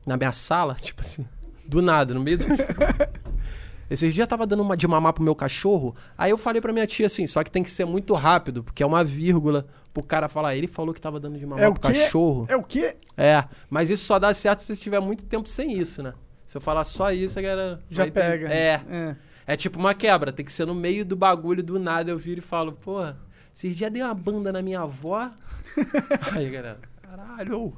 Na 0.07 0.17
minha 0.17 0.33
sala, 0.33 0.75
tipo 0.81 1.01
assim. 1.03 1.27
Do 1.67 1.81
nada, 1.83 2.13
no 2.15 2.21
meio 2.21 2.39
do. 2.39 2.45
Esses 3.91 4.15
dias 4.15 4.25
eu 4.25 4.29
tava 4.29 4.47
dando 4.47 4.63
uma 4.63 4.77
de 4.77 4.89
mamar 4.89 5.13
pro 5.13 5.23
meu 5.23 5.35
cachorro, 5.35 5.95
aí 6.17 6.31
eu 6.31 6.39
falei 6.39 6.61
pra 6.61 6.73
minha 6.73 6.87
tia 6.87 7.05
assim, 7.07 7.27
só 7.27 7.45
que 7.45 7.51
tem 7.51 7.63
que 7.63 7.71
ser 7.71 7.85
muito 7.85 8.15
rápido, 8.15 8.65
porque 8.65 8.83
é 8.83 8.87
uma 8.87 9.05
vírgula 9.05 9.67
pro 9.93 10.03
cara 10.03 10.27
falar, 10.27 10.57
ele 10.57 10.67
falou 10.67 10.95
que 10.95 11.01
tava 11.01 11.21
dando 11.21 11.39
de 11.39 11.45
mamar 11.45 11.63
É 11.65 11.71
pro 11.71 11.81
quê? 11.81 12.01
cachorro. 12.01 12.47
É 12.49 12.57
o 12.57 12.63
quê? 12.63 12.97
É, 13.17 13.45
mas 13.69 13.91
isso 13.91 14.05
só 14.07 14.19
dá 14.19 14.33
certo 14.33 14.61
se 14.61 14.75
você 14.75 14.83
tiver 14.83 15.01
muito 15.01 15.25
tempo 15.27 15.47
sem 15.49 15.79
isso, 15.79 16.03
né? 16.03 16.15
Se 16.47 16.57
eu 16.57 16.63
falar 16.63 16.85
só 16.85 17.13
isso, 17.13 17.39
a 17.39 17.43
galera. 17.43 17.81
Já 17.91 18.05
vai 18.05 18.11
ter- 18.11 18.21
pega. 18.21 18.49
É. 18.49 18.81
é. 18.91 19.17
É 19.47 19.57
tipo 19.57 19.79
uma 19.79 19.93
quebra, 19.95 20.33
tem 20.33 20.45
que 20.45 20.53
ser 20.53 20.67
no 20.67 20.75
meio 20.75 21.05
do 21.05 21.15
bagulho, 21.17 21.63
do 21.63 21.79
nada 21.79 22.11
eu 22.11 22.19
viro 22.19 22.39
e 22.39 22.43
falo, 22.43 22.73
porra, 22.73 23.17
esses 23.55 23.77
dias 23.77 23.93
dei 23.93 24.03
uma 24.03 24.15
banda 24.15 24.51
na 24.53 24.63
minha 24.63 24.81
avó. 24.81 25.31
Aí, 26.33 26.49
galera, 26.51 26.79
caralho. 27.03 27.77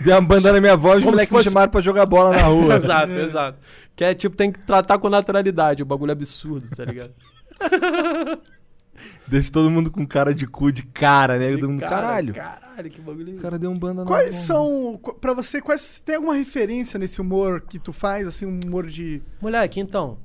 Deu 0.00 0.14
uma 0.16 0.22
banda 0.22 0.52
na 0.52 0.60
minha 0.60 0.76
voz, 0.76 0.98
os 0.98 1.04
Como 1.04 1.12
moleques 1.12 1.28
se 1.28 1.34
fosse- 1.34 1.48
me 1.48 1.52
chamaram 1.52 1.70
pra 1.70 1.80
jogar 1.80 2.06
bola 2.06 2.32
na 2.32 2.42
rua. 2.42 2.74
exato, 2.76 3.18
exato. 3.18 3.58
Que 3.94 4.04
é 4.04 4.14
tipo, 4.14 4.34
tem 4.36 4.50
que 4.50 4.58
tratar 4.60 4.98
com 4.98 5.08
naturalidade, 5.08 5.82
o 5.82 5.86
bagulho 5.86 6.10
é 6.10 6.12
absurdo, 6.12 6.68
tá 6.74 6.84
ligado? 6.84 7.12
Deixa 9.30 9.50
todo 9.52 9.70
mundo 9.70 9.90
com 9.90 10.06
cara 10.06 10.34
de 10.34 10.46
cu 10.46 10.72
de 10.72 10.82
cara, 10.82 11.38
né? 11.38 11.52
Todo 11.52 11.68
mundo, 11.70 11.80
Cara, 11.80 11.96
caralho. 11.96 12.34
Caralho, 12.34 12.90
que 12.90 13.00
bagulho 13.00 13.36
O 13.36 13.40
cara 13.40 13.58
deu 13.58 13.70
um 13.70 13.76
banda 13.78 14.02
na 14.02 14.06
Quais 14.08 14.34
são, 14.34 14.98
pra 15.20 15.32
você, 15.34 15.60
quais 15.60 16.00
tem 16.00 16.16
alguma 16.16 16.34
referência 16.34 16.98
nesse 16.98 17.20
humor 17.20 17.60
que 17.60 17.78
tu 17.78 17.92
faz, 17.92 18.26
assim, 18.26 18.44
um 18.46 18.58
humor 18.66 18.86
de... 18.88 19.22
Moleque, 19.40 19.78
então. 19.78 20.18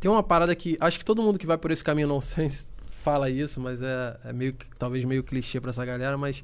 Tem 0.00 0.10
uma 0.10 0.22
parada 0.22 0.54
que. 0.54 0.76
Acho 0.80 0.98
que 0.98 1.04
todo 1.04 1.22
mundo 1.22 1.38
que 1.38 1.46
vai 1.46 1.58
por 1.58 1.70
esse 1.70 1.82
caminho 1.84 2.08
não 2.08 2.20
sei 2.22 2.48
se 2.48 2.66
fala 2.90 3.28
isso, 3.30 3.60
mas 3.60 3.80
é, 3.82 4.16
é 4.24 4.32
meio 4.32 4.52
que- 4.54 4.66
talvez 4.78 5.04
meio 5.04 5.22
clichê 5.22 5.60
pra 5.60 5.70
essa 5.70 5.84
galera, 5.84 6.16
mas 6.18 6.42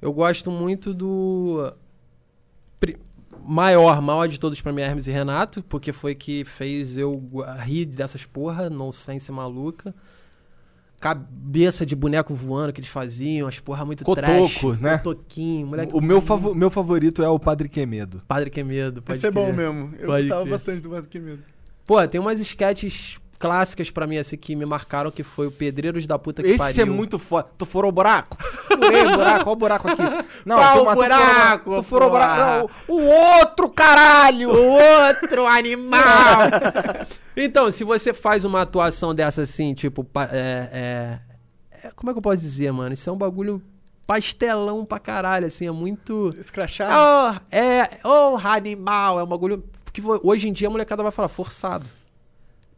eu 0.00 0.12
gosto 0.12 0.50
muito 0.50 0.92
do. 0.94 1.72
pri- 2.80 2.98
Maior, 3.44 4.02
maior 4.02 4.26
de 4.26 4.38
todos 4.38 4.60
pra 4.60 4.72
mim 4.72 4.82
é 4.82 4.86
Hermes 4.86 5.06
e 5.06 5.10
Renato, 5.10 5.62
porque 5.62 5.92
foi 5.92 6.14
que 6.14 6.44
fez 6.44 6.98
eu 6.98 7.22
rir 7.62 7.86
dessas 7.86 8.24
porra, 8.26 8.68
nonsense 8.68 9.30
maluca. 9.32 9.94
Cabeça 11.00 11.86
de 11.86 11.94
boneco 11.94 12.34
voando 12.34 12.72
que 12.72 12.80
eles 12.80 12.90
faziam, 12.90 13.46
as 13.46 13.60
porra 13.60 13.84
muito 13.84 14.04
Cotoco, 14.04 14.26
trash. 14.26 14.80
né? 14.80 14.98
Cotoquinho, 14.98 15.66
moleque. 15.68 15.94
O 15.94 16.00
meu, 16.00 16.22
meu 16.54 16.70
favorito 16.70 17.22
é 17.22 17.28
o 17.28 17.38
Padre 17.38 17.68
Quemedo. 17.68 18.20
Padre 18.26 18.50
que 18.50 18.62
medo. 18.64 19.00
pode 19.00 19.16
Esse 19.16 19.26
é 19.28 19.30
bom 19.30 19.52
mesmo. 19.52 19.94
Eu 19.98 20.06
Pode 20.06 20.22
gostava 20.22 20.42
crer. 20.42 20.50
bastante 20.50 20.80
do 20.82 20.90
Mano 20.90 21.06
Que 21.06 21.20
Medo. 21.20 21.42
Pô, 21.86 22.06
tem 22.08 22.20
umas 22.20 22.40
sketches 22.40 23.18
clássicas 23.38 23.90
pra 23.90 24.06
mim, 24.06 24.18
assim, 24.18 24.36
que 24.36 24.56
me 24.56 24.66
marcaram, 24.66 25.10
que 25.10 25.22
foi 25.22 25.46
o 25.46 25.50
Pedreiros 25.50 26.06
da 26.06 26.18
Puta 26.18 26.42
que 26.42 26.48
Esse 26.48 26.58
pariu. 26.58 26.82
é 26.82 26.84
muito 26.84 27.18
foda. 27.18 27.48
Tu 27.56 27.64
furou 27.64 27.88
o 27.90 27.92
buraco? 27.92 28.36
Furei 28.66 29.04
o 29.06 29.12
buraco, 29.16 29.44
olha 29.44 29.52
o 29.52 29.56
buraco 29.56 29.88
aqui. 29.88 30.02
Não, 30.44 30.56
Qual 30.56 30.74
tu, 30.84 30.90
o 30.90 30.94
buraco, 30.94 31.76
Tu 31.76 31.82
furou 31.82 32.08
o 32.08 32.10
buraco. 32.10 32.70
Não, 32.88 32.96
o 32.96 33.00
outro 33.04 33.68
caralho! 33.70 34.50
O 34.50 34.72
outro 34.72 35.46
animal! 35.46 36.38
então, 37.36 37.70
se 37.70 37.84
você 37.84 38.12
faz 38.12 38.44
uma 38.44 38.62
atuação 38.62 39.14
dessa 39.14 39.42
assim, 39.42 39.74
tipo, 39.74 40.06
é, 40.32 41.18
é- 41.72 41.88
é- 41.88 41.90
Como 41.94 42.10
é 42.10 42.12
que 42.12 42.18
eu 42.18 42.22
posso 42.22 42.38
dizer, 42.38 42.72
mano? 42.72 42.92
Isso 42.92 43.08
é 43.08 43.12
um 43.12 43.18
bagulho 43.18 43.62
pastelão 44.06 44.86
pra 44.86 44.98
caralho, 44.98 45.46
assim, 45.46 45.66
é 45.66 45.70
muito. 45.70 46.34
Escrachado. 46.38 46.92
Oh, 46.94 47.54
é, 47.54 48.00
oh, 48.04 48.38
animal, 48.42 49.20
é 49.20 49.22
um 49.22 49.26
bagulho. 49.26 49.62
Que 49.92 50.02
hoje 50.22 50.48
em 50.48 50.52
dia 50.52 50.68
a 50.68 50.70
molecada 50.70 51.02
vai 51.02 51.12
falar 51.12 51.28
forçado. 51.28 51.86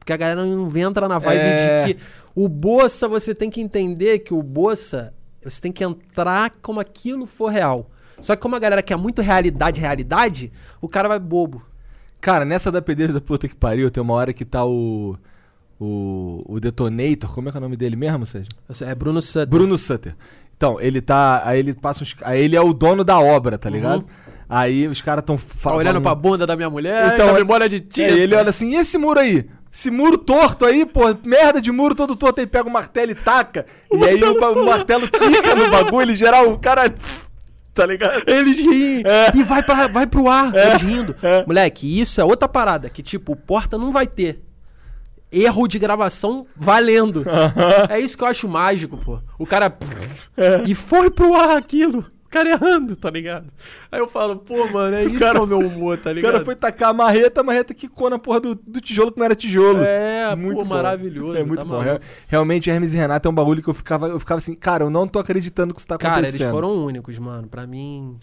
Porque 0.01 0.13
a 0.13 0.17
galera 0.17 0.45
não 0.45 0.77
entra 0.77 1.07
na 1.07 1.19
vibe 1.19 1.39
É. 1.41 1.85
de 1.87 1.95
que 1.95 2.01
o 2.35 2.49
Bossa, 2.49 3.07
você 3.07 3.33
tem 3.35 3.49
que 3.49 3.61
entender 3.61 4.19
que 4.21 4.35
o 4.35 4.43
Bossa, 4.43 5.15
você 5.45 5.61
tem 5.61 5.71
que 5.71 5.85
entrar 5.85 6.51
como 6.61 6.81
aquilo 6.81 7.27
for 7.27 7.49
real. 7.53 7.89
Só 8.19 8.35
que 8.35 8.43
como 8.43 8.57
a 8.57 8.59
galera 8.59 8.83
quer 8.83 8.97
muito 8.97 9.23
realidade, 9.23 9.81
realidade, 9.81 10.53
o 10.81 10.89
cara 10.89 11.07
vai 11.09 11.19
bobo. 11.19 11.63
Cara, 12.21 12.45
nessa 12.45 12.71
da 12.73 12.83
pedreira 12.83 13.13
da 13.15 13.21
puta 13.21 13.47
que 13.49 13.55
pariu, 13.55 13.91
tem 13.91 14.03
uma 14.03 14.15
hora 14.15 14.33
que 14.33 14.45
tá 14.45 14.65
o. 14.67 15.17
O, 15.79 16.41
o 16.47 16.61
Detonator, 16.61 17.33
como 17.33 17.49
é 17.49 17.53
que 17.53 17.57
é 17.57 17.61
o 17.61 17.63
nome 17.63 17.75
dele 17.77 17.97
mesmo, 17.97 18.27
Sérgio? 18.27 18.51
É 18.83 18.95
Bruno 18.95 19.23
Sutter. 19.23 19.49
Bruno 19.49 19.79
Sutter. 19.79 20.15
Então, 20.55 20.79
ele 20.79 21.01
tá. 21.01 21.41
Aí 21.43 21.59
ele 21.59 21.73
passa 21.73 22.03
uns. 22.05 22.15
Aí 22.23 22.43
ele 22.43 22.55
é 22.55 22.61
o 22.61 22.75
dono 22.75 23.03
da 23.03 23.19
obra, 23.19 23.57
tá 23.57 23.71
ligado? 23.71 24.05
Aí 24.47 24.87
os 24.89 25.01
caras 25.01 25.25
tão 25.25 25.37
Tá 25.39 25.43
falando. 25.57 25.79
olhando 25.79 26.03
pra 26.03 26.15
bunda 26.15 26.47
da 26.47 26.55
minha 26.55 26.69
mulher, 26.69 27.15
Então, 27.15 27.31
é- 27.31 27.33
memória 27.33 27.67
de. 27.67 27.83
É, 28.03 28.11
ele 28.11 28.35
olha 28.35 28.51
assim, 28.51 28.73
e 28.73 28.77
esse 28.77 28.99
muro 28.99 29.21
aí? 29.21 29.49
Esse 29.73 29.91
muro 29.91 30.19
torto 30.19 30.65
aí, 30.67 30.85
pô, 30.85 31.03
merda 31.25 31.61
de 31.61 31.71
muro 31.71 31.95
todo 31.95 32.17
torto, 32.17 32.41
aí 32.41 32.47
pega 32.47 32.69
o 32.69 32.73
martelo 32.73 33.13
e 33.13 33.15
taca. 33.15 33.67
e 33.93 34.05
aí 34.05 34.23
o, 34.23 34.33
o 34.33 34.65
martelo 34.67 35.07
tica 35.07 35.55
no 35.55 35.71
bagulho, 35.71 36.11
em 36.11 36.17
geral, 36.17 36.53
o 36.53 36.59
cara. 36.59 36.93
Tá 37.73 37.87
ligado? 37.87 38.25
Eles 38.27 38.59
riem. 38.59 39.03
É. 39.07 39.31
E 39.35 39.45
vai, 39.45 39.63
pra, 39.63 39.87
vai 39.87 40.07
pro 40.07 40.29
ar, 40.29 40.53
eles 40.55 40.83
rindo. 40.83 41.15
Moleque, 41.47 42.01
isso 42.01 42.21
é 42.21 42.25
outra 42.25 42.49
parada. 42.49 42.91
Que, 42.91 43.01
tipo, 43.03 43.33
o 43.33 43.37
Porta 43.37 43.79
não 43.79 43.93
vai 43.93 44.09
ter. 44.09 44.43
Erro 45.33 45.69
de 45.69 45.79
gravação 45.79 46.45
valendo. 46.57 47.25
É 47.89 48.01
isso 48.01 48.19
que 48.19 48.25
eu 48.25 48.29
acho 48.29 48.49
mágico, 48.49 48.97
pô. 48.97 49.21
O 49.39 49.47
cara. 49.47 49.73
E 50.67 50.75
foi 50.75 51.09
pro 51.11 51.37
ar 51.37 51.57
aquilo. 51.57 52.05
O 52.31 52.33
cara 52.33 52.51
errando, 52.51 52.95
tá 52.95 53.11
ligado? 53.11 53.49
Aí 53.91 53.99
eu 53.99 54.07
falo, 54.07 54.37
pô, 54.37 54.65
mano, 54.69 54.95
é 54.97 55.05
isso 55.05 55.19
cara- 55.19 55.33
que 55.33 55.39
é 55.39 55.41
o 55.41 55.47
meu 55.49 55.59
humor, 55.59 55.99
tá 55.99 56.11
O 56.11 56.13
ligado? 56.13 56.31
cara 56.33 56.45
foi 56.45 56.55
tacar 56.55 56.91
a 56.91 56.93
marreta, 56.93 57.41
a 57.41 57.43
marreta 57.43 57.75
quicou 57.75 58.09
na 58.09 58.21
porra 58.21 58.39
do, 58.39 58.55
do 58.55 58.81
tijolo 58.81 59.11
que 59.11 59.19
não 59.19 59.25
era 59.25 59.35
tijolo. 59.35 59.81
É, 59.83 60.37
muito 60.37 60.59
pô, 60.59 60.63
bom. 60.63 60.69
maravilhoso. 60.69 61.37
É 61.37 61.43
muito 61.43 61.59
tá 61.59 61.65
bom. 61.65 61.81
Real- 61.81 61.99
Realmente, 62.29 62.71
Hermes 62.71 62.95
e 62.95 62.97
Renato 62.97 63.27
é 63.27 63.31
um 63.33 63.35
bagulho 63.35 63.61
que 63.61 63.69
eu 63.69 63.75
ficava, 63.75 64.07
eu 64.07 64.21
ficava 64.21 64.39
assim, 64.39 64.55
cara, 64.55 64.85
eu 64.85 64.91
não 64.91 65.09
tô 65.09 65.19
acreditando 65.19 65.75
que 65.75 65.81
isso 65.81 65.89
tá 65.89 65.99
Cara, 65.99 66.15
acontecendo. 66.19 66.41
eles 66.43 66.51
foram 66.53 66.85
únicos, 66.87 67.19
mano. 67.19 67.49
Pra 67.49 67.67
mim, 67.67 68.17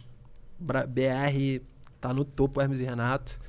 BR 0.58 1.62
tá 2.00 2.14
no 2.14 2.24
topo, 2.24 2.62
Hermes 2.62 2.80
e 2.80 2.84
Renato. 2.86 3.40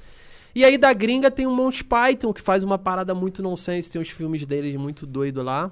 E 0.55 0.65
aí 0.65 0.77
da 0.77 0.93
gringa 0.93 1.31
tem 1.31 1.47
o 1.47 1.53
Monty 1.53 1.85
Python, 1.85 2.33
que 2.33 2.41
faz 2.41 2.65
uma 2.65 2.79
parada 2.79 3.15
muito 3.15 3.43
nonsense, 3.43 3.91
tem 3.91 4.01
os 4.03 4.09
filmes 4.11 4.45
deles 4.45 4.75
muito 4.77 5.07
doido 5.07 5.41
lá. 5.43 5.71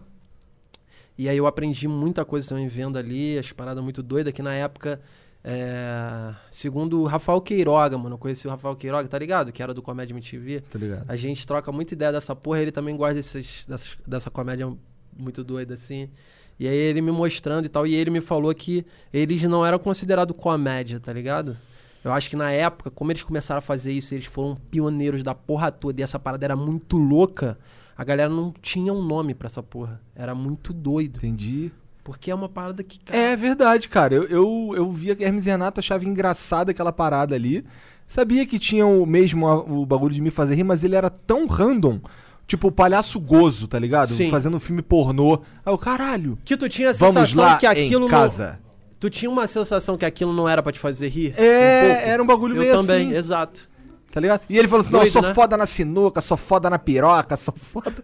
E 1.18 1.28
aí 1.28 1.36
eu 1.36 1.46
aprendi 1.46 1.88
muita 1.88 2.24
coisa 2.24 2.48
também 2.48 2.68
vendo 2.68 2.98
ali, 2.98 3.38
as 3.38 3.50
paradas 3.52 3.82
muito 3.82 4.02
doidas, 4.02 4.32
que 4.32 4.42
na 4.42 4.52
época, 4.52 5.00
é, 5.42 6.34
segundo 6.50 7.00
o 7.00 7.06
Rafael 7.06 7.40
Queiroga, 7.40 7.96
mano, 7.96 8.14
eu 8.14 8.18
conheci 8.18 8.46
o 8.46 8.50
Rafael 8.50 8.76
Queiroga, 8.76 9.08
tá 9.08 9.18
ligado? 9.18 9.52
Que 9.52 9.62
era 9.62 9.72
do 9.72 9.80
Comédia 9.80 10.12
MTV. 10.12 10.60
Tá 10.60 10.78
ligado? 10.78 11.04
A 11.08 11.16
gente 11.16 11.46
troca 11.46 11.70
muita 11.72 11.94
ideia 11.94 12.12
dessa 12.12 12.34
porra, 12.36 12.60
ele 12.60 12.72
também 12.72 12.96
gosta 12.96 13.14
desses, 13.14 13.64
dessas- 13.66 13.96
dessa 14.06 14.30
comédia 14.30 14.70
muito 15.18 15.42
doida, 15.42 15.74
assim. 15.74 16.10
E 16.58 16.66
aí 16.66 16.74
ele 16.76 17.00
me 17.00 17.10
mostrando 17.10 17.64
e 17.66 17.68
tal, 17.68 17.86
e 17.86 17.94
ele 17.94 18.10
me 18.10 18.20
falou 18.20 18.54
que 18.54 18.84
eles 19.12 19.42
não 19.44 19.64
eram 19.64 19.78
considerados 19.78 20.36
comédia, 20.36 20.98
tá 21.00 21.12
ligado? 21.12 21.56
Eu 22.04 22.12
acho 22.12 22.30
que 22.30 22.36
na 22.36 22.50
época, 22.50 22.90
como 22.90 23.10
eles 23.12 23.22
começaram 23.22 23.58
a 23.58 23.62
fazer 23.62 23.92
isso, 23.92 24.14
eles 24.14 24.26
foram 24.26 24.54
pioneiros 24.54 25.22
da 25.22 25.34
porra 25.34 25.70
toda, 25.72 26.00
e 26.00 26.04
essa 26.04 26.18
parada 26.18 26.44
era 26.44 26.56
muito 26.56 26.96
louca, 26.96 27.58
a 27.96 28.04
galera 28.04 28.28
não 28.28 28.52
tinha 28.60 28.92
um 28.92 29.02
nome 29.02 29.34
pra 29.34 29.46
essa 29.46 29.62
porra. 29.62 30.00
Era 30.14 30.34
muito 30.34 30.72
doido. 30.72 31.16
Entendi. 31.18 31.72
Porque 32.04 32.30
é 32.30 32.34
uma 32.34 32.48
parada 32.48 32.82
que, 32.84 33.00
cara, 33.00 33.18
É 33.18 33.34
verdade, 33.36 33.88
cara. 33.88 34.14
Eu, 34.14 34.24
eu, 34.24 34.72
eu 34.76 34.90
via 34.92 35.16
que 35.16 35.24
Hermes 35.24 35.46
e 35.46 35.50
Renato, 35.50 35.80
achava 35.80 36.04
engraçada 36.04 36.70
aquela 36.70 36.92
parada 36.92 37.34
ali. 37.34 37.64
Sabia 38.06 38.46
que 38.46 38.58
tinha 38.58 38.86
o 38.86 39.04
mesmo 39.04 39.46
o 39.46 39.84
bagulho 39.84 40.14
de 40.14 40.20
me 40.20 40.30
fazer 40.30 40.54
rir, 40.54 40.62
mas 40.62 40.84
ele 40.84 40.94
era 40.94 41.10
tão 41.10 41.46
random. 41.46 42.00
Tipo, 42.46 42.68
o 42.68 42.72
palhaço 42.72 43.18
gozo, 43.18 43.66
tá 43.66 43.78
ligado? 43.78 44.12
Sim. 44.12 44.30
Fazendo 44.30 44.56
um 44.56 44.60
filme 44.60 44.82
pornô. 44.82 45.40
Aí 45.64 45.72
eu, 45.72 45.76
caralho. 45.76 46.38
que 46.44 46.56
tu 46.56 46.68
tinha 46.68 46.90
a 46.90 46.92
Vamos 46.92 47.14
sensação 47.14 47.44
lá 47.44 47.56
que 47.56 47.66
aquilo 47.66 48.06
em 48.06 48.08
não... 48.08 48.08
casa. 48.08 48.60
Tu 49.00 49.10
tinha 49.10 49.30
uma 49.30 49.46
sensação 49.46 49.96
que 49.98 50.04
aquilo 50.04 50.32
não 50.32 50.48
era 50.48 50.62
pra 50.62 50.70
te 50.72 50.78
fazer 50.78 51.08
rir? 51.08 51.34
É, 51.36 52.04
um 52.06 52.08
era 52.08 52.22
um 52.22 52.26
bagulho 52.26 52.54
Eu 52.54 52.60
meio 52.60 52.76
também, 52.76 53.08
assim. 53.08 53.16
exato. 53.16 53.68
Tá 54.16 54.20
ligado? 54.20 54.40
E 54.48 54.56
ele 54.56 54.66
falou 54.66 54.80
assim: 54.80 54.92
não, 54.92 55.00
eu 55.00 55.02
Doido, 55.02 55.12
sou 55.12 55.20
né? 55.20 55.34
foda 55.34 55.58
na 55.58 55.66
sinuca, 55.66 56.22
sou 56.22 56.38
foda 56.38 56.70
na 56.70 56.78
piroca, 56.78 57.36
sou 57.36 57.52
foda. 57.54 58.02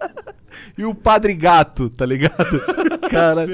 e 0.78 0.86
o 0.86 0.94
Padre 0.94 1.34
Gato, 1.34 1.90
tá 1.90 2.06
ligado? 2.06 2.62
Cara, 3.10 3.44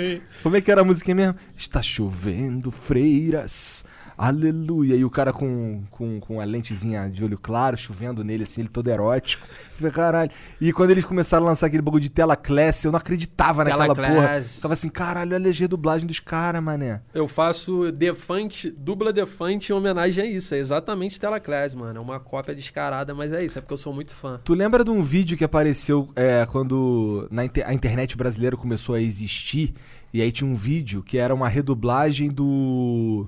como 0.40 0.56
é 0.56 0.60
que 0.60 0.70
era 0.70 0.82
a 0.82 0.84
música 0.84 1.12
mesmo? 1.12 1.34
Está 1.56 1.82
chovendo 1.82 2.70
freiras, 2.70 3.84
aleluia. 4.16 4.94
E 4.96 5.04
o 5.04 5.10
cara 5.10 5.32
com, 5.32 5.82
com, 5.90 6.18
com 6.20 6.40
a 6.40 6.44
lentezinha 6.44 7.08
de 7.08 7.22
olho 7.24 7.38
claro, 7.38 7.76
chovendo 7.76 8.24
nele, 8.24 8.44
assim, 8.44 8.62
ele 8.62 8.68
todo 8.68 8.88
erótico. 8.88 9.46
Você 9.72 9.90
caralho. 9.90 10.30
E 10.60 10.72
quando 10.72 10.90
eles 10.90 11.04
começaram 11.04 11.44
a 11.44 11.48
lançar 11.50 11.66
aquele 11.66 11.82
bagulho 11.82 12.02
de 12.02 12.08
tela 12.10 12.34
class, 12.34 12.84
eu 12.84 12.92
não 12.92 12.98
acreditava 12.98 13.64
Tela 13.64 13.86
naquela 13.86 14.08
porra. 14.08 14.26
class. 14.28 14.56
Ficava 14.56 14.74
assim, 14.74 14.88
caralho, 14.88 15.34
olha 15.34 15.50
a 15.50 15.66
dublagem 15.66 16.06
dos 16.06 16.18
caras, 16.20 16.62
mané. 16.62 17.00
Eu 17.12 17.28
faço 17.28 17.92
Defante, 17.92 18.70
dubla 18.70 19.12
Defante 19.12 19.72
em 19.72 19.74
homenagem 19.74 20.24
a 20.24 20.26
isso. 20.26 20.54
É 20.54 20.58
exatamente 20.58 21.20
Telaclass, 21.20 21.74
mano. 21.74 21.98
É 21.98 22.02
uma 22.02 22.18
cópia 22.18 22.54
descarada, 22.54 23.14
mas 23.14 23.32
é 23.32 23.44
isso. 23.44 23.58
É 23.58 23.60
porque 23.60 23.74
eu 23.74 23.78
sou 23.78 23.92
muito 23.92 24.12
fã. 24.14 24.40
Tu 24.44 24.54
lembra 24.54 24.82
de 24.82 24.90
um 24.90 25.02
vídeo 25.02 25.36
que 25.36 25.44
apareceu 25.44 26.08
é, 26.16 26.46
quando 26.50 27.26
na 27.30 27.44
inter- 27.44 27.66
a 27.68 27.74
internet 27.74 28.16
brasileira 28.16 28.56
começou 28.56 28.94
a 28.94 29.00
existir? 29.00 29.74
E 30.14 30.22
aí 30.22 30.32
tinha 30.32 30.48
um 30.48 30.54
vídeo 30.54 31.02
que 31.02 31.18
era 31.18 31.34
uma 31.34 31.48
redublagem 31.48 32.30
do. 32.30 33.26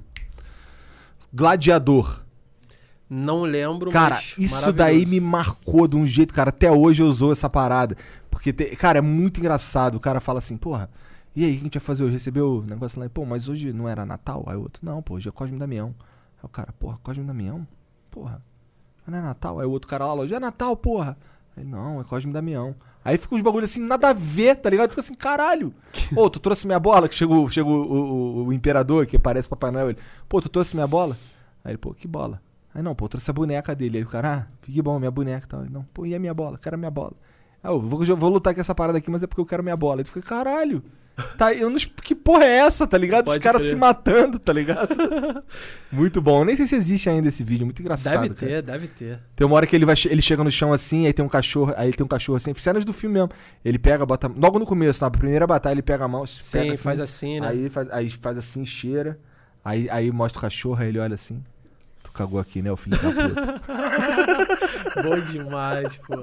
Gladiador. 1.32 2.22
Não 3.10 3.42
lembro, 3.42 3.90
Cara, 3.90 4.20
isso 4.36 4.70
daí 4.72 5.06
me 5.06 5.18
marcou 5.18 5.88
de 5.88 5.96
um 5.96 6.06
jeito, 6.06 6.34
cara. 6.34 6.50
Até 6.50 6.70
hoje 6.70 7.02
eu 7.02 7.06
usou 7.06 7.32
essa 7.32 7.48
parada. 7.48 7.96
Porque, 8.30 8.52
te- 8.52 8.76
cara, 8.76 8.98
é 8.98 9.00
muito 9.02 9.40
engraçado. 9.40 9.94
O 9.94 10.00
cara 10.00 10.20
fala 10.20 10.40
assim, 10.40 10.58
porra, 10.58 10.90
e 11.34 11.42
aí, 11.44 11.52
o 11.52 11.54
que 11.54 11.60
a 11.60 11.64
gente 11.64 11.78
vai 11.78 11.86
fazer 11.86 12.04
hoje? 12.04 12.12
Recebeu 12.12 12.58
o 12.58 12.62
negócio 12.62 13.00
lá, 13.00 13.06
e, 13.06 13.08
pô, 13.08 13.24
mas 13.24 13.48
hoje 13.48 13.72
não 13.72 13.88
era 13.88 14.04
Natal? 14.04 14.44
Aí 14.46 14.56
o 14.56 14.60
outro, 14.60 14.84
não, 14.84 15.00
pô, 15.02 15.14
hoje 15.14 15.28
é 15.28 15.32
Cosme 15.32 15.58
Damião. 15.58 15.94
Aí 16.36 16.44
o 16.44 16.48
cara, 16.48 16.72
porra, 16.78 16.98
Cosme 17.02 17.24
Damião? 17.24 17.66
Porra. 18.10 18.42
Não 19.06 19.16
é 19.16 19.22
Natal? 19.22 19.58
Aí 19.58 19.66
o 19.66 19.70
outro 19.70 19.88
cara 19.88 20.04
lá, 20.06 20.12
loja, 20.12 20.36
é 20.36 20.40
Natal, 20.40 20.76
porra. 20.76 21.16
Aí, 21.56 21.64
não, 21.64 22.00
é 22.02 22.04
Cosme 22.04 22.30
Damião. 22.30 22.74
Aí 23.08 23.16
fica 23.18 23.34
uns 23.34 23.42
bagulho 23.42 23.64
assim, 23.64 23.80
nada 23.80 24.10
a 24.10 24.12
ver, 24.12 24.56
tá 24.56 24.68
ligado? 24.68 24.90
Fica 24.90 25.00
assim, 25.00 25.14
caralho. 25.14 25.72
Ô, 26.16 26.28
tu 26.28 26.38
trouxe 26.38 26.66
minha 26.66 26.78
bola? 26.78 27.08
Que 27.08 27.14
chegou, 27.14 27.48
chegou 27.48 27.86
o, 27.86 27.94
o- 27.94 28.44
o 28.46 28.52
imperador, 28.52 29.06
que 29.06 29.18
parece 29.18 29.48
Papai 29.48 29.70
Noel. 29.70 29.90
Ele, 29.90 29.98
pô, 30.28 30.40
tu 30.40 30.48
trouxe 30.48 30.74
minha 30.74 30.86
bola? 30.86 31.16
Aí 31.64 31.70
ele, 31.72 31.78
pô, 31.78 31.94
que 31.94 32.06
bola? 32.06 32.40
Aí 32.74 32.82
não, 32.82 32.94
pô, 32.94 33.08
trouxe 33.08 33.30
a 33.30 33.32
boneca 33.34 33.74
dele. 33.74 33.98
Aí 33.98 34.04
o 34.04 34.06
cara, 34.08 34.48
ah, 34.50 34.52
que 34.62 34.82
bom, 34.82 34.98
minha 34.98 35.10
boneca 35.10 35.46
e 35.46 35.48
tal. 35.48 35.60
Ele, 35.62 35.70
não, 35.72 35.84
pô, 35.94 36.04
e 36.06 36.14
a 36.14 36.18
minha 36.18 36.34
bola? 36.34 36.58
Quero 36.58 36.74
a 36.74 36.78
minha 36.78 36.90
bola. 36.90 37.12
Aí 37.62 37.70
eu 37.70 37.80
vou, 37.80 38.04
eu 38.04 38.16
vou 38.16 38.30
lutar 38.30 38.54
com 38.54 38.60
essa 38.60 38.74
parada 38.74 38.98
aqui, 38.98 39.10
mas 39.10 39.22
é 39.22 39.26
porque 39.26 39.40
eu 39.40 39.46
quero 39.46 39.62
minha 39.62 39.76
bola. 39.76 40.00
Ele 40.00 40.08
fica, 40.08 40.20
caralho. 40.22 40.82
Tá, 41.36 41.52
eu 41.52 41.68
não, 41.68 41.76
que 41.78 42.14
porra 42.14 42.44
é 42.44 42.58
essa, 42.58 42.86
tá 42.86 42.96
ligado? 42.96 43.26
Os 43.26 43.32
Pode 43.34 43.42
caras 43.42 43.62
crer. 43.62 43.70
se 43.70 43.76
matando, 43.76 44.38
tá 44.38 44.52
ligado? 44.52 44.88
muito 45.90 46.20
bom. 46.22 46.40
Eu 46.40 46.44
nem 46.44 46.54
sei 46.56 46.66
se 46.66 46.76
existe 46.76 47.08
ainda 47.10 47.28
esse 47.28 47.42
vídeo, 47.42 47.64
muito 47.64 47.80
engraçado. 47.82 48.22
Deve 48.22 48.34
cara. 48.34 48.50
ter, 48.52 48.62
deve 48.62 48.86
ter. 48.88 49.20
Tem 49.34 49.46
uma 49.46 49.56
hora 49.56 49.66
que 49.66 49.74
ele, 49.74 49.84
vai, 49.84 49.94
ele 50.06 50.22
chega 50.22 50.44
no 50.44 50.50
chão 50.50 50.72
assim, 50.72 51.06
aí 51.06 51.12
tem 51.12 51.24
um 51.24 51.28
cachorro, 51.28 51.74
aí 51.76 51.92
tem 51.92 52.04
um 52.04 52.08
cachorro 52.08 52.36
assim, 52.36 52.54
cenas 52.54 52.84
do 52.84 52.92
filme 52.92 53.14
mesmo. 53.14 53.30
Ele 53.64 53.78
pega, 53.78 54.06
bota. 54.06 54.28
Logo 54.28 54.58
no 54.58 54.66
começo, 54.66 55.02
na 55.02 55.10
primeira 55.10 55.46
batalha, 55.46 55.74
ele 55.74 55.82
pega 55.82 56.04
a 56.04 56.08
mão, 56.08 56.24
Sim, 56.26 56.40
pega 56.52 56.72
assim, 56.72 56.82
faz 56.82 57.00
assim, 57.00 57.40
né? 57.40 57.48
Aí 57.48 57.68
faz, 57.68 57.90
aí 57.90 58.10
faz 58.10 58.38
assim, 58.38 58.64
cheira. 58.64 59.18
Aí, 59.64 59.88
aí 59.90 60.10
mostra 60.12 60.38
o 60.38 60.42
cachorro, 60.42 60.80
aí 60.80 60.88
ele 60.88 60.98
olha 60.98 61.14
assim. 61.14 61.42
Tu 62.02 62.12
cagou 62.12 62.38
aqui, 62.40 62.62
né, 62.62 62.70
o 62.70 62.76
filho 62.76 62.96
da 62.96 63.10
puta? 63.10 63.60
Bom 65.02 65.20
demais, 65.20 65.96
pô. 66.06 66.22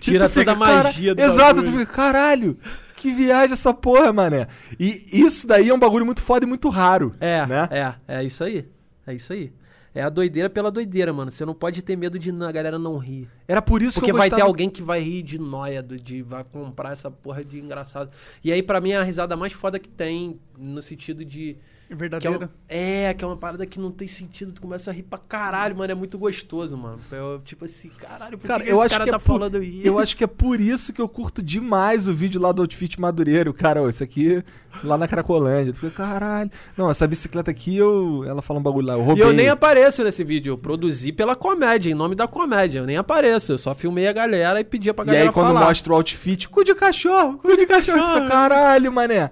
Tira 0.00 0.28
tu 0.28 0.34
toda 0.34 0.52
a 0.52 0.54
fica, 0.54 0.56
cara- 0.56 0.84
magia 0.84 1.14
do 1.14 1.20
Exato, 1.22 1.54
tu 1.62 1.64
bagulho. 1.66 1.80
fica, 1.80 1.92
caralho, 1.92 2.58
que 2.96 3.12
viagem 3.12 3.52
essa 3.52 3.72
porra, 3.74 4.12
mané. 4.12 4.46
E 4.78 5.04
isso 5.12 5.46
daí 5.46 5.68
é 5.68 5.74
um 5.74 5.78
bagulho 5.78 6.04
muito 6.06 6.20
foda 6.20 6.44
e 6.44 6.48
muito 6.48 6.68
raro. 6.68 7.12
É, 7.20 7.46
né? 7.46 7.68
é, 7.70 8.18
é 8.18 8.24
isso 8.24 8.42
aí. 8.44 8.68
É 9.06 9.14
isso 9.14 9.32
aí. 9.32 9.52
É 9.94 10.02
a 10.02 10.08
doideira 10.08 10.48
pela 10.48 10.70
doideira, 10.70 11.12
mano. 11.12 11.30
Você 11.30 11.44
não 11.44 11.52
pode 11.52 11.82
ter 11.82 11.96
medo 11.96 12.18
de 12.18 12.30
a 12.30 12.50
galera 12.50 12.78
não 12.78 12.96
rir. 12.96 13.28
Era 13.46 13.60
por 13.60 13.82
isso 13.82 14.00
Porque 14.00 14.06
que 14.06 14.12
eu 14.12 14.16
vai 14.16 14.30
ter 14.30 14.40
alguém 14.40 14.70
que 14.70 14.82
vai 14.82 15.00
rir 15.00 15.22
de 15.22 15.38
nóia, 15.38 15.82
do- 15.82 15.96
de 15.96 16.22
vai 16.22 16.42
comprar 16.44 16.92
essa 16.92 17.10
porra 17.10 17.44
de 17.44 17.58
engraçado. 17.60 18.10
E 18.42 18.50
aí, 18.50 18.62
pra 18.62 18.80
mim, 18.80 18.92
é 18.92 18.96
a 18.96 19.02
risada 19.02 19.36
mais 19.36 19.52
foda 19.52 19.78
que 19.78 19.90
tem, 19.90 20.40
no 20.58 20.80
sentido 20.80 21.22
de. 21.24 21.58
Que 21.92 21.94
é, 21.94 22.08
Verdadeira. 22.08 22.46
um- 22.46 22.48
é, 22.68 23.12
que 23.14 23.22
é 23.22 23.26
uma 23.26 23.36
parada 23.36 23.66
que 23.66 23.78
não 23.78 23.90
tem 23.90 24.08
sentido. 24.08 24.52
Tu 24.52 24.62
começa 24.62 24.90
a 24.90 24.94
rir 24.94 25.02
pra 25.02 25.18
caralho, 25.18 25.76
mano. 25.76 25.92
É 25.92 25.94
muito 25.94 26.16
gostoso, 26.18 26.76
mano. 26.76 26.98
Eu, 27.10 27.40
tipo 27.44 27.64
assim, 27.66 27.90
caralho, 27.90 28.38
por 28.38 28.46
Cara, 28.46 28.60
que, 28.60 28.66
que 28.66 28.72
eu 28.72 28.76
esse 28.78 28.86
acho 28.86 28.94
cara 28.94 29.04
que 29.04 29.10
é 29.10 29.12
tá 29.12 29.18
por- 29.18 29.32
falando 29.38 29.62
isso? 29.62 29.86
Eu 29.86 29.98
acho 29.98 30.16
que 30.16 30.24
é 30.24 30.26
por 30.26 30.60
isso 30.60 30.92
que 30.92 31.00
eu 31.02 31.08
curto 31.08 31.42
demais 31.42 32.08
o 32.08 32.14
vídeo 32.14 32.40
lá 32.40 32.50
do 32.50 32.62
Outfit 32.62 32.98
Madureiro. 33.00 33.52
Cara, 33.52 33.82
ó, 33.82 33.88
isso 33.88 34.02
aqui 34.02 34.42
lá 34.82 34.96
na 34.96 35.06
Cracolândia. 35.06 35.72
Tu 35.72 35.80
fica, 35.80 35.90
caralho. 35.90 36.50
Não, 36.76 36.90
essa 36.90 37.06
bicicleta 37.06 37.50
aqui, 37.50 37.76
eu... 37.76 38.24
ela 38.26 38.40
fala 38.40 38.58
um 38.58 38.62
bagulho 38.62 38.86
lá. 38.86 38.94
Eu 38.94 39.00
E 39.00 39.04
roubei. 39.04 39.24
eu 39.24 39.32
nem 39.32 39.48
apareço 39.48 40.02
nesse 40.02 40.24
vídeo. 40.24 40.52
Eu 40.52 40.58
produzi 40.58 41.12
pela 41.12 41.36
comédia, 41.36 41.90
em 41.90 41.94
nome 41.94 42.14
da 42.14 42.26
comédia. 42.26 42.78
Eu 42.78 42.86
nem 42.86 42.96
apareço. 42.96 43.52
Eu 43.52 43.58
só 43.58 43.74
filmei 43.74 44.06
a 44.08 44.12
galera 44.12 44.58
e 44.60 44.64
pedia 44.64 44.94
pra 44.94 45.04
E 45.04 45.06
galera 45.08 45.24
aí, 45.28 45.32
quando 45.32 45.48
falar. 45.48 45.66
mostra 45.66 45.92
o 45.92 45.96
outfit, 45.96 46.48
cu 46.48 46.64
de 46.64 46.74
cachorro, 46.74 47.38
cu 47.38 47.54
de 47.56 47.66
cachorro. 47.66 47.98
Tu 47.98 48.14
fica, 48.22 48.28
caralho, 48.28 48.90
mané. 48.90 49.30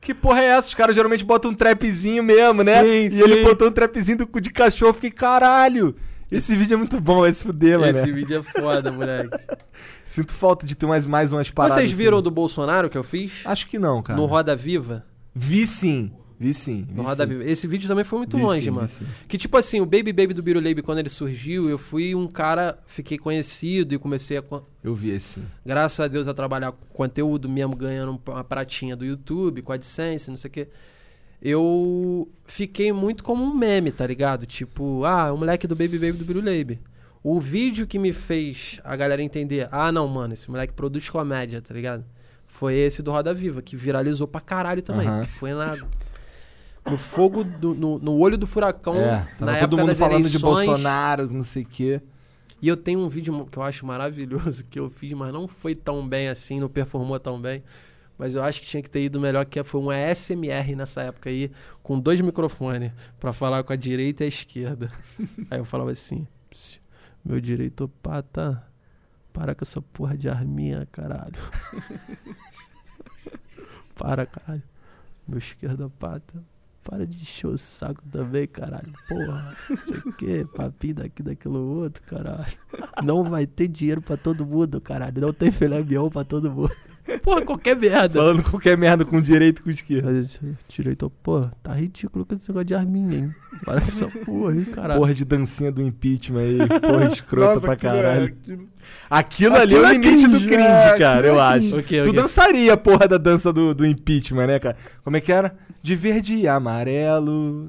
Que 0.00 0.14
porra 0.14 0.40
é 0.40 0.46
essa? 0.46 0.68
Os 0.68 0.74
caras 0.74 0.96
geralmente 0.96 1.24
botam 1.24 1.50
um 1.50 1.54
trapzinho 1.54 2.22
mesmo, 2.22 2.62
né? 2.62 2.82
Sim, 2.82 3.06
e 3.06 3.10
sim. 3.12 3.22
ele 3.22 3.44
botou 3.44 3.68
um 3.68 3.72
trapzinho 3.72 4.18
do 4.18 4.26
cu 4.26 4.40
de 4.40 4.50
cachorro. 4.50 4.90
Eu 4.90 4.94
fiquei, 4.94 5.10
caralho. 5.10 5.94
Esse 6.30 6.56
vídeo 6.56 6.74
é 6.74 6.76
muito 6.76 7.00
bom, 7.00 7.26
esse 7.26 7.42
fuder, 7.42 7.78
mané. 7.78 7.90
Esse 7.90 8.12
vídeo 8.12 8.38
é 8.38 8.60
foda, 8.60 8.92
moleque. 8.92 9.36
Sinto 10.04 10.32
falta 10.32 10.64
de 10.64 10.76
ter 10.76 10.86
mais, 10.86 11.04
mais 11.04 11.32
umas 11.32 11.50
paradas. 11.50 11.78
Vocês 11.78 11.90
viram 11.90 12.18
assim. 12.18 12.24
do 12.24 12.30
Bolsonaro 12.30 12.88
que 12.88 12.96
eu 12.96 13.02
fiz? 13.02 13.42
Acho 13.44 13.68
que 13.68 13.78
não, 13.78 14.00
cara. 14.00 14.18
No 14.18 14.26
Roda 14.26 14.54
Viva? 14.54 15.04
Vi 15.34 15.66
sim. 15.66 16.12
Vi 16.40 16.54
sim. 16.54 16.86
vi 16.88 16.94
No 16.94 17.02
Roda 17.02 17.24
sim. 17.24 17.28
Viva. 17.28 17.44
Esse 17.44 17.66
vídeo 17.66 17.86
também 17.86 18.02
foi 18.02 18.20
muito 18.20 18.38
Vi 18.38 18.42
longe, 18.42 18.64
sim, 18.64 18.70
mano. 18.70 18.88
Que 19.28 19.36
tipo 19.36 19.58
assim, 19.58 19.78
o 19.82 19.84
Baby 19.84 20.10
Baby 20.10 20.32
do 20.32 20.42
Biruleibe, 20.42 20.80
quando 20.80 20.98
ele 20.98 21.10
surgiu, 21.10 21.68
eu 21.68 21.76
fui 21.76 22.14
um 22.14 22.26
cara, 22.26 22.78
fiquei 22.86 23.18
conhecido 23.18 23.94
e 23.94 23.98
comecei 23.98 24.38
a, 24.38 24.44
Eu 24.82 24.94
vi 24.94 25.10
esse 25.10 25.42
graças 25.66 26.00
a 26.00 26.08
Deus, 26.08 26.26
a 26.26 26.32
trabalhar 26.32 26.72
com 26.72 26.86
conteúdo 26.94 27.46
mesmo, 27.46 27.76
ganhando 27.76 28.18
uma 28.26 28.42
pratinha 28.42 28.96
do 28.96 29.04
YouTube, 29.04 29.60
com 29.60 29.70
a 29.70 29.74
AdSense, 29.74 30.30
não 30.30 30.38
sei 30.38 30.48
o 30.48 30.52
quê. 30.52 30.68
Eu 31.42 32.26
fiquei 32.46 32.90
muito 32.90 33.22
como 33.22 33.44
um 33.44 33.54
meme, 33.54 33.92
tá 33.92 34.06
ligado? 34.06 34.46
Tipo, 34.46 35.04
ah, 35.04 35.30
o 35.34 35.36
moleque 35.36 35.66
do 35.66 35.76
Baby 35.76 35.98
Baby 35.98 36.12
do 36.12 36.24
Biruleibe. 36.24 36.80
O 37.22 37.38
vídeo 37.38 37.86
que 37.86 37.98
me 37.98 38.14
fez 38.14 38.80
a 38.82 38.96
galera 38.96 39.22
entender, 39.22 39.68
ah, 39.70 39.92
não, 39.92 40.08
mano, 40.08 40.32
esse 40.32 40.50
moleque 40.50 40.72
produz 40.72 41.10
comédia, 41.10 41.60
tá 41.60 41.74
ligado? 41.74 42.02
Foi 42.46 42.74
esse 42.74 43.02
do 43.02 43.10
Roda 43.10 43.34
Viva, 43.34 43.60
que 43.60 43.76
viralizou 43.76 44.26
pra 44.26 44.40
caralho 44.40 44.80
também. 44.80 45.06
Aham. 45.06 45.20
Que 45.20 45.30
foi 45.30 45.52
na, 45.52 45.76
no 46.88 46.96
fogo, 46.96 47.44
do, 47.44 47.74
no, 47.74 47.98
no 47.98 48.16
olho 48.18 48.38
do 48.38 48.46
furacão, 48.46 48.96
é, 48.96 49.26
na 49.38 49.58
todo 49.58 49.76
época 49.76 49.82
mundo 49.82 49.96
falando 49.96 50.28
de 50.28 50.36
eleições. 50.36 50.66
Bolsonaro, 50.66 51.30
não 51.30 51.42
sei 51.42 51.62
o 51.62 51.66
quê. 51.66 52.00
E 52.62 52.68
eu 52.68 52.76
tenho 52.76 53.00
um 53.00 53.08
vídeo 53.08 53.46
que 53.46 53.58
eu 53.58 53.62
acho 53.62 53.86
maravilhoso 53.86 54.64
que 54.64 54.78
eu 54.78 54.90
fiz, 54.90 55.12
mas 55.12 55.32
não 55.32 55.48
foi 55.48 55.74
tão 55.74 56.06
bem 56.06 56.28
assim, 56.28 56.60
não 56.60 56.68
performou 56.68 57.18
tão 57.18 57.40
bem. 57.40 57.62
Mas 58.18 58.34
eu 58.34 58.42
acho 58.42 58.60
que 58.60 58.66
tinha 58.66 58.82
que 58.82 58.90
ter 58.90 59.02
ido 59.02 59.18
melhor, 59.18 59.46
que 59.46 59.62
foi 59.62 59.80
um 59.80 59.88
ASMR 59.88 60.76
nessa 60.76 61.00
época 61.00 61.30
aí, 61.30 61.50
com 61.82 61.98
dois 61.98 62.20
microfones, 62.20 62.92
pra 63.18 63.32
falar 63.32 63.62
com 63.64 63.72
a 63.72 63.76
direita 63.76 64.24
e 64.24 64.26
a 64.26 64.28
esquerda. 64.28 64.92
aí 65.50 65.58
eu 65.58 65.64
falava 65.64 65.90
assim: 65.90 66.26
"Pss, 66.50 66.80
meu 67.24 67.40
direito 67.40 67.88
pata, 68.02 68.62
para 69.32 69.54
com 69.54 69.64
essa 69.64 69.80
porra 69.80 70.18
de 70.18 70.28
arminha, 70.28 70.86
caralho. 70.92 71.40
para, 73.96 74.26
caralho. 74.26 74.62
Meu 75.26 75.38
esquerda 75.38 75.88
pata, 75.88 76.44
para 76.90 77.06
de 77.06 77.16
encher 77.18 77.46
o 77.46 77.56
saco 77.56 78.02
também, 78.10 78.48
caralho. 78.48 78.92
Porra, 79.08 79.54
não 79.70 79.76
sei 79.76 79.96
o 79.98 80.12
que, 80.12 80.44
papinho 80.44 80.96
daqui, 80.96 81.22
daquilo 81.22 81.60
outro, 81.78 82.02
caralho. 82.02 82.52
Não 83.04 83.22
vai 83.30 83.46
ter 83.46 83.68
dinheiro 83.68 84.02
pra 84.02 84.16
todo 84.16 84.44
mundo, 84.44 84.80
caralho. 84.80 85.20
Não 85.20 85.32
tem 85.32 85.52
filé 85.52 85.78
mignon 85.84 86.10
pra 86.10 86.24
todo 86.24 86.50
mundo. 86.50 86.74
Porra, 87.18 87.42
qualquer 87.42 87.76
merda. 87.76 88.14
Falando 88.20 88.42
qualquer 88.42 88.76
merda 88.78 89.04
com 89.04 89.20
direito 89.20 89.60
e 89.60 89.62
com 89.64 89.70
esquerda. 89.70 90.10
Aí, 90.10 90.26
Direito, 90.68 91.10
pô, 91.22 91.46
tá 91.62 91.72
ridículo 91.74 92.24
com 92.24 92.34
esse 92.34 92.48
negócio 92.48 92.64
de 92.66 92.74
arminha, 92.74 93.18
hein? 93.18 93.34
Para 93.64 93.78
essa 93.80 94.06
porra, 94.24 94.54
hein, 94.54 94.64
caralho. 94.64 95.00
Porra 95.00 95.14
de 95.14 95.24
dancinha 95.24 95.70
do 95.72 95.82
impeachment 95.82 96.40
aí. 96.40 96.58
Porra 96.80 97.04
escrota 97.12 97.60
pra 97.60 97.72
aquilo 97.74 97.92
é- 97.92 98.02
caralho. 98.02 98.24
aquilo- 98.26 98.68
Aquilo 99.10 99.56
ali 99.56 99.74
é 99.74 99.78
o 99.78 99.84
é 99.86 99.92
limite 99.92 100.26
do 100.26 100.38
cringe, 100.40 100.62
é, 100.62 100.98
cara, 100.98 101.26
eu 101.26 101.36
é 101.38 101.40
acho. 101.42 101.58
cringe. 101.58 101.76
O 101.76 101.82
quê, 101.82 102.00
o 102.00 102.04
tu 102.04 102.12
dançaria 102.12 102.72
a 102.72 102.76
porra 102.76 103.06
da 103.06 103.18
dança 103.18 103.52
do, 103.52 103.74
do 103.74 103.84
impeachment, 103.86 104.46
né, 104.46 104.58
cara? 104.58 104.76
Como 105.04 105.16
é 105.16 105.20
que 105.20 105.30
era? 105.30 105.54
De 105.82 105.94
verde 105.94 106.34
e 106.34 106.48
amarelo, 106.48 107.68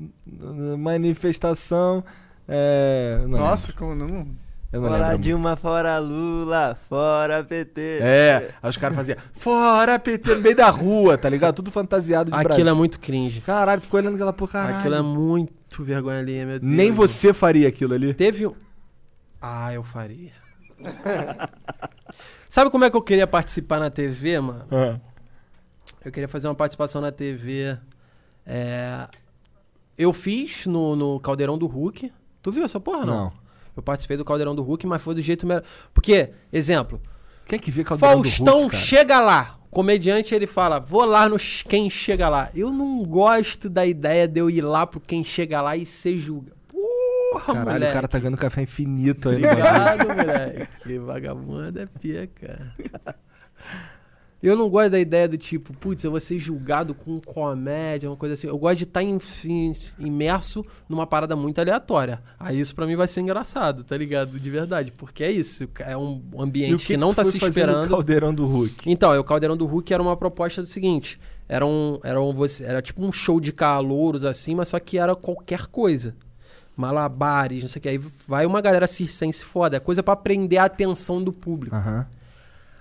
manifestação. 0.77 2.03
É. 2.47 3.19
não 3.27 3.39
Nossa, 3.39 3.71
como 3.73 3.95
não. 3.95 4.27
Eu 4.71 4.81
não 4.81 4.89
Fora 4.89 5.07
lembro. 5.09 5.17
Dilma, 5.19 5.55
fora 5.55 5.97
Lula, 5.99 6.75
fora 6.87 7.43
PT. 7.43 7.99
É, 8.01 8.53
aí 8.61 8.69
os 8.69 8.77
caras 8.77 8.95
faziam 8.95 9.17
fora 9.33 9.99
PT 9.99 10.35
no 10.35 10.41
meio 10.41 10.55
da 10.55 10.69
rua, 10.69 11.17
tá 11.17 11.27
ligado? 11.29 11.55
Tudo 11.55 11.71
fantasiado 11.71 12.29
de 12.31 12.35
Aquilo 12.35 12.49
Brasil. 12.49 12.67
é 12.67 12.73
muito 12.73 12.99
cringe. 12.99 13.41
Caralho, 13.41 13.81
ficou 13.81 13.99
olhando 13.99 14.15
aquela 14.15 14.31
porra, 14.33 14.51
caralho. 14.53 14.77
Aquilo 14.79 14.95
é 14.95 15.01
muito 15.01 15.83
vergonha 15.83 16.19
ali, 16.19 16.45
meu 16.45 16.59
Deus. 16.59 16.73
Nem 16.73 16.91
você 16.91 17.33
faria 17.33 17.67
aquilo 17.67 17.93
ali. 17.93 18.13
Teve 18.13 18.47
um. 18.47 18.53
Ah, 19.41 19.73
eu 19.73 19.83
faria. 19.83 20.31
Sabe 22.49 22.69
como 22.69 22.83
é 22.83 22.89
que 22.89 22.97
eu 22.97 23.01
queria 23.01 23.27
participar 23.27 23.79
na 23.79 23.89
TV, 23.89 24.39
mano? 24.39 24.65
Ah. 24.71 24.99
Eu 26.03 26.11
queria 26.11 26.27
fazer 26.27 26.47
uma 26.47 26.55
participação 26.55 27.01
na 27.01 27.11
TV. 27.11 27.77
É, 28.45 29.07
Eu 29.97 30.11
fiz 30.13 30.65
no, 30.65 30.95
no 30.95 31.19
Caldeirão 31.19 31.57
do 31.57 31.67
Hulk. 31.67 32.11
Tu 32.41 32.51
viu 32.51 32.63
essa 32.65 32.79
porra, 32.79 33.05
não? 33.05 33.15
Não. 33.25 33.40
Eu 33.75 33.81
participei 33.83 34.17
do 34.17 34.25
Caldeirão 34.25 34.55
do 34.55 34.61
Hulk, 34.63 34.85
mas 34.85 35.01
foi 35.01 35.15
do 35.15 35.21
jeito 35.21 35.45
melhor. 35.47 35.63
Porque, 35.93 36.29
exemplo, 36.51 37.01
Quem 37.45 37.57
é 37.57 37.59
que 37.59 37.71
vê 37.71 37.83
Caldeirão 37.83 38.21
do 38.21 38.29
Faustão 38.29 38.59
Hulk, 38.61 38.71
cara? 38.71 38.83
chega 38.83 39.19
lá. 39.19 39.57
O 39.67 39.69
comediante 39.71 40.35
ele 40.35 40.45
fala, 40.47 40.79
vou 40.79 41.05
lá 41.05 41.29
no 41.29 41.37
quem 41.67 41.89
chega 41.89 42.27
lá. 42.27 42.49
Eu 42.53 42.71
não 42.71 43.03
gosto 43.03 43.69
da 43.69 43.85
ideia 43.85 44.27
de 44.27 44.39
eu 44.41 44.49
ir 44.49 44.61
lá 44.61 44.85
pro 44.85 44.99
quem 44.99 45.23
chega 45.23 45.61
lá 45.61 45.77
e 45.77 45.85
ser 45.85 46.17
julga. 46.17 46.51
Porra, 46.69 47.45
Caralho, 47.53 47.71
moleque. 47.71 47.91
o 47.91 47.93
cara 47.93 48.07
tá 48.09 48.19
ganhando 48.19 48.37
café 48.37 48.61
infinito 48.63 49.29
aí. 49.29 49.35
Obrigado, 49.37 50.07
moleque. 50.09 50.67
Que 50.83 50.99
vagabundo 50.99 51.79
é 51.79 51.85
pica. 51.85 52.75
Eu 54.41 54.55
não 54.55 54.67
gosto 54.69 54.91
da 54.91 54.99
ideia 54.99 55.27
do 55.27 55.37
tipo, 55.37 55.71
putz, 55.73 56.03
eu 56.03 56.09
vou 56.09 56.19
ser 56.19 56.39
julgado 56.39 56.95
com 56.95 57.21
comédia, 57.21 58.09
uma 58.09 58.17
coisa 58.17 58.33
assim. 58.33 58.47
Eu 58.47 58.57
gosto 58.57 58.77
de 58.77 58.83
estar 58.85 59.03
imerso 59.99 60.65
numa 60.89 61.05
parada 61.05 61.35
muito 61.35 61.59
aleatória. 61.59 62.21
Aí 62.39 62.59
isso 62.59 62.73
pra 62.73 62.87
mim 62.87 62.95
vai 62.95 63.07
ser 63.07 63.21
engraçado, 63.21 63.83
tá 63.83 63.95
ligado? 63.95 64.39
De 64.39 64.49
verdade. 64.49 64.91
Porque 64.91 65.23
é 65.23 65.31
isso. 65.31 65.69
É 65.79 65.95
um 65.95 66.23
o 66.31 66.41
ambiente 66.41 66.87
que, 66.87 66.97
não 66.97 67.13
tu 67.13 67.17
tá 67.17 67.25
se 67.25 67.37
esperando. 67.37 67.87
Caldeirão 67.87 68.33
do 68.33 68.47
Hulk. 68.47 68.89
Então, 68.89 69.17
o 69.19 69.23
Caldeirão 69.23 69.55
do 69.55 69.67
Hulk 69.67 69.93
era 69.93 70.01
uma 70.01 70.17
proposta 70.17 70.61
do 70.61 70.67
seguinte: 70.67 71.19
era 71.47 71.65
um, 71.65 71.99
era 72.03 72.19
um, 72.19 72.33
era 72.61 72.81
tipo 72.81 73.05
um 73.05 73.11
show 73.11 73.39
de 73.39 73.51
calouros 73.51 74.23
assim, 74.23 74.55
mas 74.55 74.69
só 74.69 74.79
que 74.79 74.97
era 74.97 75.15
qualquer 75.15 75.67
coisa. 75.67 76.15
Malabares, 76.75 77.61
não 77.61 77.69
sei 77.69 77.79
o 77.79 77.83
que. 77.83 77.89
Aí 77.89 77.97
vai 78.27 78.45
uma 78.45 78.61
galera 78.61 78.87
circense 78.87 79.43
foda. 79.43 79.77
É 79.77 79.79
coisa 79.79 80.01
pra 80.01 80.15
prender 80.15 80.59
a 80.59 80.65
atenção 80.65 81.23
do 81.23 81.31
público. 81.31 81.75
Aham. 81.75 82.07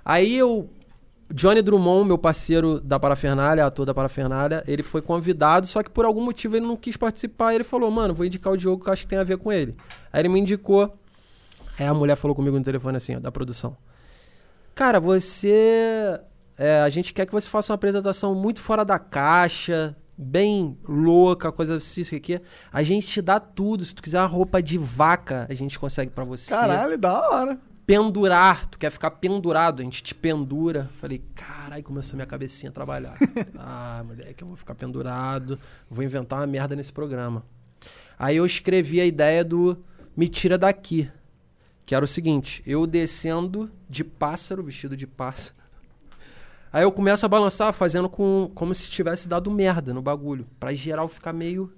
Aí 0.05 0.37
eu. 0.37 0.71
Johnny 1.33 1.63
Drummond, 1.63 2.07
meu 2.07 2.19
parceiro 2.19 2.81
da 2.81 2.99
Parafernália, 2.99 3.65
ator 3.65 3.87
da 3.87 3.95
Parafernália, 3.95 4.65
ele 4.67 4.83
foi 4.83 5.01
convidado, 5.01 5.67
só 5.67 5.83
que 5.83 5.91
por 5.91 6.05
algum 6.05 6.21
motivo 6.21 6.57
ele 6.57 6.67
não 6.67 6.77
quis 6.77 6.97
participar. 6.97 7.55
Ele 7.55 7.63
falou, 7.65 7.91
mano, 7.91 8.13
vou 8.13 8.27
indicar 8.27 8.53
o 8.53 8.57
Diogo 8.57 8.83
que 8.83 8.89
eu 8.89 8.93
acho 8.93 9.03
que 9.05 9.09
tem 9.09 9.19
a 9.19 9.25
ver 9.25 9.39
com 9.39 9.53
ele. 9.53 9.77
Aí 10.13 10.21
ele 10.21 10.29
me 10.29 10.41
indicou. 10.41 10.97
Aí 11.79 11.87
a 11.87 11.95
mulher 11.95 12.17
falou 12.17 12.35
comigo 12.35 12.59
no 12.59 12.65
telefone 12.65 12.97
assim, 12.97 13.17
ó, 13.17 13.21
da 13.21 13.31
produção. 13.31 13.77
Cara, 14.75 14.99
você. 14.99 16.21
é, 16.59 16.81
a 16.81 16.89
gente 16.89 17.15
quer 17.15 17.27
que 17.27 17.33
você 17.33 17.49
faça 17.49 17.73
uma 17.73 17.77
apresentação 17.77 18.35
muito 18.35 18.61
fora 18.61 18.85
da 18.85 18.99
caixa, 18.99 19.97
bem 20.19 20.77
louca, 20.87 21.53
coisa 21.53 21.77
assim, 21.77 22.01
isso 22.01 22.15
aqui. 22.15 22.41
A 22.73 22.83
gente 22.83 23.07
te 23.07 23.23
dá 23.23 23.39
tudo. 23.39 23.85
Se 23.85 23.95
tu 23.95 24.03
quiser 24.03 24.19
uma 24.19 24.27
roupa 24.27 24.63
de 24.63 24.77
vaca, 24.79 25.47
a 25.49 25.55
gente 25.55 25.79
consegue 25.79 26.11
pra 26.11 26.25
você. 26.25 26.51
Caralho, 26.51 26.99
da 26.99 27.31
hora. 27.31 27.70
Pendurar, 27.91 28.67
tu 28.67 28.79
quer 28.79 28.89
ficar 28.89 29.11
pendurado, 29.11 29.81
a 29.81 29.83
gente 29.83 30.01
te 30.01 30.15
pendura. 30.15 30.89
Falei, 31.01 31.21
caralho, 31.35 31.83
começou 31.83 32.15
minha 32.15 32.25
cabecinha 32.25 32.71
a 32.71 32.73
trabalhar. 32.73 33.19
ah, 33.59 34.05
moleque, 34.07 34.45
eu 34.45 34.47
vou 34.47 34.57
ficar 34.57 34.77
pendurado, 34.77 35.59
vou 35.91 36.05
inventar 36.05 36.39
uma 36.39 36.47
merda 36.47 36.77
nesse 36.77 36.93
programa. 36.93 37.45
Aí 38.17 38.37
eu 38.37 38.47
escrevi 38.47 39.01
a 39.01 39.05
ideia 39.05 39.45
do 39.45 39.77
Me 40.17 40.29
Tira 40.29 40.57
Daqui. 40.57 41.11
Que 41.85 41.93
era 41.93 42.05
o 42.05 42.07
seguinte, 42.07 42.63
eu 42.65 42.87
descendo 42.87 43.69
de 43.89 44.05
pássaro, 44.05 44.63
vestido 44.63 44.97
de 44.97 45.09
pássaro. 45.09 45.57
Aí 46.73 46.85
eu 46.85 46.93
começo 46.93 47.27
a 47.27 47.29
balançar 47.29 47.73
fazendo 47.73 48.09
com, 48.09 48.53
como 48.55 48.73
se 48.73 48.89
tivesse 48.89 49.27
dado 49.27 49.51
merda 49.51 49.93
no 49.93 50.01
bagulho. 50.01 50.47
Pra 50.61 50.73
geral 50.73 51.09
ficar 51.09 51.33
meio... 51.33 51.73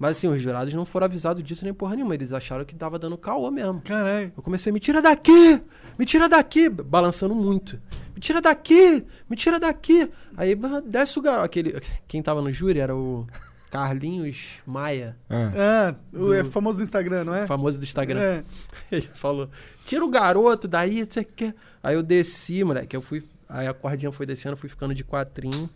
Mas 0.00 0.16
assim, 0.16 0.28
os 0.28 0.40
jurados 0.40 0.72
não 0.72 0.86
foram 0.86 1.04
avisados 1.04 1.44
disso 1.44 1.62
nem 1.62 1.74
porra 1.74 1.94
nenhuma. 1.94 2.14
Eles 2.14 2.32
acharam 2.32 2.64
que 2.64 2.74
tava 2.74 2.98
dando 2.98 3.18
caô 3.18 3.50
mesmo. 3.50 3.82
Caralho. 3.82 4.32
Eu 4.34 4.42
comecei, 4.42 4.72
me 4.72 4.80
tira 4.80 5.02
daqui! 5.02 5.62
Me 5.98 6.06
tira 6.06 6.26
daqui! 6.26 6.70
Balançando 6.70 7.34
muito. 7.34 7.78
Me 8.14 8.20
tira 8.20 8.40
daqui! 8.40 9.04
Me 9.28 9.36
tira 9.36 9.60
daqui! 9.60 10.10
Aí 10.38 10.56
desce 10.86 11.18
o 11.18 11.22
garoto. 11.22 11.44
Aquele, 11.44 11.78
quem 12.08 12.22
tava 12.22 12.40
no 12.40 12.50
júri 12.50 12.80
era 12.80 12.96
o 12.96 13.26
Carlinhos 13.70 14.52
Maia, 14.66 15.18
Ah. 15.28 15.94
É, 16.14 16.16
o 16.16 16.32
é 16.32 16.44
famoso 16.44 16.78
do 16.78 16.84
Instagram, 16.84 17.24
não 17.24 17.34
é? 17.34 17.46
famoso 17.46 17.78
do 17.78 17.84
Instagram. 17.84 18.20
É. 18.20 18.44
Ele 18.90 19.08
falou: 19.12 19.50
tira 19.84 20.02
o 20.02 20.08
garoto 20.08 20.66
daí, 20.66 21.04
você 21.04 21.22
quer. 21.22 21.54
Aí 21.82 21.94
eu 21.94 22.02
desci, 22.02 22.64
moleque. 22.64 22.96
Eu 22.96 23.02
fui. 23.02 23.22
Aí 23.46 23.66
a 23.66 23.74
cordinha 23.74 24.10
foi 24.10 24.24
descendo, 24.24 24.54
eu 24.54 24.56
fui 24.56 24.70
ficando 24.70 24.94
de 24.94 25.04
quatrinho. 25.04 25.68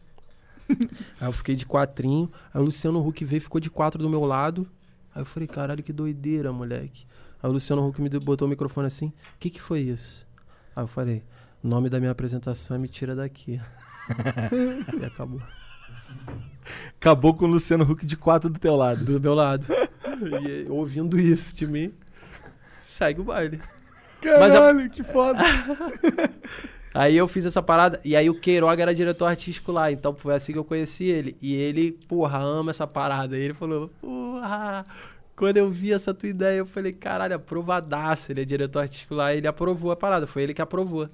aí 1.21 1.29
eu 1.29 1.33
fiquei 1.33 1.55
de 1.55 1.67
quatrinho. 1.67 2.31
Aí 2.53 2.61
o 2.61 2.65
Luciano 2.65 3.07
Huck 3.07 3.25
veio 3.25 3.39
e 3.39 3.41
ficou 3.41 3.61
de 3.61 3.71
quatro 3.71 4.03
do 4.03 4.11
meu 4.11 4.25
lado. 4.25 4.69
Aí 5.15 5.23
eu 5.23 5.27
falei, 5.27 5.47
caralho, 5.47 5.83
que 5.83 5.93
doideira, 5.93 6.53
moleque. 6.53 7.07
Aí 7.43 7.49
o 7.49 7.53
Luciano 7.53 7.87
Huck 7.87 8.01
me 8.01 8.09
botou 8.09 8.47
o 8.47 8.49
microfone 8.49 8.87
assim. 8.87 9.07
O 9.07 9.13
que 9.39 9.51
que 9.51 9.61
foi 9.61 9.81
isso? 9.81 10.27
Aí 10.75 10.83
eu 10.83 10.89
falei, 10.89 11.23
o 11.63 11.69
nome 11.69 11.89
da 11.89 12.01
minha 12.01 12.11
apresentação 12.11 12.77
é 12.77 12.79
Me 12.79 12.89
Tira 12.89 13.15
Daqui. 13.15 13.61
e 15.01 15.05
acabou. 15.05 15.43
Acabou 16.97 17.35
com 17.35 17.45
o 17.45 17.49
Luciano 17.49 17.85
Huck 17.85 18.05
de 18.05 18.17
quatro 18.17 18.49
do 18.51 18.59
teu 18.59 18.77
lado. 18.77 19.05
Do 19.05 19.21
meu 19.21 19.35
lado. 19.35 19.67
e 20.43 20.71
ouvindo 20.71 21.19
isso 21.19 21.55
de 21.55 21.67
mim, 21.67 21.93
segue 22.81 23.21
o 23.21 23.25
baile. 23.25 23.61
Caralho, 24.21 24.89
que 24.91 25.03
foda. 25.03 25.41
Aí 26.95 27.17
eu 27.17 27.27
fiz 27.27 27.45
essa 27.45 27.61
parada, 27.61 28.01
e 28.05 28.15
aí 28.15 28.31
o 28.31 28.39
Queiroga 28.39 28.81
era 28.81 28.95
diretor 28.95 29.27
artístico 29.27 29.73
lá, 29.73 29.91
então 29.91 30.15
foi 30.15 30.33
assim 30.33 30.53
que 30.53 30.59
eu 30.59 30.65
conheci 30.65 31.07
ele. 31.07 31.37
E 31.43 31.53
ele, 31.53 31.91
porra, 31.91 32.39
ama 32.39 32.71
essa 32.71 32.87
parada. 32.87 33.37
E 33.37 33.41
ele 33.41 33.53
falou, 33.53 33.91
porra, 34.01 34.87
quando 35.35 35.57
eu 35.57 35.69
vi 35.69 35.93
essa 35.93 36.15
tua 36.15 36.29
ideia, 36.29 36.59
eu 36.59 36.67
falei, 36.67 36.93
caralho, 36.93 37.35
aprovadaço. 37.35 38.31
Ele 38.31 38.43
é 38.43 38.45
diretor 38.45 38.79
artístico 38.79 39.13
lá, 39.13 39.35
ele 39.35 39.49
aprovou 39.49 39.91
a 39.91 39.97
parada, 39.97 40.25
foi 40.25 40.45
ele 40.45 40.55
que 40.55 40.63
aprovou. 40.63 41.09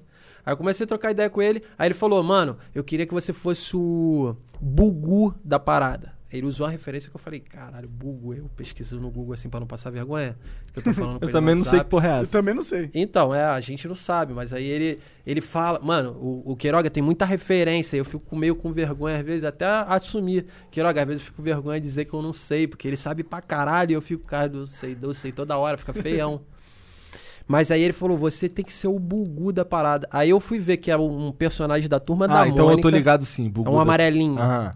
Aí 0.45 0.53
eu 0.53 0.57
comecei 0.57 0.83
a 0.83 0.87
trocar 0.87 1.09
ideia 1.09 1.31
com 1.31 1.41
ele, 1.41 1.63
aí 1.79 1.87
ele 1.87 1.95
falou, 1.95 2.21
mano, 2.21 2.57
eu 2.75 2.83
queria 2.83 3.07
que 3.07 3.13
você 3.13 3.33
fosse 3.33 3.75
o 3.75 4.35
Bugu 4.59 5.33
da 5.43 5.57
parada. 5.57 6.13
Ele 6.33 6.45
usou 6.45 6.65
a 6.65 6.69
referência 6.69 7.09
que 7.09 7.15
eu 7.15 7.19
falei, 7.19 7.41
caralho, 7.41 7.89
Bugu, 7.89 8.33
eu 8.33 8.49
pesquiso 8.55 8.99
no 9.01 9.11
Google 9.11 9.33
assim 9.33 9.49
pra 9.49 9.59
não 9.59 9.67
passar 9.67 9.89
vergonha. 9.89 10.37
Que 10.71 10.79
eu 10.79 10.83
tô 10.83 10.93
falando 10.93 11.19
Eu 11.21 11.29
também 11.29 11.55
não 11.55 11.65
sei 11.65 11.79
que 11.79 11.85
porra 11.87 12.07
é 12.07 12.11
Eu 12.19 12.21
essa. 12.21 12.31
também 12.31 12.53
não 12.55 12.61
sei. 12.61 12.89
Então, 12.93 13.35
é, 13.35 13.43
a 13.43 13.59
gente 13.59 13.85
não 13.87 13.95
sabe, 13.95 14.33
mas 14.33 14.53
aí 14.53 14.63
ele, 14.65 14.99
ele 15.27 15.41
fala. 15.41 15.79
Mano, 15.83 16.11
o, 16.13 16.51
o 16.53 16.55
Queiroga 16.55 16.89
tem 16.89 17.03
muita 17.03 17.25
referência, 17.25 17.97
eu 17.97 18.05
fico 18.05 18.33
meio 18.35 18.55
com 18.55 18.71
vergonha, 18.71 19.17
às 19.19 19.25
vezes, 19.25 19.43
até 19.43 19.65
assumir. 19.65 20.45
Queiroga, 20.71 21.01
às 21.01 21.07
vezes 21.07 21.21
eu 21.21 21.25
fico 21.25 21.37
com 21.37 21.43
vergonha 21.43 21.81
de 21.81 21.85
dizer 21.87 22.05
que 22.05 22.13
eu 22.13 22.21
não 22.21 22.31
sei, 22.31 22.65
porque 22.65 22.87
ele 22.87 22.95
sabe 22.97 23.23
pra 23.23 23.41
caralho 23.41 23.91
e 23.91 23.93
eu 23.95 24.01
fico, 24.01 24.25
cara, 24.25 24.49
eu 24.53 24.65
sei, 24.65 24.97
eu 25.01 25.13
sei 25.13 25.33
toda 25.33 25.57
hora, 25.57 25.77
fica 25.77 25.91
feião. 25.93 26.41
Mas 27.47 27.69
aí 27.71 27.81
ele 27.81 27.91
falou, 27.91 28.17
você 28.17 28.47
tem 28.47 28.63
que 28.63 28.73
ser 28.73 28.87
o 28.87 28.97
bugu 28.97 29.51
da 29.51 29.65
parada. 29.65 30.07
Aí 30.11 30.29
eu 30.29 30.39
fui 30.39 30.59
ver 30.59 30.77
que 30.77 30.89
é 30.89 30.95
um 30.95 31.31
personagem 31.33 31.89
da 31.89 31.99
turma 31.99 32.25
da 32.27 32.43
Ah, 32.43 32.47
então 32.47 32.65
eu 32.69 32.77
tô 32.77 32.83
Mônica, 32.83 32.89
ligado 32.91 33.25
sim. 33.25 33.47
É 33.47 33.49
Bugu 33.49 33.69
um 33.69 33.75
da- 33.75 33.81
amarelinho. 33.81 34.39
Aham. 34.39 34.71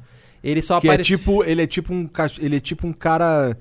Ele 0.49 0.61
só 0.61 0.80
Que 0.80 0.88
é 0.88 0.91
aparece. 0.91 1.07
tipo, 1.17 1.43
ele 1.43 1.61
é 1.63 1.67
tipo 1.67 1.93
um 1.93 2.07
ele 2.39 2.57
é 2.57 2.59
tipo 2.59 2.85
um 2.88 2.93
cara 2.93 3.57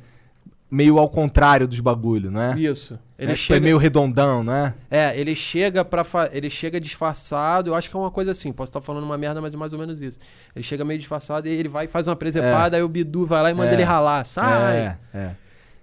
meio 0.70 0.98
ao 0.98 1.08
contrário 1.08 1.66
dos 1.68 1.78
bagulho, 1.80 2.30
não 2.30 2.40
é? 2.40 2.58
Isso. 2.58 2.98
Ele 3.16 3.30
é, 3.32 3.34
tipo, 3.34 3.46
chega. 3.46 3.58
é 3.58 3.60
meio 3.60 3.78
redondão, 3.78 4.42
não 4.42 4.52
é? 4.52 4.74
É, 4.90 5.18
ele 5.18 5.34
chega 5.36 5.84
para 5.84 6.04
ele 6.32 6.50
chega 6.50 6.80
disfarçado, 6.80 7.70
eu 7.70 7.74
acho 7.76 7.88
que 7.88 7.96
é 7.96 7.98
uma 7.98 8.10
coisa 8.10 8.32
assim, 8.32 8.52
posso 8.52 8.70
estar 8.70 8.80
falando 8.80 9.04
uma 9.04 9.16
merda, 9.16 9.40
mas 9.40 9.54
é 9.54 9.56
mais 9.56 9.72
ou 9.72 9.78
menos 9.78 10.02
isso. 10.02 10.18
Ele 10.54 10.64
chega 10.64 10.84
meio 10.84 10.98
disfarçado 10.98 11.48
e 11.48 11.52
ele 11.52 11.68
vai 11.68 11.84
e 11.84 11.88
faz 11.88 12.06
uma 12.08 12.16
presepada, 12.16 12.76
aí 12.76 12.82
o 12.82 12.88
Bidu 12.88 13.24
vai 13.24 13.42
lá 13.42 13.50
e 13.50 13.54
manda 13.54 13.70
É. 13.70 13.74
ele 13.74 13.82
ralar, 13.84 14.24
sai. 14.26 14.76
É, 14.78 14.96
é. 15.14 15.30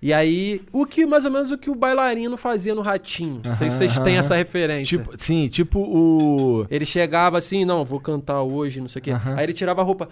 E 0.02 0.12
aí, 0.12 0.62
o 0.72 0.84
que 0.86 1.06
mais 1.06 1.26
ou 1.26 1.32
menos 1.32 1.52
o 1.52 1.58
que 1.58 1.70
o 1.70 1.76
bailarino 1.76 2.36
fazia 2.36 2.74
no 2.74 2.82
Ratinho. 2.82 3.42
Não 3.44 3.56
sei 3.56 3.70
se 3.70 3.78
vocês 3.78 4.00
têm 4.00 4.18
essa 4.18 4.36
referência. 4.36 4.98
Tipo, 4.98 5.12
sim, 5.18 5.48
tipo 5.48 5.80
o 5.80 6.66
Ele 6.72 6.86
chegava 6.86 7.38
assim, 7.38 7.66
não, 7.66 7.86
vou 7.86 8.00
cantar 8.00 8.42
hoje, 8.42 8.82
não 8.82 8.88
sei 8.88 9.00
o 9.00 9.04
quê. 9.04 9.12
Aí 9.38 9.44
ele 9.44 9.54
tirava 9.54 9.82
a 9.82 9.84
roupa. 9.84 10.10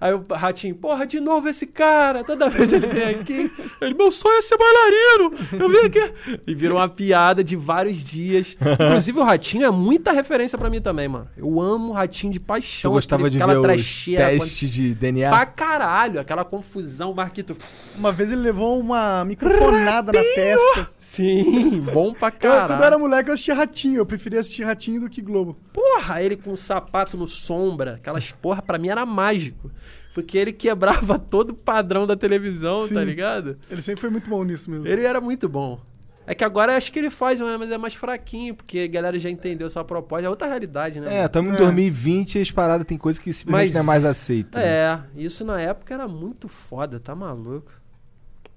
Aí 0.00 0.12
o 0.12 0.22
ratinho, 0.34 0.74
porra, 0.74 1.06
de 1.06 1.20
novo 1.20 1.48
esse 1.48 1.66
cara. 1.66 2.22
Toda 2.22 2.48
vez 2.48 2.72
ele 2.72 2.86
vem 2.86 3.04
aqui. 3.14 3.50
Ele, 3.80 3.94
meu 3.94 4.10
sonho 4.12 4.36
é 4.38 4.42
ser 4.42 4.56
bailarino. 4.58 5.34
Eu 5.58 5.68
vim 5.68 5.86
aqui. 5.86 6.40
E 6.46 6.54
virou 6.54 6.78
uma 6.78 6.88
piada 6.88 7.42
de 7.42 7.56
vários 7.56 7.96
dias. 7.98 8.56
Inclusive, 8.60 9.18
o 9.18 9.22
ratinho 9.24 9.64
é 9.64 9.70
muita 9.70 10.12
referência 10.12 10.58
pra 10.58 10.68
mim 10.68 10.80
também, 10.80 11.08
mano. 11.08 11.28
Eu 11.36 11.60
amo 11.60 11.90
o 11.90 11.92
ratinho 11.92 12.32
de 12.32 12.40
paixão. 12.40 12.90
gostava 12.92 13.22
aquele- 13.26 13.36
de 13.38 13.42
aquela 13.42 13.54
ver 13.54 13.60
os 13.60 13.66
trecheira. 13.74 14.36
quando- 14.36 14.50
de 14.50 14.94
DNA. 14.94 15.30
Pra 15.30 15.46
caralho, 15.46 16.20
aquela 16.20 16.44
confusão, 16.44 17.05
Marquito. 17.14 17.56
Uma 17.96 18.10
vez 18.12 18.32
ele 18.32 18.40
levou 18.42 18.78
uma 18.78 19.24
microfonada 19.24 20.12
na 20.12 20.22
testa. 20.22 20.90
Sim, 20.98 21.80
bom 21.92 22.12
pra 22.12 22.28
Eu, 22.28 22.32
caralho. 22.32 22.66
quando 22.68 22.80
eu 22.80 22.86
era 22.86 22.98
moleque, 22.98 23.30
eu 23.30 23.34
assistia 23.34 23.54
Ratinho. 23.54 23.98
Eu 23.98 24.06
preferia 24.06 24.40
assistir 24.40 24.64
Ratinho 24.64 25.00
do 25.00 25.08
que 25.10 25.20
Globo. 25.22 25.56
Porra, 25.72 26.22
ele 26.22 26.36
com 26.36 26.52
um 26.52 26.56
sapato 26.56 27.16
no 27.16 27.26
sombra, 27.26 27.94
aquelas 27.94 28.32
porra, 28.32 28.62
pra 28.62 28.78
mim 28.78 28.88
era 28.88 29.04
mágico. 29.06 29.70
Porque 30.14 30.38
ele 30.38 30.52
quebrava 30.52 31.18
todo 31.20 31.50
o 31.50 31.54
padrão 31.54 32.06
da 32.06 32.16
televisão, 32.16 32.82
tá 32.88 33.00
Sim. 33.00 33.04
ligado? 33.04 33.58
Ele 33.70 33.82
sempre 33.82 34.00
foi 34.00 34.10
muito 34.10 34.30
bom 34.30 34.42
nisso 34.44 34.70
mesmo. 34.70 34.86
Ele 34.86 35.04
era 35.04 35.20
muito 35.20 35.48
bom. 35.48 35.78
É 36.26 36.34
que 36.34 36.42
agora 36.44 36.72
eu 36.72 36.76
acho 36.76 36.90
que 36.92 36.98
ele 36.98 37.08
faz, 37.10 37.38
né, 37.40 37.56
mas 37.56 37.70
é 37.70 37.78
mais 37.78 37.94
fraquinho, 37.94 38.54
porque 38.54 38.80
a 38.80 38.86
galera 38.88 39.18
já 39.18 39.30
entendeu 39.30 39.66
essa 39.68 39.84
proposta. 39.84 40.26
É 40.26 40.28
outra 40.28 40.48
realidade, 40.48 40.98
né? 40.98 41.20
É, 41.22 41.24
estamos 41.26 41.50
em 41.52 41.54
É. 41.54 41.58
2020 41.58 42.38
e 42.38 42.40
as 42.42 42.50
paradas 42.50 42.84
tem 42.86 42.98
coisa 42.98 43.20
que 43.20 43.32
simplesmente 43.32 43.66
Mas- 43.68 43.74
não 43.74 43.80
é 43.80 43.84
mais 43.84 44.04
aceito. 44.04 44.58
né? 44.58 44.64
É, 44.66 45.00
isso 45.14 45.44
na 45.44 45.60
época 45.60 45.94
era 45.94 46.08
muito 46.08 46.48
foda, 46.48 46.98
tá 46.98 47.14
maluco? 47.14 47.70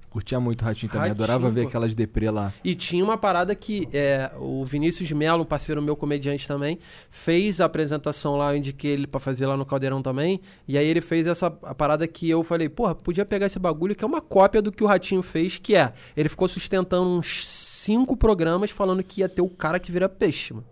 Curtia 0.10 0.40
muito 0.40 0.66
Ratinho 0.66 0.92
também, 0.92 1.10
Ratinho, 1.10 1.24
adorava 1.24 1.52
ver 1.52 1.64
pô. 1.64 1.68
aquelas 1.68 1.96
deprê 1.96 2.32
lá. 2.32 2.52
E 2.64 2.74
tinha 2.74 3.04
uma 3.04 3.18
parada 3.18 3.54
que 3.54 3.88
é, 3.94 4.32
o 4.38 4.66
Vinícius 4.66 5.12
Melo, 5.12 5.44
um 5.44 5.46
parceiro 5.46 5.82
meu 5.82 5.96
comediante 5.96 6.48
também, 6.48 6.80
fez 7.12 7.62
a 7.62 7.66
apresentação 7.66 8.36
lá, 8.36 8.52
eu 8.54 8.58
indiquei 8.58 8.92
ele 8.92 9.06
pra 9.06 9.20
fazer 9.20 9.46
lá 9.46 9.56
no 9.56 9.66
Caldeirão 9.66 10.02
também. 10.02 10.42
E 10.68 10.78
aí 10.78 10.88
ele 10.88 11.02
fez 11.02 11.28
essa 11.28 11.48
a 11.64 11.76
parada 11.76 12.08
que 12.08 12.30
eu 12.30 12.44
falei, 12.44 12.68
porra, 12.68 12.96
podia 12.96 13.24
pegar 13.24 13.46
esse 13.46 13.60
bagulho 13.60 13.96
que 13.96 14.04
é 14.04 14.08
uma 14.08 14.22
cópia 14.22 14.62
do 14.62 14.72
que 14.72 14.84
o 14.84 14.88
Ratinho 14.88 15.22
fez, 15.22 15.60
que 15.60 15.76
é, 15.76 15.94
ele 16.18 16.28
ficou 16.28 16.48
sustentando 16.48 17.10
uns 17.10 17.46
cinco 17.48 18.18
programas 18.18 18.72
falando 18.72 19.04
que 19.04 19.22
ia 19.22 19.30
ter 19.30 19.42
o 19.42 19.50
cara 19.50 19.80
que 19.80 19.92
vira 19.92 20.10
peixe, 20.10 20.54
mano. 20.54 20.66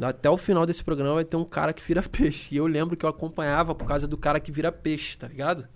Até 0.00 0.30
o 0.30 0.38
final 0.38 0.64
desse 0.64 0.82
programa 0.82 1.16
vai 1.16 1.24
ter 1.24 1.36
um 1.36 1.44
cara 1.44 1.72
que 1.72 1.82
vira 1.82 2.02
peixe. 2.08 2.54
E 2.54 2.58
eu 2.58 2.66
lembro 2.66 2.96
que 2.96 3.04
eu 3.04 3.10
acompanhava 3.10 3.74
por 3.74 3.86
causa 3.86 4.06
do 4.06 4.16
cara 4.16 4.40
que 4.40 4.52
vira 4.52 4.70
peixe, 4.70 5.16
tá 5.16 5.28
ligado? 5.28 5.66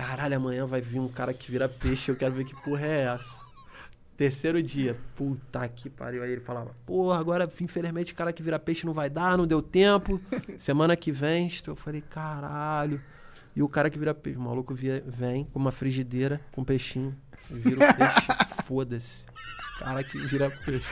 Caralho, 0.00 0.34
amanhã 0.34 0.64
vai 0.66 0.80
vir 0.80 0.98
um 0.98 1.08
cara 1.08 1.34
que 1.34 1.50
vira 1.50 1.68
peixe, 1.68 2.10
eu 2.10 2.16
quero 2.16 2.32
ver 2.34 2.44
que 2.44 2.54
porra 2.62 2.86
é 2.86 3.02
essa. 3.14 3.38
Terceiro 4.16 4.62
dia, 4.62 4.96
puta 5.14 5.68
que 5.68 5.90
pariu. 5.90 6.22
Aí 6.22 6.30
ele 6.32 6.40
falava, 6.40 6.74
porra, 6.86 7.20
agora 7.20 7.50
infelizmente 7.60 8.14
o 8.14 8.16
cara 8.16 8.32
que 8.32 8.42
vira 8.42 8.58
peixe 8.58 8.86
não 8.86 8.94
vai 8.94 9.10
dar, 9.10 9.36
não 9.36 9.46
deu 9.46 9.60
tempo. 9.60 10.18
Semana 10.56 10.96
que 10.96 11.12
vem, 11.12 11.50
eu 11.66 11.76
falei, 11.76 12.00
caralho. 12.00 12.98
E 13.54 13.62
o 13.62 13.68
cara 13.68 13.90
que 13.90 13.98
vira 13.98 14.14
peixe, 14.14 14.38
o 14.38 14.40
maluco 14.40 14.74
via- 14.74 15.04
vem 15.06 15.44
com 15.44 15.58
uma 15.58 15.70
frigideira, 15.70 16.40
com 16.52 16.64
peixinho, 16.64 17.14
e 17.50 17.54
vira 17.56 17.76
o 17.76 17.94
peixe, 17.94 18.26
foda-se. 18.64 19.26
Cara 19.78 20.02
que 20.02 20.16
vira 20.26 20.50
peixe. 20.64 20.88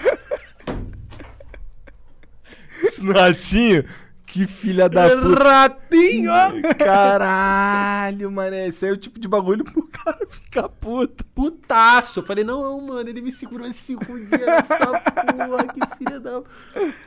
Isso 2.83 3.03
no 3.03 3.13
Ratinho? 3.15 3.85
Que 4.31 4.47
filha 4.47 4.89
da 4.89 5.09
puta. 5.09 5.43
Ratinho! 5.45 6.31
Caralho, 6.79 8.31
mané. 8.31 8.69
Esse 8.69 8.85
aí 8.85 8.91
é 8.91 8.95
o 8.95 8.97
tipo 8.97 9.19
de 9.19 9.27
bagulho 9.27 9.65
pro 9.65 9.83
cara 9.89 10.19
ficar 10.29 10.69
puto. 10.69 11.25
Putaço! 11.27 12.21
Eu 12.21 12.25
falei, 12.27 12.45
não, 12.45 12.81
mano, 12.81 13.09
ele 13.09 13.21
me 13.23 13.33
segurou 13.33 13.71
cinco 13.73 14.05
dias 14.07 14.47
nessa 14.47 14.77
porra, 14.87 15.67
que 15.67 15.97
filha 15.97 16.19
caramba. 16.29 16.45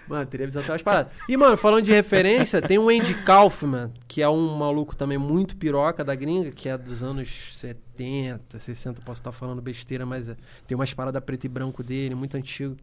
Mano, 0.07 0.25
televisão 0.25 0.61
tem 0.61 0.71
umas 0.71 0.81
paradas. 0.81 1.11
E, 1.27 1.37
mano, 1.37 1.57
falando 1.57 1.83
de 1.85 1.91
referência, 1.91 2.61
tem 2.61 2.77
o 2.77 2.89
Andy 2.89 3.13
Kaufman, 3.23 3.91
que 4.07 4.21
é 4.21 4.29
um 4.29 4.55
maluco 4.57 4.95
também 4.95 5.17
muito 5.17 5.55
piroca 5.55 6.03
da 6.03 6.15
gringa, 6.15 6.51
que 6.51 6.67
é 6.67 6.77
dos 6.77 7.01
anos 7.03 7.49
70, 7.57 8.59
60, 8.59 9.01
posso 9.01 9.21
estar 9.21 9.31
falando 9.31 9.61
besteira, 9.61 10.05
mas 10.05 10.29
é- 10.29 10.35
tem 10.67 10.75
umas 10.75 10.93
paradas 10.93 11.23
preto 11.23 11.45
e 11.45 11.49
branco 11.49 11.83
dele, 11.83 12.15
muito 12.15 12.35
antigo. 12.35 12.75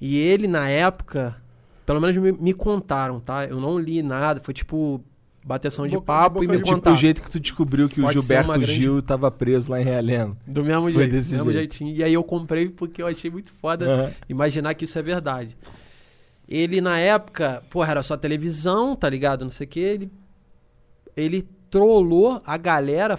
E 0.00 0.18
ele, 0.18 0.48
na 0.48 0.68
época, 0.68 1.36
pelo 1.90 2.00
menos 2.00 2.16
me, 2.16 2.30
me 2.30 2.52
contaram, 2.54 3.18
tá? 3.18 3.46
Eu 3.46 3.58
não 3.58 3.76
li 3.76 4.00
nada, 4.00 4.40
foi 4.40 4.54
tipo 4.54 5.02
bateção 5.44 5.88
de 5.88 5.94
Boca- 5.96 6.06
papo 6.06 6.44
e 6.44 6.46
boca 6.46 6.52
me 6.52 6.58
de- 6.58 6.64
Tipo 6.64 6.76
contaram. 6.76 6.96
o 6.96 7.00
jeito 7.00 7.20
que 7.20 7.28
tu 7.28 7.40
descobriu 7.40 7.88
que 7.88 8.00
Pode 8.00 8.16
o 8.16 8.20
Gilberto 8.20 8.52
grande- 8.52 8.72
Gil 8.74 9.02
tava 9.02 9.28
preso 9.28 9.72
lá 9.72 9.80
em 9.80 9.84
Realengo. 9.84 10.36
Do 10.46 10.62
mesmo 10.62 10.82
Foi 10.82 10.92
jeito, 10.92 11.10
desse 11.10 11.30
do 11.30 11.36
mesmo 11.38 11.52
jeito. 11.52 11.72
jeitinho. 11.74 11.96
E 11.96 12.04
aí 12.04 12.14
eu 12.14 12.22
comprei 12.22 12.68
porque 12.68 13.02
eu 13.02 13.08
achei 13.08 13.28
muito 13.28 13.50
foda 13.50 13.90
Aham. 13.90 14.10
imaginar 14.28 14.74
que 14.74 14.84
isso 14.84 14.96
é 14.98 15.02
verdade. 15.02 15.56
Ele, 16.48 16.80
na 16.80 16.96
época, 16.98 17.60
porra, 17.70 17.90
era 17.90 18.02
só 18.04 18.16
televisão, 18.16 18.94
tá 18.94 19.08
ligado? 19.08 19.42
Não 19.44 19.50
sei 19.50 19.66
o 19.66 19.70
que. 19.70 19.80
Ele, 19.80 20.12
ele 21.16 21.48
trollou 21.70 22.40
a 22.46 22.56
galera 22.56 23.18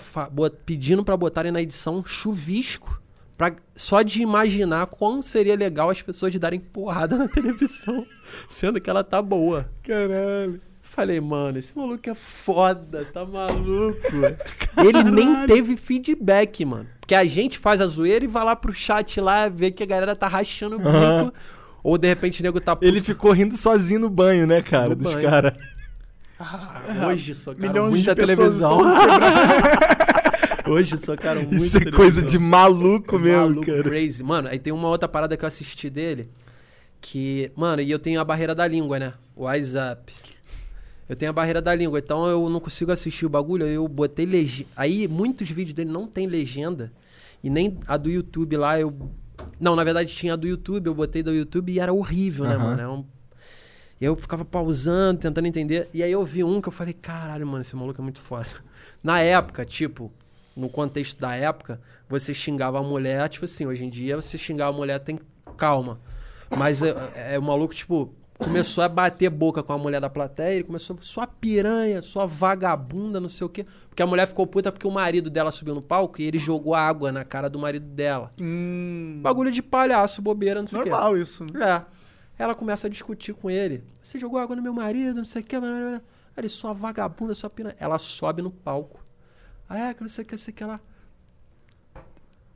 pedindo 0.66 1.04
pra 1.04 1.18
botarem 1.18 1.52
na 1.52 1.62
edição 1.62 2.04
chuvisco. 2.06 3.01
Pra, 3.42 3.52
só 3.76 4.04
de 4.04 4.22
imaginar 4.22 4.86
quão 4.86 5.20
seria 5.20 5.56
legal 5.56 5.90
as 5.90 6.00
pessoas 6.00 6.38
darem 6.38 6.60
porrada 6.60 7.18
na 7.18 7.26
televisão, 7.28 8.06
sendo 8.48 8.80
que 8.80 8.88
ela 8.88 9.04
tá 9.04 9.20
boa. 9.20 9.68
Caralho. 9.82 10.60
Falei, 10.80 11.20
mano, 11.20 11.58
esse 11.58 11.76
maluco 11.76 12.08
é 12.08 12.14
foda, 12.14 13.04
tá 13.06 13.26
maluco? 13.26 13.98
Ele 14.78 15.04
nem 15.10 15.48
teve 15.48 15.76
feedback, 15.76 16.64
mano. 16.64 16.88
Porque 17.00 17.16
a 17.16 17.26
gente 17.26 17.58
faz 17.58 17.82
a 17.82 17.88
zoeira 17.88 18.24
e 18.24 18.28
vai 18.28 18.44
lá 18.46 18.56
pro 18.56 18.72
chat 18.72 19.20
lá 19.20 19.50
ver 19.50 19.72
que 19.72 19.82
a 19.82 19.88
galera 19.88 20.16
tá 20.16 20.28
rachando 20.28 20.76
o 20.76 20.80
bico. 20.80 21.34
Ou 21.84 21.98
de 21.98 22.10
repente 22.10 22.42
o 22.42 22.44
nego 22.44 22.62
tá 22.62 22.76
puto. 22.76 22.86
Ele 22.86 23.02
ficou 23.02 23.32
rindo 23.32 23.58
sozinho 23.58 24.02
no 24.02 24.10
banho, 24.12 24.46
né, 24.46 24.62
cara? 24.62 24.90
No 24.90 24.98
dos 24.98 25.16
caras. 25.16 25.54
Ah, 26.40 27.08
hoje 27.08 27.34
socaram 27.34 27.68
Milhões 27.68 27.90
muita 27.90 28.14
de 28.14 28.22
pessoas 28.22 28.60
televisão. 28.60 28.82
hoje 30.68 30.98
socaram 30.98 31.42
muita 31.42 31.56
Isso 31.56 31.78
é 31.78 31.92
coisa 31.92 32.22
de 32.22 32.38
maluco 32.40 33.18
mesmo, 33.20 33.38
Maluco, 33.40 33.66
cara. 33.66 33.84
crazy. 33.84 34.24
Mano, 34.24 34.48
aí 34.50 34.60
tem 34.60 34.72
uma 34.74 34.88
outra 34.90 35.08
parada 35.08 35.36
que 35.38 35.44
eu 35.44 35.48
assisti 35.48 35.90
dele. 35.90 36.30
Que, 37.00 37.52
mano, 37.56 37.82
e 37.82 37.90
eu 37.90 37.98
tenho 38.00 38.20
a 38.22 38.24
barreira 38.24 38.54
da 38.54 38.68
língua, 38.68 39.00
né? 39.00 39.14
O 39.36 39.44
WhatsApp. 39.46 40.14
Eu 41.10 41.16
tenho 41.16 41.32
a 41.32 41.34
barreira 41.34 41.62
da 41.62 41.74
língua, 41.76 42.00
então 42.00 42.26
eu 42.28 42.48
não 42.50 42.60
consigo 42.60 42.92
assistir 42.92 43.26
o 43.26 43.30
bagulho. 43.30 43.66
Eu 43.66 43.88
botei 43.88 44.26
legenda. 44.26 44.70
Aí 44.78 45.08
muitos 45.08 45.50
vídeos 45.50 45.74
dele 45.74 45.92
não 45.92 46.08
tem 46.08 46.28
legenda. 46.28 46.92
E 47.44 47.50
nem 47.50 47.78
a 47.88 47.98
do 47.98 48.10
YouTube 48.10 48.56
lá 48.56 48.80
eu. 48.80 48.94
Não, 49.60 49.76
na 49.76 49.84
verdade 49.84 50.14
tinha 50.14 50.34
a 50.34 50.36
do 50.36 50.48
YouTube, 50.48 50.88
eu 50.88 50.94
botei 50.94 51.24
do 51.24 51.34
YouTube 51.34 51.72
e 51.74 51.80
era 51.80 51.92
horrível, 51.92 52.46
né, 52.46 52.56
mano? 52.56 52.80
Era 52.80 52.92
um- 52.92 53.06
Eu 54.00 54.16
ficava 54.16 54.46
pausando, 54.46 55.20
tentando 55.20 55.48
entender. 55.48 55.90
E 55.94 56.02
aí 56.04 56.12
eu 56.12 56.24
vi 56.24 56.44
um 56.44 56.62
que 56.62 56.68
eu 56.70 56.72
falei, 56.72 56.94
caralho, 56.94 57.46
mano, 57.46 57.62
esse 57.62 57.76
maluco 57.76 58.00
é 58.00 58.04
muito 58.04 58.20
foda. 58.20 58.48
Na 59.04 59.20
época, 59.20 59.66
tipo, 59.66 60.12
no 60.56 60.70
contexto 60.70 61.20
da 61.20 61.36
época, 61.36 61.80
você 62.08 62.34
xingava 62.34 62.80
a 62.80 62.84
mulher, 62.84 63.28
tipo 63.30 63.46
assim, 63.46 63.66
hoje 63.66 63.84
em 63.86 63.90
dia 63.90 64.16
você 64.16 64.38
xingar 64.38 64.68
a 64.68 64.72
mulher 64.72 65.00
tem 65.00 65.20
calma. 65.58 66.00
Mas 66.58 66.82
é, 66.84 66.94
é, 67.34 67.40
o 67.40 67.42
maluco, 67.42 67.74
tipo, 67.74 68.14
começou 68.38 68.84
a 68.84 68.90
bater 68.90 69.30
boca 69.30 69.64
com 69.64 69.72
a 69.72 69.78
mulher 69.78 70.02
da 70.02 70.10
plateia, 70.10 70.56
ele 70.56 70.64
começou, 70.64 70.98
sua 71.02 71.26
piranha, 71.26 72.02
sua 72.02 72.26
vagabunda, 72.26 73.20
não 73.20 73.30
sei 73.30 73.46
o 73.46 73.50
quê. 73.50 73.66
Porque 73.88 74.02
a 74.02 74.08
mulher 74.08 74.28
ficou 74.28 74.46
puta 74.48 74.72
porque 74.72 74.88
o 74.88 74.92
marido 74.92 75.30
dela 75.30 75.52
subiu 75.52 75.76
no 75.76 75.82
palco 75.82 76.22
e 76.22 76.26
ele 76.26 76.38
jogou 76.38 76.74
água 76.74 77.12
na 77.12 77.24
cara 77.24 77.50
do 77.50 77.60
marido 77.60 77.86
dela. 77.86 78.32
Hum, 78.42 79.20
Bagulho 79.22 79.52
de 79.52 79.62
palhaço, 79.62 80.22
bobeira, 80.22 80.62
não 80.62 80.68
sei 80.68 80.80
o 80.80 80.84
quê. 80.84 80.90
normal 80.90 81.18
isso. 81.18 81.46
né? 81.46 81.86
É. 82.38 82.44
Ela 82.44 82.56
começa 82.56 82.88
a 82.88 82.90
discutir 82.90 83.34
com 83.34 83.52
ele. 83.52 83.84
Você 84.02 84.18
jogou 84.18 84.40
água 84.40 84.56
no 84.56 84.62
meu 84.62 84.74
marido, 84.74 85.18
não 85.18 85.26
sei 85.26 85.42
o 85.42 85.46
que. 85.46 85.60
blá, 85.60 85.70
blá, 85.70 85.80
blá. 85.80 85.92
Aí 85.94 86.02
Ele, 86.38 86.50
sua 86.50 86.74
vagabunda, 86.74 87.34
sua 87.34 87.50
piranha. 87.50 87.76
Ela 87.80 88.00
sobe 88.00 88.42
no 88.42 88.50
palco. 88.50 89.01
Ah, 89.74 89.88
é, 89.88 89.94
que 89.94 90.02
não 90.02 90.10
sei 90.10 90.26
o 90.26 90.28
que, 90.28 90.38
sei 90.38 90.52
o 90.52 90.56
que 90.56 90.66
lá. 90.66 90.82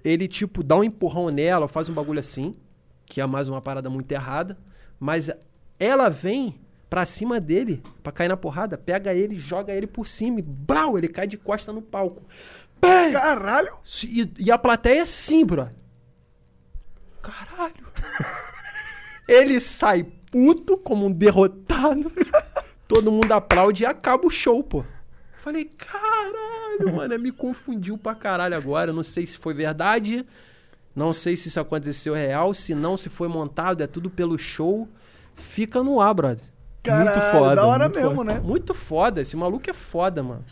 Ele, 0.03 0.27
tipo, 0.27 0.61
dá 0.61 0.75
um 0.75 0.83
empurrão 0.83 1.29
nela, 1.29 1.65
faz 1.65 1.87
um 1.87 1.93
bagulho 1.93 2.19
assim, 2.19 2.53
que 3.05 3.21
é 3.21 3.25
mais 3.25 3.47
uma 3.47 3.61
parada 3.61 3.89
muito 3.89 4.11
errada. 4.11 4.57
Mas 4.99 5.31
ela 5.79 6.09
vem 6.09 6.59
pra 6.89 7.05
cima 7.05 7.39
dele, 7.39 7.81
pra 8.03 8.11
cair 8.11 8.27
na 8.27 8.35
porrada, 8.35 8.77
pega 8.77 9.13
ele, 9.13 9.39
joga 9.39 9.73
ele 9.73 9.87
por 9.87 10.05
cima 10.05 10.39
e 10.39 10.41
brau, 10.41 10.97
ele 10.97 11.07
cai 11.07 11.25
de 11.25 11.37
costa 11.37 11.71
no 11.71 11.81
palco. 11.81 12.21
Pé! 12.81 13.13
Caralho. 13.13 13.77
E, 14.03 14.33
e 14.37 14.51
a 14.51 14.57
plateia 14.57 15.03
é 15.03 15.05
sim, 15.05 15.45
bro. 15.45 15.69
Caralho. 17.21 17.93
Ele 19.25 19.59
sai 19.59 20.03
puto 20.03 20.77
como 20.77 21.07
um 21.07 21.11
derrotado. 21.11 22.11
Todo 22.87 23.11
mundo 23.11 23.31
aplaude 23.31 23.83
e 23.83 23.85
acaba 23.85 24.27
o 24.27 24.29
show, 24.29 24.61
pô. 24.61 24.85
Falei, 25.45 25.65
caralho, 25.65 26.93
mano, 26.95 27.19
me 27.19 27.31
confundiu 27.31 27.97
pra 27.99 28.15
caralho 28.15 28.57
agora. 28.57 28.91
Não 28.91 29.03
sei 29.03 29.27
se 29.27 29.37
foi 29.37 29.53
verdade. 29.53 30.25
Não 30.95 31.13
sei 31.13 31.37
se 31.37 31.49
isso 31.49 31.59
aconteceu 31.59 32.15
real. 32.15 32.51
Se 32.55 32.73
não, 32.73 32.97
se 32.97 33.09
foi 33.09 33.27
montado. 33.27 33.83
É 33.83 33.87
tudo 33.87 34.09
pelo 34.09 34.37
show. 34.39 34.89
Fica 35.35 35.83
no 35.83 36.01
ar, 36.01 36.13
brother. 36.15 36.43
Caralho, 36.81 37.21
foda, 37.31 37.55
da 37.55 37.65
hora 37.65 37.83
muito 37.85 37.99
mesmo, 37.99 38.15
foda. 38.15 38.33
né? 38.33 38.39
Muito 38.43 38.73
foda. 38.73 39.21
Esse 39.21 39.35
maluco 39.37 39.69
é 39.69 39.73
foda, 39.73 40.23
mano. 40.23 40.43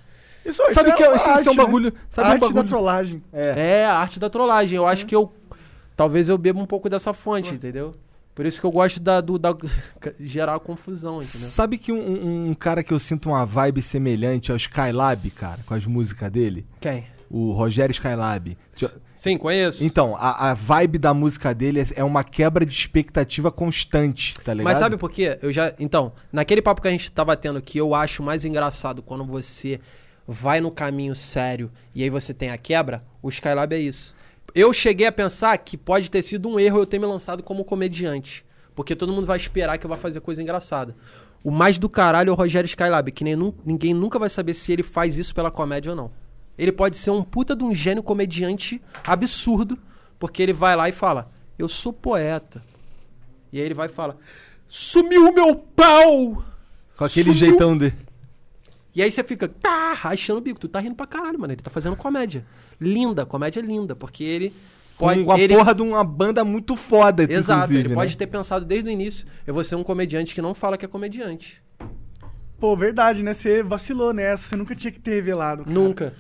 Isso, 0.46 0.62
Sabe 0.74 0.90
isso 0.90 0.98
que 0.98 1.04
é- 1.04 1.16
isso- 1.16 1.30
arte, 1.30 1.40
isso 1.40 1.50
é 1.50 1.52
um 1.52 1.56
né? 1.56 1.64
bagulho- 1.64 1.94
sabe 2.10 2.28
um 2.28 2.32
arte 2.32 2.42
bagulho- 2.42 2.64
da 2.64 2.68
trollagem. 2.70 3.24
É. 3.34 3.54
É, 3.82 3.86
a 3.86 3.96
arte 3.98 4.20
da 4.20 4.30
trollagem. 4.30 4.76
Eu 4.78 4.86
acho 4.88 5.06
que 5.08 5.16
eu. 5.16 5.32
Talvez 5.98 6.30
eu 6.30 6.38
beba 6.38 6.60
um 6.60 6.66
pouco 6.66 6.88
dessa 6.90 7.14
fonte, 7.14 7.54
entendeu? 7.54 7.94
Por 8.36 8.46
isso 8.46 8.60
que 8.60 8.66
eu 8.66 8.72
gosto 8.72 9.00
da, 9.00 9.22
do, 9.22 9.38
da 9.38 9.56
gerar 10.20 10.60
confusão, 10.60 11.16
entendeu? 11.22 11.28
Sabe 11.50 11.78
que 11.78 11.92
um, 11.92 12.50
um- 12.50 12.54
cara 12.56 12.84
que 12.84 12.92
eu 12.94 13.00
sinto 13.00 13.30
uma 13.30 13.46
vibe 13.46 13.82
semelhante 13.82 14.52
ao 14.52 14.58
Skylab, 14.58 15.30
cara, 15.32 15.60
com 15.66 15.74
as 15.74 15.86
músicas 15.86 16.32
dele? 16.32 16.66
Quem? 16.82 17.06
O 17.30 17.52
Rogério 17.52 17.92
Skylab. 17.94 18.58
Sim, 19.16 19.38
conheço. 19.38 19.84
Então, 19.84 20.16
a, 20.18 20.52
a 20.52 20.54
vibe 20.54 20.98
da 20.98 21.14
música 21.14 21.54
dele 21.54 21.82
é- 21.82 21.88
é 21.98 22.04
uma 22.04 22.24
quebra 22.24 22.66
de 22.66 22.74
expectativa 22.74 23.52
constante, 23.52 24.34
tá 24.44 24.54
ligado? 24.54 24.66
Mas 24.66 24.78
sabe 24.78 24.98
por 24.98 25.10
quê? 25.12 25.38
Eu 25.42 25.52
já. 25.54 25.74
Então, 25.80 26.12
naquele 26.32 26.62
papo 26.62 26.82
que 26.82 26.88
a 26.88 26.92
gente 26.92 27.12
tava 27.12 27.36
tendo 27.38 27.62
que 27.62 27.78
eu 27.78 27.94
acho 27.96 28.22
mais 28.24 28.44
engraçado 28.46 29.02
quando 29.02 29.24
você 29.26 29.80
vai 30.28 30.60
no 30.62 30.72
caminho 30.72 31.16
sério 31.16 31.72
e 31.94 32.02
aí 32.04 32.10
você 32.10 32.34
tem 32.34 32.50
a 32.50 32.58
quebra, 32.58 33.02
o 33.22 33.30
Skylab 33.30 33.74
é 33.74 33.80
isso. 33.80 34.14
Eu 34.56 34.72
cheguei 34.72 35.08
a 35.08 35.12
pensar 35.12 35.58
que 35.58 35.76
pode 35.76 36.12
ter 36.12 36.22
sido 36.22 36.48
um 36.48 36.60
erro 36.60 36.80
eu 36.80 36.86
ter 36.86 37.00
me 37.00 37.06
lançado 37.06 37.42
como 37.42 37.66
comediante. 37.66 38.46
Porque 38.76 38.96
todo 38.96 39.12
mundo 39.12 39.26
vai 39.26 39.38
esperar 39.38 39.78
que 39.78 39.86
eu 39.86 39.90
vá 39.90 39.98
fazer 39.98 40.20
coisa 40.20 40.42
engraçada. 40.42 40.96
O 41.44 41.52
mais 41.52 41.78
do 41.78 41.90
caralho 41.90 42.30
é 42.30 42.32
o 42.32 42.36
Rogério 42.36 42.68
Skylab, 42.68 43.12
que 43.12 43.24
nem, 43.24 43.36
ninguém 43.66 43.94
nunca 43.94 44.18
vai 44.18 44.30
saber 44.30 44.54
se 44.54 44.72
ele 44.72 44.84
faz 44.84 45.18
isso 45.18 45.34
pela 45.34 45.52
comédia 45.52 45.92
ou 45.92 45.96
não. 45.96 46.12
Ele 46.58 46.72
pode 46.72 46.98
ser 46.98 47.10
um 47.10 47.24
puta 47.24 47.56
de 47.56 47.64
um 47.64 47.74
gênio 47.74 48.04
comediante 48.04 48.82
absurdo, 49.06 49.78
porque 50.20 50.42
ele 50.42 50.54
vai 50.54 50.76
lá 50.76 50.88
e 50.88 50.92
fala: 50.92 51.32
Eu 51.58 51.68
sou 51.68 51.92
poeta. 51.92 52.64
E 53.52 53.60
aí 53.60 53.66
ele 53.66 53.74
vai 53.74 53.88
e 53.88 53.90
fala: 53.90 54.18
Sumiu 54.68 55.30
o 55.30 55.34
meu 55.34 55.56
pau! 55.56 56.46
Com 56.96 57.04
aquele 57.04 57.34
Sumiu. 57.34 57.40
jeitão 57.40 57.78
dele. 57.78 57.96
E 58.96 59.02
aí 59.02 59.12
você 59.12 59.24
fica, 59.24 59.48
tá, 59.48 59.94
rachando 59.94 60.40
o 60.40 60.42
bico. 60.42 60.60
Tu 60.60 60.68
tá 60.68 60.80
rindo 60.80 60.96
pra 60.96 61.08
caralho, 61.08 61.40
mano. 61.40 61.54
Ele 61.54 61.62
tá 61.62 61.72
fazendo 61.72 61.96
comédia. 61.96 62.46
Linda, 62.84 63.26
comédia 63.26 63.62
linda, 63.62 63.96
porque 63.96 64.24
ele 64.24 64.54
pode. 64.98 65.24
Com 65.24 65.32
a 65.32 65.40
ele, 65.40 65.56
porra 65.56 65.74
de 65.74 65.82
uma 65.82 66.04
banda 66.04 66.44
muito 66.44 66.76
foda, 66.76 67.26
Exato, 67.32 67.74
ele 67.74 67.90
né? 67.90 67.96
pode 67.96 68.16
ter 68.18 68.28
pensado 68.28 68.66
desde 68.66 68.90
o 68.90 68.92
início: 68.92 69.26
eu 69.48 69.54
vou 69.54 69.64
ser 69.64 69.76
um 69.76 69.84
comediante 69.84 70.36
que 70.36 70.42
não 70.42 70.54
fala 70.54 70.78
que 70.78 70.86
é 70.86 70.88
comediante. 70.88 71.62
Pô, 72.60 72.76
verdade, 72.78 73.24
né? 73.24 73.34
Você 73.34 73.62
vacilou 73.62 74.14
nessa. 74.14 74.48
Você 74.50 74.56
nunca 74.56 74.74
tinha 74.76 74.92
que 74.92 75.00
ter 75.00 75.16
revelado. 75.16 75.64
cara. 75.64 75.74
Nunca. 75.74 76.14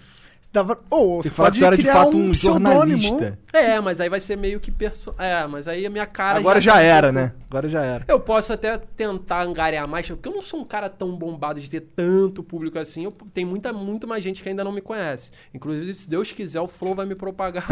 Você 0.53 0.59
dava... 0.59 0.79
Ô, 0.89 1.17
Você 1.17 1.29
você 1.29 1.35
fala 1.35 1.49
pode 1.49 1.59
que 1.59 1.63
tu 1.63 1.65
era 1.65 1.75
de 1.75 1.81
criar 1.81 1.93
fato 1.95 2.15
um 2.15 2.29
um 2.29 2.33
jornalista. 2.33 3.39
É, 3.51 3.79
mas 3.79 3.99
aí 3.99 4.07
vai 4.07 4.19
ser 4.19 4.37
meio 4.37 4.59
que. 4.59 4.71
Perso... 4.71 5.15
É, 5.17 5.47
mas 5.47 5.67
aí 5.67 5.83
a 5.83 5.89
minha 5.89 6.05
cara. 6.05 6.37
Agora 6.37 6.61
já 6.61 6.75
um 6.75 6.79
era, 6.79 7.11
né? 7.11 7.33
Agora 7.49 7.67
já 7.67 7.83
era. 7.83 8.05
Eu 8.07 8.19
posso 8.19 8.53
até 8.53 8.77
tentar 8.77 9.41
angariar 9.41 9.87
mais, 9.87 10.07
porque 10.07 10.29
eu 10.29 10.33
não 10.33 10.43
sou 10.43 10.59
um 10.59 10.65
cara 10.65 10.89
tão 10.89 11.15
bombado 11.15 11.59
de 11.59 11.69
ter 11.69 11.81
tanto 11.81 12.43
público 12.43 12.77
assim. 12.77 13.03
Eu, 13.03 13.11
tem 13.11 13.43
muita, 13.43 13.73
muito 13.73 14.07
mais 14.07 14.23
gente 14.23 14.43
que 14.43 14.49
ainda 14.49 14.63
não 14.63 14.71
me 14.71 14.81
conhece. 14.81 15.31
Inclusive, 15.53 15.91
se 15.93 16.07
Deus 16.07 16.31
quiser, 16.31 16.61
o 16.61 16.67
Flow 16.67 16.93
vai 16.93 17.07
me 17.07 17.15
propagar. 17.15 17.65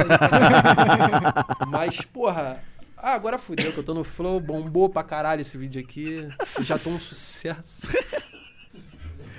Mas, 1.70 2.02
porra. 2.02 2.64
Ah, 2.98 3.14
agora 3.14 3.40
fudeu 3.40 3.72
que 3.74 3.80
eu 3.80 3.84
tô 3.84 3.96
no 3.96 4.04
Flow, 4.04 4.40
bombou 4.40 4.88
pra 4.88 5.04
caralho 5.04 5.42
esse 5.42 5.58
vídeo 5.58 5.82
aqui. 5.82 6.28
Eu 6.58 6.64
já 6.64 6.78
tô 6.78 6.90
um 6.90 6.98
sucesso. 7.00 7.88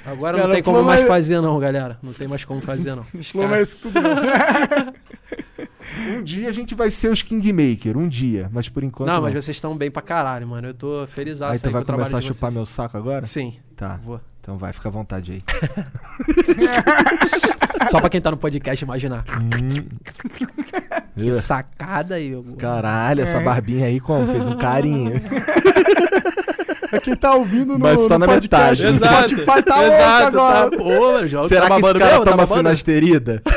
Agora 0.04 0.36
Cara, 0.36 0.48
não 0.48 0.54
tem 0.54 0.62
como 0.62 0.82
mais 0.82 1.06
fazer, 1.06 1.40
não, 1.40 1.58
galera. 1.58 1.98
Não 2.02 2.12
tem 2.12 2.26
mais 2.26 2.44
como 2.44 2.60
fazer, 2.60 2.90
não. 2.94 3.06
Não, 3.14 3.48
caras- 3.48 3.50
mas 3.50 3.76
tudo. 3.76 4.00
Um 6.08 6.22
dia 6.22 6.48
a 6.48 6.52
gente 6.52 6.74
vai 6.74 6.90
ser 6.90 7.10
os 7.10 7.22
Kingmaker, 7.22 7.98
um 7.98 8.08
dia. 8.08 8.48
Mas 8.52 8.68
por 8.68 8.82
enquanto. 8.82 9.08
Não, 9.10 9.20
mas 9.20 9.34
vocês 9.34 9.56
estão 9.56 9.76
bem 9.76 9.90
pra 9.90 10.00
caralho, 10.00 10.46
mano. 10.48 10.68
Eu 10.68 10.74
tô 10.74 11.06
feliz 11.06 11.42
Aí 11.42 11.52
aí 11.52 11.58
tu 11.58 11.70
vai 11.70 11.84
começar 11.84 12.16
a 12.16 12.20
chupar 12.20 12.50
vocês. 12.50 12.54
meu 12.54 12.64
saco 12.66 12.96
agora? 12.96 13.26
Sim, 13.26 13.54
Tá. 13.76 13.98
vou. 14.02 14.18
Então 14.40 14.56
vai, 14.56 14.72
fica 14.72 14.88
à 14.88 14.92
vontade 14.92 15.32
aí. 15.32 15.42
Só 17.90 18.00
pra 18.00 18.08
quem 18.08 18.20
tá 18.20 18.30
no 18.30 18.36
podcast 18.38 18.82
imaginar. 18.84 19.24
Que 21.14 21.28
Ih, 21.28 21.34
sacada 21.34 22.14
aí, 22.14 22.34
Hugo. 22.34 22.56
Caralho, 22.56 23.20
essa 23.22 23.38
barbinha 23.40 23.86
aí 23.86 24.00
como? 24.00 24.26
Fez 24.26 24.46
um 24.48 24.56
carinho. 24.56 25.12
Pra 26.92 27.00
quem 27.00 27.16
tá 27.16 27.34
ouvindo 27.34 27.72
no, 27.72 27.78
Mas 27.78 27.98
só 28.02 28.18
no 28.18 28.18
na 28.18 28.26
podcast, 28.26 28.84
metade. 28.84 29.34
o 29.34 29.38
Spotify 29.38 29.62
tá 29.62 29.80
louco 29.80 29.94
Exato, 29.96 30.26
agora. 30.26 30.70
Tá, 30.70 30.76
pô, 30.76 31.12
mano, 31.14 31.26
joga, 31.26 31.48
Será 31.48 31.60
tá 31.62 31.68
que 31.68 31.74
esse 31.80 31.92
cara 31.94 32.04
mesmo? 32.10 32.24
Tá 32.26 32.30
toma 32.32 32.46
babando? 32.46 32.58
finasterida? 32.58 33.42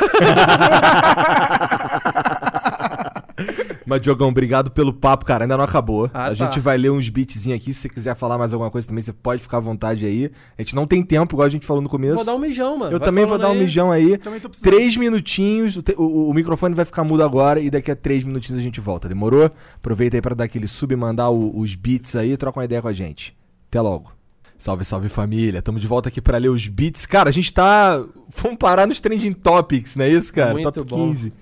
Mas, 3.86 4.02
Diogão, 4.02 4.28
obrigado 4.28 4.70
pelo 4.70 4.92
papo, 4.92 5.24
cara. 5.24 5.44
Ainda 5.44 5.56
não 5.56 5.64
acabou. 5.64 6.10
Ah, 6.12 6.24
a 6.24 6.28
tá. 6.28 6.34
gente 6.34 6.58
vai 6.58 6.76
ler 6.76 6.90
uns 6.90 7.08
beatzinhos 7.08 7.56
aqui. 7.60 7.72
Se 7.72 7.80
você 7.82 7.88
quiser 7.88 8.16
falar 8.16 8.36
mais 8.36 8.52
alguma 8.52 8.70
coisa 8.70 8.88
também, 8.88 9.00
você 9.02 9.12
pode 9.12 9.40
ficar 9.40 9.58
à 9.58 9.60
vontade 9.60 10.04
aí. 10.04 10.30
A 10.58 10.62
gente 10.62 10.74
não 10.74 10.86
tem 10.86 11.02
tempo, 11.02 11.34
igual 11.36 11.46
a 11.46 11.48
gente 11.48 11.64
falou 11.64 11.80
no 11.82 11.88
começo. 11.88 12.16
Vou 12.16 12.24
dar 12.24 12.34
um 12.34 12.38
mijão, 12.38 12.76
mano. 12.76 12.92
Eu 12.92 12.98
Vai 12.98 13.06
também 13.06 13.24
vou 13.24 13.38
dar 13.38 13.48
um 13.48 13.52
aí. 13.52 13.58
mijão 13.60 13.92
aí. 13.92 14.18
Também 14.18 14.40
tô 14.40 14.48
precisando. 14.48 14.72
Três 14.74 14.96
minutinhos, 14.96 15.76
o, 15.76 15.82
o- 16.02 16.30
o 16.30 16.34
microfone 16.34 16.74
vai 16.74 16.84
ficar 16.84 17.04
mudo 17.04 17.22
agora 17.22 17.60
e 17.60 17.70
daqui 17.70 17.90
a 17.90 17.96
três 17.96 18.24
minutinhos 18.24 18.58
a 18.60 18.62
gente 18.62 18.80
volta. 18.80 19.08
Demorou? 19.08 19.50
Aproveita 19.76 20.16
aí 20.16 20.20
pra 20.20 20.34
dar 20.34 20.44
aquele 20.44 20.66
sub, 20.66 20.94
mandar 20.96 21.30
o- 21.30 21.56
os 21.56 21.74
beats 21.76 22.16
aí, 22.16 22.36
troca 22.36 22.58
uma 22.58 22.64
ideia 22.64 22.82
com 22.82 22.88
a 22.88 22.92
gente. 22.92 23.36
Até 23.70 23.80
logo. 23.80 24.12
Salve, 24.58 24.84
salve 24.86 25.08
família. 25.10 25.60
Tamo 25.60 25.78
de 25.78 25.86
volta 25.86 26.08
aqui 26.08 26.20
pra 26.20 26.38
ler 26.38 26.48
os 26.48 26.66
beats. 26.66 27.04
Cara, 27.04 27.28
a 27.28 27.32
gente 27.32 27.52
tá. 27.52 28.02
Vamos 28.42 28.56
parar 28.58 28.86
nos 28.86 28.98
trending 29.00 29.32
topics, 29.32 29.96
não 29.96 30.04
é 30.06 30.08
isso, 30.08 30.32
cara? 30.32 30.52
Muito 30.54 30.72
Top 30.72 30.88
bom. 30.88 31.08
15. 31.08 31.32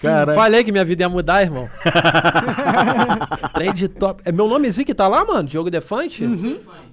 Cara, 0.00 0.32
Falei 0.34 0.62
que 0.62 0.70
minha 0.70 0.84
vida 0.84 1.02
ia 1.02 1.08
mudar, 1.08 1.42
irmão. 1.42 1.68
Trend 3.54 3.88
top. 3.88 4.22
É 4.24 4.32
meu 4.32 4.46
nomezinho 4.48 4.86
que 4.86 4.94
tá 4.94 5.08
lá, 5.08 5.24
mano? 5.24 5.48
Diogo 5.48 5.70
Defante? 5.70 6.24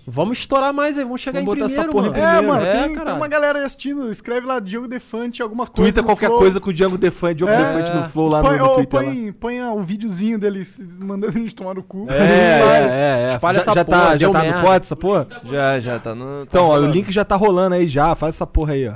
Vamos 0.08 0.38
estourar 0.40 0.72
mais 0.74 0.98
aí, 0.98 1.04
vamos 1.04 1.22
chegar 1.22 1.40
Vamos 1.44 1.56
em 1.56 1.60
botar 1.60 1.72
essa 1.72 1.84
primeiro, 1.84 2.14
porra 2.14 2.20
em 2.20 2.22
mano. 2.22 2.38
É, 2.38 2.42
mano, 2.42 2.72
tem, 2.72 2.88
tem 2.88 2.96
caralho. 2.96 3.18
uma 3.18 3.28
galera 3.28 3.60
aí 3.60 3.66
assistindo. 3.66 4.12
Escreve 4.12 4.46
lá 4.46 4.60
Diogo 4.60 4.88
Defante, 4.88 5.42
alguma 5.42 5.66
coisa. 5.66 5.76
Twitter 5.82 6.04
no 6.04 6.10
qualquer 6.10 6.28
Flow. 6.28 6.40
coisa 6.40 6.60
com 6.60 6.70
o 6.70 6.74
Django 6.74 6.98
Defante, 6.98 7.36
Diogo 7.36 7.54
É. 7.54 7.58
Defante 7.58 7.94
no 7.94 8.10
Flow 8.10 8.28
lá 8.28 8.42
põe, 8.42 8.58
no, 8.58 8.64
no 8.64 8.70
ou 8.70 8.76
Twitter. 8.76 9.00
lá. 9.00 9.06
põe, 9.06 9.32
põe 9.34 9.62
o 9.64 9.82
videozinho 9.82 10.38
dele 10.38 10.64
mandando 11.00 11.38
a 11.38 11.40
gente 11.42 11.56
tomar 11.56 11.74
no 11.74 11.84
cu. 11.84 12.06
É, 12.10 12.14
é, 12.18 13.26
é. 13.26 13.28
Espalha 13.32 13.56
já, 13.56 13.62
essa 13.62 13.74
já 13.74 13.86
porra, 13.86 13.98
tá, 13.98 14.18
já 14.18 14.32
tá 14.32 14.40
no 14.40 14.46
merda. 14.46 14.62
pote 14.62 14.86
essa 14.86 14.96
porra? 14.96 15.28
Já, 15.52 15.80
já 15.80 16.00
tá 16.00 16.14
no. 16.16 16.26
tá 16.26 16.48
Então, 16.50 16.66
ó, 16.66 16.68
o 16.68 16.72
rolando. 16.72 16.94
link 16.94 17.12
já 17.12 17.26
tá 17.26 17.36
rolando 17.36 17.76
aí 17.76 17.88
já, 17.88 18.14
faz 18.16 18.36
essa 18.36 18.46
porra 18.46 18.74
aí, 18.74 18.88
ó. 18.88 18.94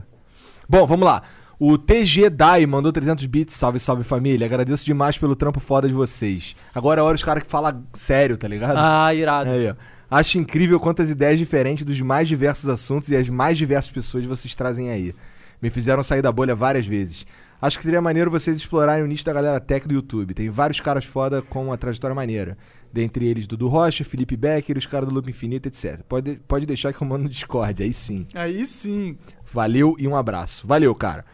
Bom, 0.68 0.86
vamos 0.86 1.06
lá. 1.08 1.24
O 1.62 1.78
TG 1.78 2.30
Dai 2.30 2.66
mandou 2.66 2.90
300 2.90 3.26
bits, 3.26 3.54
salve, 3.54 3.80
salve 3.80 4.06
família. 4.06 4.46
Agradeço 4.46 4.86
demais 4.86 5.18
pelo 5.18 5.36
trampo 5.36 5.60
foda 5.60 5.90
de 5.90 5.94
vocês. 5.94 6.56
Agora 6.74 7.02
é 7.02 7.04
hora 7.04 7.14
dos 7.14 7.24
caras 7.24 7.44
que 7.44 7.50
falam 7.52 7.84
sério, 7.94 8.38
tá 8.38 8.48
ligado? 8.48 8.78
Ah, 8.78 9.14
irado. 9.14 9.50
Aí, 9.50 9.70
ó. 9.70 9.76
Acho 10.10 10.40
incrível 10.40 10.80
quantas 10.80 11.10
ideias 11.10 11.38
diferentes 11.38 11.84
dos 11.84 12.00
mais 12.00 12.30
diversos 12.30 12.70
assuntos 12.70 13.10
e 13.10 13.16
as 13.18 13.28
mais 13.28 13.58
diversas 13.58 13.92
pessoas 13.92 14.26
vocês 14.26 14.56
trazem 14.56 14.90
aí. 14.90 15.14
Me 15.62 15.70
fizeram 15.70 16.02
sair 16.02 16.22
da 16.22 16.32
bolha 16.32 16.56
várias 16.56 16.88
vezes. 16.88 17.26
Acho 17.62 17.78
que 17.78 17.84
seria 17.84 18.02
maneiro 18.02 18.32
vocês 18.32 18.56
explorarem 18.56 19.04
o 19.04 19.08
nicho 19.08 19.26
da 19.26 19.34
galera 19.34 19.60
tech 19.60 19.86
do 19.86 19.94
YouTube. 19.94 20.34
Tem 20.34 20.48
vários 20.48 20.80
caras 20.80 21.04
foda 21.04 21.42
com 21.42 21.66
uma 21.66 21.78
trajetória 21.78 22.16
maneira. 22.16 22.58
Dentre 22.92 23.28
eles 23.28 23.46
Dudu 23.46 23.68
Rocha, 23.68 24.06
Felipe 24.06 24.38
Becker, 24.38 24.78
os 24.78 24.86
caras 24.86 25.10
do 25.10 25.14
Loop 25.14 25.30
Infinito, 25.30 25.68
etc. 25.68 26.00
Pode, 26.08 26.40
pode 26.48 26.66
deixar 26.66 26.94
que 26.94 27.04
eu 27.04 27.08
mando 27.08 27.24
no 27.24 27.30
Discord, 27.30 27.84
aí 27.84 27.92
sim. 27.92 28.26
Aí 28.34 28.66
sim. 28.66 29.18
Valeu 29.52 29.98
e 30.00 30.08
um 30.08 30.16
abraço. 30.16 30.66
Valeu, 30.66 30.96
cara. 30.96 31.26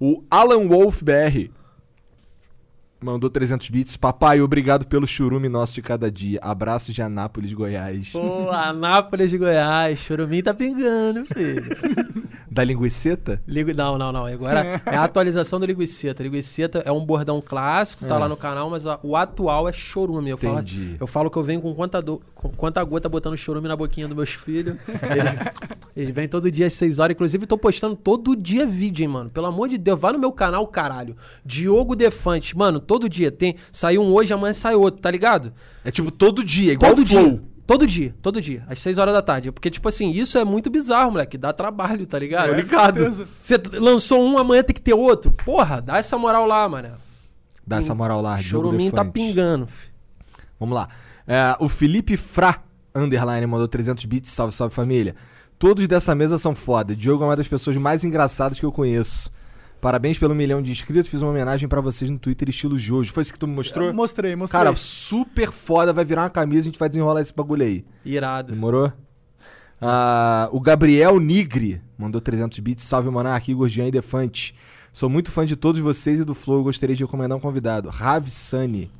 O 0.00 0.22
Alan 0.30 0.68
Wolf 0.68 1.02
BR 1.02 1.48
mandou 3.00 3.28
300 3.30 3.68
bits. 3.70 3.96
Papai, 3.96 4.40
obrigado 4.40 4.86
pelo 4.86 5.06
churume 5.06 5.48
nosso 5.48 5.74
de 5.74 5.82
cada 5.82 6.10
dia. 6.10 6.38
Abraços 6.42 6.94
de 6.94 7.02
Anápolis, 7.02 7.52
Goiás. 7.52 8.10
Pô, 8.10 8.50
Anápolis 8.50 9.30
de 9.30 9.38
Goiás, 9.38 9.98
Churumim 9.98 10.42
tá 10.42 10.52
pingando, 10.54 11.24
filho. 11.26 12.26
Da 12.56 12.64
linguiceta? 12.64 13.42
Ligu... 13.46 13.74
Não, 13.74 13.98
não, 13.98 14.10
não. 14.10 14.24
Agora 14.24 14.80
é 14.86 14.96
a 14.96 15.04
atualização 15.04 15.60
do 15.60 15.66
Linguiceta. 15.66 16.22
Linguiceta 16.22 16.78
é 16.86 16.90
um 16.90 17.04
bordão 17.04 17.38
clássico, 17.38 18.06
tá 18.06 18.14
É. 18.14 18.18
lá 18.18 18.26
no 18.30 18.36
canal, 18.36 18.70
mas 18.70 18.84
o 19.02 19.14
atual 19.14 19.68
é 19.68 19.74
chorume. 19.74 20.30
Eu 20.30 20.38
falo, 20.38 20.60
Entendi. 20.60 20.96
eu 20.98 21.06
falo 21.06 21.28
que 21.30 21.36
eu 21.36 21.42
venho 21.42 21.60
com 21.60 21.74
quanta, 21.74 22.00
do... 22.00 22.22
com 22.34 22.48
quanta 22.48 22.82
gota 22.82 23.10
botando 23.10 23.36
chorume 23.36 23.68
na 23.68 23.76
boquinha 23.76 24.08
dos 24.08 24.16
meus 24.16 24.30
filhos. 24.30 24.76
Eles, 24.88 25.34
eles 25.94 26.10
vêm 26.14 26.26
todo 26.26 26.50
dia 26.50 26.66
às 26.66 26.72
6 26.72 26.98
horas. 26.98 27.14
Inclusive, 27.14 27.46
tô 27.46 27.58
postando 27.58 27.94
todo 27.94 28.34
dia 28.34 28.66
vídeo, 28.66 29.02
hein, 29.02 29.08
mano. 29.08 29.28
Pelo 29.28 29.48
amor 29.48 29.68
de 29.68 29.76
Deus, 29.76 30.00
vai 30.00 30.14
no 30.14 30.18
meu 30.18 30.32
canal, 30.32 30.66
caralho. 30.66 31.14
Diogo 31.44 31.94
Defante. 31.94 32.56
Mano, 32.56 32.80
todo 32.86 33.08
dia 33.08 33.30
tem. 33.30 33.56
Saiu 33.72 34.02
um 34.02 34.12
hoje, 34.12 34.32
amanhã 34.32 34.52
sai 34.54 34.74
outro, 34.74 35.00
tá 35.00 35.10
ligado? 35.10 35.52
É 35.84 35.90
tipo 35.90 36.10
todo 36.10 36.42
dia, 36.44 36.72
igual 36.72 36.92
Todo 36.94 37.02
o 37.04 37.06
Flow. 37.06 37.30
dia. 37.30 37.42
Todo 37.66 37.84
dia, 37.84 38.14
todo 38.22 38.40
dia, 38.40 38.62
às 38.68 38.78
6 38.78 38.96
horas 38.96 39.12
da 39.12 39.20
tarde. 39.20 39.50
Porque, 39.50 39.68
tipo 39.68 39.88
assim, 39.88 40.10
isso 40.12 40.38
é 40.38 40.44
muito 40.44 40.70
bizarro, 40.70 41.10
moleque. 41.10 41.36
Dá 41.36 41.52
trabalho, 41.52 42.06
tá 42.06 42.16
ligado? 42.16 42.50
Tô 42.50 42.54
ligado. 42.54 43.26
Você 43.42 43.60
lançou 43.72 44.24
um, 44.24 44.38
amanhã 44.38 44.62
tem 44.62 44.72
que 44.72 44.80
ter 44.80 44.94
outro. 44.94 45.32
Porra, 45.32 45.82
dá 45.82 45.98
essa 45.98 46.16
moral 46.16 46.46
lá, 46.46 46.68
mano. 46.68 46.90
Dá 47.66 47.78
essa 47.78 47.92
moral 47.92 48.22
lá, 48.22 48.36
Diogo 48.36 48.66
Chorumin 48.66 48.92
tá 48.92 49.04
pingando. 49.04 49.66
fi. 49.66 49.88
Vamos 50.60 50.76
lá. 50.76 50.88
É, 51.26 51.56
o 51.58 51.68
Felipe 51.68 52.16
Fra, 52.16 52.62
underline, 52.94 53.44
mandou 53.48 53.66
300 53.66 54.04
bits. 54.04 54.30
Salve, 54.30 54.54
salve 54.54 54.72
família. 54.72 55.16
Todos 55.58 55.88
dessa 55.88 56.14
mesa 56.14 56.38
são 56.38 56.54
foda. 56.54 56.94
Diogo 56.94 57.24
é 57.24 57.26
uma 57.26 57.34
das 57.36 57.48
pessoas 57.48 57.76
mais 57.76 58.04
engraçadas 58.04 58.60
que 58.60 58.64
eu 58.64 58.70
conheço. 58.70 59.28
Parabéns 59.80 60.18
pelo 60.18 60.34
milhão 60.34 60.62
de 60.62 60.70
inscritos. 60.72 61.08
Fiz 61.08 61.22
uma 61.22 61.30
homenagem 61.30 61.68
pra 61.68 61.80
vocês 61.80 62.10
no 62.10 62.18
Twitter, 62.18 62.48
estilo 62.48 62.78
Jojo. 62.78 63.12
Foi 63.12 63.22
isso 63.22 63.32
que 63.32 63.38
tu 63.38 63.46
me 63.46 63.54
mostrou? 63.54 63.92
Mostrei, 63.92 64.34
mostrei. 64.34 64.64
Cara, 64.64 64.74
super 64.74 65.52
foda. 65.52 65.92
Vai 65.92 66.04
virar 66.04 66.22
uma 66.22 66.30
camisa. 66.30 66.62
A 66.62 66.64
gente 66.64 66.78
vai 66.78 66.88
desenrolar 66.88 67.20
esse 67.20 67.34
bagulho 67.34 67.62
aí. 67.62 67.84
Irado. 68.04 68.52
Demorou? 68.52 68.92
Ah, 69.80 70.48
o 70.52 70.60
Gabriel 70.60 71.20
Nigri 71.20 71.80
mandou 71.98 72.20
300 72.20 72.58
bits. 72.60 72.84
Salve, 72.84 73.10
Monark, 73.10 73.50
Igor 73.50 73.68
Jean 73.68 73.86
e 73.86 73.90
Defante. 73.90 74.54
Sou 74.92 75.10
muito 75.10 75.30
fã 75.30 75.44
de 75.44 75.56
todos 75.56 75.80
vocês 75.80 76.20
e 76.20 76.24
do 76.24 76.34
Flow. 76.34 76.62
Gostaria 76.64 76.96
de 76.96 77.04
recomendar 77.04 77.36
um 77.36 77.40
convidado. 77.40 77.90
Rav 77.90 78.28
Sunny. 78.30 78.90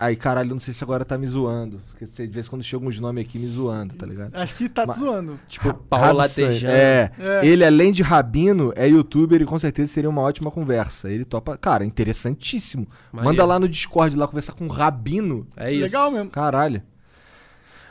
Aí, 0.00 0.14
caralho, 0.14 0.50
não 0.50 0.60
sei 0.60 0.72
se 0.72 0.84
agora 0.84 1.04
tá 1.04 1.18
me 1.18 1.26
zoando. 1.26 1.80
Porque 1.90 2.04
de 2.04 2.32
vez 2.32 2.46
em 2.46 2.50
quando 2.50 2.62
chega 2.62 2.86
uns 2.86 3.00
nomes 3.00 3.24
aqui 3.26 3.36
me 3.36 3.48
zoando, 3.48 3.94
tá 3.96 4.06
ligado? 4.06 4.32
Acho 4.36 4.54
que 4.54 4.68
tá 4.68 4.82
te 4.82 4.88
Ma- 4.88 4.94
zoando. 4.94 5.40
Tipo, 5.48 5.74
Paulo. 5.90 6.18
Latejano. 6.18 6.72
É. 6.72 7.10
É. 7.18 7.44
Ele, 7.46 7.64
além 7.64 7.90
de 7.90 8.02
rabino, 8.02 8.72
é 8.76 8.86
youtuber 8.88 9.42
e 9.42 9.44
com 9.44 9.58
certeza 9.58 9.92
seria 9.92 10.08
uma 10.08 10.22
ótima 10.22 10.52
conversa. 10.52 11.10
Ele 11.10 11.24
topa. 11.24 11.56
Cara, 11.58 11.84
interessantíssimo. 11.84 12.86
Maneiro. 13.12 13.24
Manda 13.24 13.44
lá 13.44 13.58
no 13.58 13.68
Discord 13.68 14.14
lá 14.16 14.28
conversar 14.28 14.52
com 14.52 14.66
um 14.66 14.68
rabino. 14.68 15.46
É 15.56 15.72
isso. 15.72 15.82
Legal 15.82 16.10
mesmo. 16.12 16.30
Caralho. 16.30 16.80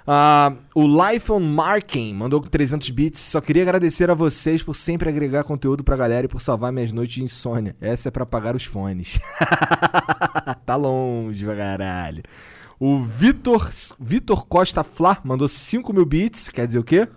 Ah, 0.09 0.53
o 0.73 0.87
Life 0.87 1.29
on 1.31 1.41
Marking 1.41 2.13
mandou 2.13 2.39
300 2.39 2.89
bits. 2.91 3.19
Só 3.19 3.41
queria 3.41 3.61
agradecer 3.63 4.09
a 4.09 4.13
vocês 4.13 4.63
por 4.63 4.73
sempre 4.73 5.09
agregar 5.09 5.43
conteúdo 5.43 5.83
pra 5.83 5.97
galera 5.97 6.25
e 6.25 6.29
por 6.29 6.39
salvar 6.41 6.71
minhas 6.71 6.93
noites 6.93 7.15
de 7.15 7.23
insônia. 7.23 7.75
Essa 7.81 8.07
é 8.07 8.11
pra 8.11 8.25
pagar 8.25 8.55
os 8.55 8.63
fones. 8.63 9.19
tá 10.65 10.75
longe 10.77 11.43
pra 11.45 11.55
caralho. 11.55 12.23
O 12.79 13.01
Vitor, 13.01 13.69
Vitor 13.99 14.45
Costa 14.45 14.83
Flá 14.83 15.17
mandou 15.23 15.47
5 15.47 15.91
mil 15.91 16.05
bits. 16.05 16.47
Quer 16.49 16.67
dizer 16.67 16.79
o 16.79 16.83
quê? 16.83 17.07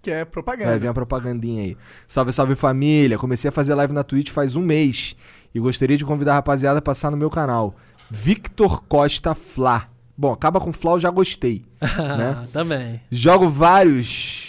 Que 0.00 0.10
é 0.10 0.20
É, 0.20 0.24
propaganda. 0.24 0.78
vem 0.78 0.90
a 0.90 0.94
propagandinha 0.94 1.62
aí. 1.62 1.76
Salve, 2.06 2.32
salve 2.32 2.54
família. 2.54 3.18
Comecei 3.18 3.48
a 3.48 3.52
fazer 3.52 3.74
live 3.74 3.92
na 3.92 4.04
Twitch 4.04 4.30
faz 4.30 4.54
um 4.54 4.62
mês. 4.62 5.16
E 5.54 5.58
gostaria 5.58 5.96
de 5.96 6.04
convidar 6.04 6.32
a 6.32 6.36
rapaziada 6.36 6.78
a 6.78 6.82
passar 6.82 7.10
no 7.10 7.16
meu 7.16 7.30
canal. 7.30 7.74
Victor 8.10 8.84
Costa 8.84 9.34
Flá. 9.34 9.88
Bom, 10.16 10.32
acaba 10.32 10.60
com 10.60 10.72
Flá, 10.72 10.92
eu 10.92 11.00
já 11.00 11.10
gostei. 11.10 11.64
né? 11.80 12.48
Também. 12.52 13.00
Jogo 13.10 13.48
vários 13.48 14.06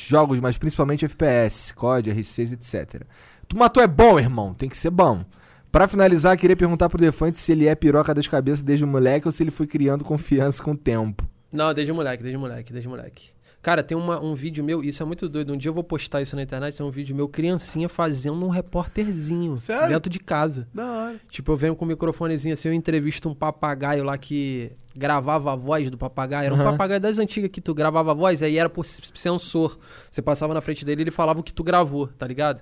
jogos, 0.07 0.39
mas 0.39 0.57
principalmente 0.57 1.05
FPS, 1.05 1.73
COD, 1.73 2.11
R6, 2.11 2.53
etc. 2.53 3.03
Tu 3.47 3.57
matou 3.57 3.81
é 3.81 3.87
bom, 3.87 4.19
irmão. 4.19 4.53
Tem 4.53 4.69
que 4.69 4.77
ser 4.77 4.89
bom. 4.89 5.23
Pra 5.71 5.87
finalizar, 5.87 6.37
queria 6.37 6.55
perguntar 6.55 6.87
pro 6.89 6.99
Defante 6.99 7.39
se 7.39 7.51
ele 7.51 7.67
é 7.67 7.73
piroca 7.73 8.13
das 8.13 8.27
cabeças 8.27 8.61
desde 8.61 8.85
o 8.85 8.87
moleque 8.87 9.27
ou 9.27 9.31
se 9.31 9.41
ele 9.41 9.49
foi 9.49 9.65
criando 9.65 10.03
confiança 10.03 10.61
com 10.61 10.71
o 10.71 10.77
tempo. 10.77 11.27
Não, 11.51 11.73
desde 11.73 11.91
moleque, 11.91 12.21
desde 12.21 12.37
moleque, 12.37 12.71
desde 12.71 12.89
moleque. 12.89 13.31
Cara, 13.63 13.81
tem 13.81 13.97
uma- 13.97 14.21
um 14.21 14.35
vídeo 14.35 14.61
meu, 14.61 14.83
isso 14.83 15.01
é 15.01 15.05
muito 15.05 15.29
doido. 15.29 15.53
Um 15.53 15.57
dia 15.57 15.69
eu 15.69 15.73
vou 15.73 15.85
postar 15.85 16.21
isso 16.21 16.35
na 16.35 16.43
internet. 16.43 16.75
Tem 16.77 16.85
um 16.85 16.89
vídeo 16.91 17.15
meu, 17.15 17.29
criancinha 17.29 17.87
fazendo 17.87 18.45
um 18.45 18.49
repórterzinho. 18.49 19.57
Sério? 19.57 19.87
Dentro 19.87 20.09
de 20.11 20.19
casa. 20.19 20.67
Da 20.73 20.85
hora. 20.85 21.15
Tipo, 21.29 21.53
eu 21.53 21.55
venho 21.55 21.73
com 21.73 21.85
um 21.85 21.87
microfonezinho 21.87 22.53
assim, 22.53 22.67
eu 22.67 22.73
entrevisto 22.73 23.29
um 23.29 23.33
papagaio 23.33 24.03
lá 24.03 24.17
que 24.17 24.69
gravava 24.93 25.53
a 25.53 25.55
voz 25.55 25.89
do 25.89 25.97
papagaio. 25.97 26.47
Era 26.47 26.53
um 26.53 26.59
Aham. 26.59 26.71
papagaio 26.71 26.99
das 26.99 27.17
antigas 27.19 27.49
que 27.49 27.61
tu 27.61 27.73
gravava 27.73 28.11
a 28.11 28.13
voz, 28.13 28.43
aí 28.43 28.57
era 28.57 28.69
por 28.69 28.85
sensor. 28.85 29.79
Você 30.11 30.21
passava 30.21 30.53
na 30.53 30.59
frente 30.59 30.83
dele 30.83 31.01
e 31.01 31.03
ele 31.05 31.11
falava 31.11 31.39
o 31.39 31.43
que 31.43 31.53
tu 31.53 31.63
gravou, 31.63 32.07
tá 32.07 32.27
ligado? 32.27 32.61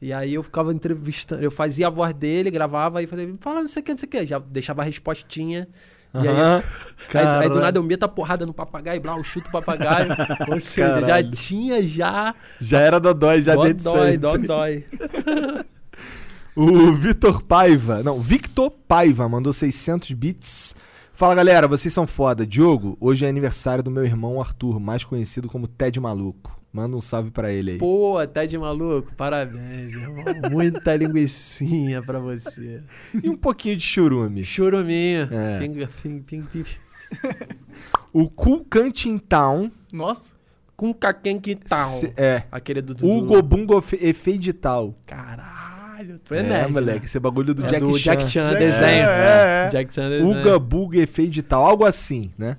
E 0.00 0.12
aí 0.12 0.34
eu 0.34 0.42
ficava 0.42 0.72
entrevistando, 0.74 1.44
eu 1.44 1.50
fazia 1.52 1.86
a 1.86 1.90
voz 1.90 2.12
dele, 2.12 2.50
gravava 2.50 3.00
e 3.00 3.06
fazia, 3.06 3.32
fala 3.38 3.60
não 3.60 3.68
sei 3.68 3.80
o 3.80 3.84
que, 3.84 3.92
não 3.92 3.98
sei 3.98 4.06
o 4.08 4.10
que. 4.10 4.26
Já 4.26 4.40
deixava 4.40 4.82
a 4.82 4.84
respostinha. 4.84 5.68
E 6.14 6.28
aí, 6.28 6.62
aí, 7.14 7.26
aí 7.42 7.48
do 7.48 7.60
nada 7.60 7.78
eu 7.78 7.82
meto 7.82 8.02
a 8.02 8.08
porrada 8.08 8.44
no 8.44 8.52
papagaio, 8.52 9.00
blá, 9.00 9.16
eu 9.16 9.24
chuto 9.24 9.48
o 9.48 9.52
papagaio. 9.52 10.10
Ou 10.48 10.60
seja, 10.60 11.00
já 11.00 11.30
tinha 11.30 11.86
já. 11.86 12.34
Já 12.60 12.80
era 12.80 13.00
dodói, 13.00 13.40
já 13.40 13.54
dó 13.54 13.62
desde 13.64 13.82
dói, 13.82 14.12
sempre. 14.12 14.18
dó 14.18 14.36
dói. 14.36 14.84
O 16.54 16.92
Vitor 16.92 17.42
Paiva, 17.42 18.02
não, 18.02 18.20
Victor 18.20 18.70
Paiva 18.70 19.26
mandou 19.26 19.54
600 19.54 20.12
bits. 20.12 20.76
Fala 21.14 21.34
galera, 21.34 21.66
vocês 21.66 21.94
são 21.94 22.06
foda. 22.06 22.46
Diogo, 22.46 22.94
hoje 23.00 23.24
é 23.24 23.28
aniversário 23.28 23.82
do 23.82 23.90
meu 23.90 24.04
irmão 24.04 24.38
Arthur, 24.38 24.78
mais 24.78 25.02
conhecido 25.02 25.48
como 25.48 25.66
Ted 25.66 25.98
Maluco. 25.98 26.61
Manda 26.72 26.96
um 26.96 27.00
salve 27.02 27.30
pra 27.30 27.52
ele 27.52 27.72
aí. 27.72 27.78
Pô, 27.78 28.16
tá 28.26 28.46
de 28.46 28.56
maluco? 28.56 29.12
Parabéns, 29.14 29.92
irmão. 29.92 30.24
Muita 30.50 30.96
linguicinha 30.96 32.02
pra 32.02 32.18
você. 32.18 32.80
E 33.22 33.28
um 33.28 33.36
pouquinho 33.36 33.76
de 33.76 33.84
churume. 33.84 34.42
Churuminho. 34.42 35.28
É. 35.30 35.58
Pinga, 35.58 35.88
ping, 36.02 36.20
ping, 36.22 36.42
ping. 36.44 36.64
O 38.12 38.28
Cool 38.30 38.64
Canting 38.68 39.18
Town. 39.18 39.70
Nossa. 39.92 40.32
Com 40.76 40.94
que 41.42 41.54
tal. 41.56 41.88
se- 41.90 42.12
É. 42.16 42.44
Aquele 42.50 42.80
do... 42.82 42.94
do 42.94 43.06
Hugo 43.08 43.40
Bungo 43.42 43.82
Efeidital. 44.00 44.94
Caralho, 45.06 46.18
tu 46.18 46.34
é, 46.34 46.38
É, 46.38 46.42
nerd, 46.42 46.72
moleque. 46.72 46.98
né? 47.00 47.04
Esse 47.04 47.16
é 47.16 47.20
bagulho 47.20 47.54
do 47.54 47.64
É 47.64 47.68
Jack 47.68 47.80
do 47.84 47.98
Chan. 47.98 48.02
Jack 48.16 48.24
Chan, 48.30 48.48
Jack- 48.50 48.58
desenho. 48.58 49.08
é, 49.08 49.66
é. 49.66 49.70
Jack 49.70 49.94
Chan, 49.94 50.08
desenho. 50.10 50.30
Uga 50.40 50.58
Buga 50.58 50.98
Efeidital. 50.98 51.64
Algo 51.64 51.84
assim, 51.84 52.32
né? 52.36 52.56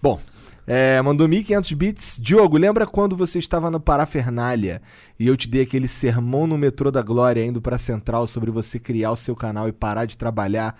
Bom. 0.00 0.20
É, 0.66 1.00
mandou 1.00 1.28
1500 1.28 1.72
bits. 1.72 2.18
Diogo, 2.20 2.58
lembra 2.58 2.86
quando 2.86 3.16
você 3.16 3.38
estava 3.38 3.70
no 3.70 3.78
Parafernália 3.78 4.82
e 5.18 5.26
eu 5.26 5.36
te 5.36 5.48
dei 5.48 5.62
aquele 5.62 5.86
sermão 5.86 6.46
no 6.46 6.58
metrô 6.58 6.90
da 6.90 7.02
Glória 7.02 7.44
indo 7.44 7.60
pra 7.60 7.78
Central 7.78 8.26
sobre 8.26 8.50
você 8.50 8.78
criar 8.78 9.12
o 9.12 9.16
seu 9.16 9.36
canal 9.36 9.68
e 9.68 9.72
parar 9.72 10.06
de 10.06 10.18
trabalhar 10.18 10.76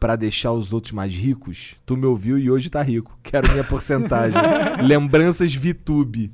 pra 0.00 0.16
deixar 0.16 0.52
os 0.52 0.72
outros 0.72 0.92
mais 0.92 1.14
ricos? 1.14 1.76
Tu 1.84 1.96
me 1.96 2.06
ouviu 2.06 2.38
e 2.38 2.50
hoje 2.50 2.70
tá 2.70 2.80
rico. 2.80 3.18
Quero 3.22 3.50
minha 3.50 3.64
porcentagem. 3.64 4.40
Lembranças 4.82 5.54
VTube. 5.54 6.32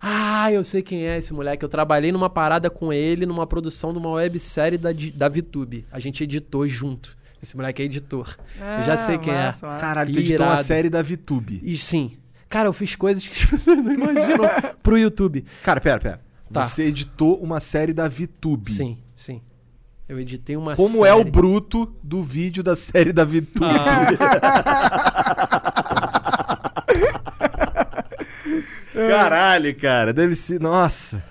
Ah, 0.00 0.50
eu 0.50 0.64
sei 0.64 0.82
quem 0.82 1.06
é 1.06 1.16
esse 1.16 1.32
moleque. 1.32 1.64
Eu 1.64 1.68
trabalhei 1.68 2.10
numa 2.10 2.28
parada 2.28 2.68
com 2.68 2.92
ele, 2.92 3.24
numa 3.24 3.46
produção 3.46 3.92
de 3.92 4.00
uma 4.00 4.10
websérie 4.10 4.76
da, 4.76 4.90
da 5.14 5.28
VTube. 5.28 5.86
A 5.92 6.00
gente 6.00 6.24
editou 6.24 6.66
junto. 6.66 7.16
Esse 7.42 7.56
moleque 7.56 7.82
é 7.82 7.84
editor. 7.86 8.36
Eu 8.56 8.84
já 8.86 8.96
sei 8.96 9.18
quem 9.18 9.32
é. 9.32 9.46
massa, 9.46 9.66
massa. 9.66 9.80
Caralho, 9.80 10.12
tu 10.12 10.18
editou 10.20 10.46
uma 10.46 10.62
série 10.62 10.88
da 10.88 11.02
VTube. 11.02 11.60
E 11.62 11.76
sim. 11.76 12.16
Cara, 12.48 12.68
eu 12.68 12.72
fiz 12.72 12.94
coisas 12.94 13.26
que 13.26 13.46
pessoas 13.48 13.78
não 13.78 13.92
imaginam 13.92 14.48
pro 14.82 14.96
YouTube. 14.96 15.44
Cara, 15.62 15.80
pera, 15.80 15.98
pera. 16.00 16.20
Tá. 16.52 16.62
Você 16.64 16.84
editou 16.84 17.42
uma 17.42 17.58
série 17.60 17.92
da 17.92 18.06
VTube. 18.08 18.70
Sim, 18.70 18.98
sim. 19.16 19.40
Eu 20.08 20.20
editei 20.20 20.56
uma 20.56 20.76
Como 20.76 20.98
série. 20.98 21.08
é 21.08 21.14
o 21.14 21.24
bruto 21.24 21.92
do 22.02 22.22
vídeo 22.22 22.62
da 22.62 22.76
série 22.76 23.12
da 23.12 23.24
VTube? 23.24 23.48
Caralho, 28.92 29.74
cara. 29.76 30.12
Deve 30.12 30.34
ser. 30.34 30.60
Nossa. 30.60 31.22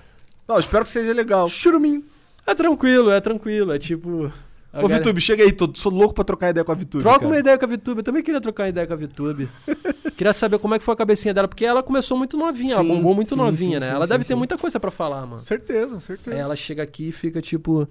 Não, 0.48 0.58
espero 0.58 0.84
que 0.84 0.90
seja 0.90 1.12
legal. 1.12 1.48
Churuminho. 1.48 2.04
É 2.46 2.54
tranquilo, 2.54 3.10
é 3.10 3.20
tranquilo. 3.20 3.72
É 3.72 3.78
tipo. 3.78 4.32
Ô, 4.72 4.88
galera- 4.88 5.00
VTube, 5.04 5.20
chega 5.20 5.44
aí. 5.44 5.52
Tô, 5.52 5.70
sou 5.74 5.92
louco 5.92 6.14
pra 6.14 6.24
trocar 6.24 6.50
ideia 6.50 6.64
com 6.64 6.72
a 6.72 6.74
VTube. 6.74 7.02
Troca 7.02 7.18
cara. 7.18 7.30
uma 7.30 7.38
ideia 7.38 7.58
com 7.58 7.64
a 7.64 7.68
VTube. 7.68 7.98
Eu 7.98 8.04
também 8.04 8.22
queria 8.22 8.40
trocar 8.40 8.62
uma 8.64 8.68
ideia 8.70 8.86
com 8.86 8.92
a 8.94 8.96
VTube. 8.96 9.48
queria 10.16 10.32
saber 10.32 10.58
como 10.58 10.74
é 10.74 10.78
que 10.78 10.84
foi 10.84 10.94
a 10.94 10.96
cabecinha 10.96 11.34
dela, 11.34 11.46
porque 11.48 11.64
ela 11.64 11.82
começou 11.82 12.16
muito 12.16 12.36
novinha, 12.36 12.74
ela 12.74 12.82
Sim, 12.82 12.88
bombou 12.88 13.14
muito 13.14 13.30
sim, 13.30 13.36
novinha, 13.36 13.78
sim, 13.78 13.84
né? 13.84 13.90
sim, 13.90 13.94
ela 13.96 14.06
sim, 14.06 14.12
deve 14.12 14.24
ter 14.24 14.34
muita 14.34 14.56
coisa 14.56 14.80
pra 14.80 14.90
falar, 14.90 15.26
mano. 15.26 15.42
Certeza, 15.42 16.00
certeza. 16.00 16.34
Aí 16.36 16.40
ela 16.40 16.56
chega 16.56 16.82
aqui 16.82 17.08
e 17.08 17.12
fica 17.12 17.40
tipo. 17.42 17.86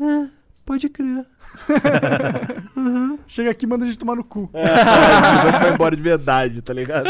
É, 0.00 0.28
pode 0.64 0.88
crer. 0.88 1.24
Chega 3.26 3.50
aqui 3.50 3.64
e 3.64 3.68
manda 3.68 3.84
a 3.84 3.88
gente 3.88 3.98
tomar 3.98 4.14
no 4.16 4.24
cu. 4.24 4.50
Vai 4.52 4.62
vai 5.60 5.72
embora 5.72 5.96
de 5.96 6.02
verdade, 6.02 6.60
tá 6.60 6.72
ligado? 6.74 7.08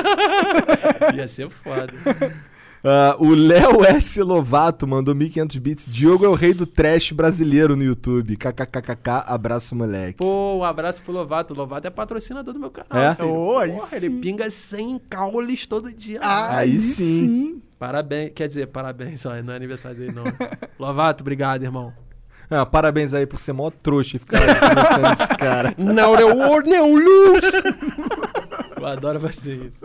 Ia 1.16 1.26
ser 1.26 1.50
foda. 1.50 1.92
Ah, 2.84 3.16
o 3.18 3.30
Léo 3.34 3.84
S. 3.84 4.22
Lovato 4.22 4.86
mandou 4.86 5.14
1500 5.14 5.56
bits. 5.58 5.86
Diogo 5.86 6.24
é 6.24 6.28
o 6.28 6.34
rei 6.34 6.54
do 6.54 6.66
trash 6.66 7.12
brasileiro 7.12 7.76
no 7.76 7.82
YouTube. 7.82 8.36
KKKKK, 8.36 9.24
abraço, 9.26 9.74
moleque. 9.74 10.18
Pô, 10.18 10.58
um 10.58 10.64
abraço 10.64 11.02
pro 11.02 11.12
Lovato. 11.12 11.52
O 11.52 11.56
Lovato 11.56 11.86
é 11.86 11.90
patrocinador 11.90 12.54
do 12.54 12.60
meu 12.60 12.70
canal. 12.70 13.10
É? 13.10 13.14
filho. 13.14 13.28
Ô, 13.28 13.58
aí 13.58 13.72
Porra, 13.72 13.86
sim. 13.86 13.96
ele 13.96 14.10
pinga 14.20 14.50
100 14.50 15.00
caules 15.10 15.66
todo 15.66 15.92
dia. 15.92 16.20
Aí 16.22 16.78
sim. 16.78 17.60
Parabéns, 17.78 18.32
quer 18.34 18.48
dizer, 18.48 18.68
parabéns, 18.68 19.26
ó, 19.26 19.34
não 19.42 19.52
é 19.52 19.56
aniversário 19.56 19.98
dele, 19.98 20.12
não. 20.12 20.24
Lovato, 20.78 21.22
obrigado, 21.22 21.62
irmão. 21.62 21.92
Ah, 22.48 22.64
parabéns 22.64 23.12
aí 23.12 23.26
por 23.26 23.40
ser 23.40 23.52
mó 23.52 23.70
trouxa 23.70 24.16
e 24.16 24.20
ficar 24.20 24.38
conversando 24.60 25.22
esse 25.22 25.36
cara. 25.36 25.74
Não, 25.76 26.14
não, 26.14 26.60
não, 26.62 26.94
luz! 26.94 27.44
Eu 28.86 28.92
adoro 28.92 29.20
fazer 29.20 29.56
isso. 29.56 29.84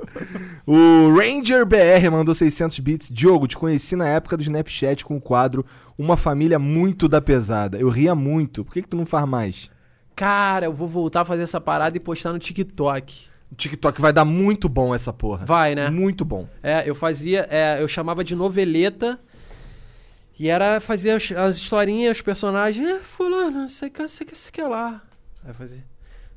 O 0.66 1.12
Ranger 1.16 1.66
BR 1.66 2.12
mandou 2.12 2.36
600 2.36 2.78
bits. 2.80 3.10
Diogo, 3.10 3.48
te 3.48 3.58
conheci 3.58 3.96
na 3.96 4.08
época 4.08 4.38
do 4.38 4.44
Snapchat 4.44 5.04
com 5.04 5.18
o 5.18 5.22
quadro 5.22 5.66
Uma 5.98 6.16
Família 6.16 6.60
Muito 6.60 7.08
da 7.08 7.20
Pesada. 7.20 7.80
Eu 7.80 7.90
ria 7.90 8.14
muito. 8.14 8.64
Por 8.64 8.74
que, 8.74 8.84
que 8.84 8.88
tu 8.88 8.96
não 8.96 9.08
faz 9.08 9.28
mais? 9.28 9.72
Cara, 10.16 10.68
eu 10.68 10.74
vou 10.74 10.88
voltar 10.88 11.22
a 11.22 11.26
fazer 11.26 11.42
essa 11.42 11.60
parada 11.60 11.98
e 11.98 12.00
postar 12.00 12.32
no 12.32 12.38
TikTok. 12.38 13.26
O 13.52 13.56
TikTok 13.56 14.00
vai 14.00 14.14
dar 14.14 14.24
muito 14.24 14.70
bom 14.70 14.94
essa 14.94 15.12
porra. 15.12 15.48
Vai, 15.48 15.74
né? 15.74 15.90
Muito 15.90 16.24
bom. 16.24 16.48
É, 16.62 16.88
eu 16.88 16.94
fazia, 16.94 17.48
é, 17.50 17.82
eu 17.82 17.88
chamava 17.88 18.24
de 18.24 18.36
noveleta. 18.36 19.20
E 20.38 20.48
era 20.48 20.80
fazer 20.80 21.12
as, 21.12 21.32
as 21.32 21.58
historinhas, 21.58 22.18
os 22.18 22.22
personagens. 22.22 22.88
É, 22.88 23.00
fulano, 23.00 23.68
sei 23.68 23.90
que, 23.90 24.08
sei 24.08 24.28
que, 24.28 24.38
sei 24.38 24.52
que 24.52 24.62
lá. 24.62 25.02
Aí 25.44 25.54
fazia. 25.56 25.91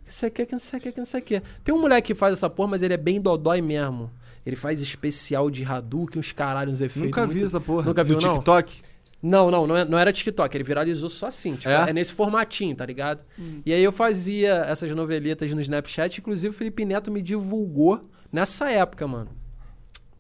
Que 0.06 0.12
sei 0.14 0.28
o 0.28 0.32
que, 0.32 0.46
que 0.46 0.52
não 0.52 0.60
sei 0.60 0.78
o 0.78 0.82
que, 0.82 0.92
que 0.92 0.98
não 0.98 1.06
sei 1.06 1.20
o 1.20 1.22
que. 1.22 1.42
Tem 1.62 1.74
um 1.74 1.80
moleque 1.80 2.08
que 2.08 2.14
faz 2.14 2.32
essa 2.34 2.48
porra, 2.50 2.70
mas 2.70 2.82
ele 2.82 2.94
é 2.94 2.96
bem 2.98 3.20
dodói 3.20 3.60
mesmo. 3.60 4.10
Ele 4.44 4.56
faz 4.56 4.80
especial 4.82 5.50
de 5.50 5.64
Hadouken, 5.64 6.20
uns 6.20 6.32
caralho, 6.32 6.70
uns 6.70 6.80
efeitos. 6.80 7.02
Nunca 7.10 7.26
vi 7.26 7.32
muito- 7.34 7.46
essa 7.46 7.60
porra. 7.60 7.86
Nunca 7.86 8.04
viu, 8.04 8.16
no 8.16 8.22
não? 8.22 8.34
TikTok? 8.34 8.82
Não, 9.22 9.50
não, 9.50 9.66
não, 9.66 9.76
é- 9.76 9.84
não 9.86 9.98
era 9.98 10.12
TikTok, 10.12 10.54
ele 10.54 10.64
viralizou 10.64 11.08
só 11.08 11.28
assim, 11.28 11.52
tipo, 11.56 11.70
É? 11.70 11.88
é? 11.88 11.92
nesse 11.94 12.12
formatinho, 12.12 12.76
tá 12.76 12.84
ligado? 12.84 13.24
E 13.64 13.72
aí 13.72 13.82
eu 13.82 13.90
fazia 13.90 14.52
essas 14.68 14.90
noveletas 14.92 15.50
no 15.54 15.62
Snapchat, 15.62 16.20
inclusive 16.20 16.50
o 16.50 16.52
Felipe 16.52 16.84
Neto 16.84 17.10
me 17.10 17.22
divulgou 17.22 18.06
nessa 18.30 18.70
época, 18.70 19.06
mano. 19.08 19.30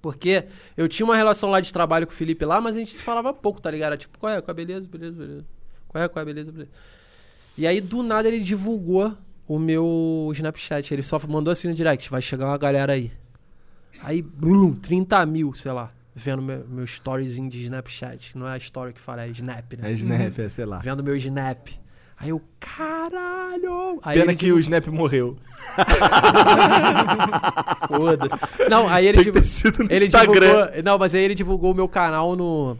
Porque 0.00 0.44
eu 0.74 0.88
tinha 0.88 1.04
uma 1.04 1.16
relação 1.16 1.50
lá 1.50 1.60
de 1.60 1.70
trabalho 1.70 2.06
com 2.06 2.12
o 2.12 2.16
Felipe 2.16 2.46
lá, 2.46 2.62
mas 2.62 2.76
a 2.76 2.78
gente 2.78 2.94
se 2.94 3.02
falava 3.02 3.32
pouco, 3.34 3.60
tá 3.60 3.70
ligado? 3.70 3.88
Era 3.88 3.96
tipo, 3.98 4.18
qual 4.18 4.32
é, 4.32 4.40
qual 4.40 4.52
é, 4.52 4.54
beleza, 4.54 4.88
beleza, 4.88 5.16
beleza. 5.18 5.44
Qual 5.86 6.02
é, 6.02 6.08
qual 6.08 6.22
é, 6.22 6.24
beleza, 6.26 6.50
beleza. 6.50 6.70
E 7.58 7.66
aí, 7.66 7.82
do 7.82 8.02
nada, 8.02 8.26
ele 8.28 8.40
divulgou 8.40 9.14
o 9.46 9.58
meu 9.58 10.30
Snapchat. 10.32 10.92
Ele 10.92 11.02
só 11.02 11.20
mandou 11.28 11.52
assim 11.52 11.68
no 11.68 11.74
direct, 11.74 12.10
vai 12.10 12.22
chegar 12.22 12.46
uma 12.46 12.58
galera 12.58 12.92
aí. 12.92 13.12
Aí, 14.02 14.20
blum, 14.20 14.74
30 14.74 15.24
mil, 15.26 15.54
sei 15.54 15.72
lá, 15.72 15.90
vendo 16.14 16.42
meu, 16.42 16.64
meu 16.68 16.84
storyzinho 16.84 17.48
de 17.48 17.62
Snapchat. 17.62 18.36
Não 18.36 18.48
é 18.48 18.54
a 18.54 18.58
story 18.58 18.92
que 18.92 19.00
fala, 19.00 19.24
é 19.24 19.28
Snap, 19.28 19.72
né? 19.78 19.90
É 19.90 19.92
Snap, 19.92 20.38
é, 20.38 20.48
sei 20.48 20.64
lá. 20.64 20.78
Vendo 20.78 21.02
meu 21.02 21.16
Snap. 21.16 21.68
Aí 22.16 22.30
eu, 22.30 22.40
caralho! 22.60 23.98
Aí 24.02 24.20
Pena 24.20 24.34
que 24.34 24.52
o 24.52 24.58
Snap 24.58 24.86
morreu. 24.86 25.36
Foda. 27.88 28.28
Não, 28.70 28.88
aí 28.88 29.06
ele, 29.06 29.20
ele 29.20 30.06
Instagram. 30.06 30.40
divulgou. 30.40 30.82
Não, 30.84 30.98
mas 30.98 31.14
aí 31.14 31.22
ele 31.22 31.34
divulgou 31.34 31.72
o 31.72 31.74
meu 31.74 31.88
canal 31.88 32.36
no. 32.36 32.78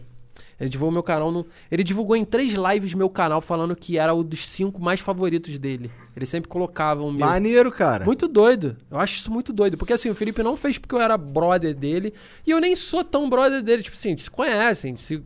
Ele 0.59 0.69
divulgou 0.69 0.91
meu 0.93 1.03
canal 1.03 1.31
no. 1.31 1.45
Ele 1.69 1.83
divulgou 1.83 2.15
em 2.15 2.23
três 2.23 2.53
lives 2.53 2.93
meu 2.93 3.09
canal 3.09 3.41
falando 3.41 3.75
que 3.75 3.97
era 3.97 4.13
o 4.13 4.23
dos 4.23 4.47
cinco 4.47 4.81
mais 4.81 4.99
favoritos 5.01 5.57
dele. 5.59 5.91
Ele 6.15 6.25
sempre 6.25 6.47
colocava 6.49 7.03
o 7.03 7.11
meu. 7.11 7.25
Maneiro, 7.27 7.69
cara. 7.71 8.05
Muito 8.05 8.27
doido. 8.27 8.77
Eu 8.89 8.97
acho 8.99 9.17
isso 9.17 9.29
muito 9.31 9.51
doido. 9.51 9.77
Porque 9.77 9.91
assim, 9.91 10.09
o 10.09 10.15
Felipe 10.15 10.41
não 10.41 10.55
fez 10.55 10.77
porque 10.77 10.95
eu 10.95 11.01
era 11.01 11.17
brother 11.17 11.73
dele. 11.75 12.13
E 12.47 12.51
eu 12.51 12.59
nem 12.61 12.73
sou 12.75 13.03
tão 13.03 13.29
brother 13.29 13.61
dele. 13.61 13.83
Tipo 13.83 13.97
assim, 13.97 14.09
a 14.09 14.11
gente 14.11 14.21
se 14.21 14.31
conhece, 14.31 14.87
a 14.87 14.89
gente 14.89 15.01
se, 15.01 15.21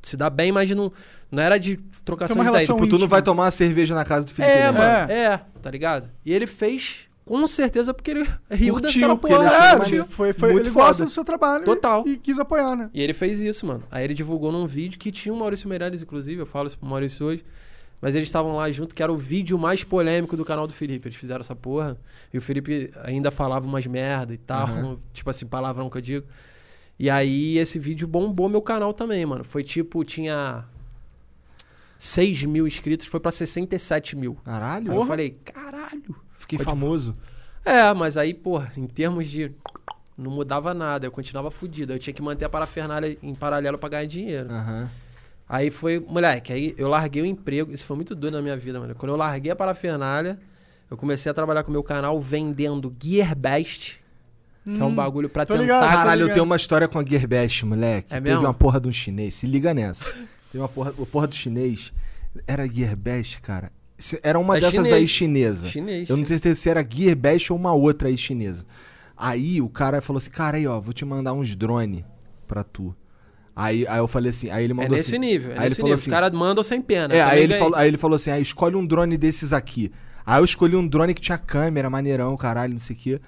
se 0.00 0.16
dá 0.16 0.30
bem, 0.30 0.50
mas 0.50 0.70
não, 0.70 0.90
não 1.30 1.42
era 1.42 1.58
de 1.58 1.76
trocação 2.02 2.34
Tem 2.34 2.40
uma 2.42 2.44
de 2.44 2.48
ideia. 2.56 2.66
relação 2.66 2.76
Tipo, 2.76 2.96
tu 2.96 2.98
não 3.00 3.08
vai 3.08 3.20
tomar 3.20 3.44
uma 3.44 3.50
cerveja 3.50 3.94
na 3.94 4.04
casa 4.04 4.24
do 4.26 4.32
Felipe 4.32 4.50
É, 4.54 4.72
Neto. 4.72 4.74
mano. 4.78 5.12
É. 5.12 5.40
tá 5.60 5.70
ligado? 5.70 6.08
E 6.24 6.32
ele 6.32 6.46
fez 6.46 7.03
com 7.24 7.46
certeza 7.46 7.94
porque 7.94 8.10
ele 8.10 8.28
riu 8.50 8.74
Curtiu, 8.74 9.00
daquela 9.00 9.12
ele 9.12 9.20
porra. 9.20 9.54
É, 9.54 9.78
maneiro. 9.78 10.04
tipo, 10.04 10.14
foi, 10.14 10.32
foi, 10.32 10.52
Muito 10.52 10.66
ele 10.66 10.74
gosta 10.74 10.94
foda. 10.94 11.04
do 11.06 11.10
seu 11.10 11.24
trabalho 11.24 11.64
Total. 11.64 12.06
E, 12.06 12.12
e 12.12 12.16
quis 12.18 12.38
apoiar, 12.38 12.76
né? 12.76 12.90
E 12.92 13.02
ele 13.02 13.14
fez 13.14 13.40
isso, 13.40 13.66
mano. 13.66 13.82
Aí 13.90 14.04
ele 14.04 14.14
divulgou 14.14 14.52
num 14.52 14.66
vídeo 14.66 14.98
que 14.98 15.10
tinha 15.10 15.32
o 15.32 15.36
Maurício 15.36 15.68
Meirelles, 15.68 16.02
inclusive. 16.02 16.40
Eu 16.40 16.46
falo 16.46 16.68
isso 16.68 16.78
pro 16.78 16.86
Maurício 16.86 17.24
hoje. 17.24 17.44
Mas 18.00 18.14
eles 18.14 18.28
estavam 18.28 18.56
lá 18.56 18.70
junto, 18.70 18.94
que 18.94 19.02
era 19.02 19.10
o 19.10 19.16
vídeo 19.16 19.58
mais 19.58 19.82
polêmico 19.82 20.36
do 20.36 20.44
canal 20.44 20.66
do 20.66 20.74
Felipe. 20.74 21.08
Eles 21.08 21.16
fizeram 21.16 21.40
essa 21.40 21.56
porra. 21.56 21.96
E 22.32 22.36
o 22.36 22.42
Felipe 22.42 22.92
ainda 23.02 23.30
falava 23.30 23.66
umas 23.66 23.86
merda 23.86 24.34
e 24.34 24.38
tal. 24.38 24.66
Aham. 24.66 24.98
Tipo 25.14 25.30
assim, 25.30 25.46
palavrão 25.46 25.88
que 25.88 25.96
eu 25.96 26.02
digo. 26.02 26.26
E 26.98 27.08
aí 27.08 27.56
esse 27.56 27.78
vídeo 27.78 28.06
bombou 28.06 28.48
meu 28.48 28.60
canal 28.60 28.92
também, 28.92 29.24
mano. 29.24 29.42
Foi 29.42 29.64
tipo, 29.64 30.04
tinha 30.04 30.64
6 31.98 32.44
mil 32.44 32.66
inscritos, 32.66 33.06
foi 33.06 33.18
pra 33.18 33.32
67 33.32 34.14
mil. 34.14 34.36
Caralho. 34.44 34.92
Aí 34.92 34.96
eu 34.96 35.06
falei, 35.06 35.30
caralho. 35.42 36.14
Fiquei 36.44 36.58
Pode- 36.58 36.68
famoso. 36.70 37.16
É, 37.64 37.92
mas 37.94 38.16
aí, 38.18 38.34
porra, 38.34 38.70
em 38.76 38.86
termos 38.86 39.28
de. 39.30 39.50
Não 40.16 40.30
mudava 40.30 40.72
nada, 40.74 41.06
eu 41.06 41.10
continuava 41.10 41.50
fudido. 41.50 41.92
Eu 41.92 41.98
tinha 41.98 42.12
que 42.14 42.20
manter 42.22 42.44
a 42.44 42.48
parafernália 42.48 43.16
em 43.22 43.34
paralelo 43.34 43.78
pra 43.78 43.88
ganhar 43.88 44.06
dinheiro. 44.06 44.48
Aham. 44.50 44.88
Aí 45.48 45.70
foi, 45.70 45.98
moleque, 45.98 46.52
aí 46.52 46.74
eu 46.78 46.88
larguei 46.88 47.22
o 47.22 47.26
emprego. 47.26 47.72
Isso 47.72 47.84
foi 47.84 47.96
muito 47.96 48.14
doido 48.14 48.34
na 48.34 48.42
minha 48.42 48.56
vida, 48.56 48.78
mano. 48.78 48.94
Quando 48.94 49.12
eu 49.12 49.16
larguei 49.16 49.50
a 49.50 49.56
parafernália, 49.56 50.38
eu 50.90 50.96
comecei 50.96 51.28
a 51.30 51.34
trabalhar 51.34 51.62
com 51.64 51.70
o 51.70 51.72
meu 51.72 51.82
canal 51.82 52.20
vendendo 52.20 52.94
Gearbest, 53.02 53.98
que 54.64 54.80
é 54.80 54.84
um 54.84 54.94
bagulho 54.94 55.28
pra 55.28 55.44
tentar. 55.44 55.60
ligado. 55.60 55.82
Caralho, 55.90 56.22
eu 56.28 56.32
tenho 56.32 56.44
uma 56.44 56.56
história 56.56 56.86
com 56.86 56.98
a 56.98 57.04
Gearbest, 57.04 57.64
moleque. 57.66 58.08
É 58.12 58.16
Teve 58.16 58.28
mesmo? 58.30 58.44
uma 58.46 58.54
porra 58.54 58.80
de 58.80 58.88
um 58.88 58.92
chinês. 58.92 59.34
Se 59.34 59.46
liga 59.46 59.74
nessa. 59.74 60.04
Teve 60.52 60.58
uma 60.62 60.68
porra, 60.68 60.90
a 60.90 61.06
porra 61.06 61.26
do 61.26 61.34
chinês. 61.34 61.92
Era 62.46 62.66
Gearbest, 62.68 63.40
cara. 63.40 63.72
Era 64.22 64.38
uma 64.38 64.56
É 64.56 64.60
dessas 64.60 64.74
chinês. 64.76 64.92
aí 64.94 65.08
chinesa. 65.08 65.68
Chinês. 65.68 66.08
Eu 66.10 66.16
não 66.16 66.24
sei 66.24 66.38
se 66.54 66.68
era 66.68 66.84
Gearbest 66.88 67.52
ou 67.52 67.58
uma 67.58 67.72
outra 67.72 68.08
aí 68.08 68.16
chinesa. 68.18 68.64
Aí 69.16 69.60
o 69.62 69.68
cara 69.68 70.00
falou 70.02 70.18
assim: 70.18 70.30
cara, 70.30 70.56
aí 70.56 70.66
ó, 70.66 70.78
vou 70.80 70.92
te 70.92 71.04
mandar 71.04 71.32
uns 71.32 71.54
drone. 71.56 72.04
pra 72.46 72.62
tu. 72.62 72.94
Aí, 73.56 73.86
aí 73.86 73.98
eu 73.98 74.08
falei 74.08 74.30
assim, 74.30 74.50
aí 74.50 74.64
ele 74.64 74.72
É 74.72 74.74
mandou 74.74 74.96
nesse 74.96 75.10
assim, 75.10 75.18
nível, 75.18 75.52
é 75.52 75.54
aí 75.54 75.58
ele 75.60 75.64
nesse 75.66 75.76
falou 75.76 75.86
nível. 75.90 75.94
assim, 75.94 76.10
Os 76.10 76.14
caras 76.14 76.32
mandam 76.32 76.64
sem 76.64 76.82
pena. 76.82 77.14
é, 77.14 77.22
aí 77.22 77.40
ele, 77.40 77.56
falou, 77.56 77.76
aí 77.78 77.86
ele 77.88 77.96
falou 77.96 78.16
assim, 78.16 78.30
ah, 78.32 78.40
escolhe 78.40 78.74
um 78.74 78.84
drone 78.84 79.16
desses 79.16 79.52
aqui. 79.52 79.92
Aí 80.26 80.40
eu 80.40 80.44
escolhi 80.44 80.74
um 80.74 80.84
drone 80.86 81.14
que 81.14 81.20
tinha 81.20 81.38
câmera, 81.38 81.88
maneirão, 81.88 82.36
caralho, 82.36 82.72
não 82.72 82.80
sei 82.80 82.96
o 82.96 82.98
quê. 82.98 83.20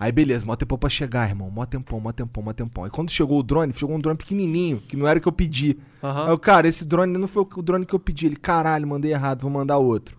Aí 0.00 0.10
beleza, 0.10 0.44
mó 0.44 0.56
tempão 0.56 0.76
pra 0.76 0.88
chegar, 0.90 1.28
irmão. 1.28 1.48
Mó 1.48 1.64
tempão, 1.64 2.00
mó 2.00 2.10
tempão, 2.10 2.42
mó 2.42 2.52
tempão. 2.52 2.82
Aí 2.84 2.90
quando 2.90 3.10
chegou 3.12 3.38
o 3.38 3.42
drone, 3.42 3.72
chegou 3.72 3.94
um 3.94 4.00
drone 4.00 4.18
pequenininho, 4.18 4.80
que 4.80 4.96
não 4.96 5.06
era 5.06 5.20
o 5.20 5.22
que 5.22 5.28
eu 5.28 5.32
pedi. 5.32 5.78
Aham. 6.02 6.24
Aí 6.24 6.30
eu, 6.32 6.38
cara, 6.40 6.66
esse 6.66 6.84
drone 6.84 7.16
não 7.16 7.28
foi 7.28 7.46
o 7.56 7.62
drone 7.62 7.86
que 7.86 7.94
eu 7.94 8.00
pedi. 8.00 8.26
Ele, 8.26 8.36
caralho, 8.36 8.84
mandei 8.86 9.12
errado, 9.12 9.42
vou 9.42 9.50
mandar 9.50 9.78
outro. 9.78 10.17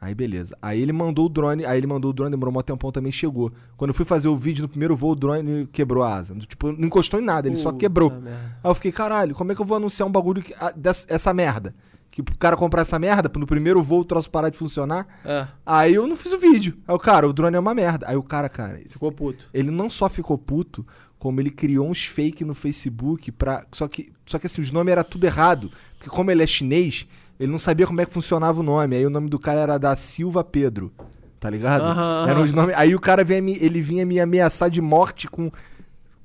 Aí 0.00 0.14
beleza. 0.14 0.56
Aí 0.62 0.80
ele 0.80 0.92
mandou 0.92 1.26
o 1.26 1.28
drone, 1.28 1.64
aí 1.64 1.76
ele 1.76 1.86
mandou 1.86 2.10
o 2.10 2.14
drone, 2.14 2.30
demorou 2.30 2.52
mó 2.54 2.62
tempão, 2.62 2.92
também 2.92 3.10
chegou. 3.10 3.52
Quando 3.76 3.90
eu 3.90 3.94
fui 3.94 4.04
fazer 4.04 4.28
o 4.28 4.36
vídeo 4.36 4.62
no 4.62 4.68
primeiro 4.68 4.94
voo, 4.96 5.10
o 5.12 5.16
drone 5.16 5.66
quebrou 5.72 6.04
a 6.04 6.14
asa. 6.14 6.34
Tipo, 6.36 6.70
não 6.72 6.86
encostou 6.86 7.18
em 7.20 7.24
nada, 7.24 7.48
ele 7.48 7.56
só 7.56 7.70
Puta 7.70 7.80
quebrou. 7.80 8.10
merda. 8.10 8.30
Aí 8.62 8.70
eu 8.70 8.74
fiquei, 8.76 8.92
caralho, 8.92 9.34
como 9.34 9.50
é 9.50 9.54
que 9.56 9.60
eu 9.60 9.66
vou 9.66 9.76
anunciar 9.76 10.08
um 10.08 10.12
bagulho 10.12 10.40
que, 10.42 10.54
ah, 10.60 10.72
dessa, 10.74 11.04
essa 11.08 11.34
merda? 11.34 11.74
Que 12.12 12.20
o 12.20 12.24
cara 12.38 12.56
comprar 12.56 12.82
essa 12.82 12.98
merda, 12.98 13.30
no 13.38 13.46
primeiro 13.46 13.82
voo 13.82 14.00
o 14.00 14.04
troço 14.04 14.30
parar 14.30 14.50
de 14.50 14.56
funcionar. 14.56 15.06
É, 15.24 15.46
Aí 15.66 15.94
eu 15.94 16.06
não 16.06 16.16
fiz 16.16 16.32
o 16.32 16.38
vídeo. 16.38 16.76
Aí 16.86 16.94
o 16.94 16.98
cara, 16.98 17.28
o 17.28 17.32
drone 17.32 17.56
é 17.56 17.60
uma 17.60 17.74
merda. 17.74 18.06
Aí 18.08 18.16
o 18.16 18.22
cara, 18.22 18.48
cara, 18.48 18.80
ficou 18.88 19.10
puto. 19.10 19.48
ele 19.52 19.70
não 19.70 19.90
só 19.90 20.08
ficou 20.08 20.38
puto, 20.38 20.86
como 21.18 21.40
ele 21.40 21.50
criou 21.50 21.88
uns 21.88 22.04
fake 22.04 22.44
no 22.44 22.54
Facebook 22.54 23.32
pra. 23.32 23.64
Só 23.72 23.88
que, 23.88 24.12
só 24.24 24.38
que 24.38 24.46
assim, 24.46 24.60
os 24.60 24.70
nomes 24.70 24.92
era 24.92 25.02
tudo 25.02 25.24
errado. 25.24 25.70
Porque 25.98 26.08
como 26.08 26.30
ele 26.30 26.42
é 26.42 26.46
chinês, 26.46 27.06
ele 27.38 27.50
não 27.52 27.58
sabia 27.58 27.86
como 27.86 28.00
é 28.00 28.06
que 28.06 28.12
funcionava 28.12 28.60
o 28.60 28.62
nome. 28.62 28.96
Aí 28.96 29.06
o 29.06 29.10
nome 29.10 29.28
do 29.28 29.38
cara 29.38 29.60
era 29.60 29.78
da 29.78 29.94
Silva 29.96 30.42
Pedro. 30.42 30.92
Tá 31.40 31.48
ligado? 31.48 31.82
Aham, 31.82 32.24
Eram 32.24 32.36
aham. 32.38 32.44
os 32.44 32.52
nomes. 32.52 32.74
Aí 32.76 32.94
o 32.94 33.00
cara 33.00 33.22
vinha 33.22 33.40
me, 33.40 33.56
ele 33.60 33.80
vinha 33.80 34.04
me 34.04 34.18
ameaçar 34.18 34.68
de 34.68 34.80
morte 34.80 35.28
com, 35.28 35.52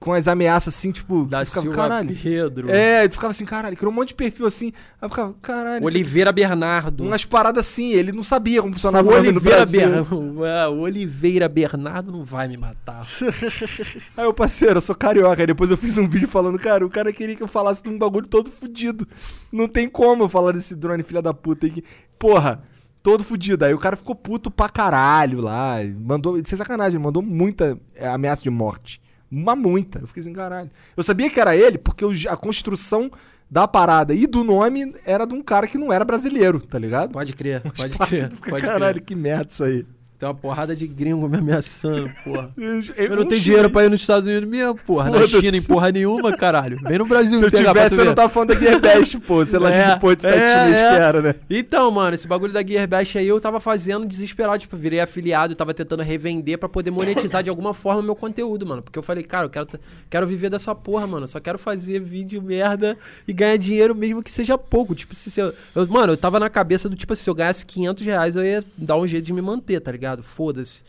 com 0.03 0.11
as 0.11 0.27
ameaças 0.27 0.75
assim, 0.75 0.91
tipo. 0.91 1.23
Da 1.23 1.45
ficava, 1.45 1.61
Silva 1.61 1.77
caralho. 1.77 2.13
Pedro. 2.21 2.69
É, 2.69 3.07
tu 3.07 3.13
ficava 3.13 3.31
assim, 3.31 3.45
caralho, 3.45 3.77
criou 3.77 3.89
um 3.89 3.95
monte 3.95 4.09
de 4.09 4.15
perfil 4.15 4.45
assim. 4.45 4.73
Aí 5.01 5.05
eu 5.05 5.09
ficava, 5.09 5.33
caralho. 5.41 5.85
Oliveira 5.85 6.29
Bernardo. 6.29 7.05
Umas 7.05 7.23
paradas 7.23 7.65
assim, 7.65 7.93
ele 7.93 8.11
não 8.11 8.21
sabia 8.21 8.61
como 8.61 8.73
funcionava 8.73 9.09
O 9.09 9.13
Oliveira, 9.13 9.65
Brasil. 9.65 10.03
Ber... 10.03 10.45
É, 10.45 10.67
o 10.67 10.79
Oliveira 10.79 11.47
Bernardo 11.47 12.11
não 12.11 12.21
vai 12.21 12.49
me 12.49 12.57
matar. 12.57 12.99
Aí 14.17 14.25
eu, 14.25 14.33
parceiro, 14.33 14.75
eu 14.75 14.81
sou 14.81 14.93
carioca. 14.93 15.41
Aí 15.41 15.47
depois 15.47 15.71
eu 15.71 15.77
fiz 15.77 15.97
um 15.97 16.09
vídeo 16.09 16.27
falando, 16.27 16.59
cara, 16.59 16.85
o 16.85 16.89
cara 16.89 17.13
queria 17.13 17.37
que 17.37 17.43
eu 17.43 17.47
falasse 17.47 17.81
de 17.81 17.87
um 17.87 17.97
bagulho 17.97 18.27
todo 18.27 18.51
fudido. 18.51 19.07
Não 19.53 19.69
tem 19.69 19.87
como 19.87 20.23
eu 20.23 20.29
falar 20.29 20.51
desse 20.51 20.75
drone, 20.75 21.01
filha 21.03 21.21
da 21.21 21.33
puta 21.33 21.69
que. 21.69 21.81
Porra, 22.19 22.61
todo 23.01 23.23
fudido. 23.23 23.63
Aí 23.63 23.73
o 23.73 23.79
cara 23.79 23.95
ficou 23.95 24.15
puto 24.15 24.51
pra 24.51 24.67
caralho 24.67 25.39
lá. 25.39 25.77
Mandou, 25.97 26.43
sem 26.43 26.57
sacanagem, 26.57 26.99
mandou 26.99 27.21
muita 27.21 27.79
é, 27.95 28.09
ameaça 28.09 28.43
de 28.43 28.49
morte. 28.49 29.01
Uma 29.33 29.55
muita. 29.55 29.99
Eu 29.99 30.07
fiquei 30.07 30.21
assim, 30.21 30.33
caralho. 30.33 30.69
Eu 30.95 31.01
sabia 31.03 31.29
que 31.29 31.39
era 31.39 31.55
ele, 31.57 31.77
porque 31.77 32.05
a 32.29 32.37
construção 32.37 33.09
da 33.49 33.67
parada 33.67 34.13
e 34.13 34.25
do 34.27 34.43
nome 34.43 34.95
era 35.05 35.25
de 35.25 35.33
um 35.33 35.41
cara 35.41 35.67
que 35.67 35.77
não 35.77 35.91
era 35.91 36.05
brasileiro, 36.05 36.59
tá 36.59 36.77
ligado? 36.79 37.11
Pode 37.11 37.33
crer, 37.33 37.61
pode 37.61 37.97
crer. 37.97 38.29
fica, 38.31 38.49
Pode 38.49 38.65
caralho, 38.65 38.95
crer. 38.95 39.05
que 39.05 39.15
merda 39.15 39.47
isso 39.49 39.63
aí. 39.63 39.85
Tem 40.23 40.27
uma 40.29 40.33
porrada 40.35 40.73
de 40.73 40.87
gringo 40.87 41.27
me 41.27 41.37
ameaçando, 41.37 42.09
porra. 42.23 42.49
Eu, 42.57 42.81
Eu 43.09 43.15
não 43.17 43.25
tenho 43.25 43.41
dinheiro 43.41 43.69
pra 43.69 43.83
ir 43.83 43.89
nos 43.89 43.99
Estados 43.99 44.29
Unidos 44.29 44.47
mesmo, 44.47 44.75
porra. 44.75 45.09
Na. 45.09 45.27
China, 45.27 45.57
em 45.57 45.61
porra 45.61 45.91
nenhuma, 45.91 46.31
caralho. 46.37 46.79
Vem 46.87 46.97
no 46.97 47.05
Brasil 47.05 47.39
Se 47.39 47.45
eu 47.45 47.51
tivesse, 47.51 47.97
eu 47.97 48.05
não 48.05 48.15
tava 48.15 48.29
falando 48.29 48.53
da 48.53 48.59
Gearbest, 48.59 49.19
pô. 49.19 49.45
Sei 49.45 49.59
lá 49.59 49.69
de 49.71 49.81
É, 49.81 49.93
que 49.95 49.99
porra 49.99 50.15
de 50.15 50.25
é, 50.25 50.31
sete 50.31 50.39
chinês 50.59 50.75
é. 50.77 50.89
que 50.95 51.01
era, 51.01 51.21
né? 51.21 51.35
Então, 51.49 51.91
mano, 51.91 52.15
esse 52.15 52.25
bagulho 52.27 52.53
da 52.53 52.65
Gearbest 52.65 53.17
aí 53.17 53.27
eu 53.27 53.41
tava 53.41 53.59
fazendo 53.59 54.05
desesperado. 54.05 54.59
Tipo, 54.59 54.77
virei 54.77 55.01
afiliado, 55.01 55.55
tava 55.55 55.73
tentando 55.73 56.03
revender 56.03 56.57
pra 56.57 56.69
poder 56.69 56.91
monetizar 56.91 57.43
de 57.43 57.49
alguma 57.49 57.73
forma 57.73 58.01
meu 58.01 58.15
conteúdo, 58.15 58.65
mano. 58.65 58.81
Porque 58.81 58.97
eu 58.99 59.03
falei, 59.03 59.23
cara, 59.23 59.47
eu 59.47 59.49
quero, 59.49 59.67
quero 60.09 60.27
viver 60.27 60.49
dessa 60.49 60.73
porra, 60.75 61.05
mano. 61.07 61.23
Eu 61.23 61.27
só 61.27 61.39
quero 61.41 61.57
fazer 61.59 61.99
vídeo 61.99 62.41
merda 62.41 62.97
e 63.27 63.33
ganhar 63.33 63.57
dinheiro 63.57 63.93
mesmo 63.95 64.21
que 64.23 64.31
seja 64.31 64.57
pouco. 64.57 64.93
Tipo, 64.95 65.15
se 65.15 65.37
eu, 65.39 65.53
eu- 65.75 65.87
Mano, 65.87 66.13
eu 66.13 66.17
tava 66.17 66.39
na 66.39 66.49
cabeça 66.49 66.87
do 66.87 66.95
tipo 66.95 67.11
assim, 67.13 67.23
se 67.23 67.29
eu 67.29 67.35
ganhasse 67.35 67.65
500 67.65 68.05
reais 68.05 68.35
eu 68.35 68.43
ia 68.45 68.63
dar 68.77 68.95
um 68.97 69.07
jeito 69.07 69.25
de 69.25 69.33
me 69.33 69.41
manter, 69.41 69.79
tá 69.81 69.91
ligado? 69.91 70.12
Foda-se. 70.21 70.83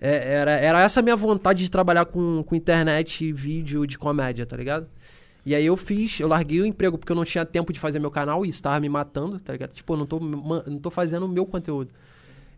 É, 0.00 0.32
era, 0.32 0.52
era 0.52 0.82
essa 0.82 1.00
a 1.00 1.02
minha 1.02 1.14
vontade 1.14 1.62
de 1.62 1.70
trabalhar 1.70 2.06
com, 2.06 2.42
com 2.42 2.54
internet 2.54 3.24
e 3.24 3.32
vídeo 3.32 3.86
de 3.86 3.98
comédia, 3.98 4.46
tá 4.46 4.56
ligado? 4.56 4.88
E 5.44 5.54
aí 5.54 5.64
eu 5.64 5.76
fiz, 5.76 6.20
eu 6.20 6.28
larguei 6.28 6.60
o 6.60 6.66
emprego 6.66 6.98
porque 6.98 7.12
eu 7.12 7.16
não 7.16 7.24
tinha 7.24 7.44
tempo 7.44 7.72
de 7.72 7.78
fazer 7.78 7.98
meu 7.98 8.10
canal 8.10 8.44
e 8.44 8.48
isso 8.48 8.62
tava 8.62 8.80
me 8.80 8.88
matando, 8.88 9.38
tá 9.38 9.52
ligado? 9.52 9.72
Tipo, 9.72 9.92
eu 9.92 9.96
não 9.98 10.06
tô, 10.06 10.18
não 10.18 10.78
tô 10.78 10.90
fazendo 10.90 11.26
o 11.26 11.28
meu 11.28 11.46
conteúdo. 11.46 11.90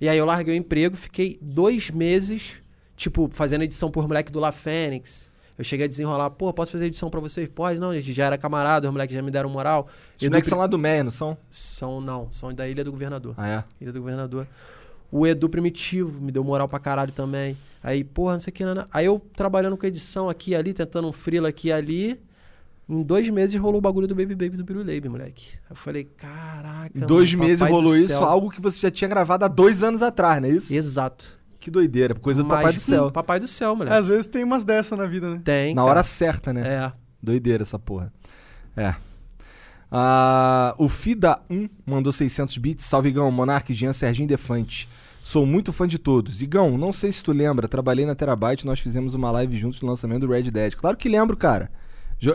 E 0.01 0.09
aí 0.09 0.19
eu 0.19 0.25
larguei 0.25 0.55
o 0.55 0.57
emprego, 0.57 0.97
fiquei 0.97 1.39
dois 1.41 1.91
meses, 1.91 2.55
tipo, 2.97 3.31
fazendo 3.33 3.63
edição 3.63 3.91
por 3.91 4.07
moleque 4.07 4.33
do 4.33 4.41
La 4.41 4.51
Fênix. 4.51 5.31
Eu 5.57 5.65
cheguei 5.65 5.87
a 5.87 5.89
desenrolar, 5.89 6.31
pô, 6.31 6.53
posso 6.53 6.73
fazer 6.73 6.87
edição 6.87 7.09
pra 7.09 7.21
vocês? 7.21 7.49
Pode, 7.49 7.79
não, 7.79 7.95
gente, 7.95 8.13
já 8.13 8.27
era 8.27 8.39
camarada, 8.39 8.89
os 8.89 8.93
moleques 8.93 9.15
já 9.15 9.23
me 9.23 9.31
deram 9.31 9.49
moral. 9.49 9.87
Os 10.17 10.23
moleques 10.23 10.49
são 10.49 10.59
lá 10.59 10.67
do 10.67 10.79
Meia, 10.79 11.05
não 11.05 11.11
são? 11.11 11.37
São, 11.49 12.01
não, 12.01 12.27
são 12.33 12.53
da 12.53 12.67
Ilha 12.67 12.83
do 12.83 12.91
Governador. 12.91 13.35
Ah, 13.37 13.49
é? 13.49 13.65
Ilha 13.81 13.93
do 13.93 14.01
Governador. 14.01 14.47
O 15.13 15.27
Edu 15.27 15.47
Primitivo 15.47 16.19
me 16.23 16.33
deu 16.33 16.43
moral 16.43 16.67
pra 16.67 16.79
caralho 16.79 17.13
também. 17.13 17.55
Aí, 17.83 18.03
porra, 18.03 18.33
não 18.33 18.41
sei 18.41 18.51
o 18.51 18.55
que. 18.55 18.65
Nana. 18.65 18.89
Aí 18.91 19.05
eu 19.05 19.21
trabalhando 19.37 19.77
com 19.77 19.87
edição 19.87 20.31
aqui 20.31 20.53
e 20.53 20.57
ali, 20.57 20.73
tentando 20.73 21.07
um 21.07 21.13
freela 21.13 21.51
aqui 21.51 21.69
e 21.69 21.73
ali. 21.73 22.19
Em 22.89 23.03
dois 23.03 23.29
meses 23.29 23.61
rolou 23.61 23.79
o 23.79 23.81
bagulho 23.81 24.09
do 24.09 24.15
Baby 24.15 24.35
Baby 24.35 24.57
do 24.57 24.65
Biruleibe, 24.65 25.09
moleque. 25.11 25.51
Eu 25.69 25.77
falei, 25.77 26.05
caraca. 26.05 26.91
Em 26.95 27.01
dois 27.01 27.33
mano, 27.35 27.49
meses 27.49 27.69
rolou 27.69 27.95
isso, 27.95 28.15
algo 28.15 28.51
que 28.51 28.61
você 28.61 28.81
já 28.81 28.91
tinha 28.91 29.09
gravado 29.09 29.45
há 29.45 29.49
dois 29.49 29.83
anos 29.83 30.03
atrás, 30.03 30.41
não 30.41 30.49
é 30.49 30.53
isso? 30.53 30.75
Exato. 30.75 31.39
Que 31.61 31.71
doideira, 31.71 32.15
coisa 32.15 32.43
do 32.43 32.49
Mas, 32.49 32.59
Papai 32.59 32.73
do 32.73 32.81
Céu. 32.81 33.11
Papai 33.13 33.41
do 33.41 33.47
céu, 33.47 33.77
moleque. 33.77 33.97
Às 33.97 34.09
vezes 34.09 34.27
tem 34.27 34.43
umas 34.43 34.65
dessas 34.65 34.99
na 34.99 35.07
vida, 35.07 35.31
né? 35.31 35.41
Tem. 35.45 35.75
Na 35.75 35.83
cara. 35.83 35.91
hora 35.91 36.03
certa, 36.03 36.53
né? 36.53 36.63
É. 36.67 36.93
Doideira 37.23 37.63
essa 37.63 37.79
porra. 37.79 38.13
É. 38.77 38.95
Ah, 39.91 40.75
o 40.79 40.87
Fida1 40.87 41.71
mandou 41.87 42.13
600 42.13 42.57
bits. 42.59 42.85
Salve, 42.85 43.11
Igão, 43.11 43.31
Monark, 43.31 43.73
Jean, 43.73 43.93
Serginho 43.93 44.27
Defante. 44.27 44.89
Sou 45.25 45.47
muito 45.47 45.73
fã 45.73 45.87
de 45.87 45.99
todos. 45.99 46.43
Igão, 46.43 46.77
não 46.77 46.93
sei 46.93 47.13
se 47.13 47.23
tu 47.23 47.33
lembra, 47.33 47.69
trabalhei 47.69 48.05
na 48.05 48.15
Terabyte 48.15 48.67
nós 48.67 48.81
fizemos 48.81 49.15
uma 49.15 49.31
live 49.31 49.57
juntos 49.57 49.81
no 49.81 49.89
lançamento 49.89 50.27
do 50.27 50.33
Red 50.33 50.51
Dead. 50.51 50.75
Claro 50.75 50.97
que 50.97 51.09
lembro, 51.09 51.37
cara. 51.37 51.71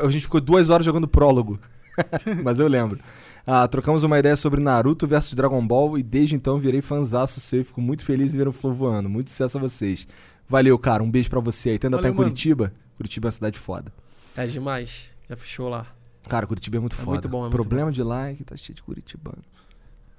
A 0.04 0.10
gente 0.10 0.24
ficou 0.24 0.40
duas 0.42 0.70
horas 0.70 0.86
jogando 0.86 1.08
prólogo. 1.08 1.60
Mas 2.44 2.60
eu 2.60 2.68
lembro. 2.68 3.00
Ah, 3.46 3.68
trocamos 3.68 4.04
uma 4.04 4.20
ideia 4.20 4.36
sobre 4.36 4.62
Naruto 4.62 5.08
versus 5.08 5.34
Dragon 5.34 5.66
Ball 5.66 5.98
e 5.98 6.04
desde 6.04 6.36
então 6.36 6.60
virei 6.60 6.82
fanzaço 6.82 7.40
seu 7.40 7.62
e 7.62 7.64
fico 7.64 7.82
muito 7.82 8.04
feliz 8.04 8.34
em 8.34 8.38
ver 8.38 8.48
o 8.48 8.52
Flow 8.52 8.74
voando. 8.74 9.10
Muito 9.10 9.30
sucesso 9.32 9.58
a 9.58 9.62
vocês. 9.62 10.08
Valeu, 10.48 10.78
cara. 10.78 11.02
Um 11.04 11.10
beijo 11.12 11.30
pra 11.30 11.40
você 11.40 11.72
aí. 11.72 11.80
Tu 11.80 11.88
ainda 11.88 11.98
tá 11.98 12.02
Valeu, 12.04 12.14
em 12.14 12.18
mano. 12.18 12.30
Curitiba? 12.30 12.74
Curitiba 12.98 13.28
é 13.28 13.30
uma 13.30 13.32
cidade 13.32 13.60
foda. 13.60 13.92
É 14.36 14.46
demais. 14.46 15.06
Já 15.30 15.36
fechou 15.36 15.70
lá. 15.70 15.88
Cara, 16.28 16.46
Curitiba 16.46 16.78
é 16.78 16.80
muito 16.80 16.94
É 16.94 17.00
foda. 17.00 17.12
muito 17.12 17.30
bom, 17.30 17.38
é 17.40 17.42
muito 17.44 17.52
Problema 17.54 17.92
de 17.92 18.04
lá 18.04 18.30
é 18.30 18.34
que 18.34 18.44
tá 18.44 18.56
cheio 18.58 18.76
de 18.76 18.84
curitibano. 18.84 19.42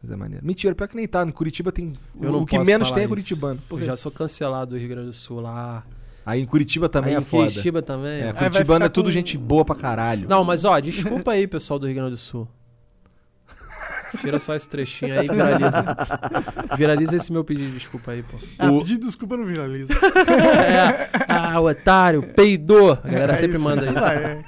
Mas 0.02 0.10
é 0.12 0.16
maneiro. 0.16 0.46
Mentira, 0.46 0.74
pior 0.74 0.86
que 0.86 0.96
nem 0.96 1.08
tá. 1.08 1.24
No 1.24 1.32
Curitiba 1.32 1.72
tem. 1.72 1.94
Eu 2.20 2.28
o 2.30 2.32
não 2.32 2.44
que 2.46 2.56
posso 2.56 2.66
menos 2.66 2.88
falar 2.88 2.96
tem 2.98 3.04
é 3.04 3.08
curitibano. 3.08 3.60
Por 3.68 3.80
Eu 3.82 3.86
já 3.86 3.96
sou 3.96 4.12
cancelado 4.12 4.72
do 4.72 4.78
Rio 4.78 4.88
Grande 4.88 5.06
do 5.08 5.12
Sul 5.12 5.40
lá. 5.40 5.84
Aí 6.24 6.40
em 6.42 6.44
Curitiba 6.44 6.88
também 6.88 7.10
Aí 7.10 7.16
é 7.16 7.20
em 7.20 7.24
foda. 7.24 7.48
Curitiba 7.50 7.82
também. 7.82 8.20
É, 8.22 8.28
é. 8.28 8.32
Curitibano 8.32 8.84
é 8.84 8.88
tudo 8.88 9.06
com- 9.06 9.10
gente 9.12 9.36
boa 9.38 9.64
pra 9.64 9.74
caralho. 9.74 10.28
Não, 10.28 10.44
mas 10.44 10.64
ó, 10.64 10.78
desculpa 10.78 11.32
aí, 11.32 11.46
pessoal 11.48 11.78
do 11.80 11.86
Rio 11.86 11.94
Grande 11.96 12.10
do 12.12 12.16
Sul. 12.16 12.46
Tira 14.20 14.38
só 14.38 14.54
esse 14.54 14.66
trechinho 14.68 15.18
aí 15.18 15.26
e 15.26 15.30
viraliza. 15.30 15.84
Viraliza 16.76 17.16
esse 17.16 17.30
meu 17.30 17.44
pedido 17.44 17.70
de 17.72 17.78
desculpa 17.78 18.12
aí, 18.12 18.22
pô. 18.22 18.38
Ah, 18.58 18.70
O- 18.70 18.78
pedir 18.78 18.96
desculpa 18.98 19.36
não 19.36 19.44
viraliza. 19.44 19.92
É. 19.92 21.10
Ah, 21.28 21.60
otário, 21.60 22.22
peidou. 22.34 22.92
A 22.92 23.08
galera 23.08 23.34
É 23.34 23.36
sempre 23.36 23.56
isso, 23.56 23.64
manda 23.64 23.82
isso 23.82 23.92
é. 23.98 24.42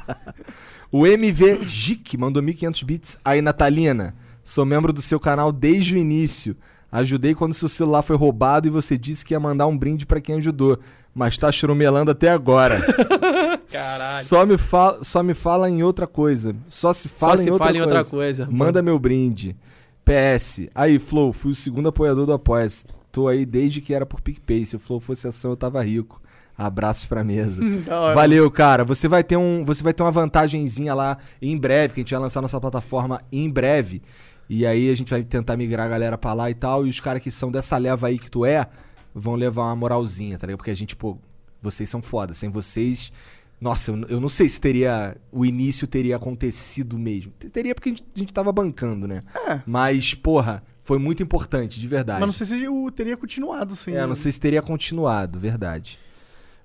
O 0.91 1.07
MV 1.07 1.61
Gic 1.67 2.17
mandou 2.17 2.43
1500 2.43 2.83
bits. 2.85 3.19
Aí, 3.25 3.43
Natalina, 3.43 4.15
sou 4.51 4.65
membro 4.65 4.93
do 4.93 5.01
seu 5.01 5.21
canal 5.21 5.53
desde 5.53 5.95
o 5.95 5.99
início. 5.99 6.57
Ajudei 6.91 7.35
quando 7.37 7.55
seu 7.55 7.69
celular 7.69 8.03
foi 8.03 8.17
roubado 8.17 8.67
e 8.67 8.71
você 8.71 8.99
disse 8.99 9.25
que 9.25 9.33
ia 9.33 9.39
mandar 9.39 9.69
um 9.69 9.79
brinde 9.79 10.05
pra 10.05 10.21
quem 10.21 10.37
ajudou. 10.37 10.79
Mas 11.15 11.39
tá 11.39 11.53
churumelando 11.53 12.11
até 12.11 12.31
agora. 12.31 12.81
Caralho. 13.71 14.27
Só 14.27 14.45
me, 14.45 14.57
fala, 14.57 15.05
só 15.05 15.23
me 15.23 15.35
fala 15.35 15.71
em 15.71 15.85
outra 15.85 16.07
coisa. 16.07 16.55
Só 16.67 16.93
se 16.93 17.09
fala, 17.09 17.37
Só 17.37 17.43
em, 17.43 17.45
se 17.45 17.51
outra 17.51 17.67
fala 17.67 17.77
em 17.77 17.81
coisa. 17.81 17.99
outra 17.99 18.11
coisa. 18.11 18.49
Manda 18.51 18.83
meu 18.83 18.99
brinde. 18.99 19.57
PS. 20.05 20.69
Aí, 20.75 20.99
Flow, 20.99 21.33
fui 21.33 21.53
o 21.53 21.55
segundo 21.55 21.89
apoiador 21.89 22.27
do 22.27 22.33
Apoia-se. 22.33 22.87
Tô 23.13 23.29
aí 23.29 23.47
desde 23.47 23.81
que 23.81 23.95
era 23.95 24.05
por 24.05 24.21
PicPay. 24.21 24.67
Se 24.67 24.75
o 24.75 24.81
Flow 24.81 24.99
fosse 24.99 25.29
ação, 25.29 25.53
eu 25.53 25.57
tava 25.57 25.81
rico. 25.83 26.21
Abraços 26.59 27.07
pra 27.07 27.23
mesa. 27.25 27.63
Valeu, 28.15 28.51
cara. 28.51 28.85
Você 28.85 29.07
vai 29.07 29.23
ter 29.23 29.37
um, 29.37 29.65
você 29.65 29.83
vai 29.83 29.95
ter 29.95 30.03
uma 30.03 30.11
vantagenzinha 30.11 30.93
lá 30.93 31.19
em 31.41 31.57
breve, 31.57 31.95
que 31.95 32.01
a 32.01 32.03
gente 32.03 32.11
vai 32.11 32.21
lançar 32.21 32.43
nossa 32.43 32.61
plataforma 32.61 33.21
em 33.31 33.49
breve. 33.49 34.03
E 34.53 34.67
aí 34.67 34.91
a 34.91 34.95
gente 34.97 35.11
vai 35.11 35.23
tentar 35.23 35.57
migrar 35.57 35.87
a 35.87 35.89
galera 35.89 36.19
pra 36.19 36.33
lá 36.33 36.51
e 36.51 36.55
tal. 36.55 36.85
E 36.85 36.91
os 36.91 36.99
caras 36.99 37.23
que 37.23 37.31
são 37.31 37.53
dessa 37.53 37.79
leva 37.79 38.09
aí 38.09 38.19
que 38.19 38.29
tu 38.29 38.45
é, 38.45 38.67
vão 39.15 39.37
levar 39.37 39.63
uma 39.67 39.77
moralzinha, 39.77 40.37
tá 40.37 40.45
ligado? 40.45 40.59
Porque 40.59 40.73
a 40.73 40.77
gente, 40.77 40.97
pô, 40.97 41.17
vocês 41.63 41.89
são 41.89 42.03
foda. 42.03 42.35
Sem 42.35 42.51
vocês. 42.51 43.13
Nossa, 43.61 43.93
eu, 43.93 44.01
eu 44.09 44.21
não 44.21 44.29
sei 44.29 44.49
se 44.49 44.61
teria. 44.61 45.17
O 45.31 45.47
início 45.47 45.87
teria 45.87 46.17
acontecido 46.17 46.99
mesmo. 46.99 47.31
Teria 47.53 47.77
porque 47.77 47.91
a 47.91 47.93
gente, 47.93 48.05
a 48.17 48.19
gente 48.19 48.35
tava 48.35 48.51
bancando, 48.51 49.07
né? 49.07 49.23
É. 49.49 49.61
Mas, 49.65 50.15
porra, 50.15 50.65
foi 50.83 50.99
muito 50.99 51.23
importante, 51.23 51.79
de 51.79 51.87
verdade. 51.87 52.19
Mas 52.19 52.27
não 52.27 52.33
sei 52.33 52.47
se 52.49 52.65
eu 52.65 52.91
teria 52.91 53.17
continuado 53.17 53.77
sem. 53.77 53.95
É, 53.95 54.05
não 54.05 54.17
sei 54.17 54.33
se 54.33 54.41
teria 54.41 54.61
continuado, 54.61 55.39
verdade. 55.39 55.97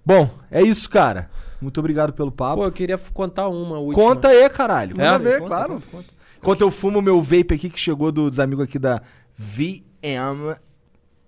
Bom, 0.04 0.28
é 0.50 0.64
isso, 0.64 0.90
cara. 0.90 1.30
Muito 1.62 1.80
obrigado 1.80 2.14
pelo 2.14 2.32
papo. 2.32 2.64
Pô, 2.64 2.68
eu 2.68 2.72
queria 2.72 2.98
contar 2.98 3.48
uma 3.48 3.78
última. 3.78 4.04
conta 4.04 4.30
aí, 4.30 4.50
caralho. 4.50 5.00
É? 5.00 5.12
Conta 5.12 5.20
ver, 5.20 5.40
conta, 5.40 5.48
claro. 5.48 5.74
Conta, 5.74 5.88
conta. 5.92 6.15
Enquanto 6.46 6.62
eu 6.62 6.70
fumo 6.70 7.02
meu 7.02 7.22
vape 7.24 7.56
aqui 7.56 7.70
que 7.70 7.80
chegou 7.80 8.12
do- 8.12 8.30
dos 8.30 8.40
amigos 8.40 8.64
aqui 8.66 8.78
da 8.78 9.02
VM 9.36 10.56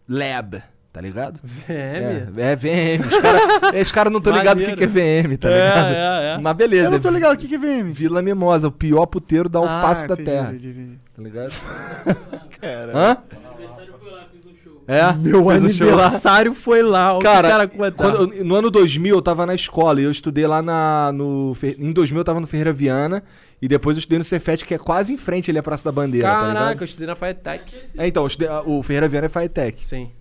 Lab, 0.08 0.62
tá 0.94 1.02
ligado? 1.02 1.40
VM? 1.44 1.68
É, 1.70 2.52
é 2.52 2.56
VM. 2.56 3.06
Os 3.08 3.18
caras 3.22 3.92
cara 3.92 4.10
não 4.12 4.20
estão 4.20 4.32
ligados 4.38 4.62
o 4.62 4.66
que, 4.68 4.76
que 4.76 4.84
é 4.84 4.88
VM, 4.88 5.36
tá 5.38 5.50
É, 5.50 5.54
ligado? 5.54 5.88
é, 5.94 6.34
é. 6.36 6.38
Mas 6.42 6.56
beleza. 6.56 6.86
Eu 6.88 6.92
não 6.92 7.00
tô 7.00 7.10
ligado, 7.10 7.34
o 7.34 7.38
que 7.38 7.48
que 7.48 7.56
é 7.56 7.58
VM? 7.58 7.92
Vila 7.92 8.22
Mimosa, 8.22 8.68
o 8.68 8.72
pior 8.72 9.06
puteiro 9.08 9.50
da 9.50 9.60
alface 9.60 10.06
Ah, 10.06 10.08
da 10.08 10.14
entendi, 10.14 10.30
terra. 10.32 10.50
entendi, 10.50 10.70
entendi. 10.70 11.00
Tá 11.16 11.22
ligado? 11.24 11.52
Cara. 12.62 12.92
Hã? 12.96 13.18
Meu 13.32 13.50
aniversário 13.52 13.94
foi 14.00 14.12
lá, 14.12 14.26
fiz 14.32 14.46
um 14.46 14.56
show. 14.64 14.84
É? 14.88 15.14
Meu 15.14 15.50
aniversário 15.50 16.54
foi 16.54 16.82
lá. 16.84 17.14
o 17.14 17.18
que 17.20 17.24
Cara, 17.26 17.50
cara 17.68 17.68
quando 17.68 18.28
no 18.44 18.56
ano 18.56 18.70
2000 18.72 19.16
eu 19.16 19.22
tava 19.22 19.46
na 19.46 19.56
escola 19.56 20.00
e 20.00 20.04
eu 20.06 20.12
estudei 20.12 20.46
lá 20.48 20.62
na. 20.62 21.12
No, 21.14 21.58
em 21.78 21.92
2000 21.92 22.22
eu 22.22 22.24
tava 22.26 22.40
no 22.40 22.48
Ferreira 22.48 22.72
Viana 22.72 23.24
e 23.62 23.68
depois 23.68 23.98
eu 23.98 24.00
estudei 24.00 24.18
no 24.20 24.24
Cefet, 24.24 24.66
que 24.66 24.74
é 24.74 24.78
quase 24.78 25.14
em 25.14 25.18
frente 25.18 25.50
ali 25.50 25.58
à 25.60 25.64
Praça 25.64 25.84
da 25.84 25.92
Bandeira, 25.92 26.28
tá 26.28 26.34
Caraca, 26.34 26.60
eu 26.60 26.70
ligado? 26.70 26.84
estudei 26.86 27.08
na 27.08 27.16
Firetech. 27.16 27.76
É, 27.98 28.08
então, 28.08 28.24
eu 28.24 28.28
estudei- 28.28 28.50
o 28.66 28.84
Ferreira 28.84 29.08
Viana 29.08 29.26
é 29.26 29.30
Firetech. 29.30 29.84
Sim. 29.84 30.12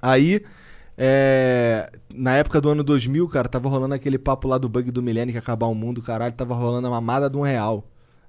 Aí, 0.00 0.42
é, 0.98 1.90
na 2.14 2.34
época 2.36 2.60
do 2.60 2.68
ano 2.70 2.82
2000, 2.84 3.26
cara, 3.28 3.48
tava 3.48 3.68
rolando 3.68 3.94
aquele 3.94 4.18
papo 4.18 4.46
lá 4.48 4.58
do 4.58 4.68
bug 4.68 4.90
do 4.90 5.02
milênio 5.02 5.32
que 5.32 5.36
ia 5.38 5.40
acabar 5.40 5.66
o 5.66 5.74
mundo, 5.74 6.02
caralho, 6.02 6.34
tava 6.34 6.54
rolando 6.54 6.86
a 6.86 6.90
mamada 6.90 7.30
de 7.30 7.36
um 7.36 7.42
real. 7.42 7.84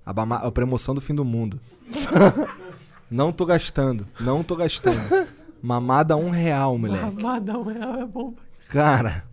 A, 0.06 0.12
bama- 0.14 0.38
a 0.38 0.52
promoção 0.52 0.94
do 0.96 1.02
fim 1.02 1.14
do 1.16 1.24
mundo. 1.26 1.60
não 3.10 3.32
tô 3.32 3.46
gastando, 3.46 4.08
não 4.20 4.44
tô 4.44 4.56
gastando. 4.56 4.98
Mamada 5.62 6.16
um 6.18 6.30
real, 6.30 6.78
moleque. 6.78 7.06
Mamada 7.24 7.58
um 7.58 7.64
real 7.64 7.96
é 8.02 8.06
bom. 8.06 8.34
Cara, 8.70 9.24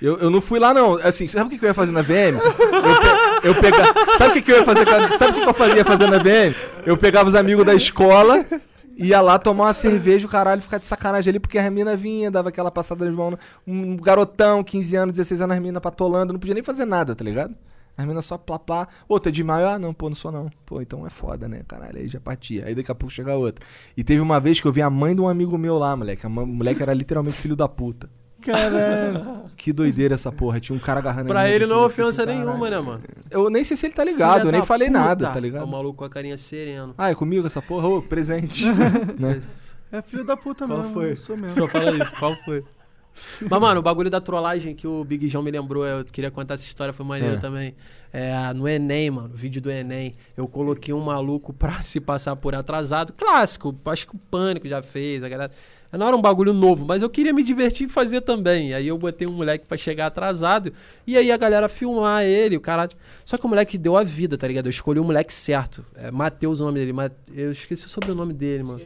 eu, 0.00 0.16
eu 0.18 0.30
não 0.30 0.40
fui 0.40 0.58
lá 0.58 0.74
não. 0.74 0.94
Assim, 0.96 1.26
sabe 1.28 1.54
o 1.54 1.58
que 1.58 1.64
eu 1.64 1.68
ia 1.68 1.74
fazer 1.74 1.92
na 1.92 2.02
VM? 2.02 2.36
Eu, 2.38 2.40
pe 2.42 3.48
eu 3.48 3.54
pega... 3.54 4.16
Sabe 4.18 4.38
o 4.38 4.42
que 4.42 4.52
eu 4.52 4.56
ia 4.58 4.64
fazer? 4.64 4.88
a- 4.88 5.18
Sabe 5.18 5.38
o 5.38 5.42
que 5.42 5.48
eu 5.48 5.54
fazia 5.54 5.84
fazer 5.84 6.06
na 6.10 6.18
VM? 6.18 6.54
Eu 6.86 6.96
pegava 6.96 7.28
os 7.28 7.34
amigos 7.34 7.64
da 7.64 7.74
escola, 7.74 8.44
ia 8.96 9.20
lá 9.20 9.38
tomar 9.38 9.64
uma 9.64 9.72
cerveja, 9.72 10.26
o 10.26 10.30
caralho, 10.30 10.60
ficar 10.62 10.78
de 10.78 10.86
sacanagem 10.86 11.30
ali, 11.30 11.40
porque 11.40 11.58
a 11.58 11.70
mina 11.70 11.96
vinha, 11.96 12.30
dava 12.30 12.48
aquela 12.50 12.70
passada 12.70 13.04
de 13.04 13.10
mão. 13.12 13.38
Um 13.66 13.96
garotão, 13.96 14.62
15 14.62 14.96
anos, 14.96 15.16
16 15.16 15.40
anos, 15.42 15.56
as 15.56 15.62
minas 15.62 15.82
patolando, 15.82 16.32
não 16.32 16.40
podia 16.40 16.54
nem 16.54 16.62
fazer 16.62 16.84
nada, 16.84 17.14
tá 17.14 17.24
ligado? 17.24 17.54
As 17.96 18.04
minas 18.04 18.24
só 18.24 18.36
plá 18.36 18.58
plá. 18.58 18.88
Outra 19.08 19.30
de 19.30 19.44
maio, 19.44 19.68
ah, 19.68 19.78
não, 19.78 19.94
pô, 19.94 20.08
não 20.08 20.16
sou 20.16 20.32
não. 20.32 20.50
Pô, 20.66 20.80
então 20.82 21.06
é 21.06 21.10
foda, 21.10 21.46
né? 21.46 21.60
Caralho, 21.68 21.98
aí 21.98 22.08
já 22.08 22.18
partia. 22.18 22.64
Aí 22.66 22.74
daqui 22.74 22.90
a 22.90 22.94
pouco 22.94 23.12
chega 23.14 23.36
outra. 23.36 23.64
E 23.96 24.02
teve 24.02 24.20
uma 24.20 24.40
vez 24.40 24.60
que 24.60 24.66
eu 24.66 24.72
vi 24.72 24.82
a 24.82 24.90
mãe 24.90 25.14
de 25.14 25.20
um 25.20 25.28
amigo 25.28 25.56
meu 25.56 25.78
lá, 25.78 25.94
moleque. 25.96 26.26
A 26.26 26.28
moleque 26.28 26.82
era 26.82 26.92
literalmente 26.92 27.36
filho 27.36 27.54
da 27.54 27.68
puta. 27.68 28.10
Caralho. 28.44 29.44
Que 29.56 29.72
doideira 29.72 30.14
essa 30.14 30.30
porra. 30.32 30.60
Tinha 30.60 30.76
um 30.76 30.78
cara 30.80 30.98
agarrando 31.00 31.28
Pra 31.28 31.48
ele 31.48 31.64
assim, 31.64 31.72
não 31.72 31.82
é 31.82 31.86
ofensa 31.86 32.26
nenhuma, 32.26 32.68
né, 32.68 32.78
mano? 32.80 33.00
Eu 33.30 33.48
nem 33.48 33.64
sei 33.64 33.76
se 33.76 33.86
ele 33.86 33.94
tá 33.94 34.04
ligado, 34.04 34.38
Filha 34.38 34.48
eu 34.48 34.52
nem 34.52 34.60
da 34.60 34.66
falei 34.66 34.88
puta. 34.88 34.98
nada, 35.00 35.26
tá 35.28 35.34
É 35.34 35.38
o 35.38 35.40
ligado? 35.40 35.66
maluco 35.66 35.98
com 35.98 36.04
a 36.04 36.10
carinha 36.10 36.36
sereno. 36.36 36.94
Ah, 36.98 37.10
é 37.10 37.14
comigo 37.14 37.46
essa 37.46 37.62
porra? 37.62 37.88
Ô, 37.88 38.02
presente. 38.02 38.64
né? 39.18 39.40
É 39.92 40.02
filho 40.02 40.24
da 40.24 40.36
puta 40.36 40.66
Qual 40.66 40.78
mesmo. 40.80 40.92
foi? 40.92 41.12
eu 41.12 41.16
Sou 41.16 41.36
mesmo. 41.36 41.54
Só 41.54 41.68
fala 41.68 41.92
isso, 42.04 42.14
qual 42.18 42.36
foi? 42.44 42.62
Mas, 43.48 43.60
mano, 43.60 43.78
o 43.78 43.82
bagulho 43.82 44.10
da 44.10 44.20
trollagem 44.20 44.74
que 44.74 44.88
o 44.88 45.04
Big 45.04 45.28
João 45.28 45.44
me 45.44 45.50
lembrou, 45.50 45.86
eu 45.86 46.04
queria 46.04 46.32
contar 46.32 46.54
essa 46.54 46.64
história, 46.64 46.92
foi 46.92 47.06
maneiro 47.06 47.36
É. 47.36 47.38
também. 47.38 47.74
É, 48.12 48.52
no 48.52 48.68
Enem, 48.68 49.10
mano, 49.10 49.30
vídeo 49.32 49.62
do 49.62 49.70
Enem, 49.70 50.14
eu 50.36 50.48
coloquei 50.48 50.92
um 50.92 51.00
maluco 51.00 51.52
pra 51.52 51.80
se 51.80 52.00
passar 52.00 52.34
por 52.34 52.54
atrasado. 52.56 53.12
Clássico, 53.12 53.74
acho 53.86 54.08
que 54.08 54.16
o 54.16 54.18
Pânico 54.18 54.68
já 54.68 54.82
fez, 54.82 55.22
a 55.22 55.28
galera. 55.28 55.52
Não 55.98 56.06
era 56.08 56.16
um 56.16 56.20
bagulho 56.22 56.52
novo, 56.52 56.84
mas 56.84 57.02
eu 57.02 57.10
queria 57.10 57.32
me 57.32 57.42
divertir 57.42 57.86
e 57.86 57.90
fazer 57.90 58.20
também. 58.22 58.74
Aí 58.74 58.88
eu 58.88 58.96
botei 58.98 59.26
um 59.26 59.32
moleque 59.32 59.66
pra 59.66 59.76
chegar 59.76 60.06
atrasado. 60.06 60.72
E 61.06 61.16
aí 61.16 61.30
a 61.30 61.36
galera 61.36 61.68
filmar 61.68 62.24
ele, 62.24 62.56
o 62.56 62.60
cara. 62.60 62.88
Só 63.24 63.36
que 63.38 63.44
o 63.46 63.48
moleque 63.48 63.76
deu 63.78 63.96
a 63.96 64.02
vida, 64.02 64.36
tá 64.38 64.46
ligado? 64.48 64.66
Eu 64.66 64.70
escolhi 64.70 64.98
o 65.00 65.04
moleque 65.04 65.32
certo. 65.32 65.84
É 65.94 66.10
Matheus 66.10 66.60
o 66.60 66.64
nome 66.64 66.80
dele. 66.80 66.92
Eu 67.34 67.52
esqueci 67.52 67.86
o 67.86 67.88
sobrenome 67.88 68.32
dele, 68.32 68.62
mano. 68.62 68.80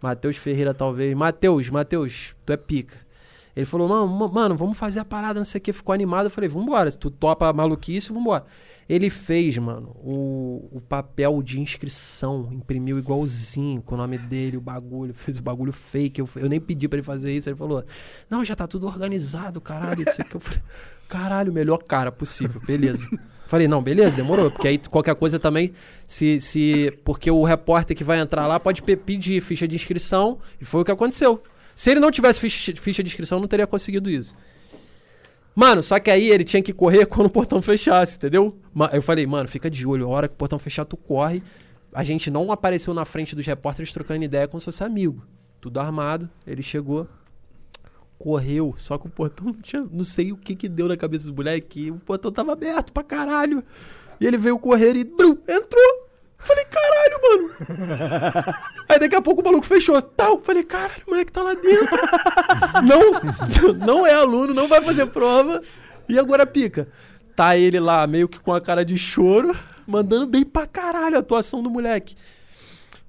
Matheus 0.00 0.36
Ferreira, 0.36 0.72
talvez. 0.72 1.14
Matheus, 1.14 1.68
Matheus, 1.68 2.34
tu 2.46 2.52
é 2.52 2.56
pica. 2.56 2.96
Ele 3.54 3.66
falou, 3.66 3.88
não, 3.88 4.06
ma- 4.06 4.28
mano, 4.28 4.56
vamos 4.56 4.78
fazer 4.78 5.00
a 5.00 5.04
parada, 5.04 5.38
não 5.40 5.44
sei 5.44 5.58
o 5.58 5.62
que. 5.62 5.72
Ficou 5.72 5.92
animado. 5.92 6.26
Eu 6.26 6.30
falei, 6.30 6.48
vambora. 6.48 6.90
Se 6.90 6.96
tu 6.96 7.10
topa 7.10 7.52
maluquice, 7.52 8.12
vambora. 8.12 8.46
Ele 8.92 9.08
fez, 9.08 9.56
mano, 9.56 9.94
o, 10.02 10.68
o 10.72 10.80
papel 10.80 11.40
de 11.44 11.60
inscrição, 11.60 12.48
imprimiu 12.50 12.98
igualzinho, 12.98 13.80
com 13.82 13.94
o 13.94 13.98
nome 13.98 14.18
dele, 14.18 14.56
o 14.56 14.60
bagulho, 14.60 15.14
fez 15.14 15.38
o 15.38 15.42
bagulho 15.42 15.72
fake. 15.72 16.20
Eu, 16.20 16.28
eu 16.34 16.48
nem 16.48 16.58
pedi 16.58 16.88
pra 16.88 16.96
ele 16.98 17.04
fazer 17.04 17.32
isso. 17.32 17.48
Ele 17.48 17.54
falou, 17.54 17.84
não, 18.28 18.44
já 18.44 18.56
tá 18.56 18.66
tudo 18.66 18.88
organizado, 18.88 19.60
caralho. 19.60 20.02
Isso 20.08 20.20
aqui. 20.20 20.34
Eu 20.34 20.40
falei, 20.40 20.60
caralho, 21.08 21.52
melhor 21.52 21.78
cara 21.84 22.10
possível, 22.10 22.60
beleza. 22.66 23.08
Falei, 23.46 23.68
não, 23.68 23.80
beleza, 23.80 24.16
demorou. 24.16 24.50
Porque 24.50 24.66
aí 24.66 24.76
qualquer 24.78 25.14
coisa 25.14 25.38
também, 25.38 25.72
se. 26.04 26.40
se 26.40 26.92
porque 27.04 27.30
o 27.30 27.44
repórter 27.44 27.96
que 27.96 28.02
vai 28.02 28.18
entrar 28.18 28.48
lá 28.48 28.58
pode 28.58 28.82
pe- 28.82 28.96
pedir 28.96 29.40
ficha 29.40 29.68
de 29.68 29.76
inscrição, 29.76 30.40
e 30.60 30.64
foi 30.64 30.80
o 30.80 30.84
que 30.84 30.90
aconteceu. 30.90 31.40
Se 31.76 31.90
ele 31.92 32.00
não 32.00 32.10
tivesse 32.10 32.40
ficha, 32.40 32.74
ficha 32.76 33.04
de 33.04 33.08
inscrição, 33.08 33.38
não 33.38 33.46
teria 33.46 33.68
conseguido 33.68 34.10
isso. 34.10 34.34
Mano, 35.54 35.82
só 35.82 35.98
que 35.98 36.10
aí 36.10 36.30
ele 36.30 36.44
tinha 36.44 36.62
que 36.62 36.72
correr 36.72 37.06
quando 37.06 37.26
o 37.26 37.30
portão 37.30 37.60
fechasse, 37.60 38.16
entendeu? 38.16 38.56
Eu 38.92 39.02
falei, 39.02 39.26
mano, 39.26 39.48
fica 39.48 39.70
de 39.70 39.86
olho, 39.86 40.06
a 40.06 40.08
hora 40.08 40.28
que 40.28 40.34
o 40.34 40.36
portão 40.36 40.58
fechar, 40.58 40.84
tu 40.84 40.96
corre. 40.96 41.42
A 41.92 42.04
gente 42.04 42.30
não 42.30 42.52
apareceu 42.52 42.94
na 42.94 43.04
frente 43.04 43.34
dos 43.34 43.44
repórteres 43.44 43.92
trocando 43.92 44.24
ideia 44.24 44.46
como 44.46 44.60
se 44.60 44.66
fosse 44.66 44.84
amigo. 44.84 45.22
Tudo 45.60 45.80
armado, 45.80 46.30
ele 46.46 46.62
chegou, 46.62 47.06
correu, 48.18 48.74
só 48.76 48.96
que 48.96 49.06
o 49.06 49.10
portão 49.10 49.46
não 49.46 49.54
tinha. 49.54 49.86
Não 49.90 50.04
sei 50.04 50.32
o 50.32 50.36
que 50.36 50.54
que 50.54 50.68
deu 50.68 50.86
na 50.86 50.96
cabeça 50.96 51.26
dos 51.26 51.34
moleques, 51.34 51.90
o 51.90 51.96
portão 51.96 52.30
tava 52.30 52.52
aberto 52.52 52.92
pra 52.92 53.02
caralho. 53.02 53.64
E 54.20 54.26
ele 54.26 54.38
veio 54.38 54.58
correr 54.58 54.96
e 54.96 55.04
brum, 55.04 55.36
entrou. 55.48 56.09
Falei, 56.40 56.64
caralho, 56.64 57.20
mano. 57.22 58.54
Aí 58.88 58.98
daqui 58.98 59.14
a 59.14 59.22
pouco 59.22 59.42
o 59.42 59.44
maluco 59.44 59.66
fechou. 59.66 60.00
Tal. 60.00 60.40
Falei, 60.40 60.64
caralho, 60.64 61.02
o 61.06 61.10
moleque 61.10 61.30
tá 61.30 61.42
lá 61.42 61.54
dentro. 61.54 61.98
não, 62.82 63.74
não 63.86 64.06
é 64.06 64.14
aluno, 64.14 64.54
não 64.54 64.66
vai 64.66 64.82
fazer 64.82 65.06
prova. 65.06 65.60
E 66.08 66.18
agora 66.18 66.46
pica. 66.46 66.88
Tá 67.36 67.56
ele 67.56 67.78
lá, 67.78 68.06
meio 68.06 68.28
que 68.28 68.40
com 68.40 68.52
a 68.52 68.60
cara 68.60 68.84
de 68.84 68.98
choro, 68.98 69.56
mandando 69.86 70.26
bem 70.26 70.44
pra 70.44 70.66
caralho 70.66 71.16
a 71.16 71.20
atuação 71.20 71.62
do 71.62 71.70
moleque. 71.70 72.16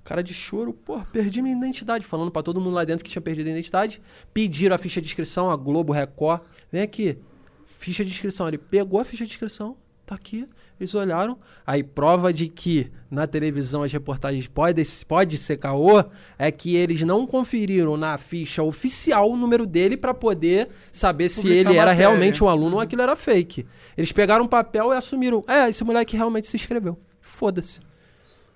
Cara 0.03 0.21
de 0.21 0.33
choro, 0.33 0.73
pô, 0.73 0.99
perdi 1.11 1.41
minha 1.41 1.55
identidade. 1.55 2.05
Falando 2.05 2.31
pra 2.31 2.43
todo 2.43 2.59
mundo 2.59 2.73
lá 2.73 2.83
dentro 2.83 3.03
que 3.03 3.11
tinha 3.11 3.21
perdido 3.21 3.47
a 3.47 3.51
identidade. 3.51 4.01
Pediram 4.33 4.75
a 4.75 4.77
ficha 4.77 5.01
de 5.01 5.07
inscrição, 5.07 5.49
a 5.49 5.55
Globo 5.55 5.93
Record. 5.93 6.41
Vem 6.71 6.81
aqui. 6.81 7.17
Ficha 7.65 8.03
de 8.03 8.11
inscrição. 8.11 8.47
Ele 8.47 8.57
pegou 8.57 8.99
a 8.99 9.05
ficha 9.05 9.25
de 9.25 9.31
inscrição, 9.31 9.77
tá 10.05 10.15
aqui. 10.15 10.47
Eles 10.81 10.95
olharam. 10.95 11.37
Aí, 11.65 11.83
prova 11.83 12.33
de 12.33 12.47
que 12.47 12.89
na 13.09 13.27
televisão 13.27 13.83
as 13.83 13.93
reportagens 13.93 14.47
pode, 14.47 14.83
pode 15.07 15.37
ser 15.37 15.57
caô, 15.57 16.03
é 16.39 16.49
que 16.51 16.75
eles 16.75 17.01
não 17.03 17.27
conferiram 17.27 17.95
na 17.95 18.17
ficha 18.17 18.63
oficial 18.63 19.29
o 19.31 19.37
número 19.37 19.67
dele 19.67 19.95
pra 19.95 20.11
poder 20.13 20.69
saber 20.91 21.29
se 21.29 21.41
Publicar 21.41 21.69
ele 21.69 21.77
a 21.77 21.81
era 21.83 21.91
realmente 21.91 22.43
um 22.43 22.49
aluno 22.49 22.77
ou 22.77 22.81
aquilo 22.81 23.03
era 23.03 23.15
fake. 23.15 23.63
Eles 23.95 24.11
pegaram 24.11 24.45
um 24.45 24.47
papel 24.47 24.91
e 24.91 24.97
assumiram. 24.97 25.43
É, 25.47 25.69
esse 25.69 25.83
moleque 25.83 26.17
realmente 26.17 26.47
se 26.47 26.57
inscreveu. 26.57 26.97
Foda-se. 27.21 27.79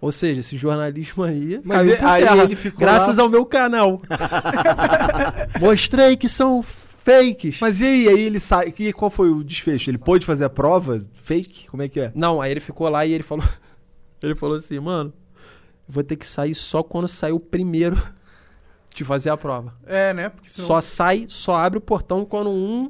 Ou 0.01 0.11
seja, 0.11 0.41
esse 0.41 0.57
jornalismo 0.57 1.23
aí 1.23 1.61
Mas 1.63 1.77
caiu 1.77 1.93
e- 1.93 1.97
por 1.97 2.05
aí 2.07 2.23
terra, 2.23 2.43
ele 2.43 2.55
ficou 2.55 2.79
graças 2.79 3.17
lá- 3.17 3.23
ao 3.23 3.29
meu 3.29 3.45
canal. 3.45 4.01
Mostrei 5.59 6.15
que 6.17 6.27
são 6.29 6.63
fakes. 7.05 7.59
Mas 7.61 7.79
e 7.79 7.85
aí, 7.85 8.07
aí 8.09 8.21
ele 8.21 8.39
sai. 8.39 8.71
Que, 8.71 8.91
qual 8.91 9.11
foi 9.11 9.29
o 9.29 9.43
desfecho? 9.43 9.89
Ele 9.89 9.97
pôde 9.97 10.25
fazer 10.25 10.45
a 10.45 10.49
prova? 10.49 11.05
Fake? 11.13 11.69
Como 11.69 11.83
é 11.83 11.87
que 11.87 11.99
é? 11.99 12.11
Não, 12.15 12.41
aí 12.41 12.51
ele 12.51 12.59
ficou 12.59 12.89
lá 12.89 13.05
e 13.05 13.13
ele 13.13 13.23
falou. 13.23 13.45
Ele 14.23 14.33
falou 14.33 14.57
assim, 14.57 14.79
mano, 14.79 15.13
vou 15.87 16.03
ter 16.03 16.15
que 16.15 16.25
sair 16.25 16.55
só 16.55 16.81
quando 16.81 17.07
sair 17.07 17.33
o 17.33 17.39
primeiro 17.39 17.95
de 18.95 19.03
fazer 19.03 19.29
a 19.29 19.37
prova. 19.37 19.75
É, 19.85 20.15
né? 20.15 20.29
Porque 20.29 20.49
senão... 20.49 20.67
Só 20.67 20.81
sai, 20.81 21.25
só 21.29 21.57
abre 21.57 21.77
o 21.77 21.81
portão 21.81 22.25
quando 22.25 22.49
um, 22.49 22.89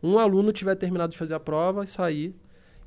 um 0.00 0.16
aluno 0.16 0.52
tiver 0.52 0.76
terminado 0.76 1.10
de 1.10 1.18
fazer 1.18 1.34
a 1.34 1.40
prova 1.40 1.82
e 1.82 1.88
sair. 1.88 2.36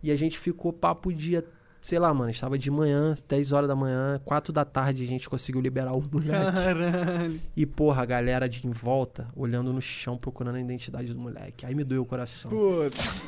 E 0.01 0.11
a 0.11 0.15
gente 0.15 0.39
ficou 0.39 0.71
papo 0.71 1.11
dia, 1.11 1.43
sei 1.81 1.99
lá, 1.99 2.13
mano, 2.13 2.31
estava 2.31 2.57
de 2.57 2.69
manhã, 2.69 3.15
10 3.27 3.51
horas 3.51 3.67
da 3.67 3.75
manhã, 3.75 4.19
4 4.25 4.51
da 4.51 4.65
tarde 4.65 5.03
a 5.03 5.07
gente 5.07 5.29
conseguiu 5.29 5.61
liberar 5.61 5.93
o 5.93 6.01
moleque. 6.01 6.31
Caralho. 6.31 7.39
E 7.55 7.65
porra, 7.65 8.03
a 8.03 8.05
galera 8.05 8.47
de 8.49 8.65
em 8.67 8.71
volta 8.71 9.27
olhando 9.35 9.71
no 9.71 9.81
chão 9.81 10.17
procurando 10.17 10.55
a 10.55 10.61
identidade 10.61 11.13
do 11.13 11.19
moleque. 11.19 11.65
Aí 11.65 11.73
me 11.73 11.83
doeu 11.83 12.01
o 12.01 12.05
coração. 12.05 12.51
Putz. 12.51 13.21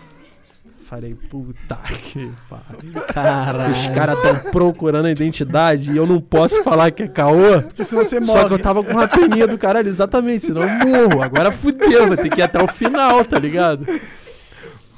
Falei, 0.85 1.15
puta 1.15 1.77
que 2.11 2.29
pariu. 2.49 3.01
Caralho. 3.13 3.71
Os 3.71 3.87
caras 3.87 4.17
estão 4.17 4.51
procurando 4.51 5.05
a 5.05 5.11
identidade 5.11 5.89
e 5.89 5.95
eu 5.95 6.05
não 6.05 6.19
posso 6.19 6.61
falar 6.63 6.91
que 6.91 7.03
é 7.03 7.07
caô. 7.07 7.61
Porque 7.61 7.83
senão 7.85 8.03
você 8.03 8.21
Só 8.21 8.33
morre. 8.33 8.47
que 8.49 8.53
eu 8.55 8.59
tava 8.59 8.83
com 8.83 8.91
uma 8.91 9.07
peninha 9.07 9.47
do 9.47 9.57
caralho, 9.57 9.87
exatamente, 9.87 10.47
senão 10.47 10.63
eu 10.63 10.69
morro. 10.85 11.21
Agora 11.21 11.49
fudeu, 11.49 12.07
vou 12.07 12.17
ter 12.17 12.29
que 12.29 12.41
ir 12.41 12.43
até 12.43 12.61
o 12.61 12.67
final, 12.67 13.23
tá 13.23 13.39
ligado? 13.39 13.85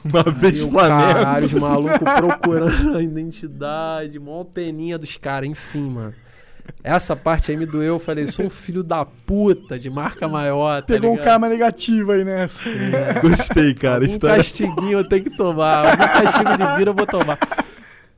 Uma 0.03 0.23
vez 0.23 0.61
o 0.61 0.69
Flamengo. 0.69 1.14
Caralho, 1.14 1.45
os 1.45 1.53
malucos 1.53 1.98
procurando 1.99 2.98
a 2.98 3.01
identidade, 3.01 4.19
mó 4.19 4.43
peninha 4.43 4.98
dos 4.98 5.15
caras, 5.17 5.49
enfim, 5.49 5.90
mano. 5.90 6.14
Essa 6.83 7.15
parte 7.15 7.51
aí 7.51 7.57
me 7.57 7.65
doeu. 7.65 7.95
Eu 7.95 7.99
falei, 7.99 8.27
sou 8.27 8.45
um 8.45 8.49
filho 8.49 8.83
da 8.83 9.06
puta 9.06 9.77
de 9.77 9.90
marca 9.90 10.27
maior. 10.27 10.82
Tá 10.82 10.88
Pegou 10.88 11.09
um 11.09 11.14
ligado? 11.14 11.25
karma 11.25 11.49
negativo 11.49 12.11
aí 12.11 12.23
nessa. 12.23 12.69
Gostei, 13.22 13.73
cara. 13.73 14.03
Um 14.03 14.06
História... 14.06 14.38
castiguinho 14.38 14.99
eu 14.99 15.07
tenho 15.07 15.23
que 15.23 15.38
tomar. 15.38 15.93
Um 15.93 15.98
castigo 15.98 16.57
de 16.57 16.77
vida 16.77 16.91
eu 16.91 16.95
vou 16.95 17.06
tomar. 17.06 17.38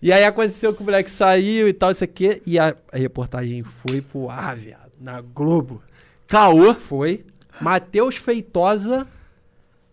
E 0.02 0.12
aí 0.12 0.24
aconteceu 0.24 0.74
que 0.74 0.82
o 0.82 0.86
moleque 0.86 1.10
saiu 1.10 1.68
e 1.68 1.74
tal, 1.74 1.92
isso 1.92 2.04
aqui. 2.04 2.42
E 2.46 2.60
a, 2.60 2.76
a 2.92 2.98
reportagem 2.98 3.64
foi 3.64 4.02
pro 4.02 4.30
ar, 4.30 4.56
viado. 4.56 4.92
Na 5.00 5.22
Globo. 5.22 5.82
Caô. 6.28 6.74
Foi. 6.76 7.26
Matheus 7.62 8.16
Feitosa. 8.16 9.08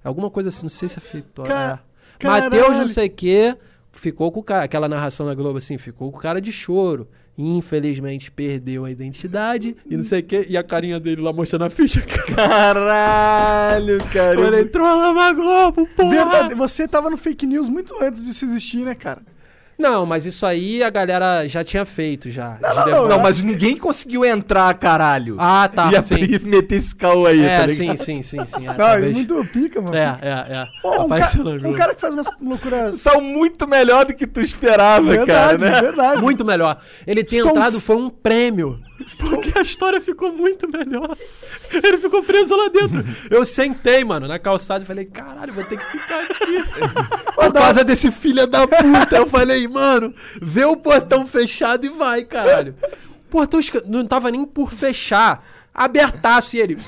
Alguma 0.04 0.30
coisa 0.30 0.48
assim, 0.48 0.62
não 0.62 0.68
sei 0.68 0.88
se 0.88 0.98
é 0.98 1.00
Feitosa. 1.00 1.48
Ca- 1.48 1.80
é. 2.20 2.26
Matheus 2.26 2.76
não 2.78 2.88
sei 2.88 3.06
o 3.06 3.10
quê. 3.10 3.56
Ficou 3.92 4.30
com 4.32 4.40
o 4.40 4.42
cara. 4.42 4.64
Aquela 4.64 4.88
narração 4.88 5.26
na 5.26 5.34
Globo 5.34 5.58
assim, 5.58 5.76
ficou 5.78 6.10
com 6.10 6.18
o 6.18 6.20
cara 6.20 6.40
de 6.40 6.50
choro. 6.52 7.08
Infelizmente 7.36 8.30
perdeu 8.30 8.84
a 8.84 8.90
identidade 8.90 9.74
e 9.88 9.96
não 9.96 10.04
sei 10.04 10.20
o 10.20 10.22
quê. 10.22 10.46
E 10.48 10.56
a 10.56 10.62
carinha 10.62 11.00
dele 11.00 11.22
lá 11.22 11.32
mostrando 11.32 11.64
a 11.64 11.70
ficha. 11.70 12.02
Caralho, 12.34 13.98
cara. 14.12 14.38
Ele 14.40 14.60
entrou 14.62 14.86
lá 14.86 15.12
na 15.12 15.32
Globo, 15.32 15.86
porra. 15.96 16.10
Verdade, 16.10 16.54
você 16.54 16.86
tava 16.86 17.08
no 17.10 17.16
fake 17.16 17.46
news 17.46 17.68
muito 17.68 17.94
antes 18.02 18.24
disso 18.24 18.44
existir, 18.44 18.84
né, 18.84 18.94
cara? 18.94 19.22
Não, 19.82 20.06
mas 20.06 20.24
isso 20.24 20.46
aí 20.46 20.82
a 20.82 20.88
galera 20.90 21.46
já 21.48 21.64
tinha 21.64 21.84
feito 21.84 22.30
já. 22.30 22.56
Não, 22.62 22.74
não, 22.74 22.84
levar- 22.84 23.08
Não, 23.08 23.18
mas 23.18 23.42
ninguém 23.42 23.76
conseguiu 23.76 24.24
entrar, 24.24 24.72
caralho. 24.74 25.36
Ah, 25.38 25.68
tá, 25.68 25.90
e 25.92 26.00
sim. 26.00 26.14
abrir, 26.14 26.40
meter 26.44 26.76
esse 26.76 26.94
caô 26.94 27.26
aí, 27.26 27.44
É, 27.44 27.60
tá 27.62 27.68
sim, 27.68 27.80
ligado? 27.82 27.96
sim, 27.98 28.22
sim, 28.22 28.38
sim. 28.46 28.62
É, 28.62 28.66
Não, 28.66 28.72
é 28.72 28.76
talvez- 28.76 29.12
muito 29.16 29.44
pica, 29.52 29.80
mano. 29.80 29.96
é, 29.96 30.18
é, 30.22 30.28
é. 30.30 30.66
Pô, 30.80 31.02
um, 31.04 31.08
ca- 31.08 31.30
na 31.60 31.68
um 31.68 31.72
cara 31.72 31.94
que 31.94 32.00
faz 32.00 32.14
umas 32.14 32.28
loucuras. 32.40 33.00
São 33.00 33.20
muito 33.20 33.66
melhor 33.66 34.04
do 34.06 34.14
que 34.14 34.26
tu 34.26 34.40
esperava, 34.40 35.06
cara, 35.26 35.56
Verdade, 35.58 35.64
né? 35.64 35.80
verdade. 35.80 36.22
Muito 36.22 36.44
melhor. 36.44 36.78
Ele 37.06 37.24
ter 37.24 37.36
Stonks. 37.38 37.56
entrado 37.56 37.80
foi 37.80 37.96
um 37.96 38.08
prêmio. 38.08 38.78
Porque 39.18 39.52
a 39.58 39.62
história 39.62 40.00
ficou 40.00 40.32
muito 40.32 40.68
melhor. 40.70 41.16
Ele 41.72 41.98
ficou 41.98 42.22
preso 42.22 42.54
lá 42.56 42.68
dentro. 42.68 43.04
Eu 43.30 43.44
sentei, 43.44 44.04
mano, 44.04 44.28
na 44.28 44.38
calçada 44.38 44.84
e 44.84 44.86
falei, 44.86 45.06
caralho, 45.06 45.52
vou 45.52 45.64
ter 45.64 45.76
que 45.78 45.84
ficar 45.84 46.22
aqui. 46.22 46.56
Por 47.34 47.52
causa 47.52 47.82
desse 47.82 48.10
filho 48.12 48.46
da 48.46 48.66
puta. 48.66 49.16
Eu 49.16 49.26
falei, 49.26 49.66
mano, 49.66 50.14
vê 50.40 50.64
o 50.64 50.76
portão 50.76 51.26
fechado 51.26 51.84
e 51.86 51.88
vai, 51.88 52.22
caralho. 52.24 52.76
Portão 53.28 53.58
esca- 53.58 53.82
não 53.86 54.06
tava 54.06 54.30
nem 54.30 54.44
por 54.44 54.70
fechar. 54.72 55.44
Abertaço 55.74 56.54
e 56.56 56.60
ele. 56.60 56.78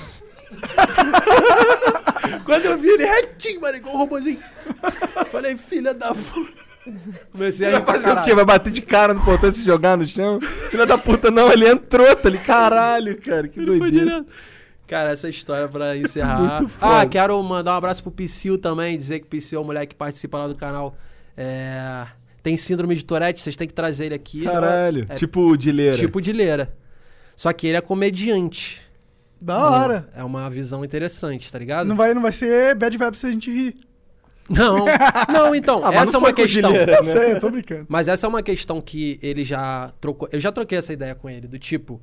Quando 2.45 2.65
eu 2.65 2.77
vi 2.77 2.87
ele 2.89 3.05
retinho, 3.05 3.59
mano, 3.61 3.77
igual 3.77 3.95
um 3.95 3.97
robôzinho. 3.99 4.39
Falei, 5.31 5.57
filha 5.57 5.93
da 5.93 6.13
puta. 6.13 6.64
Comecei 7.31 7.67
a 7.67 7.71
Vai 7.71 7.83
pra 7.83 7.93
fazer 7.99 8.19
o 8.19 8.23
quê? 8.23 8.35
Vai 8.35 8.45
bater 8.45 8.71
de 8.71 8.81
cara 8.81 9.13
no 9.13 9.23
portão 9.23 9.49
e 9.49 9.53
se 9.53 9.65
jogar 9.65 9.97
no 9.97 10.05
chão? 10.05 10.39
Filha 10.69 10.85
da 10.85 10.97
puta, 10.97 11.31
não, 11.31 11.51
ele 11.51 11.67
entrou, 11.67 12.15
tá 12.15 12.29
ali. 12.29 12.37
Caralho, 12.39 13.19
cara, 13.21 13.47
que 13.47 13.59
Ele 13.59 13.79
doideira. 13.79 14.25
Cara, 14.87 15.09
essa 15.11 15.27
história 15.27 15.67
pra 15.67 15.97
encerrar. 15.97 16.59
Muito 16.59 16.69
foda. 16.69 17.01
ah, 17.01 17.05
quero 17.07 17.41
mandar 17.41 17.73
um 17.73 17.77
abraço 17.77 18.03
pro 18.03 18.11
Psyu 18.11 18.57
também, 18.57 18.95
dizer 18.95 19.19
que 19.19 19.25
o 19.25 19.29
Psyu 19.29 19.57
é 19.59 19.61
um 19.61 19.65
moleque 19.65 19.87
que 19.93 19.95
participa 19.95 20.37
lá 20.37 20.47
do 20.47 20.55
canal. 20.55 20.95
É, 21.35 22.05
Tem 22.43 22.55
síndrome 22.55 22.95
de 22.95 23.03
Tourette, 23.03 23.41
vocês 23.41 23.57
têm 23.57 23.67
que 23.67 23.73
trazer 23.73 24.05
ele 24.05 24.15
aqui. 24.15 24.43
Caralho, 24.43 25.07
É 25.09 25.15
tipo 25.15 25.57
de 25.57 25.71
leira. 25.71 25.97
tipo 25.97 26.21
de 26.21 26.31
leira. 26.31 26.71
Só 27.35 27.51
que 27.51 27.65
ele 27.67 27.77
é 27.77 27.81
comediante. 27.81 28.79
Da 29.41 29.57
hora. 29.57 30.07
É 30.15 30.23
uma 30.23 30.49
visão 30.49 30.85
interessante, 30.85 31.51
tá 31.51 31.57
ligado? 31.59 31.87
Não 31.87 31.95
vai, 31.95 32.13
não 32.13 32.21
vai 32.21 32.31
ser 32.31 32.73
bad 32.75 32.95
vibes 32.97 33.19
se 33.19 33.25
a 33.25 33.31
gente 33.31 33.51
rir. 33.51 33.75
Não, 34.49 34.85
não, 35.31 35.55
então, 35.55 35.81
Ah, 35.85 35.93
essa 35.93 36.11
não 36.11 36.19
é 36.19 36.23
uma 36.23 36.33
questão. 36.33 36.71
Dileira, 36.71 36.93
Eu 36.97 37.03
né? 37.03 37.11
sei, 37.11 37.31
eu 37.33 37.39
tô 37.39 37.49
brincando. 37.49 37.85
Mas 37.89 38.07
essa 38.07 38.27
é 38.27 38.29
uma 38.29 38.43
questão 38.43 38.79
que 38.79 39.19
ele 39.21 39.43
já 39.43 39.91
trocou. 39.99 40.29
Eu 40.31 40.39
já 40.39 40.51
troquei 40.51 40.77
essa 40.77 40.93
ideia 40.93 41.15
com 41.15 41.29
ele, 41.29 41.47
do 41.47 41.57
tipo. 41.57 42.01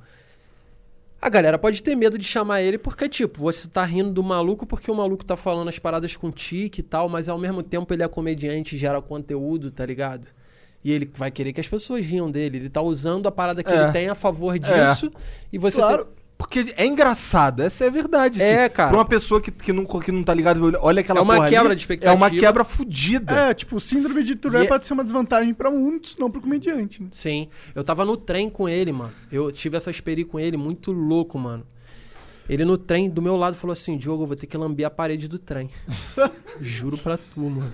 A 1.21 1.29
galera 1.29 1.57
pode 1.57 1.81
ter 1.81 1.95
medo 1.95 2.17
de 2.17 2.25
chamar 2.25 2.61
ele 2.61 2.77
porque, 2.77 3.07
tipo, 3.07 3.39
você 3.39 3.65
tá 3.69 3.85
rindo 3.85 4.11
do 4.11 4.21
maluco 4.21 4.65
porque 4.65 4.91
o 4.91 4.95
maluco 4.95 5.23
tá 5.23 5.37
falando 5.37 5.69
as 5.69 5.79
paradas 5.79 6.17
com 6.17 6.29
tique 6.29 6.81
e 6.81 6.83
tal, 6.83 7.07
mas 7.07 7.29
ao 7.29 7.37
mesmo 7.37 7.63
tempo 7.63 7.93
ele 7.93 8.03
é 8.03 8.07
comediante, 8.09 8.77
gera 8.77 9.01
conteúdo, 9.01 9.71
tá 9.71 9.85
ligado? 9.85 10.27
E 10.83 10.91
ele 10.91 11.09
vai 11.15 11.31
querer 11.31 11.53
que 11.53 11.61
as 11.61 11.67
pessoas 11.69 12.05
riam 12.05 12.29
dele. 12.29 12.57
Ele 12.57 12.69
tá 12.69 12.81
usando 12.81 13.25
a 13.27 13.31
parada 13.31 13.63
que 13.63 13.71
É. 13.71 13.83
ele 13.83 13.91
tem 13.93 14.09
a 14.09 14.15
favor 14.15 14.59
disso. 14.59 15.09
E 15.49 15.57
você 15.57 15.77
Claro. 15.77 16.03
tem- 16.05 16.13
Porque 16.43 16.73
é 16.75 16.85
engraçado, 16.85 17.61
essa 17.61 17.85
é 17.85 17.87
a 17.87 17.89
verdade. 17.89 18.41
É, 18.41 18.65
assim. 18.65 18.73
cara. 18.73 18.89
Pra 18.89 18.97
uma 18.97 19.05
pessoa 19.05 19.39
que, 19.39 19.49
que, 19.49 19.71
não, 19.71 19.85
que 19.85 20.11
não 20.11 20.23
tá 20.23 20.33
ligado, 20.33 20.77
olha 20.81 20.99
aquela 20.99 21.19
É 21.19 21.21
uma 21.21 21.35
porra 21.35 21.49
quebra 21.49 21.67
ali, 21.67 21.75
de 21.75 21.81
expectativa. 21.81 22.11
É 22.11 22.15
uma 22.15 22.29
quebra 22.29 22.63
fodida. 22.65 23.33
É, 23.33 23.53
tipo, 23.53 23.79
síndrome 23.79 24.23
de 24.23 24.35
Tourette 24.35 24.63
E 24.63 24.65
é- 24.65 24.69
pode 24.69 24.85
ser 24.85 24.91
uma 24.91 25.05
desvantagem 25.05 25.53
pra 25.53 25.71
muitos, 25.71 26.17
não 26.17 26.29
pro 26.29 26.41
comediante. 26.41 27.01
Né? 27.01 27.07
Sim. 27.13 27.47
Eu 27.73 27.81
tava 27.81 28.03
no 28.03 28.17
trem 28.17 28.49
com 28.49 28.67
ele, 28.67 28.91
mano. 28.91 29.13
Eu 29.31 29.51
tive 29.53 29.77
essa 29.77 29.89
experiência 29.89 30.29
com 30.29 30.37
ele, 30.39 30.57
muito 30.57 30.91
louco, 30.91 31.39
mano. 31.39 31.65
Ele 32.49 32.65
no 32.65 32.77
trem, 32.77 33.09
do 33.09 33.21
meu 33.21 33.37
lado, 33.37 33.55
falou 33.55 33.71
assim: 33.71 33.97
Diogo, 33.97 34.23
eu 34.23 34.27
vou 34.27 34.35
ter 34.35 34.45
que 34.45 34.57
lamber 34.57 34.85
a 34.85 34.89
parede 34.89 35.29
do 35.29 35.39
trem. 35.39 35.69
Juro 36.59 36.97
pra 36.97 37.17
tu, 37.17 37.39
mano. 37.39 37.71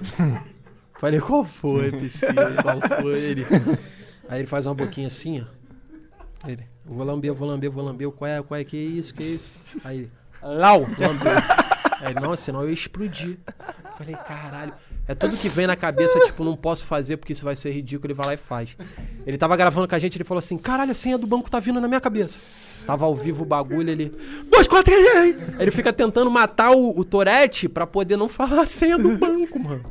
Falei, 1.00 1.20
qual 1.20 1.44
foi, 1.44 1.92
PC? 1.92 2.28
Qual 2.62 3.02
foi 3.02 3.20
ele? 3.20 3.46
Aí 4.28 4.42
ele 4.42 4.48
faz 4.48 4.68
uma 4.68 4.76
boquinha 4.76 5.08
assim, 5.08 5.42
ó. 5.42 6.48
Ele, 6.48 6.64
vou 6.90 7.06
lamber, 7.06 7.34
vou 7.34 7.48
lamber, 7.48 7.72
vou 7.72 7.84
lamber. 7.84 8.12
Qual 8.12 8.30
é, 8.30 8.42
qual 8.42 8.60
é? 8.60 8.64
Que 8.64 8.78
isso, 8.78 9.14
que 9.14 9.24
isso? 9.24 9.52
Aí 9.86 10.10
Lau, 10.42 10.82
lambeu. 10.98 11.32
Aí 12.02 12.16
não, 12.22 12.36
senão 12.36 12.62
eu 12.62 12.70
ia 12.70 12.74
explodir. 12.74 13.38
Falei, 13.98 14.16
caralho. 14.16 14.74
É 15.06 15.14
tudo 15.16 15.36
que 15.36 15.50
vem 15.50 15.66
na 15.68 15.76
cabeça, 15.76 16.20
tipo, 16.22 16.44
não 16.44 16.56
posso 16.56 16.86
fazer 16.86 17.18
porque 17.18 17.34
isso 17.34 17.44
vai 17.44 17.56
ser 17.56 17.72
ridículo. 17.72 18.08
Ele 18.08 18.14
vai 18.14 18.28
lá 18.28 18.34
e 18.36 18.38
faz. 18.38 18.78
Ele 19.26 19.38
tava 19.38 19.58
gravando 19.58 19.88
com 19.88 19.96
a 19.96 20.00
gente, 20.00 20.16
ele 20.16 20.24
falou 20.24 20.40
assim: 20.40 20.58
caralho, 20.58 20.92
a 20.92 20.96
senha 20.96 21.18
do 21.18 21.28
banco 21.28 21.50
tá 21.50 21.60
vindo 21.60 21.82
na 21.82 21.88
minha 21.88 22.00
cabeça. 22.00 22.40
Tava 22.86 23.06
ao 23.06 23.16
vivo 23.16 23.44
o 23.44 23.46
bagulho, 23.46 23.90
ele. 23.90 24.16
Dois, 24.50 24.68
quatro. 24.68 24.94
Aí 24.94 25.36
Ele 25.60 25.72
fica 25.72 25.92
tentando 25.92 26.30
matar 26.30 26.72
o, 26.72 26.98
o 26.98 27.04
Torete 27.04 27.68
pra 27.68 27.86
poder 27.86 28.18
não 28.18 28.30
falar 28.30 28.62
a 28.62 28.66
senha 28.66 28.98
do 28.98 29.10
banco, 29.18 29.60
mano. 29.60 29.84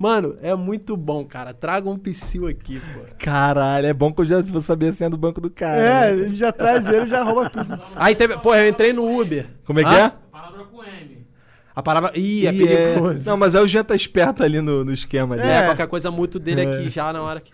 Mano, 0.00 0.34
é 0.40 0.54
muito 0.54 0.96
bom, 0.96 1.26
cara. 1.26 1.52
Traga 1.52 1.86
um 1.90 1.98
psil 1.98 2.46
aqui, 2.46 2.80
pô. 2.80 3.00
Caralho, 3.18 3.86
é 3.86 3.92
bom 3.92 4.10
que 4.10 4.22
eu 4.22 4.24
já 4.24 4.40
vou 4.40 4.62
saber 4.62 4.88
a 4.88 4.92
senha 4.94 5.10
do 5.10 5.16
banco 5.18 5.42
do 5.42 5.50
cara. 5.50 5.78
É, 5.78 6.16
né? 6.16 6.34
já 6.34 6.50
traz 6.50 6.88
ele 6.88 7.06
já 7.06 7.22
rouba 7.22 7.50
tudo. 7.50 7.78
Aí 7.96 8.14
teve. 8.14 8.38
Pô, 8.38 8.54
eu 8.54 8.66
entrei 8.66 8.94
no 8.94 9.20
Uber. 9.20 9.46
Como 9.62 9.78
é 9.78 9.84
que 9.84 9.94
é? 9.94 10.10
Palavra 10.32 10.64
com 10.64 10.82
M. 10.82 11.26
A 11.76 11.82
palavra. 11.82 12.12
Ih, 12.18 12.46
é 12.46 12.50
Ih, 12.54 12.66
perigoso. 12.66 13.28
Não, 13.28 13.36
mas 13.36 13.54
aí 13.54 13.62
o 13.62 13.66
Jean 13.66 13.84
tá 13.84 13.94
esperto 13.94 14.42
ali 14.42 14.62
no, 14.62 14.86
no 14.86 14.92
esquema 14.92 15.34
ali. 15.34 15.42
É, 15.46 15.56
É. 15.58 15.62
qualquer 15.66 15.86
coisa 15.86 16.10
mútuo 16.10 16.40
dele 16.40 16.62
É. 16.62 16.64
aqui 16.64 16.88
já 16.88 17.12
na 17.12 17.20
hora 17.20 17.38
que. 17.38 17.52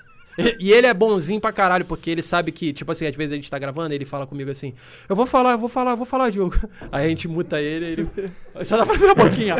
E 0.61 0.71
ele 0.71 0.87
é 0.87 0.95
bonzinho 0.95 1.41
pra 1.41 1.51
caralho, 1.51 1.85
porque 1.85 2.11
ele 2.11 2.23
sabe 2.23 2.53
que, 2.53 2.73
tipo 2.73 2.93
assim, 2.93 3.07
às 3.07 3.17
vezes 3.17 3.33
a 3.33 3.37
gente 3.37 3.51
tá 3.51 3.59
gravando, 3.59 3.93
ele 3.93 4.05
fala 4.05 4.25
comigo 4.25 4.51
assim: 4.53 4.73
Eu 5.09 5.17
vou 5.17 5.27
falar, 5.27 5.53
eu 5.53 5.59
vou 5.59 5.69
falar, 5.69 5.93
eu 5.93 5.97
vou 5.97 6.07
falar, 6.07 6.31
Diogo. 6.31 6.55
Aí 6.93 7.07
a 7.07 7.09
gente 7.09 7.27
muta 7.27 7.61
ele, 7.61 7.87
ele. 7.87 8.09
Só 8.63 8.77
dá 8.77 8.87
pra 8.87 8.97
ver 8.97 9.11
a 9.11 9.15
boquinha. 9.17 9.57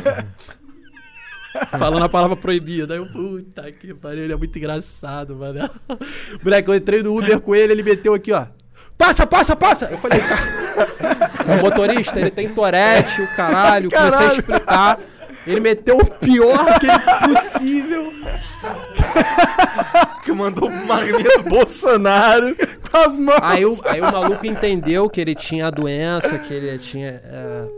Falando 1.79 2.05
a 2.05 2.09
palavra 2.09 2.37
proibida. 2.37 2.95
Aí 2.95 3.01
eu, 3.01 3.07
puta 3.07 3.71
que 3.73 3.95
pariu, 3.95 4.25
ele 4.25 4.33
é 4.33 4.37
muito 4.37 4.57
engraçado, 4.59 5.37
mano. 5.37 5.69
Moleque, 6.43 6.69
eu 6.69 6.75
entrei 6.75 7.03
no 7.03 7.17
Uber 7.17 7.41
com 7.41 7.55
ele, 7.55 7.73
ele 7.73 7.83
meteu 7.83 8.15
aqui, 8.15 8.33
ó. 8.33 8.47
Passa, 8.97 9.27
passa, 9.27 9.55
passa! 9.55 9.87
Eu 9.91 9.99
falei, 9.99 10.21
cara. 10.21 10.67
O 11.47 11.63
motorista, 11.63 12.19
ele 12.19 12.31
tem 12.31 12.49
torete, 12.49 13.23
o 13.23 13.37
caralho. 13.37 13.89
Comecei 13.91 14.09
a 14.15 14.19
Caralho. 14.19 14.41
explicar. 14.41 14.99
Ele 15.47 15.61
meteu 15.61 15.97
o 15.99 16.05
pior 16.05 16.79
que 16.81 16.87
ele 16.87 17.39
possível. 17.39 18.13
Que 20.25 20.33
mandou 20.33 20.69
o 20.69 20.87
Magneto 20.87 21.45
Bolsonaro. 21.45 22.57
Com 22.91 22.97
as 22.97 23.17
mãos. 23.17 23.39
Aí 23.43 23.65
o, 23.65 23.79
aí 23.85 24.01
o 24.01 24.11
maluco 24.11 24.45
entendeu 24.45 25.09
que 25.09 25.21
ele 25.21 25.37
tinha 25.37 25.69
a 25.69 25.71
doença, 25.71 26.37
que 26.39 26.53
ele 26.53 26.77
tinha. 26.79 27.09
é, 27.25 27.69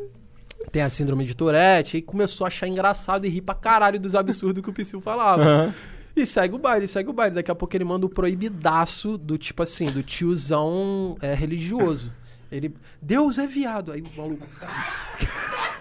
tem 0.70 0.82
a 0.82 0.90
síndrome 0.90 1.24
de 1.24 1.34
Tourette, 1.34 1.96
e 1.96 2.02
começou 2.02 2.44
a 2.44 2.48
achar 2.48 2.66
engraçado 2.66 3.26
e 3.26 3.28
rir 3.28 3.42
pra 3.42 3.54
caralho 3.54 3.98
dos 3.98 4.14
absurdos 4.14 4.62
que 4.62 4.70
o 4.70 4.72
Psyu 4.72 5.00
falava. 5.00 5.42
Aham. 5.42 5.74
E 6.16 6.26
segue 6.26 6.54
o 6.54 6.58
baile, 6.58 6.88
segue 6.88 7.08
o 7.08 7.12
baile. 7.12 7.36
Daqui 7.36 7.50
a 7.50 7.54
pouco 7.54 7.76
ele 7.76 7.84
manda 7.84 8.04
o 8.04 8.08
proibidaço 8.08 9.16
do 9.16 9.38
tipo 9.38 9.62
assim, 9.62 9.86
do 9.90 10.02
tiozão 10.02 11.16
é, 11.20 11.32
religioso. 11.32 12.12
Ele. 12.50 12.74
Deus 13.00 13.38
é 13.38 13.46
viado. 13.46 13.92
Aí 13.92 14.02
o 14.02 14.20
maluco. 14.20 14.46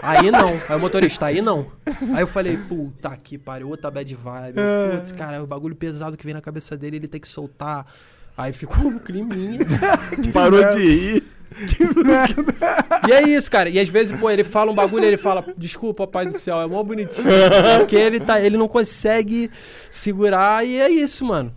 Aí 0.01 0.29
não. 0.29 0.49
Aí 0.69 0.75
o 0.75 0.79
motorista, 0.79 1.25
aí 1.25 1.41
não. 1.41 1.71
Aí 2.13 2.21
eu 2.21 2.27
falei, 2.27 2.55
puta 2.55 3.15
que 3.17 3.37
pariu, 3.37 3.69
outra 3.69 3.89
bad 3.89 4.13
vibe. 4.13 4.59
Putz, 4.91 5.11
cara, 5.11 5.37
é 5.37 5.41
o 5.41 5.47
bagulho 5.47 5.75
pesado 5.75 6.15
que 6.15 6.23
vem 6.23 6.35
na 6.35 6.41
cabeça 6.41 6.77
dele, 6.77 6.97
ele 6.97 7.07
tem 7.07 7.19
que 7.19 7.27
soltar. 7.27 7.85
Aí 8.37 8.53
ficou 8.53 8.85
um 8.85 8.99
climinha. 8.99 9.59
Parou 10.31 10.75
de 10.75 10.79
rir. 10.79 11.23
E 13.07 13.11
é 13.11 13.23
isso, 13.23 13.49
cara. 13.49 13.67
E 13.67 13.79
às 13.79 13.89
vezes, 13.89 14.17
pô, 14.17 14.29
ele 14.29 14.43
fala 14.43 14.71
um 14.71 14.75
bagulho 14.75 15.03
e 15.05 15.07
ele 15.07 15.17
fala, 15.17 15.43
desculpa, 15.57 16.05
pai 16.05 16.27
do 16.27 16.37
céu, 16.37 16.61
é 16.61 16.67
mó 16.67 16.83
bonitinho. 16.83 17.25
Porque 17.79 17.95
ele, 17.95 18.19
tá, 18.19 18.39
ele 18.39 18.57
não 18.57 18.67
consegue 18.67 19.49
segurar 19.89 20.65
e 20.65 20.79
é 20.79 20.89
isso, 20.89 21.25
mano. 21.25 21.51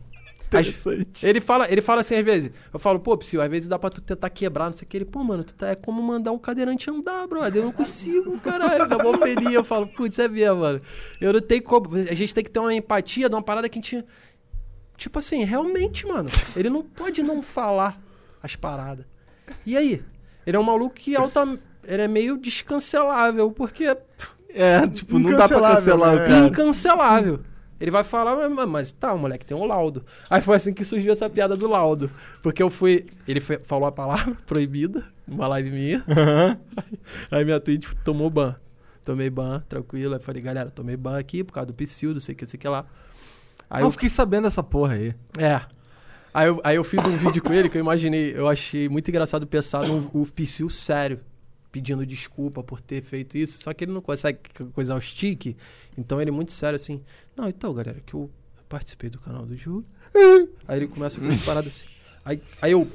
Interessante. 0.58 1.24
ele 1.24 1.40
fala, 1.40 1.70
ele 1.70 1.80
fala 1.80 2.00
assim 2.00 2.16
às 2.16 2.24
vezes. 2.24 2.50
Eu 2.72 2.80
falo, 2.80 2.98
pô, 2.98 3.16
Psyu, 3.16 3.40
às 3.40 3.48
vezes 3.48 3.68
dá 3.68 3.78
pra 3.78 3.88
tu 3.88 4.00
tentar 4.00 4.28
quebrar, 4.30 4.64
não 4.64 4.72
sei 4.72 4.84
o 4.84 4.88
que. 4.88 4.96
Ele, 4.96 5.04
pô, 5.04 5.22
mano, 5.22 5.44
tu 5.44 5.54
tá, 5.54 5.68
é 5.68 5.74
como 5.76 6.02
mandar 6.02 6.32
um 6.32 6.38
cadeirante 6.38 6.90
andar, 6.90 7.26
brother. 7.28 7.62
Eu 7.62 7.66
não 7.66 7.72
consigo, 7.72 8.36
caralho. 8.40 8.88
Dá 8.88 8.96
uma 8.96 9.16
peninha. 9.16 9.54
Eu 9.54 9.64
falo, 9.64 9.86
putz, 9.86 10.18
é 10.18 10.26
mesmo, 10.26 10.56
mano. 10.56 10.80
Eu 11.20 11.32
não 11.32 11.40
tenho 11.40 11.62
como. 11.62 11.94
A 11.94 12.14
gente 12.14 12.34
tem 12.34 12.42
que 12.42 12.50
ter 12.50 12.58
uma 12.58 12.74
empatia 12.74 13.28
de 13.28 13.34
uma 13.34 13.42
parada 13.42 13.68
que 13.68 13.78
a 13.78 13.82
gente. 13.82 14.04
Tipo 15.00 15.18
assim, 15.18 15.44
realmente, 15.44 16.06
mano. 16.06 16.28
Ele 16.54 16.68
não 16.68 16.82
pode 16.82 17.22
não 17.22 17.42
falar. 17.42 17.98
as 18.42 18.54
paradas. 18.54 19.06
E 19.64 19.74
aí? 19.74 20.02
Ele 20.46 20.56
é 20.56 20.60
um 20.60 20.62
maluco 20.62 20.94
que 20.94 21.16
alta. 21.16 21.58
Ele 21.84 22.02
é 22.02 22.06
meio 22.08 22.36
descancelável, 22.36 23.50
porque 23.50 23.96
É, 24.50 24.86
tipo, 24.86 25.18
não 25.18 25.30
dá 25.36 25.48
pra 25.48 25.74
cancelar 25.74 26.12
o 26.14 26.18
né? 26.18 26.26
cara. 26.26 26.46
incancelável. 26.46 27.40
Ele 27.80 27.90
vai 27.90 28.04
falar, 28.04 28.46
mas, 28.50 28.68
mas 28.68 28.92
tá, 28.92 29.14
o 29.14 29.18
moleque 29.18 29.46
tem 29.46 29.56
um 29.56 29.64
laudo. 29.64 30.04
Aí 30.28 30.42
foi 30.42 30.56
assim 30.56 30.74
que 30.74 30.84
surgiu 30.84 31.14
essa 31.14 31.30
piada 31.30 31.56
do 31.56 31.66
laudo. 31.66 32.10
Porque 32.42 32.62
eu 32.62 32.68
fui. 32.68 33.06
Ele 33.26 33.40
fe- 33.40 33.60
falou 33.64 33.86
a 33.88 33.92
palavra 33.92 34.36
proibida 34.46 35.02
numa 35.26 35.46
live 35.48 35.70
minha. 35.70 36.04
Aí 37.30 37.42
minha 37.44 37.58
tweet 37.58 37.88
tomou 38.04 38.28
ban. 38.28 38.54
Tomei 39.02 39.30
ban, 39.30 39.60
tranquilo. 39.66 40.12
Aí 40.14 40.20
falei, 40.20 40.42
galera, 40.42 40.70
tomei 40.70 40.96
ban 40.96 41.18
aqui 41.18 41.42
por 41.42 41.54
causa 41.54 41.68
do 41.68 41.74
Psyu, 41.74 42.12
não 42.12 42.20
sei 42.20 42.34
o 42.34 42.36
que, 42.36 42.44
sei 42.44 42.58
o 42.58 42.60
que 42.60 42.68
lá. 42.68 42.84
Aí 43.70 43.82
eu 43.82 43.86
eu, 43.86 43.92
fiquei 43.92 44.08
sabendo 44.08 44.44
dessa 44.44 44.62
porra 44.62 44.94
aí. 44.94 45.14
é. 45.38 45.62
Aí 46.32 46.46
eu, 46.46 46.60
aí 46.62 46.76
eu 46.76 46.84
fiz 46.84 47.04
um 47.04 47.16
vídeo 47.16 47.42
com 47.42 47.52
ele 47.52 47.68
que 47.68 47.76
eu 47.76 47.80
imaginei, 47.80 48.32
eu 48.36 48.48
achei 48.48 48.88
muito 48.88 49.08
engraçado 49.08 49.46
pensar 49.48 49.84
no 49.84 50.08
o 50.12 50.24
Psyu 50.26 50.70
sério, 50.70 51.20
pedindo 51.72 52.06
desculpa 52.06 52.62
por 52.62 52.80
ter 52.80 53.02
feito 53.02 53.36
isso, 53.36 53.60
só 53.60 53.72
que 53.72 53.82
ele 53.82 53.92
não 53.92 54.00
consegue 54.00 54.38
coisar 54.72 54.94
o 54.94 55.00
stick, 55.00 55.56
então 55.98 56.20
ele 56.20 56.30
é 56.30 56.32
muito 56.32 56.52
sério 56.52 56.76
assim. 56.76 57.02
Não, 57.36 57.48
então, 57.48 57.74
galera, 57.74 58.00
que 58.06 58.14
eu 58.14 58.30
participei 58.68 59.10
do 59.10 59.18
canal 59.18 59.44
do 59.44 59.56
jogo. 59.56 59.84
Aí 60.68 60.78
ele 60.78 60.86
começa 60.86 61.18
com 61.18 61.24
umas 61.24 61.42
paradas 61.42 61.74
assim. 61.74 61.86
Aí, 62.24 62.40
aí 62.62 62.72
eu 62.72 62.88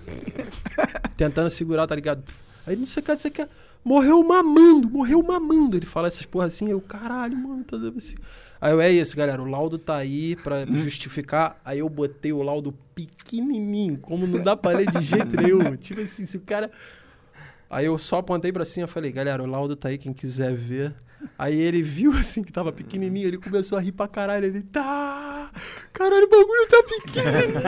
tentando 1.18 1.50
segurar, 1.50 1.88
tá 1.88 1.96
ligado? 1.96 2.24
Aí 2.66 2.76
não 2.76 2.88
sei 2.88 3.02
o 3.02 3.04
que, 3.04 3.12
não 3.12 3.20
sei 3.20 3.32
o 3.32 3.34
que. 3.34 3.48
Morreu 3.84 4.24
mamando, 4.24 4.90
morreu 4.90 5.22
mamando. 5.22 5.78
Ele 5.78 5.86
fala 5.86 6.08
essas 6.08 6.26
porra 6.26 6.46
assim, 6.46 6.70
eu, 6.70 6.80
caralho, 6.80 7.38
mano, 7.38 7.64
tá 7.64 7.78
dando 7.78 7.98
assim. 7.98 8.16
Aí 8.60 8.72
eu, 8.72 8.82
é 8.82 8.92
isso, 8.92 9.16
galera, 9.16 9.42
o 9.42 9.46
laudo 9.46 9.78
tá 9.78 9.98
aí 9.98 10.36
pra 10.36 10.66
justificar. 10.66 11.60
Aí 11.64 11.80
eu 11.80 11.90
botei 11.90 12.34
o 12.34 12.42
laudo 12.42 12.74
pequenininho, 12.94 13.98
como 13.98 14.26
não 14.26 14.42
dá 14.42 14.56
pra 14.56 14.78
ler 14.78 14.90
de 14.90 15.02
jeito 15.02 15.36
nenhum. 15.40 15.76
Tipo 15.76 16.02
assim, 16.02 16.26
se 16.26 16.38
o 16.38 16.42
cara... 16.42 16.72
Aí 17.70 17.86
eu 17.86 17.98
só 17.98 18.18
apontei 18.18 18.52
pra 18.52 18.64
cima 18.66 18.86
e 18.86 18.90
falei, 18.90 19.12
galera, 19.12 19.42
o 19.44 19.46
laudo 19.48 19.76
tá 19.76 19.90
aí, 19.90 19.98
quem 19.98 20.14
quiser 20.14 20.54
ver. 20.56 20.94
Aí 21.38 21.60
ele 21.60 21.82
viu 21.82 22.12
assim 22.18 22.44
que 22.44 22.52
tava 22.52 22.72
pequenininho, 22.72 23.28
ele 23.28 23.38
começou 23.38 23.78
a 23.78 23.82
rir 23.82 23.92
pra 23.92 24.08
caralho. 24.08 24.46
Ele, 24.46 24.62
tá, 24.62 25.50
caralho, 25.92 26.26
o 26.26 26.30
bagulho 26.30 26.68
tá 26.70 26.84
pequenininho. 26.84 27.62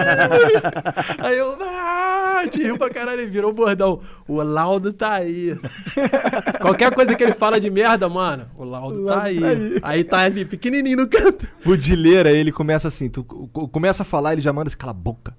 aí 1.17 1.37
eu, 1.37 1.57
ah, 1.61 2.43
te 2.49 2.61
riu 2.61 2.77
pra 2.77 2.89
caralho, 2.89 3.21
ele 3.21 3.31
virou 3.31 3.49
o 3.51 3.53
bordão. 3.53 3.99
O 4.27 4.41
laudo 4.43 4.93
tá 4.93 5.13
aí. 5.15 5.57
Qualquer 6.61 6.93
coisa 6.93 7.15
que 7.15 7.23
ele 7.23 7.33
fala 7.33 7.59
de 7.59 7.69
merda, 7.69 8.07
mano, 8.07 8.47
o 8.55 8.63
laudo, 8.63 9.05
tá, 9.07 9.23
aí. 9.23 9.39
aí. 9.81 10.03
tá 10.03 10.19
ali, 10.19 10.45
pequenininho 10.45 10.97
no 10.97 11.07
canto. 11.07 11.47
O 11.65 11.75
Dileira, 11.75 12.31
ele 12.31 12.51
começa 12.51 12.87
assim, 12.87 13.09
tu 13.09 13.23
co- 13.23 13.67
começa 13.67 14.03
a 14.03 14.05
falar, 14.05 14.33
ele 14.33 14.41
já 14.41 14.53
manda 14.53 14.67
assim, 14.67 14.77
cala 14.77 14.91
a 14.91 14.93
boca. 14.95 15.35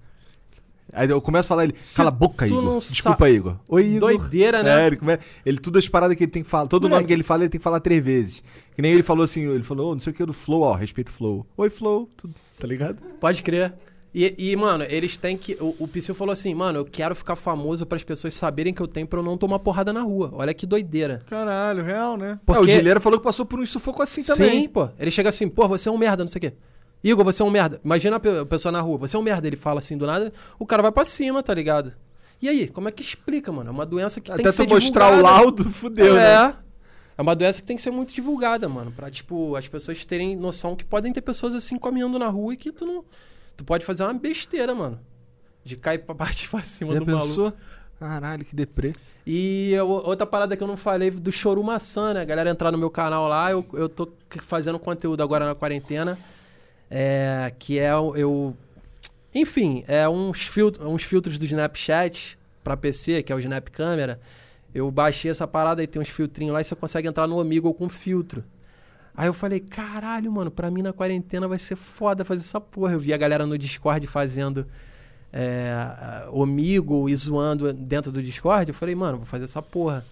Aí 0.92 1.08
eu 1.08 1.20
começo 1.20 1.46
a 1.46 1.48
falar, 1.48 1.64
ele, 1.64 1.74
cala 1.94 2.08
a 2.08 2.12
boca, 2.12 2.46
tu 2.46 2.52
Igor. 2.52 2.62
não 2.62 2.78
Desculpa, 2.78 3.24
sa- 3.26 3.30
Igor. 3.30 3.56
Oi, 3.68 3.84
Igor. 3.84 4.00
Doideira, 4.18 4.62
né? 4.62 4.84
É, 4.84 4.86
ele, 4.86 4.96
come... 4.96 5.18
ele 5.44 5.58
tudo 5.58 5.78
as 5.78 5.88
paradas 5.88 6.16
que 6.16 6.24
ele 6.24 6.30
tem 6.30 6.42
que 6.42 6.48
falar. 6.48 6.66
Todo 6.66 6.84
nome 6.84 6.94
Moleque. 6.94 7.08
que 7.08 7.12
ele 7.12 7.22
fala, 7.22 7.42
ele 7.42 7.50
tem 7.50 7.58
que 7.58 7.64
falar 7.64 7.80
três 7.80 8.02
vezes. 8.04 8.42
Que 8.74 8.80
nem 8.82 8.92
ele 8.92 9.02
falou 9.02 9.24
assim, 9.24 9.42
ele 9.46 9.62
falou, 9.64 9.90
"Ô, 9.90 9.94
não 9.94 10.00
sei 10.00 10.12
o 10.12 10.16
que 10.16 10.24
do 10.24 10.32
Flow, 10.32 10.62
ó, 10.62 10.74
respeito 10.74 11.08
o 11.08 11.12
Flow. 11.12 11.46
Oi, 11.56 11.68
Flow, 11.70 12.08
tudo, 12.16 12.34
tá 12.58 12.66
ligado? 12.66 12.98
Pode 13.20 13.42
crer. 13.42 13.74
E, 14.14 14.34
e, 14.38 14.56
mano, 14.56 14.84
eles 14.88 15.16
têm 15.16 15.36
que. 15.36 15.54
O, 15.60 15.76
o 15.80 15.86
Psyu 15.88 16.14
falou 16.14 16.32
assim, 16.32 16.54
mano, 16.54 16.78
eu 16.78 16.84
quero 16.84 17.14
ficar 17.14 17.36
famoso 17.36 17.84
para 17.84 17.96
as 17.96 18.02
pessoas 18.04 18.34
saberem 18.34 18.72
que 18.72 18.80
eu 18.80 18.88
tenho 18.88 19.06
pra 19.06 19.18
eu 19.20 19.22
não 19.22 19.36
tomar 19.36 19.58
porrada 19.58 19.92
na 19.92 20.00
rua. 20.00 20.30
Olha 20.32 20.54
que 20.54 20.66
doideira. 20.66 21.22
Caralho, 21.28 21.84
real, 21.84 22.16
né? 22.16 22.40
É, 22.48 22.58
o 22.58 22.64
Dileira 22.66 23.00
falou 23.00 23.18
que 23.18 23.24
passou 23.24 23.44
por 23.44 23.60
um 23.60 23.66
sufoco 23.66 24.02
assim 24.02 24.22
também. 24.22 24.62
Sim, 24.62 24.68
pô. 24.70 24.88
Ele 24.98 25.10
chega 25.10 25.28
assim, 25.28 25.46
pô, 25.46 25.68
você 25.68 25.88
é 25.90 25.92
um 25.92 25.98
merda, 25.98 26.24
não 26.24 26.28
sei 26.28 26.38
o 26.38 26.40
quê. 26.40 26.52
Igor, 27.02 27.24
você 27.24 27.42
é 27.42 27.44
um 27.44 27.50
merda. 27.50 27.80
Imagina 27.84 28.16
a 28.16 28.20
pe- 28.20 28.38
a 28.40 28.46
pessoa 28.46 28.72
na 28.72 28.80
rua, 28.80 28.98
você 28.98 29.16
é 29.16 29.18
um 29.18 29.22
merda. 29.22 29.46
Ele 29.46 29.56
fala 29.56 29.78
assim 29.78 29.96
do 29.96 30.06
nada, 30.06 30.32
o 30.58 30.66
cara 30.66 30.82
vai 30.82 30.90
pra 30.92 31.04
cima, 31.04 31.42
tá 31.42 31.54
ligado? 31.54 31.92
E 32.42 32.48
aí, 32.48 32.68
como 32.68 32.88
é 32.88 32.92
que 32.92 33.02
explica, 33.02 33.50
mano? 33.52 33.68
É 33.70 33.72
uma 33.72 33.86
doença 33.86 34.20
que 34.20 34.26
tem 34.30 34.34
Até 34.40 34.44
que 34.50 34.52
ser 34.52 34.66
tu 34.66 34.74
mostrar 34.74 35.08
o 35.08 35.16
divulgada. 35.16 35.36
laudo, 35.40 35.64
fudeu, 35.70 36.16
é. 36.16 36.48
né? 36.48 36.56
É 37.16 37.22
uma 37.22 37.34
doença 37.34 37.60
que 37.60 37.66
tem 37.66 37.76
que 37.76 37.82
ser 37.82 37.90
muito 37.90 38.14
divulgada, 38.14 38.68
mano. 38.68 38.92
Pra, 38.92 39.10
tipo, 39.10 39.56
as 39.56 39.66
pessoas 39.66 40.04
terem 40.04 40.36
noção 40.36 40.76
que 40.76 40.84
podem 40.84 41.12
ter 41.12 41.20
pessoas 41.20 41.54
assim 41.54 41.76
caminhando 41.78 42.16
na 42.18 42.28
rua 42.28 42.54
e 42.54 42.56
que 42.56 42.70
tu 42.70 42.86
não. 42.86 43.04
Tu 43.56 43.64
pode 43.64 43.84
fazer 43.84 44.04
uma 44.04 44.14
besteira, 44.14 44.72
mano. 44.74 45.00
De 45.64 45.76
cair 45.76 45.98
pra 45.98 46.14
parte 46.16 46.48
pra 46.48 46.62
cima 46.62 46.92
Já 46.94 47.00
do 47.00 47.06
maluco. 47.06 47.26
pensou? 47.26 47.52
Caralho, 47.98 48.44
que 48.44 48.54
deprê. 48.54 48.94
E 49.26 49.72
eu- 49.72 49.88
outra 49.88 50.24
parada 50.24 50.56
que 50.56 50.62
eu 50.62 50.68
não 50.68 50.76
falei 50.76 51.10
do 51.10 51.32
Choru 51.32 51.62
Maçã, 51.64 52.14
né? 52.14 52.20
A 52.20 52.24
galera 52.24 52.50
entrar 52.50 52.70
no 52.70 52.78
meu 52.78 52.88
canal 52.90 53.26
lá, 53.26 53.50
eu, 53.50 53.66
eu 53.72 53.88
tô 53.88 54.08
fazendo 54.42 54.78
conteúdo 54.78 55.20
agora 55.20 55.44
na 55.44 55.56
quarentena. 55.56 56.16
É, 56.90 57.52
que 57.58 57.78
é 57.78 57.90
eu. 57.90 58.56
Enfim, 59.34 59.84
é 59.86 60.08
uns, 60.08 60.46
filtros 60.46 60.86
uns 60.86 61.02
filtros 61.02 61.38
do 61.38 61.44
Snapchat 61.44 62.38
pra 62.64 62.76
PC, 62.76 63.22
que 63.22 63.32
é 63.32 63.36
o 63.36 63.38
Snap 63.38 63.68
Câmera. 63.68 64.20
Eu 64.74 64.90
baixei 64.90 65.30
essa 65.30 65.46
parada 65.46 65.82
e 65.82 65.86
tem 65.86 66.00
uns 66.00 66.08
filtrinhos 66.08 66.52
lá 66.52 66.60
e 66.60 66.64
você 66.64 66.74
consegue 66.74 67.08
entrar 67.08 67.26
no 67.26 67.40
Amigo 67.40 67.72
com 67.74 67.88
filtro. 67.88 68.44
Aí 69.14 69.26
eu 69.26 69.34
falei, 69.34 69.58
caralho, 69.58 70.30
mano, 70.30 70.50
pra 70.50 70.70
mim 70.70 70.82
na 70.82 70.92
quarentena 70.92 71.48
vai 71.48 71.58
ser 71.58 71.76
foda 71.76 72.24
fazer 72.24 72.40
essa 72.40 72.60
porra. 72.60 72.92
Eu 72.92 73.00
vi 73.00 73.12
a 73.12 73.16
galera 73.16 73.44
no 73.46 73.58
Discord 73.58 74.06
fazendo 74.06 74.66
é, 75.32 76.26
Omigo 76.30 77.08
e 77.08 77.16
zoando 77.16 77.72
dentro 77.72 78.12
do 78.12 78.22
Discord. 78.22 78.70
Eu 78.70 78.74
falei, 78.74 78.94
mano, 78.94 79.16
vou 79.16 79.26
fazer 79.26 79.44
essa 79.44 79.60
porra. 79.60 80.04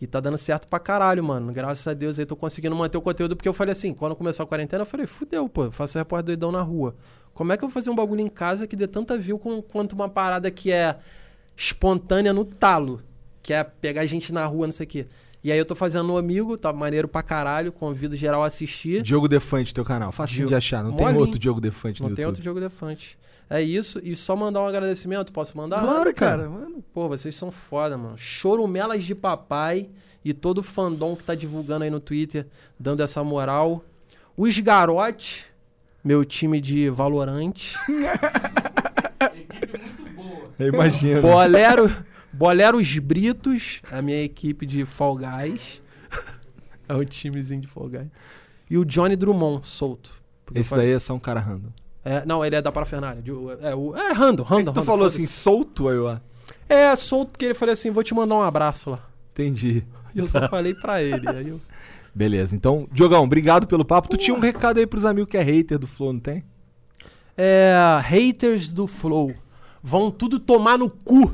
E 0.00 0.06
tá 0.06 0.20
dando 0.20 0.36
certo 0.36 0.66
pra 0.68 0.78
caralho, 0.78 1.22
mano. 1.24 1.52
Graças 1.52 1.86
a 1.86 1.94
Deus 1.94 2.18
aí 2.18 2.26
tô 2.26 2.36
conseguindo 2.36 2.74
manter 2.76 2.98
o 2.98 3.00
conteúdo. 3.02 3.36
Porque 3.36 3.48
eu 3.48 3.54
falei 3.54 3.72
assim, 3.72 3.94
quando 3.94 4.14
começou 4.16 4.44
a 4.44 4.46
quarentena, 4.46 4.82
eu 4.82 4.86
falei, 4.86 5.06
fudeu, 5.06 5.48
pô, 5.48 5.70
faço 5.70 5.96
repórter 5.98 6.26
doidão 6.36 6.50
na 6.52 6.60
rua. 6.62 6.94
Como 7.32 7.52
é 7.52 7.56
que 7.56 7.64
eu 7.64 7.68
vou 7.68 7.72
fazer 7.74 7.90
um 7.90 7.94
bagulho 7.94 8.20
em 8.20 8.28
casa 8.28 8.66
que 8.66 8.76
dê 8.76 8.86
tanta 8.86 9.16
view 9.16 9.38
com- 9.38 9.62
quanto 9.62 9.92
uma 9.92 10.08
parada 10.08 10.50
que 10.50 10.70
é 10.70 10.96
espontânea 11.56 12.32
no 12.32 12.44
talo? 12.44 13.02
Que 13.42 13.52
é 13.52 13.62
pegar 13.64 14.04
gente 14.06 14.32
na 14.32 14.44
rua, 14.46 14.66
não 14.66 14.72
sei 14.72 14.84
o 14.84 14.88
quê. 14.88 15.06
E 15.42 15.52
aí 15.52 15.58
eu 15.58 15.64
tô 15.66 15.74
fazendo 15.74 16.04
no 16.06 16.16
amigo, 16.16 16.56
tá 16.56 16.72
maneiro 16.72 17.06
pra 17.06 17.22
caralho. 17.22 17.70
Convido 17.70 18.16
geral 18.16 18.42
a 18.42 18.46
assistir. 18.46 19.02
Diogo 19.02 19.28
Defante, 19.28 19.74
teu 19.74 19.84
canal. 19.84 20.10
Facinho 20.10 20.38
Diogo- 20.38 20.50
de 20.50 20.54
achar. 20.56 20.82
Não 20.82 20.92
tem 20.92 21.04
Molinho. 21.06 21.20
outro 21.20 21.38
Diogo 21.38 21.60
Defante 21.60 22.02
no 22.02 22.08
Não 22.08 22.16
tem 22.16 22.22
YouTube. 22.22 22.30
outro 22.38 22.42
jogo 22.42 22.60
defante. 22.60 23.18
É 23.48 23.60
isso. 23.60 24.00
E 24.02 24.16
só 24.16 24.34
mandar 24.34 24.62
um 24.62 24.66
agradecimento. 24.66 25.32
Posso 25.32 25.56
mandar? 25.56 25.80
Claro, 25.80 26.14
cara. 26.14 26.48
Mano. 26.48 26.82
Pô, 26.92 27.08
vocês 27.08 27.34
são 27.34 27.50
foda, 27.50 27.96
mano. 27.96 28.16
Chorumelas 28.16 29.04
de 29.04 29.14
papai 29.14 29.88
e 30.24 30.32
todo 30.32 30.58
o 30.58 30.62
fandom 30.62 31.14
que 31.14 31.22
tá 31.24 31.34
divulgando 31.34 31.84
aí 31.84 31.90
no 31.90 32.00
Twitter, 32.00 32.46
dando 32.78 33.02
essa 33.02 33.22
moral. 33.22 33.84
Os 34.36 34.58
Garote, 34.58 35.44
meu 36.02 36.24
time 36.24 36.60
de 36.60 36.88
Valorante. 36.90 37.76
Equipe 39.34 39.78
muito 39.78 40.14
boa. 40.16 40.50
Eu 40.58 40.68
imagino. 40.68 41.22
Bolero, 41.22 41.94
Boleros 42.32 42.98
Britos, 42.98 43.80
a 43.90 44.00
minha 44.02 44.22
equipe 44.22 44.66
de 44.66 44.84
Fall 44.84 45.16
Guys. 45.16 45.80
é 46.88 46.94
um 46.94 47.04
timezinho 47.04 47.60
de 47.60 47.68
Fall 47.68 47.88
Guys. 47.88 48.08
E 48.70 48.78
o 48.78 48.84
Johnny 48.84 49.14
Drummond, 49.16 49.66
solto. 49.66 50.10
Esse 50.54 50.70
falei- 50.70 50.86
daí 50.86 50.94
é 50.94 50.98
só 50.98 51.14
um 51.14 51.20
cara 51.20 51.40
random. 51.40 51.68
É, 52.04 52.24
não, 52.26 52.44
ele 52.44 52.56
é 52.56 52.62
da 52.62 52.70
parafernália. 52.70 53.22
de- 53.22 53.30
É, 53.62 53.74
o, 53.74 53.94
é 53.96 54.12
random. 54.12 54.44
que 54.44 54.72
tu 54.72 54.82
falou 54.84 55.06
assim, 55.06 55.26
solto, 55.26 55.88
aí 55.88 55.96
eu... 55.96 56.08
ah, 56.08 56.20
É, 56.68 56.94
solto 56.96 57.30
porque 57.32 57.44
ele 57.46 57.54
falou 57.54 57.72
assim, 57.72 57.90
vou 57.90 58.02
te 58.04 58.14
mandar 58.14 58.34
um 58.34 58.42
abraço 58.42 58.90
lá. 58.90 59.00
Entendi. 59.32 59.82
E 60.14 60.18
eu 60.18 60.26
só 60.28 60.46
falei 60.48 60.74
pra 60.74 61.02
ele. 61.02 61.28
Aí 61.28 61.48
eu... 61.48 61.60
Beleza, 62.14 62.54
então, 62.54 62.86
Diogão, 62.92 63.24
obrigado 63.24 63.66
pelo 63.66 63.84
papo. 63.84 64.08
Tu 64.08 64.16
tinha 64.16 64.36
um 64.36 64.40
recado 64.40 64.78
aí 64.78 64.86
pros 64.86 65.04
amigos 65.04 65.28
que 65.30 65.36
é 65.36 65.42
hater 65.42 65.78
do 65.78 65.86
Flow, 65.86 66.12
não 66.12 66.20
tem? 66.20 66.44
É, 67.36 67.74
haters 68.02 68.70
do 68.70 68.86
Flow. 68.86 69.34
Vão 69.82 70.10
tudo 70.10 70.38
tomar 70.38 70.78
no 70.78 70.88
cu. 70.88 71.32